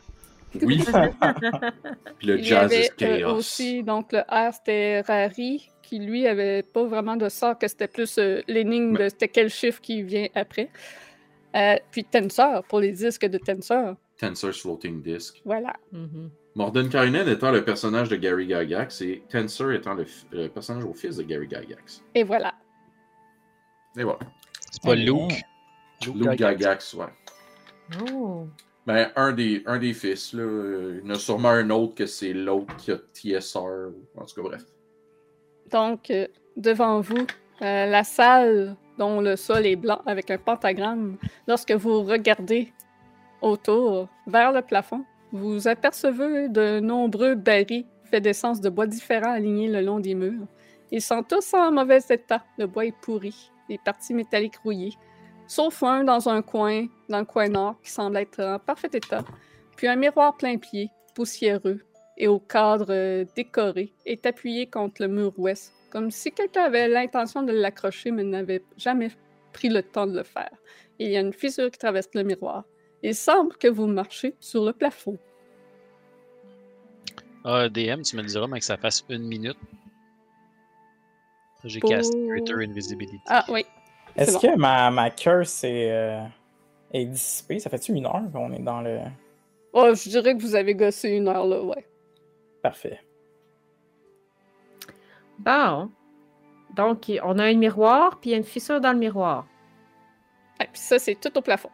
Oui. 0.61 0.81
puis 2.17 2.27
le 2.27 2.39
Il 2.39 2.45
y 2.45 2.47
jazz 2.47 2.71
avait 2.71 2.85
is 2.85 2.89
chaos. 2.97 3.29
euh, 3.29 3.33
aussi, 3.35 3.83
donc 3.83 4.11
le 4.13 4.19
R, 4.21 4.53
c'était 4.53 5.01
Rari, 5.01 5.69
qui 5.83 5.99
lui 5.99 6.25
avait 6.25 6.63
pas 6.63 6.85
vraiment 6.85 7.17
de 7.17 7.27
sort, 7.29 7.57
que 7.59 7.67
c'était 7.67 7.87
plus 7.89 8.17
euh, 8.17 8.41
l'énigme 8.47 8.95
de 8.97 9.09
c'était 9.09 9.27
quel 9.27 9.49
chiffre 9.49 9.81
qui 9.81 10.01
vient 10.01 10.27
après. 10.33 10.69
Euh, 11.55 11.75
puis 11.91 12.03
Tensor, 12.05 12.63
pour 12.63 12.79
les 12.79 12.93
disques 12.93 13.25
de 13.25 13.37
Tensor. 13.37 13.95
Tensor's 14.17 14.61
Floating 14.61 15.01
Disc. 15.01 15.41
Voilà. 15.45 15.73
Mhm. 16.55 16.61
Mordenkainen 16.63 17.27
étant 17.27 17.51
le 17.51 17.63
personnage 17.63 18.09
de 18.09 18.15
Gary 18.15 18.47
Gygax 18.47 19.01
et 19.01 19.23
Tensor 19.29 19.71
étant 19.71 19.95
le, 19.95 20.47
personnage 20.47 20.83
au 20.85 20.93
fils 20.93 21.15
de 21.17 21.23
Gary 21.23 21.47
Gygax. 21.49 22.03
Et 22.15 22.23
voilà. 22.23 22.53
Et 23.97 24.03
voilà. 24.03 24.19
C'est 24.71 24.83
pas 24.83 24.95
Luke? 24.95 25.31
Luke 26.05 26.15
Luke 26.15 26.31
Gygax. 26.31 26.57
Gygax, 26.57 26.93
ouais. 26.95 27.05
Oh. 28.13 28.47
Ben, 28.85 29.11
un 29.15 29.31
des, 29.33 29.61
un 29.65 29.77
des 29.77 29.93
fils, 29.93 30.33
là. 30.33 30.41
euh, 30.43 30.99
Il 31.03 31.07
y 31.07 31.11
en 31.11 31.15
a 31.15 31.19
sûrement 31.19 31.49
un 31.49 31.69
autre 31.69 31.95
que 31.95 32.05
c'est 32.05 32.33
l'autre 32.33 32.75
qui 32.77 32.91
a 32.91 32.97
TSR. 33.13 33.91
En 34.17 34.25
tout 34.25 34.35
cas, 34.35 34.41
bref. 34.41 34.63
Donc, 35.71 36.09
euh, 36.09 36.27
devant 36.57 36.99
vous, 37.01 37.27
euh, 37.61 37.85
la 37.85 38.03
salle 38.03 38.75
dont 38.97 39.21
le 39.21 39.35
sol 39.35 39.65
est 39.65 39.75
blanc 39.75 40.01
avec 40.05 40.31
un 40.31 40.37
pentagramme. 40.37 41.17
Lorsque 41.47 41.71
vous 41.71 42.03
regardez 42.03 42.73
autour, 43.41 44.07
vers 44.27 44.51
le 44.51 44.61
plafond, 44.61 45.05
vous 45.31 45.67
apercevez 45.67 46.49
de 46.49 46.79
nombreux 46.79 47.35
barils 47.35 47.85
faits 48.05 48.23
d'essence 48.23 48.61
de 48.61 48.69
bois 48.69 48.87
différents 48.87 49.33
alignés 49.33 49.67
le 49.67 49.81
long 49.81 49.99
des 49.99 50.15
murs. 50.15 50.47
Ils 50.91 51.01
sont 51.01 51.23
tous 51.23 51.53
en 51.53 51.71
mauvais 51.71 51.99
état. 52.09 52.43
Le 52.57 52.65
bois 52.65 52.85
est 52.85 52.95
pourri, 53.01 53.51
les 53.69 53.77
parties 53.77 54.13
métalliques 54.13 54.57
rouillées. 54.57 54.93
Sauf 55.47 55.83
un 55.83 56.03
dans 56.03 56.29
un 56.29 56.41
coin, 56.41 56.87
dans 57.09 57.19
le 57.19 57.25
coin 57.25 57.47
nord, 57.47 57.75
qui 57.83 57.91
semble 57.91 58.17
être 58.17 58.39
en 58.43 58.59
parfait 58.59 58.89
état. 58.93 59.23
Puis 59.75 59.87
un 59.87 59.95
miroir 59.95 60.35
plein 60.37 60.57
pied, 60.57 60.89
poussiéreux, 61.15 61.79
et 62.17 62.27
au 62.27 62.39
cadre 62.39 62.87
euh, 62.89 63.25
décoré 63.35 63.93
est 64.05 64.25
appuyé 64.25 64.67
contre 64.67 65.01
le 65.01 65.07
mur 65.07 65.33
ouest, 65.37 65.73
comme 65.89 66.11
si 66.11 66.31
quelqu'un 66.31 66.63
avait 66.63 66.87
l'intention 66.87 67.43
de 67.43 67.53
l'accrocher 67.53 68.11
mais 68.11 68.23
n'avait 68.23 68.63
jamais 68.77 69.09
pris 69.53 69.69
le 69.69 69.81
temps 69.81 70.05
de 70.05 70.17
le 70.17 70.23
faire. 70.23 70.51
Il 70.99 71.09
y 71.09 71.17
a 71.17 71.21
une 71.21 71.33
fissure 71.33 71.71
qui 71.71 71.79
traverse 71.79 72.09
le 72.13 72.23
miroir. 72.23 72.65
Il 73.03 73.15
semble 73.15 73.55
que 73.57 73.67
vous 73.67 73.87
marchez 73.87 74.35
sur 74.39 74.65
le 74.65 74.73
plafond. 74.73 75.17
Ah, 77.45 77.69
DM, 77.69 78.01
tu 78.01 78.15
me 78.17 78.21
le 78.21 78.27
diras, 78.27 78.47
mais 78.47 78.59
que 78.59 78.65
ça 78.65 78.77
fasse 78.77 79.05
une 79.09 79.23
minute. 79.27 79.57
J'ai 81.63 81.79
Pour- 81.79 81.89
casté 81.89 82.17
Greater 82.27 82.57
Invisibility. 82.59 83.19
Ah 83.27 83.45
oui. 83.49 83.65
Est-ce 84.15 84.33
bon. 84.33 84.39
que 84.39 84.55
ma, 84.57 84.91
ma 84.91 85.09
curse 85.09 85.63
est, 85.63 85.91
euh, 85.91 86.23
est 86.91 87.05
dissipée? 87.05 87.59
Ça 87.59 87.69
fait-tu 87.69 87.93
une 87.93 88.05
heure 88.05 88.23
qu'on 88.33 88.51
est 88.51 88.59
dans 88.61 88.81
le. 88.81 88.99
Oh, 89.73 89.93
je 89.93 90.09
dirais 90.09 90.35
que 90.35 90.41
vous 90.41 90.55
avez 90.55 90.73
gossé 90.75 91.09
une 91.09 91.27
heure 91.27 91.45
là, 91.45 91.61
ouais. 91.63 91.85
Parfait. 92.61 92.99
Bon. 95.37 95.91
Donc, 96.75 97.11
on 97.23 97.39
a 97.39 97.45
un 97.45 97.53
miroir, 97.55 98.19
puis 98.19 98.29
il 98.29 98.33
y 98.33 98.35
a 98.35 98.37
une 98.37 98.43
fissure 98.43 98.79
dans 98.81 98.91
le 98.91 98.99
miroir. 98.99 99.45
Ah, 100.59 100.65
puis 100.65 100.81
ça, 100.81 100.99
c'est 100.99 101.15
tout 101.15 101.35
au 101.37 101.41
plafond. 101.41 101.69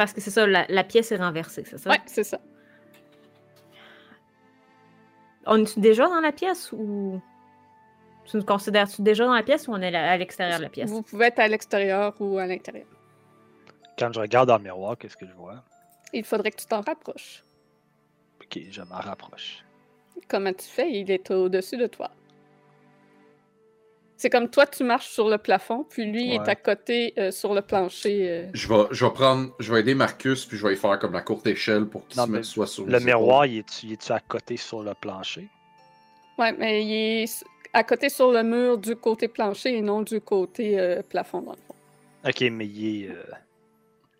Parce 0.00 0.14
que 0.14 0.22
c'est 0.22 0.30
ça, 0.30 0.46
la, 0.46 0.64
la 0.70 0.82
pièce 0.82 1.12
est 1.12 1.18
renversée, 1.18 1.62
c'est 1.66 1.76
ça? 1.76 1.90
Ouais, 1.90 2.00
c'est 2.06 2.24
ça. 2.24 2.40
On 5.44 5.62
est 5.62 5.78
déjà 5.78 6.08
dans 6.08 6.20
la 6.20 6.32
pièce 6.32 6.72
ou. 6.72 7.20
Tu 8.24 8.38
nous 8.38 8.42
considères-tu 8.42 9.02
déjà 9.02 9.26
dans 9.26 9.34
la 9.34 9.42
pièce 9.42 9.68
ou 9.68 9.72
on 9.72 9.82
est 9.82 9.94
à 9.94 10.16
l'extérieur 10.16 10.56
de 10.56 10.62
la 10.62 10.70
pièce? 10.70 10.88
Vous 10.88 11.02
pouvez 11.02 11.26
être 11.26 11.40
à 11.40 11.48
l'extérieur 11.48 12.14
ou 12.18 12.38
à 12.38 12.46
l'intérieur. 12.46 12.86
Quand 13.98 14.10
je 14.10 14.20
regarde 14.20 14.48
dans 14.48 14.56
le 14.56 14.62
miroir, 14.62 14.96
qu'est-ce 14.96 15.18
que 15.18 15.26
je 15.26 15.34
vois? 15.34 15.62
Il 16.14 16.24
faudrait 16.24 16.50
que 16.50 16.56
tu 16.56 16.66
t'en 16.66 16.80
rapproches. 16.80 17.44
Ok, 18.42 18.58
je 18.70 18.80
m'en 18.80 19.00
rapproche. 19.00 19.66
Comment 20.28 20.54
tu 20.54 20.64
fais? 20.64 20.90
Il 20.92 21.10
est 21.10 21.30
au-dessus 21.30 21.76
de 21.76 21.88
toi. 21.88 22.10
C'est 24.20 24.28
comme 24.28 24.50
toi, 24.50 24.66
tu 24.66 24.84
marches 24.84 25.08
sur 25.08 25.30
le 25.30 25.38
plafond, 25.38 25.82
puis 25.88 26.04
lui 26.04 26.24
il 26.26 26.32
est 26.34 26.38
Ouais. 26.40 26.48
à 26.50 26.54
côté 26.54 27.14
euh, 27.16 27.30
sur 27.30 27.54
le 27.54 27.62
plancher. 27.62 28.28
euh. 28.28 28.46
Je 28.52 28.68
vais, 28.68 28.84
je 28.90 29.06
vais 29.06 29.12
prendre. 29.12 29.54
Je 29.58 29.72
vais 29.72 29.80
aider 29.80 29.94
Marcus, 29.94 30.44
puis 30.44 30.58
je 30.58 30.66
vais 30.66 30.74
y 30.74 30.76
faire 30.76 30.98
comme 30.98 31.14
la 31.14 31.22
courte 31.22 31.46
échelle 31.46 31.86
pour 31.86 32.06
qu'il 32.06 32.20
se 32.20 32.26
mette 32.28 32.44
soit 32.44 32.66
sur 32.66 32.84
Le 32.84 33.00
miroir, 33.00 33.46
il 33.46 33.60
est-tu 33.60 33.86
il 33.86 33.92
est-tu 33.94 34.12
à 34.12 34.20
côté 34.20 34.58
sur 34.58 34.82
le 34.82 34.92
plancher? 35.00 35.48
Ouais, 36.36 36.52
mais 36.52 36.84
il 36.84 36.92
est 37.22 37.44
à 37.72 37.82
côté 37.82 38.10
sur 38.10 38.30
le 38.30 38.42
mur 38.42 38.76
du 38.76 38.94
côté 38.94 39.26
plancher 39.26 39.74
et 39.78 39.80
non 39.80 40.02
du 40.02 40.20
côté 40.20 40.78
euh, 40.78 41.02
plafond, 41.02 41.40
dans 41.40 41.52
le 41.52 41.56
fond. 41.56 41.74
Ok, 42.28 42.42
mais 42.52 42.66
il 42.66 43.04
est, 43.06 43.08
euh, 43.08 43.22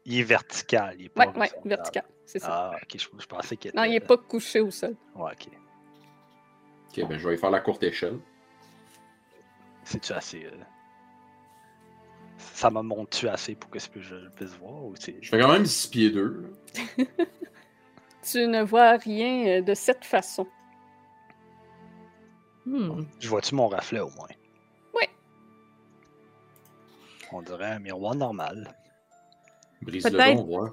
il 0.06 0.20
est 0.20 0.22
vertical. 0.22 0.96
Il 0.98 1.04
est 1.06 1.08
pas 1.10 1.26
Ouais, 1.26 1.38
ouais, 1.40 1.50
vertical, 1.66 2.04
c'est 2.24 2.38
ça. 2.38 2.70
Ah, 2.72 2.76
ok, 2.82 2.98
je, 2.98 3.06
je 3.22 3.26
pensais 3.26 3.54
qu'il 3.58 3.68
était. 3.68 3.76
non, 3.78 3.84
il 3.84 3.94
est 3.96 4.00
pas 4.00 4.16
couché 4.16 4.60
au 4.60 4.70
sol. 4.70 4.94
Ouais, 5.14 5.32
ok. 5.32 5.48
Ok, 6.88 7.06
ben 7.06 7.18
je 7.18 7.28
vais 7.28 7.34
y 7.34 7.38
faire 7.38 7.50
la 7.50 7.60
courte 7.60 7.82
échelle. 7.82 8.18
C'est-tu 9.84 10.12
assez. 10.12 10.44
euh, 10.44 10.50
Ça 12.38 12.70
me 12.70 12.80
monte-tu 12.82 13.28
assez 13.28 13.54
pour 13.54 13.70
que 13.70 13.78
je 13.78 13.88
puisse, 14.30 14.56
voir 14.58 14.84
ou 14.84 14.94
c'est. 14.98 15.16
Je 15.20 15.28
fais 15.30 15.40
quand 15.40 15.52
même 15.52 15.66
6 15.66 15.88
pieds 15.88 16.10
2. 16.10 16.52
Tu 18.22 18.46
ne 18.46 18.62
vois 18.62 18.98
rien 18.98 19.46
euh, 19.46 19.62
de 19.62 19.72
cette 19.72 20.04
façon. 20.04 20.46
Hmm. 22.66 23.04
Je 23.18 23.28
vois-tu 23.28 23.54
mon 23.54 23.68
reflet 23.68 24.00
au 24.00 24.10
moins? 24.10 24.28
Oui. 24.94 25.04
On 27.32 27.40
dirait 27.40 27.72
un 27.72 27.78
miroir 27.78 28.14
normal. 28.14 28.76
Brise-le 29.80 30.10
Peut-être. 30.10 30.36
donc, 30.36 30.46
voir. 30.46 30.72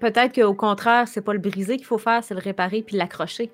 Peut-être 0.00 0.34
qu'au 0.34 0.54
contraire, 0.54 1.06
c'est 1.06 1.20
pas 1.20 1.34
le 1.34 1.38
briser 1.38 1.76
qu'il 1.76 1.84
faut 1.86 1.98
faire, 1.98 2.24
c'est 2.24 2.34
le 2.34 2.40
réparer 2.40 2.82
puis 2.82 2.96
l'accrocher. 2.96 3.52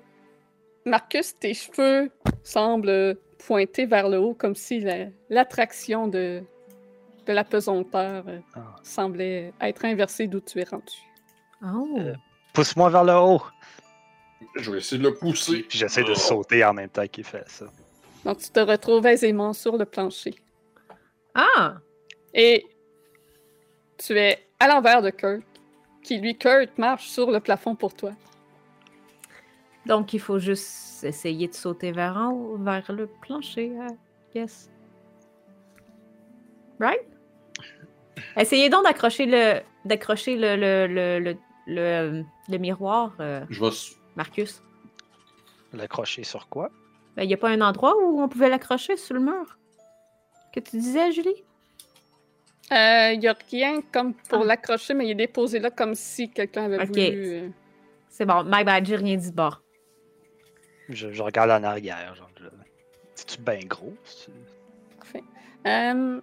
Marcus, 0.85 1.37
tes 1.37 1.53
cheveux 1.53 2.09
semblent 2.43 3.17
pointer 3.45 3.85
vers 3.85 4.09
le 4.09 4.19
haut 4.19 4.33
comme 4.33 4.55
si 4.55 4.79
la- 4.79 5.07
l'attraction 5.29 6.07
de, 6.07 6.41
de 7.25 7.33
la 7.33 7.43
pesanteur 7.43 8.23
euh, 8.27 8.39
Ah. 8.55 8.75
semblait 8.83 9.53
être 9.61 9.85
inversée 9.85 10.27
d'où 10.27 10.39
tu 10.39 10.59
es 10.59 10.63
rendu. 10.63 10.93
Oh. 11.63 11.97
Euh, 11.99 12.13
Pousse-moi 12.53 12.89
vers 12.89 13.03
le 13.03 13.13
haut! 13.13 13.41
Je 14.57 14.69
vais 14.71 14.77
essayer 14.79 15.01
de 15.01 15.07
le 15.07 15.15
pousser. 15.15 15.63
Puis 15.63 15.77
j'essaie 15.79 16.03
de 16.03 16.13
sauter 16.13 16.63
en 16.63 16.73
même 16.73 16.89
temps 16.89 17.07
qu'il 17.07 17.23
fait 17.23 17.47
ça. 17.47 17.65
Donc, 18.25 18.37
tu 18.39 18.49
te 18.49 18.59
retrouves 18.59 19.05
aisément 19.07 19.53
sur 19.53 19.77
le 19.77 19.85
plancher. 19.85 20.35
Ah! 21.33 21.75
Et 22.33 22.65
tu 23.97 24.17
es 24.17 24.39
à 24.59 24.67
l'envers 24.67 25.01
de 25.01 25.09
Kurt, 25.09 25.43
qui 26.03 26.17
lui, 26.19 26.37
Kurt, 26.37 26.77
marche 26.77 27.07
sur 27.07 27.31
le 27.31 27.39
plafond 27.39 27.75
pour 27.75 27.93
toi. 27.93 28.11
Donc, 29.85 30.13
il 30.13 30.19
faut 30.19 30.39
juste 30.39 31.03
essayer 31.03 31.47
de 31.47 31.53
sauter 31.53 31.91
vers 31.91 32.15
en 32.15 32.31
haut, 32.31 32.57
vers 32.57 32.89
le 32.91 33.07
plancher. 33.21 33.71
euh, 33.79 33.87
yes. 34.33 34.69
Right? 36.79 37.01
Essayez 38.37 38.69
donc 38.69 38.83
d'accrocher 38.85 39.25
le, 39.25 39.61
d'accrocher 39.85 40.35
le, 40.37 40.55
le, 40.55 40.87
le, 40.87 41.19
le, 41.19 41.37
le, 41.67 41.81
euh, 41.81 42.23
le 42.49 42.57
miroir, 42.57 43.13
euh, 43.19 43.43
Je 43.49 43.59
vais. 43.59 43.67
s- 43.67 43.95
Marcus. 44.15 44.61
L'accrocher 45.73 46.23
sur 46.23 46.47
quoi? 46.49 46.69
Il 47.17 47.27
n'y 47.27 47.33
a 47.33 47.37
pas 47.37 47.49
un 47.49 47.61
endroit 47.61 47.95
où 48.01 48.21
on 48.21 48.29
pouvait 48.29 48.49
l'accrocher 48.49 48.95
sur 48.97 49.15
le 49.15 49.21
mur? 49.21 49.57
Que 50.53 50.59
tu 50.59 50.77
disais, 50.77 51.11
Julie? 51.11 51.43
Il 52.71 53.19
n'y 53.19 53.27
a 53.27 53.35
rien 53.51 53.81
comme 53.91 54.13
pour 54.13 54.41
Ah. 54.41 54.45
l'accrocher, 54.45 54.93
mais 54.93 55.05
il 55.07 55.11
est 55.11 55.15
déposé 55.15 55.59
là 55.59 55.69
comme 55.71 55.93
si 55.95 56.29
quelqu'un 56.29 56.65
avait 56.65 56.85
voulu... 56.85 57.01
euh, 57.01 57.49
C'est 58.09 58.25
bon, 58.25 58.43
my 58.45 58.63
bad, 58.63 58.85
j'ai 58.85 58.95
rien 58.95 59.15
dit 59.17 59.29
de 59.31 59.35
bord. 59.35 59.61
Je, 60.89 61.21
regarde 61.21 61.51
en 61.51 61.63
arrière. 61.63 62.13
Je- 62.15 62.43
C'est-tu 63.15 63.41
bien 63.41 63.59
gros? 63.65 63.93
Parfait. 64.97 65.23
Euh, 65.65 66.21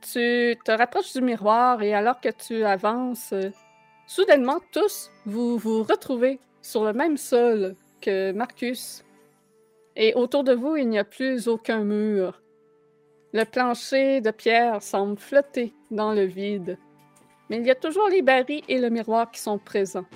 tu 0.00 0.56
te 0.64 0.70
rapproches 0.70 1.12
du 1.14 1.22
miroir 1.22 1.82
et 1.82 1.94
alors 1.94 2.20
que 2.20 2.28
tu 2.28 2.64
avances, 2.64 3.32
euh, 3.32 3.50
soudainement, 4.06 4.60
tous, 4.70 5.10
vous 5.26 5.58
vous 5.58 5.82
retrouvez 5.82 6.38
sur 6.62 6.84
le 6.84 6.92
même 6.92 7.16
sol 7.16 7.74
que 8.00 8.32
Marcus. 8.32 9.04
Et 9.96 10.14
autour 10.14 10.44
de 10.44 10.52
vous, 10.52 10.76
il 10.76 10.88
n'y 10.88 10.98
a 10.98 11.04
plus 11.04 11.48
aucun 11.48 11.84
mur. 11.84 12.40
Le 13.32 13.44
plancher 13.44 14.20
de 14.20 14.30
pierre 14.30 14.82
semble 14.82 15.18
flotter 15.18 15.72
dans 15.90 16.12
le 16.12 16.24
vide. 16.24 16.78
Mais 17.50 17.58
il 17.58 17.66
y 17.66 17.70
a 17.70 17.74
toujours 17.74 18.08
les 18.08 18.22
barils 18.22 18.62
et 18.68 18.78
le 18.78 18.90
miroir 18.90 19.30
qui 19.30 19.40
sont 19.40 19.58
présents. 19.58 20.06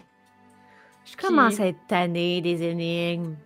Je 1.11 1.17
commence 1.17 1.59
à 1.61 1.67
être 1.67 1.87
tannée 1.87 2.41
des 2.41 2.63
énigmes. 2.63 3.37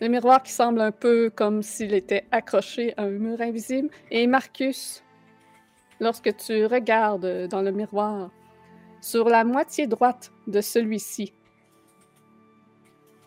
Le 0.00 0.08
miroir 0.08 0.42
qui 0.42 0.52
semble 0.52 0.80
un 0.80 0.92
peu 0.92 1.28
comme 1.28 1.62
s'il 1.62 1.92
était 1.92 2.24
accroché 2.30 2.94
à 2.96 3.02
un 3.02 3.10
mur 3.10 3.40
invisible. 3.40 3.90
Et 4.10 4.26
Marcus, 4.26 5.02
lorsque 6.00 6.34
tu 6.36 6.64
regardes 6.64 7.48
dans 7.48 7.60
le 7.60 7.72
miroir, 7.72 8.30
sur 9.02 9.28
la 9.28 9.44
moitié 9.44 9.86
droite 9.86 10.32
de 10.46 10.60
celui-ci, 10.60 11.34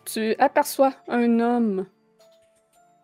tu 0.04 0.34
aperçois 0.38 0.92
un 1.08 1.38
homme 1.38 1.86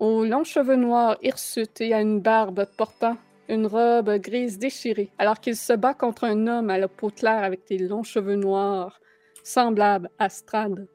aux 0.00 0.24
longs 0.24 0.44
cheveux 0.44 0.76
noirs 0.76 1.16
hirsutes 1.22 1.80
et 1.80 1.94
à 1.94 2.00
une 2.00 2.20
barbe 2.20 2.66
portant 2.76 3.16
une 3.48 3.66
robe 3.66 4.16
grise 4.18 4.58
déchirée, 4.58 5.10
alors 5.18 5.40
qu'il 5.40 5.56
se 5.56 5.72
bat 5.72 5.92
contre 5.92 6.24
un 6.24 6.46
homme 6.46 6.70
à 6.70 6.78
la 6.78 6.86
peau 6.88 7.10
claire 7.10 7.42
avec 7.42 7.66
des 7.68 7.78
longs 7.78 8.04
cheveux 8.04 8.36
noirs, 8.36 9.00
semblable 9.42 10.10
à 10.18 10.28
Strad. 10.28 10.86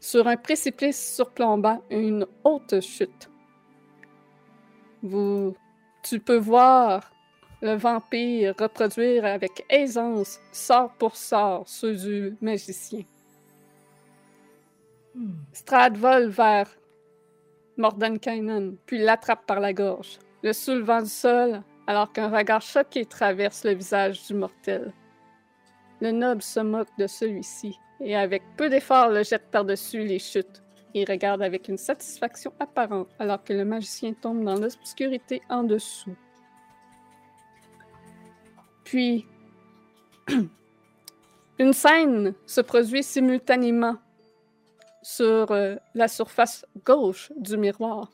Sur 0.00 0.26
un 0.26 0.36
précipice 0.36 1.14
surplombant 1.14 1.82
une 1.90 2.26
haute 2.44 2.80
chute. 2.80 3.30
Vous, 5.02 5.54
tu 6.02 6.20
peux 6.20 6.36
voir 6.36 7.10
le 7.62 7.74
vampire 7.74 8.54
reproduire 8.58 9.24
avec 9.24 9.64
aisance, 9.70 10.38
sort 10.52 10.92
pour 10.98 11.16
sort, 11.16 11.64
ceux 11.66 11.94
du 11.94 12.36
magicien. 12.42 13.02
Strad 15.52 15.96
vole 15.96 16.28
vers 16.28 16.68
Mordenkainen, 17.76 18.76
puis 18.84 18.98
l'attrape 18.98 19.46
par 19.46 19.60
la 19.60 19.72
gorge, 19.72 20.18
le 20.42 20.52
soulevant 20.52 21.02
du 21.02 21.08
sol, 21.08 21.62
alors 21.86 22.12
qu'un 22.12 22.28
regard 22.28 22.62
choqué 22.62 23.04
traverse 23.04 23.64
le 23.64 23.74
visage 23.74 24.26
du 24.26 24.34
mortel. 24.34 24.92
Le 26.00 26.10
noble 26.10 26.42
se 26.42 26.60
moque 26.60 26.88
de 26.98 27.06
celui-ci, 27.06 27.78
et 28.00 28.16
avec 28.16 28.42
peu 28.56 28.68
d'effort 28.68 29.08
le 29.08 29.22
jette 29.22 29.50
par-dessus 29.50 30.04
les 30.04 30.18
chutes. 30.18 30.62
Il 30.94 31.10
regarde 31.10 31.42
avec 31.42 31.68
une 31.68 31.78
satisfaction 31.78 32.52
apparente, 32.60 33.08
alors 33.18 33.42
que 33.42 33.52
le 33.52 33.64
magicien 33.64 34.12
tombe 34.12 34.44
dans 34.44 34.54
l'obscurité 34.54 35.42
en 35.48 35.64
dessous. 35.64 36.14
Puis, 38.84 39.26
une 41.58 41.72
scène 41.72 42.34
se 42.46 42.60
produit 42.60 43.02
simultanément 43.02 43.96
sur 45.02 45.50
euh, 45.50 45.76
la 45.94 46.08
surface 46.08 46.64
gauche 46.84 47.32
du 47.36 47.56
miroir. 47.56 48.10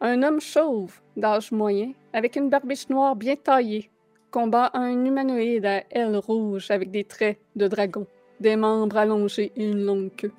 Un 0.00 0.22
homme 0.22 0.40
chauve, 0.40 1.00
d'âge 1.16 1.50
moyen, 1.50 1.92
avec 2.12 2.36
une 2.36 2.50
barbiche 2.50 2.88
noire 2.88 3.16
bien 3.16 3.36
taillée, 3.36 3.90
combat 4.30 4.70
un 4.74 5.04
humanoïde 5.04 5.66
à 5.66 5.84
ailes 5.90 6.16
rouges 6.16 6.70
avec 6.70 6.90
des 6.90 7.04
traits 7.04 7.38
de 7.56 7.68
dragon, 7.68 8.06
des 8.40 8.56
membres 8.56 8.96
allongés 8.96 9.52
et 9.56 9.68
une 9.68 9.84
longue 9.84 10.14
queue. 10.16 10.32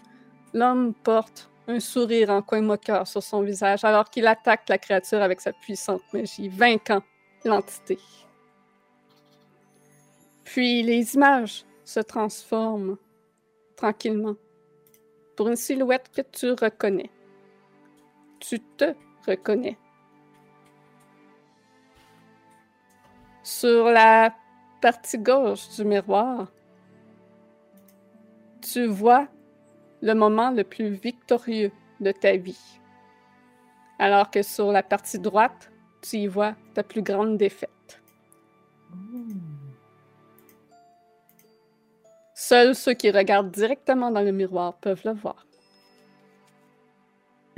L'homme 0.53 0.93
porte 1.03 1.49
un 1.67 1.79
sourire 1.79 2.29
en 2.31 2.41
coin 2.41 2.61
moqueur 2.61 3.07
sur 3.07 3.21
son 3.21 3.41
visage 3.41 3.83
alors 3.83 4.09
qu'il 4.09 4.25
attaque 4.27 4.67
la 4.69 4.77
créature 4.77 5.21
avec 5.21 5.39
sa 5.41 5.53
puissante 5.53 6.01
magie, 6.13 6.49
vainquant 6.49 7.03
l'entité. 7.45 7.97
Puis 10.43 10.81
les 10.81 11.13
images 11.13 11.65
se 11.85 11.99
transforment 11.99 12.97
tranquillement 13.75 14.35
pour 15.35 15.47
une 15.47 15.55
silhouette 15.55 16.09
que 16.13 16.21
tu 16.21 16.51
reconnais. 16.51 17.09
Tu 18.39 18.59
te 18.59 18.93
reconnais. 19.27 19.77
Sur 23.49 23.85
la 23.85 24.31
partie 24.79 25.17
gauche 25.17 25.69
du 25.75 25.83
miroir, 25.83 26.51
tu 28.61 28.85
vois 28.85 29.27
le 30.03 30.13
moment 30.13 30.51
le 30.51 30.63
plus 30.63 30.89
victorieux 30.89 31.71
de 31.99 32.11
ta 32.11 32.37
vie. 32.37 32.79
Alors 33.97 34.29
que 34.29 34.43
sur 34.43 34.71
la 34.71 34.83
partie 34.83 35.17
droite, 35.17 35.71
tu 36.03 36.17
y 36.17 36.27
vois 36.27 36.53
ta 36.75 36.83
plus 36.83 37.01
grande 37.01 37.37
défaite. 37.37 38.03
Seuls 42.35 42.75
ceux 42.75 42.93
qui 42.93 43.09
regardent 43.09 43.51
directement 43.51 44.11
dans 44.11 44.21
le 44.21 44.31
miroir 44.31 44.75
peuvent 44.75 45.01
le 45.05 45.13
voir. 45.13 45.47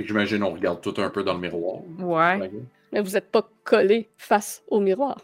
J'imagine 0.00 0.42
on 0.42 0.54
regarde 0.54 0.80
tout 0.80 0.94
un 0.96 1.10
peu 1.10 1.22
dans 1.22 1.34
le 1.34 1.40
miroir. 1.40 1.82
Ouais. 1.98 2.50
Mais 2.92 3.02
vous 3.02 3.10
n'êtes 3.10 3.30
pas 3.30 3.46
collé 3.62 4.08
face 4.16 4.62
au 4.68 4.80
miroir. 4.80 5.18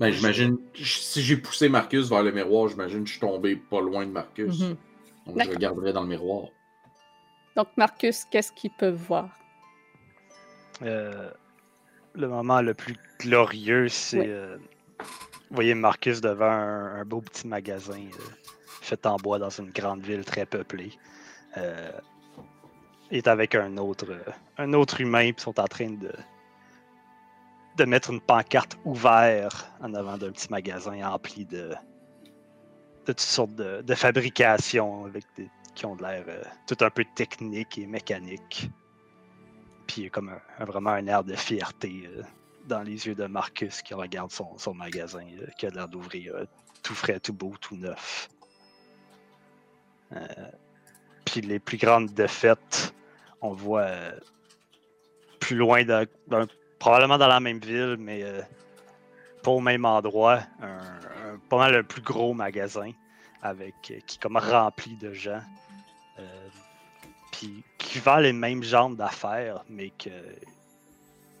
Ben, 0.00 0.12
j'imagine, 0.12 0.58
si 0.74 1.22
j'ai 1.22 1.36
poussé 1.36 1.68
Marcus 1.68 2.08
vers 2.08 2.22
le 2.22 2.30
miroir, 2.30 2.68
j'imagine 2.68 3.00
que 3.00 3.06
je 3.06 3.12
suis 3.12 3.20
tombé 3.20 3.56
pas 3.56 3.80
loin 3.80 4.06
de 4.06 4.12
Marcus. 4.12 4.60
Mhm. 4.60 4.76
Donc 5.26 5.42
je 5.42 5.50
regarderai 5.50 5.92
dans 5.92 6.02
le 6.02 6.08
miroir. 6.08 6.48
Donc, 7.56 7.68
Marcus, 7.76 8.24
qu'est-ce 8.30 8.52
qu'ils 8.52 8.70
peuvent 8.78 8.94
voir? 8.94 9.28
Euh, 10.82 11.30
le 12.14 12.28
moment 12.28 12.60
le 12.62 12.74
plus 12.74 12.96
glorieux, 13.18 13.88
c'est. 13.88 14.20
Oui. 14.20 14.26
euh, 14.28 14.56
vous 15.50 15.56
voyez 15.56 15.74
Marcus 15.74 16.20
devant 16.20 16.44
un, 16.44 17.00
un 17.00 17.04
beau 17.04 17.20
petit 17.20 17.48
magasin 17.48 17.98
euh, 17.98 18.48
fait 18.80 19.04
en 19.06 19.16
bois 19.16 19.38
dans 19.38 19.50
une 19.50 19.70
grande 19.70 20.02
ville 20.02 20.24
très 20.24 20.46
peuplée. 20.46 20.92
Euh, 21.56 21.90
est 23.10 23.26
avec 23.26 23.54
un 23.54 23.76
autre, 23.78 24.06
un 24.58 24.72
autre 24.74 25.00
humain, 25.00 25.32
puis 25.32 25.42
sont 25.42 25.58
en 25.58 25.64
train 25.64 25.90
de, 25.90 26.12
de 27.78 27.84
mettre 27.84 28.10
une 28.10 28.20
pancarte 28.20 28.76
ouverte 28.84 29.70
en 29.80 29.94
avant 29.94 30.18
d'un 30.18 30.32
petit 30.32 30.50
magasin 30.50 31.00
empli 31.08 31.44
de, 31.46 31.74
toutes 33.06 33.20
sortes 33.20 33.54
de, 33.54 33.94
fabrications 33.94 35.06
avec 35.06 35.24
des, 35.36 35.48
qui 35.74 35.86
ont 35.86 35.94
de 35.96 36.02
l'air 36.02 36.24
euh, 36.28 36.42
tout 36.66 36.76
un 36.80 36.90
peu 36.90 37.04
technique 37.14 37.78
et 37.78 37.86
mécanique. 37.86 38.68
Puis 39.86 40.10
comme 40.10 40.28
un, 40.30 40.40
un- 40.58 40.64
vraiment 40.64 40.90
un 40.90 41.06
air 41.06 41.22
de 41.24 41.34
fierté 41.34 42.02
euh, 42.08 42.22
dans 42.66 42.82
les 42.82 43.06
yeux 43.06 43.14
de 43.14 43.26
Marcus 43.26 43.80
qui 43.80 43.94
regarde 43.94 44.30
son, 44.32 44.58
son 44.58 44.74
magasin, 44.74 45.24
euh, 45.40 45.46
qui 45.56 45.66
a 45.66 45.70
l'air 45.70 45.88
d'ouvrir 45.88 46.34
tout 46.82 46.94
frais, 46.94 47.20
tout 47.20 47.32
beau, 47.32 47.54
tout 47.60 47.76
neuf. 47.76 48.28
Puis 51.26 51.42
les 51.42 51.58
plus 51.58 51.76
grandes 51.76 52.10
défaites, 52.12 52.94
on 53.42 53.52
voit 53.52 53.90
plus 55.38 55.56
loin, 55.56 55.84
dans- 55.84 56.06
probablement 56.78 57.18
dans 57.18 57.28
la 57.28 57.40
même 57.40 57.58
ville, 57.58 57.96
mais 57.98 58.22
euh, 58.22 58.40
pas 59.42 59.50
au 59.50 59.60
même 59.60 59.84
endroit, 59.84 60.40
un, 60.62 61.38
pas 61.48 61.58
mal 61.58 61.72
le 61.74 61.82
plus 61.82 62.02
gros 62.02 62.34
magasin 62.34 62.90
avec 63.42 63.74
euh, 63.90 63.98
qui 64.06 64.16
est 64.16 64.20
comme 64.22 64.36
rempli 64.36 64.96
de 64.96 65.12
gens. 65.12 65.40
euh, 66.18 66.48
puis 67.32 67.62
qui 67.78 68.00
vend 68.00 68.16
les 68.16 68.32
mêmes 68.32 68.64
genres 68.64 68.90
d'affaires, 68.90 69.62
mais 69.68 69.90
que 69.90 70.10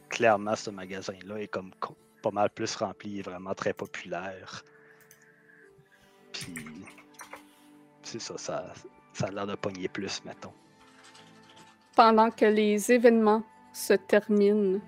clairement 0.08 0.54
ce 0.54 0.70
magasin-là 0.70 1.38
est 1.40 1.48
comme 1.48 1.72
co- 1.80 1.96
pas 2.22 2.30
mal 2.30 2.50
plus 2.50 2.76
rempli, 2.76 3.18
est 3.18 3.22
vraiment 3.22 3.54
très 3.54 3.72
populaire. 3.72 4.62
Puis 6.32 6.54
c'est 8.02 8.20
ça, 8.20 8.38
ça, 8.38 8.72
ça 9.12 9.26
a 9.26 9.30
l'air 9.30 9.46
de 9.46 9.56
pogner 9.56 9.88
plus, 9.88 10.22
mettons. 10.24 10.52
Pendant 11.96 12.30
que 12.30 12.44
les 12.44 12.92
événements 12.92 13.42
se 13.72 13.94
terminent, 13.94 14.78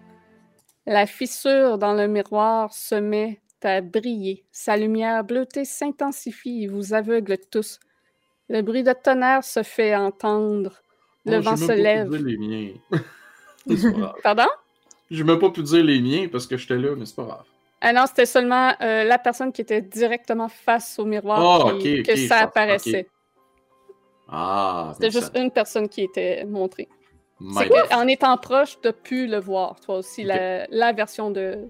la 0.87 1.07
fissure 1.07 1.79
dans 1.79 1.93
le 1.95 2.07
miroir 2.09 2.73
se 2.73 2.95
met 2.95 3.41
à 3.63 3.81
briller. 3.81 4.45
Sa 4.53 4.77
lumière 4.77 5.23
bleutée 5.25 5.65
s'intensifie 5.65 6.65
et 6.65 6.67
vous 6.67 6.95
aveugle 6.95 7.37
tous. 7.51 7.79
Le 8.49 8.63
bruit 8.63 8.83
de 8.83 8.93
tonnerre 8.93 9.45
se 9.45 9.63
fait 9.63 9.95
entendre. 9.95 10.81
Le 11.27 11.37
Oh, 11.39 11.41
vent 11.43 11.57
se 11.57 11.71
lève. 11.73 12.09
pu 12.11 12.17
dire 12.19 12.27
les 12.27 12.39
miens. 12.39 12.73
pas. 14.01 14.15
Pardon? 14.23 14.49
J'ai 15.11 15.25
même 15.25 15.39
pas 15.39 15.51
pu 15.51 15.63
dire 15.63 15.85
les 15.85 16.01
miens 16.01 16.29
parce 16.33 16.47
que 16.47 16.57
j'étais 16.57 16.77
là, 16.77 16.95
mais 16.97 17.05
c'est 17.05 17.17
pas 17.17 17.25
grave. 17.25 17.45
Ah 17.83 17.93
non, 17.93 18.05
c'était 18.07 18.27
seulement 18.27 18.73
euh, 18.81 19.05
la 19.05 19.19
personne 19.19 19.53
qui 19.53 19.61
était 19.63 19.81
directement 19.83 20.49
face 20.49 20.99
au 20.99 21.05
miroir 21.05 21.67
Ah, 21.67 21.79
qui- 21.81 22.03
que 22.03 22.17
ça 22.17 22.39
apparaissait. 22.41 23.09
Ah, 24.29 24.93
C'était 24.95 25.11
juste 25.11 25.35
ça- 25.35 25.41
une 25.43 25.51
personne 25.51 25.89
qui 25.89 26.03
était 26.03 26.45
montrée. 26.45 26.89
C'est 27.55 27.89
qu'en 27.89 28.07
étant 28.07 28.37
proche, 28.37 28.79
tu 28.81 28.89
as 28.89 28.93
pu 28.93 29.27
le 29.27 29.39
voir, 29.39 29.81
toi 29.81 29.97
aussi, 29.99 30.25
la, 30.25 30.67
la 30.67 30.93
version 30.93 31.31
de, 31.31 31.69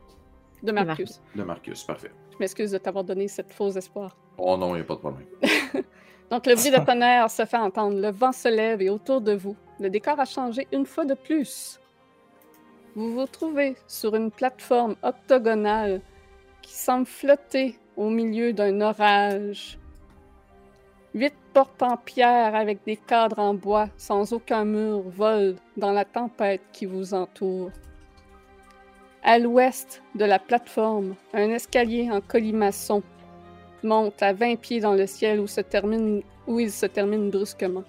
de 0.62 0.73
Marcus. 0.73 1.20
De 1.34 1.42
Marcus, 1.42 1.84
parfait. 1.84 2.10
Je 2.32 2.36
m'excuse 2.39 2.73
de 2.73 2.78
t'avoir 2.78 3.05
donné 3.05 3.28
cette 3.28 3.52
faux 3.52 3.70
espoir. 3.70 4.16
Oh 4.39 4.57
non, 4.57 4.74
il 4.74 4.81
a 4.81 4.84
pas 4.84 4.94
de 4.94 5.00
problème. 5.00 5.26
Donc, 6.31 6.47
le 6.47 6.55
bruit 6.55 6.70
de 6.70 6.84
tonnerre 6.84 7.31
se 7.31 7.44
fait 7.44 7.57
entendre, 7.57 8.00
le 8.00 8.10
vent 8.10 8.32
se 8.32 8.49
lève 8.49 8.81
et 8.82 8.89
autour 8.89 9.20
de 9.20 9.32
vous, 9.32 9.57
le 9.81 9.90
décor 9.90 10.18
a 10.18 10.24
changé 10.24 10.66
une 10.73 10.86
fois 10.86 11.05
de 11.05 11.15
plus. 11.15 11.81
Vous 12.94 13.12
vous 13.12 13.26
trouvez 13.26 13.76
sur 13.86 14.15
une 14.15 14.31
plateforme 14.31 14.97
octogonale 15.02 16.00
qui 16.62 16.74
semble 16.74 17.07
flotter 17.07 17.78
au 17.97 18.10
milieu 18.10 18.52
d'un 18.52 18.81
orage. 18.81 19.78
Huit 21.12 21.34
portes 21.52 21.82
en 21.82 21.97
pierre 21.97 22.55
avec 22.55 22.84
des 22.84 22.97
cadres 22.97 23.40
en 23.40 23.55
bois 23.55 23.89
sans 23.97 24.32
aucun 24.32 24.64
mur 24.64 25.00
volent 25.00 25.56
dans 25.76 25.90
la 25.90 26.05
tempête 26.05 26.62
qui 26.72 26.86
vous 26.86 27.14
entoure. 27.14 27.70
À 29.24 29.39
l'ouest 29.39 30.02
de 30.14 30.24
la 30.24 30.39
plateforme, 30.39 31.16
un 31.34 31.50
escalier 31.50 32.08
en 32.10 32.20
colimaçon 32.20 33.02
monte 33.82 34.22
à 34.22 34.32
20 34.32 34.56
pieds 34.60 34.80
dans 34.80 34.94
le 34.94 35.06
ciel 35.06 35.40
où, 35.40 35.47
il 36.60 36.70
se 36.70 36.86
termine 36.86 37.30
brusquement. 37.30 37.84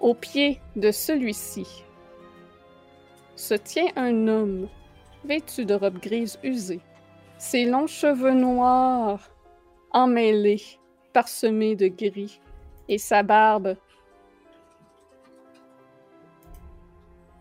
Au 0.00 0.14
pied 0.14 0.60
de 0.76 0.90
celui-ci 0.90 1.84
se 3.34 3.54
tient 3.54 3.88
un 3.96 4.28
homme 4.28 4.68
vêtu 5.24 5.64
de 5.64 5.74
robe 5.74 5.98
grise 6.00 6.38
usée, 6.42 6.80
ses 7.38 7.64
longs 7.64 7.86
cheveux 7.86 8.34
noirs 8.34 9.30
emmêlés, 9.92 10.78
parsemés 11.12 11.76
de 11.76 11.88
gris, 11.88 12.40
et 12.88 12.98
sa 12.98 13.22
barbe 13.22 13.76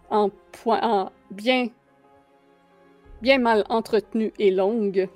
en, 0.10 0.30
point, 0.52 0.82
en 0.82 1.12
bien, 1.32 1.68
bien 3.22 3.38
mal 3.38 3.66
entretenue 3.70 4.34
et 4.40 4.52
longue 4.52 5.10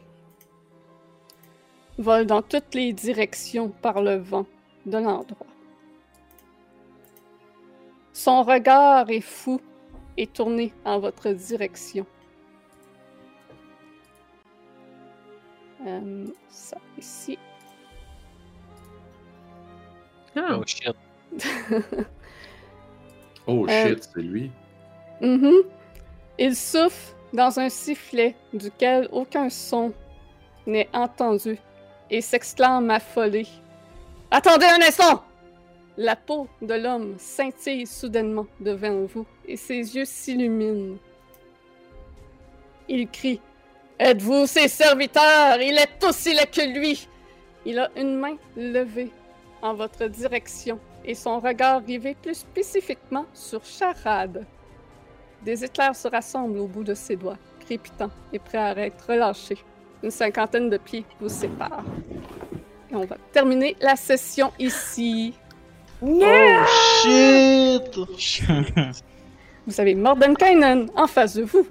vole 1.97 2.25
dans 2.25 2.41
toutes 2.41 2.73
les 2.73 2.93
directions 2.93 3.69
par 3.69 4.01
le 4.01 4.15
vent 4.15 4.45
de 4.85 4.97
l'endroit. 4.97 5.47
Son 8.13 8.43
regard 8.43 9.09
est 9.09 9.21
fou 9.21 9.61
et 10.17 10.27
tourné 10.27 10.73
en 10.85 10.99
votre 10.99 11.29
direction. 11.29 12.05
Euh, 15.85 16.27
ça 16.49 16.77
ici. 16.97 17.37
Ah, 20.35 20.57
Oh 20.59 20.63
shit. 20.65 20.95
Oh 23.47 23.65
Euh, 23.67 23.87
shit, 23.89 24.09
c'est 24.13 24.21
lui. 24.21 24.51
Mhm. 25.19 25.53
Il 26.37 26.55
souffle 26.55 27.15
dans 27.33 27.59
un 27.59 27.69
sifflet 27.69 28.35
duquel 28.53 29.07
aucun 29.11 29.49
son 29.49 29.93
n'est 30.67 30.89
entendu 30.93 31.57
et 32.09 32.21
s'exclame 32.21 32.89
affolé. 32.91 33.47
Attendez 34.29 34.65
un 34.65 34.81
instant! 34.81 35.23
La 35.97 36.15
peau 36.15 36.47
de 36.61 36.73
l'homme 36.73 37.15
scintille 37.17 37.85
soudainement 37.85 38.47
devant 38.59 39.05
vous 39.05 39.25
et 39.47 39.57
ses 39.57 39.95
yeux 39.95 40.05
s'illuminent. 40.05 40.97
Il 42.87 43.09
crie 43.09 43.41
Êtes-vous 43.99 44.47
ses 44.47 44.67
serviteurs? 44.67 45.61
Il 45.61 45.77
est 45.77 46.03
aussi 46.03 46.33
laid 46.33 46.47
que 46.49 46.61
lui 46.61 47.07
Il 47.65 47.77
a 47.79 47.89
une 47.95 48.15
main 48.17 48.35
levée 48.55 49.11
en 49.61 49.73
votre 49.73 50.07
direction 50.07 50.79
et 51.05 51.15
son 51.15 51.39
regard 51.39 51.81
rivé 51.85 52.15
plus 52.21 52.35
spécifiquement 52.35 53.25
sur 53.33 53.63
Charade. 53.63 54.45
Des 55.43 55.63
éclairs 55.63 55.95
se 55.95 56.07
rassemblent 56.07 56.59
au 56.59 56.67
bout 56.67 56.83
de 56.83 56.93
ses 56.93 57.15
doigts, 57.15 57.37
crépitants 57.59 58.11
et 58.31 58.39
prêts 58.39 58.57
à 58.57 58.77
être 58.77 59.09
relâchés. 59.09 59.57
Une 60.03 60.11
cinquantaine 60.11 60.69
de 60.69 60.77
pieds 60.77 61.05
vous 61.19 61.29
séparent. 61.29 61.83
Et 62.91 62.95
on 62.95 63.05
va 63.05 63.17
terminer 63.31 63.75
la 63.81 63.95
session 63.95 64.51
ici. 64.59 65.33
Oh 66.01 66.21
shit! 67.03 67.99
Vous 69.67 69.79
avez 69.79 69.93
Mordenkainen 69.93 70.89
en 70.95 71.05
face 71.05 71.35
de 71.35 71.43
vous. 71.43 71.67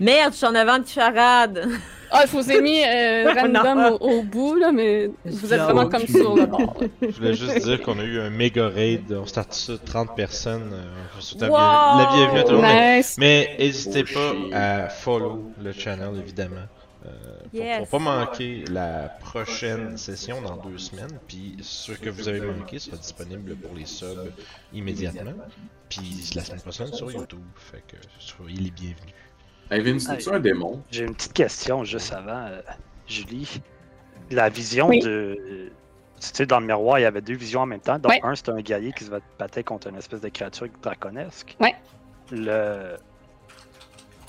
Merde, 0.00 0.32
je 0.32 0.38
suis 0.38 0.46
en 0.46 0.54
avant 0.54 0.78
de 0.78 0.86
charade. 0.86 1.68
Ah, 2.10 2.24
je 2.26 2.32
vous 2.32 2.50
ai 2.50 2.60
mis 2.60 2.80
euh, 2.84 3.32
random 3.40 3.74
Non. 3.80 3.98
au, 4.00 4.18
au 4.18 4.22
bout, 4.22 4.54
là, 4.54 4.70
mais 4.72 5.10
vous 5.24 5.52
êtes 5.52 5.60
vraiment 5.60 5.88
ai 5.88 5.88
comme 5.88 6.06
sur 6.06 6.36
le 6.36 6.46
bord. 6.46 6.76
Je 7.02 7.06
voulais 7.08 7.34
juste 7.34 7.64
dire 7.64 7.80
qu'on 7.82 7.98
a 7.98 8.04
eu 8.04 8.20
un 8.20 8.30
méga 8.30 8.68
raid, 8.68 9.12
on 9.12 9.26
start 9.26 9.52
sur 9.52 9.80
30 9.82 10.14
personnes. 10.14 10.70
euh, 10.72 11.20
souhaite 11.20 11.42
la, 11.42 11.48
Wow! 11.48 11.56
bien- 11.56 11.98
la 12.04 12.12
bienvenue 12.16 12.38
à 12.40 12.42
tout 12.44 12.50
le 12.52 12.56
monde. 12.58 12.96
Nice. 12.96 13.16
Mais 13.18 13.56
n'hésitez 13.58 14.04
Oh, 14.16 14.50
pas 14.50 14.56
à 14.56 14.88
follow 14.88 15.52
le 15.60 15.72
channel, 15.72 16.10
évidemment. 16.18 16.56
euh, 17.06 17.10
pour, 17.50 17.60
Yes. 17.60 17.78
pour 17.88 17.88
pas 17.88 17.98
manquer 17.98 18.64
la 18.70 19.10
prochaine 19.20 19.96
session 19.96 20.40
dans 20.42 20.56
deux 20.56 20.78
semaines. 20.78 21.18
Puis 21.28 21.56
ce 21.62 21.92
que 21.92 22.10
vous 22.10 22.28
avez 22.28 22.40
manqué 22.40 22.78
sera 22.78 22.96
disponible 22.96 23.56
pour 23.56 23.74
les 23.74 23.86
subs 23.86 24.32
immédiatement. 24.72 25.32
Puis 25.88 26.30
la 26.34 26.42
semaine 26.44 26.60
prochaine 26.60 26.92
sur 26.92 27.10
YouTube. 27.10 27.40
Fait 27.56 27.82
que 27.88 27.96
soyez 28.20 28.56
les 28.58 28.70
bienvenus. 28.70 29.14
Hey 29.70 29.80
Vince, 29.80 30.04
c'est-tu 30.04 30.30
un 30.30 30.40
démon? 30.40 30.82
J'ai 30.90 31.04
une 31.04 31.14
petite 31.14 31.32
question 31.32 31.84
juste 31.84 32.12
avant, 32.12 32.46
euh, 32.46 32.60
Julie. 33.06 33.60
La 34.30 34.48
vision 34.48 34.88
Oui. 34.88 35.00
de. 35.00 35.70
Tu 36.20 36.30
sais, 36.32 36.46
dans 36.46 36.60
le 36.60 36.66
miroir, 36.66 36.98
il 36.98 37.02
y 37.02 37.06
avait 37.06 37.20
deux 37.20 37.34
visions 37.34 37.60
en 37.62 37.66
même 37.66 37.80
temps. 37.80 37.98
Donc, 37.98 38.12
Ouais. 38.12 38.20
un, 38.22 38.34
c'était 38.34 38.52
un 38.52 38.60
guerrier 38.60 38.92
qui 38.92 39.04
se 39.04 39.10
battait 39.38 39.64
contre 39.64 39.88
une 39.88 39.96
espèce 39.96 40.20
de 40.20 40.28
créature 40.28 40.68
draconesque. 40.82 41.56
Ouais. 41.60 41.74
Le. 42.30 42.96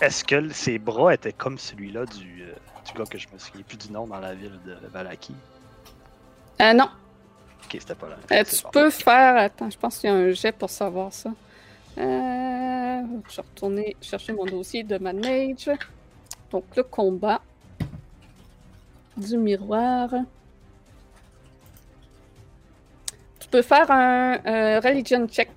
Est-ce 0.02 0.26
que 0.26 0.50
ses 0.52 0.78
bras 0.78 1.14
étaient 1.14 1.32
comme 1.32 1.58
celui-là 1.58 2.06
du, 2.06 2.44
euh, 2.44 2.54
du 2.86 2.94
gars 2.98 3.06
que 3.06 3.18
je 3.18 3.28
me 3.34 3.38
souviens 3.40 3.64
plus 3.66 3.78
du 3.78 3.92
nom 3.94 4.08
dans 4.08 4.20
la 4.20 4.34
ville 4.34 4.60
de 4.66 4.76
Valaki? 4.92 5.34
Euh, 6.62 6.74
non, 6.74 6.90
Ok, 7.66 7.78
c'était 7.80 7.96
pas 7.96 8.10
là. 8.10 8.18
Euh, 8.32 8.44
tu 8.44 8.62
peux 8.74 8.90
faire. 8.90 9.38
Attends, 9.38 9.70
je 9.70 9.78
pense 9.78 9.98
qu'il 10.00 10.10
y 10.10 10.14
a 10.14 10.16
un 10.16 10.32
jet 10.32 10.52
pour 10.52 10.70
savoir 10.70 11.14
ça. 11.14 11.32
Euh, 11.98 13.02
je 13.30 13.36
vais 13.36 13.42
retourner 13.42 13.96
chercher 14.02 14.34
mon 14.34 14.46
dossier 14.46 14.84
de 14.84 14.98
Mad 14.98 15.16
Mage. 15.16 15.70
Donc, 16.52 16.64
le 16.76 16.84
combat 16.84 17.42
du 19.18 19.38
miroir. 19.38 20.10
tu 23.46 23.52
peux 23.52 23.62
faire 23.62 23.92
un 23.92 24.40
euh, 24.48 24.80
religion 24.80 25.28
check. 25.28 25.52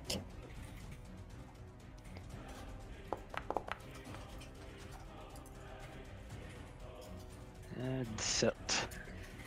Euh, 7.79 8.03
17. 8.17 8.53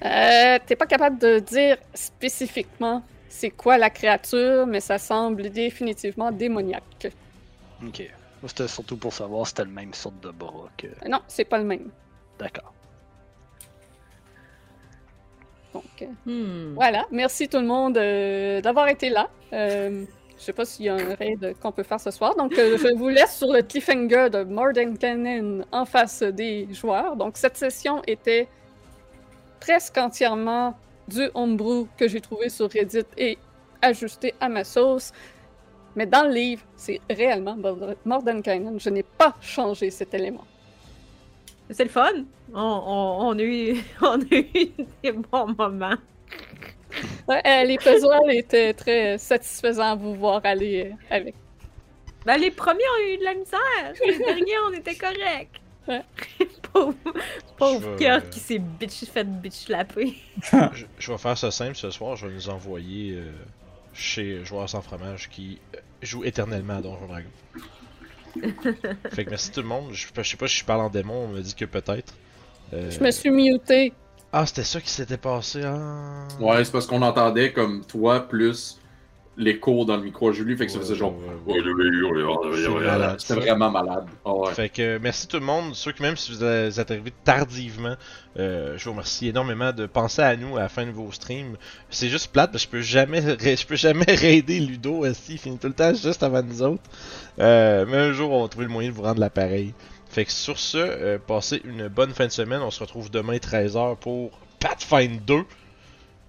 Euh, 0.04 0.58
T'es 0.66 0.74
pas 0.74 0.86
capable 0.86 1.18
de 1.18 1.38
dire 1.38 1.76
spécifiquement 1.94 3.04
c'est 3.32 3.50
quoi 3.50 3.78
la 3.78 3.88
créature, 3.90 4.66
mais 4.66 4.80
ça 4.80 4.98
semble 4.98 5.48
définitivement 5.50 6.30
démoniaque. 6.30 7.08
Ok. 7.86 8.02
C'était 8.46 8.68
surtout 8.68 8.96
pour 8.96 9.12
savoir 9.12 9.46
si 9.46 9.50
c'était 9.50 9.64
le 9.64 9.70
même 9.70 9.94
sorte 9.94 10.20
de 10.20 10.30
bras 10.30 10.68
que. 10.76 10.88
Euh, 10.88 11.08
Non, 11.08 11.20
c'est 11.28 11.44
pas 11.44 11.58
le 11.58 11.64
même. 11.64 11.90
D'accord. 12.38 12.72
Donc, 15.72 16.02
euh, 16.02 16.06
Hmm. 16.26 16.74
voilà. 16.74 17.06
Merci 17.10 17.48
tout 17.48 17.58
le 17.58 17.66
monde 17.66 17.96
euh, 17.96 18.60
d'avoir 18.60 18.88
été 18.88 19.08
là. 19.08 19.30
Euh, 19.52 20.04
je 20.38 20.42
sais 20.42 20.52
pas 20.52 20.64
s'il 20.64 20.86
y 20.86 20.88
a 20.88 20.94
un 20.96 21.14
raid 21.14 21.54
qu'on 21.60 21.72
peut 21.72 21.84
faire 21.84 22.00
ce 22.00 22.10
soir. 22.10 22.34
Donc, 22.36 22.58
euh, 22.58 22.76
je 22.76 22.94
vous 22.96 23.08
laisse 23.08 23.36
sur 23.38 23.52
le 23.52 23.62
cliffhanger 23.62 24.28
de 24.30 24.42
Morden 24.44 24.98
Cannon 24.98 25.64
en 25.72 25.84
face 25.86 26.22
des 26.22 26.68
joueurs. 26.72 27.16
Donc, 27.16 27.36
cette 27.38 27.56
session 27.56 28.02
était 28.06 28.48
presque 29.60 29.96
entièrement 29.96 30.76
du 31.08 31.28
homebrew 31.34 31.86
que 31.96 32.08
j'ai 32.08 32.20
trouvé 32.20 32.48
sur 32.48 32.70
Reddit 32.70 33.04
et 33.16 33.38
ajusté 33.80 34.34
à 34.40 34.48
ma 34.48 34.64
sauce. 34.64 35.12
Mais 35.96 36.06
dans 36.06 36.22
le 36.26 36.32
livre, 36.34 36.62
c'est 36.76 37.00
réellement 37.10 37.56
Morden 38.04 38.42
Cannon. 38.42 38.78
Je 38.78 38.88
n'ai 38.90 39.02
pas 39.02 39.34
changé 39.40 39.90
cet 39.90 40.14
élément. 40.14 40.44
C'est 41.70 41.84
le 41.84 41.90
fun. 41.90 42.10
On, 42.54 42.60
on- 42.60 43.26
on 43.28 43.38
a 43.38 43.42
eu, 43.42 43.76
on 44.02 44.20
a 44.20 44.34
eu 44.34 44.70
des 45.02 45.12
bons 45.12 45.54
moments. 45.58 45.96
Ouais, 47.26 47.40
euh, 47.46 47.64
les 47.64 47.78
puzzles 47.78 48.30
étaient 48.32 48.74
très 48.74 49.16
satisfaisants 49.16 49.92
à 49.92 49.94
vous 49.94 50.14
voir 50.14 50.40
aller 50.44 50.90
euh, 50.92 50.94
avec. 51.16 51.34
Ben, 52.26 52.36
les 52.36 52.50
premiers 52.50 52.84
ont 52.98 53.06
eu 53.08 53.16
de 53.18 53.24
la 53.24 53.34
misère. 53.34 53.92
Les 54.06 54.18
derniers, 54.18 54.58
on 54.68 54.72
était 54.72 54.94
corrects. 54.94 55.60
Ouais. 55.88 56.02
pauvre 56.72 56.94
pauvre 57.56 57.80
Je 57.82 57.88
vais- 57.90 57.96
Kurt 58.20 58.30
qui 58.30 58.40
s'est 58.40 58.58
bitch, 58.58 59.04
fait 59.04 59.24
bitch 59.24 59.52
slapper. 59.66 60.14
je, 60.74 60.84
je 60.98 61.12
vais 61.12 61.18
faire 61.18 61.36
ça 61.36 61.50
simple 61.50 61.74
ce 61.76 61.90
soir. 61.90 62.16
Je 62.16 62.26
vais 62.26 62.34
nous 62.34 62.48
envoyer 62.48 63.14
euh, 63.16 63.32
chez 63.92 64.44
Joueurs 64.44 64.68
sans 64.68 64.80
fromage 64.82 65.28
qui 65.28 65.58
euh, 65.74 65.78
joue 66.02 66.24
éternellement 66.24 66.76
à 66.78 66.80
Donjon 66.82 67.06
Dragon. 67.06 67.28
fait 69.12 69.24
que 69.24 69.30
merci 69.30 69.50
tout 69.50 69.60
le 69.62 69.68
monde. 69.68 69.92
Je, 69.92 70.06
je 70.16 70.22
sais 70.22 70.36
pas 70.36 70.48
si 70.48 70.58
je 70.58 70.64
parle 70.64 70.80
en 70.82 70.90
démon, 70.90 71.24
on 71.24 71.28
me 71.28 71.40
dit 71.40 71.54
que 71.54 71.64
peut-être. 71.64 72.14
Euh, 72.72 72.90
Je 72.90 73.00
me 73.00 73.10
suis 73.10 73.30
muté. 73.30 73.92
Ah, 74.32 74.46
c'était 74.46 74.64
ça 74.64 74.80
qui 74.80 74.88
s'était 74.88 75.18
passé. 75.18 75.60
Ah... 75.64 76.26
Ouais, 76.40 76.64
c'est 76.64 76.72
parce 76.72 76.86
qu'on 76.86 77.02
entendait 77.02 77.52
comme 77.52 77.84
toi 77.84 78.26
plus 78.26 78.78
l'écho 79.42 79.84
dans 79.84 79.96
le 79.96 80.02
micro 80.02 80.30
à 80.30 80.32
Julie, 80.32 80.56
fait 80.56 80.66
que 80.66 80.72
ça 80.72 80.78
faisait 80.78 80.94
genre. 80.94 81.14
C'était 83.18 83.40
vraiment 83.40 83.70
malade. 83.70 84.06
Ah 84.24 84.32
ouais. 84.32 84.52
Fait 84.52 84.68
que 84.68 84.82
euh, 84.82 84.98
merci 85.00 85.26
tout 85.28 85.38
le 85.38 85.44
monde. 85.44 85.74
Ceux 85.74 85.92
qui, 85.92 86.02
même 86.02 86.16
si 86.16 86.32
vous 86.32 86.44
êtes 86.44 86.90
arrivés 86.90 87.12
tardivement, 87.24 87.96
euh, 88.38 88.78
je 88.78 88.84
vous 88.84 88.92
remercie 88.92 89.28
énormément 89.28 89.72
de 89.72 89.86
penser 89.86 90.22
à 90.22 90.36
nous 90.36 90.56
à 90.56 90.60
la 90.60 90.68
fin 90.68 90.86
de 90.86 90.90
vos 90.90 91.10
streams. 91.12 91.56
C'est 91.90 92.08
juste 92.08 92.32
plate 92.32 92.50
parce 92.52 92.64
que 92.66 92.78
je 92.78 92.78
peux 92.78 92.82
jamais, 92.82 93.20
je 93.20 93.66
peux 93.66 93.76
jamais 93.76 94.04
raider 94.08 94.60
Ludo 94.60 95.04
aussi. 95.04 95.34
Il 95.34 95.38
finit 95.38 95.58
tout 95.58 95.68
le 95.68 95.74
temps 95.74 95.92
juste 95.94 96.22
avant 96.22 96.42
nous 96.42 96.62
autres. 96.62 96.82
Euh, 97.38 97.84
mais 97.88 97.96
un 97.96 98.12
jour, 98.12 98.32
on 98.32 98.42
va 98.42 98.48
trouver 98.48 98.66
le 98.66 98.72
moyen 98.72 98.90
de 98.90 98.94
vous 98.94 99.02
rendre 99.02 99.20
l'appareil. 99.20 99.74
Fait 100.08 100.24
que 100.24 100.32
sur 100.32 100.58
ce, 100.58 100.76
euh, 100.78 101.18
passez 101.18 101.62
une 101.64 101.88
bonne 101.88 102.12
fin 102.12 102.26
de 102.26 102.32
semaine. 102.32 102.60
On 102.60 102.70
se 102.70 102.80
retrouve 102.80 103.10
demain 103.10 103.36
13h 103.36 103.96
pour 103.96 104.38
Pathfinder 104.60 105.18
2. 105.26 105.44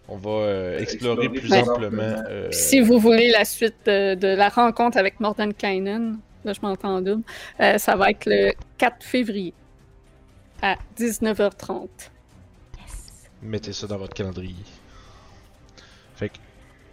On 0.08 0.18
va 0.18 0.30
euh, 0.32 0.80
explorer 0.80 1.26
explorer 1.26 1.30
plus 1.30 1.54
amplement. 1.54 2.24
euh, 2.30 2.52
Si 2.52 2.82
vous 2.82 3.00
voulez 3.00 3.32
la 3.32 3.46
suite 3.46 3.76
de, 3.86 4.16
de 4.16 4.28
la 4.28 4.50
rencontre 4.50 4.98
avec 4.98 5.20
Morten 5.20 5.54
Kynan, 5.54 6.18
là 6.44 6.54
je 6.54 6.60
m'entends 6.62 6.98
en 6.98 7.02
double, 7.02 7.24
euh, 7.62 7.78
ça 7.78 7.96
va 7.96 8.10
être 8.12 8.26
le 8.26 8.52
4 8.78 9.04
février 9.04 9.54
à 10.62 10.76
19h30. 10.98 11.88
Mettez 13.42 13.74
ça 13.74 13.88
dans 13.88 13.98
votre 13.98 14.14
calendrier. 14.14 14.56
Fait 16.16 16.30
que, 16.30 16.38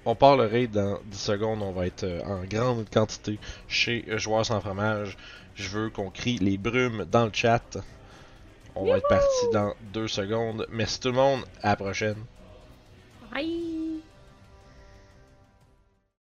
on 0.04 0.14
part 0.14 0.36
le 0.36 0.46
raid 0.46 0.70
dans 0.70 0.98
10 1.06 1.18
secondes. 1.18 1.62
On 1.62 1.72
va 1.72 1.86
être 1.86 2.04
euh, 2.04 2.20
en 2.24 2.44
grande 2.44 2.88
quantité 2.90 3.38
chez 3.68 4.04
euh, 4.08 4.18
Joueurs 4.18 4.46
sans 4.46 4.60
fromage. 4.60 5.16
Je 5.54 5.68
veux 5.68 5.90
qu'on 5.90 6.10
crie 6.10 6.38
les 6.38 6.58
brumes 6.58 7.04
dans 7.10 7.24
le 7.26 7.30
chat. 7.32 7.76
On 8.74 8.86
va 8.86 8.98
être 8.98 9.08
parti 9.08 9.46
dans 9.52 9.74
2 9.92 10.08
secondes. 10.08 10.66
Merci 10.70 11.00
tout 11.00 11.08
le 11.08 11.14
monde. 11.14 11.44
À 11.62 11.70
la 11.70 11.76
prochaine. 11.76 12.16
Bye. 13.30 14.02